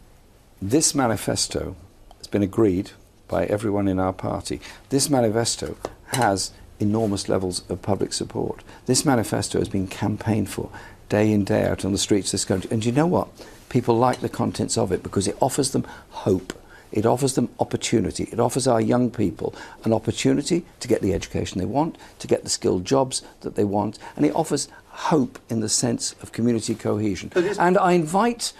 this 0.61 0.93
manifesto 0.93 1.75
it's 2.19 2.27
been 2.27 2.43
agreed 2.43 2.91
by 3.29 3.45
everyone 3.45 3.87
in 3.87 3.99
our 3.99 4.11
party. 4.11 4.59
This 4.89 5.09
manifesto 5.09 5.77
has 6.07 6.51
enormous 6.77 7.29
levels 7.29 7.63
of 7.69 7.81
public 7.81 8.11
support. 8.11 8.65
This 8.85 9.05
manifesto 9.05 9.59
has 9.59 9.69
been 9.69 9.87
campaigned 9.87 10.49
for 10.49 10.69
day 11.07 11.31
in, 11.31 11.45
day 11.45 11.65
out 11.65 11.85
on 11.85 11.93
the 11.93 11.97
streets 11.97 12.29
of 12.29 12.31
this 12.33 12.43
country. 12.43 12.69
And 12.69 12.83
you 12.83 12.91
know 12.91 13.07
what? 13.07 13.29
People 13.69 13.97
like 13.97 14.21
the 14.21 14.29
contents 14.29 14.77
of 14.77 14.91
it 14.91 15.03
because 15.03 15.27
it 15.27 15.37
offers 15.41 15.71
them 15.71 15.85
hope. 16.09 16.53
It 16.91 17.05
offers 17.05 17.35
them 17.35 17.49
opportunity. 17.59 18.29
It 18.31 18.39
offers 18.39 18.65
our 18.65 18.79
young 18.79 19.11
people 19.11 19.53
an 19.83 19.91
opportunity 19.91 20.65
to 20.79 20.87
get 20.87 21.01
the 21.01 21.13
education 21.13 21.59
they 21.59 21.65
want, 21.65 21.97
to 22.19 22.27
get 22.27 22.43
the 22.43 22.49
skilled 22.49 22.85
jobs 22.85 23.23
that 23.41 23.55
they 23.55 23.65
want, 23.65 23.99
and 24.15 24.25
it 24.25 24.33
offers 24.35 24.69
hope 24.89 25.37
in 25.49 25.59
the 25.59 25.69
sense 25.69 26.15
of 26.21 26.31
community 26.31 26.75
cohesion. 26.75 27.31
And 27.35 27.77
I 27.77 27.91
invite 27.91 28.53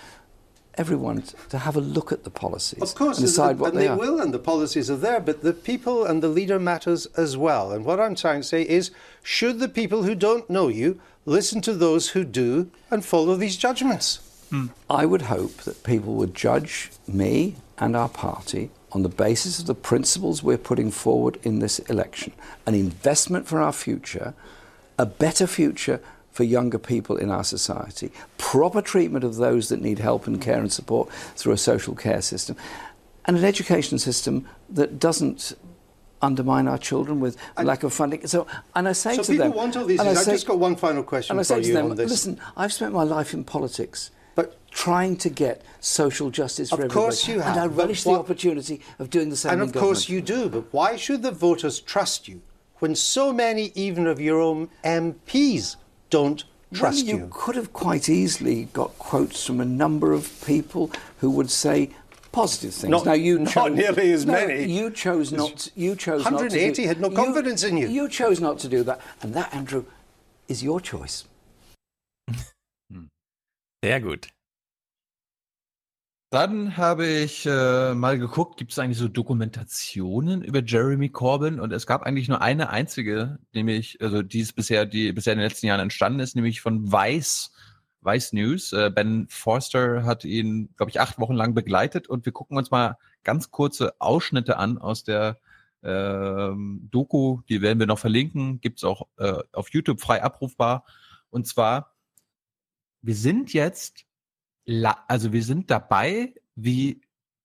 everyone 0.75 1.23
to 1.49 1.57
have 1.57 1.75
a 1.75 1.81
look 1.81 2.11
at 2.11 2.23
the 2.23 2.29
policies 2.29 2.81
of 2.81 2.93
course, 2.95 3.17
and 3.17 3.25
decide 3.25 3.57
what 3.57 3.71
and 3.71 3.79
they, 3.79 3.83
they 3.83 3.87
are. 3.87 3.97
will, 3.97 4.19
and 4.19 4.33
the 4.33 4.39
policies 4.39 4.91
are 4.91 4.97
there, 4.97 5.19
but 5.19 5.41
the 5.41 5.53
people 5.53 6.05
and 6.05 6.21
the 6.21 6.27
leader 6.27 6.59
matters 6.59 7.07
as 7.17 7.35
well. 7.35 7.71
And 7.71 7.83
what 7.83 7.99
I'm 7.99 8.13
trying 8.13 8.41
to 8.41 8.47
say 8.47 8.61
is, 8.61 8.91
should 9.23 9.59
the 9.59 9.69
people 9.69 10.03
who 10.03 10.13
don't 10.13 10.49
know 10.49 10.67
you 10.67 10.99
listen 11.25 11.61
to 11.61 11.73
those 11.73 12.09
who 12.09 12.23
do 12.23 12.69
and 12.91 13.03
follow 13.03 13.35
these 13.35 13.57
judgments? 13.57 14.19
Hmm. 14.49 14.67
I 14.89 15.05
would 15.05 15.23
hope 15.23 15.57
that 15.63 15.83
people 15.83 16.13
would 16.15 16.33
judge 16.33 16.89
me 17.07 17.55
and 17.77 17.95
our 17.95 18.09
party 18.09 18.69
on 18.93 19.03
the 19.03 19.09
basis 19.09 19.59
of 19.59 19.65
the 19.65 19.75
principles 19.75 20.41
we're 20.41 20.57
putting 20.57 20.89
forward 20.91 21.37
in 21.43 21.59
this 21.59 21.79
election 21.79 22.31
an 22.65 22.73
investment 22.73 23.47
for 23.47 23.61
our 23.61 23.73
future, 23.73 24.33
a 24.97 25.05
better 25.05 25.47
future 25.47 25.99
for 26.31 26.43
younger 26.43 26.77
people 26.77 27.17
in 27.17 27.29
our 27.31 27.43
society, 27.43 28.11
proper 28.37 28.81
treatment 28.81 29.23
of 29.25 29.35
those 29.37 29.69
that 29.69 29.81
need 29.81 29.99
help 29.99 30.27
and 30.27 30.41
care 30.41 30.59
and 30.59 30.71
support 30.71 31.11
through 31.35 31.53
a 31.53 31.57
social 31.57 31.95
care 31.95 32.21
system, 32.21 32.55
and 33.25 33.37
an 33.37 33.43
education 33.43 33.97
system 33.99 34.47
that 34.69 34.99
doesn't 34.99 35.53
undermine 36.21 36.67
our 36.67 36.77
children 36.77 37.19
with 37.19 37.37
and 37.57 37.67
lack 37.67 37.83
of 37.83 37.93
funding. 37.93 38.25
So, 38.27 38.47
and 38.75 38.87
I 38.87 38.93
say 38.93 39.15
so 39.15 39.23
to 39.23 39.31
people 39.31 39.47
them, 39.49 39.55
want 39.57 39.75
all 39.77 39.85
these. 39.85 39.99
Things. 39.99 40.17
I 40.17 40.19
I've 40.19 40.25
say- 40.25 40.31
just 40.33 40.47
got 40.47 40.59
one 40.59 40.75
final 40.75 41.03
question 41.03 41.33
and 41.33 41.39
I 41.39 41.43
for 41.43 41.47
say 41.55 41.61
to 41.61 41.67
you 41.67 41.73
them, 41.73 41.89
listen, 41.89 42.39
I've 42.55 42.73
spent 42.73 42.93
my 42.93 43.03
life 43.03 43.33
in 43.33 43.43
politics. 43.43 44.11
But 44.69 44.75
trying 44.77 45.17
to 45.17 45.29
get 45.29 45.61
social 45.79 46.29
justice 46.29 46.69
for 46.69 46.75
Of 46.75 46.79
everybody. 46.81 46.99
course 46.99 47.27
you 47.27 47.39
have, 47.39 47.55
And 47.57 47.59
I 47.65 47.67
but 47.67 47.77
relish 47.77 48.03
the 48.03 48.11
opportunity 48.11 48.81
of 48.99 49.09
doing 49.09 49.29
the 49.29 49.35
same 49.35 49.53
and 49.53 49.61
in 49.61 49.69
of 49.69 49.75
course 49.75 50.09
you 50.09 50.21
do, 50.21 50.49
but 50.49 50.71
why 50.73 50.95
should 50.95 51.21
the 51.23 51.31
voters 51.31 51.79
trust 51.79 52.27
you 52.27 52.41
when 52.79 52.95
so 52.95 53.33
many, 53.33 53.71
even 53.75 54.05
of 54.07 54.19
your 54.21 54.39
own 54.39 54.69
MPs, 54.83 55.77
don't 56.09 56.43
trust 56.73 57.05
well, 57.07 57.15
you. 57.17 57.27
could 57.31 57.55
have 57.55 57.73
quite 57.73 58.07
easily 58.07 58.65
got 58.73 58.97
quotes 58.99 59.45
from 59.45 59.59
a 59.59 59.65
number 59.65 60.13
of 60.13 60.29
people 60.45 60.91
who 61.19 61.29
would 61.31 61.49
say 61.49 61.89
positive 62.31 62.73
things. 62.73 62.91
Not- 62.91 63.05
now 63.05 63.13
you 63.13 63.39
not 63.39 63.51
chose, 63.53 63.71
nearly 63.75 64.11
as 64.13 64.25
No, 64.25 64.33
many. 64.33 64.71
You 64.71 64.91
chose 64.91 65.31
not. 65.31 65.69
You 65.75 65.95
chose 65.95 66.23
not 66.23 66.29
to 66.29 66.35
180 66.35 66.81
do, 66.83 66.87
had 66.87 67.01
no 67.01 67.09
confidence 67.09 67.63
in 67.63 67.77
you. 67.77 67.87
You 67.87 68.07
chose 68.09 68.39
not 68.39 68.59
to 68.59 68.67
do 68.67 68.83
that, 68.83 69.01
and 69.21 69.33
that, 69.33 69.53
Andrew, 69.55 69.85
is 70.47 70.61
your 70.63 70.79
choice. 70.79 71.23
Hm. 72.91 73.09
Sehr 73.83 73.99
gut. 73.99 74.27
Dann 76.29 76.75
habe 76.75 77.07
ich 77.07 77.45
äh, 77.45 77.93
mal 77.93 78.19
geguckt, 78.19 78.57
gibt 78.57 78.73
es 78.73 78.79
eigentlich 78.79 78.97
so 78.97 79.07
Dokumentationen 79.07 80.43
über 80.43 80.61
Jeremy 80.61 81.07
Corbyn? 81.07 81.57
Und 81.57 81.71
es 81.71 81.87
gab 81.87 82.03
eigentlich 82.03 82.27
nur 82.27 82.41
eine 82.41 82.69
einzige, 82.69 83.39
nämlich, 83.53 84.01
also 84.01 84.21
die 84.23 84.41
ist 84.41 84.51
bisher, 84.53 84.85
die 84.85 85.13
bisher 85.13 85.31
in 85.33 85.39
den 85.39 85.47
letzten 85.47 85.67
Jahren 85.67 85.79
entstanden 85.79 86.19
ist, 86.19 86.35
nämlich 86.35 86.59
von 86.59 86.91
Vice, 86.91 87.53
Vice 88.01 88.33
News. 88.33 88.73
Äh, 88.73 88.91
ben 88.93 89.27
Forster 89.29 90.03
hat 90.03 90.25
ihn, 90.25 90.69
glaube 90.75 90.89
ich, 90.89 90.99
acht 90.99 91.17
Wochen 91.17 91.33
lang 91.33 91.53
begleitet 91.53 92.09
und 92.09 92.25
wir 92.25 92.33
gucken 92.33 92.57
uns 92.57 92.71
mal 92.71 92.97
ganz 93.23 93.49
kurze 93.49 93.93
Ausschnitte 93.99 94.57
an 94.57 94.77
aus 94.77 95.05
der 95.05 95.37
ähm, 95.81 96.89
Doku, 96.91 97.39
die 97.47 97.61
werden 97.61 97.79
wir 97.79 97.87
noch 97.87 97.99
verlinken, 97.99 98.59
gibt's 98.59 98.83
auch 98.83 99.07
äh, 99.17 99.43
auf 99.53 99.69
YouTube 99.69 100.01
frei 100.01 100.21
abrufbar. 100.21 100.83
Und 101.29 101.47
zwar, 101.47 101.95
wir 103.01 103.15
sind 103.15 103.53
jetzt 103.53 104.06
also 105.07 105.33
wir 105.33 105.43
sind 105.43 105.71
dabei, 105.71 106.33
wie 106.55 107.01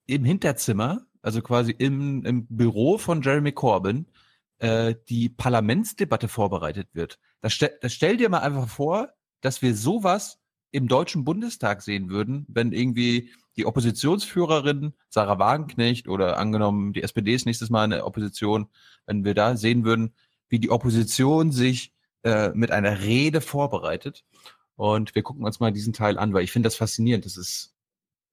im 0.07 0.25
Hinterzimmer, 0.25 1.07
also 1.23 1.41
quasi 1.41 1.73
im, 1.73 2.25
im 2.25 2.47
Büro 2.47 2.99
von 2.99 3.23
Jeremy 3.23 3.53
Corbyn, 3.53 4.07
äh, 4.59 4.95
die 5.09 5.29
Parlamentsdebatte 5.29 6.29
vorbereitet 6.29 6.89
wird. 6.93 7.19
Das, 7.41 7.53
stell, 7.53 7.77
das 7.81 7.93
stell 7.93 8.17
dir 8.17 8.29
mal 8.29 8.41
einfach 8.41 8.69
vor, 8.69 9.13
dass 9.41 9.63
wir 9.63 9.75
sowas 9.75 10.39
im 10.73 10.89
Deutschen 10.89 11.25
Bundestag 11.25 11.83
sehen 11.83 12.09
würden, 12.09 12.47
wenn 12.49 12.73
irgendwie 12.73 13.31
die 13.57 13.67
Oppositionsführerin 13.67 14.95
Sarah 15.11 15.39
Wagenknecht 15.39 16.09
oder 16.09 16.39
angenommen 16.39 16.93
die 16.93 17.03
SPD 17.03 17.35
ist 17.35 17.45
nächstes 17.45 17.71
Mal 17.71 17.85
in 17.85 17.91
der 17.91 18.07
Opposition, 18.07 18.69
wenn 19.07 19.25
wir 19.25 19.35
da 19.35 19.57
sehen 19.57 19.85
würden, 19.85 20.15
wie 20.49 20.59
die 20.59 20.71
Opposition 20.71 21.53
sich 21.53 21.93
äh, 22.23 22.51
mit 22.55 22.71
einer 22.71 23.01
Rede 23.01 23.41
vorbereitet. 23.41 24.25
Und 24.77 25.15
wir 25.15 25.23
gucken 25.23 25.45
uns 25.45 25.61
mal 25.61 25.73
diesen 25.73 25.93
Teil 25.93 26.19
an, 26.19 26.33
weil 26.33 26.45
ich 26.45 26.53
finde 26.53 26.67
das 26.67 26.77
faszinierend. 26.77 27.25
Das 27.25 27.37
ist 27.37 27.75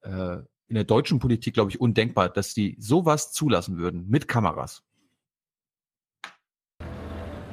äh, 0.02 0.38
in 0.68 0.74
der 0.74 0.84
deutschen 0.84 1.18
Politik, 1.18 1.54
glaube 1.54 1.70
ich, 1.70 1.80
undenkbar, 1.80 2.28
dass 2.28 2.54
die 2.54 2.76
sowas 2.78 3.32
zulassen 3.32 3.78
würden 3.78 4.08
mit 4.08 4.28
Kameras. 4.28 4.82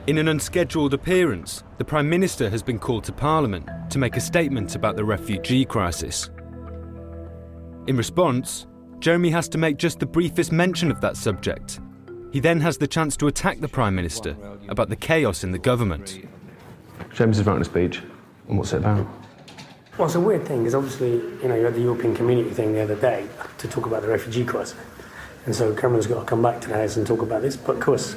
In 0.06 0.18
an 0.20 0.30
unscheduled 0.30 0.94
appearance, 0.94 1.66
the 1.80 1.84
Prime 1.84 2.08
Minister 2.08 2.50
has 2.50 2.64
been 2.64 2.80
called 2.80 3.04
to 3.04 3.12
Parliament 3.12 3.68
to 3.90 4.00
make 4.00 4.16
a 4.16 4.22
statement 4.22 4.74
about 4.76 4.96
the 4.96 5.04
refugee 5.04 5.66
crisis. 5.66 6.32
In 7.88 7.98
response, 7.98 8.68
Jeremy 9.02 9.30
has 9.32 9.50
to 9.50 9.58
make 9.58 9.78
just 9.78 10.00
the 10.00 10.06
briefest 10.06 10.54
mention 10.54 10.92
of 10.92 11.02
that 11.02 11.18
subject. 11.18 11.82
He 12.32 12.38
He 12.38 12.42
then 12.42 12.62
has 12.62 12.78
the 12.78 12.88
chance 12.88 13.18
to 13.18 13.28
attack 13.28 13.60
the 13.60 13.68
Prime 13.68 13.96
Minister 13.96 14.38
about 14.70 14.90
the 14.90 14.96
chaos 14.96 15.44
in 15.44 15.52
the 15.52 15.58
government. 15.58 16.22
James 17.14 17.40
is 17.40 17.46
writing 17.46 17.62
a 17.62 17.66
speech, 17.66 18.02
and 18.48 18.58
what's 18.58 18.74
it 18.74 18.78
about? 18.78 19.08
Well, 19.98 20.06
it's 20.06 20.16
a 20.16 20.20
weird 20.20 20.46
thing 20.46 20.60
because 20.60 20.76
obviously, 20.76 21.14
you 21.14 21.48
know, 21.48 21.56
you 21.56 21.66
had 21.66 21.74
the 21.74 21.82
European 21.82 22.16
Community 22.16 22.52
thing 22.52 22.74
the 22.74 22.82
other 22.82 22.96
day 22.96 23.28
to 23.58 23.68
talk 23.68 23.86
about 23.86 24.04
the 24.04 24.08
refugee 24.08 24.46
crisis. 24.46 24.78
And 25.46 25.56
so 25.56 25.74
Cameron's 25.74 26.08
got 26.08 26.20
to 26.20 26.26
come 26.26 26.42
back 26.42 26.62
to 26.62 26.68
the 26.68 26.76
House 26.76 26.98
and 26.98 27.08
talk 27.08 27.22
about 27.22 27.42
this. 27.42 27.58
But 27.58 27.78
of 27.78 27.82
course, 27.82 28.16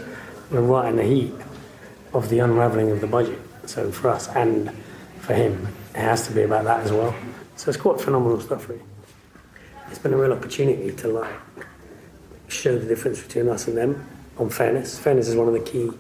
we're 0.51 0.61
right 0.61 0.89
in 0.89 0.97
the 0.97 1.05
heat 1.05 1.33
of 2.13 2.29
the 2.29 2.41
unravelling 2.41 2.91
of 2.91 3.01
the 3.01 3.07
budget. 3.07 3.39
So 3.67 3.91
for 3.91 4.11
us 4.11 4.29
and 4.29 4.71
for 5.21 5.35
him, 5.35 5.69
it 5.95 6.01
has 6.01 6.27
to 6.27 6.35
be 6.35 6.43
about 6.43 6.65
that 6.65 6.81
as 6.81 6.93
well. 6.93 7.15
So 7.57 7.69
it's 7.69 7.79
quite 7.79 8.01
phenomenal 8.01 8.41
stuff, 8.41 8.69
really. 8.69 8.83
It's 9.89 9.99
been 9.99 10.13
a 10.13 10.17
real 10.17 10.33
opportunity 10.33 10.93
to 10.93 11.09
like 11.09 11.33
show 12.49 12.79
the 12.79 12.87
difference 12.87 13.23
between 13.23 13.49
us 13.49 13.69
and 13.69 13.77
them 13.77 14.07
on 14.39 14.51
fairness. 14.51 14.99
Fairness 14.99 15.29
is 15.29 15.37
one 15.37 15.49
of 15.49 15.55
the 15.55 15.61
key 15.61 15.91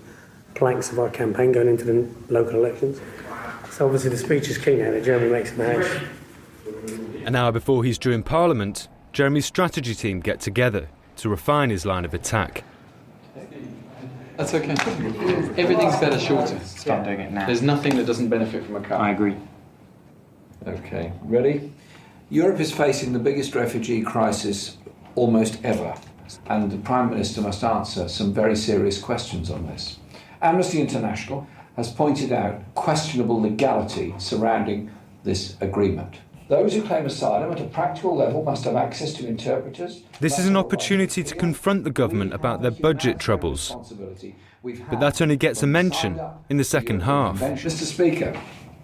planks 0.54 0.90
of 0.92 0.98
our 0.98 1.08
campaign 1.08 1.52
going 1.52 1.68
into 1.68 1.84
the 1.84 2.08
local 2.28 2.56
elections. 2.56 3.00
So 3.80 3.86
obviously 3.86 4.10
the 4.10 4.18
speech 4.18 4.50
is 4.50 4.58
key 4.58 4.76
now 4.76 4.90
that 4.90 5.04
Jeremy 5.04 5.30
makes 5.30 5.52
in 5.52 5.56
the 5.56 5.72
House. 5.72 7.24
An 7.24 7.34
hour 7.34 7.50
before 7.50 7.82
he's 7.82 7.96
due 7.96 8.10
in 8.10 8.22
Parliament, 8.22 8.88
Jeremy's 9.14 9.46
strategy 9.46 9.94
team 9.94 10.20
get 10.20 10.38
together 10.38 10.90
to 11.16 11.30
refine 11.30 11.70
his 11.70 11.86
line 11.86 12.04
of 12.04 12.12
attack. 12.12 12.62
That's 14.36 14.52
okay. 14.52 14.72
Everything's 15.56 15.98
better 15.98 16.18
shorter. 16.18 16.60
Start 16.60 17.06
doing 17.06 17.20
it 17.20 17.32
now. 17.32 17.46
There's 17.46 17.62
nothing 17.62 17.96
that 17.96 18.04
doesn't 18.04 18.28
benefit 18.28 18.66
from 18.66 18.76
a 18.76 18.80
cut. 18.82 19.00
I 19.00 19.12
agree. 19.12 19.36
Okay, 20.66 21.14
ready? 21.22 21.72
Europe 22.28 22.60
is 22.60 22.70
facing 22.70 23.14
the 23.14 23.18
biggest 23.18 23.54
refugee 23.54 24.02
crisis 24.02 24.76
almost 25.14 25.58
ever, 25.64 25.94
and 26.48 26.70
the 26.70 26.76
Prime 26.76 27.08
Minister 27.08 27.40
must 27.40 27.64
answer 27.64 28.10
some 28.10 28.34
very 28.34 28.56
serious 28.56 29.00
questions 29.00 29.50
on 29.50 29.66
this. 29.68 29.96
Amnesty 30.42 30.82
International 30.82 31.46
has 31.76 31.90
pointed 31.90 32.32
out 32.32 32.62
questionable 32.74 33.40
legality 33.40 34.14
surrounding 34.18 34.90
this 35.24 35.56
agreement. 35.60 36.18
Those 36.48 36.74
who 36.74 36.82
claim 36.82 37.06
asylum 37.06 37.52
at 37.52 37.60
a 37.60 37.64
practical 37.64 38.16
level 38.16 38.42
must 38.42 38.64
have 38.64 38.74
access 38.74 39.12
to 39.14 39.26
interpreters. 39.26 40.02
This 40.18 40.36
is 40.38 40.46
an 40.46 40.56
opportunity 40.56 41.22
to 41.22 41.34
confront 41.36 41.84
the 41.84 41.92
government 41.92 42.34
about 42.34 42.60
their 42.60 42.72
budget 42.72 43.20
troubles. 43.20 43.76
But 44.62 44.98
that 44.98 45.22
only 45.22 45.36
gets 45.36 45.62
a 45.62 45.68
mention 45.68 46.20
in 46.48 46.56
the 46.56 46.64
second 46.64 47.02
half. 47.02 47.38
Mr. 47.38 47.84
Speaker, 47.84 48.36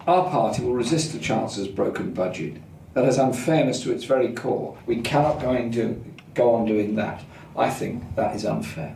our 0.07 0.29
party 0.29 0.63
will 0.63 0.73
resist 0.73 1.11
the 1.11 1.19
Chancellor's 1.19 1.67
broken 1.67 2.13
budget. 2.13 2.61
That 2.93 3.03
is 3.03 3.17
unfairness 3.17 3.83
to 3.83 3.91
its 3.91 4.05
very 4.05 4.31
core. 4.31 4.77
We 4.85 5.01
cannot 5.01 5.41
go, 5.41 5.53
into, 5.53 6.01
go 6.33 6.55
on 6.55 6.65
doing 6.65 6.95
that. 6.95 7.21
I 7.57 7.69
think 7.69 8.15
that 8.15 8.33
is 8.33 8.45
unfair. 8.45 8.95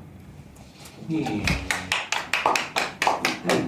I 1.09 2.00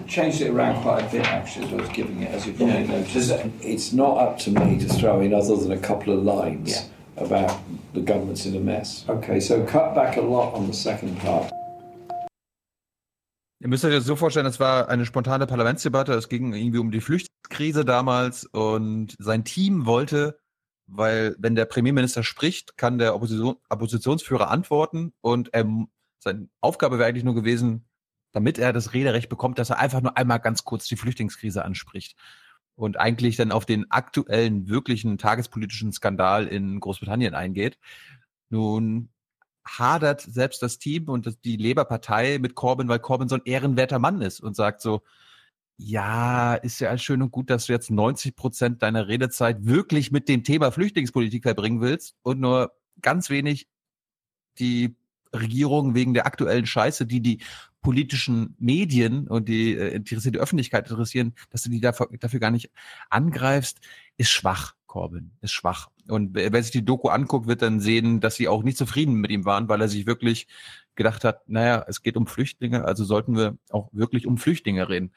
changed 0.08 0.42
it 0.42 0.50
around 0.52 0.82
quite 0.82 1.04
a 1.04 1.10
bit 1.12 1.26
actually 1.26 1.66
as 1.68 1.74
I 1.74 1.76
was 1.78 1.90
giving 1.90 2.22
it, 2.22 2.32
as 2.32 2.46
you 2.46 2.54
probably 2.54 2.84
Yeah. 2.84 3.00
noticed. 3.00 3.34
It's 3.62 3.92
not 3.94 4.18
up 4.18 4.38
to 4.40 4.52
me 4.52 4.78
to 4.80 4.88
throw 4.88 5.22
in 5.22 5.34
other 5.34 5.56
than 5.58 5.72
a 5.72 5.78
couple 5.78 6.14
of 6.14 6.24
lines 6.24 6.70
Yeah. 7.18 7.24
about 7.24 7.52
the 7.94 8.02
government's 8.02 8.46
in 8.46 8.56
a 8.56 8.60
mess. 8.60 9.06
Okay, 9.08 9.40
so 9.40 9.64
cut 9.66 9.96
back 9.96 10.18
a 10.18 10.22
lot 10.22 10.54
on 10.54 10.68
the 10.68 10.74
second 10.74 11.18
part. 11.20 11.52
Ihr 13.62 13.70
müsst 13.70 13.86
euch 13.86 13.94
das 13.94 14.06
so 14.06 14.16
vorstellen, 14.18 14.46
das 14.46 14.60
war 14.60 14.90
eine 14.90 15.06
spontane 15.06 15.48
Parlamentsdebatte. 15.48 16.14
Es 16.14 16.28
ging 16.28 16.54
irgendwie 16.54 16.80
um 16.80 16.92
die 16.92 17.00
Flüchtlingskrise 17.00 17.86
damals 17.86 18.46
und 18.46 19.16
sein 19.20 19.46
Team 19.46 19.86
wollte, 19.86 20.38
weil 20.86 21.36
wenn 21.40 21.56
der 21.56 21.64
Premierminister 21.66 22.24
spricht, 22.24 22.76
kann 22.78 22.98
der 22.98 23.16
Opposition, 23.16 23.56
Oppositionsführer 23.70 24.50
antworten 24.52 25.14
und 25.22 25.50
ähm, 25.54 25.88
seine 26.20 26.50
Aufgabe 26.60 27.00
wäre 27.00 27.08
eigentlich 27.08 27.24
nur 27.24 27.36
gewesen, 27.36 27.86
damit 28.34 28.58
er 28.58 28.74
das 28.74 28.94
Rederecht 28.94 29.30
bekommt, 29.30 29.60
dass 29.60 29.70
er 29.70 29.80
einfach 29.80 30.02
nur 30.02 30.18
einmal 30.18 30.40
ganz 30.40 30.66
kurz 30.66 30.88
die 30.88 30.98
Flüchtlingskrise 30.98 31.64
anspricht 31.64 32.18
und 32.76 33.00
eigentlich 33.00 33.38
dann 33.38 33.52
auf 33.52 33.66
den 33.66 33.90
aktuellen, 33.92 34.68
wirklichen 34.68 35.18
tagespolitischen 35.18 35.94
Skandal 35.94 36.48
in 36.48 36.80
Großbritannien 36.80 37.36
eingeht. 37.36 37.78
Nun 38.50 39.10
hadert 39.66 40.22
selbst 40.22 40.62
das 40.62 40.80
Team 40.80 41.08
und 41.08 41.38
die 41.46 41.58
Labour-Partei 41.58 42.40
mit 42.40 42.56
Corbyn, 42.56 42.90
weil 42.90 43.00
Corbyn 43.00 43.30
so 43.30 43.36
ein 43.36 43.42
ehrenwerter 43.46 44.00
Mann 44.00 44.22
ist 44.22 44.42
und 44.42 44.56
sagt 44.56 44.82
so, 44.82 45.04
ja, 45.78 46.56
ist 46.56 46.80
ja 46.80 46.98
schön 46.98 47.22
und 47.22 47.32
gut, 47.32 47.50
dass 47.50 47.66
du 47.68 47.74
jetzt 47.74 47.90
90 47.90 48.36
Prozent 48.36 48.84
deiner 48.84 49.08
Redezeit 49.08 49.66
wirklich 49.66 50.12
mit 50.12 50.28
dem 50.28 50.44
Thema 50.44 50.72
Flüchtlingspolitik 50.72 51.44
verbringen 51.44 51.82
willst 51.82 52.16
und 52.24 52.40
nur 52.40 52.74
ganz 53.02 53.30
wenig 53.30 53.68
die 54.60 54.96
Regierung 55.34 55.96
wegen 55.96 56.14
der 56.14 56.26
aktuellen 56.28 56.66
Scheiße, 56.66 57.06
die 57.06 57.22
die 57.22 57.42
politischen 57.84 58.56
Medien 58.58 59.28
und 59.28 59.48
die 59.48 59.76
äh, 59.76 59.94
interessierte 59.94 60.40
Öffentlichkeit 60.40 60.90
interessieren, 60.90 61.36
dass 61.52 61.62
du 61.62 61.70
die 61.70 61.82
dafür, 61.82 62.10
dafür 62.20 62.40
gar 62.40 62.50
nicht 62.50 62.72
angreifst, 63.12 63.80
ist 64.18 64.32
schwach, 64.32 64.74
Corbyn, 64.88 65.32
ist 65.42 65.52
schwach. 65.52 65.90
Und 66.08 66.34
wer 66.34 66.64
sich 66.64 66.72
die 66.72 66.86
Doku 66.86 67.10
anguckt, 67.10 67.48
wird 67.48 67.62
dann 67.62 67.80
sehen, 67.80 68.20
dass 68.20 68.36
sie 68.36 68.48
auch 68.48 68.64
nicht 68.64 68.78
zufrieden 68.78 69.16
mit 69.16 69.32
ihm 69.32 69.46
waren, 69.46 69.70
weil 69.70 69.82
er 69.82 69.88
sich 69.88 70.08
wirklich 70.08 70.48
gedacht 70.96 71.24
hat, 71.24 71.48
naja, 71.48 71.86
es 71.88 72.02
geht 72.02 72.18
um 72.18 72.26
Flüchtlinge, 72.28 72.86
also 72.86 73.04
sollten 73.04 73.36
wir 73.38 73.58
auch 73.70 73.90
wirklich 73.92 74.26
um 74.26 74.38
Flüchtlinge 74.38 74.90
reden. 74.90 75.12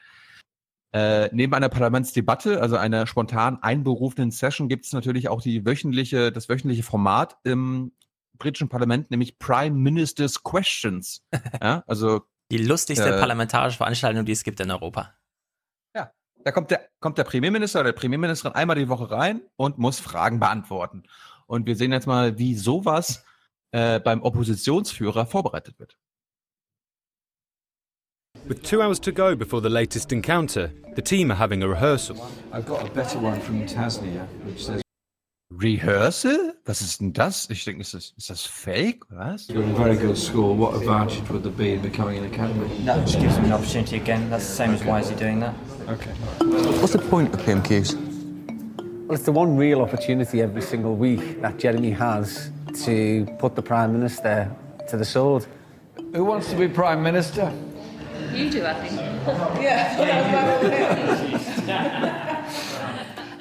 Äh, 0.93 1.29
neben 1.33 1.53
einer 1.53 1.69
Parlamentsdebatte, 1.69 2.61
also 2.61 2.77
einer 2.77 3.07
spontan 3.07 3.61
einberufenen 3.61 4.31
Session, 4.31 4.69
gibt 4.69 4.85
es 4.85 4.93
natürlich 4.93 5.27
auch 5.29 5.41
die 5.41 5.65
wöchentliche, 5.65 6.31
das 6.31 6.47
wöchentliche 6.47 6.83
Format 6.83 7.37
im 7.43 7.91
britischen 8.37 8.69
Parlament, 8.69 9.11
nämlich 9.11 9.39
Prime 9.39 9.77
Minister's 9.77 10.43
Questions. 10.43 11.23
Ja, 11.61 11.83
also 11.87 12.21
Die 12.51 12.57
lustigste 12.57 13.09
äh, 13.09 13.19
parlamentarische 13.19 13.77
Veranstaltung, 13.77 14.25
die 14.25 14.31
es 14.31 14.43
gibt 14.43 14.59
in 14.59 14.71
Europa. 14.71 15.13
Ja, 15.95 16.11
da 16.43 16.51
kommt 16.51 16.71
der, 16.71 16.87
kommt 16.99 17.17
der 17.17 17.25
Premierminister 17.25 17.81
oder 17.81 17.91
der 17.91 17.99
Premierministerin 17.99 18.55
einmal 18.55 18.77
die 18.77 18.87
Woche 18.87 19.11
rein 19.11 19.41
und 19.57 19.77
muss 19.77 19.99
Fragen 19.99 20.39
beantworten. 20.39 21.03
Und 21.45 21.65
wir 21.65 21.75
sehen 21.75 21.91
jetzt 21.91 22.07
mal, 22.07 22.37
wie 22.37 22.55
sowas 22.55 23.25
äh, 23.71 23.99
beim 23.99 24.21
Oppositionsführer 24.21 25.25
vorbereitet 25.25 25.77
wird. 25.79 25.97
With 28.45 28.61
two 28.61 28.81
hours 28.81 29.01
to 29.01 29.11
go 29.11 29.35
before 29.35 29.61
the 29.61 29.69
latest 29.69 30.11
encounter, 30.13 30.71
the 30.95 31.01
team 31.01 31.31
are 31.31 31.39
having 31.39 31.63
a 31.63 31.67
rehearsal. 31.67 32.15
I've 32.53 32.65
got 32.65 32.81
a 32.81 32.89
better 32.93 33.19
one 33.19 33.41
from 33.41 33.65
Tasnia, 33.65 34.25
which 34.45 34.63
says 34.63 34.81
Rehearsal? 35.49 36.55
Was 36.65 36.81
ist 36.81 36.99
denn 36.99 37.13
das? 37.13 37.49
Ich 37.49 37.63
denke, 37.63 37.81
ist 37.81 37.93
das, 37.93 38.13
ist 38.17 38.29
das 38.29 38.45
fake? 38.45 39.05
Was? 39.09 39.47
You're 39.47 39.63
in 39.63 39.71
a 39.71 39.77
very 39.77 39.95
good 39.95 40.17
school. 40.17 40.57
What 40.57 40.75
advantage 40.75 41.29
would 41.29 41.43
there 41.43 41.53
be 41.53 41.73
in 41.73 41.81
becoming 41.81 42.17
an 42.17 42.25
academy? 42.25 42.67
That 42.85 43.05
just 43.05 43.19
gives 43.21 43.37
him 43.37 43.45
an 43.45 43.53
opportunity 43.53 43.95
again. 43.95 44.29
That's 44.29 44.45
the 44.45 44.53
same 44.53 44.73
as 44.73 44.83
why 44.83 44.99
is 44.99 45.09
he 45.09 45.15
doing 45.15 45.39
that? 45.39 45.55
Okay. 45.87 46.11
What's 46.81 46.91
the 46.91 46.99
point 46.99 47.33
of 47.33 47.39
PMQs? 47.43 47.95
Well, 49.07 49.15
it's 49.15 49.23
the 49.23 49.31
one 49.31 49.55
real 49.55 49.81
opportunity 49.81 50.41
every 50.41 50.61
single 50.61 50.97
week 50.97 51.41
that 51.41 51.57
Jeremy 51.59 51.91
has 51.91 52.51
to 52.83 53.25
put 53.39 53.55
the 53.55 53.61
Prime 53.61 53.93
Minister 53.93 54.51
to 54.89 54.97
the 54.97 55.05
sword. 55.05 55.45
Who 56.13 56.25
wants 56.25 56.49
to 56.49 56.57
be 56.57 56.67
Prime 56.67 57.01
Minister? 57.01 57.53
You 58.33 58.49
do, 58.49 58.65
I 58.65 58.73
think. 58.73 58.97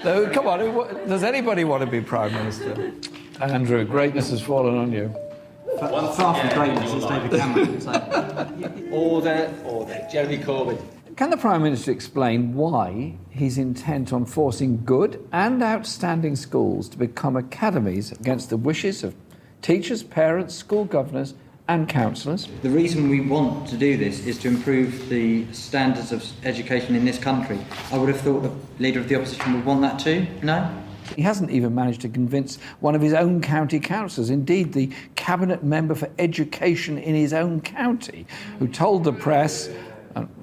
No, 0.07 0.31
come 0.31 0.47
on. 0.47 0.61
Does 1.09 1.25
anybody 1.25 1.65
want 1.65 1.83
to 1.83 1.91
be 1.91 2.01
Prime 2.01 2.33
Minister? 2.33 2.93
Andrew, 3.41 3.85
greatness 3.85 4.31
has 4.31 4.41
fallen 4.41 4.79
on 4.79 4.93
you. 4.93 5.09
One 5.09 6.15
far 6.15 6.33
from 6.37 6.49
greatness, 6.57 6.93
it's 6.93 7.07
David 7.07 7.33
Cameron. 7.33 7.75
It's 7.75 7.87
like, 7.87 8.93
order, 8.93 9.53
order. 9.65 10.07
Jeremy 10.09 10.39
Corbyn. 10.39 10.81
Can 11.17 11.31
the 11.31 11.37
Prime 11.37 11.61
Minister 11.65 11.91
explain 11.91 12.55
why 12.55 13.17
he's 13.31 13.59
intent 13.59 14.13
on 14.13 14.27
forcing 14.27 14.85
good 14.85 15.29
and 15.33 15.61
outstanding 15.61 16.37
schools 16.37 16.89
to 16.91 16.97
become 16.97 17.35
academies 17.37 18.13
against 18.13 18.49
the 18.49 18.57
wishes 18.57 19.03
of 19.03 19.13
teachers, 19.61 20.05
parents, 20.05 20.55
school 20.55 20.85
governors, 20.85 21.35
and 21.69 21.89
councillors? 21.89 22.49
The 22.63 22.71
reason 22.71 23.09
we 23.09 23.21
want 23.21 23.69
to 23.69 23.77
do 23.77 23.97
this 23.97 24.27
is 24.27 24.39
to 24.39 24.49
improve 24.49 25.09
the 25.09 25.51
standards 25.53 26.13
of 26.13 26.25
education 26.45 26.95
in 26.95 27.05
this 27.05 27.19
country. 27.19 27.59
I 27.91 27.99
would 27.99 28.09
have 28.09 28.21
thought 28.21 28.43
the 28.43 28.53
leader 28.83 29.01
of 29.01 29.09
the 29.09 29.17
opposition 29.17 29.55
would 29.55 29.65
want 29.65 29.81
that 29.83 29.99
too. 29.99 30.27
No? 30.43 30.71
He 31.15 31.23
hasn't 31.23 31.51
even 31.51 31.75
managed 31.75 32.01
to 32.03 32.09
convince 32.09 32.59
one 32.81 32.95
of 32.95 33.01
his 33.01 33.13
own 33.13 33.41
county 33.41 33.79
councillors, 33.79 34.31
indeed 34.31 34.73
the 34.73 34.91
cabinet 35.15 35.63
member 35.63 35.95
for 35.95 36.11
education 36.19 36.99
in 36.99 37.15
his 37.15 37.33
own 37.33 37.61
county, 37.61 38.27
who 38.59 38.67
told 38.67 39.05
the 39.05 39.13
press, 39.13 39.69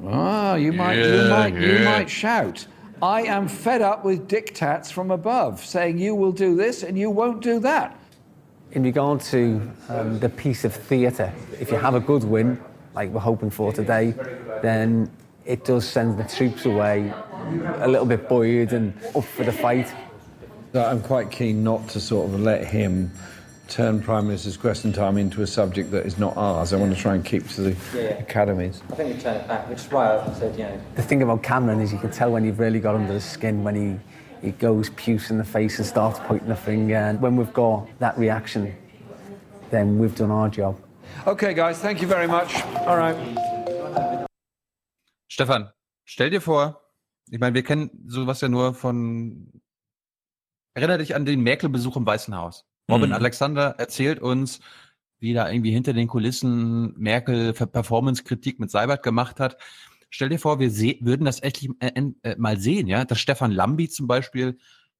"Ah, 0.06 0.56
you 0.56 0.72
might, 0.72 0.96
you 0.96 1.16
Yeah, 1.16 1.30
might, 1.30 1.56
you 1.56 1.80
might 1.80 2.10
shout." 2.10 2.66
I 3.02 3.24
am 3.24 3.50
fed 3.50 3.82
up 3.82 4.06
with 4.06 4.30
diktats 4.30 4.90
from 4.90 5.12
above, 5.12 5.66
saying 5.66 5.98
you 5.98 6.16
will 6.16 6.32
do 6.32 6.56
this 6.56 6.84
and 6.84 6.98
you 6.98 7.10
won't 7.10 7.42
do 7.42 7.60
that. 7.60 7.98
In 8.74 8.82
regard 8.82 9.22
to 9.22 9.62
um, 9.88 10.20
the 10.20 10.30
piece 10.30 10.66
of 10.66 10.74
theatre, 10.74 11.32
if 11.60 11.70
you 11.70 11.78
have 11.78 11.94
a 11.94 12.00
good 12.00 12.24
win, 12.24 12.60
like 12.96 13.12
we're 13.12 13.20
hoping 13.20 13.52
for 13.52 13.72
today, 13.72 14.16
then 14.64 15.12
it 15.46 15.64
does 15.64 15.88
send 15.88 16.18
the 16.18 16.24
troops 16.24 16.66
away 16.66 17.14
a 17.82 17.88
little 17.88 18.08
bit 18.08 18.28
buoyed 18.28 18.74
and 18.74 18.96
up 19.16 19.26
for 19.26 19.44
the 19.44 19.52
fight. 19.52 19.94
I'm 20.74 21.04
quite 21.04 21.30
keen 21.30 21.64
not 21.64 21.88
to 21.90 22.00
sort 22.00 22.34
of 22.34 22.40
let 22.40 22.66
him 22.66 23.12
turn 23.68 24.02
Prime 24.02 24.26
Minister's 24.26 24.58
question 24.58 24.92
time 24.92 25.18
into 25.18 25.44
a 25.44 25.48
subject 25.48 25.92
that 25.92 26.08
is 26.08 26.18
not 26.18 26.36
ours. 26.36 26.74
I 26.74 26.78
want 26.78 26.96
to 26.96 27.00
try 27.00 27.14
and 27.14 27.24
keep 27.24 27.48
to 27.50 27.62
the 27.62 27.70
yeah, 27.96 28.02
yeah. 28.02 28.10
academies. 28.18 28.82
I 28.92 28.96
think 28.96 29.16
we 29.16 29.22
turn 29.22 29.38
it 29.38 29.48
back, 29.48 29.70
which 29.70 29.82
is 29.82 29.92
why 29.92 30.18
I 30.18 30.34
said, 30.34 30.58
you 30.58 30.64
know. 30.64 30.82
The 30.96 31.04
thing 31.04 31.22
about 31.22 31.44
Cameron 31.44 31.80
is 31.80 31.94
you 31.94 32.00
can 32.00 32.10
tell 32.10 32.32
when 32.32 32.44
you've 32.44 32.60
really 32.60 32.80
got 32.80 32.96
under 32.96 33.14
the 33.14 33.22
skin 33.22 33.64
when 33.64 33.76
he, 33.76 34.00
he 34.44 34.52
goes 34.52 34.90
puce 34.90 35.32
in 35.32 35.38
the 35.38 35.44
face 35.44 35.80
and 35.80 35.88
starts 35.88 36.20
pointing 36.28 36.50
the 36.50 36.56
finger. 36.56 36.98
And 36.98 37.22
when 37.22 37.38
we've 37.38 37.54
got 37.54 37.88
that 38.00 38.18
reaction, 38.18 38.76
then 39.72 39.98
we've 39.98 40.16
done 40.16 40.32
our 40.32 40.50
job. 40.50 40.76
Okay, 41.26 41.54
guys, 41.54 41.80
thank 41.80 42.02
you 42.02 42.08
very 42.08 42.28
much. 42.28 42.64
All 42.86 42.98
right. 42.98 43.16
Stefan, 45.28 45.72
stell 46.06 46.30
dir 46.30 46.42
vor, 46.42 46.82
ich 47.32 47.40
meine, 47.40 47.56
wir 47.56 47.64
kennen 47.64 47.90
sowas 48.08 48.42
ja 48.42 48.50
nur 48.50 48.74
von. 48.74 49.62
Erinner 50.76 50.98
dich 50.98 51.16
an 51.16 51.26
den 51.26 51.42
Merkel-Besuch 51.42 51.98
im 51.98 52.06
Weißen 52.06 52.36
Haus. 52.36 52.66
Robin 52.90 53.10
mhm. 53.10 53.16
Alexander 53.16 53.76
erzählt 53.78 54.20
uns, 54.20 54.60
wie 55.20 55.34
da 55.34 55.50
irgendwie 55.50 55.72
hinter 55.72 55.94
den 55.94 56.08
Kulissen 56.08 56.94
Merkel 56.98 57.54
Performance-Kritik 57.54 58.60
mit 58.60 58.72
Seibert 58.72 59.04
gemacht 59.04 59.40
hat. 59.40 59.58
Stell 60.14 60.30
dir 60.30 60.38
vor, 60.38 60.60
wir 60.60 60.72
würden 60.72 61.26
das 61.26 61.42
echt 61.42 61.68
äh, 61.80 61.92
äh, 62.22 62.36
mal 62.38 62.60
sehen, 62.60 62.88
ja, 62.88 63.04
dass 63.04 63.20
Stefan 63.20 63.50
Lambi 63.50 63.90
zum 63.90 64.06
Beispiel 64.06 64.60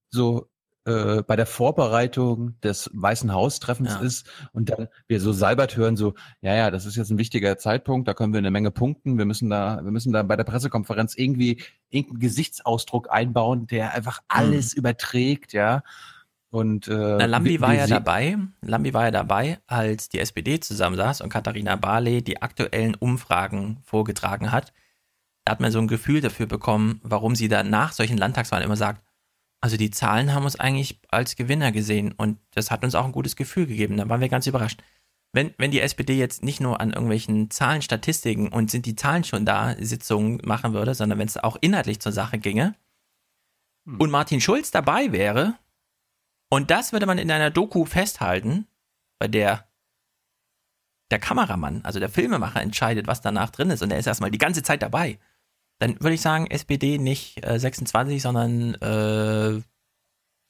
so 0.10 0.50
äh, 0.86 1.22
bei 1.22 1.36
der 1.36 1.46
Vorbereitung 1.46 2.60
des 2.62 2.90
Weißen 2.96 3.32
Haustreffens 3.32 3.92
ja. 3.92 4.00
ist 4.00 4.28
und 4.54 4.72
dann 4.72 4.88
wir 5.08 5.22
so 5.22 5.32
Seibert 5.32 5.78
hören, 5.78 5.98
so, 5.98 6.16
ja, 6.42 6.56
ja, 6.56 6.72
das 6.72 6.88
ist 6.88 6.96
jetzt 6.96 7.12
ein 7.12 7.20
wichtiger 7.20 7.60
Zeitpunkt, 7.60 8.08
da 8.08 8.16
können 8.16 8.34
wir 8.34 8.40
eine 8.40 8.50
Menge 8.50 8.72
punkten, 8.72 9.20
wir 9.20 9.26
müssen 9.26 9.52
da, 9.52 9.82
wir 9.84 9.92
müssen 9.92 10.14
da 10.14 10.24
bei 10.24 10.36
der 10.36 10.46
Pressekonferenz 10.46 11.14
irgendwie 11.16 11.62
irgendeinen 11.92 12.20
Gesichtsausdruck 12.20 13.12
einbauen, 13.12 13.68
der 13.68 13.94
einfach 13.94 14.18
mhm. 14.22 14.26
alles 14.30 14.74
mhm. 14.74 14.80
überträgt, 14.80 15.54
ja. 15.54 15.84
Und 16.50 16.88
äh, 16.88 16.92
Na, 17.20 17.26
Lambi 17.26 17.62
war 17.62 17.76
ja 17.76 17.86
dabei. 17.86 18.38
Lambi 18.62 18.96
war 18.96 19.06
ja 19.06 19.12
dabei, 19.12 19.60
als 19.68 20.10
die 20.10 20.18
SPD 20.18 20.60
zusammensaß 20.60 21.22
und 21.22 21.30
Katharina 21.30 21.76
Barley 21.76 22.24
die 22.24 22.42
aktuellen 22.42 22.96
Umfragen 22.96 23.78
vorgetragen 23.84 24.52
hat. 24.52 24.74
Da 25.46 25.52
hat 25.52 25.60
man 25.60 25.72
so 25.72 25.80
ein 25.80 25.88
Gefühl 25.88 26.22
dafür 26.22 26.46
bekommen, 26.46 27.00
warum 27.04 27.36
sie 27.36 27.48
da 27.48 27.64
nach 27.64 27.92
solchen 27.92 28.18
Landtagswahlen 28.18 28.66
immer 28.66 28.78
sagt, 28.78 29.04
also 29.62 29.78
die 29.78 29.92
Zahlen 29.92 30.34
haben 30.34 30.44
uns 30.44 30.60
eigentlich 30.60 31.00
als 31.10 31.36
Gewinner 31.36 31.72
gesehen 31.72 32.12
und 32.12 32.38
das 32.52 32.70
hat 32.70 32.84
uns 32.84 32.96
auch 32.96 33.06
ein 33.06 33.12
gutes 33.12 33.36
Gefühl 33.36 33.66
gegeben. 33.66 33.98
Da 33.98 34.10
waren 34.10 34.22
wir 34.22 34.30
ganz 34.30 34.48
überrascht. 34.48 34.82
Wenn, 35.32 35.54
wenn 35.58 35.72
die 35.72 35.80
SPD 35.80 36.16
jetzt 36.16 36.44
nicht 36.44 36.60
nur 36.60 36.80
an 36.80 36.92
irgendwelchen 36.92 37.50
Zahlen, 37.50 37.82
Statistiken 37.82 38.50
und 38.50 38.70
sind 38.70 38.86
die 38.86 38.96
Zahlen 38.96 39.24
schon 39.24 39.46
da, 39.46 39.76
Sitzungen 39.80 40.40
machen 40.44 40.74
würde, 40.74 40.94
sondern 40.94 41.18
wenn 41.18 41.28
es 41.28 41.38
auch 41.38 41.58
inhaltlich 41.62 42.00
zur 42.00 42.12
Sache 42.12 42.38
ginge 42.38 42.76
hm. 43.86 44.00
und 44.00 44.12
Martin 44.12 44.42
Schulz 44.42 44.70
dabei 44.70 45.12
wäre, 45.12 45.56
und 46.50 46.70
das 46.70 46.92
würde 46.94 47.08
man 47.08 47.18
in 47.18 47.32
einer 47.32 47.50
Doku 47.50 47.86
festhalten, 47.86 48.68
bei 49.18 49.28
der 49.28 49.68
der 51.10 51.20
Kameramann, 51.20 51.82
also 51.84 52.00
der 52.00 52.10
Filmemacher, 52.10 52.62
entscheidet, 52.62 53.08
was 53.08 53.22
danach 53.22 53.50
drin 53.50 53.70
ist. 53.70 53.82
Und 53.82 53.92
er 53.92 54.00
ist 54.00 54.08
erstmal 54.08 54.32
die 54.32 54.40
ganze 54.40 54.64
Zeit 54.64 54.82
dabei. 54.82 55.20
Dann 55.80 56.00
würde 56.00 56.14
ich 56.14 56.22
sagen, 56.22 56.48
SPD 56.48 56.98
nicht 56.98 57.46
äh, 57.46 57.60
26, 57.60 58.22
sondern 58.22 58.76
äh, 58.76 59.62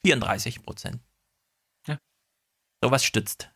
34 0.04 0.62
Prozent. 0.62 1.00
Ja. 1.86 1.98
Sowas 2.82 3.04
stützt. 3.04 3.50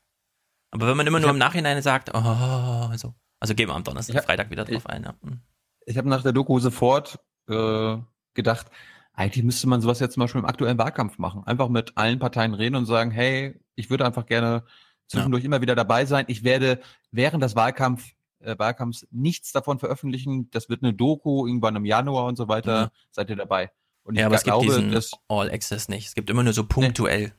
Aber 0.71 0.87
wenn 0.87 0.97
man 0.97 1.07
immer 1.07 1.19
ich 1.19 1.23
nur 1.23 1.31
im 1.31 1.39
Nachhinein 1.39 1.81
sagt, 1.83 2.11
oh, 2.15 2.97
so. 2.97 3.15
Also 3.41 3.55
gehen 3.55 3.69
wir 3.69 3.75
am 3.75 3.85
Donnerstag, 3.85 4.17
hab, 4.17 4.25
Freitag 4.25 4.51
wieder 4.51 4.65
drauf 4.65 4.85
ich, 4.85 4.87
ein. 4.87 5.05
Ja. 5.05 5.15
Hm. 5.23 5.41
Ich 5.87 5.97
habe 5.97 6.09
nach 6.09 6.23
der 6.23 6.33
Doku 6.33 6.59
sofort 6.59 7.19
äh, 7.49 7.97
gedacht, 8.35 8.67
eigentlich 9.13 9.45
müsste 9.45 9.69
man 9.69 9.81
sowas 9.81 10.01
jetzt 10.01 10.15
zum 10.15 10.21
Beispiel 10.21 10.41
im 10.41 10.45
aktuellen 10.45 10.79
Wahlkampf 10.79 11.19
machen. 11.19 11.45
Einfach 11.45 11.69
mit 11.69 11.97
allen 11.97 12.19
Parteien 12.19 12.55
reden 12.55 12.77
und 12.77 12.87
sagen, 12.87 13.11
hey, 13.11 13.59
ich 13.75 13.91
würde 13.91 14.05
einfach 14.05 14.27
gerne 14.27 14.65
zwischendurch 15.09 15.43
ja. 15.43 15.47
immer 15.47 15.61
wieder 15.61 15.75
dabei 15.75 16.05
sein. 16.05 16.25
Ich 16.29 16.45
werde 16.45 16.81
während 17.11 17.43
des 17.43 17.57
Wahlkampf, 17.57 18.13
äh, 18.41 18.59
Wahlkampfs 18.59 19.07
nichts 19.11 19.53
davon 19.53 19.79
veröffentlichen. 19.79 20.51
Das 20.51 20.69
wird 20.69 20.83
eine 20.83 20.95
Doku 20.95 21.47
irgendwann 21.47 21.77
im 21.77 21.85
Januar 21.85 22.27
und 22.27 22.37
so 22.37 22.49
weiter. 22.49 22.87
Mhm. 22.87 22.91
Seid 23.11 23.31
ihr 23.31 23.37
dabei? 23.37 23.71
Und 24.05 24.17
ja, 24.17 24.27
aber 24.27 24.37
es 24.37 24.43
glaube, 24.43 24.67
gibt 24.67 24.95
diesen 24.95 25.19
All 25.29 25.51
Access 25.51 25.89
nicht. 25.89 26.07
Es 26.07 26.15
gibt 26.15 26.31
immer 26.31 26.43
nur 26.43 26.53
so 26.53 26.65
punktuell. 26.65 27.33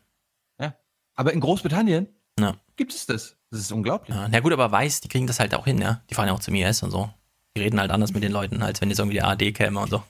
Nee. 0.60 0.66
Ja. 0.66 0.76
Aber 1.16 1.34
in 1.34 1.40
Großbritannien 1.40 2.08
ja. 2.40 2.56
gibt 2.76 2.94
es 2.94 3.06
das. 3.06 3.38
Das 3.50 3.60
ist 3.60 3.72
unglaublich. 3.72 4.16
Ja, 4.16 4.28
na 4.30 4.40
gut, 4.40 4.54
aber 4.54 4.72
weiß, 4.72 5.02
die 5.02 5.08
kriegen 5.08 5.26
das 5.26 5.40
halt 5.40 5.56
auch 5.56 5.66
hin, 5.66 5.82
ja. 5.82 6.04
Die 6.10 6.14
fahren 6.14 6.28
ja 6.28 6.34
auch 6.34 6.40
zum 6.40 6.54
IS 6.54 6.84
und 6.84 6.92
so. 6.92 7.10
Die 7.58 7.62
reden 7.62 7.80
halt 7.80 7.90
anders 7.90 8.14
mit 8.14 8.22
den 8.22 8.32
Leuten, 8.32 8.62
als 8.62 8.80
wenn 8.80 8.90
jetzt 8.90 9.00
irgendwie 9.00 9.18
die 9.18 9.24
AD 9.24 9.52
käme 9.54 9.80
und 9.80 9.90
so. 9.90 10.04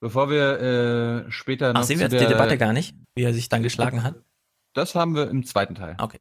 Bevor 0.00 0.30
wir 0.30 1.26
äh, 1.26 1.30
später 1.30 1.72
noch. 1.72 1.80
Ach, 1.80 1.84
sehen 1.84 1.98
wir 1.98 2.08
jetzt 2.08 2.20
die 2.20 2.26
Debatte 2.26 2.58
gar 2.58 2.72
nicht, 2.72 2.94
wie 3.14 3.22
er 3.22 3.34
sich 3.34 3.48
dann 3.48 3.62
geschlagen 3.62 4.02
hat? 4.02 4.16
Das 4.74 4.94
haben 4.94 5.14
wir 5.14 5.28
im 5.28 5.44
zweiten 5.44 5.74
Teil. 5.74 5.96
Okay. 5.98 6.18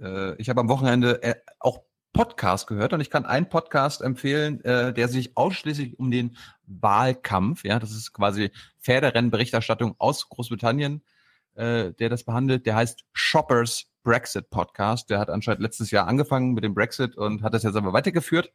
Äh, 0.00 0.34
ich 0.36 0.48
habe 0.48 0.60
am 0.60 0.68
Wochenende 0.68 1.22
äh, 1.22 1.34
auch 1.58 1.82
Podcast 2.12 2.66
gehört 2.66 2.94
und 2.94 3.00
ich 3.00 3.10
kann 3.10 3.26
einen 3.26 3.48
Podcast 3.48 4.00
empfehlen, 4.00 4.64
äh, 4.64 4.94
der 4.94 5.08
sich 5.08 5.36
ausschließlich 5.36 5.98
um 5.98 6.10
den 6.10 6.36
Wahlkampf, 6.66 7.62
ja, 7.62 7.78
das 7.78 7.90
ist 7.90 8.14
quasi 8.14 8.50
Pferderennenberichterstattung 8.80 9.94
aus 9.98 10.28
Großbritannien, 10.30 11.02
äh, 11.56 11.92
der 11.92 12.08
das 12.08 12.24
behandelt. 12.24 12.64
Der 12.64 12.74
heißt 12.74 13.04
Shoppers 13.12 13.90
Brexit 14.02 14.48
Podcast. 14.50 15.10
Der 15.10 15.18
hat 15.18 15.28
anscheinend 15.28 15.60
letztes 15.60 15.90
Jahr 15.90 16.06
angefangen 16.06 16.54
mit 16.54 16.64
dem 16.64 16.74
Brexit 16.74 17.16
und 17.16 17.42
hat 17.42 17.52
das 17.52 17.64
jetzt 17.64 17.76
aber 17.76 17.92
weitergeführt. 17.92 18.52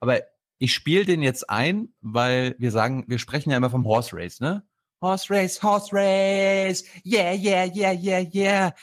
Aber 0.00 0.20
ich 0.58 0.72
spiele 0.72 1.04
den 1.04 1.20
jetzt 1.20 1.50
ein, 1.50 1.92
weil 2.00 2.54
wir 2.58 2.70
sagen, 2.70 3.04
wir 3.08 3.18
sprechen 3.18 3.50
ja 3.50 3.56
immer 3.56 3.70
vom 3.70 3.84
Horse 3.84 4.16
Race, 4.16 4.40
ne? 4.40 4.62
Horse 5.02 5.28
Race, 5.28 5.62
Horse 5.62 5.90
Race, 5.92 6.84
yeah, 7.04 7.34
yeah, 7.34 7.66
yeah, 7.66 7.92
yeah, 7.92 8.20
yeah. 8.32 8.74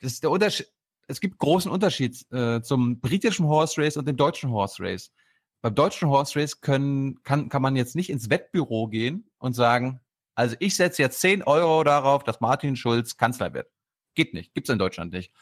Das 0.00 0.14
ist 0.14 0.22
der 0.22 0.30
Unterschied. 0.30 0.66
Es 1.12 1.20
gibt 1.20 1.38
großen 1.38 1.70
Unterschied 1.70 2.24
äh, 2.32 2.62
zum 2.62 2.98
britischen 2.98 3.46
Horse 3.46 3.80
Race 3.80 3.98
und 3.98 4.08
dem 4.08 4.16
deutschen 4.16 4.50
Horse 4.50 4.82
Race. 4.82 5.12
Beim 5.60 5.74
deutschen 5.74 6.08
Horse 6.08 6.40
Race 6.40 6.62
können, 6.62 7.22
kann, 7.22 7.50
kann 7.50 7.60
man 7.60 7.76
jetzt 7.76 7.94
nicht 7.94 8.08
ins 8.08 8.30
Wettbüro 8.30 8.88
gehen 8.88 9.30
und 9.36 9.52
sagen, 9.52 10.00
also 10.34 10.56
ich 10.58 10.74
setze 10.74 11.02
jetzt 11.02 11.20
10 11.20 11.42
Euro 11.42 11.84
darauf, 11.84 12.24
dass 12.24 12.40
Martin 12.40 12.76
Schulz 12.76 13.18
Kanzler 13.18 13.52
wird. 13.52 13.70
Geht 14.14 14.32
nicht, 14.32 14.54
gibt's 14.54 14.70
in 14.70 14.78
Deutschland 14.78 15.12
nicht. 15.12 15.32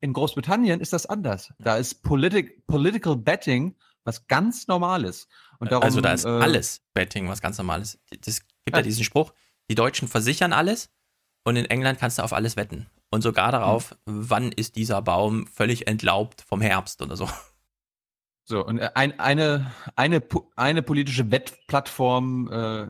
In 0.00 0.12
Großbritannien 0.12 0.80
ist 0.80 0.92
das 0.92 1.06
anders. 1.06 1.52
Da 1.60 1.76
ist 1.76 2.02
Politic, 2.02 2.66
Political 2.66 3.14
Betting 3.14 3.76
was 4.02 4.26
ganz 4.26 4.66
Normales. 4.66 5.28
Und 5.60 5.70
darum, 5.70 5.84
also 5.84 6.00
da 6.00 6.14
ist 6.14 6.24
äh, 6.24 6.30
alles 6.30 6.82
Betting 6.94 7.28
was 7.28 7.40
ganz 7.40 7.58
Normales. 7.58 8.00
Das 8.10 8.40
gibt 8.40 8.76
ja. 8.76 8.78
ja 8.78 8.82
diesen 8.82 9.04
Spruch, 9.04 9.32
die 9.70 9.76
Deutschen 9.76 10.08
versichern 10.08 10.52
alles 10.52 10.90
und 11.44 11.54
in 11.54 11.66
England 11.66 12.00
kannst 12.00 12.18
du 12.18 12.24
auf 12.24 12.32
alles 12.32 12.56
wetten. 12.56 12.90
Und 13.12 13.20
sogar 13.20 13.52
darauf, 13.52 13.92
mhm. 14.06 14.30
wann 14.30 14.52
ist 14.52 14.76
dieser 14.76 15.02
Baum 15.02 15.46
völlig 15.46 15.86
entlaubt 15.86 16.40
vom 16.40 16.62
Herbst 16.62 17.02
oder 17.02 17.14
so. 17.14 17.28
So, 18.44 18.66
und 18.66 18.78
äh, 18.78 18.90
ein, 18.94 19.20
eine, 19.20 19.70
eine, 19.94 20.20
eine 20.56 20.82
politische 20.82 21.30
Wettplattform, 21.30 22.50
äh, 22.50 22.88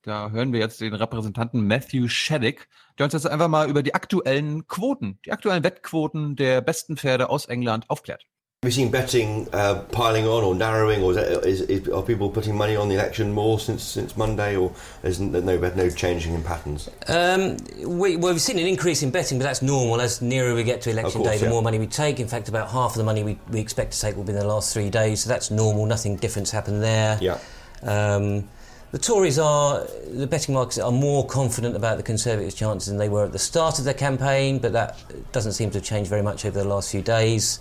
da 0.00 0.30
hören 0.30 0.52
wir 0.52 0.60
jetzt 0.60 0.80
den 0.80 0.94
Repräsentanten 0.94 1.66
Matthew 1.66 2.08
Shaddick, 2.08 2.68
der 2.98 3.04
uns 3.04 3.12
jetzt 3.12 3.26
einfach 3.26 3.48
mal 3.48 3.68
über 3.68 3.82
die 3.82 3.94
aktuellen 3.94 4.66
Quoten, 4.66 5.18
die 5.26 5.32
aktuellen 5.32 5.62
Wettquoten 5.62 6.36
der 6.36 6.62
besten 6.62 6.96
Pferde 6.96 7.28
aus 7.28 7.46
England 7.46 7.90
aufklärt. 7.90 8.26
Have 8.64 8.72
you 8.72 8.82
seen 8.82 8.90
betting 8.90 9.46
uh, 9.52 9.82
piling 9.92 10.26
on 10.26 10.42
or 10.42 10.54
narrowing, 10.54 11.02
or 11.02 11.10
is, 11.10 11.16
that, 11.16 11.46
is, 11.46 11.60
is, 11.60 11.86
are 11.90 12.02
people 12.02 12.30
putting 12.30 12.56
money 12.56 12.76
on 12.76 12.88
the 12.88 12.94
election 12.94 13.30
more 13.30 13.60
since 13.60 13.82
since 13.82 14.16
Monday, 14.16 14.56
or 14.56 14.72
is 15.02 15.18
there 15.18 15.42
no 15.42 15.58
no 15.58 15.90
changing 15.90 16.32
in 16.32 16.42
patterns? 16.42 16.88
Um, 17.06 17.58
we, 17.86 18.16
well, 18.16 18.32
we've 18.32 18.40
seen 18.40 18.58
an 18.58 18.66
increase 18.66 19.02
in 19.02 19.10
betting, 19.10 19.36
but 19.36 19.44
that's 19.44 19.60
normal. 19.60 20.00
As 20.00 20.22
nearer 20.22 20.54
we 20.54 20.64
get 20.64 20.80
to 20.80 20.90
election 20.90 21.20
course, 21.20 21.32
day, 21.32 21.38
the 21.40 21.44
yeah. 21.44 21.50
more 21.50 21.60
money 21.60 21.78
we 21.78 21.86
take. 21.86 22.20
In 22.20 22.26
fact, 22.26 22.48
about 22.48 22.70
half 22.70 22.92
of 22.92 22.96
the 22.96 23.04
money 23.04 23.22
we, 23.22 23.38
we 23.50 23.60
expect 23.60 23.92
to 23.92 24.00
take 24.00 24.16
will 24.16 24.24
be 24.24 24.32
in 24.32 24.38
the 24.38 24.46
last 24.46 24.72
three 24.72 24.88
days, 24.88 25.24
so 25.24 25.28
that's 25.28 25.50
normal. 25.50 25.84
Nothing 25.84 26.16
different's 26.16 26.50
happened 26.50 26.82
there. 26.82 27.18
Yeah. 27.20 27.38
Um, 27.82 28.48
the 28.94 29.00
Tories 29.00 29.40
are, 29.40 29.88
the 30.06 30.24
betting 30.24 30.54
markets 30.54 30.78
are 30.78 30.92
more 30.92 31.26
confident 31.26 31.74
about 31.74 31.96
the 31.96 32.02
Conservatives' 32.04 32.54
chances 32.54 32.86
than 32.86 32.96
they 32.96 33.08
were 33.08 33.24
at 33.24 33.32
the 33.32 33.40
start 33.40 33.80
of 33.80 33.84
their 33.84 33.92
campaign, 33.92 34.60
but 34.60 34.72
that 34.72 35.02
doesn't 35.32 35.54
seem 35.54 35.68
to 35.70 35.78
have 35.78 35.84
changed 35.84 36.08
very 36.08 36.22
much 36.22 36.44
over 36.44 36.56
the 36.56 36.64
last 36.64 36.92
few 36.92 37.02
days. 37.02 37.58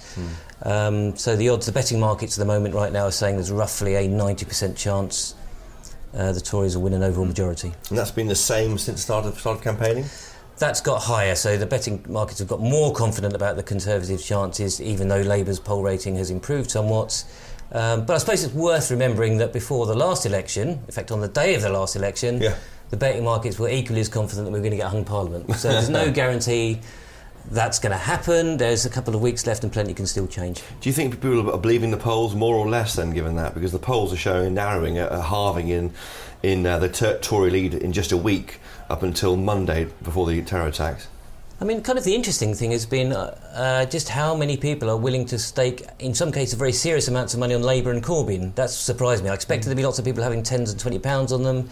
Mm. 0.62 0.68
Um, 0.68 1.18
so 1.18 1.36
the 1.36 1.50
odds, 1.50 1.66
the 1.66 1.72
betting 1.72 2.00
markets 2.00 2.38
at 2.38 2.40
the 2.40 2.46
moment 2.46 2.76
right 2.76 2.94
now 2.94 3.06
are 3.06 3.12
saying 3.12 3.38
there's 3.38 3.50
roughly 3.50 3.96
a 3.96 4.08
90% 4.08 4.78
chance 4.78 5.34
uh, 6.14 6.34
the 6.34 6.40
Tories 6.40 6.78
will 6.78 6.84
win 6.84 6.94
an 6.94 7.02
overall 7.02 7.26
majority. 7.26 7.74
And 7.90 7.98
that's 7.98 8.12
been 8.12 8.28
the 8.28 8.36
same 8.36 8.78
since 8.78 9.00
the 9.00 9.04
start 9.04 9.26
of, 9.26 9.40
start 9.40 9.58
of 9.58 9.64
campaigning? 9.64 10.06
That's 10.60 10.82
got 10.82 11.02
higher, 11.02 11.34
so 11.34 11.58
the 11.58 11.66
betting 11.66 12.06
markets 12.08 12.38
have 12.38 12.48
got 12.48 12.60
more 12.60 12.94
confident 12.94 13.34
about 13.34 13.56
the 13.56 13.64
Conservatives' 13.64 14.24
chances, 14.24 14.80
even 14.80 15.08
though 15.08 15.22
Labour's 15.22 15.60
poll 15.60 15.82
rating 15.82 16.16
has 16.18 16.30
improved 16.30 16.70
somewhat. 16.70 17.26
Um, 17.74 18.06
but 18.06 18.14
I 18.14 18.18
suppose 18.20 18.44
it's 18.44 18.54
worth 18.54 18.92
remembering 18.92 19.38
that 19.38 19.52
before 19.52 19.86
the 19.88 19.96
last 19.96 20.26
election, 20.26 20.70
in 20.70 20.92
fact, 20.92 21.12
on 21.12 21.22
the 21.22 21.28
day 21.28 21.56
of 21.56 21.64
the 21.64 21.70
last 21.70 21.96
election, 21.96 22.40
yeah. 22.40 22.56
the 22.92 22.98
betting 22.98 23.24
markets 23.24 23.58
were 23.58 23.70
equally 23.70 24.00
as 24.00 24.10
confident 24.10 24.46
that 24.46 24.52
we 24.52 24.60
were 24.60 24.64
going 24.64 24.72
to 24.72 24.78
get 24.78 24.86
a 24.86 24.90
hung 24.90 25.04
parliament. 25.04 25.56
So 25.56 25.70
there's 25.70 25.90
no 25.90 26.12
guarantee 26.22 26.80
that's 27.50 27.80
going 27.80 27.92
to 27.92 27.98
happen. 27.98 28.58
There's 28.58 28.86
a 28.86 28.90
couple 28.90 29.16
of 29.16 29.22
weeks 29.22 29.46
left 29.48 29.64
and 29.64 29.74
plenty 29.74 29.94
can 29.94 30.06
still 30.06 30.28
change. 30.28 30.62
Do 30.82 30.90
you 30.90 30.94
think 30.94 31.16
people 31.16 31.52
are 31.52 31.58
believing 31.58 31.92
the 31.92 31.98
polls 31.98 32.36
more 32.36 32.56
or 32.56 32.70
less 32.70 32.96
then, 32.96 33.12
given 33.12 33.36
that? 33.36 33.54
Because 33.54 33.72
the 33.72 33.80
polls 33.80 34.14
are 34.14 34.18
showing 34.18 34.48
a 34.48 34.52
narrowing, 34.52 35.00
a, 35.00 35.22
halving 35.22 35.70
in, 35.70 35.92
in 36.44 36.66
uh, 36.66 36.80
the 36.80 36.90
Tory 37.22 37.50
lead 37.50 37.74
in 37.74 37.92
just 37.92 38.12
a 38.12 38.18
week 38.18 38.60
up 38.90 39.04
until 39.04 39.36
Monday 39.36 39.88
before 40.04 40.28
the 40.28 40.42
terror 40.44 40.68
attacks. 40.68 41.08
I 41.62 41.66
mean, 41.66 41.82
kind 41.82 41.98
of 41.98 42.04
the 42.04 42.16
interesting 42.16 42.54
thing 42.54 42.72
has 42.72 42.86
been 42.86 43.14
uh, 43.14 43.38
uh, 43.54 43.86
just 43.86 44.10
how 44.10 44.36
many 44.36 44.58
people 44.58 44.90
are 44.90 44.98
willing 44.98 45.26
to 45.28 45.40
stake, 45.40 45.86
in 46.00 46.14
some 46.14 46.32
cases, 46.32 46.56
very 46.56 46.74
serious 46.74 47.08
amounts 47.08 47.34
of 47.34 47.40
money 47.40 47.54
on 47.54 47.62
Labour 47.62 47.92
and 47.92 48.04
Corbyn. 48.04 48.54
That's 48.56 48.76
surprised 48.76 49.24
me. 49.24 49.30
I 49.30 49.34
expected 49.34 49.68
there'd 49.68 49.78
be 49.78 49.84
lots 49.84 50.00
of 50.00 50.04
people 50.04 50.24
having 50.24 50.44
tens 50.44 50.72
and 50.72 50.80
twenty 50.80 51.00
pounds 51.00 51.32
on 51.32 51.44
them, 51.44 51.70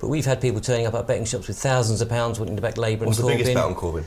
but 0.00 0.08
we've 0.08 0.26
had 0.26 0.40
people 0.40 0.60
turning 0.60 0.86
up 0.86 0.94
at 0.94 1.06
betting 1.06 1.24
shops 1.24 1.48
with 1.48 1.58
thousands 1.58 2.00
of 2.00 2.08
pounds 2.08 2.38
wanting 2.38 2.56
to 2.56 2.62
back 2.62 2.76
Labour 2.76 3.06
What's 3.06 3.18
and 3.18 3.28
Corbyn. 3.28 3.30
What's 3.30 3.38
the 3.38 3.54
biggest 3.54 3.54
bet 3.54 3.64
on 3.64 3.74
Corbyn? 3.74 4.04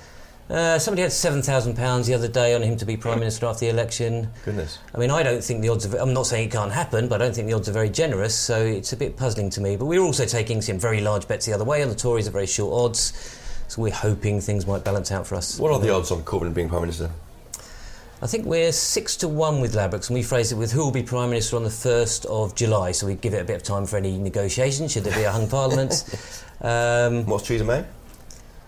Uh, 0.50 0.78
somebody 0.78 1.02
had 1.02 1.12
seven 1.12 1.42
thousand 1.42 1.76
pounds 1.76 2.06
the 2.06 2.14
other 2.14 2.28
day 2.28 2.54
on 2.54 2.62
him 2.62 2.76
to 2.78 2.86
be 2.86 2.98
prime 2.98 3.18
minister 3.18 3.46
after 3.46 3.62
the 3.62 3.70
election. 3.70 4.30
Goodness. 4.44 4.78
I 4.94 4.98
mean, 4.98 5.10
I 5.10 5.24
don't 5.24 5.42
think 5.42 5.62
the 5.62 5.70
odds. 5.70 5.86
Are, 5.86 5.98
I'm 5.98 6.14
not 6.14 6.28
saying 6.28 6.50
it 6.50 6.52
can't 6.52 6.72
happen, 6.72 7.08
but 7.08 7.22
I 7.22 7.26
don't 7.26 7.34
think 7.34 7.48
the 7.48 7.54
odds 7.54 7.70
are 7.70 7.74
very 7.74 7.90
generous. 7.90 8.36
So 8.36 8.62
it's 8.62 8.92
a 8.92 8.98
bit 8.98 9.16
puzzling 9.16 9.50
to 9.52 9.62
me. 9.62 9.78
But 9.78 9.86
we're 9.86 10.02
also 10.02 10.26
taking 10.26 10.62
some 10.62 10.78
very 10.78 11.00
large 11.00 11.30
bets 11.30 11.46
the 11.46 11.54
other 11.54 11.64
way 11.64 11.82
on 11.82 11.88
the 11.88 11.96
Tories 11.96 12.28
at 12.28 12.34
very 12.34 12.46
short 12.46 12.74
odds. 12.74 13.40
So 13.74 13.82
we're 13.82 13.92
hoping 13.92 14.40
things 14.40 14.68
might 14.68 14.84
balance 14.84 15.12
out 15.12 15.26
for 15.26 15.34
us. 15.34 15.58
What 15.58 15.72
are 15.72 15.80
the 15.80 15.90
odds 15.90 16.12
on 16.12 16.22
Corbyn 16.22 16.54
being 16.54 16.70
Prime 16.70 16.82
Minister? 16.82 17.10
I 18.22 18.28
think 18.28 18.46
we're 18.46 18.72
six 18.72 19.18
to 19.18 19.28
one 19.28 19.62
with 19.62 19.74
Labrooks, 19.74 20.10
and 20.10 20.14
we 20.14 20.22
phrase 20.22 20.52
it 20.52 20.58
with 20.58 20.72
who 20.72 20.86
will 20.86 20.92
be 20.92 21.02
Prime 21.02 21.32
Minister 21.32 21.56
on 21.56 21.64
the 21.64 21.70
1st 21.70 22.28
of 22.28 22.54
July. 22.54 22.92
So 22.92 23.08
we 23.08 23.16
give 23.16 23.34
it 23.34 23.42
a 23.42 23.44
bit 23.44 23.56
of 23.56 23.64
time 23.64 23.88
for 23.88 23.98
any 23.98 24.20
negotiation, 24.20 24.88
should 24.88 25.06
there 25.06 25.16
be 25.16 25.24
a 25.24 25.32
hung 25.32 25.50
Parliament. 25.50 26.06
Um, 26.62 27.26
What's 27.26 27.46
Theresa 27.46 27.66
May? 27.66 27.84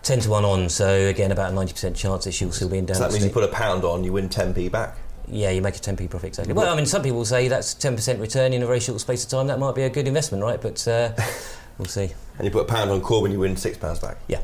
10 0.02 0.20
to 0.20 0.28
1 0.28 0.44
on, 0.44 0.68
so 0.68 1.06
again, 1.06 1.32
about 1.32 1.52
a 1.52 1.56
90% 1.56 1.96
chance 1.96 2.24
that 2.24 2.32
she'll 2.32 2.52
still 2.52 2.68
be 2.68 2.76
in 2.76 2.86
So 2.88 2.98
that 2.98 3.10
means 3.10 3.24
you 3.24 3.30
put 3.30 3.44
a 3.44 3.48
pound 3.48 3.84
on, 3.84 4.04
you 4.04 4.12
win 4.12 4.28
10p 4.28 4.70
back. 4.70 4.98
Yeah, 5.26 5.50
you 5.50 5.62
make 5.62 5.76
a 5.76 5.78
10p 5.78 6.10
profit, 6.10 6.28
exactly. 6.28 6.52
Well, 6.52 6.70
I 6.70 6.76
mean, 6.76 6.84
some 6.84 7.02
people 7.02 7.24
say 7.24 7.48
that's 7.48 7.74
10% 7.74 8.20
return 8.20 8.52
in 8.52 8.62
a 8.62 8.66
very 8.66 8.80
short 8.80 9.00
space 9.00 9.24
of 9.24 9.30
time. 9.30 9.46
That 9.46 9.58
might 9.58 9.74
be 9.74 9.82
a 9.82 9.88
good 9.88 10.06
investment, 10.06 10.42
right? 10.42 10.60
But 10.60 10.86
uh, 10.86 11.12
we'll 11.78 11.86
see. 11.86 12.10
And 12.36 12.44
you 12.44 12.50
put 12.50 12.68
a 12.68 12.70
pound 12.70 12.90
on 12.90 13.00
Corbyn, 13.00 13.32
you 13.32 13.38
win 13.38 13.56
six 13.56 13.78
pounds 13.78 14.00
back. 14.00 14.18
Ja. 14.28 14.40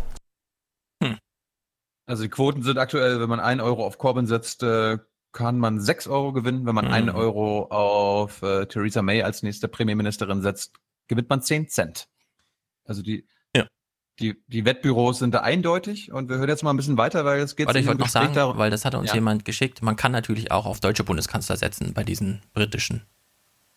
Also 2.07 2.25
die 2.25 2.29
Quoten 2.29 2.63
sind 2.63 2.79
aktuell, 2.79 3.21
wenn 3.21 3.29
man 3.29 3.41
1 3.41 3.63
Euro 3.63 3.87
auf 3.87 3.99
Corbyn 3.99 4.27
setzt, 4.27 4.63
äh, 4.63 4.99
kann 5.33 5.59
man 5.59 5.81
6 5.81 6.09
Euro 6.09 6.33
gewinnen. 6.33 6.67
Wenn 6.67 6.75
man 6.75 6.87
Mhm. 6.87 6.93
1 6.93 7.15
Euro 7.15 7.65
auf 7.71 8.43
äh, 8.43 8.67
Theresa 8.67 9.03
May 9.03 9.23
als 9.23 9.43
nächste 9.43 9.69
Premierministerin 9.69 10.43
setzt, 10.43 10.75
gewinnt 11.09 11.31
man 11.31 11.41
10 11.43 11.69
Cent. 11.69 12.09
Also 12.85 13.03
die, 13.03 13.27
Ja. 13.55 13.67
die, 14.21 14.37
die 14.49 14.65
Wettbüros 14.65 15.21
sind 15.21 15.33
da 15.33 15.41
eindeutig 15.41 16.13
und 16.13 16.29
wir 16.29 16.37
hören 16.39 16.49
jetzt 16.49 16.65
mal 16.65 16.71
ein 16.71 16.77
bisschen 16.77 16.99
weiter, 16.99 17.25
weil 17.25 17.41
es 17.41 17.55
geht 17.57 17.67
Warte, 17.67 17.79
ich 17.79 17.87
wollte 17.87 18.01
noch 18.01 18.09
sagen, 18.09 18.35
darum- 18.35 18.59
weil 18.59 18.71
das 18.71 18.85
hat 18.85 18.95
uns 18.95 19.09
Ja. 19.11 19.15
jemand 19.15 19.45
geschickt. 19.45 19.81
Man 19.83 19.97
kann 19.97 20.13
natürlich 20.13 20.51
auch 20.51 20.67
auf 20.67 20.81
deutsche 20.81 21.05
Bundeskanzler 21.05 21.57
setzen 21.57 21.95
bei 21.95 22.03
diesen 22.05 22.43
britischen. 22.53 23.03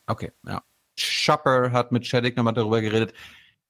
Okay, 0.07 0.31
ja. 0.45 0.61
Shopper 0.97 1.71
hat 1.71 1.91
mit 1.91 2.05
Shaddick 2.07 2.35
nochmal 2.37 2.53
darüber 2.53 2.81
geredet. 2.81 3.13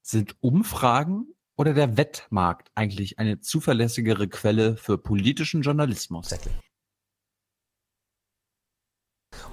Sind 0.02 0.36
Umfragen 0.42 1.28
oder 1.58 1.74
der 1.74 1.98
Wettmarkt 1.98 2.70
eigentlich 2.76 3.20
eine 3.20 3.40
zuverlässigere 3.40 4.28
Quelle 4.28 4.78
für 4.78 4.98
politischen 4.98 5.62
Journalismus? 5.62 6.30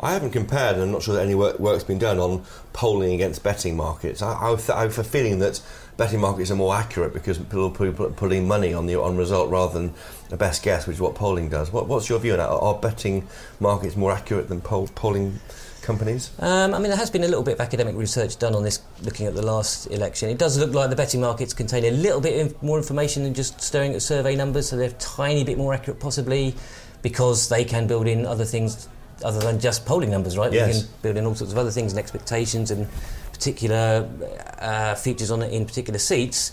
I 0.01 0.13
haven't 0.13 0.33
compared, 0.33 0.77
and 0.77 0.85
I'm 0.85 0.91
not 0.91 1.03
sure 1.03 1.15
that 1.15 1.23
any 1.23 1.35
work, 1.35 1.59
work's 1.59 1.85
been 1.85 1.99
done 1.99 2.19
on 2.19 2.45
polling 2.73 3.15
against 3.15 3.43
betting 3.43 3.77
markets. 3.77 4.23
I, 4.23 4.33
I, 4.33 4.53
I 4.75 4.83
have 4.83 4.99
a 4.99 5.05
feeling 5.05 5.39
that 5.41 5.61
betting 5.97 6.21
markets 6.21 6.51
are 6.51 6.57
more 6.57 6.75
accurate 6.75 7.13
because 7.13 7.39
people 7.39 7.67
are 7.67 7.71
put- 7.71 7.97
put- 7.97 8.17
putting 8.17 8.49
money 8.49 8.73
on 8.75 8.87
the 8.87 8.97
on 8.97 9.17
result 9.17 9.51
rather 9.51 9.75
than 9.75 9.95
a 10.31 10.37
best 10.37 10.63
guess, 10.63 10.87
which 10.87 10.97
is 10.97 11.01
what 11.01 11.15
polling 11.15 11.49
does. 11.49 11.73
What, 11.73 11.89
what's 11.89 12.09
your 12.09 12.19
view 12.19 12.33
on 12.33 12.39
that? 12.39 12.49
Are 12.49 12.75
betting 12.75 13.29
markets 13.61 13.95
more 13.97 14.13
accurate 14.13 14.49
than 14.49 14.61
poll, 14.61 14.89
polling 14.89 15.41
companies? 15.83 16.31
Um, 16.39 16.75
I 16.75 16.79
mean, 16.79 16.89
there 16.89 16.97
has 16.97 17.11
been 17.11 17.25
a 17.25 17.29
little 17.29 17.43
bit 17.43 17.55
of 17.55 17.61
academic 17.61 17.97
research 17.97 18.39
done 18.39 18.55
on 18.55 18.63
this, 18.63 18.81
looking 19.03 19.27
at 19.27 19.35
the 19.35 19.43
last 19.43 19.87
election. 19.87 20.29
It 20.29 20.39
does 20.39 20.59
look 20.59 20.73
like 20.73 20.91
the 20.91 20.97
betting 20.97 21.21
markets 21.21 21.53
contain 21.53 21.85
a 21.85 21.91
little 21.91 22.21
bit 22.21 22.63
more 22.63 22.79
information 22.79 23.25
than 23.25 23.35
just 23.35 23.61
staring 23.61 23.93
at 23.95 24.03
survey 24.03 24.37
numbers, 24.37 24.69
so 24.69 24.77
they're 24.77 24.91
a 24.91 24.93
tiny 24.93 25.45
bit 25.45 25.59
more 25.59 25.75
accurate, 25.75 26.01
possibly, 26.01 26.55
because 27.03 27.49
they 27.49 27.65
can 27.65 27.87
build 27.87 28.07
in 28.07 28.25
other 28.25 28.45
things 28.45 28.89
other 29.25 29.41
than 29.41 29.61
just 29.61 29.85
polling 29.87 30.11
numbers, 30.11 30.37
right? 30.37 30.53
Yes. 30.53 30.67
They 30.67 30.81
can 30.81 30.91
build 31.03 31.17
in 31.17 31.27
all 31.27 31.35
sorts 31.35 31.53
of 31.53 31.59
other 31.59 31.71
things 31.71 31.93
and 31.93 31.99
expectations 31.99 32.71
and 32.71 32.89
particular 33.33 34.09
uh, 34.59 34.95
features 34.95 35.31
on 35.31 35.43
it 35.43 35.53
in 35.53 35.67
particular 35.67 35.99
seats. 35.99 36.53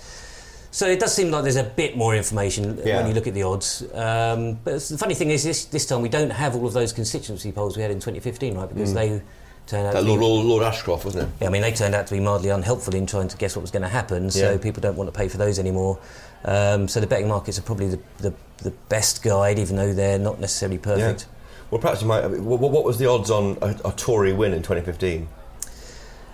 So 0.71 0.87
it 0.87 0.99
does 0.99 1.13
seem 1.13 1.31
like 1.31 1.43
there's 1.43 1.55
a 1.55 1.63
bit 1.63 1.97
more 1.97 2.15
information 2.15 2.79
Yeah. 2.85 2.97
when 2.97 3.07
you 3.07 3.13
look 3.13 3.27
at 3.27 3.33
the 3.33 3.43
odds. 3.43 3.83
Um, 3.93 4.59
but 4.63 4.79
the 4.81 4.97
funny 4.97 5.15
thing 5.15 5.31
is, 5.31 5.43
this, 5.43 5.65
this 5.65 5.85
time 5.85 6.01
we 6.01 6.09
don't 6.09 6.29
have 6.29 6.55
all 6.55 6.67
of 6.67 6.73
those 6.73 6.93
constituency 6.93 7.51
polls 7.51 7.75
we 7.75 7.81
had 7.81 7.91
in 7.91 7.97
2015, 7.97 8.55
right? 8.55 8.69
Because 8.69 8.91
Mm. 8.91 8.95
they 8.95 9.21
turned 9.65 9.87
out 9.87 9.93
That 9.93 9.99
to 10.01 10.05
be 10.05 10.09
Lord, 10.11 10.21
Lord, 10.21 10.45
Lord 10.45 10.63
Ashcroft, 10.63 11.05
wasn't 11.05 11.23
it? 11.23 11.29
yeah, 11.41 11.47
I 11.47 11.49
mean, 11.49 11.63
they 11.63 11.71
turned 11.71 11.95
out 11.95 12.05
to 12.07 12.13
be 12.13 12.19
mildly 12.19 12.49
unhelpful 12.49 12.93
in 12.95 13.05
trying 13.07 13.27
to 13.29 13.37
guess 13.37 13.55
what 13.55 13.61
was 13.61 13.71
going 13.71 13.81
to 13.83 13.87
happen, 13.89 14.29
so 14.29 14.51
Yeah. 14.51 14.57
people 14.57 14.81
don't 14.81 14.95
want 14.95 15.11
to 15.11 15.17
pay 15.17 15.27
for 15.27 15.37
those 15.37 15.57
anymore. 15.57 15.97
Um, 16.45 16.87
so 16.87 16.99
the 16.99 17.07
betting 17.07 17.27
markets 17.27 17.57
are 17.57 17.63
probably 17.63 17.87
the, 17.89 17.99
the, 18.19 18.33
the 18.63 18.71
best 18.89 19.23
guide, 19.23 19.57
even 19.59 19.75
though 19.75 19.93
they're 19.93 20.19
not 20.19 20.39
necessarily 20.39 20.77
perfect. 20.77 21.25
Well, 21.71 21.81
perhaps 21.81 22.01
you 22.01 22.07
might. 22.07 22.27
What, 22.29 22.59
what 22.61 22.83
was 22.83 22.97
the 22.97 23.07
odds 23.07 23.29
on 23.29 23.57
a, 23.61 23.75
a 23.85 23.91
Tory 23.91 24.33
win 24.33 24.53
in 24.53 24.59
2015? 24.63 25.27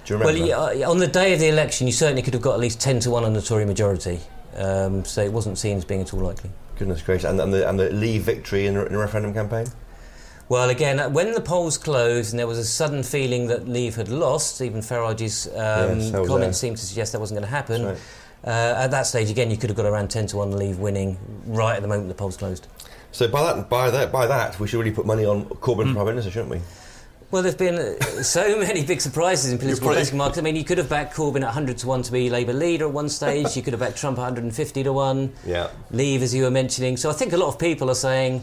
Do 0.06 0.14
you 0.14 0.20
remember? 0.20 0.48
Well, 0.48 0.74
yeah, 0.76 0.88
on 0.88 1.00
the 1.00 1.08
day 1.08 1.34
of 1.34 1.40
the 1.40 1.48
election, 1.48 1.88
you 1.88 1.94
certainly 1.94 2.22
could 2.22 2.34
have 2.34 2.44
got 2.44 2.54
at 2.54 2.60
least 2.60 2.80
10 2.80 3.00
to 3.02 3.10
1 3.12 3.24
on 3.24 3.34
the 3.34 3.42
Tory 3.42 3.66
majority, 3.66 4.20
um, 4.56 5.04
so 5.04 5.22
it 5.24 5.32
wasn't 5.34 5.58
seen 5.58 5.78
as 5.78 5.86
being 5.86 6.02
at 6.02 6.14
all 6.14 6.20
likely. 6.22 6.52
Goodness 6.78 7.02
gracious! 7.02 7.26
And, 7.30 7.40
and 7.42 7.54
the 7.54 7.68
and 7.68 7.80
the 7.80 7.90
Leave 7.92 8.24
victory 8.24 8.68
in, 8.68 8.76
the- 8.76 8.86
in 8.86 8.92
the 8.94 9.00
referendum 9.00 9.34
campaign. 9.34 9.68
Well, 10.48 10.70
again, 10.70 11.00
uh, 11.00 11.10
when 11.10 11.32
the 11.34 11.42
polls 11.42 11.78
closed 11.78 12.32
and 12.32 12.40
there 12.40 12.46
was 12.46 12.60
a 12.60 12.66
sudden 12.66 13.02
feeling 13.02 13.48
that 13.48 13.68
Leave 13.68 13.96
had 13.96 14.10
lost, 14.10 14.62
even 14.62 14.82
Farage's 14.84 15.48
um, 15.48 16.00
Yes, 16.00 16.12
comments 16.12 16.30
there. 16.30 16.54
seemed 16.54 16.78
to 16.78 16.86
suggest 16.86 17.14
that 17.14 17.20
wasn't 17.20 17.40
going 17.40 17.50
to 17.50 17.56
happen. 17.56 17.84
That's 17.86 18.02
Uh, 18.44 18.84
at 18.84 18.92
that 18.92 19.08
stage, 19.08 19.32
again, 19.32 19.50
you 19.50 19.58
could 19.58 19.72
have 19.72 19.78
got 19.78 19.88
around 19.88 20.10
10 20.12 20.28
to 20.28 20.38
1 20.38 20.52
Leave 20.56 20.78
winning 20.78 21.18
right 21.48 21.76
at 21.78 21.82
the 21.82 21.88
moment 21.88 22.10
the 22.10 22.14
polls 22.14 22.38
closed. 22.38 22.68
So 23.12 23.28
by 23.28 23.42
that, 23.42 23.70
by 23.70 23.90
that, 23.90 24.12
by 24.12 24.28
that, 24.28 24.60
we 24.60 24.68
should 24.68 24.78
really 24.78 24.92
put 24.92 25.08
money 25.08 25.26
on 25.26 25.46
Corbyn 25.46 25.88
for 25.88 25.94
prime 25.96 26.06
minister, 26.06 26.30
shouldn't 26.30 26.52
we? 26.52 26.62
Well, 27.32 27.42
there 27.42 27.52
have 27.52 27.58
been 27.60 27.76
uh, 27.76 28.24
so 28.24 28.58
many 28.60 28.86
big 28.86 29.02
surprises 29.02 29.52
in 29.52 29.58
political 29.58 29.88
probably- 29.88 30.04
betting 30.04 30.18
markets. 30.18 30.38
I 30.38 30.42
mean, 30.42 30.56
you 30.56 30.64
could 30.64 30.78
have 30.78 30.90
backed 30.90 31.16
Corbyn 31.16 31.38
at 31.42 31.54
100 31.56 31.78
to 31.80 31.88
1 31.88 32.04
to 32.04 32.12
be 32.12 32.30
Labour 32.30 32.54
leader 32.54 32.86
at 32.86 32.94
one 32.94 33.10
stage. 33.10 33.56
you 33.58 33.62
could 33.64 33.74
have 33.74 33.80
backed 33.80 33.98
Trump 33.98 34.18
at 34.18 34.22
150 34.22 34.84
to 34.84 34.94
1. 34.94 35.34
Yeah. 35.46 35.70
Leave, 35.92 36.22
as 36.24 36.34
you 36.34 36.44
were 36.44 36.52
mentioning. 36.52 36.98
So 36.98 37.10
I 37.10 37.14
think 37.14 37.34
a 37.34 37.38
lot 37.38 37.48
of 37.48 37.58
people 37.60 37.90
are 37.90 37.96
saying, 37.96 38.42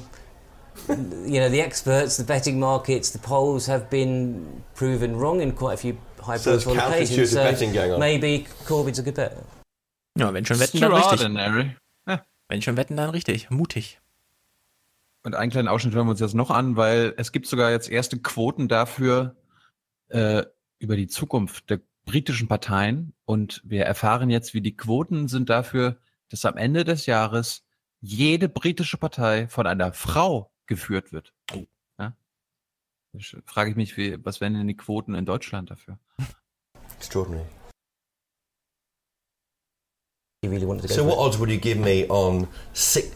you 0.88 1.40
know, 1.40 1.48
the 1.48 1.60
experts, 1.60 2.16
the 2.16 2.24
betting 2.24 2.58
markets, 2.58 3.10
the 3.10 3.18
polls 3.18 3.66
have 3.66 3.88
been 3.88 4.62
proven 4.74 5.16
wrong 5.16 5.40
in 5.40 5.52
quite 5.52 5.74
a 5.74 5.76
few 5.76 5.96
high 6.20 6.36
So 6.38 6.50
there's 6.50 6.64
profile 6.64 6.90
occasions. 6.92 7.32
counterintuitive 7.34 7.34
betting 7.52 7.72
going 7.72 7.92
on. 7.92 8.00
maybe 8.00 8.46
Corbyn's 8.64 8.98
a 8.98 9.02
good 9.02 9.14
bet. 9.14 9.36
Ja, 10.18 10.30
wenn 10.32 10.44
schon 10.44 10.58
wetten, 10.60 10.80
dann 10.80 10.92
richtig. 10.92 11.12
Extraordinary. 11.12 11.76
Ja. 12.06 12.22
Wenn 12.48 12.60
schon 12.62 12.76
wetten, 12.76 12.96
dann 12.96 13.10
richtig. 13.10 13.48
Mutig. 13.50 13.98
Und 15.24 15.34
einen 15.34 15.50
kleinen 15.52 15.68
Ausschnitt 15.68 15.94
hören 15.94 16.06
wir 16.06 16.12
uns 16.12 16.20
jetzt 16.20 16.34
noch 16.34 16.50
an, 16.50 16.76
weil 16.76 17.14
es 17.16 17.32
gibt 17.32 17.46
sogar 17.46 17.70
jetzt 17.70 17.88
erste 17.88 18.18
Quoten 18.18 18.68
dafür 18.68 19.36
äh, 20.08 20.44
über 20.78 20.96
die 20.96 21.06
Zukunft 21.06 21.70
der 21.70 21.80
britischen 22.04 22.48
Parteien. 22.48 23.14
Und 23.24 23.62
wir 23.64 23.84
erfahren 23.84 24.30
jetzt, 24.30 24.52
wie 24.54 24.60
die 24.60 24.76
Quoten 24.76 25.28
sind 25.28 25.48
dafür, 25.48 25.98
dass 26.28 26.44
am 26.44 26.56
Ende 26.56 26.84
des 26.84 27.06
Jahres 27.06 27.64
jede 28.00 28.48
britische 28.48 28.96
Partei 28.96 29.46
von 29.46 29.66
einer 29.66 29.92
Frau 29.92 30.50
geführt 30.66 31.12
wird. 31.12 31.32
Ja? 31.98 32.16
Frage 33.46 33.70
ich 33.70 33.76
mich, 33.76 33.96
wie, 33.96 34.18
was 34.24 34.40
wären 34.40 34.54
denn 34.54 34.66
die 34.66 34.76
Quoten 34.76 35.14
in 35.14 35.24
Deutschland 35.24 35.70
dafür? 35.70 35.98
Extraordinary. 36.96 37.46
You 40.44 40.50
really 40.50 40.66
wanted 40.66 40.82
to 40.82 40.88
go 40.88 40.94
So, 40.94 41.04
what 41.04 41.18
odds 41.18 41.38
would 41.38 41.50
you 41.50 41.58
give 41.58 41.78
me 41.78 42.04
on 42.08 42.48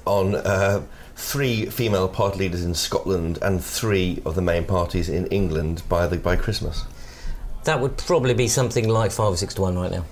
on 0.04 0.36
uh, 0.36 0.80
three 1.16 1.66
female 1.66 2.08
party 2.08 2.38
leaders 2.38 2.64
in 2.64 2.74
Scotland 2.74 3.38
and 3.42 3.64
three 3.64 4.22
of 4.26 4.34
the 4.34 4.42
main 4.42 4.64
parties 4.64 5.08
in 5.08 5.26
England 5.28 5.82
by 5.88 6.06
the 6.06 6.16
by 6.16 6.36
Christmas? 6.36 6.84
That 7.64 7.80
would 7.80 7.96
probably 7.98 8.34
be 8.34 8.46
something 8.46 8.88
like 8.88 9.10
5 9.10 9.32
or 9.32 9.36
6 9.36 9.54
to 9.54 9.60
1 9.62 9.76
right 9.76 9.90
now. 9.90 10.04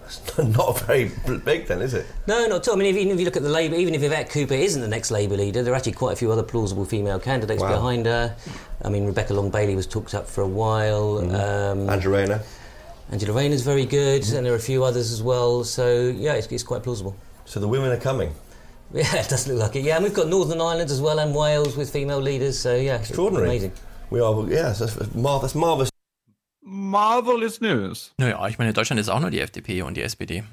That's 0.00 0.38
not 0.56 0.78
very 0.80 1.10
big, 1.44 1.66
then, 1.66 1.82
is 1.82 1.92
it? 1.92 2.06
No, 2.26 2.46
not 2.46 2.62
at 2.62 2.68
all. 2.68 2.74
I 2.74 2.78
mean, 2.78 2.94
even 2.96 3.12
if 3.12 3.18
you 3.18 3.26
look 3.26 3.36
at 3.36 3.42
the 3.42 3.50
Labour, 3.50 3.74
even 3.76 3.94
if 3.94 4.02
Yvette 4.02 4.30
Cooper 4.30 4.54
isn't 4.54 4.80
the 4.80 4.88
next 4.88 5.10
Labour 5.10 5.36
leader, 5.36 5.62
there 5.62 5.74
are 5.74 5.76
actually 5.76 5.92
quite 5.92 6.12
a 6.12 6.16
few 6.16 6.32
other 6.32 6.42
plausible 6.42 6.84
female 6.86 7.18
candidates 7.18 7.60
Wow. 7.62 7.72
behind 7.74 8.06
her. 8.06 8.34
I 8.82 8.88
mean, 8.88 9.04
Rebecca 9.06 9.34
Long 9.34 9.50
Bailey 9.50 9.76
was 9.76 9.86
talked 9.86 10.14
up 10.14 10.26
for 10.28 10.40
a 10.42 10.46
while. 10.46 11.18
Um, 11.34 11.90
Angela 11.90 12.16
Rayner. 12.16 12.40
Angela 13.10 13.34
Rayner's 13.34 13.62
very 13.62 13.84
good, 13.84 14.26
and 14.32 14.46
there 14.46 14.52
are 14.54 14.56
a 14.56 14.60
few 14.60 14.82
others 14.82 15.12
as 15.12 15.22
well. 15.22 15.62
So 15.64 16.08
yeah, 16.16 16.34
it's, 16.34 16.46
it's 16.46 16.62
quite 16.62 16.82
plausible. 16.82 17.14
So 17.44 17.60
the 17.60 17.68
women 17.68 17.90
are 17.92 18.00
coming. 18.00 18.32
Yeah, 18.92 19.16
it 19.20 19.28
does 19.28 19.46
look 19.48 19.58
like 19.58 19.76
it. 19.76 19.84
Yeah, 19.84 19.96
and 19.96 20.04
we've 20.04 20.14
got 20.14 20.28
Northern 20.28 20.60
Ireland 20.60 20.90
as 20.90 21.00
well 21.00 21.18
and 21.18 21.34
Wales 21.34 21.76
with 21.76 21.90
female 21.90 22.20
leaders. 22.20 22.60
So 22.60 22.74
yeah, 22.74 22.96
Extraordinary. 22.96 23.48
amazing. 23.48 23.72
We 24.10 24.20
are, 24.20 24.46
yes, 24.48 24.78
that's, 24.78 24.94
that's, 24.94 25.14
mar- 25.14 25.40
that's 25.40 25.54
marvellous. 25.54 25.90
Marvelous 26.62 27.60
News. 27.60 28.12
Naja, 28.18 28.46
ich 28.48 28.58
meine, 28.58 28.70
in 28.70 28.74
Deutschland 28.74 29.00
ist 29.00 29.08
auch 29.08 29.20
nur 29.20 29.30
die 29.30 29.40
FDP 29.40 29.82
und 29.82 29.94
die 29.96 30.02
SPD. 30.02 30.44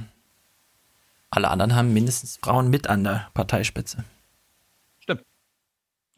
Alle 1.30 1.50
anderen 1.50 1.76
haben 1.76 1.93
mindestens 1.93 2.38
Frauen 2.43 2.69
mit 2.69 2.88
an 2.88 3.03
der 3.03 3.30
Parteispitze. 3.34 4.03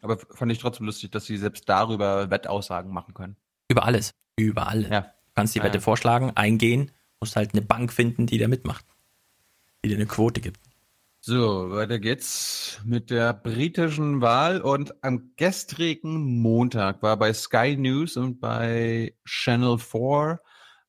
Aber 0.02 0.18
fand 0.18 0.52
ich 0.52 0.58
trotzdem 0.58 0.84
lustig, 0.84 1.12
dass 1.12 1.24
sie 1.24 1.38
selbst 1.38 1.66
darüber 1.66 2.28
Wettaussagen 2.30 2.92
machen 2.92 3.14
können. 3.14 3.36
Über 3.70 3.84
alles. 3.86 4.10
Über 4.36 4.68
alles. 4.68 4.90
Ja. 4.90 5.00
Du 5.00 5.08
kannst 5.34 5.54
die 5.54 5.60
Ja, 5.60 5.64
Wette 5.64 5.78
ja. 5.78 5.80
vorschlagen, 5.80 6.32
eingehen, 6.34 6.90
musst 7.20 7.36
halt 7.36 7.52
eine 7.54 7.62
Bank 7.62 7.90
finden, 7.90 8.26
die 8.26 8.36
da 8.36 8.46
mitmacht. 8.46 8.84
Die 9.82 9.88
dir 9.88 9.94
eine 9.96 10.04
Quote 10.04 10.42
gibt. 10.42 10.60
So, 11.26 11.70
weiter 11.70 11.98
geht's 12.00 12.82
mit 12.84 13.08
der 13.08 13.32
britischen 13.32 14.20
Wahl 14.20 14.60
und 14.60 15.02
am 15.02 15.32
gestrigen 15.36 16.42
Montag 16.42 17.02
war 17.02 17.16
bei 17.16 17.32
Sky 17.32 17.78
News 17.78 18.18
und 18.18 18.40
bei 18.40 19.14
Channel 19.24 19.78
4 19.78 20.38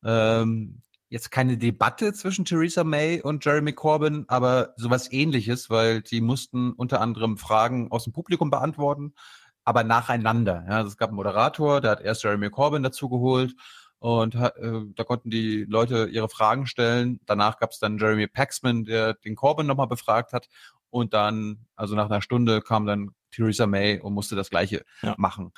ähm, 0.04 0.82
jetzt 1.08 1.32
keine 1.32 1.58
Debatte 1.58 2.12
zwischen 2.12 2.44
Theresa 2.44 2.84
May 2.84 3.22
und 3.22 3.46
Jeremy 3.46 3.72
Corbyn, 3.72 4.26
aber 4.28 4.74
sowas 4.76 5.10
ähnliches, 5.10 5.70
weil 5.70 6.02
die 6.02 6.20
mussten 6.20 6.74
unter 6.74 7.00
anderem 7.00 7.38
Fragen 7.38 7.90
aus 7.94 8.04
dem 8.04 8.12
Publikum 8.12 8.50
beantworten, 8.50 9.14
aber 9.64 9.86
nacheinander. 9.86 10.66
Ja, 10.68 10.76
also 10.76 10.90
es 10.90 10.98
gab 10.98 11.12
einen 11.12 11.16
Moderator, 11.16 11.80
der 11.80 11.92
hat 11.92 12.02
erst 12.02 12.26
Jeremy 12.26 12.50
Corbyn 12.50 12.84
dazugeholt 12.84 13.56
und 14.00 14.36
äh, 14.36 14.52
da 14.96 15.04
konnten 15.04 15.30
die 15.30 15.66
Leute 15.68 16.08
ihre 16.12 16.30
Fragen 16.30 16.68
stellen. 16.68 17.20
Danach 17.26 17.58
gab 17.58 17.72
es 17.72 17.80
dann 17.80 17.98
Jeremy 17.98 18.28
Paxman, 18.28 18.84
der 18.84 19.16
den 19.16 19.36
Corbyn 19.36 19.66
nochmal 19.66 19.88
befragt 19.88 20.34
hat 20.34 20.48
und 20.90 21.14
dann, 21.14 21.66
also 21.76 21.96
nach 21.96 22.06
einer 22.06 22.22
Stunde 22.22 22.62
kam 22.62 22.86
dann 22.86 23.12
Theresa 23.32 23.68
May 23.68 24.00
und 24.00 24.14
musste 24.14 24.36
das 24.36 24.50
Gleiche 24.50 24.86
ja. 25.02 25.16
machen. 25.18 25.52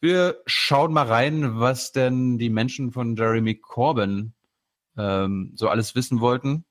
Wir 0.00 0.40
schauen 0.46 0.92
mal 0.92 1.06
rein, 1.06 1.60
was 1.60 1.92
denn 1.92 2.36
die 2.38 2.50
Menschen 2.50 2.90
von 2.90 3.14
Jeremy 3.14 3.54
Corbyn 3.54 4.34
ähm, 4.96 5.52
so 5.54 5.68
alles 5.68 5.94
wissen 5.94 6.20
wollten. 6.20 6.64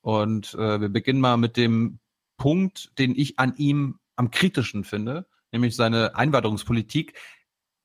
Und 0.00 0.54
äh, 0.54 0.80
wir 0.80 0.88
beginnen 0.88 1.20
mal 1.20 1.36
mit 1.36 1.56
dem 1.56 2.00
Punkt, 2.36 2.98
den 2.98 3.14
ich 3.14 3.38
an 3.38 3.54
ihm 3.56 4.00
am 4.16 4.32
kritischen 4.32 4.82
finde, 4.82 5.26
nämlich 5.52 5.76
seine 5.76 6.16
Einwanderungspolitik, 6.16 7.14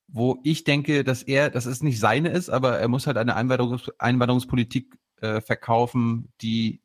wo 0.08 0.40
ich 0.44 0.64
denke, 0.64 1.04
dass 1.04 1.24
er, 1.24 1.50
dass 1.50 1.66
es 1.66 1.84
nicht 1.84 2.00
seine 2.00 2.30
ist, 2.30 2.50
aber 2.50 2.80
er 2.80 2.88
muss 2.88 3.08
halt 3.08 3.18
eine 3.18 3.36
Einwanderungs 3.36 3.92
Einwanderungspolitik 4.00 4.98
äh, 5.22 5.42
verkaufen, 5.42 6.32
die 6.42 6.82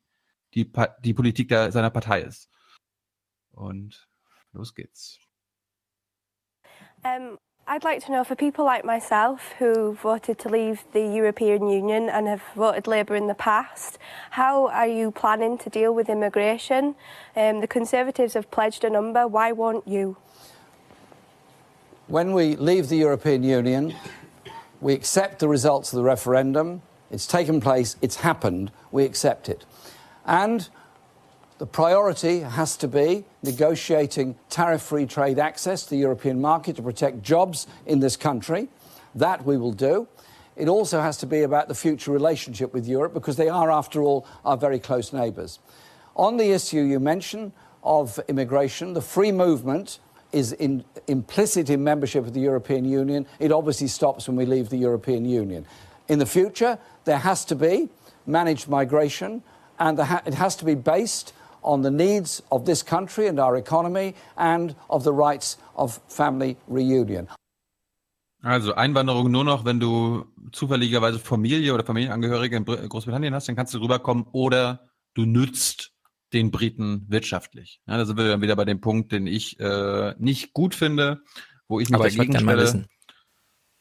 die, 0.54 0.70
die 1.04 1.14
Politik 1.14 1.48
der, 1.48 1.72
seiner 1.72 1.90
Partei 1.90 2.22
ist. 2.22 2.48
Und 3.52 4.08
los 4.52 4.74
geht's. 4.74 5.18
Um, 7.04 7.38
I'd 7.66 7.84
like 7.84 8.04
to 8.04 8.12
know 8.12 8.24
for 8.24 8.36
people 8.36 8.64
like 8.64 8.84
myself 8.84 9.54
who 9.58 9.94
voted 9.94 10.38
to 10.40 10.48
leave 10.48 10.84
the 10.92 11.00
European 11.00 11.68
Union 11.68 12.08
and 12.08 12.28
have 12.28 12.42
voted 12.54 12.86
Labour 12.86 13.16
in 13.16 13.28
the 13.28 13.34
past, 13.34 13.98
how 14.30 14.68
are 14.68 14.86
you 14.86 15.10
planning 15.10 15.58
to 15.58 15.70
deal 15.70 15.94
with 15.94 16.08
immigration? 16.08 16.94
Um, 17.36 17.60
the 17.60 17.66
Conservatives 17.66 18.34
have 18.34 18.50
pledged 18.50 18.84
a 18.84 18.90
number, 18.90 19.26
why 19.26 19.52
won't 19.52 19.86
you? 19.86 20.16
When 22.08 22.32
we 22.32 22.56
leave 22.56 22.88
the 22.88 22.96
European 22.96 23.44
Union, 23.44 23.94
we 24.80 24.92
accept 24.92 25.38
the 25.38 25.46
results 25.46 25.92
of 25.92 25.98
the 25.98 26.02
referendum. 26.02 26.82
It's 27.12 27.28
taken 27.28 27.60
place, 27.60 27.94
it's 28.02 28.16
happened, 28.16 28.72
we 28.90 29.04
accept 29.04 29.48
it. 29.48 29.64
And 30.26 30.68
the 31.58 31.66
priority 31.66 32.40
has 32.40 32.76
to 32.78 32.88
be 32.88 33.24
negotiating 33.44 34.34
tariff 34.50 34.82
free 34.82 35.06
trade 35.06 35.38
access 35.38 35.84
to 35.84 35.90
the 35.90 35.96
European 35.96 36.40
market 36.40 36.74
to 36.76 36.82
protect 36.82 37.22
jobs 37.22 37.68
in 37.86 38.00
this 38.00 38.16
country. 38.16 38.68
That 39.14 39.44
we 39.44 39.56
will 39.56 39.72
do. 39.72 40.08
It 40.56 40.68
also 40.68 41.00
has 41.00 41.16
to 41.18 41.26
be 41.26 41.42
about 41.42 41.68
the 41.68 41.74
future 41.74 42.10
relationship 42.10 42.74
with 42.74 42.88
Europe 42.88 43.14
because 43.14 43.36
they 43.36 43.48
are, 43.48 43.70
after 43.70 44.02
all, 44.02 44.26
our 44.44 44.56
very 44.56 44.80
close 44.80 45.12
neighbours. 45.12 45.60
On 46.16 46.36
the 46.36 46.50
issue 46.50 46.80
you 46.80 46.98
mentioned 46.98 47.52
of 47.84 48.18
immigration, 48.26 48.92
the 48.92 49.00
free 49.00 49.30
movement 49.30 50.00
is 50.32 50.52
in, 50.52 50.84
implicit 51.06 51.70
in 51.70 51.82
membership 51.84 52.26
of 52.26 52.32
the 52.32 52.40
European 52.40 52.84
Union. 52.84 53.26
It 53.38 53.52
obviously 53.52 53.88
stops 53.88 54.28
when 54.28 54.36
we 54.36 54.46
leave 54.46 54.68
the 54.68 54.78
European 54.78 55.24
Union. 55.24 55.66
In 56.08 56.18
the 56.18 56.26
future, 56.26 56.78
there 57.04 57.18
has 57.18 57.44
to 57.46 57.54
be 57.54 57.88
managed 58.26 58.68
migration, 58.68 59.42
and 59.78 59.98
it 60.26 60.34
has 60.34 60.56
to 60.56 60.64
be 60.64 60.74
based 60.74 61.32
on 61.62 61.82
the 61.82 61.90
needs 61.90 62.42
of 62.50 62.64
this 62.64 62.82
country 62.82 63.28
and 63.28 63.38
our 63.38 63.56
economy 63.56 64.14
and 64.36 64.74
of 64.90 65.04
the 65.04 65.12
rights 65.12 65.58
of 65.76 66.00
family 66.08 66.56
reunion. 66.68 67.28
Also 68.44 68.74
Einwanderung 68.74 69.30
nur 69.30 69.44
noch, 69.44 69.64
wenn 69.64 69.78
du 69.78 70.24
zufälligerweise 70.50 71.20
Familie 71.20 71.72
oder 71.72 71.84
Familienangehörige 71.84 72.56
in 72.56 72.64
Großbritannien 72.64 73.32
hast, 73.34 73.48
dann 73.48 73.54
kannst 73.54 73.72
du 73.72 73.78
rüberkommen 73.78 74.26
oder 74.32 74.80
du 75.14 75.24
nützt 75.24 75.91
den 76.32 76.50
Briten 76.50 77.06
wirtschaftlich. 77.08 77.80
Ja, 77.86 77.96
da 77.96 78.04
sind 78.04 78.16
wir 78.16 78.28
dann 78.28 78.42
wieder 78.42 78.56
bei 78.56 78.64
dem 78.64 78.80
Punkt, 78.80 79.12
den 79.12 79.26
ich 79.26 79.58
äh, 79.60 80.14
nicht 80.18 80.52
gut 80.52 80.74
finde, 80.74 81.22
wo 81.68 81.80
ich 81.80 81.88
mich 81.88 81.94
Aber 81.94 82.04
dagegen 82.04 82.22
ich 82.22 82.28
stelle. 82.38 82.44
Mal 82.44 82.58
wissen. 82.58 82.86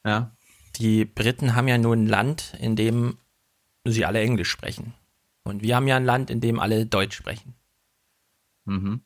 Ja. 0.06 0.36
Die 0.78 1.06
Briten 1.06 1.56
haben 1.56 1.68
ja 1.68 1.78
nur 1.78 1.96
ein 1.96 2.08
Land, 2.08 2.56
in 2.60 2.76
dem 2.76 3.18
sie 3.86 4.06
alle 4.06 4.22
Englisch 4.22 4.50
sprechen. 4.50 4.94
Und 5.44 5.64
wir 5.64 5.76
haben 5.76 5.88
ja 5.88 5.98
ein 5.98 6.06
Land, 6.06 6.30
in 6.30 6.40
dem 6.40 6.60
alle 6.60 6.86
Deutsch 6.86 7.16
sprechen. 7.16 7.56
Mhm. 8.66 9.02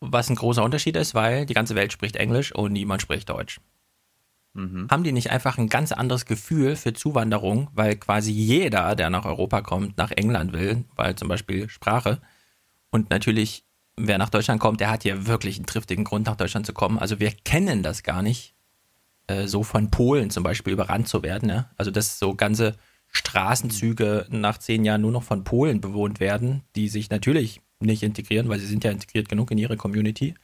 Was 0.00 0.30
ein 0.30 0.36
großer 0.36 0.64
Unterschied 0.64 0.96
ist, 0.96 1.14
weil 1.14 1.46
die 1.46 1.54
ganze 1.54 1.74
Welt 1.74 1.92
spricht 1.92 2.16
Englisch 2.16 2.52
und 2.52 2.72
niemand 2.72 3.02
spricht 3.02 3.28
Deutsch. 3.28 3.60
Mhm. 4.54 4.88
Haben 4.90 5.04
die 5.04 5.12
nicht 5.12 5.30
einfach 5.30 5.58
ein 5.58 5.68
ganz 5.68 5.92
anderes 5.92 6.26
Gefühl 6.26 6.76
für 6.76 6.92
Zuwanderung, 6.92 7.68
weil 7.74 7.96
quasi 7.96 8.32
jeder, 8.32 8.96
der 8.96 9.10
nach 9.10 9.24
Europa 9.24 9.62
kommt, 9.62 9.96
nach 9.96 10.10
England 10.10 10.52
will, 10.52 10.84
weil 10.96 11.14
zum 11.16 11.28
Beispiel 11.28 11.68
Sprache. 11.68 12.20
Und 12.90 13.10
natürlich, 13.10 13.64
wer 13.96 14.18
nach 14.18 14.30
Deutschland 14.30 14.60
kommt, 14.60 14.80
der 14.80 14.90
hat 14.90 15.02
hier 15.02 15.26
wirklich 15.26 15.56
einen 15.56 15.66
triftigen 15.66 16.04
Grund, 16.04 16.26
nach 16.26 16.36
Deutschland 16.36 16.66
zu 16.66 16.72
kommen. 16.72 16.98
Also 16.98 17.20
wir 17.20 17.30
kennen 17.30 17.82
das 17.82 18.02
gar 18.02 18.22
nicht, 18.22 18.54
äh, 19.26 19.46
so 19.46 19.62
von 19.62 19.90
Polen 19.90 20.30
zum 20.30 20.42
Beispiel 20.42 20.72
überrannt 20.72 21.08
zu 21.08 21.22
werden. 21.22 21.46
Ne? 21.46 21.70
Also 21.76 21.90
dass 21.90 22.18
so 22.18 22.34
ganze 22.34 22.76
Straßenzüge 23.12 24.26
nach 24.30 24.58
zehn 24.58 24.84
Jahren 24.84 25.00
nur 25.00 25.12
noch 25.12 25.22
von 25.22 25.44
Polen 25.44 25.80
bewohnt 25.80 26.20
werden, 26.20 26.62
die 26.76 26.88
sich 26.88 27.10
natürlich 27.10 27.60
nicht 27.80 28.02
integrieren, 28.02 28.48
weil 28.48 28.58
sie 28.58 28.66
sind 28.66 28.84
ja 28.84 28.90
integriert 28.90 29.28
genug 29.28 29.50
in 29.50 29.58
ihre 29.58 29.76
Community. 29.76 30.34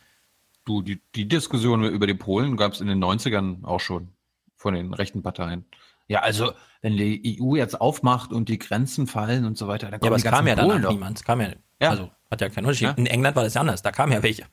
Du, 0.64 0.82
die, 0.82 1.00
die 1.14 1.28
Diskussion 1.28 1.84
über 1.84 2.06
die 2.06 2.14
Polen 2.14 2.56
gab 2.56 2.72
es 2.72 2.80
in 2.80 2.88
den 2.88 3.02
90ern 3.02 3.64
auch 3.64 3.80
schon 3.80 4.08
von 4.56 4.74
den 4.74 4.92
rechten 4.94 5.22
Parteien. 5.22 5.64
Ja, 6.08 6.20
also 6.20 6.52
wenn 6.82 6.96
die 6.96 7.40
EU 7.40 7.56
jetzt 7.56 7.80
aufmacht 7.80 8.32
und 8.32 8.48
die 8.48 8.58
Grenzen 8.58 9.06
fallen 9.06 9.44
und 9.44 9.58
so 9.58 9.68
weiter, 9.68 9.90
dann 9.90 10.00
ja, 10.00 10.06
aber 10.06 10.16
es 10.16 10.24
kam 10.24 10.46
ja 10.46 10.54
Polen 10.56 10.82
danach 10.82 10.90
niemand. 10.90 11.18
Es 11.18 11.24
kam 11.24 11.40
ja, 11.40 11.50
ja, 11.80 11.90
also 11.90 12.10
hat 12.30 12.40
ja 12.40 12.48
keinen 12.48 12.64
Unterschied. 12.64 12.88
Ja? 12.88 12.94
In 12.94 13.06
England 13.06 13.36
war 13.36 13.44
das 13.44 13.56
anders, 13.56 13.82
da 13.82 13.92
kamen 13.92 14.12
ja 14.12 14.22
welche. 14.22 14.46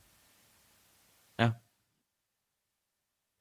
Ja. 1.38 1.60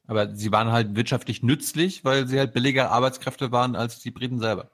Aber 0.08 0.36
sie 0.36 0.52
waren 0.52 0.72
halt 0.72 0.96
wirtschaftlich 0.96 1.44
nützlich, 1.44 2.04
weil 2.04 2.28
sie 2.28 2.40
halt 2.40 2.54
billiger 2.54 2.92
Arbeitskräfte 2.92 3.52
waren 3.52 3.76
als 3.76 4.00
die 4.00 4.12
Briten 4.12 4.40
selber. 4.40 4.72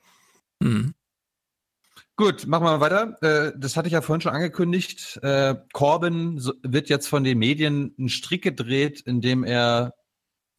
Mhm. 0.59 0.93
Gut, 2.15 2.47
machen 2.47 2.65
wir 2.65 2.77
mal 2.77 2.81
weiter. 2.81 3.17
Äh, 3.21 3.53
das 3.57 3.77
hatte 3.77 3.88
ich 3.88 3.93
ja 3.93 4.01
vorhin 4.01 4.19
schon 4.19 4.33
angekündigt. 4.33 5.17
Äh, 5.23 5.55
Corbyn 5.71 6.43
wird 6.63 6.89
jetzt 6.89 7.07
von 7.07 7.23
den 7.23 7.38
Medien 7.39 7.95
einen 7.97 8.09
Strick 8.09 8.41
gedreht, 8.41 8.99
indem 8.99 9.45
er 9.45 9.93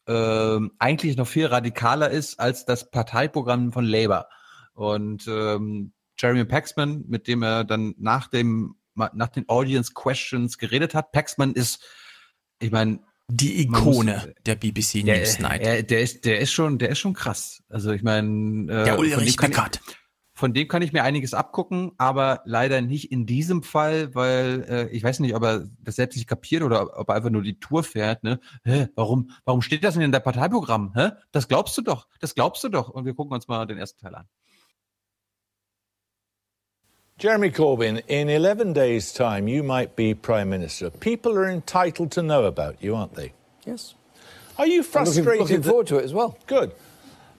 äh, 0.07 0.59
eigentlich 0.79 1.17
noch 1.17 1.27
viel 1.27 1.45
radikaler 1.45 2.09
ist 2.09 2.39
als 2.39 2.65
das 2.65 2.89
Parteiprogramm 2.89 3.71
von 3.71 3.85
Labour. 3.85 4.27
Und 4.73 5.27
ähm, 5.27 5.93
Jeremy 6.21 6.45
Paxman, 6.45 7.05
mit 7.07 7.27
dem 7.27 7.43
er 7.43 7.63
dann 7.63 7.95
nach 7.97 8.27
dem 8.27 8.75
nach 8.95 9.29
den 9.29 9.47
Audience 9.47 9.93
Questions 9.93 10.57
geredet 10.57 10.93
hat. 10.93 11.11
Paxman 11.11 11.53
ist, 11.53 11.83
ich 12.59 12.71
meine, 12.71 12.99
die 13.29 13.61
Ikone 13.61 14.13
muss, 14.13 14.43
der 14.45 14.55
BBC 14.55 15.05
der, 15.05 15.19
Newsnight. 15.19 15.61
Der, 15.61 15.83
der, 15.83 16.01
ist, 16.01 16.25
der 16.25 16.39
ist 16.39 16.51
schon, 16.51 16.77
der 16.77 16.89
ist 16.89 16.99
schon 16.99 17.13
krass. 17.13 17.63
Also 17.69 17.91
ich 17.91 18.03
meine, 18.03 18.71
äh, 18.71 18.83
der 18.83 18.99
Ulrich 18.99 19.37
Beckert. 19.37 19.79
Von 20.33 20.53
dem 20.53 20.67
kann 20.67 20.81
ich 20.81 20.91
mir 20.91 21.03
einiges 21.03 21.33
abgucken, 21.33 21.91
aber 21.97 22.41
leider 22.45 22.81
nicht 22.81 23.11
in 23.11 23.25
diesem 23.25 23.63
Fall, 23.63 24.15
weil 24.15 24.65
äh, 24.67 24.87
ich 24.89 25.03
weiß 25.03 25.19
nicht, 25.19 25.35
ob 25.35 25.43
er 25.43 25.67
das 25.79 25.97
selbst 25.97 26.15
nicht 26.15 26.27
kapiert 26.27 26.63
oder 26.63 26.97
ob 26.97 27.09
er 27.09 27.15
einfach 27.15 27.29
nur 27.29 27.43
die 27.43 27.59
Tour 27.59 27.83
fährt. 27.83 28.23
Ne? 28.23 28.39
Hä, 28.63 28.87
warum, 28.95 29.31
warum 29.45 29.61
steht 29.61 29.83
das 29.83 29.93
denn 29.93 30.03
in 30.03 30.11
der 30.11 30.19
Parteiprogramm? 30.19 30.93
Hä? 30.95 31.11
Das 31.31 31.47
glaubst 31.47 31.77
du 31.77 31.81
doch, 31.81 32.07
das 32.21 32.33
glaubst 32.33 32.63
du 32.63 32.69
doch. 32.69 32.89
Und 32.89 33.05
wir 33.05 33.13
gucken 33.13 33.33
uns 33.33 33.47
mal 33.47 33.65
den 33.67 33.77
ersten 33.77 33.99
Teil 33.99 34.15
an. 34.15 34.27
Jeremy 37.21 37.51
Corbyn, 37.51 38.01
in 38.07 38.29
11 38.29 38.73
days' 38.73 39.13
time, 39.13 39.47
you 39.47 39.61
might 39.61 39.95
be 39.95 40.15
Prime 40.15 40.49
Minister. 40.49 40.89
People 40.89 41.37
are 41.37 41.47
entitled 41.47 42.09
to 42.13 42.23
know 42.23 42.45
about 42.45 42.77
you, 42.81 42.95
aren't 42.95 43.13
they? 43.13 43.33
Yes. 43.63 43.93
Are 44.57 44.65
you 44.65 44.81
frustrated? 44.81 45.27
I'm 45.27 45.37
looking, 45.37 45.57
looking 45.57 45.69
forward 45.69 45.85
to 45.85 45.97
it 45.99 46.03
as 46.03 46.15
well. 46.15 46.35
Good. 46.47 46.71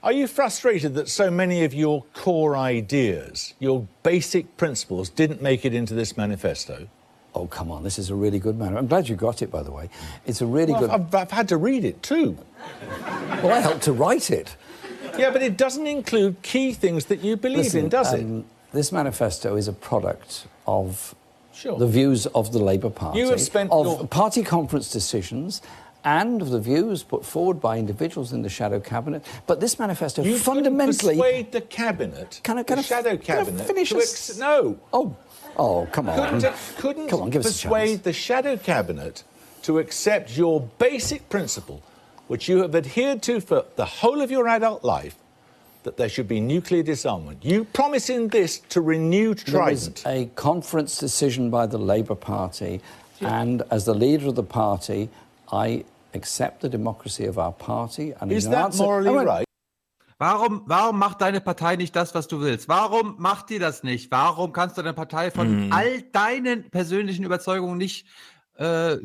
Are 0.01 0.13
you 0.13 0.27
frustrated 0.27 0.93
that 0.93 1.09
so 1.09 1.29
many 1.29 1.65
of 1.65 1.73
your 1.73 2.05
core 2.13 2.55
ideas, 2.55 3.55
your 3.59 3.85
basic 4.03 4.55
principles, 4.55 5.09
didn't 5.09 5.41
make 5.41 5.65
it 5.65 5.73
into 5.73 5.93
this 5.93 6.15
manifesto? 6.15 6.87
Oh, 7.35 7.47
come 7.47 7.69
on, 7.69 7.83
this 7.83 7.99
is 7.99 8.09
a 8.09 8.15
really 8.15 8.39
good 8.39 8.57
manifesto. 8.57 8.79
I'm 8.79 8.87
glad 8.87 9.09
you 9.09 9.17
got 9.17 9.41
it, 9.41 9.51
by 9.51 9.63
the 9.63 9.71
way. 9.73 9.89
It's 10.25 10.39
a 10.39 10.45
really 10.45 10.71
well, 10.71 10.79
good. 10.79 10.91
I've, 10.91 11.13
I've 11.13 11.31
had 11.31 11.49
to 11.49 11.57
read 11.57 11.83
it 11.83 12.01
too. 12.01 12.37
well, 13.43 13.51
I 13.51 13.59
helped 13.59 13.83
to 13.83 13.91
write 13.91 14.31
it. 14.31 14.55
Yeah, 15.17 15.31
but 15.31 15.43
it 15.43 15.57
doesn't 15.57 15.87
include 15.87 16.41
key 16.41 16.71
things 16.71 17.07
that 17.07 17.19
you 17.19 17.35
believe 17.35 17.65
Listen, 17.65 17.79
in, 17.81 17.89
does 17.89 18.13
um, 18.13 18.39
it? 18.39 18.45
This 18.73 18.91
manifesto 18.91 19.55
is 19.55 19.67
a 19.67 19.73
product 19.73 20.47
of 20.67 21.15
Sure. 21.53 21.77
the 21.77 21.87
views 21.87 22.25
of 22.27 22.51
the 22.51 22.59
Labour 22.59 22.89
Party, 22.89 23.19
You 23.19 23.29
have 23.29 23.39
spent 23.41 23.71
of 23.71 23.85
your- 23.85 24.07
party 24.07 24.41
conference 24.43 24.91
decisions, 24.91 25.61
and 26.03 26.41
of 26.41 26.49
the 26.49 26.59
views 26.59 27.03
put 27.03 27.23
forward 27.23 27.61
by 27.61 27.77
individuals 27.77 28.33
in 28.33 28.41
the 28.41 28.49
shadow 28.49 28.79
cabinet. 28.79 29.23
But 29.45 29.59
this 29.59 29.77
manifesto 29.79 30.23
You 30.23 30.37
fundamentally 30.39 31.15
persuade 31.15 31.51
the 31.51 31.61
cabinet, 31.61 32.39
Can 32.43 32.57
I- 32.57 32.63
can 32.63 32.77
the 32.77 32.79
I- 32.79 32.83
shadow 32.83 33.15
can 33.17 33.37
I 33.37 33.43
cabinet, 33.45 33.65
finish 33.67 33.89
to 33.89 33.97
ex- 33.97 34.37
no. 34.37 34.77
Oh, 34.91 35.15
Oh, 35.55 35.87
come 35.91 36.09
on. 36.09 36.17
Couldn't, 36.41 36.55
couldn't 36.79 37.07
Come 37.09 37.21
on, 37.21 37.29
give 37.29 37.45
us 37.45 37.51
persuade 37.61 38.03
the 38.03 38.11
shadow 38.11 38.57
cabinet 38.57 39.23
to 39.61 39.77
accept 39.77 40.35
your 40.35 40.61
basic 40.79 41.29
principle, 41.29 41.83
which 42.27 42.49
you 42.49 42.63
have 42.63 42.73
adhered 42.73 43.21
to 43.21 43.39
for 43.39 43.65
the 43.75 43.85
whole 43.85 44.19
of 44.21 44.31
your 44.31 44.47
adult 44.47 44.83
life, 44.83 45.15
that 45.83 45.97
there 45.97 46.09
should 46.09 46.27
be 46.27 46.39
nuclear 46.39 46.83
disarmament. 46.83 47.43
You 47.43 47.65
promise 47.73 48.09
in 48.09 48.29
this 48.29 48.61
to 48.69 48.81
renew 48.81 49.33
There 49.35 49.63
was 49.63 49.89
Trident. 49.89 50.03
a 50.05 50.29
conference 50.35 50.97
decision 50.97 51.49
by 51.51 51.67
the 51.67 51.77
Labour 51.77 52.15
Party, 52.15 52.81
and 53.21 53.63
as 53.71 53.85
the 53.85 53.93
leader 53.93 54.27
of 54.27 54.35
the 54.35 54.43
party, 54.43 55.09
I 55.51 55.83
accept 56.13 56.61
the 56.61 56.69
democracy 56.69 57.25
of 57.27 57.37
our 57.37 57.51
party. 57.53 58.13
And 58.19 58.31
Is 58.31 58.45
that 58.49 58.65
answer- 58.65 58.83
morally 58.83 59.09
I 59.09 59.13
went- 59.15 59.27
right? 59.27 59.45
Warum, 60.19 60.61
warum 60.67 60.99
macht 60.99 61.19
deine 61.21 61.41
Partei 61.41 61.75
nicht 61.75 61.95
das, 61.95 62.13
was 62.15 62.27
du 62.27 62.39
willst? 62.39 62.69
Warum 62.69 63.15
macht 63.17 63.49
die 63.49 63.59
das 63.59 63.83
nicht? 63.83 64.09
Warum 64.11 64.53
kannst 64.53 64.77
du 64.77 64.81
deine 64.81 64.93
Partei 64.93 65.31
von 65.31 65.65
Mhm. 65.67 65.73
all 65.73 66.01
deinen 66.13 66.69
persönlichen 66.69 67.23
Überzeugungen 67.25 67.77
nicht 67.77 68.05
äh, 68.57 68.97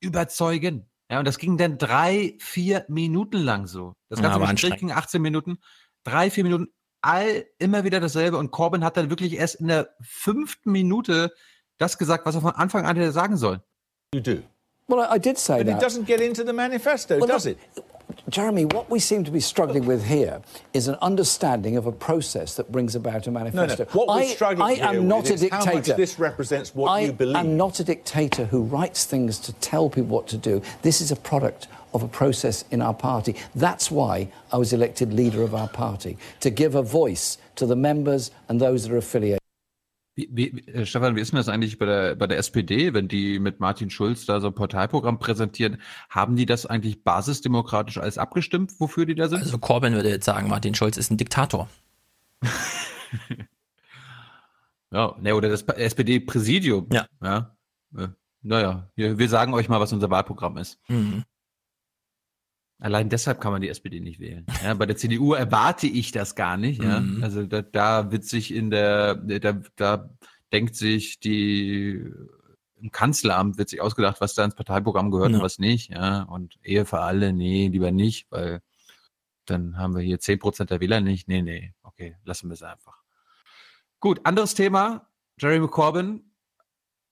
überzeugen? 0.00 0.86
Ja, 1.10 1.18
und 1.18 1.26
das 1.28 1.38
ging 1.38 1.58
dann 1.58 1.76
drei, 1.78 2.34
vier 2.40 2.84
Minuten 2.88 3.36
lang 3.38 3.66
so. 3.66 3.92
Das 4.08 4.18
Ja, 4.18 4.24
ganze 4.24 4.40
war 4.40 4.50
Gespräch 4.52 4.78
ging 4.80 4.90
18 4.90 5.20
Minuten, 5.20 5.58
drei, 6.04 6.30
vier 6.30 6.44
Minuten, 6.44 6.68
all 7.02 7.44
immer 7.58 7.84
wieder 7.84 8.00
dasselbe. 8.00 8.38
Und 8.38 8.50
Corbyn 8.50 8.84
hat 8.84 8.96
dann 8.96 9.10
wirklich 9.10 9.34
erst 9.36 9.56
in 9.56 9.68
der 9.68 9.88
fünften 10.00 10.70
Minute 10.72 11.32
das 11.78 11.98
gesagt, 11.98 12.24
was 12.26 12.34
er 12.36 12.40
von 12.40 12.52
Anfang 12.54 12.86
an 12.86 12.96
hätte 12.96 13.12
sagen 13.12 13.36
sollen. 13.36 13.60
You 14.14 14.20
do. 14.20 14.42
Well, 14.86 15.00
I, 15.00 15.16
I 15.16 15.18
did 15.18 15.38
say 15.38 15.58
But 15.58 15.66
that. 15.66 15.82
it 15.82 15.84
doesn't 15.84 16.06
get 16.06 16.20
into 16.20 16.44
the 16.44 16.52
manifesto, 16.52 17.16
Well, 17.18 17.26
does 17.26 17.46
it? 17.46 17.58
Jeremy, 18.28 18.66
what 18.66 18.90
we 18.90 19.00
seem 19.00 19.24
to 19.24 19.30
be 19.30 19.40
struggling 19.40 19.86
with 19.86 20.04
here 20.06 20.40
is 20.74 20.88
an 20.88 20.96
understanding 21.00 21.76
of 21.78 21.86
a 21.86 21.92
process 21.92 22.54
that 22.56 22.70
brings 22.70 22.94
about 22.94 23.26
a 23.26 23.30
No, 23.30 23.40
no. 23.40 23.46
manifesto. 23.62 23.84
What 23.98 24.08
we're 24.08 24.22
I, 24.22 24.26
struggling 24.26 24.68
I 24.70 24.74
here 24.74 24.84
am 24.84 25.08
not 25.08 25.22
with 25.22 25.42
a 25.42 25.46
is 25.46 25.50
how 25.50 25.64
much 25.64 25.74
dictator. 25.74 25.96
this 25.96 26.18
represents 26.18 26.74
what 26.74 26.90
I 26.90 27.00
you 27.00 27.12
believe. 27.12 27.36
am 27.36 27.56
not 27.56 27.80
a 27.80 27.84
dictator 27.84 28.44
who 28.44 28.62
writes 28.62 29.04
things 29.06 29.38
to 29.40 29.52
tell 29.54 29.88
people 29.88 30.10
what 30.14 30.26
to 30.28 30.36
do. 30.36 30.60
This 30.82 31.00
is 31.00 31.10
a 31.10 31.16
product 31.16 31.66
of 31.94 32.02
a 32.02 32.08
process 32.08 32.64
in 32.70 32.82
our 32.82 32.94
party. 32.94 33.34
That's 33.54 33.90
why 33.90 34.28
I 34.52 34.58
was 34.58 34.72
elected 34.72 35.12
leader 35.12 35.42
of 35.42 35.54
our 35.54 35.68
party, 35.68 36.16
to 36.40 36.50
give 36.50 36.74
a 36.74 36.82
voice 36.82 37.38
to 37.56 37.66
the 37.66 37.76
members 37.76 38.30
and 38.48 38.60
those 38.60 38.82
that 38.82 38.92
are 38.92 38.98
affiliated. 38.98 39.38
Wie, 40.16 40.28
wie, 40.30 40.60
äh, 40.68 40.86
Stefan, 40.86 41.16
wie 41.16 41.20
ist 41.20 41.32
denn 41.32 41.38
das 41.38 41.48
eigentlich 41.48 41.76
bei 41.78 41.86
der, 41.86 42.14
bei 42.14 42.28
der 42.28 42.38
SPD, 42.38 42.94
wenn 42.94 43.08
die 43.08 43.40
mit 43.40 43.58
Martin 43.58 43.90
Schulz 43.90 44.26
da 44.26 44.40
so 44.40 44.48
ein 44.48 44.54
Parteiprogramm 44.54 45.18
präsentieren? 45.18 45.78
Haben 46.08 46.36
die 46.36 46.46
das 46.46 46.66
eigentlich 46.66 47.02
basisdemokratisch 47.02 47.98
alles 47.98 48.16
abgestimmt, 48.16 48.78
wofür 48.78 49.06
die 49.06 49.16
da 49.16 49.28
sind? 49.28 49.42
Also 49.42 49.58
Corbyn 49.58 49.94
würde 49.94 50.10
jetzt 50.10 50.26
sagen, 50.26 50.48
Martin 50.48 50.74
Schulz 50.74 50.96
ist 50.98 51.10
ein 51.10 51.16
Diktator. 51.16 51.68
Ja, 54.94 55.16
ne, 55.20 55.34
oder 55.34 55.48
das 55.48 55.62
SPD-Präsidium. 55.62 56.86
Ja. 56.92 57.06
ja. 57.20 57.56
Äh, 57.98 58.08
Naja, 58.42 58.88
wir, 58.94 59.18
wir 59.18 59.28
sagen 59.28 59.52
euch 59.52 59.68
mal, 59.68 59.80
was 59.80 59.92
unser 59.92 60.08
Wahlprogramm 60.08 60.56
ist. 60.56 60.78
Mhm. 60.88 61.24
Allein 62.84 63.08
deshalb 63.08 63.40
kann 63.40 63.50
man 63.50 63.62
die 63.62 63.70
SPD 63.70 63.98
nicht 64.00 64.20
wählen. 64.20 64.44
Ja, 64.62 64.74
bei 64.74 64.84
der 64.84 64.96
CDU 64.96 65.32
erwarte 65.32 65.86
ich 65.86 66.12
das 66.12 66.34
gar 66.34 66.58
nicht. 66.58 66.82
Ja? 66.82 67.00
Mhm. 67.00 67.24
Also 67.24 67.46
da, 67.46 67.62
da 67.62 68.12
wird 68.12 68.24
sich 68.24 68.52
in 68.54 68.70
der, 68.70 69.14
da, 69.14 69.62
da 69.76 70.10
denkt 70.52 70.76
sich 70.76 71.18
die 71.18 72.12
im 72.76 72.90
Kanzleramt 72.90 73.56
wird 73.56 73.70
sich 73.70 73.80
ausgedacht, 73.80 74.20
was 74.20 74.34
da 74.34 74.44
ins 74.44 74.54
Parteiprogramm 74.54 75.10
gehört 75.10 75.30
Ja. 75.30 75.38
und 75.38 75.42
was 75.42 75.58
nicht. 75.58 75.88
Ja, 75.90 76.24
und 76.24 76.58
Ehe 76.62 76.84
für 76.84 77.00
alle, 77.00 77.32
nee, 77.32 77.68
lieber 77.68 77.90
nicht, 77.90 78.26
weil 78.30 78.60
dann 79.46 79.78
haben 79.78 79.94
wir 79.96 80.02
hier 80.02 80.18
10% 80.20 80.66
der 80.66 80.80
Wähler 80.80 81.00
nicht. 81.00 81.26
Nee, 81.26 81.40
nee, 81.40 81.72
okay, 81.82 82.16
lassen 82.24 82.50
wir 82.50 82.54
es 82.54 82.62
einfach. 82.62 82.98
Gut, 83.98 84.20
anderes 84.24 84.54
Thema. 84.54 85.08
Jeremy 85.40 85.68
Corbyn 85.68 86.22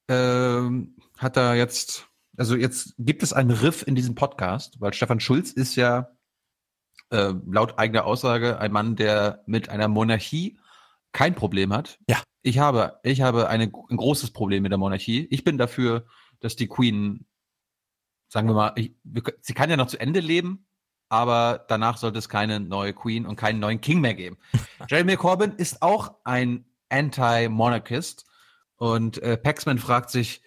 ähm, 0.09 0.97
hat 1.17 1.39
da 1.39 1.55
jetzt, 1.55 2.07
also 2.43 2.57
jetzt 2.57 2.97
gibt 2.99 3.23
es 3.23 3.33
einen 3.33 3.53
Riff 3.53 3.87
in 3.87 3.95
diesem 3.95 4.17
Podcast, 4.17 4.81
weil 4.81 4.93
Stefan 4.93 5.21
Schulz 5.21 5.53
ist 5.53 5.77
ja 5.77 6.09
äh, 7.11 7.35
laut 7.47 7.79
eigener 7.79 8.05
Aussage 8.05 8.59
ein 8.59 8.73
Mann, 8.73 8.97
der 8.97 9.45
mit 9.47 9.69
einer 9.69 9.87
Monarchie 9.87 10.59
kein 11.13 11.37
Problem 11.37 11.73
hat. 11.73 12.01
Ja. 12.09 12.21
Ich 12.43 12.59
habe, 12.59 12.99
ich 13.05 13.21
habe 13.21 13.49
eine, 13.49 13.71
ein 13.91 13.97
großes 13.97 14.33
Problem 14.33 14.65
mit 14.65 14.73
der 14.73 14.79
Monarchie. 14.81 15.29
Ich 15.31 15.45
bin 15.45 15.57
dafür, 15.57 16.05
dass 16.41 16.57
die 16.57 16.67
Queen, 16.67 17.27
sagen 18.27 18.49
wir 18.49 18.55
mal, 18.55 18.73
ich, 18.75 18.97
sie 19.41 19.55
kann 19.55 19.71
ja 19.71 19.77
noch 19.77 19.87
zu 19.87 20.01
Ende 20.01 20.19
leben, 20.19 20.67
aber 21.09 21.65
danach 21.69 21.97
sollte 21.97 22.19
es 22.19 22.29
keine 22.29 22.59
neue 22.59 22.93
Queen 22.93 23.25
und 23.25 23.37
keinen 23.37 23.61
neuen 23.61 23.81
King 23.81 24.01
mehr 24.01 24.15
geben. 24.15 24.37
Jeremy 24.91 25.15
Corbyn 25.15 25.53
ist 25.53 25.81
auch 25.81 26.17
ein 26.25 26.65
Anti-Monarchist 26.89 28.27
und 28.79 29.23
äh, 29.23 29.37
Paxman 29.37 29.79
fragt 29.79 30.11
sich, 30.11 30.43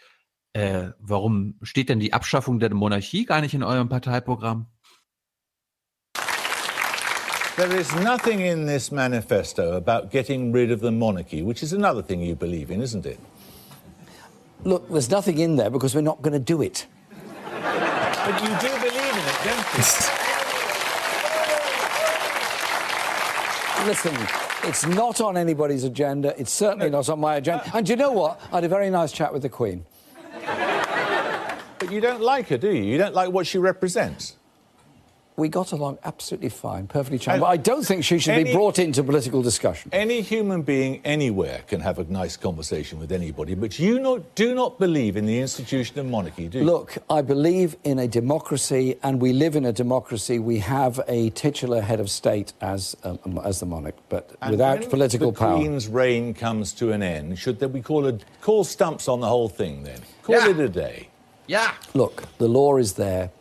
äh, 0.56 0.94
warum 1.00 1.56
steht 1.62 1.90
denn 1.90 2.00
die 2.00 2.14
Abschaffung 2.14 2.60
der 2.60 2.74
Monarchie 2.74 3.26
gar 3.26 3.42
nicht 3.42 3.54
in 3.54 3.64
eurem 3.64 3.90
Parteiprogramm? 3.90 4.68
There 7.58 7.74
is 7.74 7.94
nothing 7.96 8.40
in 8.40 8.66
this 8.66 8.92
manifesto 8.92 9.76
about 9.78 10.12
getting 10.12 10.54
rid 10.54 10.72
of 10.72 10.82
the 10.82 10.92
monarchy, 10.92 11.42
which 11.42 11.62
is 11.62 11.74
another 11.74 12.02
thing 12.02 12.22
you 12.22 12.36
believe 12.36 12.72
in, 12.72 12.82
isn't 12.82 13.06
it? 13.06 13.20
Look, 14.64 14.90
there's 14.90 15.10
nothing 15.10 15.40
in 15.40 15.58
there 15.58 15.70
because 15.70 15.94
we're 15.94 16.02
not 16.02 16.22
going 16.22 16.34
to 16.34 16.40
do 16.40 16.62
it. 16.62 16.88
But 17.62 18.42
you 18.42 18.50
do 18.60 18.70
believe 18.80 19.14
in 19.14 19.26
it, 19.28 19.38
don't 19.44 19.68
you? 19.76 19.84
Listen, 23.86 24.16
it's 24.64 24.86
not 24.86 25.22
on 25.22 25.38
anybody's 25.38 25.84
agenda. 25.84 26.34
It's 26.40 26.52
certainly 26.52 26.90
not 26.90 27.08
on 27.10 27.20
my 27.20 27.36
agenda. 27.36 27.64
And 27.74 27.86
do 27.86 27.92
you 27.94 27.98
know 27.98 28.12
what? 28.12 28.42
I 28.52 28.56
had 28.56 28.64
a 28.64 28.70
very 28.70 28.90
nice 28.90 29.12
chat 29.12 29.32
with 29.32 29.44
the 29.44 29.50
Queen. 29.50 29.86
But 30.46 31.92
you 31.92 32.02
don't 32.02 32.22
like 32.22 32.48
her, 32.50 32.58
do 32.58 32.72
you? 32.72 32.84
You 32.84 32.98
don't 32.98 33.14
like 33.14 33.32
what 33.32 33.48
she 33.48 33.58
represents. 33.58 34.38
We 35.38 35.50
got 35.50 35.74
along 35.74 35.98
absolutely 36.06 36.48
fine, 36.48 36.88
perfectly 36.88 37.16
And 37.16 37.22
charming. 37.22 37.42
But 37.42 37.48
I 37.48 37.58
don't 37.58 37.84
think 37.86 38.06
she 38.06 38.20
should 38.20 38.42
be 38.46 38.54
brought 38.54 38.80
into 38.80 39.04
political 39.04 39.42
discussion. 39.42 39.90
Any 39.92 40.22
human 40.22 40.62
being 40.62 41.02
anywhere 41.04 41.62
can 41.68 41.82
have 41.82 42.00
a 42.00 42.06
nice 42.06 42.38
conversation 42.38 43.00
with 43.00 43.12
anybody, 43.12 43.54
but 43.54 43.78
you 43.78 44.00
not, 44.00 44.34
do 44.36 44.56
not 44.56 44.80
believe 44.80 45.18
in 45.18 45.26
the 45.26 45.38
institution 45.40 46.00
of 46.00 46.06
monarchy, 46.06 46.48
do 46.48 46.60
you? 46.60 46.64
Look, 46.64 46.98
I 47.10 47.22
believe 47.22 47.76
in 47.84 48.00
a 48.00 48.08
democracy, 48.08 48.98
and 49.04 49.22
we 49.22 49.34
live 49.34 49.58
in 49.58 49.66
a 49.66 49.74
democracy. 49.74 50.40
We 50.40 50.60
have 50.60 51.02
a 51.08 51.32
titular 51.32 51.82
head 51.82 52.00
of 52.00 52.10
state 52.10 52.54
as 52.62 52.96
um, 53.04 53.42
as 53.44 53.60
the 53.60 53.66
monarch, 53.66 53.96
but 54.08 54.36
And 54.42 54.52
without 54.52 54.80
when 54.80 54.90
political 54.90 55.32
the 55.32 55.38
power. 55.40 55.58
Queen's 55.58 55.90
reign 55.90 56.34
comes 56.34 56.72
to 56.74 56.94
an 56.94 57.04
end, 57.04 57.38
should 57.40 57.60
there 57.60 57.68
be 57.68 57.82
call, 57.82 58.08
a, 58.08 58.18
call 58.40 58.64
stumps 58.64 59.10
on 59.10 59.20
the 59.20 59.28
whole 59.28 59.50
thing 59.50 59.84
then? 59.84 60.00
Call 60.24 60.36
Yeah. 60.36 60.50
it 60.50 60.60
a 60.60 60.70
day. 60.70 61.10
Yeah. 61.48 61.74
Look, 61.94 62.24
the 62.38 62.48
law 62.48 62.78
is 62.78 62.94
there, 62.94 63.32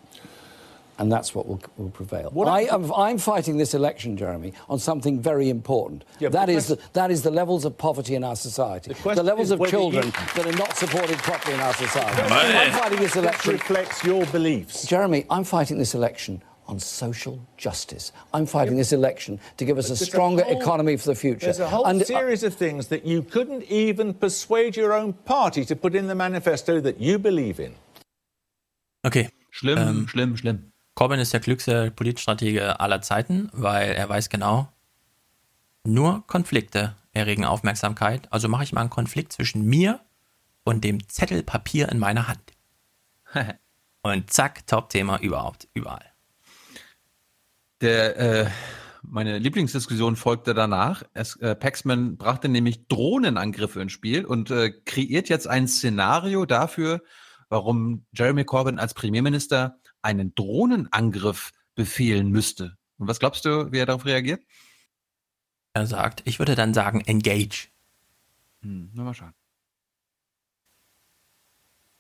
and 0.99 1.11
that's 1.11 1.35
what 1.35 1.47
will, 1.47 1.61
will 1.77 1.91
prevail. 1.91 2.31
What 2.33 2.47
I 2.49 2.65
ab- 2.65 2.85
am, 2.85 2.93
I'm 2.95 3.19
fighting 3.19 3.57
this 3.59 3.75
election, 3.75 4.17
Jeremy, 4.17 4.53
on 4.69 4.79
something 4.79 5.21
very 5.21 5.49
important. 5.51 6.05
Yeah, 6.21 6.29
that 6.31 6.47
but 6.47 6.55
is 6.55 6.69
the, 6.69 6.75
that's- 6.77 6.91
that 6.93 7.11
is 7.11 7.23
the 7.23 7.31
levels 7.31 7.65
of 7.65 7.77
poverty 7.77 8.15
in 8.15 8.23
our 8.25 8.37
society, 8.37 8.93
The 8.93 9.01
question 9.01 9.27
levels 9.27 9.51
of 9.51 9.61
children 9.69 10.07
you- 10.07 10.13
that 10.13 10.47
are 10.47 10.57
not 10.59 10.77
supported 10.77 11.19
properly 11.19 11.55
in 11.55 11.61
our 11.61 11.75
society. 11.75 12.29
Money. 12.29 12.55
I'm 12.55 12.73
fighting 12.73 12.99
this 13.01 13.15
This 13.15 13.23
election. 13.23 13.53
reflects 13.53 14.05
your 14.05 14.25
beliefs. 14.27 14.87
Jeremy, 14.87 15.27
I'm 15.31 15.45
fighting 15.45 15.79
this 15.79 15.95
election 15.95 16.43
on 16.67 16.79
social 16.79 17.39
justice. 17.59 18.11
I'm 18.33 18.47
fighting 18.47 18.77
this 18.79 18.93
election 18.93 19.39
to 19.59 19.65
give 19.67 19.77
us 19.77 19.87
a 19.87 19.89
There's 19.89 20.03
a 20.03 20.07
stronger 20.07 20.45
whole- 20.45 20.59
economy 20.61 20.97
for 20.97 21.09
the 21.09 21.15
future. 21.15 21.47
There's 21.47 21.61
a 21.61 21.69
whole 21.69 21.85
And, 21.85 22.01
uh, 22.01 22.05
series 22.07 22.43
of 22.43 22.55
things 22.55 22.87
that 22.89 23.05
you 23.05 23.23
couldn't 23.23 23.65
even 23.65 24.15
persuade 24.15 24.75
your 24.77 24.93
own 24.95 25.13
party 25.13 25.65
to 25.67 25.77
put 25.77 25.95
in 25.95 26.07
the 26.07 26.15
manifesto 26.15 26.81
that 26.81 27.01
you 27.01 27.19
believe 27.19 27.61
in. 27.61 27.75
Okay. 29.05 29.29
Schlimm, 29.53 29.77
Ähm, 29.79 30.07
schlimm, 30.09 30.37
schlimm. 30.37 30.73
Corbyn 30.95 31.19
ist 31.19 31.33
der 31.33 31.41
klügste 31.41 31.91
Politstratege 31.91 32.79
aller 32.79 33.03
Zeiten, 33.03 33.51
weil 33.53 33.93
er 33.93 34.09
weiß 34.09 34.29
genau, 34.29 34.69
nur 35.85 36.25
Konflikte 36.27 36.97
erregen 37.13 37.45
Aufmerksamkeit. 37.45 38.33
Also 38.33 38.49
mache 38.49 38.65
ich 38.65 38.73
mal 38.73 38.83
einen 38.83 38.91
Konflikt 38.91 39.33
zwischen 39.33 39.65
mir 39.65 40.01
und 40.65 40.85
dem 40.85 41.09
Zettel 41.09 41.43
Papier 41.43 41.89
in 41.89 41.99
meiner 41.99 42.29
Hand. 42.29 42.53
und 44.03 44.33
zack, 44.33 44.67
Top-Thema 44.67 45.19
überhaupt, 45.21 45.69
überall. 45.75 46.05
Der, 47.81 48.17
äh, 48.17 48.51
meine 49.03 49.39
Lieblingsdiskussion 49.39 50.17
folgte 50.17 50.55
danach. 50.55 51.03
Es, 51.13 51.37
äh, 51.37 51.55
Paxman 51.55 52.17
brachte 52.17 52.49
nämlich 52.49 52.87
Drohnenangriffe 52.89 53.83
ins 53.83 53.93
Spiel 53.93 54.25
und 54.25 54.51
äh, 54.51 54.71
kreiert 54.71 55.29
jetzt 55.29 55.47
ein 55.49 55.69
Szenario 55.69 56.47
dafür, 56.47 57.03
warum 57.49 58.07
Jeremy 58.13 58.45
Corbyn 58.45 58.79
als 58.79 58.95
Premierminister 58.95 59.79
einen 60.05 60.35
Drohnenangriff 60.35 61.53
befehlen 61.75 62.31
müsste. 62.31 62.77
Und 62.99 63.09
was 63.09 63.19
glaubst 63.19 63.45
du, 63.45 63.73
wie 63.73 63.79
er 63.79 63.87
darauf 63.87 64.05
reagiert? 64.05 64.43
Er 65.73 65.87
sagt, 65.87 66.23
ich 66.25 66.39
würde 66.39 66.55
dann 66.55 66.73
sagen, 66.73 67.01
engage. 67.01 67.69
Hm, 68.63 68.91
na 68.95 69.03
mal 69.03 69.15
schauen. 69.15 69.35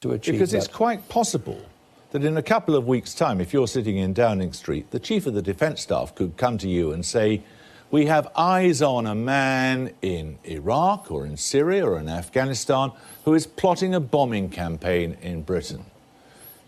Because 0.00 0.52
it's 0.52 0.70
quite 0.70 1.08
possible 1.08 1.65
that 2.12 2.23
in 2.23 2.36
a 2.36 2.42
couple 2.42 2.76
of 2.76 2.86
weeks' 2.86 3.15
time, 3.15 3.41
if 3.41 3.55
you're 3.55 3.66
sitting 3.66 3.97
in 3.97 4.12
Downing 4.12 4.52
Street, 4.52 4.91
the 4.91 5.00
Chief 5.00 5.26
of 5.26 5.34
the 5.34 5.42
Defence 5.42 5.81
Staff 5.81 6.15
could 6.15 6.36
come 6.36 6.58
to 6.58 6.68
you 6.68 6.92
and 6.92 7.05
say, 7.05 7.42
We 7.91 8.07
have 8.07 8.28
eyes 8.36 8.83
on 8.83 9.07
a 9.07 9.15
man 9.15 9.94
in 10.02 10.39
Iraq 10.44 11.10
or 11.10 11.24
in 11.24 11.36
Syria 11.39 11.86
or 11.86 11.99
in 11.99 12.08
Afghanistan 12.08 12.92
who 13.24 13.34
is 13.34 13.47
plotting 13.47 13.94
a 13.94 14.00
bombing 14.00 14.50
campaign 14.50 15.16
in 15.23 15.42
Britain. 15.42 15.86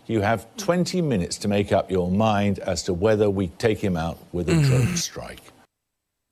You 0.07 0.21
have 0.21 0.47
20 0.55 1.01
minutes 1.01 1.37
to 1.39 1.49
make 1.49 1.73
up 1.73 1.91
your 1.91 2.09
mind 2.09 2.59
as 2.59 2.83
to 2.83 2.93
whether 2.93 3.29
we 3.29 3.47
take 3.47 3.79
him 3.79 3.97
out 3.97 4.17
with 4.31 4.49
a 4.49 4.53
mm. 4.53 4.65
drone 4.65 4.95
strike. 4.95 5.41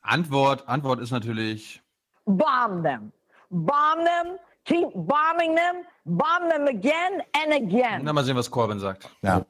Antwort, 0.09 0.61
Antwort 0.67 1.01
ist 1.01 1.11
natürlich, 1.11 1.79
Bomb 2.25 2.83
them. 2.83 3.11
Bomb 3.51 4.05
them. 4.05 4.39
Keep 4.65 4.87
bombing 4.95 5.55
them. 5.55 5.83
Bomb 6.05 6.49
them 6.49 6.67
again 6.67 7.21
and 7.33 7.53
again. 7.53 8.03
na 8.03 8.13
mal 8.13 8.23
sehen, 8.23 8.35
was 8.35 8.49
Corbyn 8.49 8.79
sagt. 8.79 9.07
Now, 9.21 9.45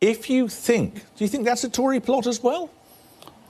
if 0.00 0.30
you 0.30 0.48
think, 0.48 0.94
do 1.16 1.24
you 1.24 1.28
think 1.28 1.44
that's 1.44 1.64
a 1.64 1.68
Tory 1.68 2.00
plot 2.00 2.26
as 2.26 2.42
well? 2.42 2.70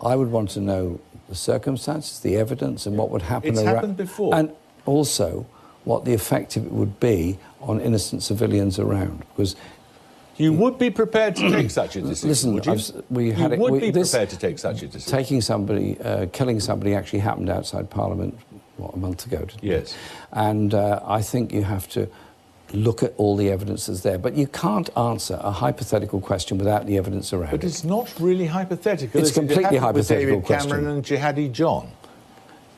I 0.03 0.17
would 0.17 0.31
want 0.31 0.51
to 0.51 0.61
know 0.61 1.01
the 1.29 1.35
circumstances, 1.35 2.21
the 2.21 2.37
evidence, 2.37 2.87
and 2.87 2.97
what 2.97 3.11
would 3.11 3.23
happen. 3.23 3.51
It's 3.51 3.61
ara- 3.61 3.75
happened 3.75 3.97
before. 3.97 4.35
And 4.35 4.53
also 4.87 5.47
what 5.85 6.05
the 6.05 6.15
effect 6.15 6.57
of 6.57 6.65
it 6.65 6.73
would 6.73 7.01
be 7.01 7.39
on 7.63 7.81
innocent 7.81 8.23
civilians 8.23 8.79
around. 8.79 9.25
Because 9.35 9.57
You 10.37 10.53
would 10.55 10.79
be 10.79 10.91
prepared 10.91 11.37
to 11.37 11.51
take 11.51 11.71
such 11.71 11.95
a 11.97 12.01
decision, 12.01 12.29
Listen, 12.29 12.55
would 12.55 12.67
you? 12.67 12.73
I've 12.73 12.91
we 13.11 13.27
You 13.27 13.33
had 13.33 13.53
it- 13.53 13.59
would 13.59 13.73
we- 13.73 13.81
be 13.81 13.91
this- 13.91 14.11
prepared 14.11 14.31
to 14.31 14.39
take 14.39 14.59
such 14.59 14.83
a 14.83 14.87
decision. 14.89 15.19
taking 15.19 15.41
somebody, 15.41 15.99
uh, 16.01 16.27
killing 16.33 16.59
somebody 16.61 16.95
actually 16.95 17.21
happened 17.21 17.51
outside 17.51 17.91
Parliament, 17.91 18.37
what, 18.79 18.95
a 18.95 18.99
month 18.99 19.27
ago, 19.27 19.39
didn't 19.39 19.63
it? 19.63 19.65
Yes. 19.65 19.95
And 20.33 20.75
uh, 20.75 21.01
I 21.07 21.21
think 21.23 21.53
you 21.53 21.63
have 21.63 21.89
to 21.91 22.09
look 22.73 23.03
at 23.03 23.13
all 23.19 23.37
the 23.37 23.51
evidence 23.51 23.87
that's 23.87 24.01
there. 24.01 24.17
But 24.19 24.35
you 24.35 24.47
can't 24.47 24.89
answer 24.97 25.39
a 25.43 25.51
hypothetical 25.53 26.21
question 26.21 26.57
without 26.57 26.87
the 26.87 26.97
evidence 26.97 27.33
around 27.35 27.51
But 27.51 27.63
it. 27.65 27.67
it's 27.67 27.85
not 27.85 28.11
really 28.19 28.47
hypothetical. 28.47 29.21
It's 29.21 29.31
is 29.31 29.37
it? 29.37 29.41
Completely 29.41 29.75
with 29.75 29.83
hypothetical 29.83 30.41
David 30.41 30.47
Cameron 30.61 30.87
and 30.89 31.05
Jihadi 31.05 31.53
John. 31.53 31.89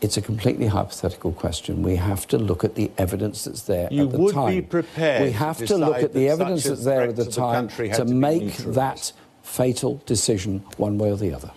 It's 0.04 0.18
a 0.18 0.22
completely 0.22 0.66
hypothetical 0.66 1.32
question. 1.32 1.82
We 1.82 1.96
have 1.96 2.22
to 2.32 2.36
look 2.48 2.62
at 2.64 2.74
the 2.74 2.90
evidence 2.98 3.44
that's 3.44 3.62
there 3.72 3.88
You 3.90 4.04
at 4.04 4.12
the 4.12 4.18
would 4.18 4.34
time. 4.34 4.54
be 4.54 4.62
prepared 4.62 5.22
We 5.24 5.30
to 5.32 5.38
have 5.38 5.58
to 5.66 5.76
look 5.78 5.94
decide 5.96 6.04
at 6.04 6.12
the 6.12 6.24
that 6.26 6.32
evidence 6.34 6.62
that's 6.68 6.84
there 6.84 7.08
at 7.08 7.16
the 7.16 7.24
to 7.24 7.30
the 7.30 7.36
time 7.36 7.68
had 7.70 7.96
to 8.00 8.04
to 8.04 8.14
make 8.14 8.56
that 8.74 9.12
fatal 9.42 9.92
decision 10.06 10.62
one 10.78 10.98
way 11.00 11.10
or 11.14 11.16
the 11.18 11.32
other. 11.34 11.50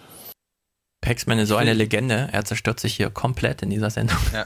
Paxman 1.01 1.39
ist 1.39 1.49
so 1.49 1.57
eine 1.57 1.73
Legende, 1.73 2.29
er 2.31 2.43
zerstört 2.45 2.79
sich 2.79 2.95
hier 2.95 3.09
komplett 3.09 3.61
in 3.63 3.69
dieser 3.69 3.89
Sendung. 3.89 4.17
Ja. 4.33 4.45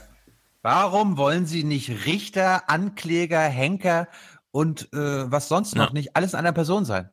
Warum 0.63 1.17
wollen 1.17 1.45
Sie 1.45 1.63
nicht 1.63 1.89
Richter, 2.05 2.69
Ankläger, 2.69 3.41
Henker 3.41 4.07
und 4.51 4.89
äh, 4.93 5.31
was 5.31 5.47
sonst 5.47 5.75
noch 5.75 5.88
Ja. 5.88 5.93
nicht 5.93 6.15
alles 6.15 6.33
in 6.33 6.39
einer 6.39 6.51
Person 6.53 6.85
sein? 6.85 7.09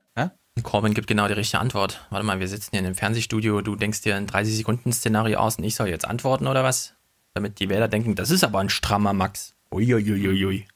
Ja? 0.59 0.71
Corbyn 0.71 0.95
gibt 0.95 1.07
genau 1.07 1.27
die 1.29 1.35
richtige 1.35 1.61
Antwort. 1.61 2.07
Warte 2.11 2.25
mal, 2.25 2.41
wir 2.41 2.49
sitzen 2.49 2.71
hier 2.73 2.81
in 2.81 2.87
einem 2.87 2.95
Fernsehstudio, 2.95 3.61
du 3.61 3.77
denkst 3.77 4.03
dir 4.03 4.17
ein 4.17 4.27
30-Sekunden-Szenario 4.27 5.39
aus 5.39 5.57
und 5.57 5.65
ich 5.65 5.75
soll 5.75 5.89
jetzt 5.89 6.07
antworten 6.07 6.47
oder 6.47 6.65
was? 6.65 6.95
Damit 7.35 7.61
die 7.61 7.69
Wähler 7.69 7.89
denken, 7.89 8.15
das 8.15 8.31
ist 8.31 8.45
aber 8.45 8.59
ein 8.59 8.69
strammer 8.69 9.13
Max. 9.13 9.55
Uiuiuiui. 9.73 10.67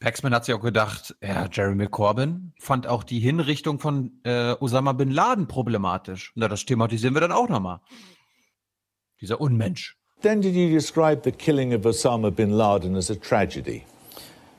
Paxman 0.00 0.34
hat 0.34 0.44
sich 0.44 0.54
auch 0.54 0.60
gedacht, 0.60 1.16
ja, 1.22 1.48
Jeremy 1.50 1.86
Corbyn 1.86 2.52
fand 2.58 2.86
auch 2.86 3.04
die 3.04 3.20
Hinrichtung 3.20 3.78
von 3.78 4.20
äh, 4.24 4.54
Osama 4.60 4.92
bin 4.92 5.10
Laden 5.10 5.46
problematisch. 5.46 6.32
Na, 6.34 6.46
das 6.46 6.66
thematisieren 6.66 7.14
wir 7.14 7.22
dann 7.22 7.32
auch 7.32 7.48
nochmal. 7.48 7.80
Dieser 9.20 9.40
Unmensch. 9.40 9.96
Then 10.20 10.42
did 10.42 10.54
you 10.54 10.68
describe 10.68 11.22
the 11.24 11.32
killing 11.32 11.74
of 11.74 11.86
Osama 11.86 12.30
bin 12.30 12.50
Laden 12.50 12.96
as 12.96 13.10
a 13.10 13.14
tragedy? 13.14 13.86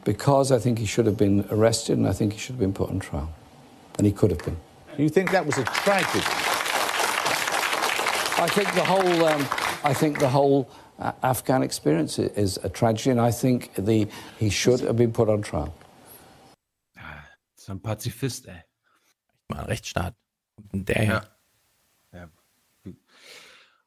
Because 0.04 0.56
I 0.56 0.60
think 0.60 0.80
he 0.80 0.88
should 0.88 1.06
have 1.06 1.18
been 1.18 1.46
arrested 1.52 2.00
and 2.00 2.08
I 2.08 2.14
think 2.14 2.34
he 2.34 2.40
should 2.40 2.56
have 2.56 2.60
been 2.60 2.74
put 2.74 2.90
on 2.90 3.00
trial. 3.00 3.30
And 3.98 4.06
he 4.06 4.12
could 4.12 4.32
have 4.32 4.44
been. 4.44 4.58
You 4.98 5.10
think 5.10 5.32
that 5.32 5.46
was 5.46 5.58
a 5.58 5.64
tragedy? 5.64 6.24
I 8.38 8.48
think 8.50 8.74
the 8.74 8.84
whole, 8.84 9.26
um, 9.26 9.42
I 9.84 9.94
think 9.94 10.20
the 10.20 10.30
whole 10.30 10.70
uh, 11.00 11.14
Afghan 11.24 11.64
experience 11.64 12.20
is 12.20 12.58
a 12.64 12.70
tragedy, 12.70 13.12
and 13.12 13.22
I 13.22 13.32
think 13.32 13.74
the 13.76 14.08
he 14.38 14.50
should 14.50 14.82
have 14.82 14.98
been 14.98 15.12
put 15.14 15.30
on 15.30 15.42
trial. 15.42 15.74
So 17.56 17.74
ein 17.74 17.80
Pazifist, 17.80 18.48
ey. 18.48 18.64
Mal 19.50 19.66
Rechtsstaat. 19.66 20.14
Der. 20.74 21.04
Ja. 21.04 21.22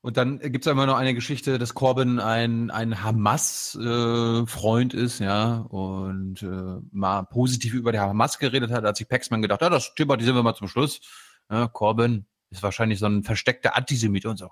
Und 0.08 0.16
dann 0.16 0.38
gibt 0.38 0.64
es 0.64 0.72
immer 0.72 0.86
noch 0.86 0.96
eine 0.96 1.12
Geschichte, 1.12 1.58
dass 1.58 1.74
Corbyn 1.74 2.18
ein, 2.18 2.70
ein 2.70 3.02
Hamas-Freund 3.02 4.94
ist, 4.94 5.18
ja, 5.18 5.58
und 5.68 6.42
äh, 6.42 6.80
mal 6.92 7.24
positiv 7.24 7.74
über 7.74 7.92
die 7.92 7.98
Hamas 7.98 8.38
geredet 8.38 8.70
hat, 8.70 8.84
hat 8.84 8.96
sich 8.96 9.06
Paxman 9.06 9.42
gedacht, 9.42 9.60
ja, 9.60 9.68
das 9.68 9.94
thematisieren 9.94 10.34
wir 10.34 10.42
mal 10.42 10.54
zum 10.54 10.66
Schluss. 10.66 11.02
Ja, 11.50 11.68
Corbyn 11.68 12.24
ist 12.48 12.62
wahrscheinlich 12.62 13.00
so 13.00 13.04
ein 13.04 13.22
versteckter 13.22 13.76
Antisemit 13.76 14.24
und 14.24 14.38
so. 14.38 14.48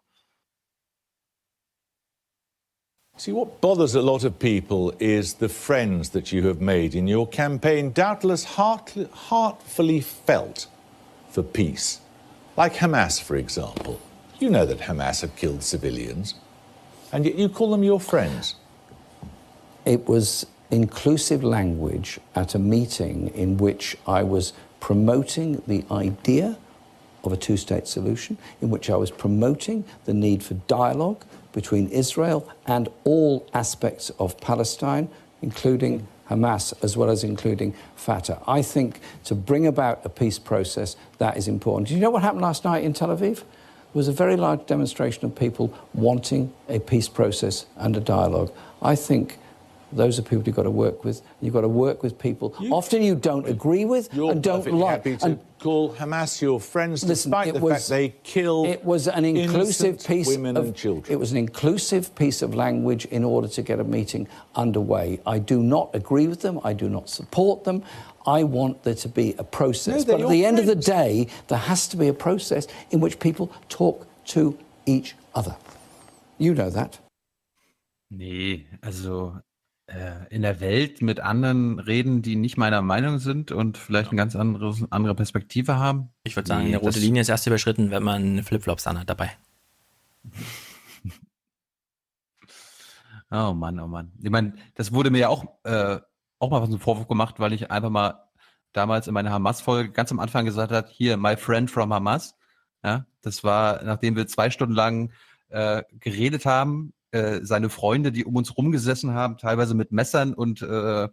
See, 3.17 3.33
what 3.33 3.63
bothers 3.63 3.97
a 3.97 4.03
lot 4.03 4.27
of 4.27 4.39
people 4.39 4.95
is 4.99 5.39
the 5.41 5.49
friends 5.49 6.11
that 6.11 6.33
you 6.33 6.47
have 6.47 6.61
made 6.61 6.95
in 6.95 7.09
your 7.09 7.27
campaign, 7.31 7.95
doubtless 7.95 8.59
heart, 8.59 8.93
heartfully 9.31 10.03
felt 10.03 10.69
for 11.31 11.43
peace. 11.43 12.03
Like 12.59 12.75
Hamas, 12.75 13.19
for 13.19 13.37
example. 13.37 13.99
You 14.39 14.51
know 14.51 14.67
that 14.67 14.81
Hamas 14.81 15.23
have 15.23 15.35
killed 15.35 15.63
civilians, 15.63 16.35
and 17.11 17.25
yet 17.25 17.37
you 17.37 17.49
call 17.49 17.71
them 17.71 17.83
your 17.83 17.99
friends. 17.99 18.57
It 19.87 20.07
was 20.07 20.45
inclusive 20.71 21.43
language 21.43 22.21
at 22.35 22.55
a 22.55 22.59
meeting 22.59 23.29
in 23.29 23.57
which 23.57 23.97
I 24.07 24.23
was 24.23 24.53
promoting 24.79 25.63
the 25.67 25.87
idea 25.91 26.59
of 27.25 27.33
a 27.33 27.37
two 27.39 27.57
state 27.57 27.89
solution, 27.89 28.37
in 28.61 28.69
which 28.69 28.91
I 28.91 28.97
was 28.97 29.11
promoting 29.11 29.85
the 30.05 30.13
need 30.13 30.43
for 30.43 30.53
dialogue 30.69 31.25
between 31.53 31.89
Israel 31.89 32.47
and 32.67 32.91
all 33.05 33.49
aspects 33.55 34.11
of 34.19 34.39
Palestine, 34.39 35.09
including 35.41 36.07
Hamas, 36.29 36.75
as 36.83 36.95
well 36.95 37.09
as 37.09 37.25
including 37.25 37.75
Fatah. 37.95 38.43
I 38.47 38.61
think 38.61 39.01
to 39.25 39.35
bring 39.35 39.67
about 39.67 40.05
a 40.05 40.11
peace 40.11 40.39
process, 40.39 40.95
that 41.17 41.39
is 41.39 41.49
important. 41.49 41.89
Do 41.89 41.95
you 41.95 42.01
know 42.01 42.11
what 42.11 42.23
happened 42.23 42.43
last 42.43 42.65
night 42.65 42.85
in 42.85 42.93
Tel 42.93 43.09
Aviv? 43.09 43.43
Was 43.97 44.09
a 44.09 44.13
very 44.13 44.37
large 44.37 44.67
demonstration 44.67 45.25
of 45.25 45.35
people 45.35 45.73
wanting 45.95 46.53
a 46.69 46.79
peace 46.79 47.09
process 47.09 47.65
and 47.79 47.97
a 47.97 48.01
dialogue. 48.01 48.53
I 48.83 48.95
think 48.95 49.39
those 49.91 50.19
are 50.19 50.23
people 50.23 50.43
you've 50.45 50.55
got 50.55 50.65
to 50.65 50.71
work 50.71 51.03
with. 51.03 51.23
You've 51.41 51.55
got 51.55 51.63
to 51.63 51.69
work 51.69 52.03
with 52.03 52.19
people. 52.19 52.55
Often 52.71 53.05
you 53.05 53.15
don't 53.15 53.49
agree 53.49 53.87
with 53.87 54.13
and 54.13 54.43
don't 54.43 54.67
like. 54.71 54.91
happy 54.99 55.17
to 55.17 55.25
And 55.25 55.41
call 55.59 55.95
Hamas 55.95 56.43
your 56.43 56.61
friends, 56.61 57.05
Listen, 57.05 57.31
despite 57.31 57.55
the 57.55 57.61
was- 57.61 57.73
fact 57.73 57.89
they 57.89 58.11
killed 58.23 58.67
it 58.67 58.85
was 58.85 59.09
an 59.09 59.25
inclusive 59.25 60.05
piece 60.05 60.29
women 60.29 60.59
of, 60.59 60.67
and 60.67 60.75
children. 60.77 61.11
It 61.11 61.17
was 61.19 61.33
an 61.33 61.39
inclusive 61.39 62.15
piece 62.17 62.43
of 62.43 62.55
language 62.55 63.07
in 63.07 63.25
order 63.25 63.49
to 63.49 63.63
get 63.63 63.81
a 63.81 63.85
meeting 63.85 64.29
underway. 64.57 65.21
I 65.25 65.39
do 65.39 65.63
not 65.63 65.89
agree 65.95 66.27
with 66.27 66.43
them. 66.43 66.61
I 66.65 66.75
do 66.75 66.91
not 66.91 67.09
support 67.09 67.65
them. 67.65 67.83
I 68.27 68.45
want 68.45 68.83
there 68.83 68.97
to 68.97 69.09
be 69.09 69.35
a 69.39 69.45
process. 69.45 70.07
No, 70.07 70.13
but 70.13 70.23
at 70.23 70.29
the 70.29 70.37
your 70.37 70.49
end 70.49 70.59
of 70.59 70.67
the 70.67 70.73
friends. 70.73 70.87
day, 70.87 71.29
there 71.49 71.59
has 71.59 71.89
to 71.89 71.97
be 71.97 72.09
a 72.09 72.13
process 72.15 72.67
in 72.91 73.01
which 73.01 73.19
people 73.19 73.51
talk 73.69 74.07
to 74.35 74.57
each 74.87 75.15
other. 75.35 75.57
You 76.39 76.55
know 76.55 76.71
that. 76.71 77.01
Nee, 78.11 78.67
also 78.83 79.39
äh, 79.87 80.27
in 80.31 80.43
der 80.43 80.61
Welt 80.61 81.03
mit 81.03 81.21
anderen 81.21 81.79
reden, 81.79 82.23
die 82.23 82.37
nicht 82.37 82.57
meiner 82.57 82.83
Meinung 82.83 83.19
sind 83.19 83.53
und 83.53 83.79
vielleicht 83.79 84.11
eine 84.11 84.17
ganz 84.19 84.35
andere, 84.37 84.75
andere 84.91 85.15
Perspektive 85.15 85.77
haben. 85.79 86.11
Ich 86.25 86.37
würde 86.37 86.49
sagen, 86.49 86.65
Nee, 86.65 86.69
eine 86.69 86.79
rote 86.79 86.99
Linie 86.99 87.23
ist 87.23 87.29
erst 87.29 87.47
überschritten, 87.47 87.91
wenn 87.91 88.03
man 88.03 88.43
Flipflops 88.43 88.87
anhat 88.87 89.09
dabei. 89.09 89.31
Oh 93.29 93.53
Mann, 93.55 93.81
oh 93.81 93.89
Mann. 93.89 94.13
Ich 94.23 94.31
meine, 94.31 94.55
das 94.77 94.93
wurde 94.93 95.11
mir 95.11 95.19
ja 95.19 95.29
auch, 95.29 95.45
äh, 95.65 95.99
auch 96.39 96.51
mal 96.51 96.61
so 96.61 96.73
einen 96.73 96.81
Vorwurf 96.81 97.09
gemacht, 97.09 97.41
weil 97.41 97.53
ich 97.53 97.71
einfach 97.71 97.91
mal 97.91 98.27
damals 98.73 99.07
in 99.09 99.15
meiner 99.15 99.31
Hamas-Folge 99.31 99.91
ganz 99.91 100.13
am 100.13 100.21
Anfang 100.21 100.45
gesagt 100.45 100.73
hat, 100.73 100.89
hier, 100.89 101.17
my 101.17 101.37
friend 101.37 101.71
from 101.71 101.93
Hamas. 101.93 102.37
Ja, 102.85 103.07
das 103.23 103.43
war, 103.43 103.83
nachdem 103.83 104.17
wir 104.17 104.27
zwei 104.27 104.51
Stunden 104.51 104.75
lang 104.75 105.13
äh, 105.49 105.83
geredet 105.99 106.47
haben, 106.47 106.93
äh, 107.11 107.41
seine 107.43 107.71
Freunde, 107.71 108.13
die 108.13 108.25
um 108.25 108.37
uns 108.37 108.57
rumgesessen 108.57 109.15
haben, 109.15 109.39
teilweise 109.39 109.75
mit 109.75 109.93
Messern 109.93 110.35
und 110.35 110.63
äh, 110.63 111.05
äh, 111.05 111.09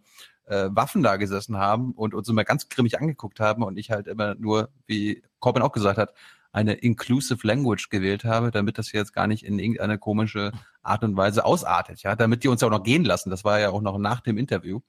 Waffen 0.46 1.02
da 1.02 1.16
gesessen 1.16 1.56
haben 1.56 1.92
und 1.92 2.14
uns 2.14 2.28
immer 2.28 2.44
ganz 2.44 2.68
grimmig 2.68 3.00
angeguckt 3.00 3.40
haben 3.40 3.62
und 3.62 3.78
ich 3.78 3.90
halt 3.90 4.06
immer 4.06 4.34
nur, 4.34 4.70
wie 4.86 5.22
Corbyn 5.40 5.62
auch 5.62 5.72
gesagt 5.72 5.98
hat, 5.98 6.12
eine 6.54 6.74
inclusive 6.74 7.44
language 7.44 7.88
gewählt 7.90 8.24
habe, 8.24 8.52
damit 8.52 8.78
das 8.78 8.92
jetzt 8.92 9.12
gar 9.12 9.26
nicht 9.26 9.44
in 9.44 9.58
irgendeine 9.58 9.98
komische 9.98 10.52
Art 10.82 11.02
und 11.02 11.16
Weise 11.16 11.44
ausartet, 11.44 12.02
ja, 12.02 12.14
damit 12.14 12.44
die 12.44 12.48
uns 12.48 12.60
ja 12.60 12.68
auch 12.68 12.72
noch 12.72 12.84
gehen 12.84 13.04
lassen. 13.04 13.30
Das 13.30 13.42
war 13.42 13.58
ja 13.58 13.70
auch 13.70 13.82
noch 13.82 13.98
nach 13.98 14.20
dem 14.20 14.38
Interview. 14.38 14.80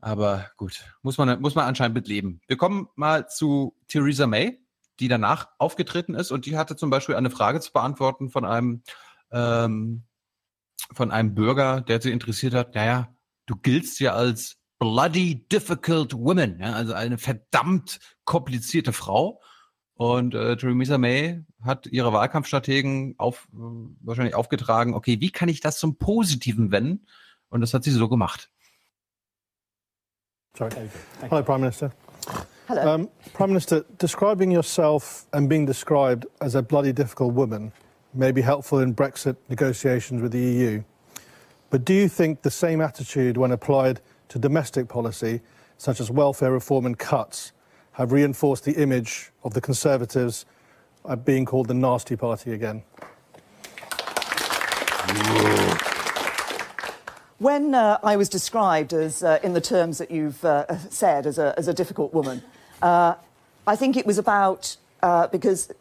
Aber 0.00 0.50
gut, 0.56 0.84
muss 1.02 1.18
man, 1.18 1.40
muss 1.42 1.54
man 1.54 1.66
anscheinend 1.66 1.94
mitleben. 1.94 2.40
Wir 2.46 2.56
kommen 2.56 2.88
mal 2.96 3.28
zu 3.28 3.76
Theresa 3.88 4.26
May, 4.26 4.58
die 5.00 5.08
danach 5.08 5.48
aufgetreten 5.58 6.14
ist 6.14 6.30
und 6.30 6.46
die 6.46 6.56
hatte 6.56 6.76
zum 6.76 6.88
Beispiel 6.88 7.14
eine 7.14 7.30
Frage 7.30 7.60
zu 7.60 7.70
beantworten 7.70 8.30
von 8.30 8.46
einem, 8.46 8.82
ähm, 9.30 10.04
von 10.94 11.10
einem 11.10 11.34
Bürger, 11.34 11.82
der 11.82 12.00
sie 12.00 12.10
interessiert 12.10 12.54
hat, 12.54 12.74
naja, 12.74 13.14
du 13.44 13.54
giltst 13.56 14.00
ja 14.00 14.14
als 14.14 14.56
bloody 14.78 15.46
difficult 15.46 16.14
woman, 16.14 16.58
ja, 16.58 16.72
also 16.72 16.94
eine 16.94 17.18
verdammt 17.18 18.00
komplizierte 18.24 18.94
Frau. 18.94 19.42
Und 20.02 20.34
äh, 20.34 20.56
Theresa 20.56 20.98
May 20.98 21.44
hat 21.62 21.86
ihre 21.86 22.12
Wahlkampfstrategen 22.12 23.14
auf, 23.18 23.46
äh, 23.52 23.58
wahrscheinlich 24.00 24.34
aufgetragen, 24.34 24.94
okay, 24.94 25.20
wie 25.20 25.30
kann 25.30 25.48
ich 25.48 25.60
das 25.60 25.78
zum 25.78 25.96
Positiven 25.96 26.72
wenden? 26.72 27.06
Und 27.50 27.60
das 27.60 27.72
hat 27.72 27.84
sie 27.84 27.92
so 27.92 28.08
gemacht. 28.08 28.50
Sorry. 30.58 30.72
Hello, 31.20 31.40
Prime 31.44 31.60
Minister. 31.60 31.92
Hello. 32.66 32.94
Um, 32.94 33.08
Prime 33.32 33.52
Minister, 33.52 33.84
describing 34.00 34.50
yourself 34.50 35.24
and 35.30 35.48
being 35.48 35.66
described 35.66 36.26
as 36.40 36.56
a 36.56 36.62
bloody 36.62 36.92
difficult 36.92 37.36
woman 37.36 37.70
may 38.12 38.32
be 38.32 38.42
helpful 38.42 38.80
in 38.80 38.96
Brexit 38.96 39.36
negotiations 39.48 40.20
with 40.20 40.32
the 40.32 40.40
EU. 40.40 40.82
But 41.70 41.84
do 41.84 41.94
you 41.94 42.08
think 42.08 42.42
the 42.42 42.50
same 42.50 42.80
attitude, 42.80 43.36
when 43.36 43.52
applied 43.52 44.00
to 44.30 44.40
domestic 44.40 44.88
policy, 44.88 45.42
such 45.78 46.00
as 46.00 46.10
welfare 46.10 46.50
reform 46.50 46.86
and 46.86 46.98
cuts, 46.98 47.52
have 47.92 48.12
reinforced 48.12 48.64
the 48.64 48.72
image 48.72 49.30
of 49.44 49.54
the 49.54 49.60
Conservatives 49.60 50.44
being 51.24 51.44
called 51.44 51.68
the 51.68 51.74
nasty 51.74 52.16
party 52.16 52.52
again? 52.52 52.82
When 57.38 57.74
uh, 57.74 57.98
I 58.04 58.16
was 58.16 58.28
described 58.28 58.92
as, 58.92 59.22
uh, 59.22 59.40
in 59.42 59.52
the 59.52 59.60
terms 59.60 59.98
that 59.98 60.12
you've 60.12 60.44
uh, 60.44 60.78
said, 60.90 61.26
as 61.26 61.38
a, 61.38 61.52
as 61.58 61.66
a 61.66 61.74
difficult 61.74 62.14
woman, 62.14 62.42
uh, 62.80 63.14
I 63.66 63.76
think 63.76 63.96
it 63.96 64.06
was 64.06 64.16
about 64.16 64.76
uh, 65.02 65.26
because 65.26 65.72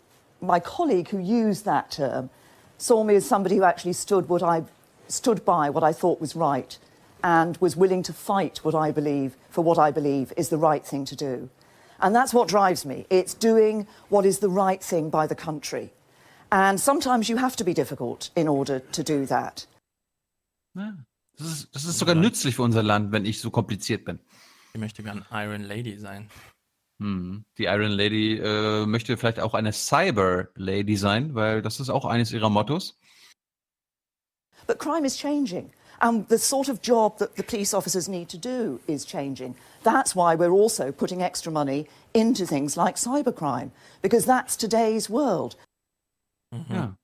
my 0.42 0.60
colleague 0.60 1.10
who 1.10 1.20
used 1.20 1.66
that 1.66 1.92
term 1.92 2.32
saw 2.80 3.04
me 3.04 3.14
as 3.14 3.28
somebody 3.28 3.58
who 3.58 3.64
actually 3.64 3.94
stood 3.94 4.28
what 4.28 4.42
I 4.42 4.64
stood 5.08 5.46
by 5.46 5.70
what 5.70 5.84
I 5.84 5.94
thought 5.94 6.20
was 6.20 6.36
right 6.36 6.78
and 7.24 7.58
was 7.58 7.76
willing 7.76 8.02
to 8.04 8.14
fight 8.14 8.60
what 8.64 8.74
I 8.74 8.92
believe 8.92 9.36
for 9.50 9.64
what 9.64 9.78
I 9.78 9.92
believe 9.92 10.34
is 10.36 10.50
the 10.50 10.58
right 10.58 10.84
thing 10.84 11.06
to 11.06 11.16
do. 11.16 11.50
And 12.02 12.16
that's 12.16 12.34
what 12.34 12.48
drives 12.48 12.84
me. 12.84 13.06
It's 13.10 13.34
doing 13.36 13.88
what 14.10 14.26
is 14.26 14.40
the 14.40 14.50
right 14.50 14.84
thing 14.84 15.10
by 15.12 15.28
the 15.28 15.36
country. 15.36 15.92
And 16.52 16.80
sometimes 16.80 17.30
you 17.30 17.38
have 17.38 17.56
to 17.58 17.64
be 17.64 17.74
difficult 17.74 18.32
in 18.36 18.48
order 18.48 18.82
to 18.92 19.04
do 19.04 19.26
that. 19.28 19.68
Ja, 20.76 20.94
das, 21.38 21.48
ist, 21.48 21.76
das 21.76 21.86
ist 21.86 22.00
sogar 22.00 22.16
nützlich 22.16 22.56
für 22.56 22.64
unser 22.64 22.84
Land, 22.84 23.12
wenn 23.12 23.26
ich 23.26 23.40
so 23.40 23.52
kompliziert 23.52 24.04
bin. 24.06 24.20
Ich 24.74 24.80
möchte 24.80 25.04
gern 25.04 25.26
Iron 25.32 25.62
Lady 25.62 25.98
sein. 25.98 26.30
Hm. 27.00 27.46
Die 27.58 27.66
Iron 27.66 27.92
Lady 27.92 28.38
äh, 28.38 28.86
möchte 28.86 29.16
vielleicht 29.18 29.40
auch 29.40 29.54
eine 29.54 29.72
Cyber 29.72 30.48
Lady 30.56 30.98
sein, 30.98 31.36
weil 31.36 31.62
das 31.62 31.80
ist 31.80 31.90
auch 31.90 32.06
eines 32.06 32.32
ihrer 32.32 32.50
Mottos. 32.50 32.98
But 34.68 34.80
crime 34.80 35.06
is 35.06 35.18
changing. 35.18 35.72
And 36.04 36.28
the 36.30 36.40
sort 36.40 36.68
of 36.68 36.82
job 36.82 37.20
that 37.20 37.36
the 37.36 37.44
police 37.44 37.76
officers 37.76 38.10
need 38.10 38.28
to 38.30 38.38
do 38.38 38.80
is 38.88 39.06
changing. 39.06 39.56
That's 39.84 40.16
why 40.16 40.34
we're 40.36 40.52
also 40.52 40.92
putting 40.92 41.22
extra 41.22 41.52
money 41.52 41.88
into 42.14 42.46
things 42.46 42.76
like 42.76 42.96
cybercrime, 42.96 43.70
because 44.02 44.26
that's 44.26 44.58
today's 44.58 45.10
world. 45.10 45.56
Ja. 46.70 46.96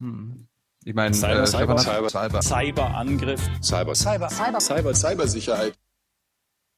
Hm. 0.00 0.48
Ich 0.84 0.94
meine, 0.94 1.14
Cyber, 1.14 1.44
äh, 1.44 1.46
Cyber, 1.46 1.78
Stefan 1.78 2.04
hat- 2.04 2.12
Cyber, 2.12 2.42
Cyberangriff. 2.42 3.40
Cyber, 3.62 3.94
Cyber, 3.94 4.28
Cyber. 4.28 4.60
Cyber, 4.60 4.94
Cybersicherheit. 4.94 5.74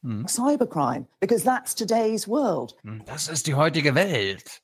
Mm. 0.05 0.25
Cybercrime, 0.27 1.07
because 1.19 1.43
that's 1.43 1.73
today's 1.75 2.27
world. 2.27 2.75
Mm, 2.83 2.99
das 3.05 3.27
ist 3.27 3.47
die 3.47 3.55
heutige 3.55 3.95
Welt. 3.95 4.61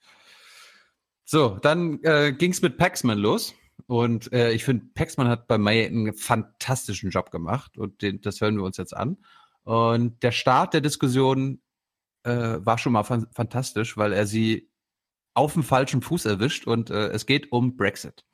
So, 1.25 1.57
dann 1.57 1.99
äh, 2.03 2.31
ging 2.31 2.51
es 2.51 2.61
mit 2.61 2.77
Paxman 2.77 3.17
los. 3.17 3.53
Und 3.93 4.33
äh, 4.33 4.51
ich 4.53 4.63
finde, 4.63 4.87
Paxman 4.95 5.27
hat 5.27 5.47
bei 5.47 5.59
May 5.59 5.85
einen 5.85 6.15
fantastischen 6.15 7.11
Job 7.11 7.29
gemacht. 7.29 7.77
Und 7.77 8.01
den, 8.01 8.21
das 8.21 8.41
hören 8.41 8.57
wir 8.57 8.63
uns 8.63 8.77
jetzt 8.77 8.97
an. 8.97 9.17
Und 9.65 10.23
der 10.23 10.31
Start 10.31 10.73
der 10.73 10.81
Diskussion 10.81 11.61
äh, 12.23 12.31
war 12.57 12.79
schon 12.79 12.93
mal 12.93 13.03
fan 13.03 13.27
fantastisch, 13.31 13.95
weil 13.95 14.11
er 14.11 14.25
sie 14.25 14.67
auf 15.35 15.53
dem 15.53 15.61
falschen 15.61 16.01
Fuß 16.01 16.25
erwischt. 16.25 16.65
Und 16.65 16.89
äh, 16.89 17.09
es 17.09 17.27
geht 17.27 17.51
um 17.51 17.77
Brexit. 17.77 18.25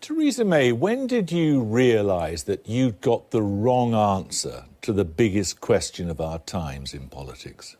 Theresa 0.00 0.44
May, 0.44 0.70
when 0.70 1.08
did 1.08 1.32
you 1.32 1.60
realise 1.60 2.44
that 2.44 2.64
you'd 2.68 3.00
got 3.00 3.32
the 3.32 3.42
wrong 3.42 3.92
answer 3.92 4.66
to 4.82 4.92
the 4.92 5.04
biggest 5.04 5.60
question 5.60 6.08
of 6.08 6.20
our 6.20 6.38
times 6.46 6.94
in 6.94 7.08
politics? 7.08 7.76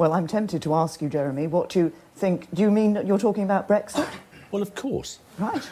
Well, 0.00 0.14
I'm 0.14 0.26
tempted 0.26 0.62
to 0.62 0.72
ask 0.72 1.02
you, 1.02 1.10
Jeremy, 1.10 1.46
what 1.46 1.76
you 1.76 1.92
think. 2.16 2.48
Do 2.54 2.62
you 2.62 2.70
mean 2.70 2.94
that 2.94 3.06
you're 3.06 3.18
talking 3.18 3.44
about 3.44 3.68
Brexit? 3.68 4.08
Well, 4.50 4.62
of 4.62 4.74
course. 4.74 5.20
Right. 5.38 5.64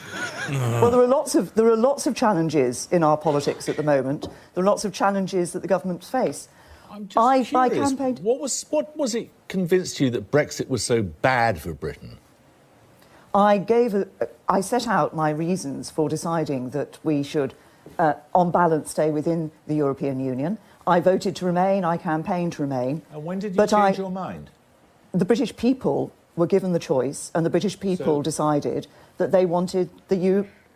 Well, 0.51 0.93
there 0.93 1.01
are 1.01 1.09
lots 1.09 1.35
of 1.35 1.53
there 1.55 1.67
are 1.67 1.77
lots 1.77 2.07
of 2.07 2.15
challenges 2.15 2.87
in 2.93 3.03
our 3.03 3.17
politics 3.17 3.69
at 3.69 3.77
the 3.77 3.83
moment. 3.83 4.29
There 4.55 4.63
are 4.63 4.67
lots 4.67 4.85
of 4.85 4.93
challenges 4.93 5.51
that 5.53 5.63
the 5.63 5.67
governments 5.67 6.09
face. 6.09 6.49
I'm 6.89 7.09
just 7.09 7.19
I, 7.19 7.39
I 7.39 7.69
curious, 7.69 7.89
campaigned. 7.89 8.21
What 8.21 8.39
was 8.39 8.65
what 8.71 8.97
was 8.97 9.17
it 9.17 9.31
convinced 9.49 9.99
you 9.99 10.11
that 10.11 10.31
Brexit 10.31 10.69
was 10.69 10.85
so 10.85 11.03
bad 11.03 11.61
for 11.61 11.75
Britain? 11.75 12.19
I 13.35 13.59
gave 13.59 13.95
a, 13.95 14.07
I 14.49 14.61
set 14.61 14.87
out 14.87 15.13
my 15.13 15.31
reasons 15.31 15.91
for 15.91 16.09
deciding 16.09 16.71
that 16.71 16.99
we 17.03 17.25
should, 17.25 17.55
uh, 17.99 18.15
on 18.33 18.53
balance, 18.53 18.93
stay 18.93 19.11
within 19.11 19.51
the 19.67 19.75
European 19.75 20.21
Union. 20.21 20.59
I 20.89 21.01
voted 21.01 21.37
to 21.37 21.45
remain. 21.47 21.85
I 21.85 21.99
campaigned 21.99 22.55
to 22.55 22.63
remain. 22.63 23.03
And 23.13 23.25
when 23.25 23.39
did 23.39 23.53
you 23.53 23.57
But 23.57 23.69
change 23.69 23.99
I- 23.99 24.03
your 24.03 24.11
mind? 24.11 24.51
The 25.13 25.25
British 25.27 25.55
people 25.57 26.11
were 26.35 26.47
given 26.47 26.73
the 26.73 26.79
choice, 26.79 27.31
and 27.35 27.45
the 27.45 27.51
British 27.51 27.79
people 27.79 28.17
So- 28.17 28.23
decided 28.23 28.87
that 29.19 29.31
they 29.33 29.45
wanted 29.45 29.91
the 30.09 30.17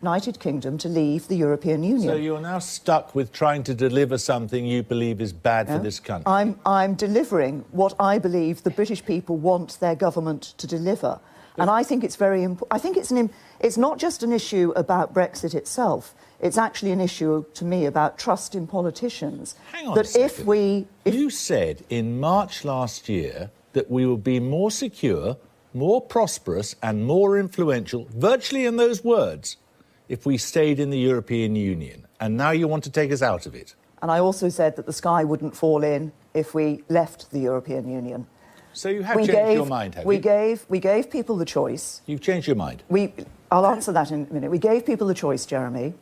United 0.01 0.39
Kingdom 0.39 0.77
to 0.79 0.89
leave 0.89 1.27
the 1.29 1.35
European 1.37 1.81
Union. 1.83 2.09
So 2.09 2.15
you're 2.15 2.41
now 2.41 2.59
stuck 2.59 3.15
with 3.15 3.31
trying 3.31 3.63
to 3.63 3.73
deliver 3.73 4.17
something 4.17 4.65
you 4.65 4.83
believe 4.83 5.19
is 5.21 5.33
bad 5.33 5.67
for 5.67 5.79
this 5.79 5.99
country. 5.99 6.25
I'm, 6.31 6.59
I'm 6.65 6.93
delivering 6.93 7.65
what 7.71 7.93
I 7.99 8.19
believe 8.19 8.63
the 8.63 8.69
British 8.69 9.03
people 9.05 9.37
want 9.37 9.79
their 9.79 9.95
government 9.95 10.53
to 10.57 10.67
deliver. 10.67 11.19
And 11.57 11.69
I 11.69 11.83
think 11.83 12.03
it's 12.03 12.15
very 12.17 12.43
important. 12.43 12.73
I 12.73 12.79
think 12.79 12.97
it's, 12.97 13.11
an, 13.11 13.17
im- 13.17 13.29
it's 13.59 13.77
not 13.77 13.97
just 13.97 14.23
an 14.23 14.33
issue 14.33 14.73
about 14.75 15.13
Brexit 15.13 15.53
itself. 15.55 16.13
It's 16.43 16.57
actually 16.57 16.91
an 16.91 16.99
issue 16.99 17.45
to 17.53 17.63
me 17.63 17.85
about 17.85 18.17
trust 18.19 18.53
in 18.53 18.67
politicians. 18.67 19.55
Hang 19.71 19.87
on 19.87 19.95
that 19.95 20.13
a 20.13 20.25
if 20.25 20.43
we 20.43 20.85
You 21.05 21.29
said 21.29 21.85
in 21.89 22.19
March 22.19 22.65
last 22.65 23.07
year 23.07 23.49
that 23.71 23.89
we 23.89 24.05
would 24.05 24.25
be 24.25 24.41
more 24.41 24.69
secure, 24.69 25.37
more 25.73 26.01
prosperous, 26.01 26.75
and 26.83 27.05
more 27.05 27.39
influential, 27.39 28.09
virtually 28.13 28.65
in 28.65 28.75
those 28.75 29.05
words, 29.05 29.55
if 30.09 30.25
we 30.25 30.37
stayed 30.37 30.81
in 30.81 30.89
the 30.89 30.99
European 30.99 31.55
Union. 31.55 32.05
And 32.19 32.35
now 32.35 32.51
you 32.51 32.67
want 32.67 32.83
to 32.83 32.91
take 32.91 33.13
us 33.13 33.21
out 33.21 33.45
of 33.45 33.55
it. 33.55 33.73
and 34.01 34.11
I 34.11 34.19
also 34.19 34.49
said 34.49 34.75
that 34.75 34.85
the 34.85 34.91
sky 34.93 35.23
wouldn't 35.23 35.55
fall 35.55 35.81
in 35.81 36.11
if 36.33 36.53
we 36.53 36.83
left 36.89 37.31
the 37.31 37.39
European 37.39 37.89
Union. 37.89 38.27
So 38.73 38.89
you 38.89 39.03
have 39.03 39.15
we 39.15 39.27
changed 39.27 39.45
gave, 39.45 39.55
your 39.55 39.65
mind, 39.65 39.95
have 39.95 40.05
we 40.05 40.15
you? 40.15 40.21
gave 40.21 40.65
we 40.67 40.79
gave 40.79 41.09
people 41.09 41.37
the 41.37 41.45
choice. 41.45 42.01
You've 42.05 42.25
changed 42.29 42.47
your 42.47 42.57
mind. 42.57 42.83
We, 42.89 43.13
I'll 43.49 43.65
answer 43.65 43.93
that 43.93 44.11
in 44.11 44.27
a 44.29 44.33
minute. 44.33 44.51
We 44.51 44.59
gave 44.59 44.85
people 44.85 45.07
the 45.07 45.13
choice, 45.13 45.45
Jeremy, 45.45 45.93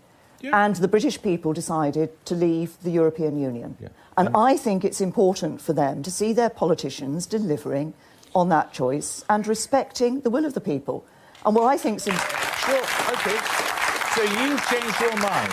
and 0.44 0.76
the 0.76 0.88
British 0.88 1.22
people 1.22 1.54
decided 1.54 2.10
to 2.26 2.36
leave 2.36 2.78
the 2.84 2.92
European 2.92 3.38
Union. 3.38 3.78
And 4.18 4.30
I 4.36 4.58
think 4.58 4.84
it's 4.84 5.02
important 5.02 5.62
for 5.62 5.74
them 5.74 6.04
to 6.04 6.12
see 6.12 6.34
their 6.34 6.50
politicians 6.50 7.26
delivering 7.26 7.94
on 8.34 8.50
that 8.50 8.72
choice 8.74 9.24
and 9.30 9.46
respecting 9.48 10.22
the 10.22 10.30
will 10.30 10.46
of 10.46 10.54
the 10.54 10.62
people. 10.62 11.06
And 11.46 11.56
what 11.56 11.66
I 11.66 11.78
think's 11.78 12.08
in, 12.08 12.14
Sure, 12.14 12.84
okay. 13.14 13.38
So 14.16 14.22
you've 14.22 14.64
changed 14.68 15.02
your 15.02 15.16
mind. 15.18 15.52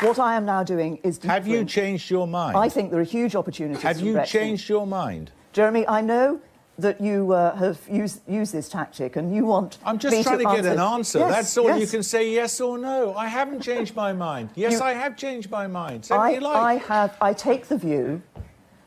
what 0.00 0.18
I 0.18 0.36
am 0.36 0.44
now 0.44 0.62
doing 0.62 0.98
is 1.02 1.18
Have 1.24 1.46
you 1.46 1.64
changed 1.64 2.10
your 2.10 2.26
mind? 2.26 2.56
I 2.56 2.68
think 2.68 2.90
there 2.90 3.00
are 3.00 3.04
huge 3.04 3.34
opportunities. 3.34 3.82
Have 3.82 4.00
you 4.00 4.14
Brexit. 4.14 4.26
changed 4.26 4.68
your 4.68 4.86
mind? 4.86 5.32
Jeremy? 5.52 5.86
I 5.88 6.02
know 6.02 6.40
that 6.78 7.00
you 7.00 7.32
uh, 7.32 7.56
have 7.56 7.78
used, 7.90 8.20
used 8.28 8.52
this 8.52 8.68
tactic 8.68 9.16
and 9.16 9.34
you 9.34 9.46
want. 9.46 9.78
I'm 9.84 9.98
just 9.98 10.22
trying 10.22 10.38
to, 10.38 10.44
get 10.44 10.66
an 10.66 10.78
answer. 10.78 11.20
Yes, 11.20 11.30
That's 11.34 11.58
all. 11.58 11.78
You 11.78 11.86
can 11.86 12.02
say 12.02 12.30
yes 12.30 12.60
or 12.60 12.76
no. 12.78 13.14
I 13.14 13.26
haven't 13.28 13.62
changed 13.62 13.94
my 13.96 14.12
mind. 14.12 14.50
Yes, 14.54 14.72
You- 14.72 14.80
I 14.80 14.92
have 14.92 15.16
changed 15.16 15.50
my 15.50 15.66
mind. 15.66 16.04
Say 16.04 16.14
I, 16.14 16.30
you 16.32 16.40
like. 16.40 16.56
I 16.56 16.74
have. 16.74 17.16
I 17.20 17.32
take 17.32 17.68
the 17.68 17.78
view 17.78 18.22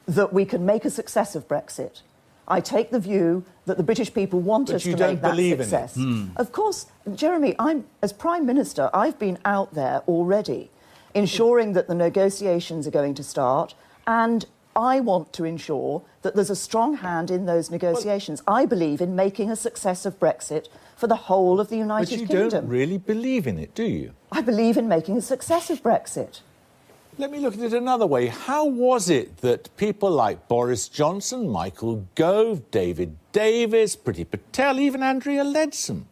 that 0.07 0.31
we 0.33 0.45
can 0.45 0.65
make 0.65 0.85
a 0.85 0.89
success 0.89 1.35
of 1.35 1.47
Brexit. 1.47 2.01
I 2.47 2.61
take 2.61 2.89
the 2.89 2.99
view 2.99 3.43
that 3.65 3.77
the 3.77 3.83
British 3.83 4.11
people 4.11 4.39
want 4.39 4.67
But 4.67 4.77
us 4.77 4.83
to 4.83 4.97
make 4.97 5.21
that 5.21 5.21
believe 5.21 5.53
in 5.55 5.61
it. 5.61 5.63
success. 5.65 5.95
Hmm. 5.95 6.27
Of 6.35 6.51
course, 6.51 6.87
Jeremy. 7.13 7.55
I'm 7.59 7.85
as 8.01 8.11
Prime 8.13 8.45
Minister. 8.45 8.89
I've 8.93 9.19
been 9.19 9.37
out 9.45 9.73
there 9.75 10.01
already, 10.07 10.71
ensuring 11.13 11.73
that 11.73 11.87
the 11.87 11.93
negotiations 11.95 12.87
are 12.87 12.91
going 12.91 13.13
to 13.15 13.23
start, 13.23 13.75
and 14.07 14.45
I 14.79 15.01
want 15.01 15.33
to 15.33 15.43
ensure 15.43 16.03
that 16.21 16.35
there's 16.35 16.49
a 16.49 16.55
strong 16.55 16.95
hand 16.95 17.29
in 17.29 17.45
those 17.45 17.69
negotiations. 17.69 18.41
I 18.47 18.65
believe 18.65 19.01
in 19.01 19.13
making 19.13 19.51
a 19.51 19.55
success 19.57 20.05
of 20.05 20.17
Brexit 20.21 20.69
for 20.95 21.07
the 21.07 21.17
whole 21.27 21.59
of 21.59 21.67
the 21.67 21.75
United 21.75 22.07
Kingdom. 22.07 22.27
but 22.27 22.33
you 22.33 22.39
Kingdom. 22.39 22.61
don't 22.61 22.69
really 22.69 22.97
believe 22.97 23.45
in 23.45 23.59
it, 23.59 23.75
do 23.75 23.83
you? 23.83 24.13
I 24.31 24.39
believe 24.39 24.77
in 24.77 24.87
making 24.87 25.17
a 25.17 25.21
success 25.21 25.69
of 25.69 25.83
Brexit. 25.83 26.39
Let 27.17 27.29
me 27.29 27.39
look 27.39 27.55
at 27.55 27.59
it 27.59 27.73
another 27.73 28.07
way. 28.07 28.27
How 28.27 28.63
was 28.65 29.09
it 29.09 29.39
that 29.39 29.75
people 29.75 30.09
like 30.11 30.47
Boris 30.47 30.87
Johnson, 30.87 31.49
Michael 31.49 32.07
Gove, 32.15 32.71
David 32.71 33.17
Davis, 33.33 33.97
Priti 33.97 34.23
Patel, 34.23 34.79
even 34.79 35.03
Andrea 35.03 35.43
Leadsom, 35.43 36.03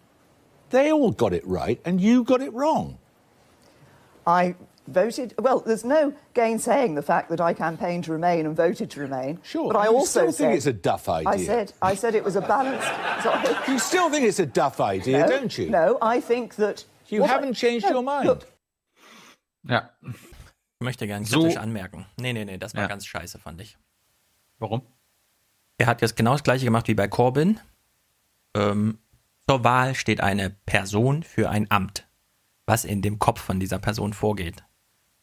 they 0.72 0.92
all 0.92 1.12
got 1.12 1.32
it 1.32 1.48
right 1.48 1.80
and 1.86 2.02
you 2.02 2.26
got 2.26 2.42
it 2.42 2.52
wrong? 2.52 2.98
I 4.26 4.56
voted. 4.88 5.34
Well, 5.40 5.60
there's 5.62 5.84
no 5.86 6.14
gainsaying 6.34 6.96
the 6.96 7.02
fact 7.02 7.30
that 7.30 7.40
I 7.42 7.54
campaigned 7.54 8.06
to 8.06 8.12
remain 8.12 8.46
and 8.46 8.56
voted 8.56 8.90
to 8.92 9.00
remain. 9.00 9.40
Sure. 9.44 9.68
But 9.72 9.78
I 9.78 9.86
you 9.86 9.96
also 9.98 10.22
still 10.22 10.32
said 10.32 10.46
think 10.48 10.58
it's 10.58 10.66
a 10.66 10.74
duff 10.74 11.08
idea. 11.10 11.30
I 11.34 11.38
said 11.38 11.74
I 11.82 11.96
said 11.96 12.16
it 12.16 12.24
was 12.24 12.36
a 12.36 12.42
balanced. 12.42 12.88
Sorry. 13.24 13.56
You 13.74 13.80
still 13.80 14.10
think 14.10 14.26
it's 14.26 14.40
a 14.40 14.46
duff 14.46 14.80
idea, 14.80 15.20
no, 15.20 15.28
don't 15.30 15.58
you? 15.58 15.70
No, 15.70 15.98
I 16.02 16.22
think 16.22 16.56
that. 16.56 16.86
You 17.10 17.22
what 17.22 17.30
I- 17.30 17.34
haven't 17.34 17.54
changed 17.54 17.86
no, 17.86 17.92
your 17.94 18.04
mind. 18.04 18.26
Look, 18.28 18.48
Ja. 19.64 19.90
Ich 20.80 20.84
möchte 20.84 21.08
gerne 21.08 21.26
So- 21.26 21.40
kritisch 21.42 21.58
anmerken. 21.58 22.06
Nee, 22.20 22.34
nee, 22.34 22.46
nee, 22.46 22.58
das 22.58 22.74
war 22.76 22.84
Ja. 22.84 22.88
ganz 22.88 23.06
scheiße, 23.06 23.40
fand 23.40 23.62
ich. 23.62 23.78
Warum? 24.60 24.82
Er 25.78 25.88
hat 25.88 26.02
jetzt 26.02 26.16
genau 26.16 26.34
das 26.34 26.44
gleiche 26.44 26.66
gemacht 26.66 26.88
wie 26.88 26.94
bei 26.96 27.08
Corbyn. 27.08 27.60
Ähm, 28.56 29.00
zur 29.50 29.64
Wahl 29.64 29.96
steht 29.96 30.22
eine 30.22 30.50
Person 30.66 31.24
für 31.24 31.50
ein 31.50 31.70
Amt. 31.72 32.08
Was 32.66 32.84
in 32.86 33.02
dem 33.02 33.18
Kopf 33.20 33.42
von 33.42 33.60
dieser 33.60 33.80
Person 33.80 34.14
vorgeht, 34.14 34.64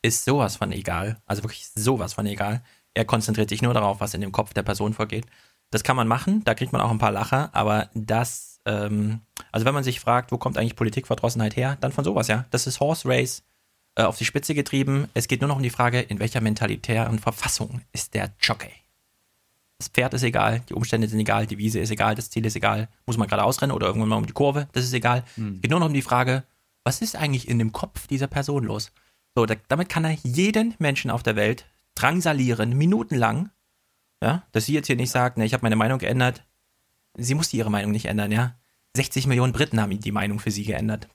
ist 0.05 0.25
sowas 0.25 0.57
von 0.57 0.71
egal. 0.71 1.17
Also 1.25 1.43
wirklich 1.43 1.67
sowas 1.75 2.13
von 2.13 2.27
egal. 2.27 2.63
Er 2.93 3.07
konzentriert 3.07 3.49
sich 3.49 3.63
nur 3.63 3.73
darauf, 3.73 4.01
was 4.01 4.13
in 4.13 4.21
dem 4.21 4.33
Kopf 4.33 4.53
der 4.53 4.63
Person 4.63 4.93
vorgeht. 4.93 5.25
Das 5.71 5.83
kann 5.83 5.97
man 5.97 6.07
machen, 6.07 6.45
da 6.45 6.55
kriegt 6.55 6.73
man 6.73 6.83
auch 6.83 6.91
ein 6.91 6.99
paar 6.99 7.11
Lacher, 7.11 7.49
aber 7.55 7.89
das, 7.95 8.61
ähm, 8.67 9.21
also 9.51 9.65
wenn 9.65 9.73
man 9.73 9.83
sich 9.83 9.99
fragt, 9.99 10.31
wo 10.31 10.37
kommt 10.37 10.59
eigentlich 10.59 10.77
Politikverdrossenheit 10.77 11.57
her, 11.57 11.79
dann 11.81 11.91
von 11.91 12.05
sowas, 12.05 12.29
ja. 12.29 12.45
Das 12.51 12.67
ist 12.67 12.81
Horse 12.81 13.09
Race 13.09 13.43
äh, 13.95 14.03
auf 14.03 14.19
die 14.19 14.27
Spitze 14.27 14.55
getrieben. 14.55 15.09
Es 15.15 15.27
geht 15.27 15.41
nur 15.41 15.49
noch 15.49 15.57
um 15.57 15.63
die 15.63 15.71
Frage, 15.71 16.01
in 16.01 16.21
welcher 16.21 16.43
mentalitären 16.43 17.19
Verfassung 17.19 17.81
ist 17.93 18.13
der 18.13 18.31
Jockey? 18.41 18.73
Das 19.79 19.89
Pferd 19.89 20.13
ist 20.13 20.23
egal, 20.23 20.61
die 20.69 20.75
Umstände 20.75 21.09
sind 21.09 21.19
egal, 21.19 21.47
die 21.47 21.59
Wiese 21.59 21.81
ist 21.81 21.91
egal, 21.91 22.15
das 22.15 22.29
Ziel 22.29 22.45
ist 22.45 22.57
egal. 22.57 22.89
Muss 23.07 23.17
man 23.17 23.27
gerade 23.27 23.43
ausrennen 23.43 23.75
oder 23.75 23.87
irgendwann 23.87 24.11
mal 24.11 24.17
um 24.17 24.27
die 24.27 24.35
Kurve, 24.35 24.69
das 24.73 24.85
ist 24.85 24.93
egal. 24.93 25.25
Es 25.37 25.63
geht 25.63 25.71
nur 25.71 25.81
noch 25.81 25.89
um 25.89 25.95
die 25.95 26.03
Frage, 26.03 26.45
was 26.85 27.01
ist 27.01 27.17
eigentlich 27.17 27.49
in 27.49 27.59
dem 27.59 27.73
Kopf 27.73 28.07
dieser 28.07 28.27
Person 28.27 28.65
los? 28.65 28.93
So, 29.35 29.47
da, 29.47 29.55
damit 29.69 29.89
kann 29.89 30.05
er 30.05 30.17
jeden 30.23 30.75
Menschen 30.79 31.11
auf 31.11 31.23
der 31.23 31.37
Welt 31.37 31.67
drangsalieren, 31.95 32.77
minutenlang. 32.77 33.51
Ja, 34.23 34.45
dass 34.53 34.67
sie 34.67 34.75
jetzt 34.75 34.87
hier 34.87 34.97
nicht 34.97 35.11
sagt, 35.11 35.37
ne, 35.37 35.45
ich 35.45 35.53
habe 35.53 35.65
meine 35.65 35.77
Meinung 35.77 35.99
geändert. 35.99 36.45
Sie 37.17 37.35
musste 37.35 37.57
ihre 37.57 37.71
Meinung 37.71 37.93
nicht 37.93 38.07
ändern, 38.07 38.33
ja. 38.33 38.57
60 38.97 39.27
Millionen 39.27 39.53
Briten 39.53 39.81
haben 39.81 39.99
die 39.99 40.13
Meinung 40.13 40.39
für 40.39 40.51
sie 40.51 40.65
geändert. 40.65 41.09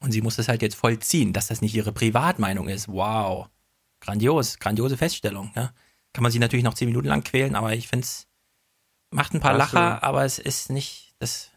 Und 0.00 0.12
sie 0.12 0.22
muss 0.22 0.36
das 0.36 0.48
halt 0.48 0.62
jetzt 0.62 0.76
vollziehen, 0.76 1.32
dass 1.32 1.48
das 1.48 1.60
nicht 1.60 1.74
ihre 1.74 1.92
Privatmeinung 1.92 2.68
ist. 2.68 2.88
Wow. 2.88 3.48
Grandios, 4.00 4.58
grandiose 4.58 4.96
Feststellung, 4.96 5.50
ja. 5.56 5.72
Kann 6.12 6.22
man 6.22 6.32
sie 6.32 6.38
natürlich 6.38 6.64
noch 6.64 6.74
10 6.74 6.88
Minuten 6.88 7.08
lang 7.08 7.22
quälen, 7.22 7.54
aber 7.54 7.72
ich 7.74 7.88
finde 7.88 8.04
es 8.04 8.26
macht 9.10 9.34
ein 9.34 9.40
paar 9.40 9.56
Lacher, 9.56 10.02
aber 10.02 10.24
es 10.24 10.38
ist 10.38 10.70
nicht 10.70 11.14
das. 11.18 11.49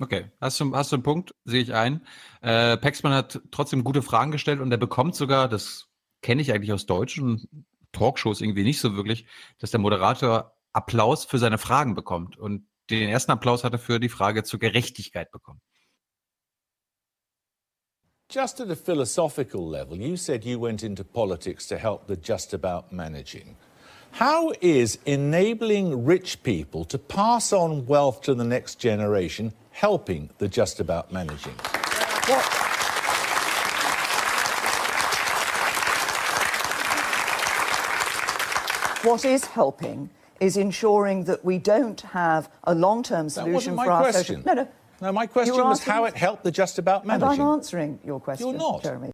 Okay, 0.00 0.30
hast 0.40 0.58
du, 0.58 0.74
hast 0.74 0.90
du 0.90 0.96
einen 0.96 1.02
Punkt, 1.04 1.34
sehe 1.44 1.62
ich 1.62 1.72
ein. 1.72 2.04
Äh, 2.40 2.76
Paxman 2.76 3.12
hat 3.12 3.40
trotzdem 3.52 3.84
gute 3.84 4.02
Fragen 4.02 4.32
gestellt 4.32 4.60
und 4.60 4.72
er 4.72 4.78
bekommt 4.78 5.14
sogar, 5.14 5.48
das 5.48 5.86
kenne 6.20 6.42
ich 6.42 6.52
eigentlich 6.52 6.72
aus 6.72 6.86
deutschen 6.86 7.66
Talkshows 7.92 8.40
irgendwie 8.40 8.64
nicht 8.64 8.80
so 8.80 8.96
wirklich, 8.96 9.26
dass 9.58 9.70
der 9.70 9.80
Moderator 9.80 10.56
Applaus 10.72 11.24
für 11.24 11.38
seine 11.38 11.58
Fragen 11.58 11.94
bekommt. 11.94 12.36
Und 12.36 12.66
den 12.90 13.08
ersten 13.08 13.30
Applaus 13.30 13.62
hat 13.62 13.72
er 13.72 13.78
für 13.78 14.00
die 14.00 14.08
Frage 14.08 14.42
zur 14.42 14.58
Gerechtigkeit 14.58 15.30
bekommen. 15.30 15.60
Just 18.30 18.60
at 18.60 18.70
a 18.70 18.74
philosophical 18.74 19.70
level, 19.70 19.96
you 19.96 20.16
said 20.16 20.44
you 20.44 20.60
went 20.60 20.82
into 20.82 21.04
politics 21.04 21.68
to 21.68 21.76
help 21.76 22.08
the 22.08 22.16
just 22.16 22.52
about 22.52 22.86
managing. 22.90 23.56
How 24.18 24.52
is 24.60 24.98
enabling 25.04 26.04
rich 26.04 26.42
people 26.42 26.84
to 26.86 26.98
pass 26.98 27.52
on 27.52 27.86
wealth 27.86 28.22
to 28.22 28.34
the 28.34 28.44
next 28.44 28.80
generation 28.80 29.52
helping 29.74 30.30
the 30.38 30.48
just 30.48 30.80
about 30.80 31.12
managing? 31.12 31.54
what 39.04 39.24
is 39.24 39.44
helping 39.44 40.08
is 40.40 40.56
ensuring 40.56 41.24
that 41.24 41.44
we 41.44 41.58
don't 41.58 42.00
have 42.00 42.50
a 42.64 42.74
long-term 42.74 43.28
solution 43.28 43.52
wasn't 43.52 43.76
my 43.76 43.84
for 43.84 43.90
our 43.90 44.02
question. 44.02 44.42
social. 44.42 44.54
No, 44.54 44.62
no. 44.62 44.68
No, 45.02 45.12
my 45.12 45.26
question 45.26 45.56
was 45.56 45.82
how 45.84 46.04
it 46.04 46.16
helped 46.16 46.44
the 46.44 46.50
just 46.50 46.78
about 46.78 47.04
managing. 47.04 47.30
And 47.32 47.42
I'm 47.42 47.48
answering 47.48 47.98
your 48.04 48.20
question, 48.20 48.48
You're 48.48 48.58
not. 48.58 48.82
Jeremy. 48.82 49.10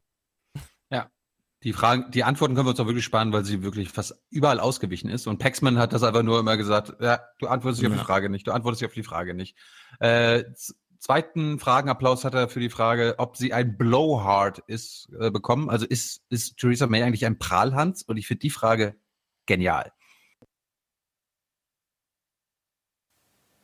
Ja. 1.61 1.65
Die 1.65 1.73
Fragen, 1.73 2.11
die 2.11 2.25
Antworten 2.25 2.55
können 2.55 2.67
wir 2.67 2.71
uns 2.71 2.81
auch 2.81 2.87
wirklich 2.87 3.05
sparen, 3.05 3.33
weil 3.33 3.45
sie 3.45 3.63
wirklich 3.63 3.91
fast 3.91 4.19
überall 4.31 4.61
ausgewichen 4.61 5.11
ist. 5.11 5.27
Und 5.27 5.39
Paxman 5.39 5.79
hat 5.79 5.93
das 5.93 6.03
einfach 6.03 6.23
nur 6.23 6.41
immer 6.41 6.57
gesagt, 6.57 6.97
ja, 7.01 7.21
du 7.39 7.49
antwortest 7.49 7.83
nicht 7.83 7.91
auf 7.91 7.97
Ja. 7.97 8.03
die 8.03 8.07
Frage 8.07 8.31
nicht, 8.31 8.47
du 8.47 8.53
antwortest 8.53 8.83
auf 8.85 8.95
die 8.95 9.03
Frage 9.03 9.35
nicht. 9.35 9.57
Äh, 9.99 10.45
zweiten 10.99 11.59
Fragenapplaus 11.59 12.25
hat 12.25 12.35
er 12.35 12.49
für 12.49 12.61
die 12.61 12.71
Frage, 12.71 13.15
ob 13.19 13.37
sie 13.37 13.53
ein 13.53 13.77
Blowhard 13.77 14.61
ist, 14.69 15.11
äh, 15.21 15.31
bekommen. 15.31 15.69
Also 15.69 15.85
ist, 15.87 16.23
ist 16.31 16.57
Theresa 16.57 16.87
May 16.87 17.03
eigentlich 17.03 17.27
ein 17.27 17.39
Prahlhans? 17.39 18.03
Und 18.05 18.17
ich 18.17 18.27
finde 18.27 18.41
die 18.41 18.51
Frage 18.51 18.97
genial. 19.47 19.93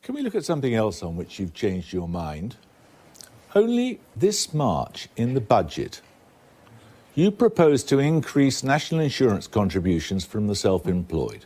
Can 0.03 0.15
we 0.15 0.21
look 0.21 0.35
at 0.35 0.45
something 0.45 0.73
else 0.73 1.03
on 1.05 1.17
which 1.17 1.39
you've 1.39 1.53
changed 1.53 1.93
your 1.93 2.07
mind? 2.07 2.57
Only 3.55 3.99
this 4.17 4.53
March 4.53 5.09
in 5.15 5.33
the 5.33 5.41
budget, 5.41 6.01
you 7.17 7.31
proposed 7.31 7.89
to 7.89 7.97
increase 7.97 8.63
national 8.63 9.01
insurance 9.01 9.47
contributions 9.47 10.23
from 10.23 10.45
the 10.45 10.53
self 10.53 10.85
employed. 10.87 11.45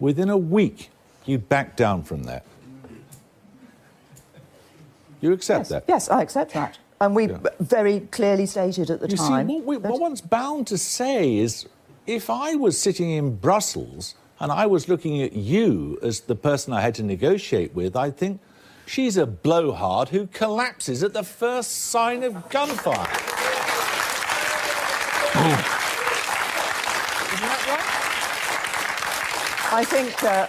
Within 0.00 0.28
a 0.28 0.36
week, 0.36 0.90
you 1.24 1.38
backed 1.38 1.76
down 1.76 2.02
from 2.02 2.24
that. 2.24 2.44
You 5.20 5.32
accept 5.32 5.68
that? 5.68 5.84
Yes, 5.86 6.10
I 6.10 6.22
accept 6.22 6.54
that. 6.54 6.76
And 7.00 7.14
we 7.14 7.28
very 7.60 8.00
clearly 8.00 8.46
stated 8.46 8.90
at 8.90 8.98
the 8.98 9.08
You 9.08 9.16
see, 9.16 9.28
time. 9.28 9.46
what, 9.46 9.64
we, 9.64 9.76
what 9.76 10.00
one's 10.00 10.20
bound 10.20 10.66
to 10.66 10.78
say 10.78 11.36
is 11.36 11.68
if 12.08 12.28
I 12.28 12.56
was 12.56 12.76
sitting 12.76 13.10
in 13.10 13.36
Brussels 13.36 14.16
and 14.40 14.50
I 14.50 14.66
was 14.66 14.88
looking 14.88 15.22
at 15.22 15.34
you 15.34 16.00
as 16.02 16.22
the 16.22 16.34
person 16.34 16.72
I 16.72 16.80
had 16.80 16.96
to 16.96 17.04
negotiate 17.04 17.74
with, 17.76 17.94
I'd 17.94 18.16
think 18.16 18.40
she's 18.86 19.16
a 19.16 19.26
blowhard 19.26 20.08
who 20.08 20.26
collapses 20.26 21.04
at 21.04 21.12
the 21.12 21.22
first 21.22 21.70
sign 21.70 22.24
of 22.24 22.48
gunfire. 22.50 23.27
I 29.70 29.84
think 29.84 30.10
uh, 30.22 30.46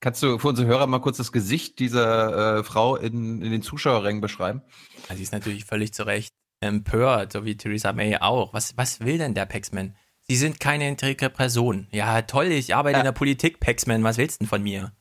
Kannst 0.00 0.22
du 0.22 0.38
für 0.38 0.48
unsere 0.48 0.66
Hörer 0.66 0.86
mal 0.86 1.00
kurz 1.00 1.18
das 1.18 1.30
Gesicht 1.32 1.78
dieser 1.78 2.58
äh, 2.58 2.64
Frau 2.64 2.96
in, 2.96 3.42
in 3.42 3.52
den 3.52 3.62
Zuschauerrängen 3.62 4.20
beschreiben? 4.20 4.62
Also 5.04 5.16
sie 5.16 5.22
ist 5.22 5.32
natürlich 5.32 5.64
völlig 5.64 5.92
zu 5.92 6.04
Recht 6.04 6.32
empört, 6.60 7.32
so 7.32 7.44
wie 7.44 7.56
Theresa 7.56 7.92
May 7.92 8.16
auch. 8.16 8.54
Was, 8.54 8.76
was 8.76 9.00
will 9.00 9.18
denn 9.18 9.34
der 9.34 9.46
Paxman? 9.46 9.94
Sie 10.22 10.36
sind 10.36 10.58
keine 10.58 10.88
integre 10.88 11.30
Person. 11.30 11.88
Ja, 11.92 12.22
toll, 12.22 12.46
ich 12.46 12.74
arbeite 12.74 12.98
in 12.98 13.04
der 13.04 13.12
Politik, 13.12 13.60
Paxman. 13.60 14.02
Was 14.02 14.16
willst 14.16 14.40
du 14.40 14.44
denn 14.44 14.48
von 14.48 14.62
mir? 14.62 14.92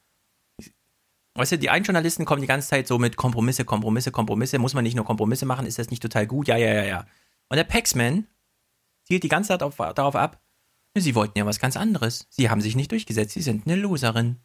Weißt 1.36 1.54
du, 1.54 1.58
die 1.58 1.70
einen 1.70 1.86
Journalisten 1.86 2.26
kommen 2.26 2.42
die 2.42 2.48
ganze 2.48 2.68
Zeit 2.68 2.88
so 2.88 3.00
mit 3.00 3.16
Kompromisse, 3.16 3.64
Kompromisse, 3.64 4.12
Kompromisse. 4.12 4.60
Muss 4.60 4.74
man 4.74 4.84
nicht 4.84 4.96
nur 4.96 5.06
Kompromisse 5.06 5.46
machen? 5.46 5.66
Ist 5.66 5.80
das 5.80 5.90
nicht 5.90 6.04
total 6.04 6.28
gut? 6.28 6.48
Ja, 6.48 6.58
ja, 6.58 6.74
ja, 6.74 6.84
ja. 6.84 7.06
Und 7.48 7.58
der 7.58 7.64
Paxman 7.64 8.28
zielt 9.12 9.24
die 9.24 9.28
ganze 9.28 9.50
Zeit 9.50 9.62
auf, 9.62 9.76
darauf 9.76 10.16
ab, 10.16 10.42
sie 10.96 11.16
wollten 11.16 11.38
ja 11.38 11.46
was 11.46 11.60
ganz 11.60 11.76
anderes. 11.76 12.28
Sie 12.30 12.50
haben 12.50 12.62
sich 12.62 12.78
nicht 12.78 12.94
durchgesetzt. 12.94 13.34
Sie 13.34 13.42
sind 13.42 13.68
eine 13.68 13.76
Loserin. 13.76 14.38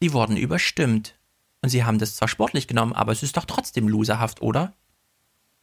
Sie 0.00 0.14
wurden 0.14 0.38
überstimmt. 0.38 1.18
Und 1.60 1.68
sie 1.68 1.84
haben 1.84 1.98
das 1.98 2.16
zwar 2.16 2.28
sportlich 2.28 2.66
genommen, 2.66 2.94
aber 2.94 3.12
es 3.12 3.22
ist 3.22 3.36
doch 3.36 3.44
trotzdem 3.44 3.86
loserhaft, 3.86 4.40
oder? 4.40 4.72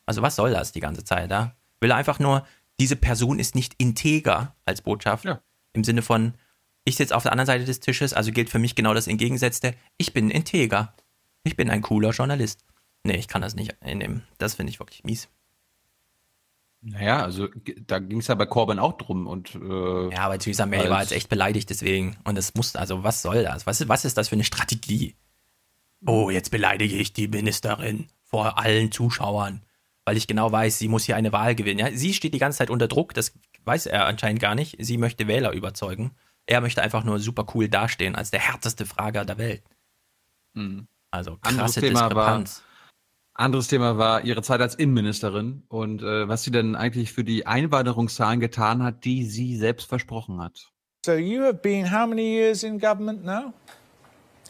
Also 0.05 0.21
was 0.21 0.35
soll 0.35 0.51
das 0.51 0.71
die 0.71 0.79
ganze 0.79 1.03
Zeit, 1.03 1.31
da? 1.31 1.55
Will 1.79 1.89
er 1.89 1.97
einfach 1.97 2.19
nur, 2.19 2.45
diese 2.79 2.95
Person 2.95 3.39
ist 3.39 3.55
nicht 3.55 3.73
integer 3.79 4.55
als 4.63 4.83
Botschaft. 4.83 5.25
Im 5.73 5.83
Sinne 5.83 6.03
von, 6.03 6.35
ich 6.83 6.97
sitze 6.97 7.15
auf 7.15 7.23
der 7.23 7.31
anderen 7.31 7.47
Seite 7.47 7.65
des 7.65 7.79
Tisches, 7.79 8.13
also 8.13 8.31
gilt 8.31 8.51
für 8.51 8.59
mich 8.59 8.75
genau 8.75 8.93
das 8.93 9.07
Entgegengesetzte. 9.07 9.73
Ich 9.97 10.13
bin 10.13 10.29
integer. 10.29 10.93
Ich 11.43 11.55
bin 11.55 11.71
ein 11.71 11.81
cooler 11.81 12.11
Journalist. 12.11 12.63
Nee, 13.03 13.17
ich 13.17 13.27
kann 13.27 13.41
das 13.41 13.55
nicht 13.55 13.81
einnehmen. 13.81 14.23
Das 14.37 14.53
finde 14.53 14.69
ich 14.69 14.79
wirklich 14.79 15.03
mies. 15.03 15.29
Naja, 16.87 17.23
also 17.23 17.47
da 17.87 17.97
ging 17.97 18.19
es 18.19 18.27
ja 18.27 18.35
bei 18.35 18.45
Corbyn 18.45 18.77
auch 18.77 18.93
drum 18.93 19.25
und 19.25 19.55
äh, 19.55 20.13
Ja, 20.13 20.19
aber 20.19 20.37
Theresa 20.37 20.67
May 20.67 20.87
war 20.87 21.01
jetzt 21.01 21.13
echt 21.13 21.29
beleidigt 21.29 21.71
deswegen. 21.71 22.15
Und 22.25 22.37
es 22.37 22.53
muss, 22.53 22.75
also 22.75 23.03
was 23.03 23.23
soll 23.23 23.41
das? 23.41 23.65
Was 23.65 23.81
ist, 23.81 23.89
was 23.89 24.05
ist 24.05 24.19
das 24.19 24.29
für 24.29 24.35
eine 24.35 24.43
Strategie? 24.43 25.15
Oh, 26.05 26.29
jetzt 26.29 26.51
beleidige 26.51 26.95
ich 26.95 27.11
die 27.11 27.27
Ministerin 27.27 28.07
vor 28.23 28.59
allen 28.59 28.91
Zuschauern, 28.91 29.63
weil 30.05 30.15
ich 30.15 30.27
genau 30.27 30.51
weiß, 30.51 30.77
sie 30.77 30.87
muss 30.87 31.05
hier 31.05 31.15
eine 31.15 31.31
Wahl 31.31 31.55
gewinnen. 31.55 31.79
Ja, 31.79 31.91
sie 31.91 32.13
steht 32.13 32.35
die 32.35 32.39
ganze 32.39 32.59
Zeit 32.59 32.69
unter 32.69 32.87
Druck, 32.87 33.15
das 33.15 33.33
weiß 33.63 33.87
er 33.87 34.05
anscheinend 34.05 34.39
gar 34.39 34.53
nicht. 34.53 34.75
Sie 34.79 34.99
möchte 34.99 35.27
Wähler 35.27 35.53
überzeugen. 35.53 36.11
Er 36.45 36.61
möchte 36.61 36.83
einfach 36.83 37.03
nur 37.03 37.17
super 37.17 37.47
cool 37.55 37.67
dastehen 37.67 38.15
als 38.15 38.29
der 38.29 38.41
härteste 38.41 38.85
Frager 38.85 39.25
der 39.25 39.39
Welt. 39.39 39.63
Mhm. 40.53 40.87
Also 41.09 41.37
krasse 41.41 41.81
Thema 41.81 42.01
war, 42.01 42.09
Diskrepanz. 42.09 42.63
Anderes 43.35 43.67
Thema 43.67 43.97
war 43.97 44.23
ihre 44.23 44.41
Zeit 44.41 44.61
als 44.61 44.75
Innenministerin 44.75 45.63
und 45.69 46.01
äh, 46.01 46.27
was 46.27 46.43
sie 46.43 46.51
denn 46.51 46.75
eigentlich 46.75 47.11
für 47.13 47.23
die 47.23 47.45
Einwanderungszahlen 47.45 48.39
getan 48.39 48.81
hat, 48.81 49.03
die 49.05 49.25
sie 49.25 49.57
selbst 49.57 49.87
versprochen 49.87 50.41
hat. 50.41 50.71
So 51.05 51.13
you 51.13 51.43
have 51.43 51.59
been 51.61 51.85
how 51.91 52.07
many 52.07 52.23
years 52.35 52.63
in 52.63 52.79
government 52.79 53.23
now? 53.23 53.53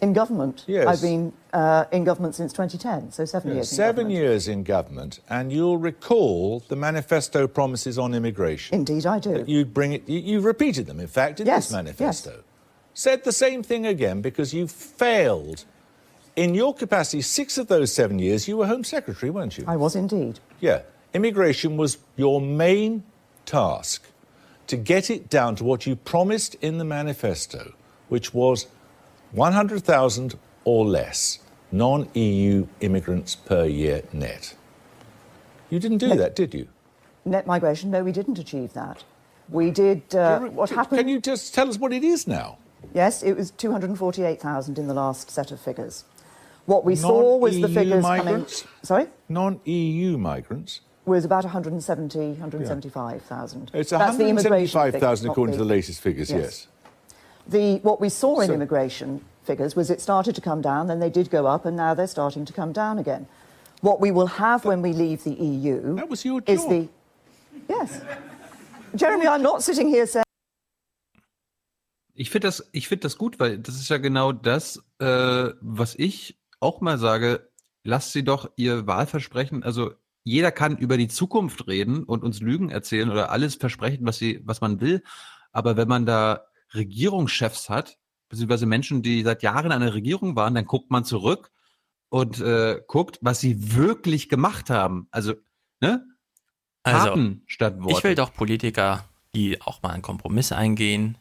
In 0.02 0.14
government? 0.14 0.64
Yes. 0.68 0.88
I've 0.88 1.02
been 1.02 1.32
uh, 1.54 1.86
in 1.92 2.04
government 2.06 2.36
since 2.36 2.54
2010, 2.54 3.12
so 3.12 3.26
seven 3.26 3.50
Yeah, 3.52 3.56
years. 3.56 3.72
in 3.72 3.76
seven 3.76 3.96
government. 4.08 4.12
years 4.20 4.48
in 4.48 4.64
government, 4.64 5.20
and 5.30 5.52
you'll 5.52 5.78
recall 5.78 6.62
the 6.68 6.76
manifesto 6.76 7.48
promises 7.48 7.98
on 7.98 8.14
immigration. 8.14 8.76
Indeed, 8.78 9.06
I 9.06 9.20
do. 9.20 9.34
That 9.34 9.48
you'd 9.50 9.74
bring 9.74 9.94
it. 9.94 10.08
You, 10.08 10.20
you 10.20 10.42
repeated 10.42 10.86
them, 10.86 11.00
in 11.00 11.08
fact, 11.08 11.40
in 11.40 11.48
Yes, 11.48 11.68
this 11.68 11.74
manifesto. 11.74 12.44
Said 12.94 13.24
the 13.24 13.32
same 13.32 13.64
thing 13.64 13.86
again 13.86 14.22
because 14.22 14.54
you 14.54 14.68
failed. 14.68 15.66
In 16.36 16.54
your 16.54 16.74
capacity, 16.74 17.22
six 17.22 17.58
of 17.58 17.68
those 17.68 17.94
seven 17.94 18.20
years, 18.20 18.48
you 18.48 18.58
were 18.58 18.68
Home 18.68 18.84
Secretary, 18.84 19.30
weren't 19.30 19.58
you? 19.58 19.64
I 19.68 19.78
was 19.78 19.96
indeed. 19.96 20.40
Yeah. 20.60 20.82
Immigration 21.14 21.78
was 21.78 21.98
your 22.18 22.42
main 22.42 23.04
task 23.46 24.06
to 24.68 24.76
get 24.76 25.10
it 25.10 25.30
down 25.30 25.56
to 25.56 25.64
what 25.64 25.86
you 25.86 25.96
promised 25.96 26.56
in 26.56 26.78
the 26.78 26.84
manifesto, 26.84 27.74
which 28.10 28.34
was 28.34 28.68
100,000 29.32 30.36
or 30.66 30.86
less 30.86 31.40
non 31.72 32.10
EU 32.14 32.68
immigrants 32.82 33.36
per 33.36 33.66
year 33.66 34.04
net. 34.12 34.56
You 35.70 35.80
didn't 35.80 36.00
do 36.00 36.16
that, 36.16 36.36
did 36.36 36.54
you? 36.54 36.68
Net 37.24 37.48
migration, 37.48 37.92
no, 37.92 38.04
we 38.04 38.12
didn't 38.12 38.40
achieve 38.40 38.74
that. 38.74 39.04
We 39.50 39.72
did. 39.72 40.14
Uh, 40.14 40.40
what 40.42 40.70
happened? 40.70 41.00
Can 41.00 41.08
you 41.08 41.22
just 41.22 41.54
tell 41.54 41.70
us 41.70 41.78
what 41.78 41.94
it 41.94 42.04
is 42.04 42.28
now? 42.28 42.58
Yes, 42.94 43.24
it 43.24 43.34
was 43.34 43.52
248,000 43.52 44.78
in 44.78 44.88
the 44.88 44.94
last 44.94 45.30
set 45.30 45.52
of 45.52 45.60
figures. 45.60 46.04
What 46.66 46.84
we 46.84 46.96
saw 46.96 47.38
was 47.38 47.56
the 47.56 47.68
Non-EU 47.68 47.74
figures 47.76 48.04
migrants? 48.04 48.62
coming. 48.62 48.76
Sorry? 48.84 49.08
Non 49.30 49.60
EU 49.66 50.18
migrants? 50.18 50.82
Was 51.06 51.24
about 51.24 51.44
170, 51.44 52.32
175,000. 52.40 53.72
It's 53.74 53.92
That's 53.92 54.18
the 54.18 54.28
immigration 54.28 54.80
175,000 54.80 54.92
figures, 55.00 55.24
not 55.24 55.32
according 55.32 55.54
to 55.54 55.60
the 55.60 55.66
latest 55.66 56.02
figures, 56.02 56.32
yes. 56.32 56.68
The, 57.48 57.78
what 57.84 58.02
we 58.02 58.10
saw 58.10 58.40
in 58.40 58.48
So- 58.48 58.54
immigration 58.54 59.22
figures 59.44 59.76
was 59.76 59.92
it 59.92 60.02
started 60.02 60.34
to 60.34 60.42
come 60.42 60.62
down, 60.62 60.88
then 60.88 61.00
they 61.00 61.12
did 61.12 61.30
go 61.30 61.46
up, 61.46 61.66
and 61.66 61.78
now 61.78 61.94
they're 61.94 62.08
starting 62.08 62.46
to 62.46 62.54
come 62.54 62.72
down 62.74 62.98
again. 62.98 63.28
What 63.82 64.02
we 64.02 64.10
will 64.10 64.26
have 64.26 64.66
when 64.66 64.82
we 64.82 64.94
leave 64.94 65.24
the 65.24 65.34
EU 65.34 65.96
that 65.98 66.10
was 66.10 66.26
your 66.26 66.42
is 66.48 66.66
the 66.66 66.88
yes, 67.70 68.02
Jeremy. 68.96 69.28
I'm 69.28 69.44
not 69.44 69.62
sitting 69.62 69.88
here 69.90 70.08
saying. 70.08 70.24
Ich 72.16 72.30
finde 72.32 72.48
das, 72.48 72.64
ich 72.72 72.88
finde 72.88 73.04
das 73.04 73.18
gut, 73.18 73.40
weil 73.40 73.60
das 73.60 73.76
ist 73.76 73.90
ja 73.90 73.98
genau 73.98 74.32
das, 74.32 74.82
äh, 75.00 75.50
was 75.62 75.94
ich 76.00 76.36
auch 76.60 76.82
mal 76.82 76.98
sage. 76.98 77.50
Lasst 77.84 78.14
sie 78.14 78.24
doch 78.24 78.50
ihr 78.56 78.88
Wahlversprechen. 78.88 79.64
Also 79.64 79.94
jeder 80.24 80.52
kann 80.52 80.78
über 80.78 80.98
die 80.98 81.08
Zukunft 81.08 81.68
reden 81.68 82.04
und 82.04 82.24
uns 82.24 82.42
Lügen 82.42 82.70
erzählen 82.70 83.12
oder 83.12 83.32
alles 83.32 83.56
versprechen, 83.56 84.06
was 84.06 84.18
sie, 84.18 84.42
was 84.44 84.60
man 84.60 84.82
will. 84.82 85.04
Aber 85.52 85.78
wenn 85.78 85.88
man 85.88 86.06
da 86.06 86.48
Regierungschefs 86.74 87.70
hat, 87.70 87.98
beziehungsweise 88.30 88.66
Menschen, 88.66 89.04
die 89.04 89.22
seit 89.22 89.44
Jahren 89.44 89.72
an 89.72 89.82
der 89.82 89.94
Regierung 89.94 90.36
waren, 90.36 90.56
dann 90.56 90.66
guckt 90.66 90.90
man 90.90 91.06
zurück 91.06 91.52
und 92.10 92.40
äh, 92.42 92.82
guckt, 92.88 93.20
was 93.22 93.40
sie 93.40 93.76
wirklich 93.76 94.30
gemacht 94.30 94.70
haben. 94.70 95.08
Also, 95.12 95.34
ne? 95.80 96.06
Taten 96.84 97.44
statt 97.46 97.76
Worte. 97.76 97.88
Also, 97.88 97.98
Ich 97.98 98.04
will 98.04 98.16
doch 98.16 98.34
Politiker, 98.34 99.06
die 99.36 99.62
auch 99.62 99.82
mal 99.84 99.90
einen 99.90 100.02
Kompromiss 100.02 100.52
eingehen, 100.52 101.18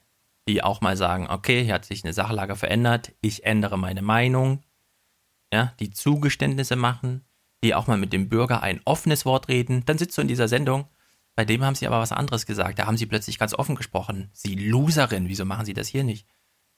die 0.48 0.62
auch 0.62 0.80
mal 0.80 0.96
sagen, 0.96 1.28
okay, 1.28 1.64
hier 1.64 1.74
hat 1.74 1.84
sich 1.84 2.04
eine 2.04 2.12
Sachlage 2.12 2.56
verändert, 2.56 3.12
ich 3.20 3.44
ändere 3.44 3.78
meine 3.78 4.02
Meinung, 4.02 4.62
ja, 5.54 5.72
die 5.80 5.90
Zugeständnisse 5.90 6.76
machen, 6.76 7.24
die 7.62 7.74
auch 7.74 7.86
mal 7.86 7.96
mit 7.96 8.12
dem 8.12 8.28
Bürger 8.28 8.62
ein 8.62 8.80
offenes 8.84 9.24
Wort 9.24 9.48
reden. 9.48 9.84
Dann 9.86 9.98
sitzt 9.98 10.18
du 10.18 10.22
in 10.22 10.28
dieser 10.28 10.48
Sendung, 10.48 10.86
bei 11.36 11.44
dem 11.44 11.64
haben 11.64 11.74
sie 11.74 11.86
aber 11.86 12.00
was 12.00 12.12
anderes 12.12 12.44
gesagt. 12.44 12.78
Da 12.78 12.86
haben 12.86 12.96
sie 12.96 13.06
plötzlich 13.06 13.38
ganz 13.38 13.54
offen 13.54 13.74
gesprochen. 13.74 14.30
Sie 14.32 14.54
Loserin, 14.54 15.28
wieso 15.28 15.44
machen 15.44 15.64
sie 15.64 15.74
das 15.74 15.88
hier 15.88 16.04
nicht? 16.04 16.26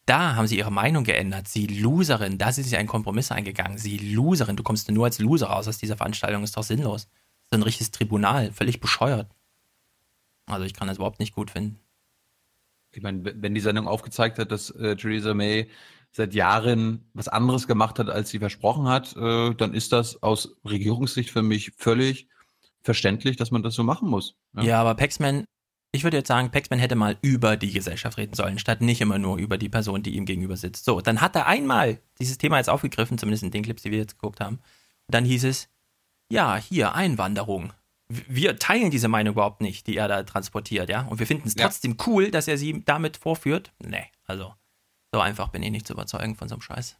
Da 0.07 0.37
haben 0.37 0.47
sie 0.47 0.59
ihre 0.59 0.71
Meinung 0.71 1.05
geändert. 1.05 1.49
Sie 1.49 1.67
Loserin, 1.67 2.39
da 2.39 2.53
sind 2.53 2.65
sie 2.65 2.77
einen 2.77 2.89
Kompromiss 2.89 3.33
eingegangen. 3.33 3.77
Sie 3.77 3.99
Loserin, 3.99 4.57
du 4.57 4.63
kommst 4.63 4.91
nur 4.91 5.05
als 5.05 5.19
Loser 5.19 5.49
raus 5.49 5.69
aus 5.69 5.79
dieser 5.79 5.97
Veranstaltung, 5.97 6.45
ist 6.45 6.57
doch 6.57 6.63
sinnlos. 6.63 7.03
Ist 7.03 7.53
ein 7.53 7.63
richtiges 7.63 7.91
Tribunal, 7.91 8.53
völlig 8.53 8.81
bescheuert. 8.81 9.31
Also 10.47 10.65
ich 10.65 10.75
kann 10.75 10.89
das 10.89 10.99
überhaupt 10.99 11.19
nicht 11.19 11.35
gut 11.35 11.51
finden. 11.51 11.81
Ich 12.93 13.03
meine, 13.03 13.21
wenn 13.25 13.55
die 13.55 13.61
Sendung 13.61 13.89
aufgezeigt 13.89 14.39
hat, 14.39 14.53
dass 14.53 14.71
äh, 14.71 14.97
Theresa 14.97 15.35
May 15.35 15.69
seit 16.17 16.35
Jahren 16.35 17.09
was 17.15 17.29
anderes 17.29 17.67
gemacht 17.67 17.99
hat, 17.99 18.09
als 18.09 18.31
sie 18.31 18.39
versprochen 18.39 18.89
hat, 18.89 19.15
äh, 19.17 19.55
dann 19.55 19.75
ist 19.75 19.93
das 19.93 20.23
aus 20.23 20.57
Regierungssicht 20.65 21.31
für 21.31 21.43
mich 21.43 21.73
völlig 21.77 22.29
verständlich, 22.83 23.37
dass 23.37 23.51
man 23.51 23.63
das 23.63 23.75
so 23.75 23.83
machen 23.83 24.09
muss. 24.09 24.37
Ja, 24.61 24.81
aber 24.81 24.95
Paxman, 24.95 25.45
ich 25.93 26.05
würde 26.05 26.17
jetzt 26.19 26.29
sagen, 26.29 26.51
Paxman 26.51 26.79
hätte 26.79 26.95
mal 26.95 27.19
über 27.23 27.57
die 27.57 27.73
Gesellschaft 27.73 28.17
reden 28.19 28.35
sollen, 28.35 28.59
statt 28.59 28.81
nicht 28.81 29.01
immer 29.01 29.19
nur 29.19 29.39
über 29.39 29.59
die 29.59 29.69
Person, 29.69 30.03
die 30.03 30.17
ihm 30.17 30.25
gegenüber 30.25 30.57
sitzt. 30.57 30.85
So, 30.85 31.01
dann 31.01 31.21
hat 31.21 31.37
er 31.37 31.47
einmal 31.47 31.99
dieses 32.19 32.39
Thema 32.39 32.59
jetzt 32.59 32.71
aufgegriffen, 32.71 33.19
zumindest 33.19 33.43
in 33.45 33.51
den 33.51 33.63
Clips, 33.63 33.83
die 33.83 33.91
wir 33.91 33.99
jetzt 33.99 34.19
geguckt 34.19 34.41
haben. 34.41 34.57
Und 34.57 35.15
dann 35.15 35.25
hieß 35.25 35.45
es, 35.45 35.69
ja, 36.31 36.57
hier, 36.57 36.95
Einwanderung. 36.95 37.73
Wir 38.09 38.57
teilen 38.59 38.91
diese 38.91 39.09
Meinung 39.09 39.35
überhaupt 39.35 39.61
nicht, 39.61 39.87
die 39.87 39.97
er 39.97 40.07
da 40.09 40.23
transportiert, 40.23 40.89
ja. 40.89 41.03
Und 41.03 41.19
wir 41.19 41.27
finden 41.27 41.49
es 41.49 41.55
Ja. 41.57 41.65
trotzdem 41.67 41.97
cool, 42.07 42.31
dass 42.31 42.47
er 42.49 42.57
sie 42.57 42.83
damit 42.85 43.17
vorführt. 43.17 43.73
Nee, 43.85 44.07
also, 44.27 44.55
so 45.17 45.21
einfach 45.21 45.49
bin 45.49 45.63
ich 45.63 45.71
nicht 45.71 45.87
zu 45.87 45.95
überzeugen 45.95 46.35
von 46.37 46.47
so 46.49 46.57
einem 46.57 46.61
Scheiß. 46.61 46.99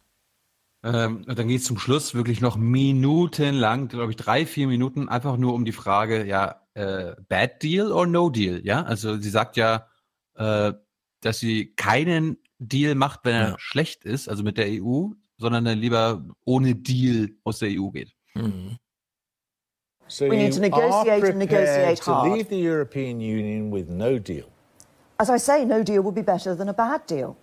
Ähm, 0.83 1.23
und 1.27 1.37
dann 1.37 1.47
geht 1.47 1.59
es 1.61 1.65
zum 1.67 1.77
Schluss 1.77 2.15
wirklich 2.15 2.41
noch 2.41 2.57
minutenlang, 2.57 3.89
glaube 3.89 4.11
ich, 4.11 4.17
drei, 4.17 4.47
vier 4.47 4.65
Minuten, 4.67 5.07
einfach 5.07 5.37
nur 5.37 5.53
um 5.53 5.65
die 5.65 5.71
Frage, 5.71 6.25
ja, 6.25 6.61
äh, 6.73 7.15
Bad 7.29 7.61
Deal 7.61 7.91
or 7.91 8.07
No 8.07 8.31
Deal, 8.31 8.65
ja? 8.65 8.81
Also 8.83 9.17
sie 9.17 9.29
sagt 9.29 9.55
ja, 9.55 9.87
äh, 10.35 10.73
dass 11.21 11.37
sie 11.39 11.73
keinen 11.75 12.37
Deal 12.57 12.95
macht, 12.95 13.19
wenn 13.23 13.35
er 13.35 13.49
Ja. 13.49 13.55
schlecht 13.59 14.03
ist, 14.03 14.27
also 14.29 14.41
mit 14.43 14.57
der 14.57 14.65
EU, 14.67 15.09
sondern 15.37 15.65
dann 15.65 15.77
lieber 15.77 16.25
ohne 16.43 16.73
Deal 16.73 17.29
aus 17.43 17.59
der 17.59 17.69
EU 17.69 17.89
geht. 17.91 18.15
Mhm. 18.33 18.77
So 20.07 20.25
We 20.25 20.37
need 20.37 20.53
to 20.55 20.59
negotiate 20.61 21.23
and 21.27 21.37
negotiate 21.37 22.01
to 22.01 22.11
hard. 22.15 22.31
leave 22.33 22.49
the 22.49 22.59
European 22.67 23.19
Union 23.19 23.71
with 23.71 23.87
no 23.89 24.17
deal. 24.17 24.45
As 25.19 25.29
I 25.29 25.37
say, 25.37 25.65
no 25.65 25.83
deal 25.83 26.01
would 26.03 26.15
be 26.15 26.23
better 26.23 26.55
than 26.55 26.69
a 26.69 26.73
bad 26.73 27.01
deal. 27.07 27.35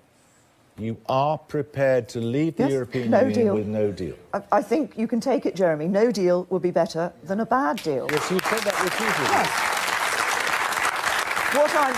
You 0.77 0.97
are 1.09 1.39
prepared 1.39 2.09
to 2.09 2.21
leave 2.21 2.57
the 2.57 2.65
Yes, 2.65 2.73
European 2.73 3.11
no 3.11 3.21
Union 3.21 3.45
deal. 3.45 3.55
with 3.55 3.67
no 3.69 3.93
deal. 3.93 4.15
I, 4.33 4.59
I 4.59 4.63
think 4.63 4.97
you 4.99 5.07
can 5.07 5.21
take 5.21 5.47
it, 5.47 5.55
Jeremy. 5.57 5.87
No 5.87 6.11
deal 6.11 6.47
would 6.51 6.63
be 6.63 6.73
better 6.73 7.13
than 7.27 7.39
a 7.41 7.47
bad 7.47 7.81
deal. 7.85 8.09
Yes, 8.11 8.29
you 8.31 8.39
said 8.41 8.61
that 8.65 8.75
repeatedly. 8.83 9.45
What 11.55 11.71
I'm 11.77 11.95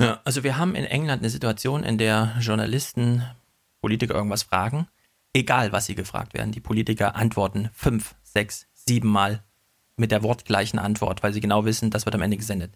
Ja, 0.00 0.18
also 0.24 0.42
wir 0.42 0.56
haben 0.56 0.74
in 0.74 0.84
England 0.84 1.22
eine 1.22 1.28
Situation, 1.30 1.84
in 1.84 1.98
der 1.98 2.34
Journalisten 2.40 3.22
Politiker 3.82 4.14
irgendwas 4.14 4.42
fragen, 4.44 4.88
egal 5.34 5.72
was 5.72 5.86
sie 5.86 5.94
gefragt 5.94 6.32
werden. 6.34 6.52
Die 6.52 6.60
Politiker 6.60 7.14
antworten 7.16 7.68
fünf, 7.74 8.14
sechs, 8.22 8.66
sieben 8.72 9.08
Mal 9.08 9.42
mit 9.96 10.10
der 10.10 10.22
wortgleichen 10.22 10.78
Antwort, 10.78 11.22
weil 11.22 11.32
sie 11.34 11.40
genau 11.40 11.64
wissen, 11.66 11.90
das 11.90 12.06
wird 12.06 12.14
am 12.14 12.22
Ende 12.22 12.38
gesendet. 12.38 12.72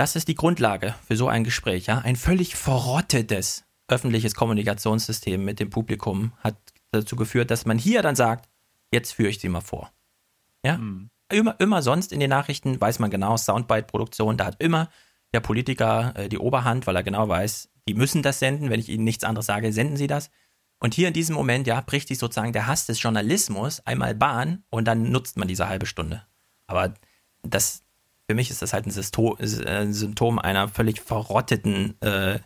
Das 0.00 0.16
ist 0.16 0.28
die 0.28 0.34
Grundlage 0.34 0.94
für 1.06 1.14
so 1.14 1.28
ein 1.28 1.44
Gespräch. 1.44 1.84
Ja? 1.84 1.98
Ein 1.98 2.16
völlig 2.16 2.56
verrottetes 2.56 3.66
öffentliches 3.86 4.34
Kommunikationssystem 4.34 5.44
mit 5.44 5.60
dem 5.60 5.68
Publikum 5.68 6.32
hat 6.38 6.56
dazu 6.90 7.16
geführt, 7.16 7.50
dass 7.50 7.66
man 7.66 7.76
hier 7.76 8.00
dann 8.00 8.16
sagt, 8.16 8.48
jetzt 8.90 9.12
führe 9.12 9.28
ich 9.28 9.40
sie 9.40 9.50
mal 9.50 9.60
vor. 9.60 9.92
Ja? 10.64 10.80
Immer, 11.30 11.54
immer 11.60 11.82
sonst 11.82 12.14
in 12.14 12.20
den 12.20 12.30
Nachrichten 12.30 12.80
weiß 12.80 12.98
man 12.98 13.10
genau, 13.10 13.36
Soundbite-Produktion, 13.36 14.38
da 14.38 14.46
hat 14.46 14.62
immer 14.62 14.88
der 15.34 15.40
Politiker 15.40 16.14
äh, 16.16 16.30
die 16.30 16.38
Oberhand, 16.38 16.86
weil 16.86 16.96
er 16.96 17.02
genau 17.02 17.28
weiß, 17.28 17.68
die 17.86 17.92
müssen 17.92 18.22
das 18.22 18.38
senden. 18.38 18.70
Wenn 18.70 18.80
ich 18.80 18.88
ihnen 18.88 19.04
nichts 19.04 19.24
anderes 19.24 19.44
sage, 19.44 19.70
senden 19.70 19.98
sie 19.98 20.06
das. 20.06 20.30
Und 20.78 20.94
hier 20.94 21.08
in 21.08 21.14
diesem 21.14 21.34
Moment, 21.34 21.66
ja, 21.66 21.78
bricht 21.82 22.08
sich 22.08 22.16
sozusagen 22.16 22.54
der 22.54 22.66
Hass 22.66 22.86
des 22.86 23.02
Journalismus 23.02 23.80
einmal 23.80 24.14
Bahn 24.14 24.64
und 24.70 24.86
dann 24.86 25.10
nutzt 25.10 25.36
man 25.36 25.46
diese 25.46 25.68
halbe 25.68 25.84
Stunde. 25.84 26.22
Aber 26.66 26.94
das, 27.42 27.82
für 28.30 28.36
mich 28.36 28.48
ist 28.48 28.62
das 28.62 28.72
halt 28.72 28.86
ein, 28.86 28.92
Systo 28.92 29.36
äh, 29.40 29.66
ein 29.66 29.92
Symptom 29.92 30.38
einer 30.38 30.68
völlig 30.68 31.00
verrotteten 31.00 32.00
äh, 32.00 32.38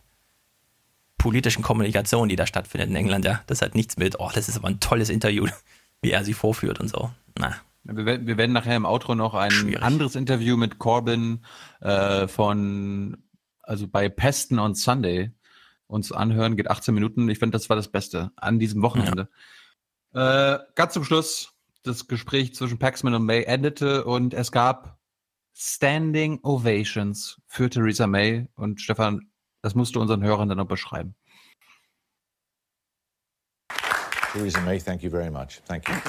politischen 1.18 1.62
Kommunikation, 1.62 2.30
die 2.30 2.36
da 2.36 2.46
stattfindet 2.46 2.88
in 2.88 2.96
England. 2.96 3.26
Ja, 3.26 3.42
das 3.48 3.60
hat 3.60 3.74
nichts 3.74 3.98
mit, 3.98 4.18
oh, 4.18 4.30
das 4.32 4.48
ist 4.48 4.56
aber 4.56 4.68
ein 4.68 4.80
tolles 4.80 5.10
Interview, 5.10 5.46
wie 6.00 6.10
er 6.10 6.24
sie 6.24 6.32
vorführt 6.32 6.80
und 6.80 6.88
so. 6.88 7.10
Na, 7.38 7.56
Wir 7.82 8.06
werden, 8.06 8.26
wir 8.26 8.38
werden 8.38 8.54
nachher 8.54 8.76
im 8.76 8.86
Outro 8.86 9.14
noch 9.14 9.34
ein 9.34 9.50
Schwierig. 9.50 9.82
anderes 9.82 10.16
Interview 10.16 10.56
mit 10.56 10.78
Corbyn 10.78 11.44
äh, 11.82 12.28
von, 12.28 13.18
also 13.60 13.86
bei 13.86 14.08
Peston 14.08 14.58
on 14.58 14.74
Sunday 14.74 15.32
uns 15.86 16.12
anhören. 16.12 16.56
Geht 16.56 16.70
18 16.70 16.94
Minuten. 16.94 17.28
Ich 17.28 17.40
finde, 17.40 17.58
das 17.58 17.68
war 17.68 17.76
das 17.76 17.88
Beste 17.88 18.32
an 18.36 18.58
diesem 18.58 18.80
Wochenende. 18.80 19.28
Äh, 20.14 20.60
ganz 20.76 20.94
zum 20.94 21.04
Schluss, 21.04 21.52
das 21.82 22.08
Gespräch 22.08 22.54
zwischen 22.54 22.78
Paxman 22.78 23.12
und 23.12 23.26
May 23.26 23.42
endete 23.42 24.06
und 24.06 24.32
es 24.32 24.50
gab 24.50 24.98
Standing 25.57 26.41
Ovations 26.42 27.41
für 27.47 27.70
Theresa 27.70 28.07
May. 28.07 28.49
Und 28.57 28.81
Stefan, 28.81 29.31
das 29.62 29.74
musst 29.74 29.94
du 29.94 30.00
unseren 30.00 30.23
Hörern 30.23 30.49
dann 30.49 30.58
noch 30.58 30.66
beschreiben. 30.66 31.15
Theresa 34.33 34.60
May, 34.62 34.81
thank 34.81 35.02
you 35.02 35.10
very 35.10 35.31
much. 35.31 35.62
Thank 35.66 35.89
you. 35.89 35.94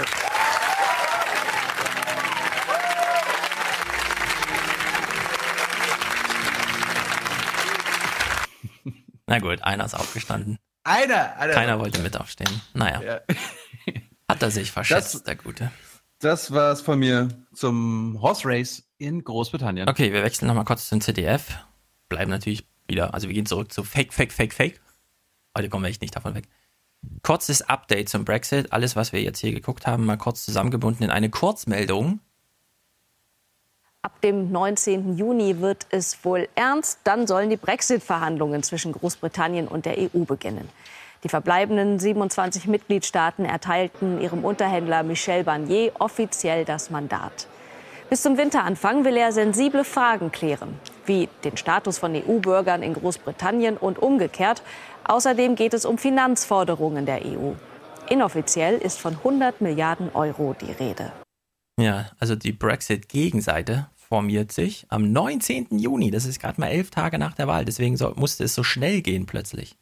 na 9.28 9.40
gut, 9.40 9.62
einer 9.64 9.86
ist 9.86 9.94
aufgestanden. 9.94 10.60
Einer, 10.84 11.36
einer. 11.38 11.54
Keiner 11.54 11.80
wollte 11.80 12.02
mit 12.02 12.16
aufstehen. 12.20 12.62
Naja. 12.74 13.02
Ja. 13.02 13.22
Hat 14.30 14.42
er 14.42 14.52
sich 14.52 14.72
verschätzt, 14.72 15.16
Das- 15.16 15.24
der 15.24 15.36
Gute. 15.36 15.72
Das 16.20 16.52
war's 16.52 16.82
von 16.82 16.98
mir 17.00 17.28
zum 17.54 18.20
Horse 18.22 18.48
Race 18.48 18.85
in 18.98 19.24
Großbritannien. 19.24 19.90
Okay, 19.90 20.14
wir 20.14 20.24
wechseln 20.24 20.48
nochmal 20.48 20.66
kurz 20.66 20.88
zum 20.90 21.02
ZDF. 21.02 21.58
Bleiben 22.10 22.32
natürlich 22.32 22.66
wieder, 22.88 23.14
also 23.14 23.28
wir 23.28 23.34
gehen 23.34 23.46
zurück 23.46 23.72
zu 23.72 23.84
Fake, 23.84 24.14
Fake, 24.14 24.32
Fake, 24.32 24.54
Fake. 24.54 24.80
Heute 25.58 25.70
kommen 25.70 25.84
wir 25.84 25.90
echt 25.90 26.02
nicht 26.02 26.16
davon 26.16 26.36
weg. 26.36 26.48
Kurzes 27.24 27.62
Update 27.62 28.10
zum 28.10 28.26
Brexit. 28.26 28.74
Alles, 28.74 28.96
was 28.96 29.14
wir 29.14 29.22
jetzt 29.22 29.40
hier 29.40 29.52
geguckt 29.52 29.88
haben, 29.88 30.06
mal 30.06 30.18
kurz 30.18 30.46
zusammengebunden 30.46 31.04
in 31.04 31.12
eine 31.12 31.30
Kurzmeldung. 31.30 32.20
Ab 34.02 34.22
dem 34.22 34.52
19. 34.52 35.18
Juni 35.18 35.62
wird 35.62 35.88
es 35.90 36.24
wohl 36.24 36.48
ernst. 36.56 37.00
Dann 37.04 37.26
sollen 37.26 37.50
die 37.50 37.58
Brexit-Verhandlungen 37.58 38.62
zwischen 38.64 38.92
Großbritannien 38.92 39.68
und 39.68 39.86
der 39.86 39.98
EU 39.98 40.26
beginnen. 40.26 40.70
Die 41.24 41.30
verbleibenden 41.30 42.00
27 42.00 42.68
Mitgliedstaaten 42.68 43.46
erteilten 43.46 44.22
ihrem 44.22 44.46
Unterhändler 44.46 45.02
Michel 45.02 45.44
Barnier 45.44 45.92
offiziell 45.98 46.66
das 46.66 46.92
Mandat. 46.92 47.48
Bis 48.10 48.22
zum 48.22 48.38
Winteranfang 48.38 49.04
will 49.04 49.18
er 49.18 49.32
sensible 49.32 49.84
Fragen 49.84 50.32
klären, 50.32 50.80
wie 51.06 51.28
den 51.44 51.58
Status 51.58 51.98
von 51.98 52.16
EU-Bürgern 52.16 52.84
in 52.84 52.94
Großbritannien 52.94 53.78
und 53.78 53.98
umgekehrt. 54.00 54.62
Außerdem 55.06 55.56
geht 55.56 55.74
es 55.74 55.86
um 55.86 55.98
Finanzforderungen 55.98 57.06
der 57.06 57.26
EU. 57.26 57.54
Inoffiziell 58.10 58.78
ist 58.78 59.00
von 59.00 59.14
100 59.14 59.62
Milliarden 59.62 60.14
Euro 60.14 60.56
die 60.60 60.72
Rede. 60.72 61.12
Ja, 61.80 62.12
also 62.20 62.36
die 62.36 62.52
Brexit-Gegenseite 62.52 63.88
formiert 63.96 64.52
sich 64.52 64.86
am 64.90 65.12
19. 65.12 65.80
Juni. 65.80 66.12
Das 66.12 66.26
ist 66.26 66.40
gerade 66.40 66.62
mal 66.62 66.68
elf 66.68 66.92
Tage 66.92 67.18
nach 67.18 67.34
der 67.34 67.48
Wahl. 67.48 67.66
Deswegen 67.66 67.98
so, 67.98 68.14
musste 68.16 68.44
es 68.44 68.54
so 68.54 68.62
schnell 68.64 69.02
gehen 69.02 69.26
plötzlich. 69.26 69.76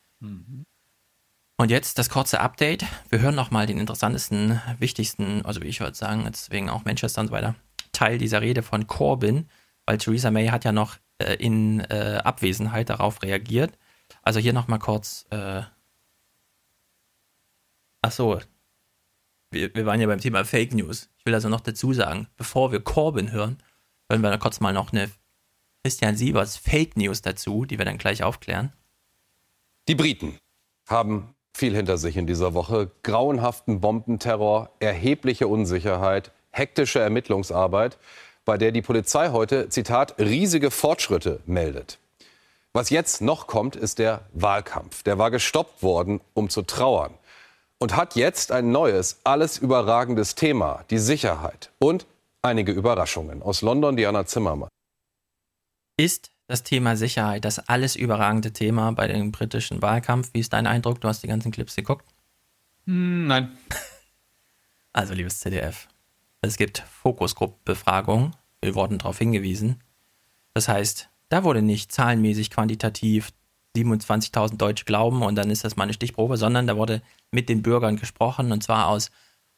Und 1.58 1.70
jetzt 1.72 2.00
das 2.00 2.10
kurze 2.10 2.40
Update. 2.40 2.86
Wir 3.10 3.20
hören 3.20 3.36
nochmal 3.36 3.68
den 3.68 3.78
interessantesten, 3.78 4.62
wichtigsten, 4.80 5.46
also 5.46 5.62
wie 5.62 5.68
ich 5.68 5.82
würde 5.82 5.96
sagen, 5.96 6.26
deswegen 6.28 6.70
auch 6.70 6.86
Manchester 6.86 7.22
und 7.22 7.28
so 7.28 7.34
weiter, 7.34 7.56
Teil 8.04 8.18
dieser 8.18 8.42
Rede 8.42 8.64
von 8.64 8.86
Corbyn, 8.86 9.48
weil 9.86 9.98
Theresa 9.98 10.30
May 10.30 10.48
hat 10.48 10.66
ja 10.66 10.74
noch 10.74 10.98
äh, 11.20 11.36
in 11.36 11.80
äh, 11.80 12.20
Abwesenheit 12.22 12.90
darauf 12.90 13.24
reagiert. 13.24 13.78
Also 14.24 14.42
hier 14.42 14.52
nochmal 14.52 14.80
kurz. 14.80 15.26
Äh, 15.30 15.62
ach 18.02 18.12
so. 18.12 18.42
Wir, 19.52 19.74
wir 19.74 19.86
waren 19.86 20.02
ja 20.02 20.08
beim 20.08 20.20
Thema 20.20 20.44
Fake 20.44 20.74
News. 20.74 21.10
Ich 21.18 21.26
will 21.26 21.34
also 21.34 21.48
noch 21.48 21.62
dazu 21.62 21.94
sagen, 21.94 22.28
bevor 22.36 22.74
wir 22.74 22.82
Corbyn 22.82 23.32
hören, 23.32 23.58
hören 24.10 24.22
wir 24.22 24.32
da 24.32 24.38
kurz 24.38 24.60
mal 24.60 24.74
noch 24.74 24.92
eine 24.92 25.10
Christian 25.82 26.18
Sievers 26.18 26.58
Fake 26.58 26.98
News 26.98 27.22
dazu, 27.22 27.64
die 27.64 27.78
wir 27.78 27.86
dann 27.86 27.98
gleich 27.98 28.22
aufklären. 28.24 28.74
Die 29.88 29.96
Briten 29.96 30.38
haben 30.90 31.36
viel 31.54 31.74
hinter 31.74 31.98
sich 31.98 32.18
in 32.18 32.28
dieser 32.28 32.54
Woche. 32.54 32.92
Grauenhaften 33.04 33.80
Bombenterror, 33.80 34.72
erhebliche 34.80 35.48
Unsicherheit, 35.48 36.34
hektische 36.54 37.00
Ermittlungsarbeit, 37.00 37.98
bei 38.46 38.58
der 38.58 38.72
die 38.72 38.82
Polizei 38.82 39.30
heute, 39.30 39.70
Zitat, 39.70 40.18
riesige 40.20 40.72
Fortschritte 40.72 41.42
meldet. 41.46 42.00
Was 42.72 42.90
jetzt 42.90 43.22
noch 43.22 43.48
kommt, 43.48 43.76
ist 43.76 44.00
der 44.00 44.22
Wahlkampf. 44.34 45.04
Der 45.04 45.18
war 45.18 45.30
gestoppt 45.32 45.84
worden, 45.84 46.22
um 46.34 46.50
zu 46.50 46.62
trauern. 46.62 47.14
Und 47.78 47.96
hat 47.96 48.16
jetzt 48.16 48.52
ein 48.52 48.72
neues, 48.72 49.20
alles 49.24 49.58
überragendes 49.58 50.36
Thema, 50.36 50.86
die 50.90 50.98
Sicherheit. 50.98 51.70
Und 51.80 52.06
einige 52.42 52.72
Überraschungen. 52.72 53.42
Aus 53.42 53.62
London, 53.62 53.96
Diana 53.96 54.26
Zimmermann. 54.26 54.70
Ist 55.98 56.32
das 56.48 56.64
Thema 56.64 56.96
Sicherheit 56.96 57.46
das 57.46 57.60
alles 57.70 57.96
überragende 57.96 58.52
Thema 58.52 58.92
bei 58.92 59.08
dem 59.08 59.32
britischen 59.32 59.82
Wahlkampf? 59.82 60.32
Wie 60.34 60.40
ist 60.40 60.54
dein 60.54 60.66
Eindruck? 60.66 61.00
Du 61.02 61.08
hast 61.08 61.24
die 61.24 61.28
ganzen 61.28 61.52
Clips 61.52 61.76
geguckt. 61.76 62.06
Hm, 62.86 63.28
nein. 63.28 63.58
Also, 64.96 65.16
liebes 65.16 65.40
CDF, 65.40 65.88
es 66.44 66.58
gibt 66.58 66.80
Fokusgruppenbefragungen. 66.80 68.36
Wir 68.62 68.76
wurden 68.76 68.98
darauf 68.98 69.18
hingewiesen. 69.18 69.82
Das 70.54 70.68
heißt, 70.68 71.10
da 71.30 71.44
wurde 71.44 71.62
nicht 71.62 71.92
zahlenmäßig 71.92 72.50
quantitativ 72.50 73.32
27.000 73.76 74.58
Deutsche 74.58 74.86
glauben 74.86 75.24
und 75.24 75.36
dann 75.36 75.50
ist 75.50 75.64
das 75.64 75.76
mal 75.76 75.86
eine 75.86 75.94
Stichprobe, 75.94 76.38
sondern 76.38 76.68
da 76.68 76.78
wurde 76.78 77.02
mit 77.32 77.50
den 77.50 77.64
Bürgern 77.64 77.96
gesprochen 77.96 78.52
und 78.52 78.62
zwar 78.62 78.88
aus 78.88 79.10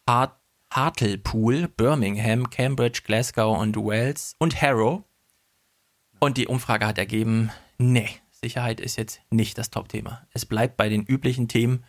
Hart 0.07 0.39
Hartlepool, 0.71 1.67
Birmingham, 1.69 2.49
Cambridge, 2.49 3.01
Glasgow 3.05 3.57
und 3.57 3.77
Wales 3.77 4.35
und 4.39 4.61
Harrow. 4.61 5.03
Und 6.19 6.37
die 6.37 6.47
Umfrage 6.47 6.85
hat 6.85 6.97
ergeben, 6.97 7.51
nee, 7.77 8.09
Sicherheit 8.31 8.79
ist 8.79 8.97
jetzt 8.97 9.21
nicht 9.29 9.57
das 9.57 9.69
Top-Thema. 9.69 10.27
Es 10.31 10.45
bleibt 10.45 10.75
bei 10.75 10.89
den 10.89 11.03
üblichen 11.03 11.47
Themen. 11.47 11.83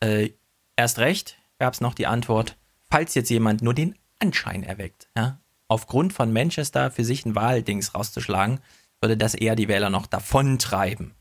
Äh, 0.00 0.30
erst 0.76 0.98
recht 0.98 1.38
gab 1.58 1.74
es 1.74 1.80
noch 1.80 1.94
die 1.94 2.06
Antwort, 2.06 2.56
falls 2.90 3.14
jetzt 3.14 3.30
jemand 3.30 3.62
nur 3.62 3.74
den 3.74 3.94
Anschein 4.18 4.62
erweckt, 4.62 5.08
ja, 5.16 5.40
aufgrund 5.68 6.12
von 6.12 6.32
Manchester 6.32 6.90
für 6.90 7.04
sich 7.04 7.24
ein 7.24 7.34
Wahldings 7.34 7.94
rauszuschlagen, 7.94 8.60
würde 9.00 9.16
das 9.16 9.34
eher 9.34 9.54
die 9.54 9.68
Wähler 9.68 9.90
noch 9.90 10.06
davontreiben. 10.06 11.14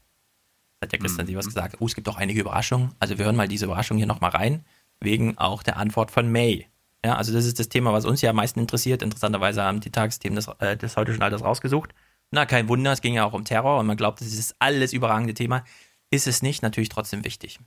Hat 0.82 0.94
ja 0.94 1.00
Christian 1.00 1.28
Sievers 1.28 1.46
gesagt, 1.46 1.78
oh, 1.80 1.86
es 1.86 1.96
gibt 1.96 2.08
auch 2.08 2.18
einige 2.18 2.40
Überraschungen. 2.40 2.94
Also 3.00 3.18
wir 3.18 3.26
hören 3.26 3.36
mal 3.36 3.48
diese 3.48 3.66
Überraschung 3.66 3.98
hier 3.98 4.06
nochmal 4.06 4.32
rein, 4.32 4.64
wegen 5.00 5.38
auch 5.38 5.64
der 5.64 5.78
Antwort 5.78 6.12
von 6.12 6.32
May. 6.32 6.68
Ja, 7.06 7.16
also 7.16 7.34
das 7.34 7.46
ist 7.46 7.60
das 7.60 7.70
Thema, 7.70 7.94
was 7.94 8.06
uns 8.06 8.22
ja 8.22 8.32
am 8.32 8.36
meisten 8.36 8.60
interessiert. 8.60 9.02
Interessanterweise 9.02 9.64
haben 9.64 9.80
die 9.80 9.92
Tagesthemen 9.92 10.36
des, 10.36 10.48
äh, 10.60 10.78
des 10.78 10.98
heute 10.98 11.12
Journals 11.12 11.44
rausgesucht. 11.44 11.94
Na, 12.32 12.46
kein 12.46 12.68
Wunder, 12.68 12.92
es 12.92 13.02
ging 13.02 13.14
ja 13.14 13.26
auch 13.26 13.34
um 13.34 13.46
Terror 13.46 13.80
und 13.80 13.88
man 13.88 13.98
glaubt, 13.98 14.22
das 14.22 14.28
ist 14.28 14.40
das 14.40 14.56
alles 14.60 14.94
überragende 14.94 15.34
Thema. 15.34 15.64
Ist 16.10 16.28
es 16.28 16.42
nicht, 16.42 16.62
natürlich 16.62 16.90
trotzdem 16.90 17.24
wichtig. 17.24 17.60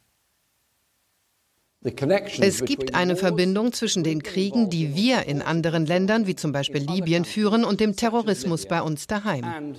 Es 1.83 2.63
gibt 2.63 2.95
eine 2.95 3.17
Verbindung 3.17 3.73
zwischen 3.73 4.05
den 4.05 4.23
Kriegen, 4.23 4.69
die 4.69 4.95
wir 4.95 5.27
in 5.27 5.41
anderen 5.41 5.87
Ländern, 5.87 6.27
wie 6.27 6.37
zum 6.37 6.53
Beispiel 6.53 6.83
Libyen, 6.83 7.25
führen, 7.25 7.65
und 7.65 7.81
dem 7.81 7.97
Terrorismus 7.97 8.67
bei 8.67 8.83
uns 8.83 9.07
daheim. 9.07 9.77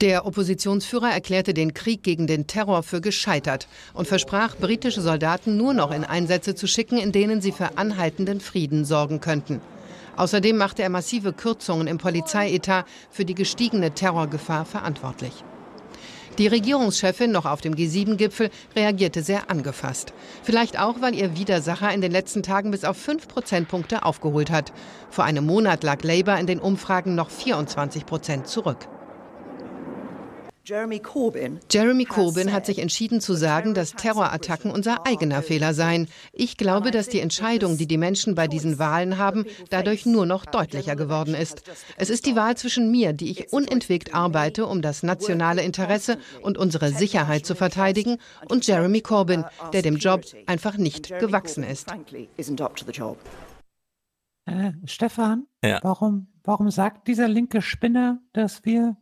Der 0.00 0.24
Oppositionsführer 0.24 1.10
erklärte 1.10 1.52
den 1.52 1.74
Krieg 1.74 2.02
gegen 2.02 2.26
den 2.26 2.46
Terror 2.46 2.82
für 2.82 3.02
gescheitert 3.02 3.68
und 3.92 4.08
versprach, 4.08 4.56
britische 4.56 5.02
Soldaten 5.02 5.58
nur 5.58 5.74
noch 5.74 5.90
in 5.90 6.04
Einsätze 6.04 6.54
zu 6.54 6.66
schicken, 6.66 6.96
in 6.96 7.12
denen 7.12 7.42
sie 7.42 7.52
für 7.52 7.76
anhaltenden 7.76 8.40
Frieden 8.40 8.86
sorgen 8.86 9.20
könnten. 9.20 9.60
Außerdem 10.16 10.56
machte 10.56 10.82
er 10.82 10.88
massive 10.88 11.34
Kürzungen 11.34 11.86
im 11.86 11.98
Polizeietat 11.98 12.86
für 13.10 13.26
die 13.26 13.34
gestiegene 13.34 13.90
Terrorgefahr 13.90 14.64
verantwortlich. 14.64 15.44
Die 16.38 16.48
Regierungschefin 16.48 17.30
noch 17.30 17.46
auf 17.46 17.60
dem 17.60 17.74
G7-Gipfel 17.74 18.50
reagierte 18.74 19.22
sehr 19.22 19.50
angefasst. 19.50 20.12
Vielleicht 20.42 20.80
auch, 20.80 21.00
weil 21.00 21.14
ihr 21.14 21.36
Widersacher 21.36 21.92
in 21.92 22.00
den 22.00 22.10
letzten 22.10 22.42
Tagen 22.42 22.72
bis 22.72 22.84
auf 22.84 22.96
5 22.96 23.28
Prozentpunkte 23.28 24.04
aufgeholt 24.04 24.50
hat. 24.50 24.72
Vor 25.10 25.22
einem 25.22 25.46
Monat 25.46 25.84
lag 25.84 26.02
Labour 26.02 26.36
in 26.36 26.48
den 26.48 26.58
Umfragen 26.58 27.14
noch 27.14 27.30
24 27.30 28.04
Prozent 28.04 28.48
zurück. 28.48 28.88
Jeremy 30.66 30.98
Corbyn 30.98 31.60
Jeremy 31.70 32.06
Corbyn 32.06 32.50
hat 32.50 32.64
sich 32.64 32.78
entschieden 32.78 33.20
zu 33.20 33.34
sagen, 33.34 33.74
dass 33.74 33.92
Terrorattacken 33.92 34.70
unser 34.70 35.06
eigener 35.06 35.42
Fehler 35.42 35.74
seien. 35.74 36.08
Ich 36.32 36.56
glaube, 36.56 36.90
dass 36.90 37.10
die 37.10 37.20
Entscheidung, 37.20 37.76
die 37.76 37.86
die 37.86 37.98
Menschen 37.98 38.34
bei 38.34 38.48
diesen 38.48 38.78
Wahlen 38.78 39.18
haben, 39.18 39.44
dadurch 39.68 40.06
nur 40.06 40.24
noch 40.24 40.46
deutlicher 40.46 40.96
geworden 40.96 41.34
ist. 41.34 41.70
Es 41.98 42.08
ist 42.08 42.24
die 42.24 42.34
Wahl 42.34 42.56
zwischen 42.56 42.90
mir, 42.90 43.12
die 43.12 43.30
ich 43.30 43.52
unentwegt 43.52 44.14
arbeite, 44.14 44.64
um 44.64 44.80
das 44.80 45.02
nationale 45.02 45.60
Interesse 45.60 46.16
und 46.40 46.56
unsere 46.56 46.92
Sicherheit 46.92 47.44
zu 47.44 47.54
verteidigen, 47.54 48.16
und 48.48 48.66
Jeremy 48.66 49.02
Corbyn, 49.02 49.44
der 49.74 49.82
dem 49.82 49.96
Job 49.96 50.22
einfach 50.46 50.78
nicht 50.78 51.10
gewachsen 51.18 51.62
ist. 51.62 51.92
Äh, 54.46 54.72
Stefan, 54.86 55.46
Ja. 55.62 55.80
warum, 55.82 56.28
warum 56.42 56.70
sagt 56.70 57.06
dieser 57.08 57.28
linke 57.28 57.60
Spinner, 57.60 58.20
dass 58.32 58.64
wir 58.64 58.96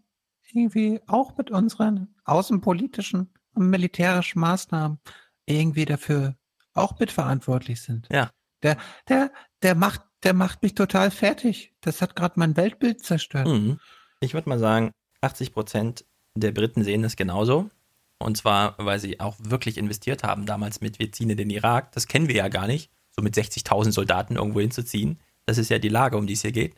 irgendwie 0.52 1.00
auch 1.06 1.36
mit 1.36 1.50
unseren 1.50 2.14
außenpolitischen 2.24 3.30
und 3.54 3.70
militärischen 3.70 4.40
Maßnahmen 4.40 4.98
irgendwie 5.46 5.84
dafür 5.84 6.36
auch 6.74 6.98
mitverantwortlich 6.98 7.82
sind? 7.82 8.08
Ja. 8.10 8.30
Der, 8.62 8.76
der, 9.08 9.32
der 9.62 9.74
macht, 9.74 10.02
der 10.22 10.34
macht 10.34 10.62
mich 10.62 10.74
total 10.74 11.10
fertig. 11.10 11.74
Das 11.80 12.00
hat 12.00 12.14
gerade 12.14 12.38
mein 12.38 12.56
Weltbild 12.56 13.04
zerstört. 13.04 13.48
Mhm. 13.48 13.80
Ich 14.20 14.34
würde 14.34 14.48
mal 14.48 14.58
sagen, 14.58 14.92
80 15.20 15.52
Prozent 15.52 16.04
der 16.34 16.52
Briten 16.52 16.84
sehen 16.84 17.02
das 17.02 17.16
genauso. 17.16 17.70
Und 18.18 18.36
zwar, 18.36 18.76
weil 18.78 19.00
sie 19.00 19.18
auch 19.20 19.36
wirklich 19.40 19.76
investiert 19.76 20.22
haben, 20.22 20.46
damals 20.46 20.80
mit 20.80 20.98
wir 20.98 21.10
ziehen 21.10 21.30
in 21.30 21.36
den 21.36 21.50
Irak. 21.50 21.92
Das 21.92 22.06
kennen 22.06 22.28
wir 22.28 22.36
ja 22.36 22.48
gar 22.48 22.68
nicht, 22.68 22.90
so 23.10 23.20
mit 23.20 23.34
60.000 23.34 23.92
Soldaten 23.92 24.36
irgendwo 24.36 24.60
hinzuziehen. 24.60 25.18
Das 25.44 25.58
ist 25.58 25.70
ja 25.70 25.78
die 25.78 25.88
Lage, 25.88 26.16
um 26.16 26.26
die 26.26 26.34
es 26.34 26.42
hier 26.42 26.52
geht. 26.52 26.76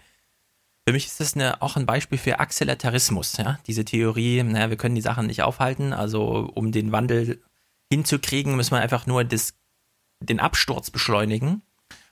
Für 0.86 0.92
mich 0.92 1.06
ist 1.06 1.20
das 1.20 1.34
eine, 1.34 1.62
auch 1.62 1.76
ein 1.76 1.86
Beispiel 1.86 2.18
für 2.18 2.40
Accelerismus. 2.40 3.36
Ja? 3.38 3.58
Diese 3.66 3.84
Theorie, 3.84 4.42
naja, 4.42 4.68
wir 4.68 4.76
können 4.76 4.94
die 4.94 5.00
Sachen 5.00 5.26
nicht 5.26 5.42
aufhalten. 5.42 5.92
Also, 5.92 6.50
um 6.54 6.72
den 6.72 6.92
Wandel 6.92 7.42
hinzukriegen, 7.90 8.54
müssen 8.54 8.72
wir 8.72 8.80
einfach 8.80 9.06
nur 9.06 9.24
das, 9.24 9.54
den 10.20 10.40
Absturz 10.40 10.90
beschleunigen. 10.90 11.62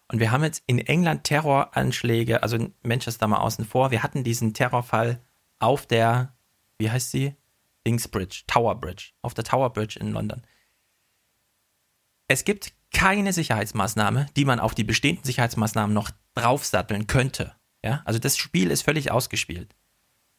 Und 0.09 0.21
wir 0.21 0.31
haben 0.31 0.45
jetzt 0.45 0.63
in 0.67 0.79
England 0.79 1.25
Terroranschläge, 1.25 2.43
also 2.43 2.57
in 2.57 2.75
Manchester 2.83 3.27
mal 3.29 3.39
außen 3.39 3.65
vor. 3.65 3.91
Wir 3.91 4.03
hatten 4.03 4.25
diesen 4.25 4.55
Terrorfall 4.55 5.23
auf 5.59 5.87
der, 5.87 6.35
wie 6.79 6.91
heißt 6.91 7.11
sie? 7.11 7.35
Kingsbridge, 7.85 8.45
Tower 8.47 8.75
Bridge, 8.79 9.13
auf 9.23 9.35
der 9.35 9.45
Tower 9.45 9.73
Bridge 9.73 9.99
in 9.99 10.13
London. 10.13 10.43
Es 12.29 12.45
gibt 12.45 12.73
keine 12.93 13.33
Sicherheitsmaßnahme, 13.33 14.27
die 14.37 14.45
man 14.45 14.61
auf 14.61 14.75
die 14.75 14.85
bestehenden 14.85 15.25
Sicherheitsmaßnahmen 15.25 15.93
noch 15.93 16.11
draufsatteln 16.35 17.07
könnte. 17.07 17.55
Ja, 17.85 18.03
also 18.05 18.19
das 18.19 18.37
Spiel 18.37 18.71
ist 18.71 18.83
völlig 18.83 19.11
ausgespielt. 19.11 19.75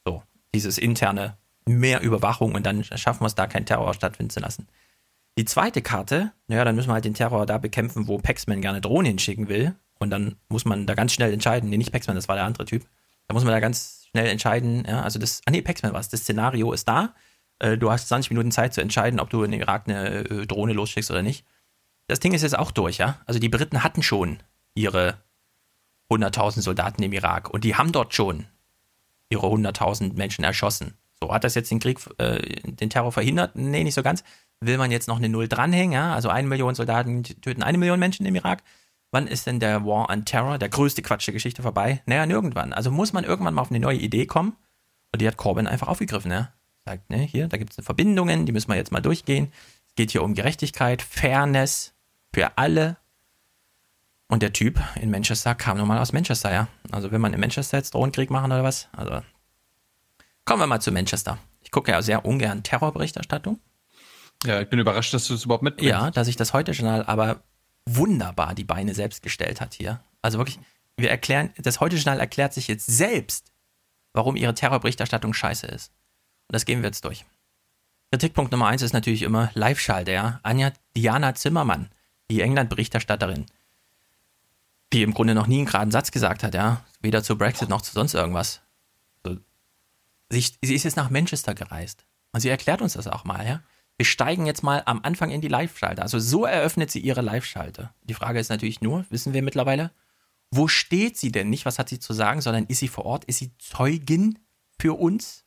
So, 0.06 0.24
dieses 0.54 0.78
interne 0.78 1.38
mehr 1.66 2.02
Überwachung 2.02 2.56
und 2.56 2.66
dann 2.66 2.84
schaffen 2.84 3.22
wir 3.22 3.28
es 3.28 3.36
da 3.36 3.48
keinen 3.48 3.66
Terror 3.66 3.94
stattfinden 3.94 4.30
zu 4.30 4.40
lassen. 4.40 4.68
Die 5.38 5.46
zweite 5.46 5.82
Karte, 5.82 6.32
naja, 6.48 6.64
dann 6.64 6.76
müssen 6.76 6.90
wir 6.90 6.94
halt 6.94 7.06
den 7.06 7.16
Terror 7.16 7.46
da 7.46 7.58
bekämpfen, 7.58 8.08
wo 8.08 8.18
Paxman 8.18 8.62
gerne 8.62 8.82
Drohnen 8.82 9.08
hinschicken 9.08 9.48
will. 9.48 9.76
Und 10.00 10.10
dann 10.10 10.36
muss 10.50 10.66
man 10.66 10.86
da 10.86 10.96
ganz 10.96 11.14
schnell 11.14 11.34
entscheiden, 11.34 11.70
nee, 11.70 11.78
nicht 11.78 11.92
Paxman, 11.92 12.16
das 12.16 12.28
war 12.28 12.36
der 12.36 12.46
andere 12.46 12.66
Typ. 12.66 12.86
Da 13.28 13.34
muss 13.34 13.44
man 13.44 13.54
da 13.54 13.60
ganz 13.60 14.06
schnell 14.12 14.28
entscheiden, 14.28 14.86
ja, 14.88 15.02
also 15.02 15.18
das, 15.18 15.42
ah 15.46 15.52
nee, 15.52 15.62
Paxman 15.62 15.94
war 15.94 16.00
es, 16.00 16.10
das 16.10 16.22
Szenario 16.22 16.72
ist 16.72 16.88
da. 16.88 17.16
Äh, 17.60 17.78
du 17.78 17.92
hast 17.92 18.10
20 18.10 18.32
Minuten 18.32 18.52
Zeit 18.52 18.74
zu 18.74 18.82
entscheiden, 18.82 19.20
ob 19.20 19.30
du 19.30 19.44
in 19.44 19.52
den 19.52 19.62
Irak 19.62 19.88
eine 19.88 20.20
äh, 20.26 20.46
Drohne 20.46 20.74
losschickst 20.74 21.10
oder 21.10 21.24
nicht. 21.24 21.46
Das 22.08 22.20
Ding 22.20 22.34
ist 22.34 22.42
jetzt 22.42 22.58
auch 22.58 22.72
durch, 22.72 22.98
ja. 22.98 23.18
Also 23.26 23.40
die 23.40 23.50
Briten 23.50 23.84
hatten 23.84 24.04
schon 24.04 24.40
ihre 24.76 25.18
100.000 26.14 26.62
Soldaten 26.62 27.04
im 27.04 27.14
Irak 27.14 27.50
und 27.50 27.64
die 27.64 27.76
haben 27.76 27.92
dort 27.92 28.14
schon 28.14 28.46
ihre 29.30 29.48
100.000 29.48 30.14
Menschen 30.16 30.44
erschossen. 30.44 30.96
So, 31.22 31.34
hat 31.34 31.44
das 31.44 31.56
jetzt 31.56 31.72
den 31.72 31.80
Krieg, 31.80 32.00
äh, 32.18 32.40
den 32.64 32.90
Terror 32.90 33.12
verhindert? 33.12 33.56
Nee, 33.56 33.84
nicht 33.84 33.94
so 33.94 34.04
ganz. 34.04 34.24
Will 34.60 34.78
man 34.78 34.92
jetzt 34.92 35.08
noch 35.08 35.18
eine 35.18 35.30
Null 35.30 35.48
dranhängen? 35.48 35.94
Ja? 35.94 36.14
Also 36.14 36.30
eine 36.30 36.48
Million 36.48 36.76
Soldaten 36.76 37.24
töten 37.24 37.64
eine 37.64 37.78
Million 37.78 38.00
Menschen 38.00 38.26
im 38.26 38.36
Irak. 38.36 38.64
Wann 39.12 39.28
ist 39.28 39.48
denn 39.48 39.60
der 39.60 39.86
War 39.86 40.10
on 40.10 40.26
Terror, 40.26 40.58
der 40.58 40.70
größte 40.70 41.02
Quatsch 41.02 41.28
der 41.28 41.34
Geschichte, 41.34 41.62
vorbei? 41.62 42.02
Naja, 42.06 42.26
nirgendwann. 42.26 42.74
Also 42.74 42.92
muss 42.92 43.14
man 43.14 43.24
irgendwann 43.24 43.54
mal 43.54 43.62
auf 43.62 43.70
eine 43.70 43.80
neue 43.80 44.00
Idee 44.00 44.26
kommen. 44.26 44.56
Und 45.12 45.22
die 45.22 45.28
hat 45.28 45.38
Corbyn 45.38 45.68
einfach 45.68 45.88
aufgegriffen. 45.88 46.32
Ja? 46.32 46.52
Sagt, 46.84 47.10
ne, 47.10 47.20
hier, 47.20 47.48
da 47.48 47.58
gibt 47.58 47.78
es 47.78 47.86
Verbindungen, 47.86 48.46
die 48.46 48.52
müssen 48.52 48.70
wir 48.70 48.76
jetzt 48.76 48.92
mal 48.92 49.02
durchgehen. 49.02 49.52
Es 49.88 49.96
geht 49.96 50.12
hier 50.12 50.24
um 50.24 50.34
Gerechtigkeit, 50.34 51.02
Fairness 51.02 51.94
für 52.34 52.58
alle. 52.58 52.98
Und 54.28 54.42
der 54.42 54.54
Typ 54.54 54.80
in 55.00 55.12
Manchester 55.12 55.54
kam 55.54 55.78
nun 55.78 55.88
mal 55.88 56.00
aus 56.00 56.14
Manchester, 56.14 56.52
ja. 56.52 56.68
Also 56.92 57.12
will 57.12 57.20
man 57.20 57.34
in 57.34 57.40
Manchester 57.40 57.78
jetzt 57.78 57.94
Drohnenkrieg 57.94 58.30
machen 58.30 58.52
oder 58.52 58.64
was? 58.64 58.90
Also 58.94 59.22
kommen 60.46 60.62
wir 60.62 60.68
mal 60.68 60.80
zu 60.80 60.92
Manchester. 60.92 61.38
Ich 61.62 61.72
gucke 61.72 61.92
ja 61.92 62.02
sehr 62.02 62.26
ungern 62.26 62.64
Terrorberichterstattung. 62.64 63.60
Ja, 64.46 64.62
ich 64.62 64.70
bin 64.70 64.80
überrascht, 64.80 65.14
dass 65.14 65.28
du 65.28 65.36
es 65.36 65.46
überhaupt 65.46 65.64
mitbringst. 65.64 65.90
Ja, 65.90 66.12
dass 66.12 66.28
ich 66.28 66.36
das 66.36 66.54
heute 66.54 66.72
Journal 66.72 67.04
aber 67.06 67.44
wunderbar 67.86 68.56
die 68.56 68.64
Beine 68.64 68.94
selbst 68.94 69.22
gestellt 69.22 69.62
hat 69.62 69.74
hier. 69.74 70.02
Also 70.22 70.38
wirklich, 70.38 70.60
wir 70.98 71.10
erklären, 71.10 71.52
das 71.58 71.80
heute 71.80 71.96
Journal 71.96 72.20
erklärt 72.20 72.54
sich 72.54 72.68
jetzt 72.68 72.88
selbst, 72.88 73.52
warum 74.14 74.36
ihre 74.36 74.54
Terrorberichterstattung 74.54 75.34
scheiße 75.34 75.68
ist. 75.68 75.92
Und 76.48 76.54
das 76.54 76.66
gehen 76.66 76.82
wir 76.82 76.88
jetzt 76.88 77.06
durch. 77.06 77.26
Kritikpunkt 78.12 78.52
Nummer 78.52 78.68
eins 78.68 78.82
ist 78.82 78.94
natürlich 78.94 79.24
immer 79.24 79.50
Live-Schalter, 79.54 80.12
ja. 80.12 80.40
Anja 80.44 80.72
Diana 80.96 81.34
Zimmermann, 81.36 81.90
die 82.30 82.42
England-Berichterstatterin, 82.42 83.48
die 84.94 85.02
im 85.02 85.14
Grunde 85.14 85.36
noch 85.36 85.48
nie 85.48 85.58
einen 85.58 85.66
geraden 85.66 85.92
Satz 85.92 86.12
gesagt 86.12 86.44
hat, 86.44 86.54
ja. 86.54 86.86
Weder 87.02 87.24
zu 87.24 87.38
Brexit 87.38 87.70
noch 87.70 87.82
zu 87.82 87.92
sonst 87.92 88.14
irgendwas. 88.14 88.62
Sie, 90.30 90.46
sie 90.62 90.76
ist 90.76 90.84
jetzt 90.84 90.98
nach 90.98 91.10
Manchester 91.10 91.54
gereist. 91.54 92.06
Und 92.32 92.40
sie 92.40 92.50
erklärt 92.50 92.82
uns 92.82 92.94
das 92.94 93.08
auch 93.08 93.24
mal, 93.24 93.46
ja. 93.46 93.62
Wir 93.98 94.06
steigen 94.06 94.48
jetzt 94.48 94.64
mal 94.64 94.82
am 94.86 95.02
Anfang 95.04 95.30
in 95.30 95.42
die 95.42 95.48
Live-Schalte. 95.48 96.02
Also 96.02 96.18
so 96.18 96.46
eröffnet 96.46 96.90
sie 96.90 97.00
ihre 97.00 97.22
Live-Schalte. 97.22 97.92
Die 98.04 98.16
Frage 98.16 98.40
ist 98.40 98.50
natürlich 98.50 98.82
nur, 98.82 99.06
wissen 99.10 99.34
wir 99.34 99.44
mittlerweile, 99.44 99.92
wo 100.50 100.68
steht 100.68 101.18
sie 101.18 101.32
denn? 101.32 101.50
Nicht, 101.50 101.66
was 101.66 101.78
hat 101.78 101.90
sie 101.90 102.00
zu 102.00 102.14
sagen, 102.14 102.42
sondern 102.42 102.66
ist 102.66 102.80
sie 102.80 102.88
vor 102.88 103.06
Ort? 103.06 103.26
Ist 103.26 103.38
sie 103.40 103.52
Zeugin 103.60 104.40
für 104.80 104.98
uns? 105.00 105.43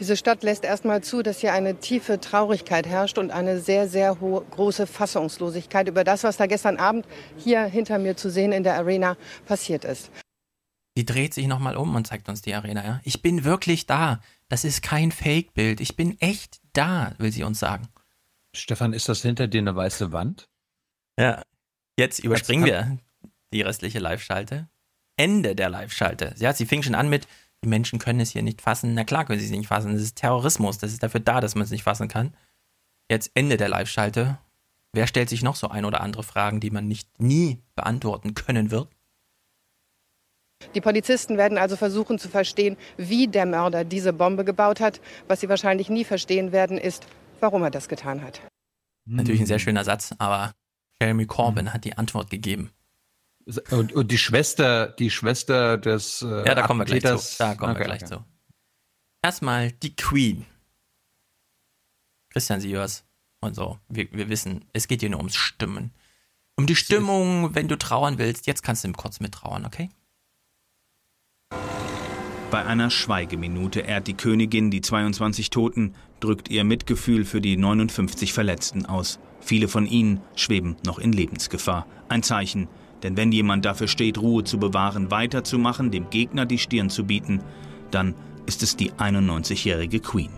Diese 0.00 0.16
Stadt 0.16 0.42
lässt 0.42 0.64
erstmal 0.64 1.02
zu, 1.02 1.22
dass 1.22 1.40
hier 1.40 1.52
eine 1.52 1.78
tiefe 1.78 2.20
Traurigkeit 2.20 2.86
herrscht 2.86 3.16
und 3.16 3.30
eine 3.30 3.60
sehr, 3.60 3.88
sehr 3.88 4.20
hohe, 4.20 4.44
große 4.50 4.86
Fassungslosigkeit 4.86 5.88
über 5.88 6.02
das, 6.02 6.24
was 6.24 6.36
da 6.36 6.46
gestern 6.46 6.78
Abend 6.78 7.06
hier 7.36 7.64
hinter 7.64 7.98
mir 7.98 8.16
zu 8.16 8.28
sehen 8.28 8.50
in 8.50 8.64
der 8.64 8.74
Arena 8.74 9.16
passiert 9.46 9.84
ist. 9.84 10.10
Die 10.96 11.04
dreht 11.04 11.34
sich 11.34 11.46
nochmal 11.46 11.76
um 11.76 11.94
und 11.94 12.06
zeigt 12.06 12.28
uns 12.28 12.42
die 12.42 12.54
Arena. 12.54 12.84
Ja? 12.84 13.00
Ich 13.04 13.22
bin 13.22 13.44
wirklich 13.44 13.86
da. 13.86 14.20
Das 14.48 14.64
ist 14.64 14.82
kein 14.82 15.12
Fake-Bild. 15.12 15.80
Ich 15.80 15.96
bin 15.96 16.20
echt 16.20 16.60
da, 16.72 17.14
will 17.18 17.32
sie 17.32 17.44
uns 17.44 17.58
sagen. 17.58 17.88
Stefan, 18.54 18.92
ist 18.92 19.08
das 19.08 19.22
hinter 19.22 19.48
dir 19.48 19.60
eine 19.60 19.74
weiße 19.74 20.12
Wand? 20.12 20.48
Ja. 21.18 21.42
Jetzt 21.96 22.18
überspringen 22.18 22.64
wir 22.64 22.98
die 23.52 23.62
restliche 23.62 24.00
Live-Schalte. 24.00 24.68
Ende 25.16 25.54
der 25.54 25.68
Live-Schalte. 25.68 26.34
Ja, 26.38 26.52
sie 26.52 26.66
fing 26.66 26.82
schon 26.82 26.96
an 26.96 27.08
mit, 27.08 27.28
die 27.64 27.70
Menschen 27.70 27.98
können 27.98 28.20
es 28.20 28.30
hier 28.30 28.42
nicht 28.42 28.60
fassen. 28.60 28.92
Na 28.92 29.04
klar 29.04 29.24
können 29.24 29.40
sie 29.40 29.46
es 29.46 29.50
nicht 29.50 29.68
fassen. 29.68 29.94
Das 29.94 30.02
ist 30.02 30.16
Terrorismus. 30.16 30.76
Das 30.76 30.92
ist 30.92 31.02
dafür 31.02 31.20
da, 31.20 31.40
dass 31.40 31.54
man 31.54 31.64
es 31.64 31.70
nicht 31.70 31.82
fassen 31.82 32.08
kann. 32.08 32.36
Jetzt 33.10 33.30
Ende 33.32 33.56
der 33.56 33.70
Live-Schalte. 33.70 34.38
Wer 34.92 35.06
stellt 35.06 35.30
sich 35.30 35.42
noch 35.42 35.56
so 35.56 35.68
ein 35.68 35.86
oder 35.86 36.02
andere 36.02 36.22
Fragen, 36.22 36.60
die 36.60 36.70
man 36.70 36.86
nicht 36.86 37.08
nie 37.18 37.62
beantworten 37.74 38.34
können 38.34 38.70
wird? 38.70 38.88
Die 40.74 40.82
Polizisten 40.82 41.38
werden 41.38 41.56
also 41.56 41.76
versuchen 41.76 42.18
zu 42.18 42.28
verstehen, 42.28 42.76
wie 42.98 43.28
der 43.28 43.46
Mörder 43.46 43.84
diese 43.84 44.12
Bombe 44.12 44.44
gebaut 44.44 44.80
hat. 44.80 45.00
Was 45.26 45.40
sie 45.40 45.48
wahrscheinlich 45.48 45.88
nie 45.88 46.04
verstehen 46.04 46.52
werden, 46.52 46.76
ist, 46.76 47.06
warum 47.40 47.62
er 47.62 47.70
das 47.70 47.88
getan 47.88 48.22
hat. 48.22 48.42
Natürlich 49.06 49.40
ein 49.40 49.46
sehr 49.46 49.58
schöner 49.58 49.84
Satz, 49.84 50.14
aber 50.18 50.52
Jeremy 51.00 51.24
Corbyn 51.24 51.72
hat 51.72 51.84
die 51.84 51.96
Antwort 51.96 52.28
gegeben. 52.28 52.70
Und, 53.70 53.92
und 53.92 54.10
die 54.10 54.18
Schwester, 54.18 54.88
die 54.88 55.10
Schwester 55.10 55.76
des 55.76 56.22
äh, 56.22 56.46
Ja, 56.46 56.54
da 56.54 56.66
kommen 56.66 56.80
wir 56.80 56.86
gleich 56.86 57.02
zu. 57.02 57.36
Da 57.38 57.54
kommen 57.54 57.72
okay, 57.72 57.80
wir 57.80 57.84
gleich 57.86 58.02
okay. 58.02 58.14
zu. 58.16 58.24
Erstmal 59.22 59.72
die 59.72 59.94
Queen. 59.94 60.46
Christian 62.30 62.60
Sievers 62.60 63.04
und 63.40 63.54
so. 63.54 63.78
Wir, 63.88 64.10
wir 64.12 64.28
wissen, 64.28 64.64
es 64.72 64.88
geht 64.88 65.00
hier 65.00 65.10
nur 65.10 65.20
ums 65.20 65.36
Stimmen. 65.36 65.92
Um 66.56 66.66
die 66.66 66.76
Stimmung, 66.76 67.54
wenn 67.54 67.68
du 67.68 67.76
trauern 67.76 68.18
willst, 68.18 68.46
jetzt 68.46 68.62
kannst 68.62 68.84
du 68.84 68.92
kurz 68.92 69.20
mittrauern, 69.20 69.66
okay? 69.66 69.90
Bei 72.50 72.64
einer 72.64 72.90
Schweigeminute 72.90 73.80
ehrt 73.80 74.06
die 74.06 74.14
Königin 74.14 74.70
die 74.70 74.80
22 74.80 75.50
Toten, 75.50 75.94
drückt 76.20 76.50
ihr 76.50 76.62
Mitgefühl 76.62 77.24
für 77.24 77.40
die 77.40 77.56
59 77.56 78.32
Verletzten 78.32 78.86
aus. 78.86 79.18
Viele 79.40 79.66
von 79.66 79.86
ihnen 79.86 80.20
schweben 80.36 80.76
noch 80.86 80.98
in 80.98 81.12
Lebensgefahr. 81.12 81.86
Ein 82.08 82.22
Zeichen, 82.22 82.68
denn 83.04 83.16
wenn 83.18 83.30
jemand 83.30 83.64
dafür 83.66 83.86
steht, 83.86 84.18
Ruhe 84.18 84.42
zu 84.42 84.58
bewahren, 84.58 85.10
weiterzumachen, 85.10 85.90
dem 85.90 86.10
Gegner 86.10 86.46
die 86.46 86.58
Stirn 86.58 86.88
zu 86.90 87.04
bieten, 87.04 87.42
dann 87.90 88.14
ist 88.46 88.62
es 88.62 88.76
die 88.76 88.92
91-jährige 88.92 90.00
Queen. 90.00 90.30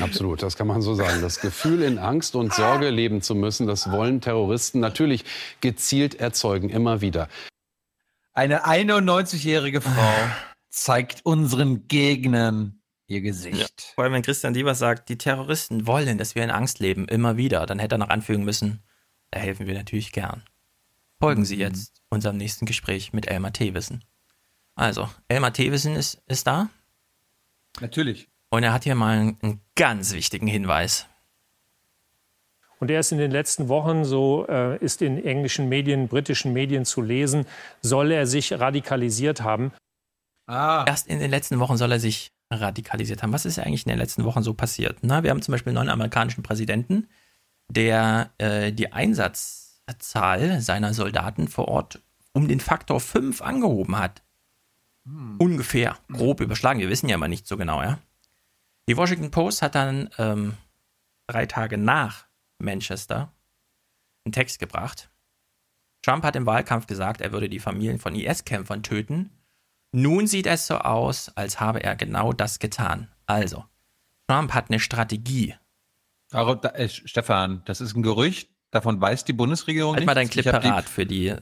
Absolut, 0.00 0.42
das 0.42 0.56
kann 0.56 0.66
man 0.66 0.80
so 0.80 0.94
sagen. 0.94 1.20
Das 1.22 1.40
Gefühl, 1.40 1.82
in 1.82 1.98
Angst 1.98 2.36
und 2.36 2.54
Sorge 2.54 2.90
leben 2.90 3.20
zu 3.20 3.34
müssen, 3.34 3.66
das 3.66 3.90
wollen 3.90 4.20
Terroristen 4.20 4.80
natürlich 4.80 5.24
gezielt 5.60 6.14
erzeugen, 6.14 6.68
immer 6.68 7.00
wieder. 7.00 7.28
Eine 8.32 8.64
91-jährige 8.64 9.80
Frau 9.80 10.14
zeigt 10.70 11.20
unseren 11.24 11.86
Gegnern 11.88 12.80
ihr 13.06 13.20
Gesicht. 13.20 13.58
Ja. 13.58 13.92
Vor 13.94 14.04
allem, 14.04 14.12
wenn 14.14 14.22
Christian 14.22 14.54
Diebers 14.54 14.78
sagt, 14.78 15.08
die 15.08 15.18
Terroristen 15.18 15.86
wollen, 15.86 16.18
dass 16.18 16.34
wir 16.34 16.42
in 16.42 16.50
Angst 16.50 16.78
leben, 16.78 17.06
immer 17.06 17.36
wieder, 17.36 17.66
dann 17.66 17.78
hätte 17.78 17.96
er 17.96 17.98
noch 17.98 18.08
anfügen 18.08 18.44
müssen, 18.44 18.82
da 19.34 19.40
helfen 19.40 19.66
wir 19.66 19.74
natürlich 19.74 20.12
gern. 20.12 20.44
Folgen 21.18 21.44
Sie 21.44 21.56
mhm. 21.56 21.62
jetzt 21.62 22.02
unserem 22.08 22.36
nächsten 22.36 22.66
Gespräch 22.66 23.12
mit 23.12 23.26
Elmar 23.26 23.52
Thewissen. 23.52 24.04
Also, 24.76 25.08
Elmar 25.28 25.52
Thewissen 25.52 25.96
ist, 25.96 26.22
ist 26.26 26.46
da. 26.46 26.68
Natürlich. 27.80 28.28
Und 28.50 28.62
er 28.62 28.72
hat 28.72 28.84
hier 28.84 28.94
mal 28.94 29.18
einen, 29.18 29.38
einen 29.42 29.60
ganz 29.74 30.12
wichtigen 30.12 30.46
Hinweis. 30.46 31.06
Und 32.78 32.90
erst 32.90 33.10
in 33.10 33.18
den 33.18 33.32
letzten 33.32 33.68
Wochen, 33.68 34.04
so 34.04 34.46
äh, 34.48 34.78
ist 34.78 35.02
in 35.02 35.24
englischen 35.24 35.68
Medien, 35.68 36.06
britischen 36.06 36.52
Medien 36.52 36.84
zu 36.84 37.02
lesen, 37.02 37.46
soll 37.82 38.12
er 38.12 38.26
sich 38.26 38.52
radikalisiert 38.52 39.42
haben. 39.42 39.72
Ah. 40.46 40.84
Erst 40.86 41.08
in 41.08 41.18
den 41.18 41.30
letzten 41.30 41.58
Wochen 41.58 41.76
soll 41.76 41.90
er 41.90 42.00
sich 42.00 42.30
radikalisiert 42.50 43.22
haben. 43.22 43.32
Was 43.32 43.46
ist 43.46 43.58
eigentlich 43.58 43.86
in 43.86 43.90
den 43.90 43.98
letzten 43.98 44.24
Wochen 44.24 44.42
so 44.42 44.54
passiert? 44.54 44.98
Na, 45.02 45.24
wir 45.24 45.30
haben 45.30 45.42
zum 45.42 45.52
Beispiel 45.52 45.70
einen 45.70 45.86
neuen 45.86 45.88
amerikanischen 45.88 46.42
Präsidenten, 46.42 47.08
der 47.68 48.30
äh, 48.38 48.72
die 48.72 48.92
Einsatzzahl 48.92 50.60
seiner 50.60 50.94
Soldaten 50.94 51.48
vor 51.48 51.68
Ort 51.68 52.00
um 52.32 52.48
den 52.48 52.60
Faktor 52.60 53.00
5 53.00 53.42
angehoben 53.42 53.96
hat. 53.96 54.22
Hm. 55.06 55.36
Ungefähr, 55.38 55.96
grob 56.10 56.40
überschlagen. 56.40 56.80
Wir 56.80 56.88
wissen 56.88 57.08
ja 57.08 57.16
mal 57.16 57.28
nicht 57.28 57.46
so 57.46 57.56
genau, 57.56 57.82
ja. 57.82 57.98
Die 58.88 58.96
Washington 58.96 59.30
Post 59.30 59.62
hat 59.62 59.74
dann 59.74 60.10
ähm, 60.18 60.54
drei 61.26 61.46
Tage 61.46 61.78
nach 61.78 62.26
Manchester 62.58 63.32
einen 64.24 64.32
Text 64.32 64.58
gebracht. 64.58 65.10
Trump 66.02 66.24
hat 66.24 66.36
im 66.36 66.46
Wahlkampf 66.46 66.86
gesagt, 66.86 67.20
er 67.20 67.32
würde 67.32 67.48
die 67.48 67.60
Familien 67.60 67.98
von 67.98 68.14
IS-Kämpfern 68.14 68.82
töten. 68.82 69.30
Nun 69.92 70.26
sieht 70.26 70.46
es 70.46 70.66
so 70.66 70.78
aus, 70.78 71.30
als 71.36 71.60
habe 71.60 71.82
er 71.82 71.96
genau 71.96 72.32
das 72.32 72.58
getan. 72.58 73.08
Also, 73.26 73.64
Trump 74.28 74.52
hat 74.52 74.68
eine 74.68 74.80
Strategie. 74.80 75.54
Aber, 76.34 76.56
da, 76.56 76.70
äh, 76.70 76.88
Stefan, 76.88 77.62
das 77.64 77.80
ist 77.80 77.94
ein 77.94 78.02
Gerücht. 78.02 78.50
Davon 78.70 79.00
weiß 79.00 79.24
die 79.24 79.32
Bundesregierung 79.32 79.92
halt 79.92 80.00
nicht. 80.00 80.06
mal 80.06 80.14
dein 80.14 80.28
Clip 80.28 80.44
parat 80.44 80.88
für 80.88 81.06
die. 81.06 81.32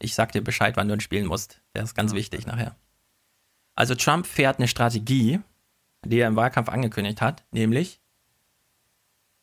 Ich 0.00 0.14
sag 0.14 0.32
dir 0.32 0.42
Bescheid, 0.42 0.76
wann 0.76 0.88
du 0.88 0.94
ihn 0.94 1.00
spielen 1.00 1.26
musst. 1.26 1.60
Der 1.74 1.84
ist 1.84 1.94
ganz 1.94 2.10
ja. 2.12 2.18
wichtig 2.18 2.46
nachher. 2.46 2.76
Also 3.76 3.94
Trump 3.94 4.26
fährt 4.26 4.58
eine 4.58 4.66
Strategie, 4.66 5.38
die 6.04 6.18
er 6.18 6.26
im 6.26 6.34
Wahlkampf 6.34 6.68
angekündigt 6.68 7.20
hat, 7.20 7.44
nämlich 7.52 8.00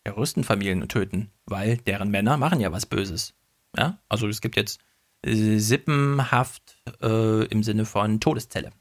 Terroristenfamilien 0.03 0.87
töten, 0.89 1.31
weil 1.45 1.77
deren 1.77 2.09
Männer 2.09 2.35
machen 2.37 2.59
ja 2.59 2.71
was 2.71 2.85
Böses. 2.85 3.33
Ja, 3.77 3.99
also 4.09 4.27
es 4.27 4.41
gibt 4.41 4.57
jetzt 4.57 4.81
äh, 5.21 5.57
Sippenhaft 5.57 6.77
äh, 7.01 7.45
im 7.45 7.63
Sinne 7.63 7.85
von 7.85 8.19
Todeszelle. 8.19 8.71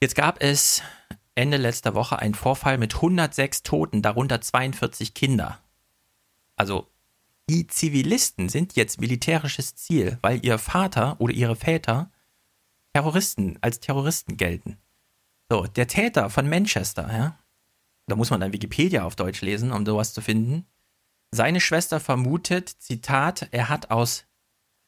Jetzt 0.00 0.14
gab 0.14 0.42
es 0.42 0.82
Ende 1.34 1.56
letzter 1.56 1.94
Woche 1.94 2.18
einen 2.18 2.34
Vorfall 2.34 2.78
mit 2.78 2.94
106 2.94 3.62
Toten, 3.62 4.02
darunter 4.02 4.40
42 4.40 5.14
Kinder. 5.14 5.58
Also 6.56 6.88
die 7.48 7.66
Zivilisten 7.66 8.48
sind 8.48 8.76
jetzt 8.76 9.00
militärisches 9.00 9.74
Ziel, 9.74 10.18
weil 10.22 10.44
ihr 10.44 10.58
Vater 10.58 11.20
oder 11.20 11.32
ihre 11.32 11.56
Väter 11.56 12.10
Terroristen 12.94 13.58
als 13.62 13.80
Terroristen 13.80 14.36
gelten. 14.36 14.78
So, 15.50 15.66
der 15.66 15.88
Täter 15.88 16.30
von 16.30 16.48
Manchester, 16.48 17.10
ja, 17.12 17.38
da 18.06 18.16
muss 18.16 18.30
man 18.30 18.40
dann 18.40 18.52
Wikipedia 18.52 19.04
auf 19.04 19.16
Deutsch 19.16 19.40
lesen, 19.40 19.72
um 19.72 19.86
sowas 19.86 20.12
zu 20.12 20.20
finden. 20.20 20.66
Seine 21.30 21.60
Schwester 21.60 22.00
vermutet, 22.00 22.68
Zitat, 22.68 23.48
er 23.52 23.68
hat 23.68 23.90
aus 23.90 24.26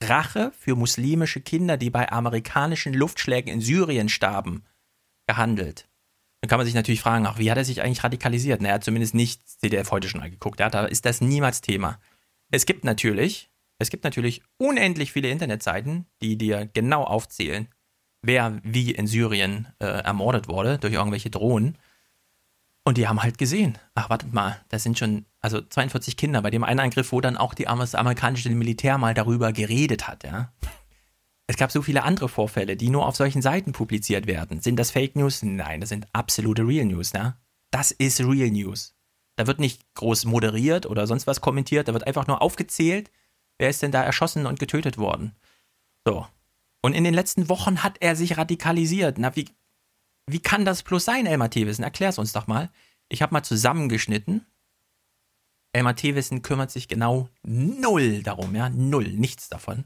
Rache 0.02 0.52
für 0.58 0.76
muslimische 0.76 1.40
Kinder, 1.40 1.76
die 1.76 1.90
bei 1.90 2.10
amerikanischen 2.12 2.92
Luftschlägen 2.92 3.52
in 3.52 3.60
Syrien 3.60 4.08
starben, 4.08 4.64
gehandelt. 5.26 5.88
Dann 6.44 6.50
kann 6.50 6.58
man 6.58 6.66
sich 6.66 6.74
natürlich 6.74 7.00
fragen, 7.00 7.26
ach, 7.26 7.38
wie 7.38 7.50
hat 7.50 7.56
er 7.56 7.64
sich 7.64 7.80
eigentlich 7.80 8.04
radikalisiert? 8.04 8.60
Na, 8.60 8.68
er 8.68 8.74
hat 8.74 8.84
zumindest 8.84 9.14
nicht 9.14 9.48
CDF 9.48 9.90
heute 9.90 10.10
schon 10.10 10.20
angeguckt. 10.20 10.60
Ja, 10.60 10.68
da 10.68 10.84
ist 10.84 11.06
das 11.06 11.22
niemals 11.22 11.62
Thema. 11.62 11.98
Es 12.50 12.66
gibt 12.66 12.84
natürlich, 12.84 13.50
es 13.78 13.88
gibt 13.88 14.04
natürlich 14.04 14.42
unendlich 14.58 15.10
viele 15.10 15.30
Internetseiten, 15.30 16.04
die 16.20 16.36
dir 16.36 16.68
genau 16.70 17.02
aufzählen, 17.02 17.68
wer 18.20 18.60
wie 18.62 18.90
in 18.90 19.06
Syrien 19.06 19.68
äh, 19.78 19.86
ermordet 19.86 20.46
wurde 20.46 20.76
durch 20.76 20.92
irgendwelche 20.92 21.30
Drohnen. 21.30 21.78
Und 22.84 22.98
die 22.98 23.08
haben 23.08 23.22
halt 23.22 23.38
gesehen, 23.38 23.78
ach, 23.94 24.10
wartet 24.10 24.34
mal, 24.34 24.60
das 24.68 24.82
sind 24.82 24.98
schon, 24.98 25.24
also 25.40 25.62
42 25.62 26.18
Kinder 26.18 26.42
bei 26.42 26.50
dem 26.50 26.62
einen 26.62 26.80
Angriff, 26.80 27.12
wo 27.12 27.22
dann 27.22 27.38
auch 27.38 27.54
die, 27.54 27.64
das 27.64 27.94
amerikanische 27.94 28.50
Militär 28.50 28.98
mal 28.98 29.14
darüber 29.14 29.54
geredet 29.54 30.08
hat, 30.08 30.24
ja. 30.24 30.52
Es 31.46 31.56
gab 31.56 31.70
so 31.70 31.82
viele 31.82 32.04
andere 32.04 32.28
Vorfälle, 32.28 32.76
die 32.76 32.88
nur 32.88 33.06
auf 33.06 33.16
solchen 33.16 33.42
Seiten 33.42 33.72
publiziert 33.72 34.26
werden. 34.26 34.60
Sind 34.60 34.76
das 34.76 34.90
Fake 34.90 35.14
News? 35.14 35.42
Nein, 35.42 35.80
das 35.80 35.90
sind 35.90 36.06
absolute 36.12 36.66
Real 36.66 36.86
News, 36.86 37.12
ja. 37.12 37.38
Das 37.70 37.90
ist 37.90 38.20
Real 38.20 38.50
News. 38.50 38.94
Da 39.36 39.46
wird 39.46 39.58
nicht 39.58 39.82
groß 39.94 40.24
moderiert 40.26 40.86
oder 40.86 41.06
sonst 41.06 41.26
was 41.26 41.40
kommentiert, 41.40 41.88
da 41.88 41.92
wird 41.92 42.06
einfach 42.06 42.26
nur 42.26 42.40
aufgezählt, 42.40 43.10
wer 43.58 43.68
ist 43.68 43.82
denn 43.82 43.92
da 43.92 44.02
erschossen 44.02 44.46
und 44.46 44.58
getötet 44.58 44.96
worden. 44.96 45.34
So. 46.06 46.26
Und 46.82 46.94
in 46.94 47.04
den 47.04 47.14
letzten 47.14 47.48
Wochen 47.48 47.82
hat 47.82 47.96
er 48.00 48.14
sich 48.14 48.36
radikalisiert. 48.36 49.18
Na, 49.18 49.34
wie, 49.36 49.48
wie 50.26 50.40
kann 50.40 50.64
das 50.64 50.82
plus 50.82 51.04
sein, 51.04 51.26
Elmar 51.26 51.50
Thewissen? 51.50 51.82
Erklär's 51.82 52.18
uns 52.18 52.32
doch 52.32 52.46
mal. 52.46 52.70
Ich 53.08 53.22
habe 53.22 53.32
mal 53.32 53.42
zusammengeschnitten. 53.42 54.46
Elmar 55.72 55.96
Thewissen 55.96 56.42
kümmert 56.42 56.70
sich 56.70 56.88
genau 56.88 57.28
null 57.42 58.22
darum, 58.22 58.54
ja, 58.54 58.70
null, 58.70 59.08
nichts 59.08 59.48
davon. 59.48 59.84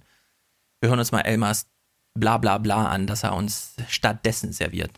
Wir 0.81 0.91
hören 0.91 0.99
uns 0.99 1.13
mal 1.13 1.21
Elmars 1.21 1.67
bla 2.15 2.39
bla 2.39 2.59
bla 2.59 2.87
an, 2.89 3.07
dass 3.07 3.23
er 3.23 3.35
uns 3.35 3.75
stattdessen 3.89 4.53
serviert. 4.53 4.91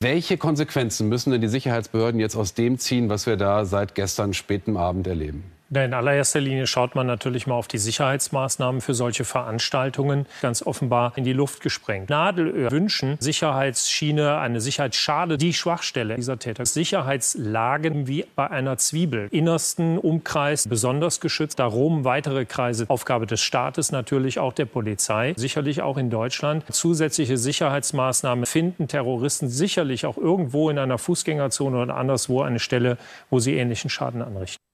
Welche 0.00 0.36
Konsequenzen 0.36 1.08
müssen 1.08 1.30
denn 1.30 1.40
die 1.40 1.48
Sicherheitsbehörden 1.48 2.20
jetzt 2.20 2.36
aus 2.36 2.54
dem 2.54 2.78
ziehen, 2.78 3.08
was 3.08 3.26
wir 3.26 3.36
da 3.36 3.64
seit 3.64 3.94
gestern 3.94 4.34
spätem 4.34 4.76
Abend 4.76 5.06
erleben? 5.06 5.50
In 5.68 5.94
allererster 5.94 6.40
Linie 6.40 6.68
schaut 6.68 6.94
man 6.94 7.08
natürlich 7.08 7.48
mal 7.48 7.56
auf 7.56 7.66
die 7.66 7.78
Sicherheitsmaßnahmen 7.78 8.80
für 8.80 8.94
solche 8.94 9.24
Veranstaltungen. 9.24 10.26
Ganz 10.40 10.64
offenbar 10.64 11.12
in 11.16 11.24
die 11.24 11.32
Luft 11.32 11.60
gesprengt. 11.60 12.08
Nadelöhr 12.08 12.70
wünschen 12.70 13.16
Sicherheitsschiene, 13.18 14.38
eine 14.38 14.60
Sicherheitsschale, 14.60 15.38
die 15.38 15.52
Schwachstelle 15.52 16.14
dieser 16.14 16.38
Täter. 16.38 16.64
Sicherheitslagen 16.66 18.06
wie 18.06 18.24
bei 18.36 18.48
einer 18.48 18.78
Zwiebel. 18.78 19.28
Innersten 19.32 19.98
Umkreis 19.98 20.68
besonders 20.68 21.20
geschützt. 21.20 21.58
Darum 21.58 22.04
weitere 22.04 22.44
Kreise. 22.44 22.84
Aufgabe 22.88 23.26
des 23.26 23.40
Staates, 23.42 23.90
natürlich 23.90 24.38
auch 24.38 24.52
der 24.52 24.66
Polizei. 24.66 25.34
Sicherlich 25.36 25.82
auch 25.82 25.96
in 25.96 26.10
Deutschland. 26.10 26.64
Zusätzliche 26.70 27.36
Sicherheitsmaßnahmen 27.36 28.46
finden 28.46 28.86
Terroristen 28.86 29.48
sicherlich 29.48 30.06
auch 30.06 30.16
irgendwo 30.16 30.70
in 30.70 30.78
einer 30.78 30.98
Fußgängerzone 30.98 31.76
oder 31.76 31.96
anderswo 31.96 32.42
eine 32.42 32.60
Stelle, 32.60 32.98
wo 33.30 33.40
sie 33.40 33.56
ähnlichen 33.56 33.90
Schaden 33.90 34.22
anrichten. 34.22 34.65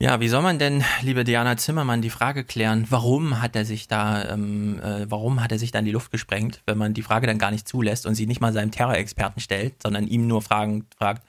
Ja, 0.00 0.20
wie 0.20 0.28
soll 0.28 0.42
man 0.42 0.60
denn, 0.60 0.84
liebe 1.02 1.24
Diana 1.24 1.56
Zimmermann, 1.56 2.02
die 2.02 2.10
Frage 2.10 2.44
klären, 2.44 2.86
warum 2.88 3.42
hat 3.42 3.56
er 3.56 3.64
sich 3.64 3.88
da, 3.88 4.30
ähm, 4.30 4.80
äh, 4.80 5.10
warum 5.10 5.42
hat 5.42 5.50
er 5.50 5.58
sich 5.58 5.72
da 5.72 5.80
in 5.80 5.86
die 5.86 5.90
Luft 5.90 6.12
gesprengt, 6.12 6.62
wenn 6.66 6.78
man 6.78 6.94
die 6.94 7.02
Frage 7.02 7.26
dann 7.26 7.38
gar 7.38 7.50
nicht 7.50 7.66
zulässt 7.66 8.06
und 8.06 8.14
sie 8.14 8.28
nicht 8.28 8.40
mal 8.40 8.52
seinem 8.52 8.70
Terrorexperten 8.70 9.42
stellt, 9.42 9.82
sondern 9.82 10.06
ihm 10.06 10.28
nur 10.28 10.40
fragen, 10.40 10.86
fragt, 10.96 11.26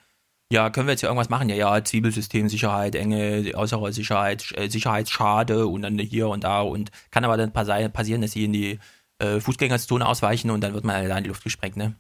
ja, 0.52 0.70
können 0.70 0.86
wir 0.86 0.92
jetzt 0.92 1.00
hier 1.00 1.10
irgendwas 1.10 1.30
machen? 1.30 1.50
Ja, 1.50 1.56
ja, 1.56 1.84
Zwiebelsystem, 1.84 2.48
Sicherheit, 2.48 2.94
enge 2.94 3.52
äußere 3.56 3.92
Sicherheit, 3.92 4.52
äh, 4.56 4.70
Sicherheitsschade 4.70 5.66
und 5.66 5.82
dann 5.82 5.98
hier 5.98 6.28
und 6.30 6.44
da 6.44 6.62
und 6.62 6.92
kann 7.10 7.26
aber 7.26 7.38
dann 7.38 7.52
passieren, 7.52 8.22
dass 8.22 8.32
sie 8.34 8.46
in 8.46 8.54
die 8.54 8.80
äh, 9.18 9.40
Fußgängerzone 9.40 10.06
ausweichen 10.06 10.52
und 10.52 10.62
dann 10.62 10.76
wird 10.76 10.84
man 10.84 11.08
da 11.10 11.18
in 11.18 11.24
die 11.24 11.30
Luft 11.30 11.44
gesprengt, 11.44 11.76
ne? 11.76 11.96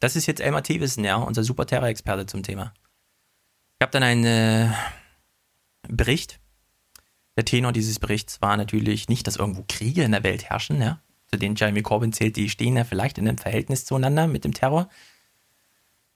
Das 0.00 0.16
ist 0.16 0.26
jetzt 0.26 0.40
Elmar 0.40 0.62
Thewissen, 0.62 1.04
ja, 1.04 1.16
unser 1.16 1.44
super 1.44 1.66
Terrorexperte 1.66 2.24
zum 2.26 2.42
Thema. 2.42 2.72
Ich 3.78 3.84
habe 3.84 3.92
dann 3.92 4.02
eine 4.02 4.74
Bericht. 5.88 6.40
Der 7.36 7.44
Tenor 7.44 7.72
dieses 7.72 7.98
Berichts 7.98 8.40
war 8.40 8.56
natürlich 8.56 9.08
nicht, 9.08 9.26
dass 9.26 9.36
irgendwo 9.36 9.64
Kriege 9.66 10.02
in 10.04 10.12
der 10.12 10.22
Welt 10.22 10.44
herrschen, 10.44 10.80
ja, 10.80 11.00
zu 11.26 11.36
denen 11.36 11.56
Jeremy 11.56 11.82
Corbyn 11.82 12.12
zählt, 12.12 12.36
die 12.36 12.48
stehen 12.48 12.76
ja 12.76 12.84
vielleicht 12.84 13.18
in 13.18 13.26
einem 13.26 13.38
Verhältnis 13.38 13.84
zueinander 13.84 14.26
mit 14.26 14.44
dem 14.44 14.54
Terror. 14.54 14.88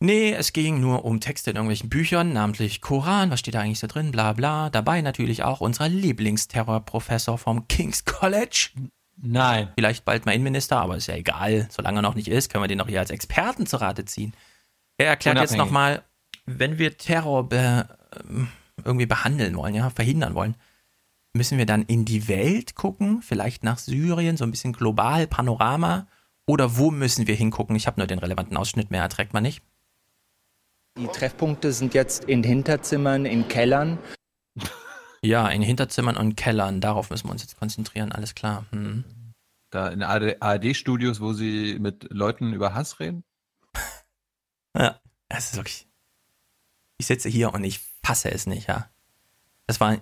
Nee, 0.00 0.32
es 0.32 0.52
ging 0.52 0.80
nur 0.80 1.04
um 1.04 1.18
Texte 1.18 1.50
in 1.50 1.56
irgendwelchen 1.56 1.88
Büchern, 1.88 2.32
namentlich 2.32 2.80
Koran, 2.80 3.32
was 3.32 3.40
steht 3.40 3.54
da 3.54 3.60
eigentlich 3.60 3.80
so 3.80 3.88
drin, 3.88 4.12
bla 4.12 4.32
bla. 4.32 4.70
Dabei 4.70 5.00
natürlich 5.00 5.42
auch 5.42 5.60
unser 5.60 5.88
Lieblingsterrorprofessor 5.88 7.36
vom 7.36 7.66
King's 7.66 8.04
College. 8.04 8.70
Nein. 9.20 9.72
Vielleicht 9.74 10.04
bald 10.04 10.24
mal 10.24 10.32
Innenminister, 10.32 10.80
aber 10.80 10.96
ist 10.96 11.08
ja 11.08 11.16
egal. 11.16 11.66
Solange 11.70 11.98
er 11.98 12.02
noch 12.02 12.14
nicht 12.14 12.28
ist, 12.28 12.48
können 12.52 12.62
wir 12.62 12.68
den 12.68 12.78
noch 12.78 12.88
hier 12.88 13.00
als 13.00 13.10
Experten 13.10 13.66
zu 13.66 13.78
Rate 13.78 14.04
ziehen. 14.04 14.34
Er 14.98 15.08
erklärt 15.08 15.34
Unabhängig. 15.34 15.50
jetzt 15.50 15.58
nochmal, 15.58 16.04
wenn 16.46 16.78
wir 16.78 16.96
Terror 16.96 17.48
be, 17.48 17.88
irgendwie 18.88 19.06
behandeln 19.06 19.54
wollen, 19.56 19.74
ja, 19.74 19.90
verhindern 19.90 20.34
wollen, 20.34 20.56
müssen 21.34 21.58
wir 21.58 21.66
dann 21.66 21.82
in 21.82 22.04
die 22.04 22.26
Welt 22.26 22.74
gucken, 22.74 23.22
vielleicht 23.22 23.62
nach 23.62 23.78
Syrien, 23.78 24.36
so 24.36 24.44
ein 24.44 24.50
bisschen 24.50 24.72
global, 24.72 25.26
Panorama, 25.26 26.08
oder 26.46 26.78
wo 26.78 26.90
müssen 26.90 27.26
wir 27.26 27.34
hingucken? 27.34 27.76
Ich 27.76 27.86
habe 27.86 28.00
nur 28.00 28.06
den 28.06 28.18
relevanten 28.18 28.56
Ausschnitt, 28.56 28.90
mehr 28.90 29.02
erträgt 29.02 29.34
man 29.34 29.42
nicht. 29.42 29.62
Die 30.98 31.06
Treffpunkte 31.06 31.72
sind 31.72 31.94
jetzt 31.94 32.24
in 32.24 32.42
Hinterzimmern, 32.42 33.24
in 33.24 33.46
Kellern. 33.48 33.98
Ja, 35.20 35.48
in 35.48 35.62
Hinterzimmern 35.62 36.16
und 36.16 36.36
Kellern, 36.36 36.80
darauf 36.80 37.10
müssen 37.10 37.26
wir 37.26 37.32
uns 37.32 37.42
jetzt 37.42 37.58
konzentrieren, 37.58 38.12
alles 38.12 38.36
klar. 38.36 38.66
Hm. 38.70 39.02
Da 39.70 39.88
in 39.88 40.04
ARD-Studios, 40.04 41.20
wo 41.20 41.32
sie 41.32 41.76
mit 41.80 42.06
Leuten 42.12 42.52
über 42.52 42.72
Hass 42.72 43.00
reden? 43.00 43.24
ja, 44.76 45.00
das 45.28 45.50
ist 45.50 45.56
wirklich. 45.56 45.88
Ich 46.98 47.06
sitze 47.06 47.28
hier 47.28 47.52
und 47.52 47.64
ich 47.64 47.80
hasse 48.04 48.30
es 48.30 48.46
nicht, 48.46 48.68
ja. 48.68 48.88
Das 49.66 49.80
war, 49.80 49.98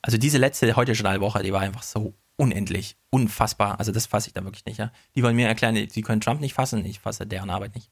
also 0.00 0.18
diese 0.18 0.38
letzte 0.38 0.74
heute 0.76 0.92
Journalwoche, 0.92 1.42
die 1.42 1.52
war 1.52 1.60
einfach 1.60 1.82
so 1.82 2.14
unendlich, 2.36 2.96
unfassbar. 3.10 3.78
Also 3.78 3.92
das 3.92 4.06
fasse 4.06 4.28
ich 4.28 4.34
da 4.34 4.42
wirklich 4.44 4.64
nicht, 4.64 4.78
ja. 4.78 4.92
Die 5.14 5.22
wollen 5.22 5.36
mir 5.36 5.48
erklären, 5.48 5.76
sie 5.88 6.02
können 6.02 6.20
Trump 6.20 6.40
nicht 6.40 6.54
fassen, 6.54 6.84
ich 6.84 7.00
fasse 7.00 7.26
deren 7.26 7.50
Arbeit 7.50 7.74
nicht. 7.74 7.90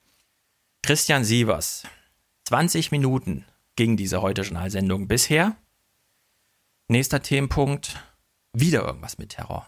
Christian 0.83 1.25
Sievers, 1.25 1.85
20 2.45 2.91
Minuten 2.91 3.45
ging 3.77 3.97
diese 3.97 4.23
heute 4.23 4.43
Journalsendung 4.43 5.09
bisher. 5.09 5.57
Nächster 6.89 7.23
Themenpunkt, 7.23 8.03
wieder 8.53 8.83
irgendwas 8.83 9.19
mit 9.19 9.31
Terror. 9.31 9.67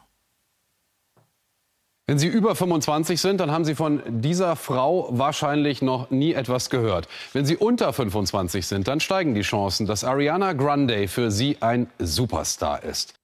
Wenn 2.13 2.19
Sie 2.19 2.29
über 2.29 2.55
25 2.55 3.19
sind, 3.19 3.41
dann 3.41 3.51
haben 3.51 3.65
Sie 3.65 3.75
von 3.75 4.03
dieser 4.07 4.55
Frau 4.55 5.09
wahrscheinlich 5.13 5.81
noch 5.81 6.11
nie 6.11 6.35
etwas 6.35 6.69
gehört. 6.69 7.09
Wenn 7.33 7.47
Sie 7.47 7.57
unter 7.57 7.91
25 7.91 8.67
sind, 8.67 8.87
dann 8.87 9.01
steigen 9.01 9.35
die 9.35 9.41
Chancen, 9.41 9.87
dass 9.87 10.05
Ariana 10.05 10.53
Grande 10.53 11.09
für 11.09 11.31
Sie 11.31 11.57
ein 11.63 11.87
Superstar 11.99 12.83
ist. 12.83 13.15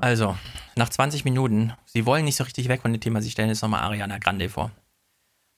Also, 0.00 0.36
nach 0.76 0.90
20 0.90 1.24
Minuten, 1.24 1.72
Sie 1.86 2.06
wollen 2.06 2.24
nicht 2.24 2.36
so 2.36 2.44
richtig 2.44 2.68
weg 2.68 2.82
von 2.82 2.92
dem 2.92 3.00
Thema, 3.00 3.20
Sie 3.20 3.32
stellen 3.32 3.48
jetzt 3.48 3.62
nochmal 3.62 3.82
Ariana 3.82 4.18
Grande 4.18 4.48
vor. 4.48 4.70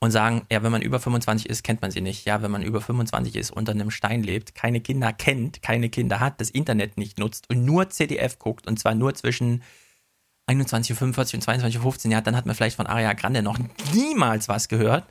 Und 0.01 0.11
sagen, 0.11 0.47
ja, 0.51 0.63
wenn 0.63 0.73
man 0.73 0.81
über 0.81 1.01
25 1.01 1.47
ist, 1.47 1.63
kennt 1.63 1.83
man 1.83 1.91
sie 1.91 2.01
nicht. 2.01 2.25
Ja, 2.25 2.41
wenn 2.41 2.53
man 2.53 2.63
über 2.63 2.81
25 2.81 3.37
ist, 3.37 3.51
unter 3.51 3.73
einem 3.73 3.91
Stein 3.91 4.23
lebt, 4.23 4.55
keine 4.55 4.81
Kinder 4.81 5.13
kennt, 5.13 5.61
keine 5.61 5.91
Kinder 5.91 6.21
hat, 6.21 6.41
das 6.41 6.49
Internet 6.49 6.97
nicht 6.97 7.19
nutzt 7.19 7.51
und 7.51 7.67
nur 7.67 7.91
CDF 7.91 8.39
guckt 8.39 8.67
und 8.67 8.79
zwar 8.79 8.95
nur 8.95 9.13
zwischen 9.15 9.63
21.45 10.49 10.93
Uhr 10.93 11.03
und 11.03 11.45
22.15 11.45 12.07
Uhr, 12.07 12.13
ja, 12.13 12.21
dann 12.21 12.37
hat 12.37 12.47
man 12.47 12.55
vielleicht 12.55 12.77
von 12.77 12.87
Aria 12.87 13.13
Grande 13.13 13.43
noch 13.43 13.59
niemals 13.93 14.49
was 14.49 14.69
gehört. 14.69 15.05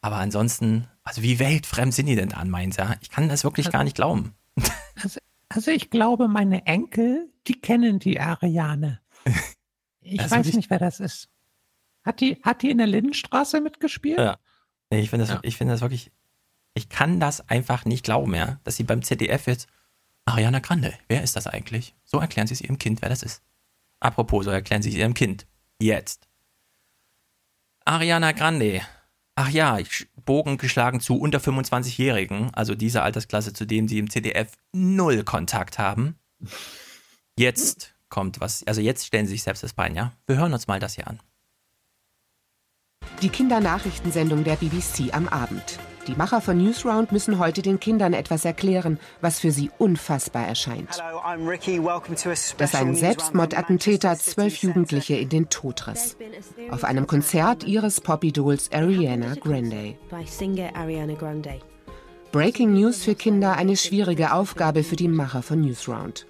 Aber 0.00 0.16
ansonsten, 0.16 0.88
also 1.02 1.22
wie 1.22 1.38
weltfremd 1.38 1.92
sind 1.94 2.06
die 2.06 2.16
denn 2.16 2.32
an 2.32 2.50
Mainz, 2.50 2.76
ja? 2.76 2.94
Ich 3.00 3.10
kann 3.10 3.28
das 3.28 3.44
wirklich 3.44 3.70
gar 3.70 3.84
nicht 3.84 3.96
glauben. 3.96 4.34
Also, 5.00 5.20
also 5.48 5.70
ich 5.70 5.90
glaube, 5.90 6.26
meine 6.26 6.66
Enkel, 6.66 7.30
die 7.46 7.60
kennen 7.60 8.00
die 8.00 8.18
Ariane. 8.18 9.00
Ich 10.00 10.28
weiß 10.28 10.52
nicht, 10.54 10.70
wer 10.70 10.80
das 10.80 10.98
ist. 10.98 11.28
Hat 12.02 12.20
die, 12.20 12.40
hat 12.42 12.62
die 12.62 12.70
in 12.70 12.78
der 12.78 12.88
Lindenstraße 12.88 13.60
mitgespielt? 13.60 14.18
Ja. 14.18 14.38
Nee, 14.90 14.98
ich 15.00 15.10
finde 15.10 15.26
das, 15.26 15.34
Ja. 15.34 15.40
ich 15.42 15.56
finde 15.56 15.74
das 15.74 15.82
wirklich, 15.82 16.10
ich 16.74 16.88
kann 16.88 17.20
das 17.20 17.48
einfach 17.48 17.84
nicht 17.84 18.04
glauben, 18.04 18.34
ja, 18.34 18.58
dass 18.64 18.74
sie 18.76 18.82
beim 18.82 19.02
ZDF 19.02 19.46
jetzt, 19.46 19.68
Ariana 20.24 20.58
Grande, 20.58 20.92
wer 21.06 21.22
ist 21.22 21.36
das 21.36 21.46
eigentlich? 21.46 21.94
So 22.04 22.18
erklären 22.18 22.48
sie 22.48 22.54
es 22.54 22.60
ihrem 22.60 22.78
Kind, 22.78 23.00
wer 23.00 23.08
das 23.08 23.22
ist. 23.22 23.42
Apropos, 24.00 24.44
so 24.44 24.50
erklären 24.50 24.82
sie 24.82 24.90
es 24.90 24.96
ihrem 24.96 25.14
Kind. 25.14 25.46
Jetzt. 25.80 26.28
Ariana 27.84 28.32
Grande. 28.32 28.82
Ach 29.34 29.48
ja, 29.48 29.78
Bogen 30.24 30.58
geschlagen 30.58 31.00
zu 31.00 31.16
unter 31.18 31.38
25-Jährigen, 31.38 32.52
also 32.54 32.74
diese 32.74 33.02
Altersklasse, 33.02 33.52
zu 33.52 33.66
dem 33.66 33.88
sie 33.88 33.98
im 33.98 34.10
ZDF 34.10 34.52
null 34.72 35.22
Kontakt 35.22 35.78
haben. 35.78 36.18
Jetzt 37.38 37.94
kommt 38.08 38.40
was, 38.40 38.66
also 38.66 38.80
jetzt 38.80 39.06
stellen 39.06 39.26
sie 39.26 39.32
sich 39.32 39.44
selbst 39.44 39.62
das 39.62 39.72
Bein, 39.72 39.94
ja? 39.94 40.12
Wir 40.26 40.36
hören 40.36 40.52
uns 40.52 40.66
mal 40.66 40.80
das 40.80 40.96
hier 40.96 41.06
an. 41.06 41.20
Die 43.22 43.30
Kindernachrichtensendung 43.30 44.44
der 44.44 44.54
BBC 44.54 45.12
am 45.12 45.26
Abend. 45.26 45.80
Die 46.06 46.14
Macher 46.14 46.40
von 46.40 46.56
Newsround 46.56 47.10
müssen 47.10 47.40
heute 47.40 47.62
den 47.62 47.80
Kindern 47.80 48.12
etwas 48.12 48.44
erklären, 48.44 49.00
was 49.20 49.40
für 49.40 49.50
sie 49.50 49.70
unfassbar 49.76 50.46
erscheint. 50.46 50.88
Dass 52.58 52.74
ein 52.74 52.94
Selbstmordattentäter 52.94 54.16
zwölf 54.16 54.56
Jugendliche 54.58 55.16
in 55.16 55.28
den 55.28 55.48
Tod 55.48 55.88
riss. 55.88 56.16
Auf 56.70 56.84
einem 56.84 57.08
Konzert 57.08 57.64
ihres 57.64 58.00
Pop-Idols 58.00 58.70
Ariana 58.72 59.34
Grande. 59.34 59.96
Breaking 62.30 62.72
News 62.74 63.02
für 63.02 63.14
Kinder 63.16 63.56
eine 63.56 63.76
schwierige 63.76 64.32
Aufgabe 64.32 64.84
für 64.84 64.96
die 64.96 65.08
Macher 65.08 65.42
von 65.42 65.60
Newsround. 65.60 66.26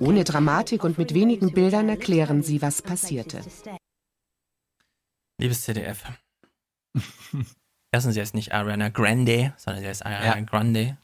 Ohne 0.00 0.24
Dramatik 0.24 0.82
und 0.82 0.98
mit 0.98 1.14
wenigen 1.14 1.52
Bildern 1.52 1.88
erklären 1.88 2.42
sie, 2.42 2.60
was 2.60 2.82
passierte. 2.82 3.40
Liebes 5.40 5.62
ZDF. 5.62 6.04
Erstens, 7.90 8.14
sie 8.14 8.20
heißt 8.20 8.34
nicht 8.34 8.52
Ariana 8.52 8.90
Grande, 8.90 9.54
sondern 9.56 9.82
sie 9.82 9.88
heißt 9.88 10.04
Ariana 10.04 10.36
Ja. 10.38 10.40
Grande. 10.44 10.98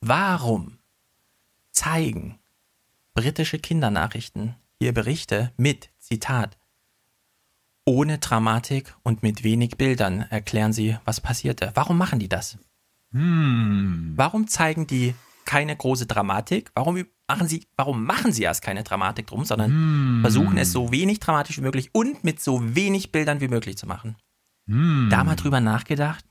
Warum 0.00 0.78
zeigen 1.70 2.40
britische 3.14 3.58
Kindernachrichten 3.58 4.56
hier 4.80 4.92
Berichte 4.92 5.52
mit, 5.56 5.90
Zitat, 5.98 6.58
ohne 7.84 8.18
Dramatik 8.18 8.96
und 9.04 9.22
mit 9.22 9.44
wenig 9.44 9.76
Bildern 9.76 10.22
erklären 10.30 10.72
sie, 10.72 10.96
was 11.04 11.20
passierte? 11.20 11.70
Warum 11.74 11.96
machen 11.96 12.18
die 12.18 12.28
das? 12.28 12.58
Hm. 13.12 14.14
Warum 14.16 14.48
zeigen 14.48 14.86
die 14.86 15.14
keine 15.44 15.76
große 15.76 16.06
Dramatik? 16.06 16.70
Warum 16.74 17.04
machen 17.30 17.46
sie, 17.46 17.64
warum 17.76 18.04
machen 18.04 18.32
sie 18.32 18.42
erst 18.42 18.60
keine 18.60 18.82
Dramatik 18.82 19.28
drum, 19.28 19.44
sondern 19.44 19.70
Hm. 19.70 20.18
versuchen 20.22 20.58
es 20.58 20.72
so 20.72 20.90
wenig 20.90 21.20
dramatisch 21.20 21.58
wie 21.58 21.62
möglich 21.62 21.90
und 21.92 22.24
mit 22.24 22.40
so 22.40 22.74
wenig 22.74 23.12
Bildern 23.12 23.40
wie 23.40 23.46
möglich 23.46 23.78
zu 23.78 23.86
machen? 23.86 24.16
Hm. 24.66 25.06
Da 25.10 25.22
mal 25.22 25.36
drüber 25.36 25.60
nachgedacht? 25.60 26.24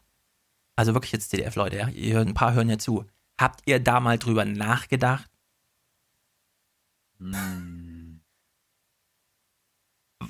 Also 0.75 0.93
wirklich 0.93 1.13
jetzt 1.13 1.29
CDF-Leute, 1.29 1.77
ja? 1.77 1.87
Ihr 1.87 2.19
ein 2.19 2.33
paar 2.33 2.53
hören 2.53 2.69
ja 2.69 2.77
zu. 2.77 3.05
Habt 3.39 3.61
ihr 3.65 3.79
da 3.79 4.01
mal 4.01 4.17
drüber 4.17 4.43
nachgedacht? 4.43 5.29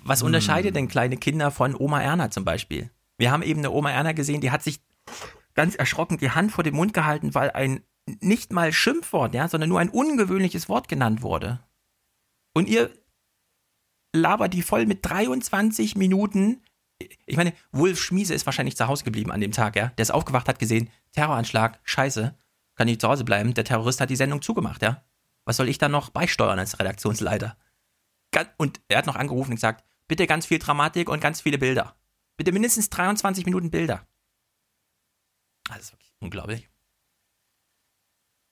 Was 0.03 0.21
unterscheidet 0.21 0.75
denn 0.75 0.87
kleine 0.87 1.17
Kinder 1.17 1.49
von 1.49 1.75
Oma 1.75 2.01
Erna 2.01 2.29
zum 2.29 2.45
Beispiel? 2.45 2.91
Wir 3.17 3.31
haben 3.31 3.41
eben 3.41 3.59
eine 3.61 3.71
Oma 3.71 3.89
Erna 3.91 4.11
gesehen, 4.11 4.41
die 4.41 4.51
hat 4.51 4.61
sich 4.61 4.79
ganz 5.55 5.73
erschrocken 5.75 6.17
die 6.17 6.29
Hand 6.31 6.51
vor 6.51 6.63
den 6.63 6.75
Mund 6.75 6.93
gehalten, 6.93 7.33
weil 7.33 7.49
ein 7.51 7.83
nicht 8.21 8.51
mal 8.51 8.73
Schimpfwort, 8.73 9.35
ja, 9.35 9.47
sondern 9.47 9.69
nur 9.69 9.79
ein 9.79 9.89
ungewöhnliches 9.89 10.69
Wort 10.69 10.87
genannt 10.87 11.21
wurde. 11.21 11.59
Und 12.53 12.67
ihr 12.67 12.91
labert 14.13 14.53
die 14.53 14.63
voll 14.63 14.85
mit 14.85 15.05
23 15.05 15.95
Minuten. 15.95 16.63
Ich 17.25 17.37
meine, 17.37 17.53
Wolf 17.71 18.01
Schmiese 18.01 18.33
ist 18.33 18.45
wahrscheinlich 18.45 18.75
zu 18.75 18.87
Hause 18.87 19.03
geblieben 19.03 19.31
an 19.31 19.41
dem 19.41 19.51
Tag, 19.51 19.75
ja. 19.75 19.87
Der 19.97 20.03
ist 20.03 20.11
aufgewacht, 20.11 20.47
hat 20.47 20.59
gesehen, 20.59 20.89
Terroranschlag, 21.13 21.79
scheiße, 21.83 22.35
kann 22.75 22.87
nicht 22.87 23.01
zu 23.01 23.07
Hause 23.07 23.23
bleiben. 23.23 23.53
Der 23.53 23.63
Terrorist 23.63 24.01
hat 24.01 24.09
die 24.09 24.15
Sendung 24.15 24.41
zugemacht, 24.41 24.81
ja. 24.81 25.03
Was 25.45 25.57
soll 25.57 25.69
ich 25.69 25.77
da 25.77 25.89
noch 25.89 26.09
beisteuern 26.09 26.59
als 26.59 26.79
Redaktionsleiter? 26.79 27.57
Und 28.57 28.81
er 28.87 28.99
hat 28.99 29.05
noch 29.05 29.15
angerufen 29.15 29.51
und 29.51 29.55
gesagt, 29.55 29.83
bitte 30.07 30.27
ganz 30.27 30.45
viel 30.45 30.59
Dramatik 30.59 31.09
und 31.09 31.21
ganz 31.21 31.41
viele 31.41 31.57
Bilder. 31.57 31.95
Bitte 32.37 32.51
mindestens 32.51 32.89
23 32.89 33.45
Minuten 33.45 33.71
Bilder. 33.71 34.07
Das 35.67 35.79
ist 35.79 35.91
wirklich 35.93 36.13
unglaublich. 36.19 36.68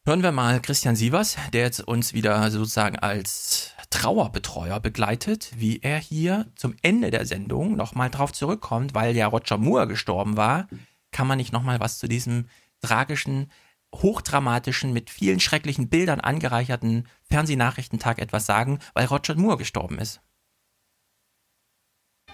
Hören 0.08 0.24
wir 0.24 0.32
mal 0.32 0.62
Christian 0.62 0.96
Sievers, 0.96 1.36
der 1.52 1.64
jetzt 1.64 1.82
uns 1.82 2.14
wieder 2.14 2.50
sozusagen 2.50 2.98
als 2.98 3.74
Trauerbetreuer 3.90 4.80
begleitet, 4.80 5.52
wie 5.58 5.82
er 5.82 5.98
hier 6.00 6.46
zum 6.56 6.76
Ende 6.82 7.12
der 7.12 7.26
Sendung 7.26 7.76
nochmal 7.76 8.10
drauf 8.10 8.32
zurückkommt, 8.32 8.94
weil 8.94 9.18
ja 9.18 9.28
Roger 9.28 9.58
Moore 9.58 9.86
gestorben 9.86 10.38
war, 10.38 10.70
kann 11.12 11.28
man 11.28 11.38
nicht 11.38 11.52
nochmal 11.52 11.82
was 11.82 12.00
zu 12.00 12.08
diesem 12.08 12.46
tragischen, 12.80 13.52
hochdramatischen, 13.94 14.94
mit 14.94 15.10
vielen 15.10 15.42
schrecklichen 15.42 15.90
Bildern 15.90 16.22
angereicherten 16.22 17.06
Fernsehnachrichtentag 17.30 18.20
etwas 18.20 18.46
sagen, 18.46 18.80
weil 18.94 19.08
Roger 19.08 19.36
Moore 19.36 19.58
gestorben 19.58 20.00
ist. 20.00 20.22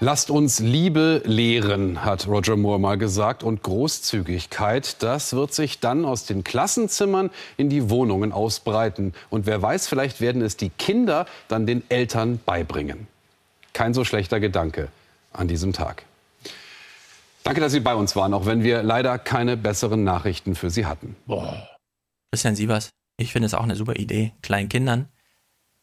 Lasst 0.06 0.30
uns 0.30 0.60
Liebe 0.60 1.22
lehren, 1.24 2.04
hat 2.04 2.28
Roger 2.28 2.58
Moore 2.58 2.78
mal 2.78 2.98
gesagt. 2.98 3.42
Und 3.42 3.64
Großzügigkeit, 3.64 5.02
das 5.02 5.32
wird 5.32 5.54
sich 5.54 5.80
dann 5.80 6.04
aus 6.04 6.26
den 6.26 6.44
Klassenzimmern 6.44 7.30
in 7.56 7.70
die 7.70 7.90
Wohnungen 7.90 8.34
ausbreiten. 8.34 9.14
Und 9.30 9.46
wer 9.46 9.62
weiß, 9.62 9.88
vielleicht 9.88 10.20
werden 10.20 10.42
es 10.42 10.58
die 10.58 10.72
Kinder 10.72 11.26
dann 11.48 11.66
den 11.66 11.90
Eltern 11.90 12.42
beibringen. 12.46 13.08
Kein 13.72 13.94
so 13.94 14.04
schlechter 14.04 14.42
Gedanke 14.42 14.90
an 15.32 15.48
diesem 15.48 15.72
Tag. 15.72 16.04
Danke, 17.46 17.62
dass 17.62 17.72
Sie 17.72 17.80
bei 17.80 17.96
uns 17.96 18.14
waren, 18.18 18.34
auch 18.34 18.46
wenn 18.46 18.62
wir 18.62 18.84
leider 18.84 19.18
keine 19.18 19.56
besseren 19.56 20.04
Nachrichten 20.04 20.56
für 20.56 20.70
Sie 20.70 20.86
hatten. 20.86 21.16
Christian 22.34 22.58
Sievers, 22.58 22.90
ich 23.18 23.32
finde 23.32 23.46
es 23.46 23.54
auch 23.54 23.64
eine 23.64 23.78
super 23.78 23.96
Idee, 23.96 24.34
kleinen 24.42 24.68
Kindern 24.68 25.08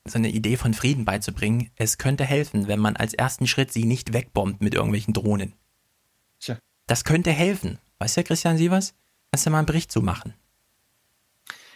so 0.06 0.18
eine 0.18 0.30
Idee 0.30 0.56
von 0.56 0.74
Frieden 0.74 1.04
beizubringen. 1.04 1.70
Es 1.76 1.98
könnte 1.98 2.24
helfen, 2.24 2.68
wenn 2.68 2.80
man 2.80 2.96
als 2.96 3.14
ersten 3.14 3.46
Schritt 3.46 3.72
sie 3.72 3.84
nicht 3.84 4.12
wegbombt 4.12 4.62
mit 4.62 4.74
irgendwelchen 4.74 5.14
Drohnen. 5.14 5.54
Tja. 6.40 6.58
Das 6.86 7.04
könnte 7.04 7.30
helfen. 7.30 7.78
Weißt 7.98 8.16
du, 8.16 8.24
Christian 8.24 8.56
Sievers? 8.56 8.94
Kannst 9.30 9.46
du 9.46 9.50
mal 9.50 9.58
einen 9.58 9.66
Bericht 9.66 9.92
zu 9.92 10.00
machen? 10.00 10.34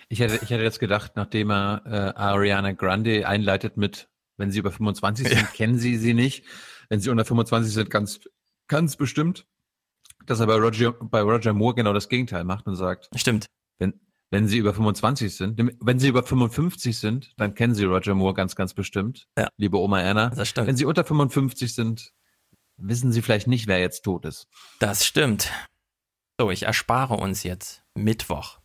Ich 0.08 0.20
hätte, 0.20 0.36
ich 0.36 0.50
hätte 0.50 0.62
jetzt 0.62 0.80
gedacht, 0.80 1.12
nachdem 1.16 1.50
er 1.50 1.82
äh, 1.86 2.18
Ariana 2.18 2.72
Grande 2.72 3.26
einleitet 3.26 3.76
mit, 3.76 4.08
wenn 4.36 4.50
sie 4.50 4.58
über 4.58 4.72
25 4.72 5.28
sind, 5.28 5.52
kennen 5.52 5.78
sie 5.78 5.96
sie 5.96 6.14
nicht. 6.14 6.44
Wenn 6.88 7.00
sie 7.00 7.10
unter 7.10 7.24
25 7.24 7.72
sind, 7.72 7.90
ganz, 7.90 8.20
ganz 8.68 8.96
bestimmt, 8.96 9.46
dass 10.26 10.40
er 10.40 10.46
bei 10.46 10.56
Roger, 10.56 10.92
bei 10.92 11.20
Roger 11.20 11.52
Moore 11.52 11.74
genau 11.74 11.92
das 11.92 12.08
Gegenteil 12.08 12.44
macht 12.44 12.66
und 12.66 12.76
sagt, 12.76 13.08
Stimmt. 13.14 13.46
wenn, 13.78 14.00
wenn 14.34 14.48
sie 14.48 14.58
über 14.58 14.74
25 14.74 15.36
sind, 15.36 15.72
wenn 15.80 16.00
sie 16.00 16.08
über 16.08 16.24
55 16.24 16.98
sind, 16.98 17.32
dann 17.36 17.54
kennen 17.54 17.72
sie 17.72 17.84
Roger 17.84 18.16
Moore 18.16 18.34
ganz, 18.34 18.56
ganz 18.56 18.74
bestimmt. 18.74 19.28
Ja. 19.38 19.48
Liebe 19.58 19.78
Oma 19.78 20.00
Erna. 20.00 20.30
Das 20.30 20.48
stimmt. 20.48 20.66
Wenn 20.66 20.76
sie 20.76 20.86
unter 20.86 21.04
55 21.04 21.72
sind, 21.72 22.12
wissen 22.76 23.12
sie 23.12 23.22
vielleicht 23.22 23.46
nicht, 23.46 23.68
wer 23.68 23.78
jetzt 23.78 24.02
tot 24.02 24.24
ist. 24.24 24.48
Das 24.80 25.06
stimmt. 25.06 25.52
So, 26.36 26.50
ich 26.50 26.64
erspare 26.64 27.14
uns 27.14 27.44
jetzt 27.44 27.84
Mittwoch. 27.94 28.58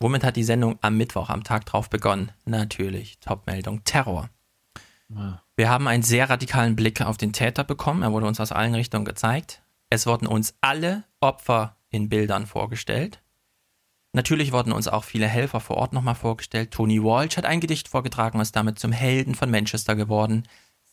Womit 0.00 0.24
hat 0.24 0.34
die 0.34 0.42
Sendung 0.42 0.76
am 0.80 0.96
Mittwoch, 0.96 1.30
am 1.30 1.44
Tag 1.44 1.64
drauf 1.64 1.88
begonnen? 1.88 2.32
Natürlich, 2.44 3.20
Topmeldung, 3.20 3.84
Terror. 3.84 4.28
Ja. 5.08 5.40
Wir 5.54 5.70
haben 5.70 5.86
einen 5.86 6.02
sehr 6.02 6.28
radikalen 6.30 6.74
Blick 6.74 7.00
auf 7.00 7.16
den 7.16 7.32
Täter 7.32 7.62
bekommen. 7.62 8.02
Er 8.02 8.10
wurde 8.10 8.26
uns 8.26 8.40
aus 8.40 8.50
allen 8.50 8.74
Richtungen 8.74 9.04
gezeigt. 9.04 9.62
Es 9.88 10.04
wurden 10.08 10.26
uns 10.26 10.56
alle 10.60 11.04
Opfer 11.20 11.76
in 11.90 12.08
Bildern 12.08 12.46
vorgestellt. 12.46 13.20
Natürlich 14.18 14.50
wurden 14.50 14.72
uns 14.72 14.88
auch 14.88 15.04
viele 15.04 15.28
Helfer 15.28 15.60
vor 15.60 15.76
Ort 15.76 15.92
nochmal 15.92 16.16
vorgestellt. 16.16 16.72
Tony 16.72 17.00
Walsh 17.00 17.36
hat 17.36 17.44
ein 17.44 17.60
Gedicht 17.60 17.86
vorgetragen 17.86 18.36
und 18.36 18.42
ist 18.42 18.56
damit 18.56 18.76
zum 18.76 18.90
Helden 18.90 19.36
von 19.36 19.48
Manchester 19.48 19.94
geworden. 19.94 20.42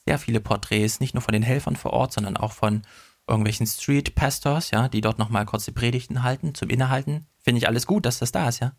Sehr 0.06 0.20
viele 0.20 0.40
Porträts, 0.40 1.00
nicht 1.00 1.16
nur 1.16 1.24
von 1.24 1.32
den 1.32 1.42
Helfern 1.42 1.76
vor 1.76 1.94
Ort, 1.94 2.14
sondern 2.14 2.38
auch 2.38 2.52
von 2.52 2.84
irgendwelchen 3.28 3.66
Street 3.66 4.14
Pastors, 4.14 4.70
ja, 4.70 4.90
die 4.90 5.02
dort 5.02 5.18
nochmal 5.18 5.48
kurze 5.48 5.72
Predigten 5.72 6.22
halten, 6.22 6.54
zum 6.54 6.70
Innehalten. 6.70 7.26
Finde 7.40 7.58
ich 7.58 7.68
alles 7.68 7.88
gut, 7.88 8.06
dass 8.06 8.20
das 8.20 8.32
da 8.32 8.48
ist, 8.48 8.60
ja. 8.60 8.74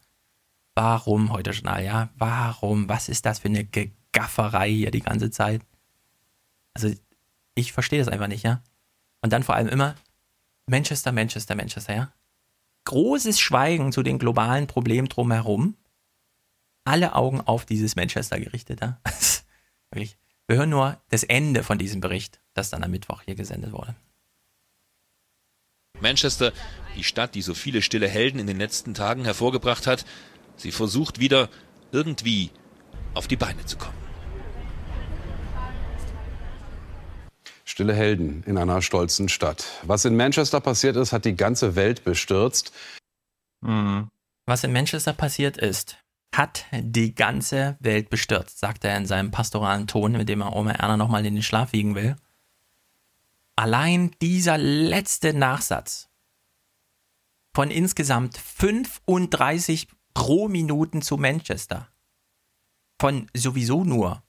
Warum 0.77 1.33
heute 1.33 1.51
Journal, 1.51 1.83
ja? 1.83 2.11
Warum? 2.17 2.89
Was 2.89 3.09
ist 3.09 3.27
das 3.27 3.41
für 3.41 3.49
eine 3.49 3.65
Gegafferei 3.65 4.71
hier 4.71 4.93
die 4.93 5.01
ganze 5.01 5.33
Zeit? 5.33 5.63
Also, 6.73 6.95
ich 7.57 7.73
verstehe 7.73 7.99
das 7.99 8.07
einfach 8.07 8.29
nicht, 8.29 8.45
ja. 8.45 8.63
Und 9.23 9.33
dann 9.33 9.43
vor 9.43 9.57
allem 9.57 9.67
immer 9.67 9.97
Manchester, 10.67 11.11
Manchester, 11.11 11.57
Manchester, 11.57 11.97
ja. 11.97 12.13
Großes 12.87 13.39
Schweigen 13.41 13.93
zu 13.93 14.03
den 14.03 14.19
globalen 14.19 14.67
Problemen 14.67 15.09
drumherum. 15.09 15.77
Alle 16.85 17.15
Augen 17.15 17.41
auf 17.41 17.67
dieses 17.67 17.97
Manchester 17.97 18.41
gerichtet, 18.41 18.81
ja. 18.81 19.01
Wirklich. 19.91 20.17
Wir 20.47 20.57
hören 20.57 20.71
nur 20.71 21.01
das 21.11 21.25
Ende 21.25 21.65
von 21.65 21.79
diesem 21.79 22.01
Bericht, 22.01 22.41
das 22.55 22.71
dann 22.71 22.85
am 22.85 22.93
Mittwoch 22.93 23.23
hier 23.23 23.35
gesendet 23.35 23.73
wurde. 23.73 23.97
Manchester, 26.01 26.53
die 26.97 27.03
Stadt, 27.03 27.35
die 27.35 27.43
so 27.43 27.55
viele 27.55 27.83
stille 27.83 28.09
Helden 28.09 28.39
in 28.39 28.47
den 28.47 28.59
letzten 28.59 28.95
Tagen 28.95 29.25
hervorgebracht 29.25 29.89
hat, 29.89 30.05
sie 30.57 30.71
versucht 30.71 31.19
wieder 31.19 31.49
irgendwie 31.91 32.51
auf 33.15 33.27
die 33.27 33.37
Beine 33.37 33.65
zu 33.65 33.79
kommen. 33.79 34.06
Stille 37.77 37.93
Helden 37.93 38.43
in 38.47 38.57
einer 38.57 38.81
stolzen 38.81 39.29
Stadt. 39.29 39.67
Was 39.83 40.07
in 40.07 40.17
Manchester 40.17 40.61
passiert 40.61 40.97
ist, 40.97 41.13
hat 41.13 41.27
die 41.27 41.37
ganze 41.37 41.77
Welt 41.77 42.05
bestürzt. 42.05 42.73
Mhm. 43.61 44.09
Was 44.47 44.65
in 44.65 44.73
Manchester 44.73 45.13
passiert 45.13 45.59
ist, 45.59 45.99
hat 46.35 46.65
die 46.73 47.15
ganze 47.15 47.77
Welt 47.81 48.09
bestürzt, 48.09 48.61
sagt 48.61 48.83
er 48.87 48.97
in 48.97 49.05
seinem 49.05 49.31
pastoralen 49.31 49.87
Ton, 49.87 50.13
mit 50.13 50.27
dem 50.27 50.41
er 50.41 50.57
Oma 50.57 50.71
Erna 50.71 50.97
nochmal 50.97 51.27
in 51.27 51.35
den 51.35 51.43
Schlaf 51.43 51.75
wiegen 51.75 51.95
will. 51.95 52.17
Allein 53.57 54.13
dieser 54.23 54.57
letzte 54.57 55.35
Nachsatz 55.35 56.09
von 57.55 57.71
insgesamt 57.71 58.39
35 58.39 59.89
pro 60.15 60.49
Minuten 60.49 61.03
zu 61.03 61.19
Manchester. 61.19 61.89
Von 62.99 63.31
sowieso 63.35 63.85
nur 63.85 64.23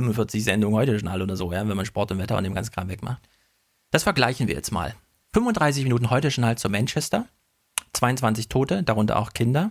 45 0.00 0.44
Sendungen 0.44 0.76
heute 0.76 0.92
Journal 0.92 1.22
oder 1.22 1.36
so, 1.36 1.52
ja, 1.52 1.66
wenn 1.66 1.76
man 1.76 1.86
Sport 1.86 2.12
und 2.12 2.18
Wetter 2.18 2.36
und 2.36 2.44
dem 2.44 2.54
ganzen 2.54 2.72
Kram 2.72 2.88
wegmacht. 2.88 3.22
Das 3.90 4.02
vergleichen 4.02 4.46
wir 4.46 4.54
jetzt 4.54 4.70
mal. 4.70 4.94
35 5.32 5.84
Minuten 5.84 6.10
heute 6.10 6.28
Journal 6.28 6.58
zu 6.58 6.68
Manchester, 6.68 7.26
22 7.94 8.48
Tote, 8.48 8.82
darunter 8.82 9.16
auch 9.18 9.32
Kinder. 9.32 9.70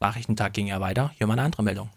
Nachrichtentag 0.00 0.52
ging 0.52 0.66
ja 0.66 0.80
weiter. 0.80 1.10
Hier 1.16 1.26
mal 1.26 1.34
eine 1.34 1.42
andere 1.42 1.62
Meldung. 1.62 1.90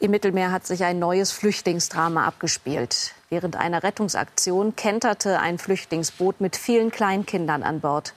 Im 0.00 0.10
Mittelmeer 0.12 0.50
hat 0.52 0.66
sich 0.66 0.84
ein 0.84 0.98
neues 0.98 1.32
Flüchtlingsdrama 1.32 2.24
abgespielt. 2.24 3.14
Während 3.30 3.56
einer 3.56 3.82
Rettungsaktion 3.82 4.74
kenterte 4.74 5.40
ein 5.40 5.58
Flüchtlingsboot 5.58 6.40
mit 6.40 6.56
vielen 6.56 6.90
Kleinkindern 6.90 7.62
an 7.62 7.80
Bord. 7.80 8.14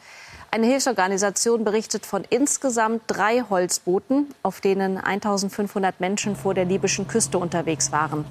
Eine 0.54 0.68
Hilfsorganisation 0.68 1.64
berichtet 1.64 2.06
von 2.06 2.26
insgesamt 2.30 3.04
drei 3.08 3.42
Holzbooten, 3.50 4.28
auf 4.44 4.60
denen 4.60 4.98
1500 4.98 6.02
Menschen 6.02 6.36
vor 6.36 6.54
der 6.54 6.66
libyschen 6.66 7.08
Küste 7.08 7.38
unterwegs 7.38 7.94
waren. 7.94 8.26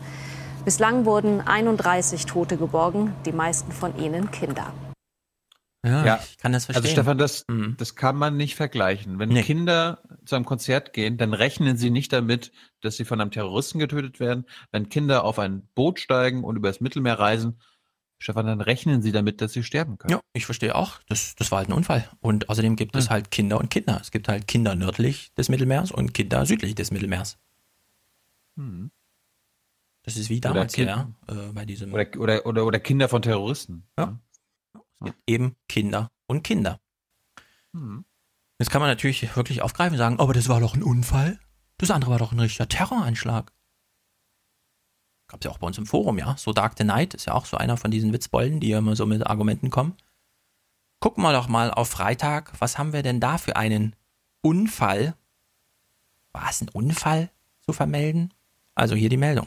Bislang 0.66 1.06
wurden 1.06 1.40
31 1.40 2.26
Tote 2.26 2.58
geborgen, 2.58 3.14
die 3.24 3.32
meisten 3.32 3.72
von 3.72 3.98
ihnen 3.98 4.30
Kinder. 4.30 4.70
Ja, 5.82 6.04
Ja, 6.04 6.20
ich 6.22 6.36
kann 6.36 6.52
das 6.52 6.66
verstehen. 6.66 6.82
Also 6.84 6.92
Stefan, 6.92 7.16
das, 7.16 7.46
Mhm. 7.48 7.76
das 7.78 7.94
kann 7.96 8.16
man 8.16 8.36
nicht 8.36 8.54
vergleichen. 8.54 9.18
Wenn 9.18 9.30
Nee. 9.30 9.42
Kinder 9.42 10.02
zu 10.26 10.36
einem 10.36 10.44
Konzert 10.44 10.92
gehen, 10.92 11.16
dann 11.16 11.32
rechnen 11.32 11.78
sie 11.78 11.88
nicht 11.88 12.12
damit, 12.12 12.52
dass 12.82 12.98
sie 12.98 13.06
von 13.06 13.18
einem 13.18 13.30
Terroristen 13.30 13.78
getötet 13.78 14.20
werden. 14.20 14.44
Wenn 14.72 14.90
Kinder 14.90 15.24
auf 15.24 15.38
ein 15.38 15.66
Boot 15.74 15.98
steigen 15.98 16.44
und 16.44 16.56
über 16.56 16.68
das 16.68 16.82
Mittelmeer 16.82 17.18
reisen, 17.18 17.62
Stefan, 18.22 18.46
dann 18.46 18.60
rechnen 18.60 19.00
sie 19.00 19.12
damit, 19.12 19.40
dass 19.40 19.54
sie 19.54 19.62
sterben 19.62 19.96
können. 19.96 20.12
Ja, 20.12 20.20
ich 20.34 20.44
verstehe 20.44 20.74
auch. 20.74 21.00
Das, 21.08 21.34
das 21.36 21.50
war 21.50 21.58
halt 21.58 21.70
ein 21.70 21.72
Unfall. 21.72 22.06
Und 22.20 22.50
außerdem 22.50 22.76
gibt 22.76 22.94
es 22.94 23.08
halt 23.08 23.30
Kinder 23.30 23.58
und 23.58 23.70
Kinder. 23.70 23.98
Es 24.00 24.10
gibt 24.10 24.28
halt 24.28 24.46
Kinder 24.46 24.74
nördlich 24.74 25.32
des 25.34 25.48
Mittelmeers 25.48 25.90
und 25.90 26.12
Kinder 26.12 26.44
südlich 26.44 26.74
des 26.74 26.90
Mittelmeers. 26.90 27.38
Hm. 28.56 28.90
Das 30.02 30.18
ist 30.18 30.28
wie 30.28 30.40
damals, 30.40 30.76
ja, 30.76 31.10
äh, 31.28 31.52
bei 31.52 31.64
diesem. 31.64 31.94
Oder, 31.94 32.06
oder, 32.18 32.44
oder, 32.46 32.66
oder 32.66 32.78
Kinder 32.78 33.08
von 33.08 33.22
Terroristen. 33.22 33.84
Ja. 33.98 34.18
Es 34.74 35.06
gibt 35.06 35.18
eben 35.26 35.56
Kinder 35.66 36.10
und 36.26 36.42
Kinder. 36.42 36.78
Hm. 37.72 38.04
Jetzt 38.58 38.70
kann 38.70 38.82
man 38.82 38.90
natürlich 38.90 39.34
wirklich 39.34 39.62
aufgreifen 39.62 39.94
und 39.94 39.98
sagen, 39.98 40.18
aber 40.20 40.34
das 40.34 40.50
war 40.50 40.60
doch 40.60 40.74
ein 40.74 40.82
Unfall. 40.82 41.40
Das 41.78 41.90
andere 41.90 42.10
war 42.10 42.18
doch 42.18 42.32
ein 42.32 42.40
richtiger 42.40 42.68
Terroranschlag. 42.68 43.50
Gab 45.30 45.40
es 45.40 45.44
ja 45.44 45.52
auch 45.52 45.58
bei 45.58 45.66
uns 45.68 45.78
im 45.78 45.86
Forum, 45.86 46.18
ja. 46.18 46.34
So 46.36 46.52
Dark 46.52 46.74
the 46.76 46.82
Night 46.82 47.14
ist 47.14 47.26
ja 47.26 47.34
auch 47.34 47.46
so 47.46 47.56
einer 47.56 47.76
von 47.76 47.92
diesen 47.92 48.12
Witzbollen, 48.12 48.58
die 48.58 48.68
ja 48.70 48.78
immer 48.78 48.96
so 48.96 49.06
mit 49.06 49.24
Argumenten 49.24 49.70
kommen. 49.70 49.96
Gucken 50.98 51.22
wir 51.22 51.32
doch 51.32 51.46
mal 51.46 51.70
auf 51.70 51.88
Freitag, 51.88 52.52
was 52.58 52.78
haben 52.78 52.92
wir 52.92 53.02
denn 53.04 53.20
da 53.20 53.38
für 53.38 53.54
einen 53.54 53.94
Unfall? 54.42 55.14
War 56.32 56.48
es 56.50 56.60
ein 56.60 56.68
Unfall 56.68 57.30
zu 57.60 57.72
vermelden? 57.72 58.34
Also 58.74 58.96
hier 58.96 59.08
die 59.08 59.16
Meldung. 59.16 59.46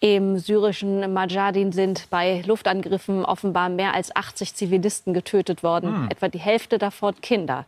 Im 0.00 0.38
syrischen 0.38 1.12
Majadin 1.12 1.70
sind 1.72 2.10
bei 2.10 2.42
Luftangriffen 2.42 3.24
offenbar 3.24 3.68
mehr 3.68 3.94
als 3.94 4.14
80 4.14 4.54
Zivilisten 4.54 5.14
getötet 5.14 5.62
worden, 5.62 5.94
Hm. 5.94 6.10
etwa 6.10 6.28
die 6.28 6.40
Hälfte 6.40 6.78
davon 6.78 7.14
Kinder. 7.20 7.64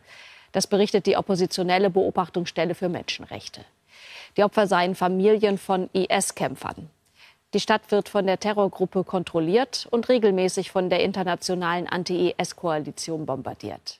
Das 0.51 0.67
berichtet 0.67 1.05
die 1.05 1.15
oppositionelle 1.17 1.89
Beobachtungsstelle 1.89 2.75
für 2.75 2.89
Menschenrechte. 2.89 3.61
Die 4.37 4.43
Opfer 4.43 4.67
seien 4.67 4.95
Familien 4.95 5.57
von 5.57 5.89
IS-Kämpfern. 5.93 6.89
Die 7.53 7.59
Stadt 7.59 7.91
wird 7.91 8.09
von 8.09 8.27
der 8.27 8.39
Terrorgruppe 8.39 9.03
kontrolliert 9.03 9.87
und 9.89 10.09
regelmäßig 10.09 10.71
von 10.71 10.89
der 10.89 11.01
internationalen 11.03 11.87
Anti-IS-Koalition 11.87 13.25
bombardiert. 13.25 13.99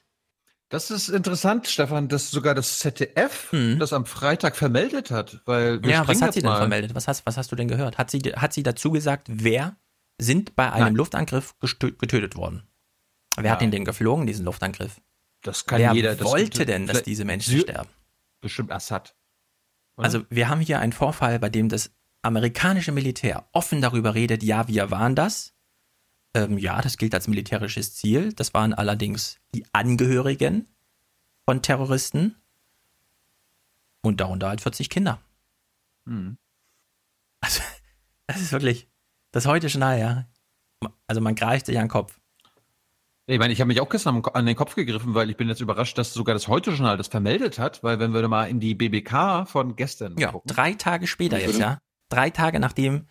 Das 0.70 0.92
ist 0.92 1.08
interessant, 1.08 1.68
Stefan, 1.68 2.10
dass 2.10 2.30
sogar 2.30 2.54
das 2.54 2.80
ZDF 2.80 3.52
das 3.80 3.94
am 3.94 4.06
Freitag 4.06 4.58
vermeldet 4.58 5.12
hat. 5.12 5.40
Weil 5.46 5.82
wir 5.82 5.92
Ja, 5.92 6.08
was 6.08 6.22
hat 6.22 6.34
sie 6.34 6.42
denn 6.42 6.50
mal. 6.50 6.58
vermeldet? 6.58 6.94
Was 6.94 7.08
hast, 7.08 7.26
was 7.26 7.38
hast 7.38 7.52
du 7.54 7.56
denn 7.56 7.70
gehört? 7.70 7.98
Hat 7.98 8.12
sie, 8.12 8.20
hat 8.20 8.52
sie 8.52 8.64
dazu 8.64 8.92
gesagt, 8.92 9.28
wer 9.32 9.78
sind 10.20 10.58
bei 10.58 10.70
einem 10.72 10.88
Nein. 10.88 10.96
Luftangriff 10.96 11.56
getötet 11.60 12.36
worden? 12.36 12.68
Wer 13.38 13.52
hat 13.52 13.62
Ja. 13.62 13.66
den 13.68 13.72
denn 13.72 13.86
geflogen, 13.86 14.28
diesen 14.28 14.44
Luftangriff? 14.44 15.00
Das 15.42 15.66
kann 15.66 15.80
wer 15.80 15.94
jeder. 15.94 16.16
Das 16.16 16.28
wollte 16.28 16.66
denn, 16.66 16.86
dass 16.86 17.02
diese 17.04 17.24
Menschen 17.24 17.54
Sy- 17.54 17.62
sterben? 17.62 17.90
Bestimmt 18.42 18.72
Assad. 18.74 19.16
Oder? 19.98 20.06
Also 20.06 20.24
wir 20.30 20.50
haben 20.50 20.62
hier 20.62 20.80
einen 20.80 20.94
Vorfall, 20.94 21.40
bei 21.40 21.50
dem 21.50 21.70
das 21.70 21.92
amerikanische 22.22 22.92
Militär 22.92 23.48
offen 23.52 23.82
darüber 23.82 24.16
redet, 24.16 24.44
ja, 24.44 24.68
wir 24.68 24.92
waren 24.92 25.16
das. 25.16 25.54
Ähm, 26.34 26.58
ja, 26.58 26.82
das 26.82 26.98
gilt 26.98 27.14
als 27.14 27.28
militärisches 27.28 27.96
Ziel. 27.96 28.34
Das 28.34 28.54
waren 28.54 28.74
allerdings 28.74 29.40
die 29.54 29.66
Angehörigen 29.74 30.68
von 31.46 31.62
Terroristen 31.62 32.36
und 34.02 34.20
darunter 34.20 34.50
halt 34.50 34.62
40 34.62 34.90
Kinder. 34.90 35.20
Hm. 36.06 36.38
Also, 37.42 37.62
das 38.28 38.42
ist 38.42 38.52
wirklich 38.52 38.88
das 39.32 39.46
heute 39.46 39.70
schon 39.70 39.82
ja. 39.82 40.26
Also 41.08 41.22
man 41.22 41.36
greift 41.36 41.66
sich 41.66 41.78
an 41.78 41.86
den 41.86 41.90
Kopf. 41.90 42.20
Ich 43.30 43.40
meine, 43.40 43.52
ich 43.52 43.60
habe 43.60 43.68
mich 43.68 43.82
auch 43.82 43.90
gestern 43.90 44.22
an 44.34 44.46
den 44.46 44.56
Kopf 44.56 44.76
gegriffen, 44.76 45.14
weil 45.14 45.30
ich 45.30 45.36
bin 45.36 45.50
jetzt 45.50 45.60
überrascht, 45.60 45.98
dass 45.98 46.14
sogar 46.14 46.34
das 46.34 46.48
Heute-Journal 46.48 46.96
das 46.96 47.10
vermeldet 47.10 47.60
hat, 47.60 47.84
weil 47.84 48.00
wenn 48.00 48.14
wir 48.14 48.26
mal 48.30 48.46
in 48.46 48.62
die 48.62 48.74
BBK 48.74 49.46
von 49.46 49.76
gestern 49.76 50.18
Ja, 50.18 50.32
gucken. 50.32 50.48
drei 50.54 50.74
Tage 50.74 51.08
später 51.08 51.38
jetzt, 51.38 51.48
würde- 51.56 51.60
ja. 51.60 51.82
Drei 52.10 52.30
Tage 52.30 52.62
nachdem 52.62 53.08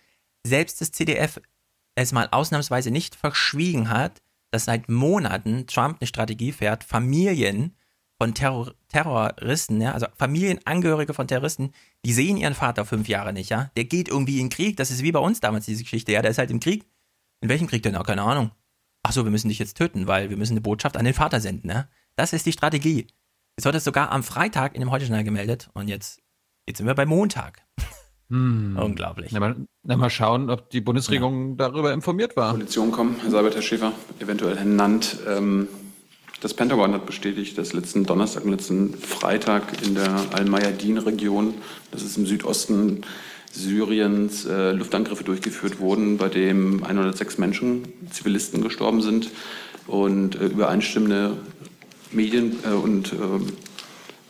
selbst 0.47 0.81
das 0.81 0.91
CDF 0.91 1.39
es 1.97 2.13
mal 2.13 2.29
ausnahmsweise 2.31 2.91
nicht 2.91 3.15
verschwiegen 3.15 3.91
hat, 3.91 4.23
dass 4.51 4.65
seit 4.65 4.89
Monaten 4.89 5.67
Trump 5.67 5.99
eine 6.01 6.07
Strategie 6.07 6.53
fährt, 6.53 6.83
Familien 6.83 7.77
von 8.19 8.33
Terror 8.33 8.73
Terroristen, 8.89 9.83
ja, 9.83 9.93
also 9.93 10.07
Familienangehörige 10.17 11.13
von 11.13 11.29
Terroristen, 11.29 11.73
die 12.07 12.15
sehen 12.15 12.39
ihren 12.39 12.55
Vater 12.55 12.87
fünf 12.87 13.07
Jahre 13.09 13.35
nicht, 13.35 13.51
ja. 13.51 13.71
Der 13.77 13.85
geht 13.85 14.09
irgendwie 14.09 14.39
in 14.41 14.47
den 14.47 14.51
Krieg, 14.51 14.79
das 14.79 14.91
ist 14.91 15.03
wie 15.03 15.13
bei 15.13 15.19
uns 15.19 15.41
damals 15.41 15.67
diese 15.67 15.83
Geschichte, 15.83 16.13
ja, 16.13 16.23
der 16.23 16.31
ist 16.31 16.39
halt 16.39 16.51
im 16.51 16.61
Krieg. 16.61 16.87
In 17.43 17.51
welchem 17.51 17.67
Krieg 17.67 17.83
denn? 17.83 17.93
Na, 17.93 18.03
keine 18.03 18.23
Ahnung. 18.23 18.51
Ach 19.09 19.13
so, 19.13 19.23
wir 19.23 19.31
müssen 19.31 19.49
dich 19.49 19.61
jetzt 19.61 19.77
töten, 19.77 20.09
weil 20.09 20.31
wir 20.31 20.37
müssen 20.37 20.55
eine 20.55 20.61
Botschaft 20.61 20.97
an 20.97 21.05
den 21.05 21.15
Vater 21.15 21.39
senden, 21.39 21.71
ja. 21.71 21.87
Das 22.17 22.33
ist 22.33 22.45
die 22.45 22.51
Strategie. 22.51 23.07
Es 23.55 23.65
wird 23.65 23.77
es 23.77 23.85
sogar 23.85 24.11
am 24.11 24.25
Freitag 24.25 24.75
in 24.75 24.81
dem 24.81 24.91
Heute-Journal 24.91 25.23
gemeldet 25.23 25.71
und 25.75 25.87
jetzt, 25.87 26.23
jetzt 26.67 26.79
sind 26.79 26.89
wir 26.89 26.95
bei 26.95 27.07
Montag. 27.07 27.63
Hm. 28.29 28.77
Unglaublich. 28.77 29.31
Na, 29.31 29.39
mal, 29.39 29.55
na, 29.85 29.97
mal 29.97 30.11
schauen, 30.11 30.51
ob 30.51 30.69
die 30.71 30.81
Bundesregierung 30.81 31.57
darüber 31.57 31.93
informiert 31.93 32.37
war. 32.37 32.51
Koalition 32.51 32.91
kommen, 32.91 33.15
Herr 33.23 33.31
Seibert, 33.31 33.55
Herr 33.55 33.63
Schäfer, 33.63 33.93
eventuell 34.19 34.57
Herr 34.57 34.65
Nandt. 34.65 35.19
Ähm, 35.29 35.69
das 36.41 36.53
Pentagon 36.53 36.93
hat 36.93 37.07
bestätigt, 37.07 37.57
dass 37.57 37.73
letzten 37.73 38.03
Donnerstag 38.03 38.45
und 38.45 38.51
letzten 38.51 38.95
Freitag 38.95 39.81
in 39.87 39.95
der 39.95 40.25
Al-Mayadin-Region, 40.33 41.55
das 41.93 42.03
ist 42.03 42.17
im 42.17 42.27
Südosten 42.27 43.03
Syriens, 43.57 44.45
äh, 44.45 44.73
Luftangriffe 44.73 45.25
durchgeführt 45.25 45.81
wurden, 45.81 46.19
bei 46.19 46.29
dem 46.29 46.85
106 46.85 47.39
Menschen, 47.39 47.85
Zivilisten 48.11 48.63
gestorben 48.63 49.01
sind 49.01 49.31
und 49.87 50.37
äh, 50.37 50.47
übereinstimmende 50.47 51.37
Medien 52.13 52.59
äh, 52.65 52.75
und 52.75 53.13
ähm, 53.13 53.53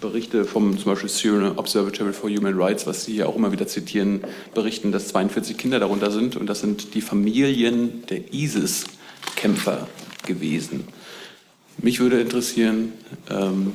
Berichte 0.01 0.45
vom 0.45 0.79
zum 0.79 0.93
Beispiel 0.93 1.09
Syrian 1.09 1.59
Observatory 1.59 2.13
for 2.13 2.31
Human 2.31 2.55
Rights, 2.55 2.87
was 2.87 3.05
Sie 3.05 3.15
hier 3.15 3.29
auch 3.29 3.37
immer 3.37 3.51
wieder 3.51 3.67
zitieren, 3.67 4.21
berichten, 4.55 4.93
dass 4.93 5.09
42 5.09 5.57
Kinder 5.57 5.81
darunter 5.81 6.11
sind 6.11 6.37
und 6.37 6.47
das 6.47 6.61
sind 6.61 6.95
die 6.95 7.01
Familien 7.01 8.05
der 8.09 8.33
ISIS-Kämpfer 8.33 9.89
gewesen. 10.27 10.85
Mich 11.79 11.99
würde 12.01 12.21
interessieren, 12.21 12.93
ähm, 13.31 13.73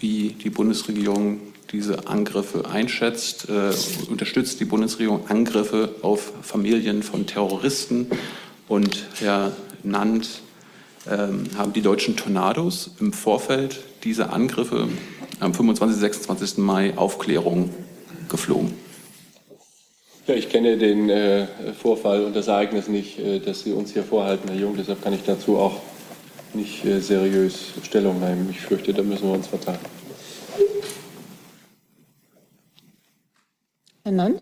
wie 0.00 0.30
die 0.30 0.50
Bundesregierung 0.50 1.40
diese 1.72 2.06
Angriffe 2.06 2.66
einschätzt. 2.70 3.48
Äh, 3.48 3.72
unterstützt 4.10 4.60
die 4.60 4.64
Bundesregierung 4.64 5.28
Angriffe 5.28 5.96
auf 6.02 6.32
Familien 6.42 7.02
von 7.02 7.26
Terroristen? 7.26 8.06
Und 8.68 9.06
Herr 9.20 9.52
Nandt, 9.82 10.42
ähm, 11.10 11.44
haben 11.56 11.72
die 11.72 11.82
deutschen 11.82 12.16
Tornados 12.16 12.92
im 13.00 13.12
Vorfeld 13.12 13.80
dieser 14.04 14.32
Angriffe 14.32 14.88
am 15.40 15.52
25. 15.54 15.98
26. 15.98 16.58
Mai 16.58 16.96
Aufklärung 16.96 17.70
geflogen? 18.28 18.74
Ja, 20.28 20.34
ich 20.34 20.48
kenne 20.48 20.78
den 20.78 21.10
äh, 21.10 21.48
Vorfall 21.80 22.24
und 22.24 22.36
das 22.36 22.46
Ereignis 22.46 22.86
nicht, 22.86 23.18
äh, 23.18 23.40
das 23.40 23.64
Sie 23.64 23.72
uns 23.72 23.92
hier 23.92 24.04
vorhalten, 24.04 24.48
Herr 24.48 24.60
Jung. 24.60 24.76
Deshalb 24.76 25.02
kann 25.02 25.12
ich 25.12 25.24
dazu 25.26 25.56
auch 25.58 25.80
nicht 26.54 26.84
äh, 26.84 27.00
seriös 27.00 27.72
Stellung 27.82 28.20
nehmen. 28.20 28.48
Ich 28.50 28.60
fürchte, 28.60 28.94
da 28.94 29.02
müssen 29.02 29.26
wir 29.26 29.34
uns 29.34 29.48
verteilen. 29.48 29.80
Herr 34.04 34.12
Nann? 34.12 34.40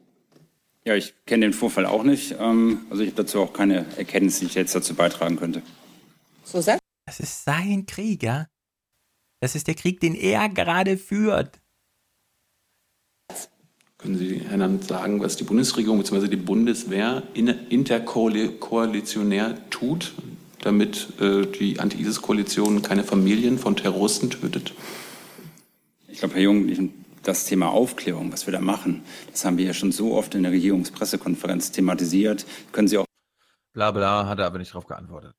Ja, 0.85 0.95
ich 0.95 1.15
kenne 1.27 1.47
den 1.47 1.53
Vorfall 1.53 1.87
auch 1.87 2.03
nicht. 2.03 2.35
Ähm, 2.39 2.81
also 2.91 3.03
ich 3.03 3.11
habe 3.11 3.23
dazu 3.23 3.41
auch 3.41 3.53
keine 3.53 3.85
Erkenntnis, 3.97 4.41
die 4.41 4.47
ich 4.47 4.55
jetzt 4.55 4.75
dazu 4.75 4.95
beitragen 4.95 5.37
könnte. 5.37 5.63
So 6.45 6.61
sagt. 6.61 6.81
Das 7.07 7.21
ist 7.21 7.45
sein 7.45 7.87
Krieg, 7.87 8.23
ja. 8.23 8.47
Das 9.41 9.55
ist 9.55 9.67
der 9.67 9.75
Krieg, 9.75 10.01
den 10.01 10.15
er 10.15 10.49
gerade 10.49 10.97
führt. 10.97 11.61
Können 13.99 14.17
Sie, 14.17 14.41
Herr 14.49 14.57
Nant, 14.57 14.85
sagen, 14.85 15.21
was 15.21 15.37
die 15.37 15.45
Bundesregierung 15.45 15.99
bzw. 15.99 16.29
die 16.29 16.37
Bundeswehr 16.37 17.23
interkoalitionär 17.35 19.59
tut, 19.69 20.15
damit 20.63 21.09
äh, 21.21 21.47
die 21.47 21.79
Anti-ISIS-Koalition 21.79 22.81
keine 22.81 23.05
Familien 23.05 23.59
von 23.59 23.77
Terroristen 23.77 24.31
tötet? 24.31 24.73
Ich 26.09 26.21
glaube, 26.21 26.35
Herr 26.35 26.43
Jung, 26.43 26.67
das 27.23 27.45
Thema 27.45 27.71
Aufklärung, 27.71 28.33
was 28.33 28.47
wir 28.47 28.53
da 28.53 28.61
machen, 28.61 29.05
das 29.31 29.45
haben 29.45 29.59
wir 29.59 29.67
ja 29.67 29.75
schon 29.75 29.93
so 29.93 30.15
oft 30.15 30.35
in 30.35 30.43
der 30.43 30.53
Regierungspressekonferenz 30.53 31.73
thematisiert. 31.73 32.47
Können 32.73 32.89
Sie 32.89 32.99
auch. 32.99 33.07
Bla 33.73 33.91
bla, 33.91 34.27
hat 34.27 34.39
er 34.39 34.47
aber 34.47 34.59
nicht 34.59 34.71
darauf 34.71 34.87
geantwortet. 34.87 35.35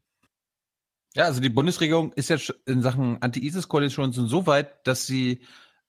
Ja, 1.14 1.26
also 1.26 1.42
die 1.42 1.50
Bundesregierung 1.50 2.14
ist 2.14 2.30
jetzt 2.30 2.53
in 2.66 2.82
Sachen 2.82 3.22
Anti-ISIS-Koalition 3.22 4.14
so 4.14 4.48
weit, 4.48 4.88
dass 4.88 5.06
sie 5.06 5.42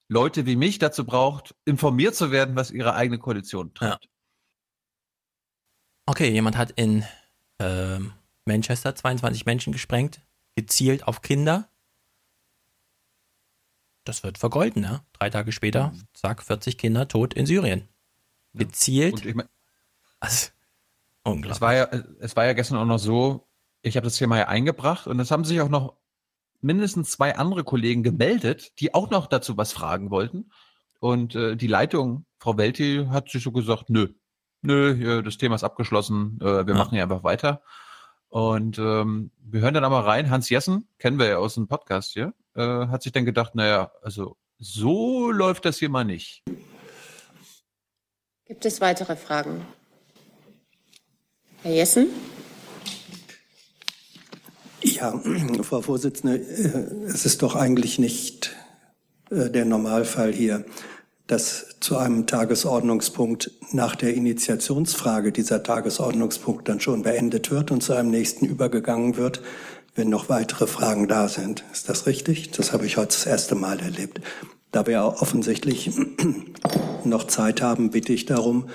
Leute 0.09 0.47
wie 0.47 0.57
mich 0.57 0.79
dazu 0.79 1.05
braucht, 1.05 1.55
informiert 1.65 2.17
zu 2.17 2.33
werden, 2.33 2.57
was 2.57 2.71
ihre 2.71 2.95
eigene 2.95 3.19
Koalition 3.19 3.73
treibt. 3.73 4.05
Ja. 4.05 4.11
Okay, 6.07 6.31
jemand 6.31 6.57
hat 6.57 6.73
in 6.73 7.05
äh, 7.59 7.99
Manchester 8.45 8.95
22 8.95 9.47
Menschen 9.47 9.73
gesprengt, 9.73 10.21
gezielt 10.57 11.07
auf 11.07 11.23
Kinder. 11.23 11.69
Das 14.05 14.23
wird 14.23 14.39
vergolden, 14.39 14.83
ja. 14.83 15.05
Drei 15.13 15.31
Tage 15.31 15.53
später, 15.53 15.89
mhm. 15.89 16.03
zack, 16.15 16.43
40 16.43 16.77
Kinder 16.77 17.09
tot 17.09 17.35
in 17.35 17.47
Syrien. 17.47 17.89
Ja. 18.53 18.61
Gezielt. 18.61 19.25
Ich 19.25 19.35
mein, 19.35 19.49
also, 20.21 20.49
unglaublich. 21.25 21.57
Es 21.57 21.61
war, 21.61 21.75
ja, 21.75 21.89
es 22.21 22.37
war 22.37 22.45
ja 22.45 22.53
gestern 22.53 22.79
auch 22.79 22.85
noch 22.85 22.99
so, 22.99 23.49
ich 23.83 23.97
habe 23.97 24.05
das 24.05 24.17
Thema 24.17 24.39
ja 24.39 24.49
eingebracht 24.49 25.07
und 25.07 25.19
es 25.21 25.31
haben 25.31 25.45
sich 25.45 25.61
auch 25.61 25.69
noch 25.69 25.97
mindestens 26.61 27.11
zwei 27.11 27.37
andere 27.37 27.65
Kollegen 27.65 28.03
gemeldet, 28.03 28.81
die 28.81 28.95
auch 28.95 29.11
noch 29.11 29.27
dazu 29.27 29.57
was 29.57 29.73
fragen 29.73 30.11
wollten. 30.11 30.51
Und 31.01 31.35
äh, 31.35 31.57
die 31.57 31.67
Leitung, 31.67 32.25
Frau 32.39 32.57
Welti, 32.57 33.07
hat 33.11 33.29
sich 33.29 33.43
so 33.43 33.51
gesagt, 33.51 33.91
nö, 33.91 34.09
nö, 34.63 35.23
das 35.23 35.39
Thema 35.39 35.57
ist 35.57 35.65
abgeschlossen, 35.65 36.39
äh, 36.41 36.67
wir 36.67 36.75
ja. 36.75 36.79
machen 36.79 36.95
hier 36.95 37.03
einfach 37.03 37.25
weiter. 37.25 37.63
Und 38.29 38.79
ähm, 38.79 39.33
wir 39.41 39.61
hören 39.61 39.75
dann 39.75 39.85
aber 39.85 40.07
rein, 40.07 40.31
Hans 40.31 40.49
Jessen, 40.49 40.89
kennen 40.99 41.19
wir 41.19 41.27
ja 41.27 41.37
aus 41.39 41.55
dem 41.55 41.67
Podcast 41.67 42.13
hier, 42.13 42.33
äh, 42.55 42.87
hat 42.89 43.03
sich 43.03 43.13
dann 43.13 43.25
gedacht, 43.25 43.55
naja, 43.55 43.93
also 44.03 44.37
so 44.59 45.31
läuft 45.31 45.65
das 45.65 45.79
hier 45.79 45.89
mal 45.89 46.05
nicht. 46.05 46.43
Gibt 48.47 48.65
es 48.65 48.81
weitere 48.81 49.17
Fragen? 49.17 49.65
Herr 51.63 51.73
Jessen? 51.73 52.09
Ja, 54.83 55.19
Frau 55.63 55.81
Vorsitzende, 55.81 56.37
äh, 56.37 57.07
es 57.07 57.25
ist 57.25 57.43
doch 57.43 57.55
eigentlich 57.55 57.99
nicht 57.99 58.55
äh, 59.31 59.49
der 59.49 59.65
Normalfall 59.65 60.33
hier, 60.33 60.65
dass 61.27 61.79
zu 61.81 61.97
einem 61.97 62.27
Tagesordnungspunkt 62.27 63.53
nach 63.71 63.97
der 63.97 64.15
Initiationsfrage 64.15 65.33
dieser 65.33 65.63
Tagesordnungspunkt 65.63 66.69
dann 66.69 66.81
schon 66.81 67.03
beendet 67.03 67.51
wird 67.51 67.71
und 67.71 67.83
zu 67.83 67.95
einem 67.95 68.11
nächsten 68.11 68.45
übergegangen 68.45 69.17
wird, 69.17 69.41
wenn 69.95 70.09
noch 70.09 70.29
weitere 70.29 70.67
Fragen 70.67 71.09
da 71.09 71.29
sind. 71.29 71.65
Ist 71.73 71.89
das 71.89 72.07
richtig? 72.07 72.51
Das 72.53 72.73
habe 72.73 72.87
ich 72.87 72.97
heute 72.97 73.09
das 73.09 73.27
erste 73.27 73.55
Mal 73.55 73.81
erlebt. 73.81 74.21
Da 74.71 74.87
wir 74.87 75.05
offensichtlich 75.21 75.91
noch 77.05 77.27
Zeit 77.27 77.61
haben, 77.61 77.91
bitte 77.91 78.13
ich 78.13 78.25
darum, 78.27 78.69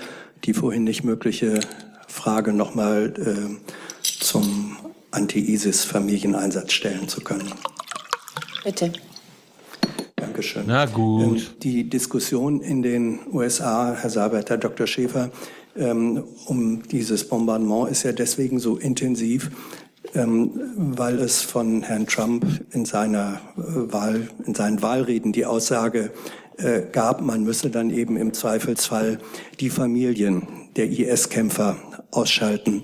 die 0.44 0.54
vorhin 0.54 0.84
nicht 0.84 1.02
mögliche 1.02 1.60
Frage 2.06 2.52
nochmal 2.52 3.12
äh, 3.18 3.70
zum 4.02 4.76
Anti-ISIS-Familieneinsatz 5.10 6.72
stellen 6.72 7.08
zu 7.08 7.20
können. 7.20 7.52
Bitte. 8.62 8.92
Dankeschön. 10.16 10.64
Na 10.66 10.86
gut. 10.86 11.38
Ähm, 11.38 11.46
die 11.62 11.88
Diskussion 11.88 12.60
in 12.60 12.82
den 12.82 13.20
USA, 13.32 13.96
Herr 13.98 14.10
Sabat, 14.10 14.50
Herr 14.50 14.58
Dr. 14.58 14.86
Schäfer, 14.86 15.30
ähm, 15.76 16.24
um 16.46 16.82
dieses 16.88 17.28
Bombardement 17.28 17.90
ist 17.90 18.02
ja 18.02 18.12
deswegen 18.12 18.58
so 18.58 18.76
intensiv, 18.76 19.50
weil 20.14 21.18
es 21.18 21.42
von 21.42 21.82
Herrn 21.82 22.06
Trump 22.06 22.46
in 22.70 22.84
seiner 22.84 23.40
äh, 23.56 23.92
Wahl, 23.92 24.28
in 24.46 24.54
seinen 24.54 24.82
Wahlreden 24.82 25.32
die 25.32 25.44
Aussage 25.44 26.10
äh, 26.56 26.82
gab, 26.90 27.20
man 27.20 27.44
müsse 27.44 27.70
dann 27.70 27.90
eben 27.90 28.16
im 28.16 28.32
Zweifelsfall 28.32 29.18
die 29.60 29.70
Familien 29.70 30.48
der 30.76 30.90
IS-Kämpfer 30.90 31.76
ausschalten. 32.10 32.82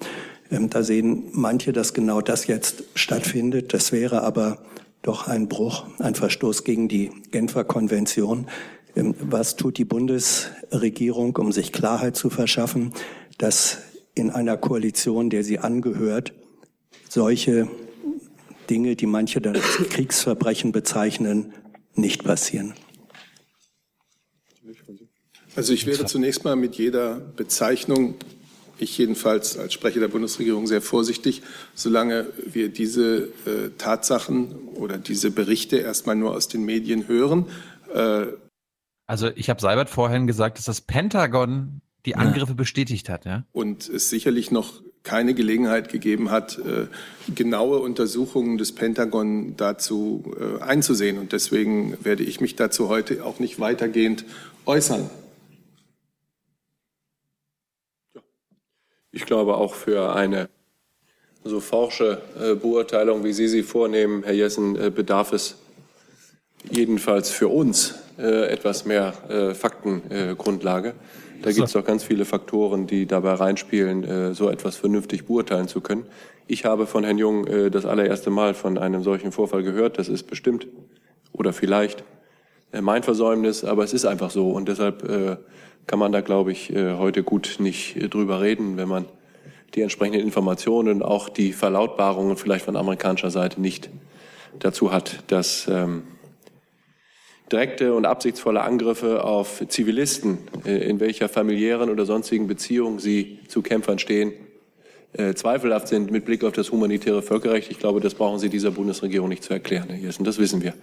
Ähm, 0.50 0.70
da 0.70 0.82
sehen 0.82 1.24
manche, 1.32 1.72
dass 1.72 1.94
genau 1.94 2.20
das 2.20 2.46
jetzt 2.46 2.84
stattfindet. 2.94 3.72
Das 3.72 3.92
wäre 3.92 4.22
aber 4.22 4.58
doch 5.02 5.26
ein 5.26 5.48
Bruch, 5.48 5.86
ein 5.98 6.14
Verstoß 6.14 6.64
gegen 6.64 6.88
die 6.88 7.10
Genfer 7.30 7.64
Konvention. 7.64 8.46
Ähm, 8.94 9.14
was 9.18 9.56
tut 9.56 9.78
die 9.78 9.84
Bundesregierung, 9.84 11.36
um 11.36 11.52
sich 11.52 11.72
Klarheit 11.72 12.16
zu 12.16 12.30
verschaffen, 12.30 12.92
dass 13.38 13.78
in 14.14 14.30
einer 14.30 14.56
Koalition, 14.56 15.30
der 15.30 15.42
sie 15.42 15.58
angehört, 15.58 16.32
solche 17.14 17.68
Dinge, 18.68 18.96
die 18.96 19.06
manche 19.06 19.40
dann 19.40 19.54
als 19.54 19.78
Kriegsverbrechen 19.88 20.72
bezeichnen, 20.72 21.54
nicht 21.94 22.24
passieren? 22.24 22.74
Also 25.54 25.72
ich 25.72 25.86
wäre 25.86 26.04
zunächst 26.06 26.44
mal 26.44 26.56
mit 26.56 26.74
jeder 26.74 27.14
Bezeichnung 27.14 28.16
ich 28.76 28.98
jedenfalls 28.98 29.56
als 29.56 29.72
Sprecher 29.72 30.00
der 30.00 30.08
Bundesregierung 30.08 30.66
sehr 30.66 30.82
vorsichtig, 30.82 31.42
solange 31.76 32.26
wir 32.44 32.68
diese 32.70 33.28
äh, 33.46 33.70
Tatsachen 33.78 34.52
oder 34.74 34.98
diese 34.98 35.30
Berichte 35.30 35.76
erstmal 35.76 36.16
nur 36.16 36.32
aus 36.34 36.48
den 36.48 36.64
Medien 36.64 37.06
hören. 37.06 37.46
Äh, 37.94 38.26
also 39.06 39.28
ich 39.36 39.48
habe 39.48 39.60
Seibert 39.60 39.90
vorhin 39.90 40.26
gesagt, 40.26 40.58
dass 40.58 40.64
das 40.64 40.80
Pentagon 40.80 41.82
die 42.04 42.16
Angriffe 42.16 42.52
ja. 42.52 42.54
bestätigt 42.54 43.08
hat, 43.08 43.26
ja. 43.26 43.44
Und 43.52 43.88
es 43.88 44.10
sicherlich 44.10 44.50
noch 44.50 44.82
keine 45.04 45.34
Gelegenheit 45.34 45.90
gegeben 45.90 46.30
hat, 46.30 46.58
äh, 46.58 46.86
genaue 47.32 47.78
Untersuchungen 47.78 48.56
des 48.56 48.72
Pentagon 48.72 49.54
dazu 49.56 50.34
äh, 50.40 50.62
einzusehen. 50.62 51.18
Und 51.18 51.32
deswegen 51.32 52.02
werde 52.02 52.24
ich 52.24 52.40
mich 52.40 52.56
dazu 52.56 52.88
heute 52.88 53.24
auch 53.24 53.38
nicht 53.38 53.60
weitergehend 53.60 54.24
äußern. 54.64 55.08
Ich 59.12 59.26
glaube 59.26 59.56
auch 59.56 59.74
für 59.74 60.16
eine 60.16 60.48
so 61.44 61.60
forsche 61.60 62.22
äh, 62.40 62.54
Beurteilung, 62.54 63.24
wie 63.24 63.34
Sie 63.34 63.48
sie 63.48 63.62
vornehmen, 63.62 64.22
Herr 64.24 64.32
Jessen, 64.32 64.72
bedarf 64.94 65.34
es 65.34 65.56
jedenfalls 66.70 67.30
für 67.30 67.48
uns 67.48 67.94
etwas 68.16 68.86
mehr 68.86 69.54
Faktengrundlage. 69.54 70.94
Da 71.44 71.52
gibt 71.52 71.66
es 71.66 71.72
doch 71.72 71.84
ganz 71.84 72.04
viele 72.04 72.24
Faktoren, 72.24 72.86
die 72.86 73.06
dabei 73.06 73.34
reinspielen, 73.34 74.04
äh, 74.04 74.34
so 74.34 74.48
etwas 74.48 74.76
vernünftig 74.76 75.26
beurteilen 75.26 75.68
zu 75.68 75.80
können. 75.80 76.06
Ich 76.46 76.64
habe 76.64 76.86
von 76.86 77.04
Herrn 77.04 77.18
Jung 77.18 77.46
äh, 77.46 77.70
das 77.70 77.86
allererste 77.86 78.30
Mal 78.30 78.54
von 78.54 78.78
einem 78.78 79.02
solchen 79.02 79.32
Vorfall 79.32 79.62
gehört. 79.62 79.98
Das 79.98 80.08
ist 80.08 80.24
bestimmt 80.24 80.66
oder 81.32 81.52
vielleicht 81.52 82.04
mein 82.80 83.04
Versäumnis, 83.04 83.62
aber 83.62 83.84
es 83.84 83.92
ist 83.92 84.04
einfach 84.04 84.32
so. 84.32 84.50
Und 84.50 84.68
deshalb 84.68 85.04
kann 85.86 85.98
man 85.98 86.12
da, 86.12 86.20
glaube 86.20 86.52
ich, 86.52 86.74
äh, 86.74 86.94
heute 86.94 87.22
gut 87.22 87.56
nicht 87.58 87.96
äh, 87.96 88.08
drüber 88.08 88.40
reden, 88.40 88.76
wenn 88.76 88.88
man 88.88 89.06
die 89.74 89.82
entsprechenden 89.82 90.22
Informationen, 90.22 91.02
auch 91.02 91.28
die 91.28 91.52
Verlautbarungen 91.52 92.36
vielleicht 92.36 92.64
von 92.64 92.76
amerikanischer 92.76 93.30
Seite 93.30 93.60
nicht 93.60 93.90
dazu 94.60 94.92
hat, 94.92 95.24
dass 95.26 95.66
ähm, 95.68 96.04
direkte 97.52 97.94
und 97.94 98.06
absichtsvolle 98.06 98.62
Angriffe 98.62 99.24
auf 99.24 99.62
Zivilisten, 99.68 100.38
äh, 100.64 100.88
in 100.88 101.00
welcher 101.00 101.28
familiären 101.28 101.90
oder 101.90 102.06
sonstigen 102.06 102.46
Beziehung 102.46 102.98
sie 103.00 103.38
zu 103.48 103.62
Kämpfern 103.62 103.98
stehen, 103.98 104.32
äh, 105.12 105.34
zweifelhaft 105.34 105.88
sind 105.88 106.10
mit 106.10 106.24
Blick 106.24 106.42
auf 106.42 106.52
das 106.52 106.72
humanitäre 106.72 107.22
Völkerrecht. 107.22 107.70
Ich 107.70 107.78
glaube, 107.78 108.00
das 108.00 108.14
brauchen 108.14 108.38
Sie 108.38 108.48
dieser 108.48 108.70
Bundesregierung 108.70 109.28
nicht 109.28 109.44
zu 109.44 109.52
erklären, 109.52 109.88
Herr 109.88 109.98
Jessen. 109.98 110.24
Das 110.24 110.38
wissen 110.38 110.62
wir. 110.62 110.74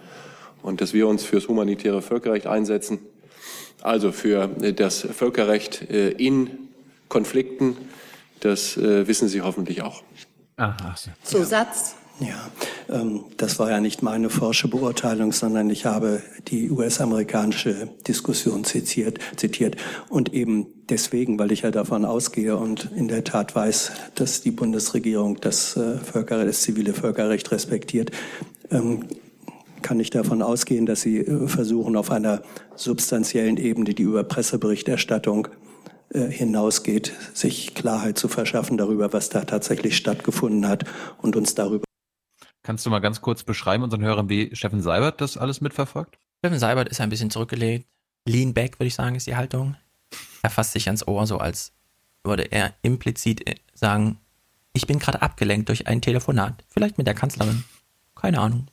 Und 0.62 0.80
dass 0.80 0.94
wir 0.94 1.08
uns 1.08 1.24
fürs 1.24 1.48
humanitäre 1.48 2.00
Völkerrecht 2.00 2.46
einsetzen, 2.46 3.00
also 3.82 4.12
für 4.12 4.48
äh, 4.62 4.72
das 4.72 5.00
Völkerrecht 5.00 5.82
in 5.82 6.50
Konflikten. 7.08 7.76
Das 8.40 8.76
wissen 8.76 9.28
Sie 9.28 9.42
hoffentlich 9.42 9.82
auch. 9.82 10.02
Aha. 10.56 10.94
Zusatz. 11.22 11.94
Ja, 12.20 12.50
ähm, 12.88 13.24
das 13.36 13.58
war 13.58 13.70
ja 13.70 13.80
nicht 13.80 14.02
meine 14.02 14.30
forsche 14.30 14.68
Beurteilung, 14.68 15.32
sondern 15.32 15.70
ich 15.70 15.86
habe 15.86 16.22
die 16.48 16.70
US-amerikanische 16.70 17.88
Diskussion 18.06 18.64
zitiert, 18.64 19.18
zitiert. 19.36 19.76
Und 20.08 20.32
eben 20.32 20.66
deswegen, 20.88 21.38
weil 21.38 21.52
ich 21.52 21.62
ja 21.62 21.70
davon 21.70 22.04
ausgehe 22.04 22.56
und 22.56 22.90
in 22.94 23.08
der 23.08 23.24
Tat 23.24 23.54
weiß, 23.54 23.92
dass 24.14 24.40
die 24.42 24.50
Bundesregierung 24.50 25.40
das 25.40 25.72
Völkerrecht, 25.72 26.48
das 26.48 26.62
zivile 26.62 26.94
Völkerrecht 26.94 27.50
respektiert, 27.50 28.12
ähm, 28.70 29.04
kann 29.82 30.00
ich 30.00 30.10
davon 30.10 30.42
ausgehen, 30.42 30.86
dass 30.86 31.02
Sie 31.02 31.18
äh, 31.18 31.48
versuchen, 31.48 31.96
auf 31.96 32.10
einer 32.10 32.42
substanziellen 32.76 33.56
Ebene, 33.56 33.94
die 33.94 34.04
über 34.04 34.24
Presseberichterstattung 34.24 35.48
äh, 36.10 36.26
hinausgeht, 36.26 37.12
sich 37.34 37.74
Klarheit 37.74 38.16
zu 38.18 38.28
verschaffen 38.28 38.78
darüber, 38.78 39.12
was 39.12 39.28
da 39.28 39.44
tatsächlich 39.44 39.96
stattgefunden 39.96 40.68
hat 40.68 40.84
und 41.20 41.36
uns 41.36 41.54
darüber. 41.54 41.84
Kannst 42.62 42.86
du 42.86 42.90
mal 42.90 43.00
ganz 43.00 43.20
kurz 43.20 43.42
beschreiben 43.42 43.82
unseren 43.82 44.02
Hörern, 44.02 44.28
wie 44.28 44.54
Steffen 44.54 44.80
Seibert 44.82 45.20
das 45.20 45.36
alles 45.36 45.60
mitverfolgt? 45.60 46.16
Steffen 46.38 46.58
Seibert 46.58 46.88
ist 46.88 47.00
ein 47.00 47.08
bisschen 47.10 47.30
zurückgelegt. 47.30 47.86
Lean 48.26 48.54
back, 48.54 48.78
würde 48.78 48.86
ich 48.86 48.94
sagen, 48.94 49.16
ist 49.16 49.26
die 49.26 49.34
Haltung. 49.36 49.76
Er 50.42 50.50
fasst 50.50 50.72
sich 50.72 50.86
ans 50.86 51.06
Ohr, 51.06 51.26
so 51.26 51.38
als 51.38 51.72
würde 52.24 52.44
er 52.52 52.72
implizit 52.82 53.48
äh, 53.48 53.56
sagen, 53.74 54.18
ich 54.74 54.86
bin 54.86 54.98
gerade 55.00 55.22
abgelenkt 55.22 55.68
durch 55.68 55.88
ein 55.88 56.00
Telefonat. 56.00 56.64
Vielleicht 56.68 56.98
mit 56.98 57.06
der 57.06 57.14
Kanzlerin. 57.14 57.64
Keine 58.14 58.38
Ahnung. 58.40 58.68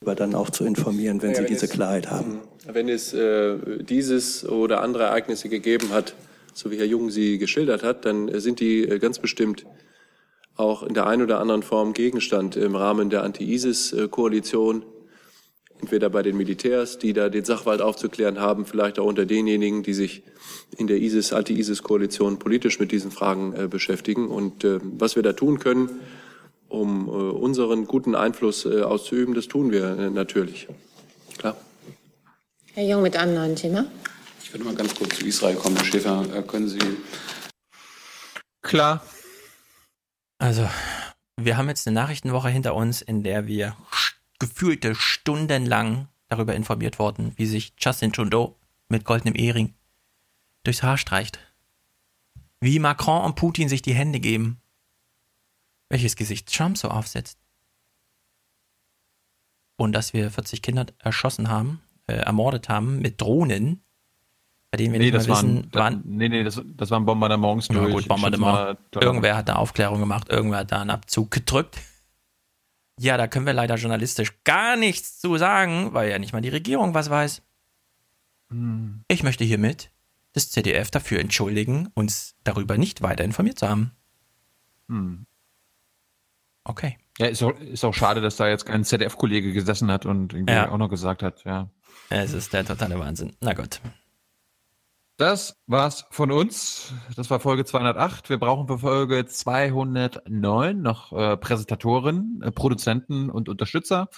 Dann 0.00 0.34
auch 0.34 0.50
zu 0.50 0.64
informieren, 0.64 1.20
wenn 1.22 1.30
Ja, 1.30 1.36
Sie 1.36 1.42
wenn 1.42 1.48
diese 1.48 1.66
es- 1.66 1.70
Klarheit 1.72 2.10
haben. 2.10 2.40
Wenn 2.66 2.88
es 2.88 3.12
äh, 3.12 3.82
dieses 3.84 4.46
oder 4.48 4.80
andere 4.82 5.04
Ereignisse 5.04 5.48
gegeben 5.50 5.90
hat, 5.90 6.14
so 6.54 6.70
wie 6.70 6.78
Herr 6.78 6.86
Jung 6.86 7.10
sie 7.10 7.36
geschildert 7.38 7.82
hat, 7.82 8.04
dann 8.06 8.38
sind 8.40 8.60
die 8.60 8.84
äh, 8.88 8.98
ganz 8.98 9.18
bestimmt 9.18 9.66
auch 10.56 10.82
in 10.82 10.94
der 10.94 11.06
einen 11.06 11.22
oder 11.22 11.40
anderen 11.40 11.62
Form 11.62 11.92
Gegenstand 11.92 12.56
im 12.56 12.76
Rahmen 12.76 13.10
der 13.10 13.22
Anti-ISIS-Koalition. 13.22 14.84
Entweder 15.80 16.08
bei 16.08 16.22
den 16.22 16.36
Militärs, 16.36 16.98
die 16.98 17.12
da 17.12 17.28
den 17.28 17.44
Sachwalt 17.44 17.82
aufzuklären 17.82 18.40
haben, 18.40 18.64
vielleicht 18.64 18.98
auch 18.98 19.06
unter 19.06 19.26
denjenigen, 19.26 19.82
die 19.82 19.92
sich 19.92 20.22
in 20.78 20.86
der 20.86 20.98
ISIS, 20.98 21.32
Anti-ISIS-Koalition 21.32 22.38
politisch 22.38 22.78
mit 22.78 22.92
diesen 22.92 23.10
Fragen 23.10 23.54
äh, 23.54 23.66
beschäftigen. 23.66 24.28
Und 24.28 24.64
äh, 24.64 24.78
was 24.82 25.16
wir 25.16 25.22
da 25.22 25.32
tun 25.32 25.58
können, 25.58 26.00
um 26.68 27.08
äh, 27.08 27.10
unseren 27.10 27.86
guten 27.86 28.14
Einfluss 28.14 28.64
äh, 28.64 28.82
auszuüben, 28.82 29.34
das 29.34 29.48
tun 29.48 29.72
wir 29.72 29.98
äh, 29.98 30.10
natürlich. 30.10 30.68
Klar. 31.36 31.56
Herr 32.74 32.84
Jung 32.84 33.02
mit 33.02 33.16
einem 33.16 33.34
neuen 33.34 33.56
Thema. 33.56 33.86
Ich 34.42 34.52
würde 34.52 34.64
mal 34.64 34.74
ganz 34.74 34.94
kurz 34.94 35.16
zu 35.16 35.26
Israel 35.26 35.56
kommen. 35.56 35.76
Herr 35.76 35.84
Schäfer, 35.84 36.24
äh, 36.34 36.42
können 36.42 36.68
Sie 36.68 36.78
Klar. 38.62 39.04
Also, 40.44 40.68
wir 41.38 41.56
haben 41.56 41.70
jetzt 41.70 41.86
eine 41.86 41.94
Nachrichtenwoche 41.94 42.50
hinter 42.50 42.74
uns, 42.74 43.00
in 43.00 43.22
der 43.22 43.46
wir 43.46 43.78
gefühlte 44.38 44.94
stundenlang 44.94 46.08
darüber 46.28 46.54
informiert 46.54 46.98
wurden, 46.98 47.32
wie 47.36 47.46
sich 47.46 47.72
Justin 47.78 48.12
Trudeau 48.12 48.54
mit 48.90 49.06
goldenem 49.06 49.36
Ehering 49.36 49.72
durchs 50.62 50.82
Haar 50.82 50.98
streicht. 50.98 51.38
Wie 52.60 52.78
Macron 52.78 53.24
und 53.24 53.36
Putin 53.36 53.70
sich 53.70 53.80
die 53.80 53.94
Hände 53.94 54.20
geben. 54.20 54.60
Welches 55.88 56.14
Gesicht 56.14 56.54
Trump 56.54 56.76
so 56.76 56.90
aufsetzt. 56.90 57.38
Und 59.76 59.92
dass 59.92 60.12
wir 60.12 60.30
40 60.30 60.60
Kinder 60.60 60.84
erschossen 60.98 61.48
haben, 61.48 61.80
äh, 62.06 62.16
ermordet 62.16 62.68
haben 62.68 62.98
mit 62.98 63.18
Drohnen, 63.18 63.82
bei 64.74 64.76
denen 64.78 64.92
wir 64.92 64.98
Nee, 64.98 65.04
nicht 65.12 65.14
das 65.14 65.28
waren, 65.28 65.58
wissen, 65.58 65.68
wann, 65.72 66.02
nee, 66.04 66.28
nee, 66.28 66.42
das, 66.42 66.60
das 66.64 66.90
waren 66.90 67.04
Bombardements 67.06 67.68
ja, 67.68 67.74
durch. 67.76 67.92
gut, 67.92 68.08
Bombardement. 68.08 68.76
Irgendwer 69.00 69.36
hat 69.36 69.48
da 69.48 69.54
Aufklärung 69.54 70.00
gemacht, 70.00 70.28
irgendwer 70.30 70.58
hat 70.58 70.72
da 70.72 70.80
einen 70.80 70.90
Abzug 70.90 71.30
gedrückt. 71.30 71.78
Ja, 72.98 73.16
da 73.16 73.28
können 73.28 73.46
wir 73.46 73.52
leider 73.52 73.76
journalistisch 73.76 74.32
gar 74.42 74.74
nichts 74.76 75.20
zu 75.20 75.36
sagen, 75.36 75.94
weil 75.94 76.10
ja 76.10 76.18
nicht 76.18 76.32
mal 76.32 76.40
die 76.40 76.48
Regierung 76.48 76.92
was 76.92 77.08
weiß. 77.08 77.42
Hm. 78.50 79.04
Ich 79.06 79.22
möchte 79.22 79.44
hiermit 79.44 79.92
das 80.32 80.50
ZDF 80.50 80.90
dafür 80.90 81.20
entschuldigen, 81.20 81.90
uns 81.94 82.34
darüber 82.42 82.76
nicht 82.76 83.00
weiter 83.00 83.22
informiert 83.22 83.60
zu 83.60 83.68
haben. 83.68 83.92
Hm. 84.88 85.24
Okay. 86.64 86.98
Ja, 87.18 87.26
ist 87.26 87.44
auch, 87.44 87.56
ist 87.60 87.84
auch 87.84 87.94
schade, 87.94 88.20
dass 88.22 88.34
da 88.34 88.48
jetzt 88.48 88.66
kein 88.66 88.82
ZDF-Kollege 88.82 89.52
gesessen 89.52 89.88
hat 89.92 90.04
und 90.04 90.32
irgendwie 90.32 90.52
Ja. 90.52 90.68
auch 90.72 90.78
noch 90.78 90.88
gesagt 90.88 91.22
hat, 91.22 91.44
ja. 91.44 91.68
Es 92.10 92.32
ist 92.32 92.52
der 92.52 92.64
totale 92.64 92.98
Wahnsinn. 92.98 93.36
Na 93.40 93.52
gut. 93.54 93.80
Das 95.16 95.62
war's 95.68 96.06
von 96.10 96.32
uns. 96.32 96.92
Das 97.14 97.30
war 97.30 97.38
Folge 97.38 97.64
208. 97.64 98.30
Wir 98.30 98.38
brauchen 98.38 98.66
für 98.66 98.78
Folge 98.80 99.24
209 99.24 100.82
noch 100.82 101.12
äh, 101.12 101.36
Präsentatoren, 101.36 102.40
äh, 102.42 102.50
Produzenten 102.50 103.30
und 103.30 103.48
Unterstützer. 103.48 104.08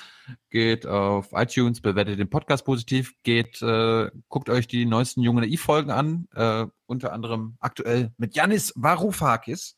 Geht 0.49 0.87
auf 0.87 1.33
iTunes, 1.33 1.83
bewertet 1.83 2.19
den 2.19 2.31
Podcast 2.31 2.65
positiv, 2.65 3.13
geht, 3.25 3.61
äh, 3.61 4.11
guckt 4.31 4.49
euch 4.49 4.69
die 4.69 4.87
neuesten 4.87 5.21
jungen 5.21 5.45
AI-Folgen 5.45 5.91
an, 5.91 6.29
äh, 6.35 6.65
unter 6.87 7.13
anderem 7.13 7.59
aktuell 7.61 8.13
mit 8.17 8.35
Janis 8.35 8.73
Varoufakis. 8.75 9.77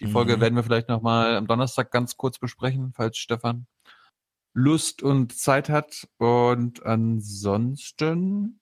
Die 0.00 0.08
Folge 0.08 0.36
Mhm. 0.36 0.40
werden 0.40 0.56
wir 0.56 0.64
vielleicht 0.64 0.88
nochmal 0.88 1.36
am 1.36 1.46
Donnerstag 1.46 1.92
ganz 1.92 2.16
kurz 2.16 2.40
besprechen, 2.40 2.92
falls 2.96 3.18
Stefan 3.18 3.66
Lust 4.52 5.00
und 5.04 5.32
Zeit 5.38 5.68
hat. 5.68 6.08
Und 6.18 6.84
ansonsten 6.84 8.59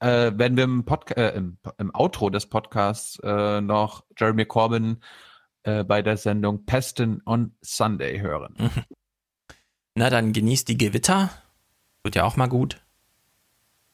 äh, 0.00 0.32
werden 0.36 0.56
wir 0.56 0.64
im, 0.64 0.84
Podca 0.84 1.14
äh, 1.14 1.36
im, 1.36 1.58
im 1.78 1.94
Outro 1.94 2.30
des 2.30 2.46
Podcasts 2.46 3.18
äh, 3.22 3.60
noch 3.60 4.04
Jeremy 4.16 4.44
Corbyn 4.44 5.02
äh, 5.62 5.84
bei 5.84 6.02
der 6.02 6.16
Sendung 6.16 6.64
Peston 6.64 7.22
on 7.26 7.56
Sunday 7.62 8.20
hören. 8.20 8.54
Na, 9.94 10.10
dann 10.10 10.32
genießt 10.32 10.68
die 10.68 10.76
Gewitter. 10.76 11.30
Wird 12.02 12.16
ja 12.16 12.24
auch 12.24 12.36
mal 12.36 12.48
gut. 12.48 12.82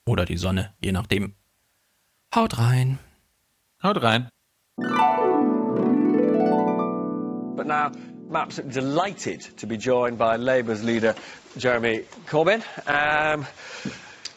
Oder 0.05 0.25
die 0.25 0.37
Sonne, 0.37 0.75
je 0.81 0.93
nachdem. 0.93 1.37
Haut 2.35 2.59
rein. 2.59 2.99
Haut 3.83 4.03
rein. 4.03 4.29
But 7.55 7.67
now, 7.67 7.93
I'm 8.29 8.35
absolutely 8.35 8.81
delighted 8.81 9.57
to 9.59 9.67
be 9.67 9.77
joined 9.77 10.19
by 10.19 10.37
Labour's 10.37 10.83
leader, 10.83 11.15
Jeremy 11.57 12.05
Corbyn. 12.27 12.63
Um, 12.87 13.47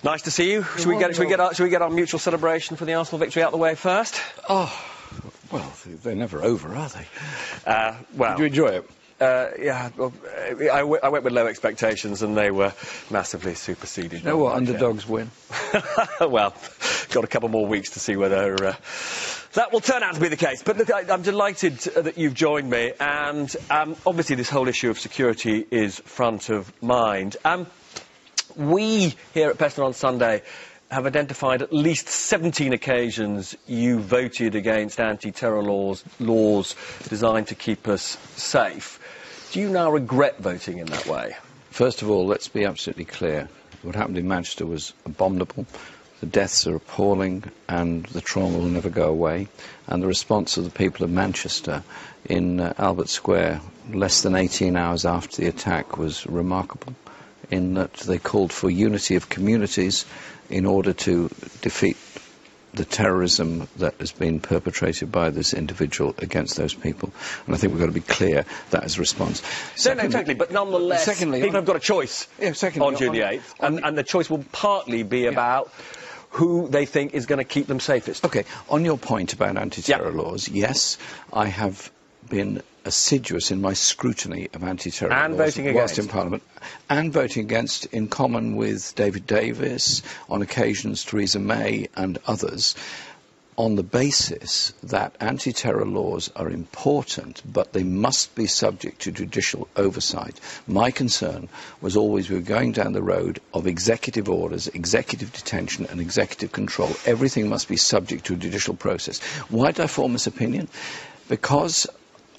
nice 0.04 0.24
to 0.24 0.32
see 0.32 0.52
you. 0.52 0.64
Should 0.78 0.88
we, 0.88 0.98
get, 0.98 1.16
should, 1.16 1.24
we 1.24 1.30
get 1.30 1.40
our, 1.40 1.54
should 1.54 1.64
we 1.64 1.70
get 1.70 1.82
our 1.82 1.90
mutual 1.90 2.20
celebration 2.20 2.78
for 2.78 2.86
the 2.86 2.94
Arsenal 2.94 3.20
victory 3.20 3.44
out 3.44 3.52
the 3.52 3.58
way 3.58 3.76
first? 3.76 4.20
Oh, 4.50 4.72
well, 5.52 5.74
they're 6.04 6.16
never 6.16 6.44
over, 6.44 6.76
are 6.76 6.90
they? 6.90 7.08
Uh, 7.66 7.96
well, 8.16 8.32
Did 8.38 8.40
you 8.40 8.46
enjoy 8.48 8.68
it? 8.78 8.90
Uh, 9.20 9.52
yeah, 9.58 9.90
well, 9.96 10.12
I, 10.28 10.80
w- 10.80 11.00
I 11.02 11.08
went 11.08 11.24
with 11.24 11.32
low 11.32 11.48
expectations 11.48 12.22
and 12.22 12.36
they 12.36 12.52
were 12.52 12.74
massively 13.10 13.56
superseded. 13.56 14.20
You 14.20 14.26
know 14.26 14.38
what? 14.38 14.56
Underdogs 14.56 15.08
win. 15.08 15.32
well, 16.20 16.54
got 17.12 17.24
a 17.24 17.28
couple 17.28 17.48
more 17.48 17.66
weeks 17.66 17.92
to 17.92 18.02
see 18.02 18.18
whether 18.18 18.54
uh, 18.66 18.76
that 19.54 19.72
will 19.72 19.80
turn 19.80 20.04
out 20.04 20.16
to 20.16 20.20
be 20.20 20.28
the 20.28 20.36
case. 20.36 20.64
But 20.64 20.76
look, 20.78 20.92
I, 20.92 21.10
I'm 21.14 21.22
delighted 21.22 21.78
that 21.78 22.18
you've 22.18 22.34
joined 22.34 22.70
me, 22.70 22.92
and 23.00 23.56
um, 23.70 23.96
obviously 24.06 24.36
this 24.36 24.50
whole 24.50 24.68
issue 24.68 24.90
of 24.90 25.00
security 25.00 25.66
is 25.72 25.98
front 26.00 26.50
of 26.50 26.70
mind. 26.84 27.38
Um, 27.46 27.68
we 28.58 29.16
here 29.34 29.50
at 29.50 29.58
Peston 29.58 29.86
on 29.86 29.94
Sunday 29.94 30.42
have 30.92 31.06
identified 31.06 31.62
at 31.62 31.74
least 31.74 32.08
17 32.08 32.72
occasions 32.74 33.56
you 33.66 34.00
voted 34.00 34.56
against 34.56 35.00
anti-terror 35.00 35.64
laws, 35.64 36.04
laws 36.20 36.76
designed 37.10 37.48
to 37.48 37.56
keep 37.56 37.88
us 37.88 38.18
safe. 38.36 39.00
Do 39.52 39.60
you 39.60 39.70
now 39.70 39.92
regret 39.92 40.38
voting 40.40 40.78
in 40.78 40.86
that 40.88 41.06
way? 41.08 41.36
First 41.72 42.02
of 42.02 42.10
all, 42.10 42.26
let's 42.28 42.48
be 42.48 42.66
absolutely 42.66 43.06
clear. 43.06 43.50
What 43.82 43.96
happened 43.96 44.18
in 44.18 44.28
Manchester 44.28 44.66
was 44.66 44.94
abominable. 45.06 45.66
The 46.20 46.28
deaths 46.28 46.66
are 46.68 46.76
appalling 46.76 47.44
and 47.68 48.06
the 48.06 48.22
trauma 48.22 48.58
will 48.58 48.66
never 48.66 48.90
go 48.90 49.10
away. 49.10 49.48
And 49.88 50.02
the 50.02 50.08
response 50.08 50.58
of 50.58 50.64
the 50.64 50.70
people 50.70 51.04
of 51.04 51.12
Manchester 51.12 51.84
in 52.26 52.60
uh, 52.60 52.74
Albert 52.78 53.10
Square 53.10 53.62
less 53.92 54.22
than 54.22 54.36
18 54.36 54.76
hours 54.76 55.06
after 55.06 55.42
the 55.42 55.48
attack 55.48 55.98
was 55.98 56.26
remarkable 56.26 56.96
in 57.52 57.76
that 57.76 57.94
they 57.94 58.18
called 58.18 58.52
for 58.54 58.70
unity 58.70 59.16
of 59.16 59.30
communities 59.30 60.06
in 60.50 60.66
order 60.66 60.94
to 60.94 61.30
defeat 61.62 61.98
the 62.74 62.86
terrorism 62.86 63.68
that 63.78 63.96
has 64.00 64.12
been 64.12 64.40
perpetrated 64.40 65.12
by 65.12 65.30
this 65.30 65.54
individual 65.54 66.14
against 66.18 66.58
those 66.58 66.74
people. 66.74 67.12
And 67.46 67.56
I 67.56 67.58
think 67.58 67.72
we've 67.74 67.80
got 67.80 67.86
to 67.88 67.92
be 67.94 68.02
clear 68.02 68.46
that 68.72 68.84
is 68.84 68.98
a 68.98 69.00
response. 69.00 69.42
no, 69.86 69.94
no, 69.94 70.10
totally. 70.10 70.34
But 70.34 70.52
nonetheless, 70.52 71.06
secondly, 71.06 71.40
people 71.40 71.56
on- 71.58 71.62
have 71.62 71.66
got 71.66 71.78
a 71.78 71.80
choice 71.80 72.28
Yeah, 72.40 72.52
secondly, 72.54 72.88
on 72.88 72.98
June 72.98 73.14
the 73.14 73.22
8th, 73.22 73.54
and, 73.62 73.84
and 73.84 73.98
the 73.98 74.04
choice 74.04 74.30
will 74.30 74.44
partly 74.52 75.04
be 75.04 75.28
about 75.28 75.72
who 76.32 76.68
they 76.68 76.86
think 76.86 77.14
is 77.14 77.26
going 77.28 77.38
to 77.40 77.46
keep 77.46 77.68
them 77.68 77.80
safest. 77.80 78.26
Okay, 78.26 78.44
on 78.70 78.84
your 78.84 78.98
point 78.98 79.32
about 79.32 79.56
anti-terror 79.58 80.12
laws, 80.12 80.50
yes, 80.50 80.98
I 81.32 81.46
have 81.48 81.90
been 82.30 82.62
assiduous 82.86 83.52
in 83.52 83.60
my 83.62 83.74
scrutiny 83.74 84.48
of 84.54 84.64
anti-terror 84.64 85.12
And 85.12 85.36
laws 85.36 85.56
voting 85.56 85.74
whilst 85.74 85.94
against. 85.96 86.00
in 86.00 86.08
Parliament, 86.08 86.44
and 86.90 87.12
voting 87.12 87.44
against, 87.44 87.86
in 87.88 88.08
common 88.08 88.56
with 88.56 88.94
David 88.96 89.28
Davis, 89.28 90.04
on 90.30 90.42
occasions 90.42 91.04
Theresa 91.04 91.40
May 91.40 91.88
and 91.96 92.20
others, 92.26 92.76
on 93.58 93.76
the 93.76 93.84
basis 93.84 94.74
that 94.84 95.16
anti-terror 95.20 95.86
laws 95.86 96.30
are 96.36 96.50
important, 96.50 97.42
but 97.46 97.72
they 97.72 97.84
must 97.84 98.36
be 98.36 98.48
subject 98.48 99.02
to 99.02 99.12
judicial 99.12 99.68
oversight. 99.78 100.40
My 100.68 100.92
concern 100.92 101.48
was 101.80 101.96
always 101.96 102.30
we 102.30 102.36
were 102.36 102.42
going 102.42 102.74
down 102.74 102.92
the 102.92 103.02
road 103.02 103.40
of 103.54 103.66
executive 103.66 104.30
orders, 104.30 104.68
executive 104.68 105.32
detention 105.32 105.86
and 105.86 106.02
executive 106.02 106.52
control. 106.52 106.92
Everything 107.06 107.48
must 107.48 107.70
be 107.70 107.78
subject 107.78 108.26
to 108.26 108.34
a 108.34 108.38
judicial 108.38 108.76
process. 108.76 109.22
Why 109.50 109.72
did 109.72 109.80
I 109.80 109.88
form 109.88 110.14
this 110.14 110.28
opinion? 110.28 110.68
Because 111.30 111.88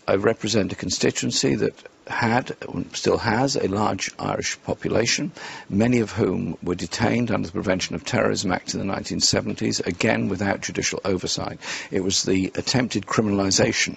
I 0.09 0.15
represent 0.15 0.73
a 0.73 0.77
constituency 0.77 1.57
that 1.57 1.75
had, 2.07 2.57
still 2.93 3.19
has, 3.19 3.57
a 3.57 3.67
large 3.67 4.13
Irish 4.19 4.57
population, 4.63 5.33
many 5.69 5.99
of 5.99 6.13
whom 6.13 6.57
were 6.63 6.77
detained 6.77 7.33
under 7.33 7.49
the 7.49 7.53
Prevention 7.53 7.97
of 7.97 8.05
Terrorism 8.05 8.53
Act 8.53 8.75
in 8.75 8.81
the 8.87 8.93
1970s, 8.95 9.85
again 9.85 10.29
without 10.29 10.61
judicial 10.61 11.01
oversight. 11.05 11.59
It 11.91 12.05
was 12.05 12.23
the 12.23 12.53
attempted 12.55 13.07
criminalisation 13.07 13.97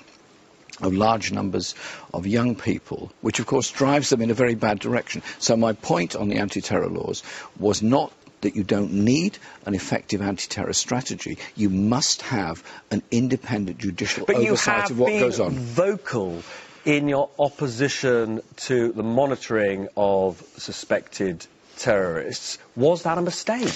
of 0.82 0.94
large 0.94 1.32
numbers 1.32 1.76
of 2.14 2.26
young 2.26 2.56
people, 2.56 3.12
which 3.22 3.40
of 3.40 3.46
course 3.46 3.70
drives 3.70 4.10
them 4.10 4.22
in 4.22 4.32
a 4.32 4.34
very 4.36 4.56
bad 4.56 4.80
direction. 4.80 5.22
So 5.38 5.56
my 5.58 5.74
point 5.74 6.16
on 6.16 6.30
the 6.30 6.38
anti-terror 6.38 6.88
laws 6.88 7.22
was 7.60 7.82
not 7.82 8.14
that 8.42 8.56
you 8.56 8.64
don't 8.64 8.94
need 8.94 9.38
an 9.66 9.76
effective 9.76 10.22
anti-terror 10.22 10.74
strategy. 10.74 11.38
You 11.56 11.70
must 11.70 12.22
have 12.24 12.64
an 12.92 13.02
independent 13.12 13.78
judicial 13.78 14.26
But 14.26 14.38
oversight 14.38 14.92
of 14.92 15.00
what 15.00 15.12
goes 15.12 15.40
on. 15.40 15.52
vocal 15.52 16.42
in 16.86 17.08
your 17.08 17.30
opposition 17.38 18.42
to 18.56 18.92
the 18.92 19.04
monitoring 19.04 19.90
of 19.98 20.42
suspected 20.58 21.46
terrorists. 21.78 22.58
Was 22.76 23.04
that 23.04 23.18
a 23.18 23.22
mistake? 23.22 23.74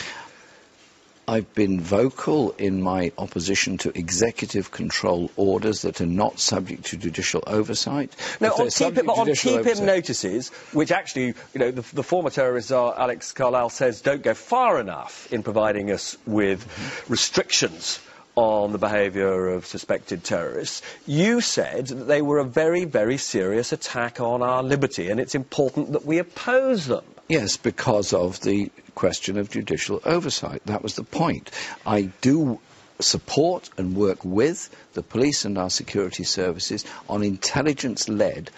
I've 1.27 1.53
been 1.53 1.80
vocal 1.80 2.52
in 2.52 2.82
my 2.82 3.11
opposition 3.18 3.77
to 3.80 3.98
executive 3.98 4.72
control 4.72 5.32
orders 5.38 5.84
that 5.84 6.02
are 6.02 6.06
not 6.06 6.40
subject 6.40 6.85
to 6.88 6.98
judicial 6.98 7.43
oversight. 7.48 8.14
No, 8.42 8.52
on 8.52 8.69
keep, 8.69 8.98
him, 8.98 9.10
on 9.10 9.34
keep 9.34 9.66
him 9.66 9.85
notices, 9.85 10.50
which 10.74 10.92
actually, 10.92 11.27
you 11.53 11.60
know, 11.60 11.72
the, 11.72 11.95
the 11.95 12.03
former 12.03 12.30
terrorist 12.30 12.68
czar 12.69 12.93
Alex 12.98 13.32
Carlisle 13.32 13.69
says 13.69 14.02
don't 14.02 14.22
go 14.22 14.34
far 14.34 14.80
enough 14.80 15.32
in 15.32 15.43
providing 15.43 15.92
us 15.92 16.18
with 16.26 16.68
restrictions 17.08 18.00
on 18.35 18.72
the 18.72 18.77
behaviour 18.77 19.50
of 19.50 19.66
suspected 19.66 20.24
terrorists. 20.24 20.82
You 21.06 21.40
said 21.40 21.88
that 21.88 22.06
they 22.06 22.22
were 22.22 22.40
a 22.40 22.45
very, 22.45 22.85
very 22.85 23.18
serious 23.18 23.72
attack 23.72 24.19
on 24.19 24.42
our 24.42 24.64
liberty, 24.64 25.10
and 25.10 25.19
it's 25.19 25.35
important 25.35 25.93
that 25.93 26.06
we 26.06 26.18
oppose 26.18 26.85
them. 26.85 27.06
Yes, 27.30 27.58
because 27.58 28.11
of 28.11 28.42
the 28.42 28.72
question 28.95 29.38
of 29.38 29.49
judicial 29.49 30.01
oversight. 30.05 30.61
That 30.65 30.83
was 30.83 30.95
the 30.95 31.03
point. 31.03 31.51
I 31.85 32.09
do 32.22 32.59
support 32.99 33.69
and 33.77 33.95
work 33.95 34.23
with 34.23 34.69
the 34.93 35.01
police 35.01 35.45
and 35.45 35.57
our 35.57 35.69
security 35.69 36.23
services 36.23 36.85
on 37.09 37.23
intelligence-led 37.23 38.49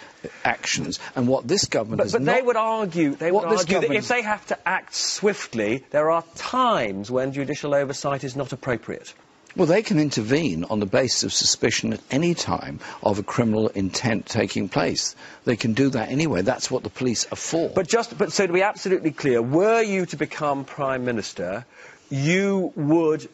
actions. 0.43 0.99
And 1.15 1.27
what 1.27 1.47
this 1.47 1.65
government 1.65 1.99
But, 1.99 2.03
has 2.05 2.11
but 2.14 2.22
not 2.22 2.35
they 2.35 2.41
would 2.41 2.55
argue, 2.55 3.15
they 3.15 3.31
would 3.31 3.45
argue 3.45 3.80
that 3.80 3.91
if 3.91 4.07
they 4.07 4.22
have 4.22 4.45
to 4.47 4.67
act 4.67 4.93
swiftly, 4.93 5.83
there 5.91 6.11
are 6.11 6.23
times 6.35 7.09
when 7.09 7.33
judicial 7.33 7.73
oversight 7.73 8.23
is 8.23 8.35
not 8.35 8.51
appropriate. 8.53 9.14
Well, 9.56 9.67
they 9.67 9.84
can 9.84 10.00
intervene 10.00 10.66
on 10.66 10.82
the 10.82 10.85
basis 10.85 11.24
of 11.24 11.32
suspicion 11.32 11.93
at 11.93 12.01
any 12.11 12.34
time 12.34 12.82
of 13.01 13.19
a 13.19 13.24
criminal 13.24 13.69
intent 13.69 14.25
taking 14.25 14.67
place. 14.67 15.16
They 15.45 15.56
can 15.56 15.74
do 15.74 15.90
that 15.92 16.09
anyway. 16.09 16.42
That's 16.42 16.69
what 16.69 16.84
the 16.84 16.90
police 16.90 17.25
are 17.32 17.38
for. 17.38 17.69
But 17.69 17.88
just, 17.88 18.17
but 18.17 18.34
so 18.34 18.45
to 18.45 18.51
be 18.51 18.64
absolutely 18.64 19.11
clear, 19.11 19.42
were 19.42 19.82
you 19.82 20.06
to 20.08 20.17
become 20.17 20.66
prime 20.66 21.06
minister, 21.06 21.66
you 22.09 22.74
would, 22.75 23.30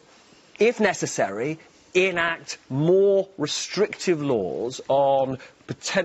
if 0.60 0.78
necessary, 0.78 1.58
enact 1.92 2.58
more 2.70 3.28
restrictive 3.36 4.22
laws 4.22 4.80
on 4.88 5.38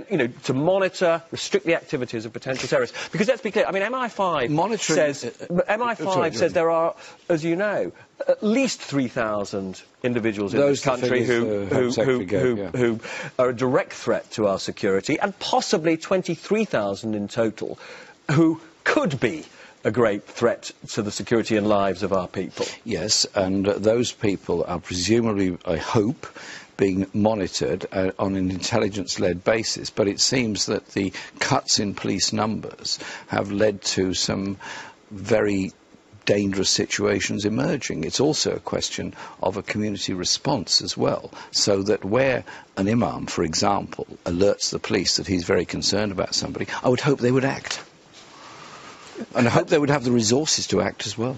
you 0.09 0.17
know, 0.17 0.27
to 0.43 0.53
monitor, 0.53 1.21
restrict 1.31 1.65
the 1.65 1.75
activities 1.75 2.25
of 2.25 2.33
potential 2.33 2.67
terrorists. 2.67 3.09
Because 3.09 3.27
let's 3.27 3.41
be 3.41 3.51
clear, 3.51 3.65
I 3.65 3.71
mean, 3.71 3.83
MI5 3.83 4.49
Monitoring- 4.49 5.13
says, 5.13 5.25
uh, 5.25 5.53
uh, 5.53 5.77
MI5 5.77 5.97
sorry, 5.97 6.33
says 6.33 6.53
there 6.53 6.69
are, 6.69 6.95
as 7.29 7.43
you 7.43 7.55
know, 7.55 7.91
at 8.27 8.43
least 8.43 8.81
3,000 8.81 9.81
individuals 10.03 10.53
in 10.53 10.59
Those 10.59 10.81
this 10.81 10.85
country 10.85 11.23
who, 11.23 11.63
uh, 11.63 11.65
who, 11.65 11.89
who, 11.91 12.25
gave, 12.25 12.41
who, 12.41 12.55
yeah. 12.55 12.69
who 12.71 12.99
are 13.37 13.49
a 13.49 13.55
direct 13.55 13.93
threat 13.93 14.29
to 14.31 14.47
our 14.47 14.59
security, 14.59 15.19
and 15.19 15.37
possibly 15.39 15.97
23,000 15.97 17.15
in 17.15 17.27
total 17.27 17.77
who 18.31 18.59
could 18.83 19.19
be 19.19 19.45
a 19.83 19.91
great 19.91 20.23
threat 20.25 20.71
to 20.89 21.01
the 21.01 21.11
security 21.11 21.55
and 21.55 21.67
lives 21.67 22.03
of 22.03 22.11
our 22.11 22.27
people. 22.27 22.65
Yes, 22.83 23.25
and 23.35 23.67
uh, 23.67 23.77
those 23.77 24.11
people 24.11 24.65
are 24.67 24.79
presumably, 24.79 25.57
I 25.65 25.77
hope, 25.77 26.27
being 26.77 27.07
monitored 27.13 27.85
uh, 27.91 28.11
on 28.17 28.35
an 28.35 28.51
intelligence-led 28.51 29.43
basis. 29.43 29.89
But 29.89 30.07
it 30.07 30.19
seems 30.19 30.67
that 30.67 30.87
the 30.89 31.11
cuts 31.39 31.79
in 31.79 31.95
police 31.95 32.31
numbers 32.31 32.99
have 33.27 33.51
led 33.51 33.81
to 33.97 34.13
some 34.13 34.57
very 35.11 35.73
dangerous 36.27 36.69
situations 36.69 37.45
emerging. 37.45 38.03
It's 38.03 38.19
also 38.19 38.51
a 38.51 38.59
question 38.59 39.15
of 39.41 39.57
a 39.57 39.63
community 39.63 40.13
response 40.13 40.81
as 40.81 40.95
well, 40.95 41.31
so 41.51 41.81
that 41.83 42.03
where 42.05 42.43
an 42.75 42.87
imam, 42.87 43.25
for 43.25 43.43
example, 43.43 44.05
alerts 44.25 44.69
the 44.69 44.77
police 44.79 45.17
that 45.17 45.25
he's 45.27 45.45
very 45.45 45.65
concerned 45.65 46.11
about 46.11 46.35
somebody, 46.35 46.67
I 46.83 46.89
would 46.89 46.99
hope 46.99 47.19
they 47.19 47.31
would 47.31 47.45
act. 47.45 47.81
And 49.33 49.47
I 49.47 49.49
hope 49.49 49.67
they 49.67 49.79
would 49.79 49.89
have 49.89 50.03
the 50.03 50.11
resources 50.11 50.67
to 50.67 50.81
act 50.81 51.07
as 51.07 51.17
well. 51.17 51.37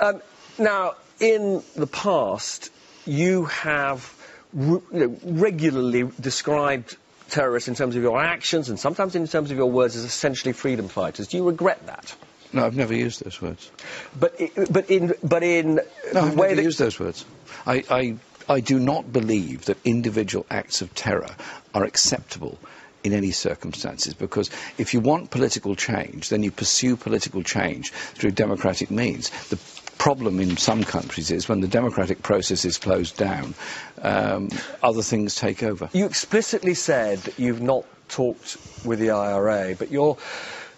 Um, 0.00 0.20
now, 0.58 0.94
in 1.20 1.62
the 1.76 1.86
past, 1.86 2.70
you 3.06 3.44
have 3.44 4.12
you 4.56 4.82
know, 4.92 5.16
regularly 5.24 6.10
described 6.20 6.96
terrorists 7.30 7.68
in 7.68 7.74
terms 7.74 7.96
of 7.96 8.02
your 8.02 8.20
actions 8.20 8.68
and 8.68 8.78
sometimes 8.78 9.14
in 9.16 9.26
terms 9.26 9.50
of 9.50 9.56
your 9.56 9.70
words 9.70 9.96
as 9.96 10.04
essentially 10.04 10.52
freedom 10.52 10.88
fighters. 10.88 11.28
Do 11.28 11.36
you 11.36 11.46
regret 11.46 11.84
that? 11.86 12.14
No, 12.52 12.64
I've 12.64 12.76
never 12.76 12.94
used 12.94 13.24
those 13.24 13.42
words. 13.42 13.70
But, 14.18 14.38
but 14.70 14.88
in, 14.88 15.14
but 15.24 15.42
in 15.42 15.80
No, 16.12 16.20
I've 16.20 16.36
way 16.36 16.50
never 16.50 16.62
used 16.62 16.78
those 16.78 17.00
words. 17.00 17.24
I, 17.66 17.84
I, 17.90 18.16
I 18.48 18.60
do 18.60 18.78
not 18.78 19.12
believe 19.12 19.64
that 19.64 19.78
individual 19.84 20.46
acts 20.50 20.80
of 20.82 20.94
terror 20.94 21.34
are 21.74 21.84
acceptable 21.84 22.58
in 23.02 23.12
any 23.12 23.32
circumstances 23.32 24.14
because 24.14 24.50
if 24.78 24.94
you 24.94 25.00
want 25.00 25.30
political 25.30 25.74
change, 25.76 26.30
then 26.30 26.42
you 26.42 26.50
pursue 26.50 26.96
political 26.96 27.42
change 27.42 27.90
through 27.92 28.30
democratic 28.30 28.90
means. 28.90 29.30
The 29.48 29.56
problem 29.98 30.40
in 30.40 30.56
some 30.56 30.82
countries 30.84 31.30
is 31.30 31.48
when 31.48 31.60
the 31.60 31.68
democratic 31.68 32.22
process 32.22 32.64
is 32.64 32.78
closed 32.78 33.16
down, 33.16 33.54
um, 34.02 34.48
other 34.82 35.02
things 35.02 35.34
take 35.34 35.62
over. 35.62 35.88
You 35.92 36.06
explicitly 36.06 36.74
said 36.74 37.18
that 37.18 37.38
you've 37.38 37.62
not 37.62 37.84
talked 38.08 38.56
with 38.84 38.98
the 38.98 39.10
IRA, 39.10 39.74
but 39.78 39.90
your 39.90 40.18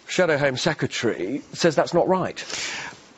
Shadow 0.07 0.37
Home 0.37 0.57
Secretary 0.57 1.41
says 1.53 1.75
that's 1.75 1.93
not 1.93 2.07
right. 2.07 2.43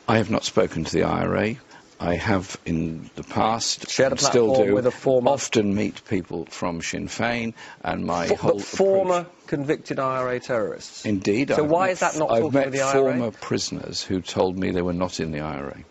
I 0.08 0.16
have 0.16 0.30
not 0.30 0.44
spoken 0.44 0.84
to 0.84 0.92
the 0.92 1.04
IRA. 1.04 1.56
I 2.02 2.14
have 2.16 2.58
in 2.64 3.10
the 3.14 3.22
past, 3.22 3.90
Shared 3.90 4.12
and 4.12 4.20
still 4.20 4.64
do, 4.64 4.74
with 4.74 4.86
a 4.86 4.90
former- 4.90 5.32
often 5.32 5.74
meet 5.74 6.02
people 6.06 6.46
from 6.46 6.80
Sinn 6.80 7.08
Féin, 7.08 7.52
and 7.84 8.06
my 8.06 8.24
F- 8.24 8.38
whole 8.40 8.52
but 8.54 8.62
former 8.62 9.26
convicted 9.46 9.98
IRA 9.98 10.40
terrorists. 10.40 11.04
Indeed. 11.04 11.50
So 11.54 11.64
I've 11.64 11.70
why 11.70 11.86
met- 11.88 11.92
is 11.92 12.00
that 12.00 12.16
not 12.18 12.30
I've 12.30 12.40
talking 12.40 12.58
met 12.58 12.64
with 12.68 12.74
the 12.74 12.80
IRA? 12.80 12.92
former 13.02 13.30
prisoners 13.32 14.02
who 14.02 14.22
told 14.22 14.58
me 14.58 14.70
they 14.70 14.80
were 14.80 14.94
not 14.94 15.20
in 15.20 15.30
the 15.30 15.40
IRA. 15.40 15.84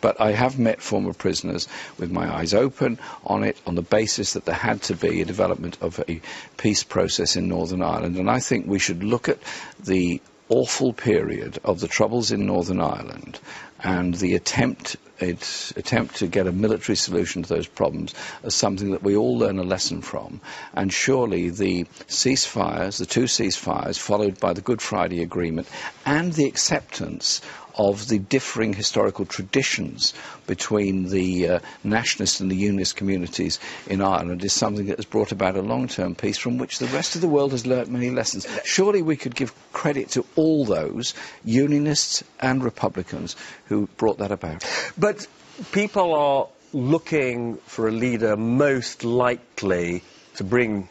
But 0.00 0.20
I 0.20 0.32
have 0.32 0.58
met 0.58 0.80
former 0.82 1.12
prisoners 1.12 1.68
with 1.98 2.10
my 2.10 2.32
eyes 2.34 2.54
open 2.54 2.98
on 3.24 3.44
it 3.44 3.58
on 3.66 3.74
the 3.74 3.82
basis 3.82 4.32
that 4.32 4.44
there 4.44 4.54
had 4.54 4.82
to 4.82 4.94
be 4.94 5.20
a 5.20 5.24
development 5.26 5.78
of 5.80 6.02
a 6.08 6.20
peace 6.56 6.82
process 6.82 7.36
in 7.36 7.48
Northern 7.48 7.82
Ireland. 7.82 8.16
And 8.16 8.30
I 8.30 8.40
think 8.40 8.66
we 8.66 8.78
should 8.78 9.02
look 9.04 9.28
at 9.28 9.38
the 9.84 10.20
awful 10.48 10.92
period 10.92 11.58
of 11.64 11.80
the 11.80 11.88
troubles 11.88 12.32
in 12.32 12.44
Northern 12.46 12.80
Ireland 12.80 13.38
and 13.82 14.14
the 14.14 14.34
attempt 14.34 14.96
its 15.20 15.70
attempt 15.76 16.16
to 16.16 16.26
get 16.26 16.46
a 16.46 16.52
military 16.52 16.96
solution 16.96 17.42
to 17.42 17.48
those 17.48 17.66
problems 17.66 18.14
as 18.42 18.54
something 18.54 18.92
that 18.92 19.02
we 19.02 19.16
all 19.16 19.36
learn 19.38 19.58
a 19.58 19.62
lesson 19.62 20.00
from. 20.00 20.40
And 20.74 20.92
surely 20.92 21.50
the 21.50 21.84
ceasefires, 22.08 22.98
the 22.98 23.06
two 23.06 23.24
ceasefires, 23.24 23.98
followed 23.98 24.40
by 24.40 24.54
the 24.54 24.62
Good 24.62 24.80
Friday 24.80 25.22
Agreement, 25.22 25.68
and 26.06 26.32
the 26.32 26.46
acceptance 26.46 27.42
of 27.88 28.08
the 28.08 28.18
differing 28.18 28.74
historical 28.74 29.24
traditions 29.24 30.12
between 30.46 31.08
the 31.08 31.48
uh, 31.48 31.58
nationalist 31.82 32.40
and 32.40 32.50
the 32.50 32.54
unionist 32.56 32.94
communities 32.94 33.58
in 33.86 34.02
Ireland 34.02 34.44
is 34.44 34.52
something 34.52 34.86
that 34.86 34.98
has 34.98 35.06
brought 35.06 35.32
about 35.32 35.56
a 35.56 35.62
long-term 35.62 36.14
peace 36.14 36.36
from 36.36 36.58
which 36.58 36.78
the 36.78 36.88
rest 36.88 37.14
of 37.14 37.22
the 37.22 37.28
world 37.28 37.52
has 37.52 37.66
learnt 37.66 37.88
many 37.88 38.10
lessons. 38.10 38.46
Surely 38.64 39.00
we 39.00 39.16
could 39.16 39.34
give 39.34 39.54
credit 39.72 40.10
to 40.10 40.26
all 40.36 40.66
those 40.66 41.14
unionists 41.42 42.22
and 42.38 42.62
republicans 42.62 43.34
who 43.66 43.86
brought 43.96 44.18
that 44.18 44.30
about. 44.30 44.62
But 44.98 45.26
people 45.72 46.12
are 46.14 46.48
looking 46.74 47.56
for 47.64 47.88
a 47.88 47.92
leader 47.92 48.36
most 48.36 49.04
likely 49.04 50.02
to 50.36 50.44
bring 50.44 50.86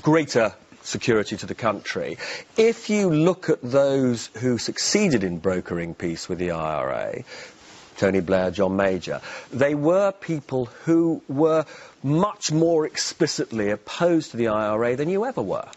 greater 0.00 0.54
security 0.88 1.36
to 1.36 1.46
the 1.46 1.54
country. 1.54 2.18
If 2.56 2.90
you 2.90 3.10
look 3.10 3.50
at 3.50 3.62
those 3.62 4.30
who 4.38 4.58
succeeded 4.58 5.22
in 5.22 5.38
brokering 5.38 5.94
peace 5.94 6.28
with 6.28 6.38
the 6.38 6.52
IRA, 6.52 7.24
Tony 7.98 8.20
Blair, 8.20 8.50
John 8.50 8.76
Major, 8.76 9.20
they 9.52 9.74
were 9.74 10.12
people 10.12 10.66
who 10.84 11.22
were 11.28 11.64
much 12.02 12.52
more 12.52 12.86
explicitly 12.86 13.70
opposed 13.70 14.30
to 14.30 14.36
the 14.36 14.48
IRA 14.48 14.96
than 14.96 15.08
you 15.08 15.26
ever 15.26 15.42
were. 15.42 15.68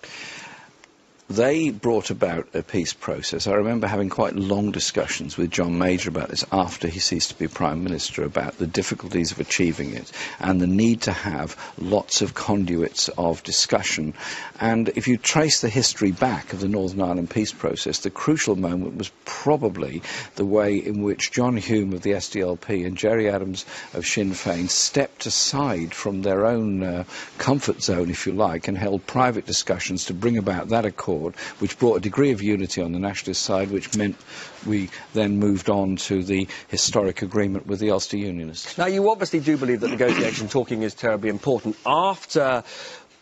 They 1.32 1.70
brought 1.70 2.10
about 2.10 2.48
a 2.54 2.62
peace 2.62 2.94
process. 2.94 3.48
I 3.48 3.54
remember 3.54 3.88
having 3.88 4.10
quite 4.10 4.36
long 4.36 4.72
discussions 4.72 5.38
with 5.38 5.50
John 5.50 5.78
Major 5.78 6.10
about 6.10 6.30
this 6.30 6.46
after 6.52 6.88
he 6.88 7.00
ceased 7.00 7.30
to 7.30 7.38
be 7.38 7.48
Prime 7.48 7.84
Minister 7.84 8.24
about 8.24 8.58
the 8.58 8.68
difficulties 8.68 9.32
of 9.32 9.40
achieving 9.40 9.94
it 9.94 10.12
and 10.40 10.60
the 10.60 10.68
need 10.68 11.02
to 11.04 11.12
have 11.12 11.58
lots 11.78 12.22
of 12.22 12.34
conduits 12.34 13.10
of 13.10 13.44
discussion. 13.44 14.14
And 14.60 14.90
if 14.90 15.08
you 15.08 15.18
trace 15.18 15.62
the 15.62 15.70
history 15.70 16.12
back 16.12 16.54
of 16.54 16.60
the 16.60 16.68
Northern 16.68 17.02
Ireland 17.02 17.30
peace 17.30 17.54
process, 17.54 18.00
the 18.00 18.10
crucial 18.10 18.56
moment 18.56 18.98
was 18.98 19.12
probably 19.26 20.02
the 20.36 20.46
way 20.46 20.78
in 20.78 21.02
which 21.02 21.32
John 21.32 21.58
Hume 21.58 21.94
of 21.94 22.02
the 22.02 22.12
SDLP 22.12 22.86
and 22.86 22.98
Jerry 22.98 23.30
Adams 23.30 23.66
of 23.94 24.06
Sinn 24.06 24.32
Féin 24.32 24.70
stepped 24.70 25.26
aside 25.26 25.94
from 25.94 26.22
their 26.22 26.46
own 26.46 26.84
uh, 26.84 27.04
comfort 27.38 27.82
zone, 27.82 28.10
if 28.10 28.28
you 28.28 28.34
like, 28.34 28.68
and 28.68 28.78
held 28.78 29.08
private 29.08 29.46
discussions 29.46 30.06
to 30.06 30.14
bring 30.14 30.38
about 30.38 30.70
that 30.70 30.86
accord, 30.86 31.21
which 31.60 31.78
brought 31.80 31.98
a 31.98 32.00
degree 32.00 32.32
of 32.32 32.42
unity 32.42 32.82
on 32.82 32.92
the 32.92 33.00
nationalist 33.00 33.42
side, 33.42 33.72
which 33.72 33.96
meant 33.96 34.16
we 34.66 34.90
then 35.14 35.40
moved 35.40 35.70
on 35.70 35.96
to 35.96 36.24
the 36.24 36.48
historic 36.68 37.22
agreement 37.22 37.68
with 37.68 37.80
the 37.80 37.92
Ulster 37.92 38.18
Unionists. 38.18 38.78
Now, 38.78 38.88
you 38.88 39.10
obviously 39.10 39.40
do 39.40 39.58
believe 39.58 39.82
that 39.82 39.90
negotiation 39.90 40.48
talking 40.50 40.82
is 40.84 40.94
terribly 40.94 41.30
important. 41.30 41.78
After 41.86 42.64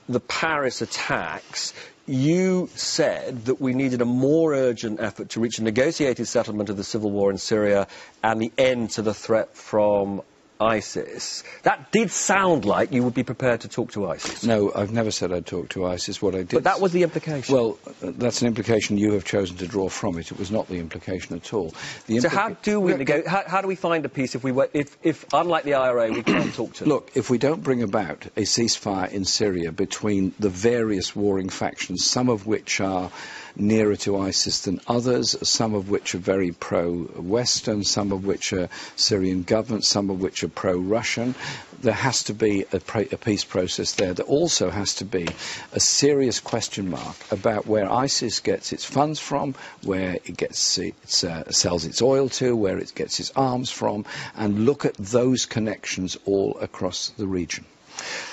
the 0.08 0.20
Paris 0.20 0.82
attacks, 0.82 1.74
you 2.08 2.70
said 2.74 3.46
that 3.46 3.62
we 3.62 3.74
needed 3.74 4.02
a 4.02 4.06
more 4.06 4.54
urgent 4.54 5.00
effort 5.00 5.30
to 5.30 5.40
reach 5.40 5.60
a 5.60 5.64
negotiated 5.64 6.28
settlement 6.28 6.70
of 6.70 6.78
the 6.78 6.84
civil 6.84 7.12
war 7.12 7.30
in 7.30 7.38
Syria 7.38 7.88
and 8.24 8.42
the 8.42 8.52
end 8.58 8.90
to 8.92 9.04
the 9.04 9.14
threat 9.14 9.56
from 9.56 10.24
ISIS. 10.60 11.44
That 11.64 11.90
did 11.92 12.12
sound 12.12 12.66
like 12.66 12.92
you 12.92 13.04
would 13.04 13.14
be 13.14 13.24
prepared 13.24 13.62
to 13.62 13.70
talk 13.70 13.94
to 13.94 14.08
ISIS. 14.08 14.44
No, 14.44 14.74
I've 14.74 14.92
never 14.92 15.10
said 15.10 15.32
I'd 15.32 15.46
talk 15.46 15.70
to 15.70 15.86
ISIS. 15.86 16.22
What 16.22 16.36
I 16.36 16.40
did. 16.40 16.52
But 16.52 16.64
that 16.66 16.82
was 16.82 16.92
the 16.92 17.04
implication. 17.04 17.56
Well, 17.56 17.80
uh, 17.88 18.12
that's 18.16 18.42
an 18.42 18.48
implication 18.48 18.98
you 18.98 19.14
have 19.14 19.24
chosen 19.24 19.56
to 19.58 19.68
draw 19.68 19.88
from 19.88 20.18
it. 20.20 20.32
It 20.32 20.38
was 20.38 20.52
not 20.52 20.68
the 20.68 20.80
implication 20.80 21.38
at 21.38 21.54
all. 21.54 21.74
The 22.08 22.20
so 22.20 22.30
how 22.30 22.50
do 22.50 22.82
we 22.82 22.94
nego- 22.94 23.24
how, 23.26 23.44
how, 23.48 23.62
do 23.62 23.70
we 23.70 23.76
find 23.76 24.06
a 24.06 24.10
peace 24.10 24.36
if 24.36 24.44
we 24.44 24.52
were, 24.52 24.70
if, 24.74 24.98
if 25.02 25.26
unlike 25.32 25.64
the 25.64 25.76
IRA 25.76 26.12
we 26.12 26.24
can't 26.24 26.54
talk 26.54 26.74
to? 26.74 26.84
Them? 26.84 26.90
Look, 26.90 27.12
if 27.16 27.30
we 27.30 27.38
don't 27.38 27.64
bring 27.64 27.82
about 27.82 28.26
a 28.36 28.42
ceasefire 28.42 29.10
in 29.12 29.24
Syria 29.24 29.72
between 29.72 30.34
the 30.40 30.50
various 30.50 31.16
warring 31.16 31.50
factions, 31.50 32.06
some 32.06 32.28
of 32.28 32.48
which 32.48 32.82
are 32.82 33.12
nearer 33.56 33.96
to 33.96 34.18
ISIS 34.18 34.62
than 34.62 34.80
others, 34.88 35.36
some 35.48 35.74
of 35.74 35.90
which 35.90 36.16
are 36.16 36.20
very 36.20 36.52
pro-Western, 36.52 37.84
some 37.84 38.12
of 38.12 38.26
which 38.26 38.54
are 38.54 38.70
Syrian 38.96 39.44
government, 39.44 39.86
some 39.86 40.10
of 40.10 40.22
which 40.22 40.44
are 40.44 40.48
pro-Russian. 40.50 41.36
There 41.82 41.94
has 41.94 42.24
to 42.24 42.34
be 42.34 42.66
a, 42.72 42.78
a, 42.78 43.18
peace 43.18 43.44
process 43.44 43.94
there. 43.94 44.14
There 44.14 44.26
also 44.26 44.70
has 44.70 44.96
to 44.96 45.06
be 45.06 45.28
a 45.72 45.80
serious 45.80 46.40
question 46.40 46.90
mark 46.90 47.16
about 47.32 47.68
where 47.68 47.92
ISIS 47.92 48.40
gets 48.40 48.74
its 48.74 48.86
funds 48.86 49.20
from, 49.20 49.56
where 49.84 50.16
it 50.26 50.36
gets 50.38 50.78
its, 50.78 51.24
uh, 51.24 51.52
sells 51.52 51.86
its 51.86 52.02
oil 52.02 52.30
to, 52.30 52.56
where 52.56 52.78
it 52.78 52.94
gets 52.96 53.20
its 53.20 53.32
arms 53.36 53.72
from, 53.72 54.06
and 54.36 54.66
look 54.66 54.86
at 54.86 54.96
those 54.96 55.46
connections 55.46 56.18
all 56.26 56.58
across 56.60 57.10
the 57.18 57.28
region. 57.28 57.66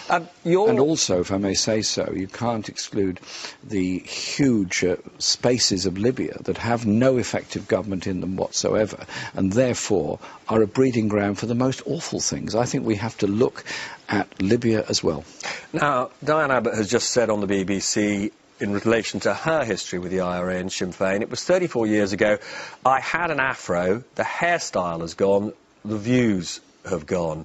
Um, 0.08 0.28
and 0.44 0.78
also, 0.78 1.20
if 1.20 1.32
I 1.32 1.38
may 1.38 1.54
say 1.54 1.82
so, 1.82 2.12
you 2.14 2.28
can't 2.28 2.68
exclude 2.68 3.18
the 3.64 3.98
huge 3.98 4.84
uh, 4.84 4.96
spaces 5.18 5.86
of 5.86 5.98
Libya 5.98 6.38
that 6.44 6.58
have 6.58 6.86
no 6.86 7.16
effective 7.16 7.66
government 7.66 8.06
in 8.06 8.20
them 8.20 8.36
whatsoever, 8.36 9.04
and 9.34 9.52
therefore 9.52 10.20
are 10.48 10.62
a 10.62 10.66
breeding 10.66 11.08
ground 11.08 11.38
for 11.38 11.46
the 11.46 11.54
most 11.54 11.82
awful 11.86 12.20
things. 12.20 12.54
I 12.54 12.66
think 12.66 12.86
we 12.86 12.96
have 12.96 13.18
to 13.18 13.26
look 13.26 13.64
at 14.08 14.40
Libya 14.40 14.84
as 14.88 15.02
well. 15.02 15.24
Now, 15.72 16.10
Diane 16.22 16.52
Abbott 16.52 16.74
has 16.74 16.88
just 16.88 17.10
said 17.10 17.28
on 17.28 17.40
the 17.40 17.48
BBC 17.48 18.30
in 18.60 18.72
relation 18.72 19.20
to 19.20 19.34
her 19.34 19.64
history 19.64 19.98
with 19.98 20.12
the 20.12 20.20
IRA 20.20 20.56
and 20.56 20.72
Sinn 20.72 20.92
Féin. 20.92 21.20
It 21.20 21.30
was 21.30 21.42
34 21.42 21.88
years 21.88 22.12
ago. 22.12 22.38
I 22.84 23.00
had 23.00 23.30
an 23.30 23.40
afro, 23.40 24.04
the 24.14 24.22
hairstyle 24.22 25.00
has 25.00 25.14
gone, 25.14 25.52
the 25.84 25.98
views 25.98 26.60
have 26.88 27.06
gone 27.06 27.44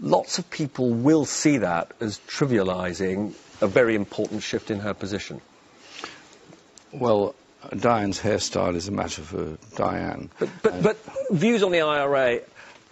lots 0.00 0.38
of 0.38 0.50
people 0.50 0.90
will 0.90 1.24
see 1.24 1.58
that 1.58 1.92
as 2.00 2.18
trivialising 2.26 3.34
a 3.60 3.66
very 3.66 3.94
important 3.94 4.42
shift 4.42 4.70
in 4.70 4.80
her 4.80 4.94
position. 4.94 5.40
Well, 6.92 7.34
Diane's 7.76 8.18
hairstyle 8.18 8.74
is 8.74 8.88
a 8.88 8.92
matter 8.92 9.22
for 9.22 9.58
Diane. 9.76 10.30
But, 10.38 10.48
but, 10.62 10.82
but 10.82 10.96
views 11.30 11.62
on 11.62 11.70
the 11.70 11.82
IRA, 11.82 12.40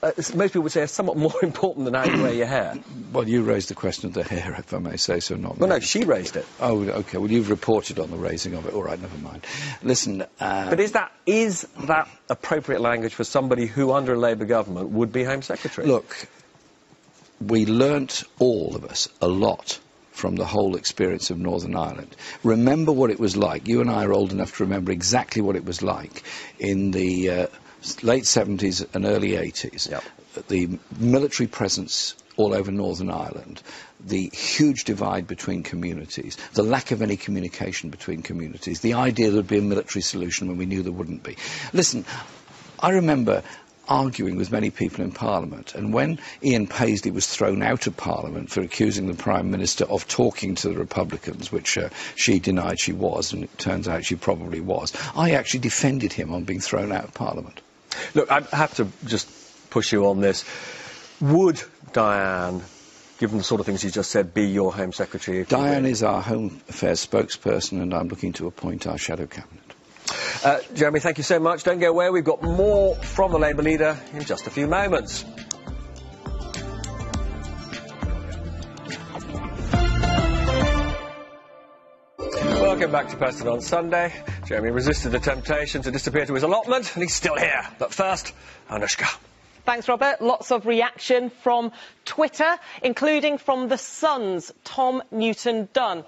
uh, 0.02 0.12
most 0.16 0.52
people 0.52 0.62
would 0.62 0.72
say, 0.72 0.82
are 0.82 0.86
somewhat 0.86 1.16
more 1.16 1.34
important 1.42 1.86
than 1.86 1.94
how 1.94 2.04
you 2.04 2.22
wear 2.22 2.32
your 2.34 2.46
hair. 2.46 2.76
Well, 3.12 3.26
you 3.26 3.42
raised 3.42 3.70
the 3.70 3.74
question 3.74 4.08
of 4.08 4.14
the 4.14 4.22
hair, 4.22 4.54
if 4.58 4.72
I 4.72 4.78
may 4.78 4.96
say 4.98 5.20
so, 5.20 5.34
not 5.36 5.58
Well, 5.58 5.68
me. 5.68 5.76
no, 5.76 5.80
she 5.80 6.04
raised 6.04 6.36
it. 6.36 6.46
Oh, 6.60 6.82
okay. 6.82 7.18
Well, 7.18 7.30
you've 7.30 7.50
reported 7.50 7.98
on 7.98 8.10
the 8.10 8.18
raising 8.18 8.54
of 8.54 8.66
it. 8.66 8.74
All 8.74 8.82
right, 8.82 9.00
never 9.00 9.18
mind. 9.18 9.44
Listen. 9.82 10.22
Uh, 10.38 10.70
but 10.70 10.78
is 10.78 10.92
that 10.92 11.10
is 11.26 11.62
that 11.84 12.08
appropriate 12.28 12.80
language 12.80 13.14
for 13.14 13.24
somebody 13.24 13.66
who, 13.66 13.92
under 13.92 14.12
a 14.14 14.18
Labour 14.18 14.44
government, 14.44 14.90
would 14.90 15.12
be 15.12 15.24
Home 15.24 15.42
Secretary? 15.42 15.86
Look, 15.86 16.14
we 17.40 17.66
learnt, 17.66 18.24
all 18.38 18.74
of 18.74 18.84
us, 18.84 19.08
a 19.20 19.28
lot 19.28 19.78
from 20.12 20.34
the 20.34 20.44
whole 20.44 20.74
experience 20.74 21.30
of 21.30 21.38
Northern 21.38 21.76
Ireland. 21.76 22.16
Remember 22.42 22.90
what 22.90 23.10
it 23.10 23.20
was 23.20 23.36
like. 23.36 23.68
You 23.68 23.80
and 23.80 23.88
I 23.88 24.04
are 24.04 24.12
old 24.12 24.32
enough 24.32 24.56
to 24.56 24.64
remember 24.64 24.90
exactly 24.90 25.40
what 25.42 25.54
it 25.54 25.64
was 25.64 25.80
like 25.80 26.24
in 26.58 26.90
the 26.90 27.30
uh, 27.30 27.46
late 28.02 28.24
70s 28.24 28.86
and 28.94 29.04
early 29.06 29.30
80s. 29.30 29.88
Yep. 29.88 30.02
The 30.48 30.78
military 30.98 31.46
presence 31.46 32.14
all 32.36 32.54
over 32.54 32.70
Northern 32.70 33.10
Ireland, 33.10 33.62
the 34.00 34.30
huge 34.32 34.84
divide 34.84 35.26
between 35.26 35.62
communities, 35.62 36.36
the 36.54 36.62
lack 36.62 36.92
of 36.92 37.02
any 37.02 37.16
communication 37.16 37.90
between 37.90 38.22
communities, 38.22 38.80
the 38.80 38.94
idea 38.94 39.28
there 39.28 39.36
would 39.36 39.48
be 39.48 39.58
a 39.58 39.62
military 39.62 40.02
solution 40.02 40.48
when 40.48 40.56
we 40.56 40.66
knew 40.66 40.82
there 40.82 40.92
wouldn't 40.92 41.24
be. 41.24 41.36
Listen, 41.72 42.04
I 42.80 42.90
remember 42.90 43.42
arguing 43.88 44.36
with 44.36 44.52
many 44.52 44.70
people 44.70 45.04
in 45.04 45.12
Parliament. 45.12 45.74
And 45.74 45.92
when 45.92 46.18
Ian 46.42 46.66
Paisley 46.66 47.10
was 47.10 47.26
thrown 47.26 47.62
out 47.62 47.86
of 47.86 47.96
Parliament 47.96 48.50
for 48.50 48.60
accusing 48.60 49.06
the 49.06 49.14
Prime 49.14 49.50
Minister 49.50 49.84
of 49.84 50.06
talking 50.06 50.54
to 50.56 50.68
the 50.68 50.76
Republicans, 50.76 51.50
which 51.50 51.78
uh, 51.78 51.88
she 52.14 52.38
denied 52.38 52.78
she 52.78 52.92
was, 52.92 53.32
and 53.32 53.44
it 53.44 53.58
turns 53.58 53.88
out 53.88 54.04
she 54.04 54.16
probably 54.16 54.60
was, 54.60 54.92
I 55.16 55.32
actually 55.32 55.60
defended 55.60 56.12
him 56.12 56.32
on 56.32 56.44
being 56.44 56.60
thrown 56.60 56.92
out 56.92 57.04
of 57.04 57.14
Parliament. 57.14 57.60
Look, 58.14 58.30
I 58.30 58.40
have 58.54 58.74
to 58.74 58.88
just 59.06 59.28
push 59.70 59.92
you 59.92 60.06
on 60.06 60.20
this. 60.20 60.44
Would 61.20 61.62
Diane 61.92 62.62
given 63.18 63.38
the 63.38 63.44
sort 63.44 63.60
of 63.60 63.66
things 63.66 63.82
you 63.82 63.90
just 63.90 64.10
said, 64.10 64.32
be 64.32 64.46
your 64.46 64.72
Home 64.72 64.92
Secretary? 64.92 65.44
Diane 65.44 65.86
is 65.86 66.02
our 66.02 66.22
Home 66.22 66.60
Affairs 66.68 67.04
spokesperson, 67.04 67.82
and 67.82 67.92
I'm 67.92 68.08
looking 68.08 68.32
to 68.34 68.46
appoint 68.46 68.86
our 68.86 68.98
shadow 68.98 69.26
cabinet. 69.26 69.67
Uh, 70.44 70.60
Jeremy, 70.74 71.00
thank 71.00 71.18
you 71.18 71.24
so 71.24 71.38
much. 71.38 71.64
Don't 71.64 71.78
go 71.78 71.90
away. 71.90 72.10
We've 72.10 72.24
got 72.24 72.42
more 72.42 72.94
from 72.96 73.32
the 73.32 73.38
Labour 73.38 73.62
leader 73.62 73.98
in 74.12 74.24
just 74.24 74.46
a 74.46 74.50
few 74.50 74.66
moments. 74.66 75.24
Welcome 82.78 82.92
back 82.92 83.08
to 83.08 83.16
Preston 83.16 83.48
on 83.48 83.60
Sunday. 83.60 84.12
Jeremy 84.46 84.70
resisted 84.70 85.10
the 85.12 85.18
temptation 85.18 85.82
to 85.82 85.90
disappear 85.90 86.26
to 86.26 86.34
his 86.34 86.44
allotment, 86.44 86.94
and 86.94 87.02
he's 87.02 87.14
still 87.14 87.36
here. 87.36 87.66
But 87.78 87.92
first, 87.92 88.32
Anushka. 88.70 89.18
Thanks, 89.64 89.88
Robert. 89.88 90.22
Lots 90.22 90.50
of 90.52 90.64
reaction 90.64 91.30
from 91.42 91.72
Twitter, 92.04 92.56
including 92.82 93.38
from 93.38 93.68
The 93.68 93.76
Sun's 93.76 94.52
Tom 94.64 95.02
Newton 95.10 95.68
Dunn 95.72 96.04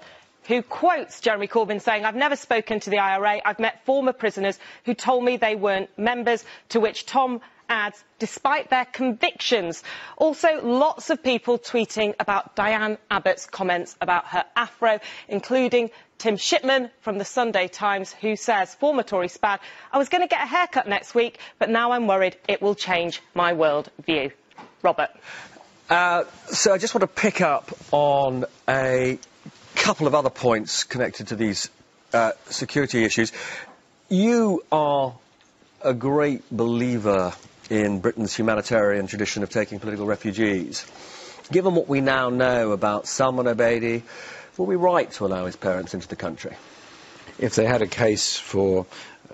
who 0.47 0.61
quotes 0.61 1.21
Jeremy 1.21 1.47
Corbyn 1.47 1.81
saying, 1.81 2.05
I've 2.05 2.15
never 2.15 2.35
spoken 2.35 2.79
to 2.81 2.89
the 2.89 2.99
IRA. 2.99 3.41
I've 3.43 3.59
met 3.59 3.85
former 3.85 4.13
prisoners 4.13 4.57
who 4.85 4.93
told 4.93 5.23
me 5.23 5.37
they 5.37 5.55
weren't 5.55 5.89
members, 5.97 6.43
to 6.69 6.79
which 6.79 7.05
Tom 7.05 7.41
adds, 7.69 8.03
despite 8.19 8.69
their 8.69 8.85
convictions. 8.85 9.83
Also, 10.17 10.61
lots 10.61 11.09
of 11.09 11.23
people 11.23 11.57
tweeting 11.57 12.13
about 12.19 12.55
Diane 12.55 12.97
Abbott's 13.09 13.45
comments 13.45 13.95
about 14.01 14.25
her 14.27 14.43
afro, 14.55 14.99
including 15.29 15.89
Tim 16.17 16.37
Shipman 16.37 16.91
from 16.99 17.17
the 17.17 17.25
Sunday 17.25 17.67
Times, 17.67 18.11
who 18.11 18.35
says, 18.35 18.75
former 18.75 19.03
Tory 19.03 19.29
spad, 19.29 19.59
I 19.91 19.97
was 19.97 20.09
going 20.09 20.21
to 20.21 20.27
get 20.27 20.43
a 20.43 20.45
haircut 20.45 20.87
next 20.87 21.15
week, 21.15 21.39
but 21.57 21.69
now 21.69 21.93
I'm 21.93 22.07
worried 22.07 22.35
it 22.47 22.61
will 22.61 22.75
change 22.75 23.21
my 23.33 23.53
world 23.53 23.89
view. 24.05 24.31
Robert. 24.83 25.09
Uh, 25.89 26.25
so 26.47 26.73
I 26.73 26.77
just 26.77 26.93
want 26.93 27.01
to 27.01 27.07
pick 27.07 27.41
up 27.41 27.71
on 27.91 28.45
a 28.67 29.17
couple 29.81 30.05
of 30.05 30.13
other 30.13 30.29
points 30.29 30.83
connected 30.83 31.29
to 31.29 31.35
these 31.35 31.67
uh, 32.13 32.33
security 32.45 33.03
issues. 33.03 33.31
You 34.09 34.63
are 34.71 35.15
a 35.81 35.91
great 35.95 36.43
believer 36.51 37.33
in 37.67 37.99
Britain's 37.99 38.35
humanitarian 38.35 39.07
tradition 39.07 39.41
of 39.41 39.49
taking 39.49 39.79
political 39.79 40.05
refugees. 40.05 40.85
Given 41.51 41.73
what 41.73 41.87
we 41.87 41.99
now 41.99 42.29
know 42.29 42.73
about 42.73 43.07
Salman 43.07 43.47
Abedi, 43.47 44.03
were 44.55 44.65
we 44.65 44.75
right 44.75 45.09
to 45.13 45.25
allow 45.25 45.47
his 45.47 45.55
parents 45.55 45.95
into 45.95 46.07
the 46.07 46.15
country? 46.15 46.55
If 47.39 47.55
they 47.55 47.65
had 47.65 47.81
a 47.81 47.87
case 47.87 48.37
for 48.37 48.85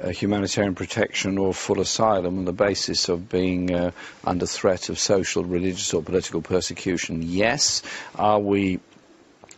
uh, 0.02 0.10
humanitarian 0.10 0.76
protection 0.76 1.38
or 1.38 1.54
full 1.54 1.82
asylum 1.82 2.38
on 2.38 2.46
the 2.46 2.54
basis 2.54 3.10
of 3.10 3.28
being 3.28 3.74
uh, 3.74 3.92
under 4.24 4.46
threat 4.46 4.88
of 4.88 4.98
social, 4.98 5.44
religious 5.44 5.94
or 5.94 6.02
political 6.02 6.42
persecution, 6.42 7.22
yes. 7.22 7.82
Are 8.16 8.40
we 8.40 8.80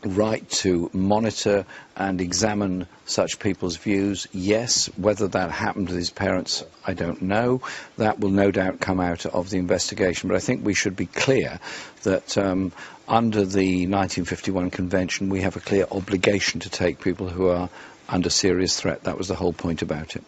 right 0.03 0.49
to 0.49 0.89
monitor 0.93 1.65
and 1.95 2.21
examine 2.21 2.87
such 3.05 3.39
people's 3.39 3.75
views. 3.77 4.27
Yes, 4.31 4.87
whether 4.97 5.27
that 5.27 5.51
happened 5.51 5.89
to 5.89 5.95
his 5.95 6.09
parents, 6.09 6.63
I 6.85 6.93
don't 6.93 7.21
know. 7.21 7.61
That 7.97 8.19
will 8.19 8.29
no 8.29 8.51
doubt 8.51 8.79
come 8.79 8.99
out 8.99 9.25
of 9.25 9.49
the 9.49 9.57
investigation. 9.57 10.29
But 10.29 10.35
I 10.35 10.39
think 10.39 10.65
we 10.65 10.73
should 10.73 10.95
be 10.95 11.05
clear 11.05 11.59
that 12.03 12.37
um, 12.37 12.71
under 13.07 13.45
the 13.45 13.87
1951 13.87 14.71
Convention, 14.71 15.29
we 15.29 15.41
have 15.41 15.55
a 15.55 15.61
clear 15.61 15.85
obligation 15.91 16.61
to 16.61 16.69
take 16.69 17.01
people 17.01 17.27
who 17.27 17.47
are 17.47 17.69
under 18.07 18.29
serious 18.29 18.79
threat. 18.79 19.03
That 19.03 19.17
was 19.17 19.27
the 19.27 19.35
whole 19.35 19.53
point 19.53 19.81
about 19.81 20.15
it. 20.15 20.23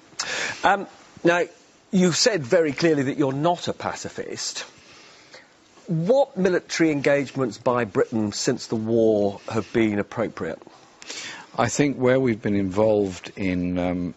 Um, 0.64 0.88
now, 1.24 1.44
you've 1.92 2.18
said 2.18 2.44
very 2.44 2.74
clearly 2.74 3.04
that 3.04 3.18
you're 3.18 3.34
not 3.34 3.68
a 3.68 3.74
pacifist. 3.74 4.66
What 5.92 6.38
military 6.38 6.90
engagements 6.90 7.58
by 7.58 7.84
Britain 7.84 8.32
since 8.32 8.68
the 8.68 8.78
war 8.78 9.42
have 9.50 9.74
been 9.74 10.00
appropriate? 10.00 10.58
I 11.58 11.68
think 11.68 11.98
where 11.98 12.18
we've 12.18 12.42
been 12.42 12.56
involved 12.56 13.34
in 13.36 13.78
um, 13.78 14.14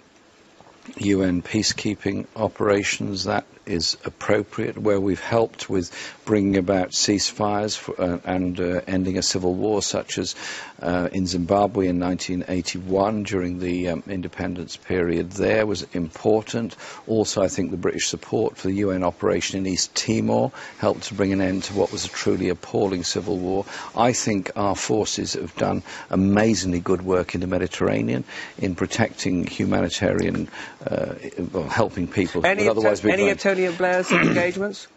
UN 0.99 1.43
peacekeeping 1.43 2.27
operations, 2.37 3.25
that 3.25 3.45
is 3.67 3.97
appropriate, 4.05 4.77
where 4.77 5.01
we've 5.01 5.21
helped 5.21 5.69
with 5.69 5.91
bringing 6.25 6.57
about 6.57 6.91
ceasefires 6.91 7.77
for, 7.77 8.01
uh, 8.01 8.19
and 8.25 8.61
uh, 8.61 8.81
ending 8.87 9.19
a 9.19 9.23
civil 9.23 9.55
war, 9.55 9.83
such 9.83 10.19
as 10.19 10.35
uh, 10.81 11.09
in 11.13 11.27
Zimbabwe 11.27 11.89
in 11.89 12.01
1981 12.01 13.23
during 13.23 13.59
the 13.59 13.89
um, 13.89 14.03
independence 14.07 14.77
period 14.77 15.31
there, 15.33 15.67
was 15.67 15.83
important. 15.93 16.77
Also, 17.07 17.43
I 17.43 17.49
think 17.49 17.71
the 17.71 17.77
British 17.77 18.09
support 18.09 18.57
for 18.57 18.69
the 18.69 18.75
UN 18.75 19.03
operation 19.03 19.59
in 19.59 19.67
East 19.67 19.95
Timor 19.95 20.53
helped 20.79 21.05
to 21.05 21.15
bring 21.15 21.33
an 21.33 21.41
end 21.41 21.65
to 21.65 21.75
what 21.75 21.93
was 21.93 22.05
a 22.05 22.09
truly 22.09 22.49
appalling 22.49 23.05
civil 23.05 23.39
war. 23.39 23.65
I 23.97 24.13
think 24.13 24.51
our 24.57 24.77
forces 24.77 25.35
have 25.35 25.55
done 25.57 25.83
amazingly 26.11 26.81
good 26.81 27.03
work 27.03 27.35
in 27.35 27.41
the 27.41 27.47
Mediterranean 27.47 28.25
in 28.59 28.75
protecting 28.75 29.47
humanitarian, 29.47 30.49
uh, 30.87 31.15
well, 31.53 31.69
helping 31.69 32.09
people 32.09 32.43
who 32.43 32.49
Any, 32.49 32.65
would 32.65 32.79
otherwise 32.79 33.01
be 33.01 33.11
any. 33.13 33.25
Tony 33.55 33.77
Blair's 33.77 34.11
engagements? 34.13 34.89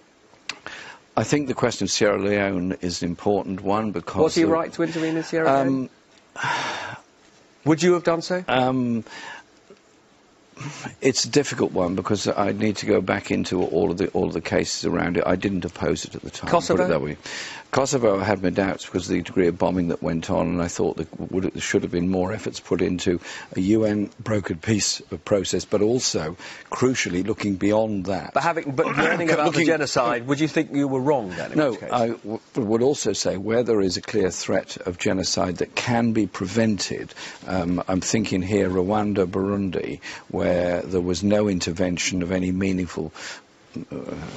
I 1.16 1.24
think 1.24 1.48
the 1.48 1.54
question 1.54 1.86
of 1.86 1.92
Sierra 1.92 2.20
Leone 2.22 2.78
is 2.82 3.02
an 3.02 3.10
important 3.10 3.62
one 3.62 3.92
because 3.92 4.22
Was 4.22 4.36
he 4.36 4.44
the- 4.44 4.50
right 4.50 4.72
to 4.74 4.84
intervene 4.84 5.18
in 5.18 5.24
Sierra 5.24 5.64
Leone? 5.64 5.90
Um, 6.36 6.96
Would 7.66 7.82
you 7.84 7.94
have 7.94 8.04
done 8.04 8.22
so? 8.22 8.44
Um, 8.48 9.04
it's 11.02 11.26
a 11.26 11.30
difficult 11.30 11.72
one 11.72 11.96
because 11.96 12.28
I 12.28 12.52
need 12.52 12.78
to 12.78 12.86
go 12.88 13.02
back 13.02 13.30
into 13.30 13.64
all 13.64 13.92
of 13.92 13.98
the 13.98 14.08
all 14.10 14.26
of 14.28 14.34
the 14.34 14.42
cases 14.42 14.86
around 14.86 15.18
it. 15.18 15.24
I 15.26 15.36
didn't 15.36 15.66
oppose 15.66 16.06
it 16.06 16.16
at 16.16 16.22
the 16.22 16.32
time. 16.32 16.50
Kosovo? 16.50 17.16
Put 17.72 17.84
it 17.84 17.92
that 17.92 18.00
way. 18.00 18.16
Kosovo, 18.18 18.20
I 18.20 18.24
had 18.24 18.44
my 18.44 18.50
doubts 18.50 18.86
because 18.86 19.10
of 19.10 19.16
the 19.16 19.22
degree 19.22 19.48
of 19.48 19.58
bombing 19.58 19.90
that 19.90 20.02
went 20.02 20.30
on, 20.30 20.48
and 20.48 20.62
I 20.62 20.68
thought 20.68 20.98
that 20.98 21.32
would, 21.32 21.44
there 21.44 21.62
should 21.62 21.84
have 21.84 21.92
been 21.92 22.10
more 22.10 22.34
efforts 22.34 22.60
put 22.60 22.82
into 22.82 23.20
a 23.56 23.60
UN 23.60 24.10
brokered 24.22 24.62
peace 24.62 25.02
process, 25.26 25.66
but 25.66 25.82
also, 25.82 26.38
crucially, 26.72 27.26
looking 27.26 27.56
beyond 27.56 28.06
that. 28.06 28.34
But 28.34 28.44
having, 28.44 28.72
but 28.72 28.86
learning 28.98 29.32
about 29.32 29.54
the 29.54 29.66
genocide, 29.66 30.28
would 30.28 30.40
you 30.40 30.48
think 30.48 30.74
you 30.74 30.88
were 30.88 31.02
wrong 31.02 31.30
then? 31.30 31.52
In 31.52 31.58
No? 31.58 31.78
I 31.92 32.08
w- 32.10 32.40
would 32.56 32.82
also 32.82 33.14
say 33.14 33.38
where 33.38 33.64
there 33.64 33.82
is 33.82 33.98
a 33.98 34.02
clear 34.02 34.32
threat 34.32 34.78
of 34.78 34.98
genocide 34.98 35.58
that 35.58 35.76
can 35.76 36.14
be 36.14 36.28
prevented, 36.28 37.14
um, 37.46 37.84
I'm 37.88 38.02
thinking 38.02 38.42
here 38.42 38.70
Rwanda, 38.70 39.26
Burundi, 39.26 40.02
where 40.30 40.82
there 40.82 41.02
was 41.02 41.24
no 41.24 41.48
intervention 41.48 42.24
of 42.24 42.32
any 42.32 42.52
meaningful 42.52 43.14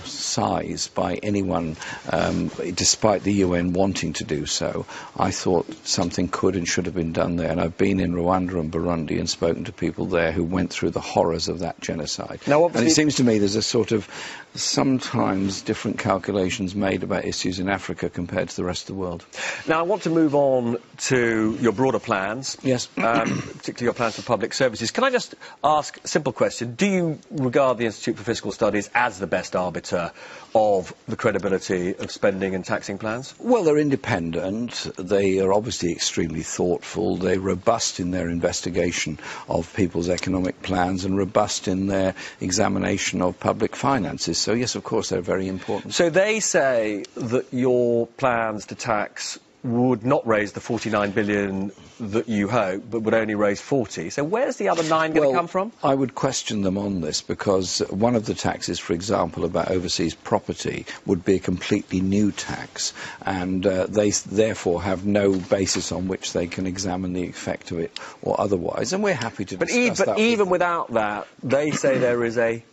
size 0.05 0.89
by 0.89 1.15
anyone, 1.15 1.77
um, 2.10 2.49
despite 2.75 3.23
the 3.23 3.33
UN 3.44 3.73
wanting 3.73 4.12
to 4.15 4.25
do 4.25 4.47
so. 4.47 4.86
I 5.17 5.31
thought 5.31 5.67
something 5.86 6.28
could 6.28 6.57
and 6.57 6.67
should 6.67 6.86
have 6.86 6.94
been 6.94 7.12
done 7.12 7.36
there, 7.36 7.51
and 7.51 7.60
I've 7.60 7.78
been 7.78 8.01
in 8.01 8.12
Rwanda 8.15 8.59
and 8.60 8.73
Burundi 8.73 9.19
and 9.19 9.28
spoken 9.28 9.65
to 9.65 9.73
people 9.73 10.07
there 10.07 10.33
who 10.33 10.44
went 10.44 10.70
through 10.70 10.91
the 10.91 11.01
horrors 11.01 11.49
of 11.49 11.60
that 11.60 11.81
genocide. 11.81 12.41
Now, 12.47 12.67
and 12.67 12.86
it 12.86 12.91
seems 12.91 13.17
to 13.17 13.25
me 13.25 13.39
there's 13.39 13.57
a 13.57 13.62
sort 13.62 13.93
of 13.93 14.09
sometimes 14.54 15.62
different 15.62 15.98
calculations 15.98 16.74
made 16.74 17.02
about 17.02 17.24
issues 17.24 17.58
in 17.58 17.68
Africa 17.68 18.10
compared 18.10 18.48
to 18.48 18.56
the 18.56 18.64
rest 18.64 18.82
of 18.82 18.96
the 18.96 19.00
world. 19.00 19.24
Now, 19.66 19.78
I 19.78 19.82
want 19.82 20.02
to 20.02 20.10
move 20.10 20.34
on 20.34 20.78
to 21.08 21.56
your 21.60 21.72
broader 21.72 21.98
plans. 21.98 22.56
Yes. 22.62 22.88
Um, 22.96 23.42
particularly 23.42 23.84
your 23.84 23.94
plans 23.94 24.16
for 24.16 24.22
public 24.22 24.52
services. 24.54 24.90
Can 24.90 25.04
I 25.04 25.10
just 25.10 25.34
ask 25.62 25.98
a 26.04 26.08
simple 26.08 26.32
question? 26.32 26.74
Do 26.74 26.86
you 26.86 27.18
regard 27.30 27.78
the 27.78 27.86
Institute 27.86 28.16
for 28.16 28.24
Fiscal 28.24 28.52
Studies 28.52 28.90
as 28.94 29.18
the 29.18 29.26
best 29.26 29.54
arbiter 29.56 30.12
of 30.54 30.92
the 31.06 31.16
credibility 31.16 31.94
of 31.94 32.10
spending 32.10 32.54
and 32.54 32.64
taxing 32.64 32.98
plans? 32.98 33.34
Well, 33.38 33.64
they're 33.64 33.78
independent. 33.78 34.86
They 34.96 35.40
are 35.40 35.52
obviously 35.52 35.92
extremely 35.92 36.42
thoughtful. 36.42 37.16
They're 37.16 37.40
robust 37.40 38.00
in 38.00 38.10
their 38.10 38.28
investigation 38.28 39.18
of 39.48 39.72
people's 39.74 40.08
economic 40.08 40.62
plans 40.62 41.04
and 41.04 41.16
robust 41.16 41.68
in 41.68 41.86
their 41.86 42.14
examination 42.40 43.22
of 43.22 43.38
public 43.38 43.76
finances. 43.76 44.38
So, 44.38 44.52
yes, 44.52 44.74
of 44.74 44.84
course, 44.84 45.10
they're 45.10 45.20
very 45.20 45.48
important. 45.48 45.94
So 45.94 46.10
they 46.10 46.40
say 46.40 47.04
that 47.14 47.52
your 47.52 48.06
plans 48.06 48.66
to 48.66 48.74
tax 48.74 49.38
would 49.62 50.05
not 50.05 50.26
raise 50.26 50.52
the 50.52 50.60
49 50.60 51.10
billion 51.10 51.72
that 52.00 52.28
you 52.28 52.48
hope, 52.48 52.82
but 52.90 53.00
would 53.02 53.12
only 53.14 53.34
raise 53.34 53.60
40. 53.60 54.08
So 54.10 54.24
where's 54.24 54.56
the 54.56 54.70
other 54.70 54.82
nine 54.82 55.12
going 55.12 55.22
to 55.22 55.28
Well, 55.28 55.32
come 55.36 55.48
from? 55.48 55.72
I 55.82 55.94
would 55.94 56.14
question 56.14 56.62
them 56.62 56.78
on 56.78 57.02
this 57.02 57.20
because 57.20 57.80
one 57.90 58.16
of 58.16 58.24
the 58.24 58.32
taxes, 58.34 58.78
for 58.78 58.94
example, 58.94 59.44
about 59.44 59.70
overseas 59.70 60.14
property 60.14 60.86
would 61.05 61.24
be 61.24 61.34
a 61.34 61.39
completely 61.39 62.00
new 62.00 62.32
tax, 62.32 62.94
and 63.20 63.66
uh, 63.66 63.86
they 63.86 64.10
therefore 64.10 64.82
have 64.82 65.05
no 65.05 65.32
basis 65.39 65.92
on 65.92 66.08
which 66.08 66.32
they 66.32 66.47
can 66.47 66.66
examine 66.66 67.12
the 67.12 67.24
effect 67.24 67.70
of 67.70 67.80
it 67.80 67.98
or 68.22 68.40
otherwise. 68.40 68.94
And 68.94 69.02
we're 69.05 69.12
happy 69.14 69.44
to 69.44 69.58
But, 69.58 69.68
discuss 69.68 70.00
e- 70.00 70.05
that. 70.05 70.06
but 70.06 70.16
with 70.16 70.24
even 70.24 70.48
without 70.48 70.92
that, 70.94 71.26
they 71.42 71.70
say 71.72 71.98
there 71.98 72.24
is 72.24 72.39
a 72.39 72.64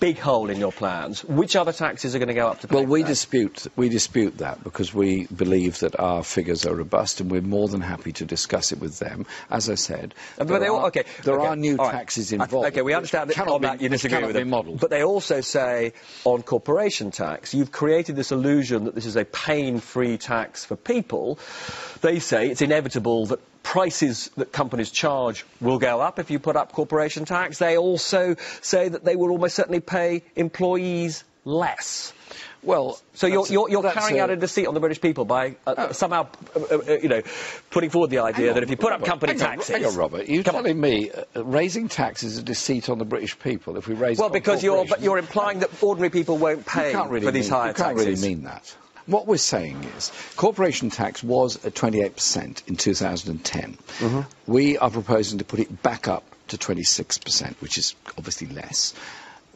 big 0.00 0.18
hole 0.18 0.48
in 0.50 0.58
your 0.58 0.72
plans. 0.72 1.24
Which 1.24 1.56
other 1.56 1.72
taxes 1.72 2.14
are 2.14 2.18
going 2.18 2.28
to 2.28 2.34
go 2.34 2.48
up 2.48 2.60
to 2.60 2.68
pay 2.68 2.74
Well, 2.74 2.84
for 2.84 2.90
we 2.90 3.02
that? 3.02 3.08
dispute 3.08 3.66
we 3.76 3.88
dispute 3.88 4.38
that 4.38 4.62
because 4.62 4.94
we 4.94 5.26
believe 5.26 5.80
that 5.80 5.98
our 5.98 6.22
figures 6.22 6.64
are 6.66 6.74
robust, 6.74 7.20
and 7.20 7.30
we're 7.30 7.40
more 7.42 7.68
than 7.68 7.80
happy 7.80 8.12
to 8.12 8.24
discuss 8.24 8.72
it 8.72 8.80
with 8.80 8.98
them. 8.98 9.26
As 9.50 9.68
I 9.68 9.74
said, 9.74 10.14
Uh, 10.38 10.44
But 10.44 10.48
there, 10.48 10.58
they 10.60 10.68
all, 10.68 10.80
are, 10.80 10.86
okay, 10.88 11.04
there 11.24 11.38
okay, 11.40 11.46
are 11.48 11.56
new 11.56 11.76
right. 11.76 11.92
taxes 11.92 12.32
involved. 12.32 12.68
Okay, 12.68 12.82
we 12.82 12.94
understand 12.94 13.30
that 13.30 13.34
cannot 13.34 13.54
on 13.54 13.60
be, 13.62 13.66
that 13.68 13.80
you 13.80 13.88
disagree 13.88 14.24
with 14.24 14.34
them. 14.36 14.50
modelled. 14.50 14.80
But 14.80 14.90
they 14.90 15.02
also 15.02 15.40
say 15.40 15.92
on 16.24 16.42
corporation 16.42 17.10
tax, 17.10 17.52
you've 17.54 17.72
created 17.72 18.16
this 18.16 18.30
illusion 18.32 18.84
that 18.84 18.94
this 18.94 19.06
is 19.06 19.16
a 19.16 19.24
pain-free 19.24 20.18
tax 20.18 20.64
for 20.64 20.76
people. 20.76 21.38
They 22.00 22.20
say 22.20 22.48
it's 22.50 22.62
inevitable 22.62 23.26
that 23.26 23.40
prices 23.68 24.30
that 24.38 24.50
companies 24.50 24.90
charge 24.90 25.44
will 25.60 25.78
go 25.78 26.00
up 26.00 26.18
if 26.18 26.30
you 26.30 26.38
put 26.38 26.56
up 26.56 26.72
corporation 26.72 27.26
tax. 27.26 27.58
They 27.58 27.76
also 27.76 28.36
say 28.62 28.88
that 28.88 29.04
they 29.04 29.14
will 29.14 29.30
almost 29.30 29.56
certainly 29.56 29.80
pay 29.80 30.22
employees 30.36 31.22
less. 31.44 32.14
Well, 32.62 32.98
so 33.12 33.26
you're, 33.26 33.46
you're, 33.46 33.68
you're 33.68 33.92
carrying 33.92 34.20
a- 34.20 34.22
out 34.22 34.30
a 34.30 34.36
deceit 34.36 34.66
on 34.66 34.72
the 34.74 34.80
British 34.80 35.02
people 35.02 35.26
by 35.26 35.56
uh, 35.66 35.92
somehow, 35.92 36.28
uh, 36.56 36.76
uh, 36.76 36.98
you 37.02 37.10
know, 37.10 37.22
putting 37.68 37.90
forward 37.90 38.08
the 38.08 38.20
idea 38.20 38.46
Hang 38.46 38.54
that 38.54 38.62
if 38.62 38.70
you 38.70 38.78
put 38.78 38.94
up 38.94 39.04
company 39.04 39.38
hang 39.38 39.58
on, 39.58 39.64
Hang 39.66 39.84
on, 39.84 39.96
Robert. 39.96 40.28
You're 40.28 40.42
telling 40.42 40.80
me 40.80 41.10
uh, 41.10 41.44
raising 41.44 41.88
taxes 41.88 42.32
is 42.32 42.38
a 42.38 42.42
deceit 42.42 42.88
on 42.88 42.98
the 42.98 43.04
British 43.04 43.38
people 43.38 43.76
if 43.76 43.86
we 43.86 43.94
raise 43.94 44.16
well, 44.16 44.28
on 44.28 44.32
because 44.32 44.62
you're, 44.62 44.86
you're 44.98 45.18
implying 45.18 45.58
that 45.58 45.70
ordinary 45.82 46.10
people 46.10 46.38
won't 46.38 46.64
pay 46.64 46.96
really 46.96 47.26
for 47.26 47.32
these 47.32 47.50
mean, 47.50 47.60
higher 47.60 47.68
you 47.68 47.74
can't 47.74 47.96
taxes. 47.98 48.06
really 48.06 48.34
mean 48.34 48.44
that. 48.44 48.74
What 49.08 49.26
we're 49.26 49.38
saying 49.38 49.84
is 49.96 50.12
corporation 50.36 50.90
tax 50.90 51.24
was 51.24 51.64
at 51.64 51.74
28% 51.74 52.68
in 52.68 52.76
2010. 52.76 53.78
Mm-hmm. 54.00 54.20
We 54.46 54.76
are 54.76 54.90
proposing 54.90 55.38
to 55.38 55.46
put 55.46 55.60
it 55.60 55.82
back 55.82 56.08
up 56.08 56.24
to 56.48 56.58
26%, 56.58 57.54
which 57.60 57.78
is 57.78 57.94
obviously 58.18 58.48
less. 58.48 58.92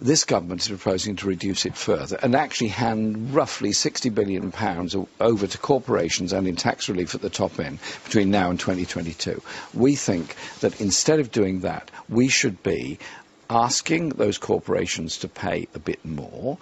This 0.01 0.25
government 0.25 0.63
is 0.63 0.69
proposing 0.69 1.17
to 1.17 1.27
reduce 1.27 1.67
it 1.67 1.77
further 1.77 2.19
and 2.23 2.35
actually 2.35 2.69
hand 2.69 3.35
roughly 3.35 3.73
60 3.73 4.09
billion 4.09 4.53
pounds 4.53 4.97
over 5.21 5.47
to 5.47 5.59
corporations 5.59 6.33
and 6.33 6.49
in 6.49 6.57
tax 6.57 6.89
relief 6.89 7.15
at 7.15 7.21
the 7.21 7.29
top 7.29 7.61
end 7.61 7.79
between 8.05 8.31
now 8.31 8.49
and 8.49 8.59
2022. 8.59 9.43
We 9.75 9.97
think 9.97 10.35
that 10.61 10.81
instead 10.81 11.21
of 11.21 11.31
doing 11.31 11.61
that, 11.61 11.91
we 12.09 12.29
should 12.29 12.63
be 12.63 12.99
asking 13.51 14.09
those 14.09 14.39
corporations 14.39 15.19
to 15.19 15.29
pay 15.29 15.69
a 15.75 15.79
bit 15.79 16.03
more, 16.07 16.57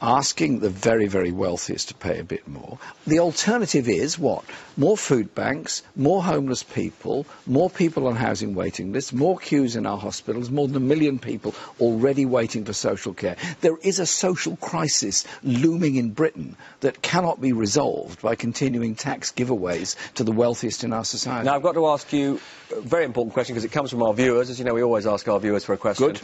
asking 0.00 0.60
the 0.60 0.70
very, 0.70 1.06
very 1.06 1.32
wealthiest 1.32 1.88
to 1.88 1.94
pay 1.94 2.18
a 2.18 2.24
bit 2.24 2.46
more. 2.46 2.78
The 3.06 3.20
alternative 3.20 3.88
is 3.88 4.18
what? 4.18 4.44
More 4.76 4.96
food 4.96 5.34
banks, 5.34 5.82
more 5.94 6.22
homeless 6.22 6.62
people, 6.62 7.26
more 7.46 7.70
people 7.70 8.06
on 8.06 8.16
housing 8.16 8.54
waiting 8.54 8.92
lists, 8.92 9.12
more 9.12 9.38
queues 9.38 9.76
in 9.76 9.86
our 9.86 9.98
hospitals, 9.98 10.50
more 10.50 10.66
than 10.66 10.76
a 10.76 10.80
million 10.80 11.18
people 11.18 11.54
already 11.80 12.26
waiting 12.26 12.64
for 12.64 12.72
social 12.72 13.14
care. 13.14 13.36
There 13.60 13.78
is 13.82 13.98
a 13.98 14.06
social 14.06 14.56
crisis 14.56 15.24
looming 15.42 15.96
in 15.96 16.10
Britain 16.10 16.56
that 16.80 17.00
cannot 17.00 17.40
be 17.40 17.52
resolved 17.52 18.20
by 18.20 18.34
continuing 18.34 18.94
tax 18.94 19.32
giveaways 19.32 19.96
to 20.14 20.24
the 20.24 20.32
wealthiest 20.32 20.84
in 20.84 20.92
our 20.92 21.04
society. 21.04 21.46
Now, 21.46 21.56
I've 21.56 21.62
got 21.62 21.74
to 21.74 21.86
ask 21.86 22.12
you 22.12 22.40
a 22.76 22.80
very 22.80 23.04
important 23.04 23.32
question 23.32 23.54
because 23.54 23.64
it 23.64 23.72
comes 23.72 23.90
from 23.90 24.02
our 24.02 24.12
viewers. 24.12 24.50
As 24.50 24.58
you 24.58 24.64
know, 24.64 24.74
we 24.74 24.82
always 24.82 25.06
ask 25.06 25.26
our 25.28 25.40
viewers 25.40 25.64
for 25.64 25.72
a 25.72 25.78
question. 25.78 26.16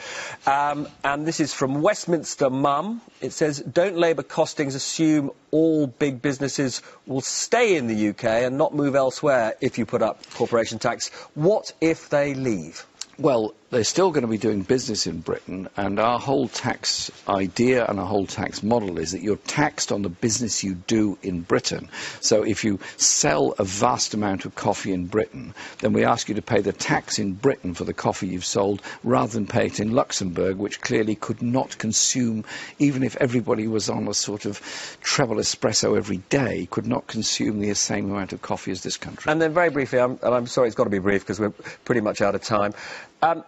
Um, 0.47 0.89
and 1.05 1.26
this 1.26 1.41
is 1.41 1.55
from 1.55 1.81
Westminster 1.81 2.51
Mum. 2.51 3.01
It 3.20 3.33
says, 3.33 3.61
don't 3.70 3.97
Labour 3.97 4.23
costings 4.23 4.74
assume 4.74 5.31
all 5.50 5.86
big 5.86 6.23
businesses 6.23 6.82
will 7.07 7.20
stay 7.20 7.76
in 7.76 7.86
the 7.86 8.08
UK 8.10 8.24
and 8.24 8.58
not 8.58 8.74
move 8.74 8.94
elsewhere 8.94 9.55
if 9.60 9.78
you 9.78 9.86
put 9.86 10.02
up 10.02 10.28
corporation 10.34 10.78
tax? 10.78 11.08
What 11.34 11.73
if 11.81 12.08
they 12.08 12.34
leave? 12.34 12.86
Well, 13.18 13.55
they're 13.73 13.84
still 13.84 14.10
going 14.10 14.23
to 14.23 14.28
be 14.28 14.36
doing 14.36 14.62
business 14.62 15.07
in 15.07 15.20
Britain, 15.20 15.68
and 15.78 15.99
our 15.99 16.18
whole 16.18 16.47
tax 16.47 17.10
idea 17.26 17.86
and 17.86 17.99
our 17.99 18.07
whole 18.07 18.26
tax 18.26 18.62
model 18.62 18.99
is 18.99 19.12
that 19.12 19.23
you're 19.23 19.36
taxed 19.36 19.92
on 19.92 20.02
the 20.02 20.10
business 20.10 20.62
you 20.62 20.74
do 20.74 21.18
in 21.23 21.41
Britain. 21.41 21.89
So 22.20 22.42
if 22.42 22.65
you 22.65 22.81
sell 22.99 23.55
a 23.58 23.65
vast 23.65 24.12
amount 24.12 24.44
of 24.44 24.55
coffee 24.55 24.92
in 24.92 25.07
Britain, 25.07 25.55
then 25.81 25.94
we 25.94 26.05
ask 26.05 26.28
you 26.28 26.34
to 26.34 26.42
pay 26.42 26.60
the 26.60 26.73
tax 26.73 27.18
in 27.18 27.32
Britain 27.32 27.73
for 27.73 27.84
the 27.84 27.94
coffee 27.94 28.28
you've 28.28 28.44
sold 28.44 28.82
rather 29.02 29.32
than 29.32 29.47
pay 29.47 29.66
it 29.66 29.81
in 29.81 29.92
Luxembourg, 29.92 30.58
which 30.58 30.82
clearly 30.82 31.15
could 31.15 31.41
not 31.41 31.78
consume, 31.78 32.44
even 32.78 33.02
if 33.02 33.16
everybody 33.16 33.66
was 33.68 33.89
on 33.89 34.07
a 34.07 34.12
sort 34.12 34.44
of 34.44 34.60
treble 35.00 35.36
espresso 35.36 35.97
every 35.97 36.18
day, 36.28 36.68
could 36.70 36.86
not 36.86 37.07
consume 37.07 37.58
the 37.58 37.73
same 37.73 38.10
amount 38.10 38.34
of 38.34 38.42
coffee 38.42 38.70
as 38.70 38.82
this 38.82 38.99
country. 38.99 39.32
And 39.32 39.41
then 39.41 39.55
very 39.55 39.70
briefly, 39.70 39.99
I'm, 39.99 40.18
and 40.23 40.34
I'm 40.34 40.47
sorry 40.47 40.66
it's 40.68 40.76
got 40.76 40.84
to 40.84 40.91
be 40.91 40.99
brief 40.99 41.23
because 41.23 41.41
we're 41.41 41.55
pretty 41.86 42.02
much 42.02 42.20
out 42.20 42.34
of 42.34 42.42
time. 42.42 42.74
Um, 43.23 43.44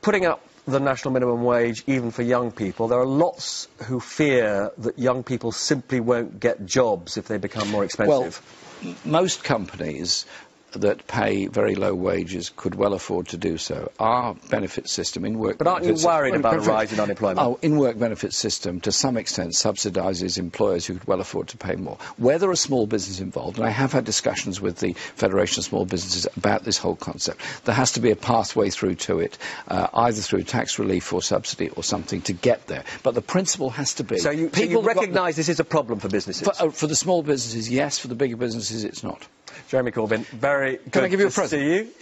putting 0.00 0.26
up 0.26 0.44
the 0.66 0.80
national 0.80 1.12
minimum 1.12 1.44
wage 1.44 1.84
even 1.86 2.10
for 2.10 2.22
young 2.22 2.50
people, 2.50 2.88
there 2.88 2.98
are 2.98 3.06
lots 3.06 3.68
who 3.84 4.00
fear 4.00 4.72
that 4.78 4.98
young 4.98 5.22
people 5.22 5.52
simply 5.52 6.00
won't 6.00 6.40
get 6.40 6.66
jobs 6.66 7.16
if 7.16 7.28
they 7.28 7.38
become 7.38 7.70
more 7.70 7.84
expensive. 7.84 8.42
Well, 8.82 8.94
most 9.04 9.44
companies 9.44 10.26
that 10.74 11.06
pay 11.06 11.46
very 11.46 11.74
low 11.74 11.94
wages 11.94 12.50
could 12.54 12.74
well 12.74 12.94
afford 12.94 13.28
to 13.28 13.36
do 13.36 13.58
so. 13.58 13.90
Our 13.98 14.34
benefit 14.50 14.88
system 14.88 15.24
in 15.24 15.38
work. 15.38 15.58
But 15.58 15.66
aren't 15.66 15.84
you 15.84 15.96
worried 16.04 16.34
about 16.34 16.54
a 16.54 16.60
rise 16.60 16.92
in 16.92 17.00
unemployment? 17.00 17.40
Oh, 17.40 17.58
in 17.62 17.76
work 17.76 17.98
benefit 17.98 18.32
system 18.32 18.80
to 18.80 18.92
some 18.92 19.16
extent 19.16 19.52
subsidises 19.52 20.38
employers 20.38 20.86
who 20.86 20.94
could 20.94 21.06
well 21.06 21.20
afford 21.20 21.48
to 21.48 21.56
pay 21.56 21.76
more. 21.76 21.98
Where 22.16 22.38
there 22.38 22.50
are 22.50 22.56
small 22.56 22.86
businesses 22.86 23.20
involved, 23.20 23.58
and 23.58 23.66
I 23.66 23.70
have 23.70 23.92
had 23.92 24.04
discussions 24.04 24.60
with 24.60 24.78
the 24.78 24.92
Federation 24.92 25.60
of 25.60 25.64
Small 25.64 25.84
Businesses 25.84 26.26
about 26.36 26.64
this 26.64 26.78
whole 26.78 26.96
concept, 26.96 27.40
there 27.64 27.74
has 27.74 27.92
to 27.92 28.00
be 28.00 28.10
a 28.10 28.16
pathway 28.16 28.70
through 28.70 28.96
to 29.06 29.20
it, 29.20 29.38
uh, 29.68 29.88
either 29.92 30.20
through 30.20 30.42
tax 30.44 30.78
relief 30.78 31.12
or 31.12 31.22
subsidy 31.22 31.68
or 31.70 31.82
something 31.82 32.22
to 32.22 32.32
get 32.32 32.66
there. 32.66 32.84
But 33.02 33.14
the 33.14 33.22
principle 33.22 33.70
has 33.70 33.94
to 33.94 34.04
be. 34.04 34.18
So 34.18 34.30
you, 34.30 34.50
so 34.52 34.62
you 34.62 34.80
recognise 34.80 35.36
this 35.36 35.48
is 35.48 35.60
a 35.60 35.64
problem 35.64 36.00
for 36.00 36.08
businesses? 36.08 36.46
For, 36.46 36.66
uh, 36.66 36.70
for 36.70 36.86
the 36.86 36.96
small 36.96 37.22
businesses, 37.22 37.68
yes. 37.68 37.98
For 37.98 38.08
the 38.08 38.14
bigger 38.14 38.36
businesses, 38.36 38.84
it's 38.84 39.02
not. 39.02 39.26
Jeremy 39.68 39.90
Corbyn, 39.90 40.24
very 40.26 40.61
good 40.70 40.92
Can 40.92 41.04
I 41.04 41.08
give 41.08 41.20
you 41.20 41.26
a 41.26 41.30
to 41.30 41.34
present? 41.34 41.62
see 41.62 41.74
you, 41.74 41.92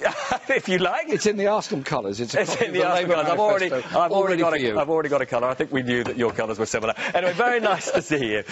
if 0.54 0.68
you 0.68 0.78
like. 0.78 1.08
It's 1.08 1.26
in 1.26 1.36
the 1.36 1.48
Arsenal 1.48 1.84
colours. 1.84 2.20
It's, 2.20 2.34
a 2.34 2.40
It's 2.42 2.56
in 2.56 2.68
of 2.68 2.74
the 2.74 2.84
Arsenal 2.84 3.14
colours. 3.14 3.30
I've 3.30 3.40
already, 3.40 3.72
I've 3.72 4.12
all 4.12 4.22
already 4.22 4.40
got 4.42 4.54
a. 4.54 4.78
I've 4.78 4.90
already 4.90 5.08
got 5.08 5.22
a 5.22 5.26
colour. 5.26 5.48
I 5.48 5.54
think 5.54 5.72
we 5.72 5.82
knew 5.82 6.04
that 6.04 6.16
your 6.16 6.32
colours 6.32 6.58
were 6.58 6.66
similar. 6.66 6.94
Anyway, 7.14 7.32
very 7.32 7.60
nice 7.72 7.90
to 7.90 8.02
see 8.02 8.32
you. 8.32 8.44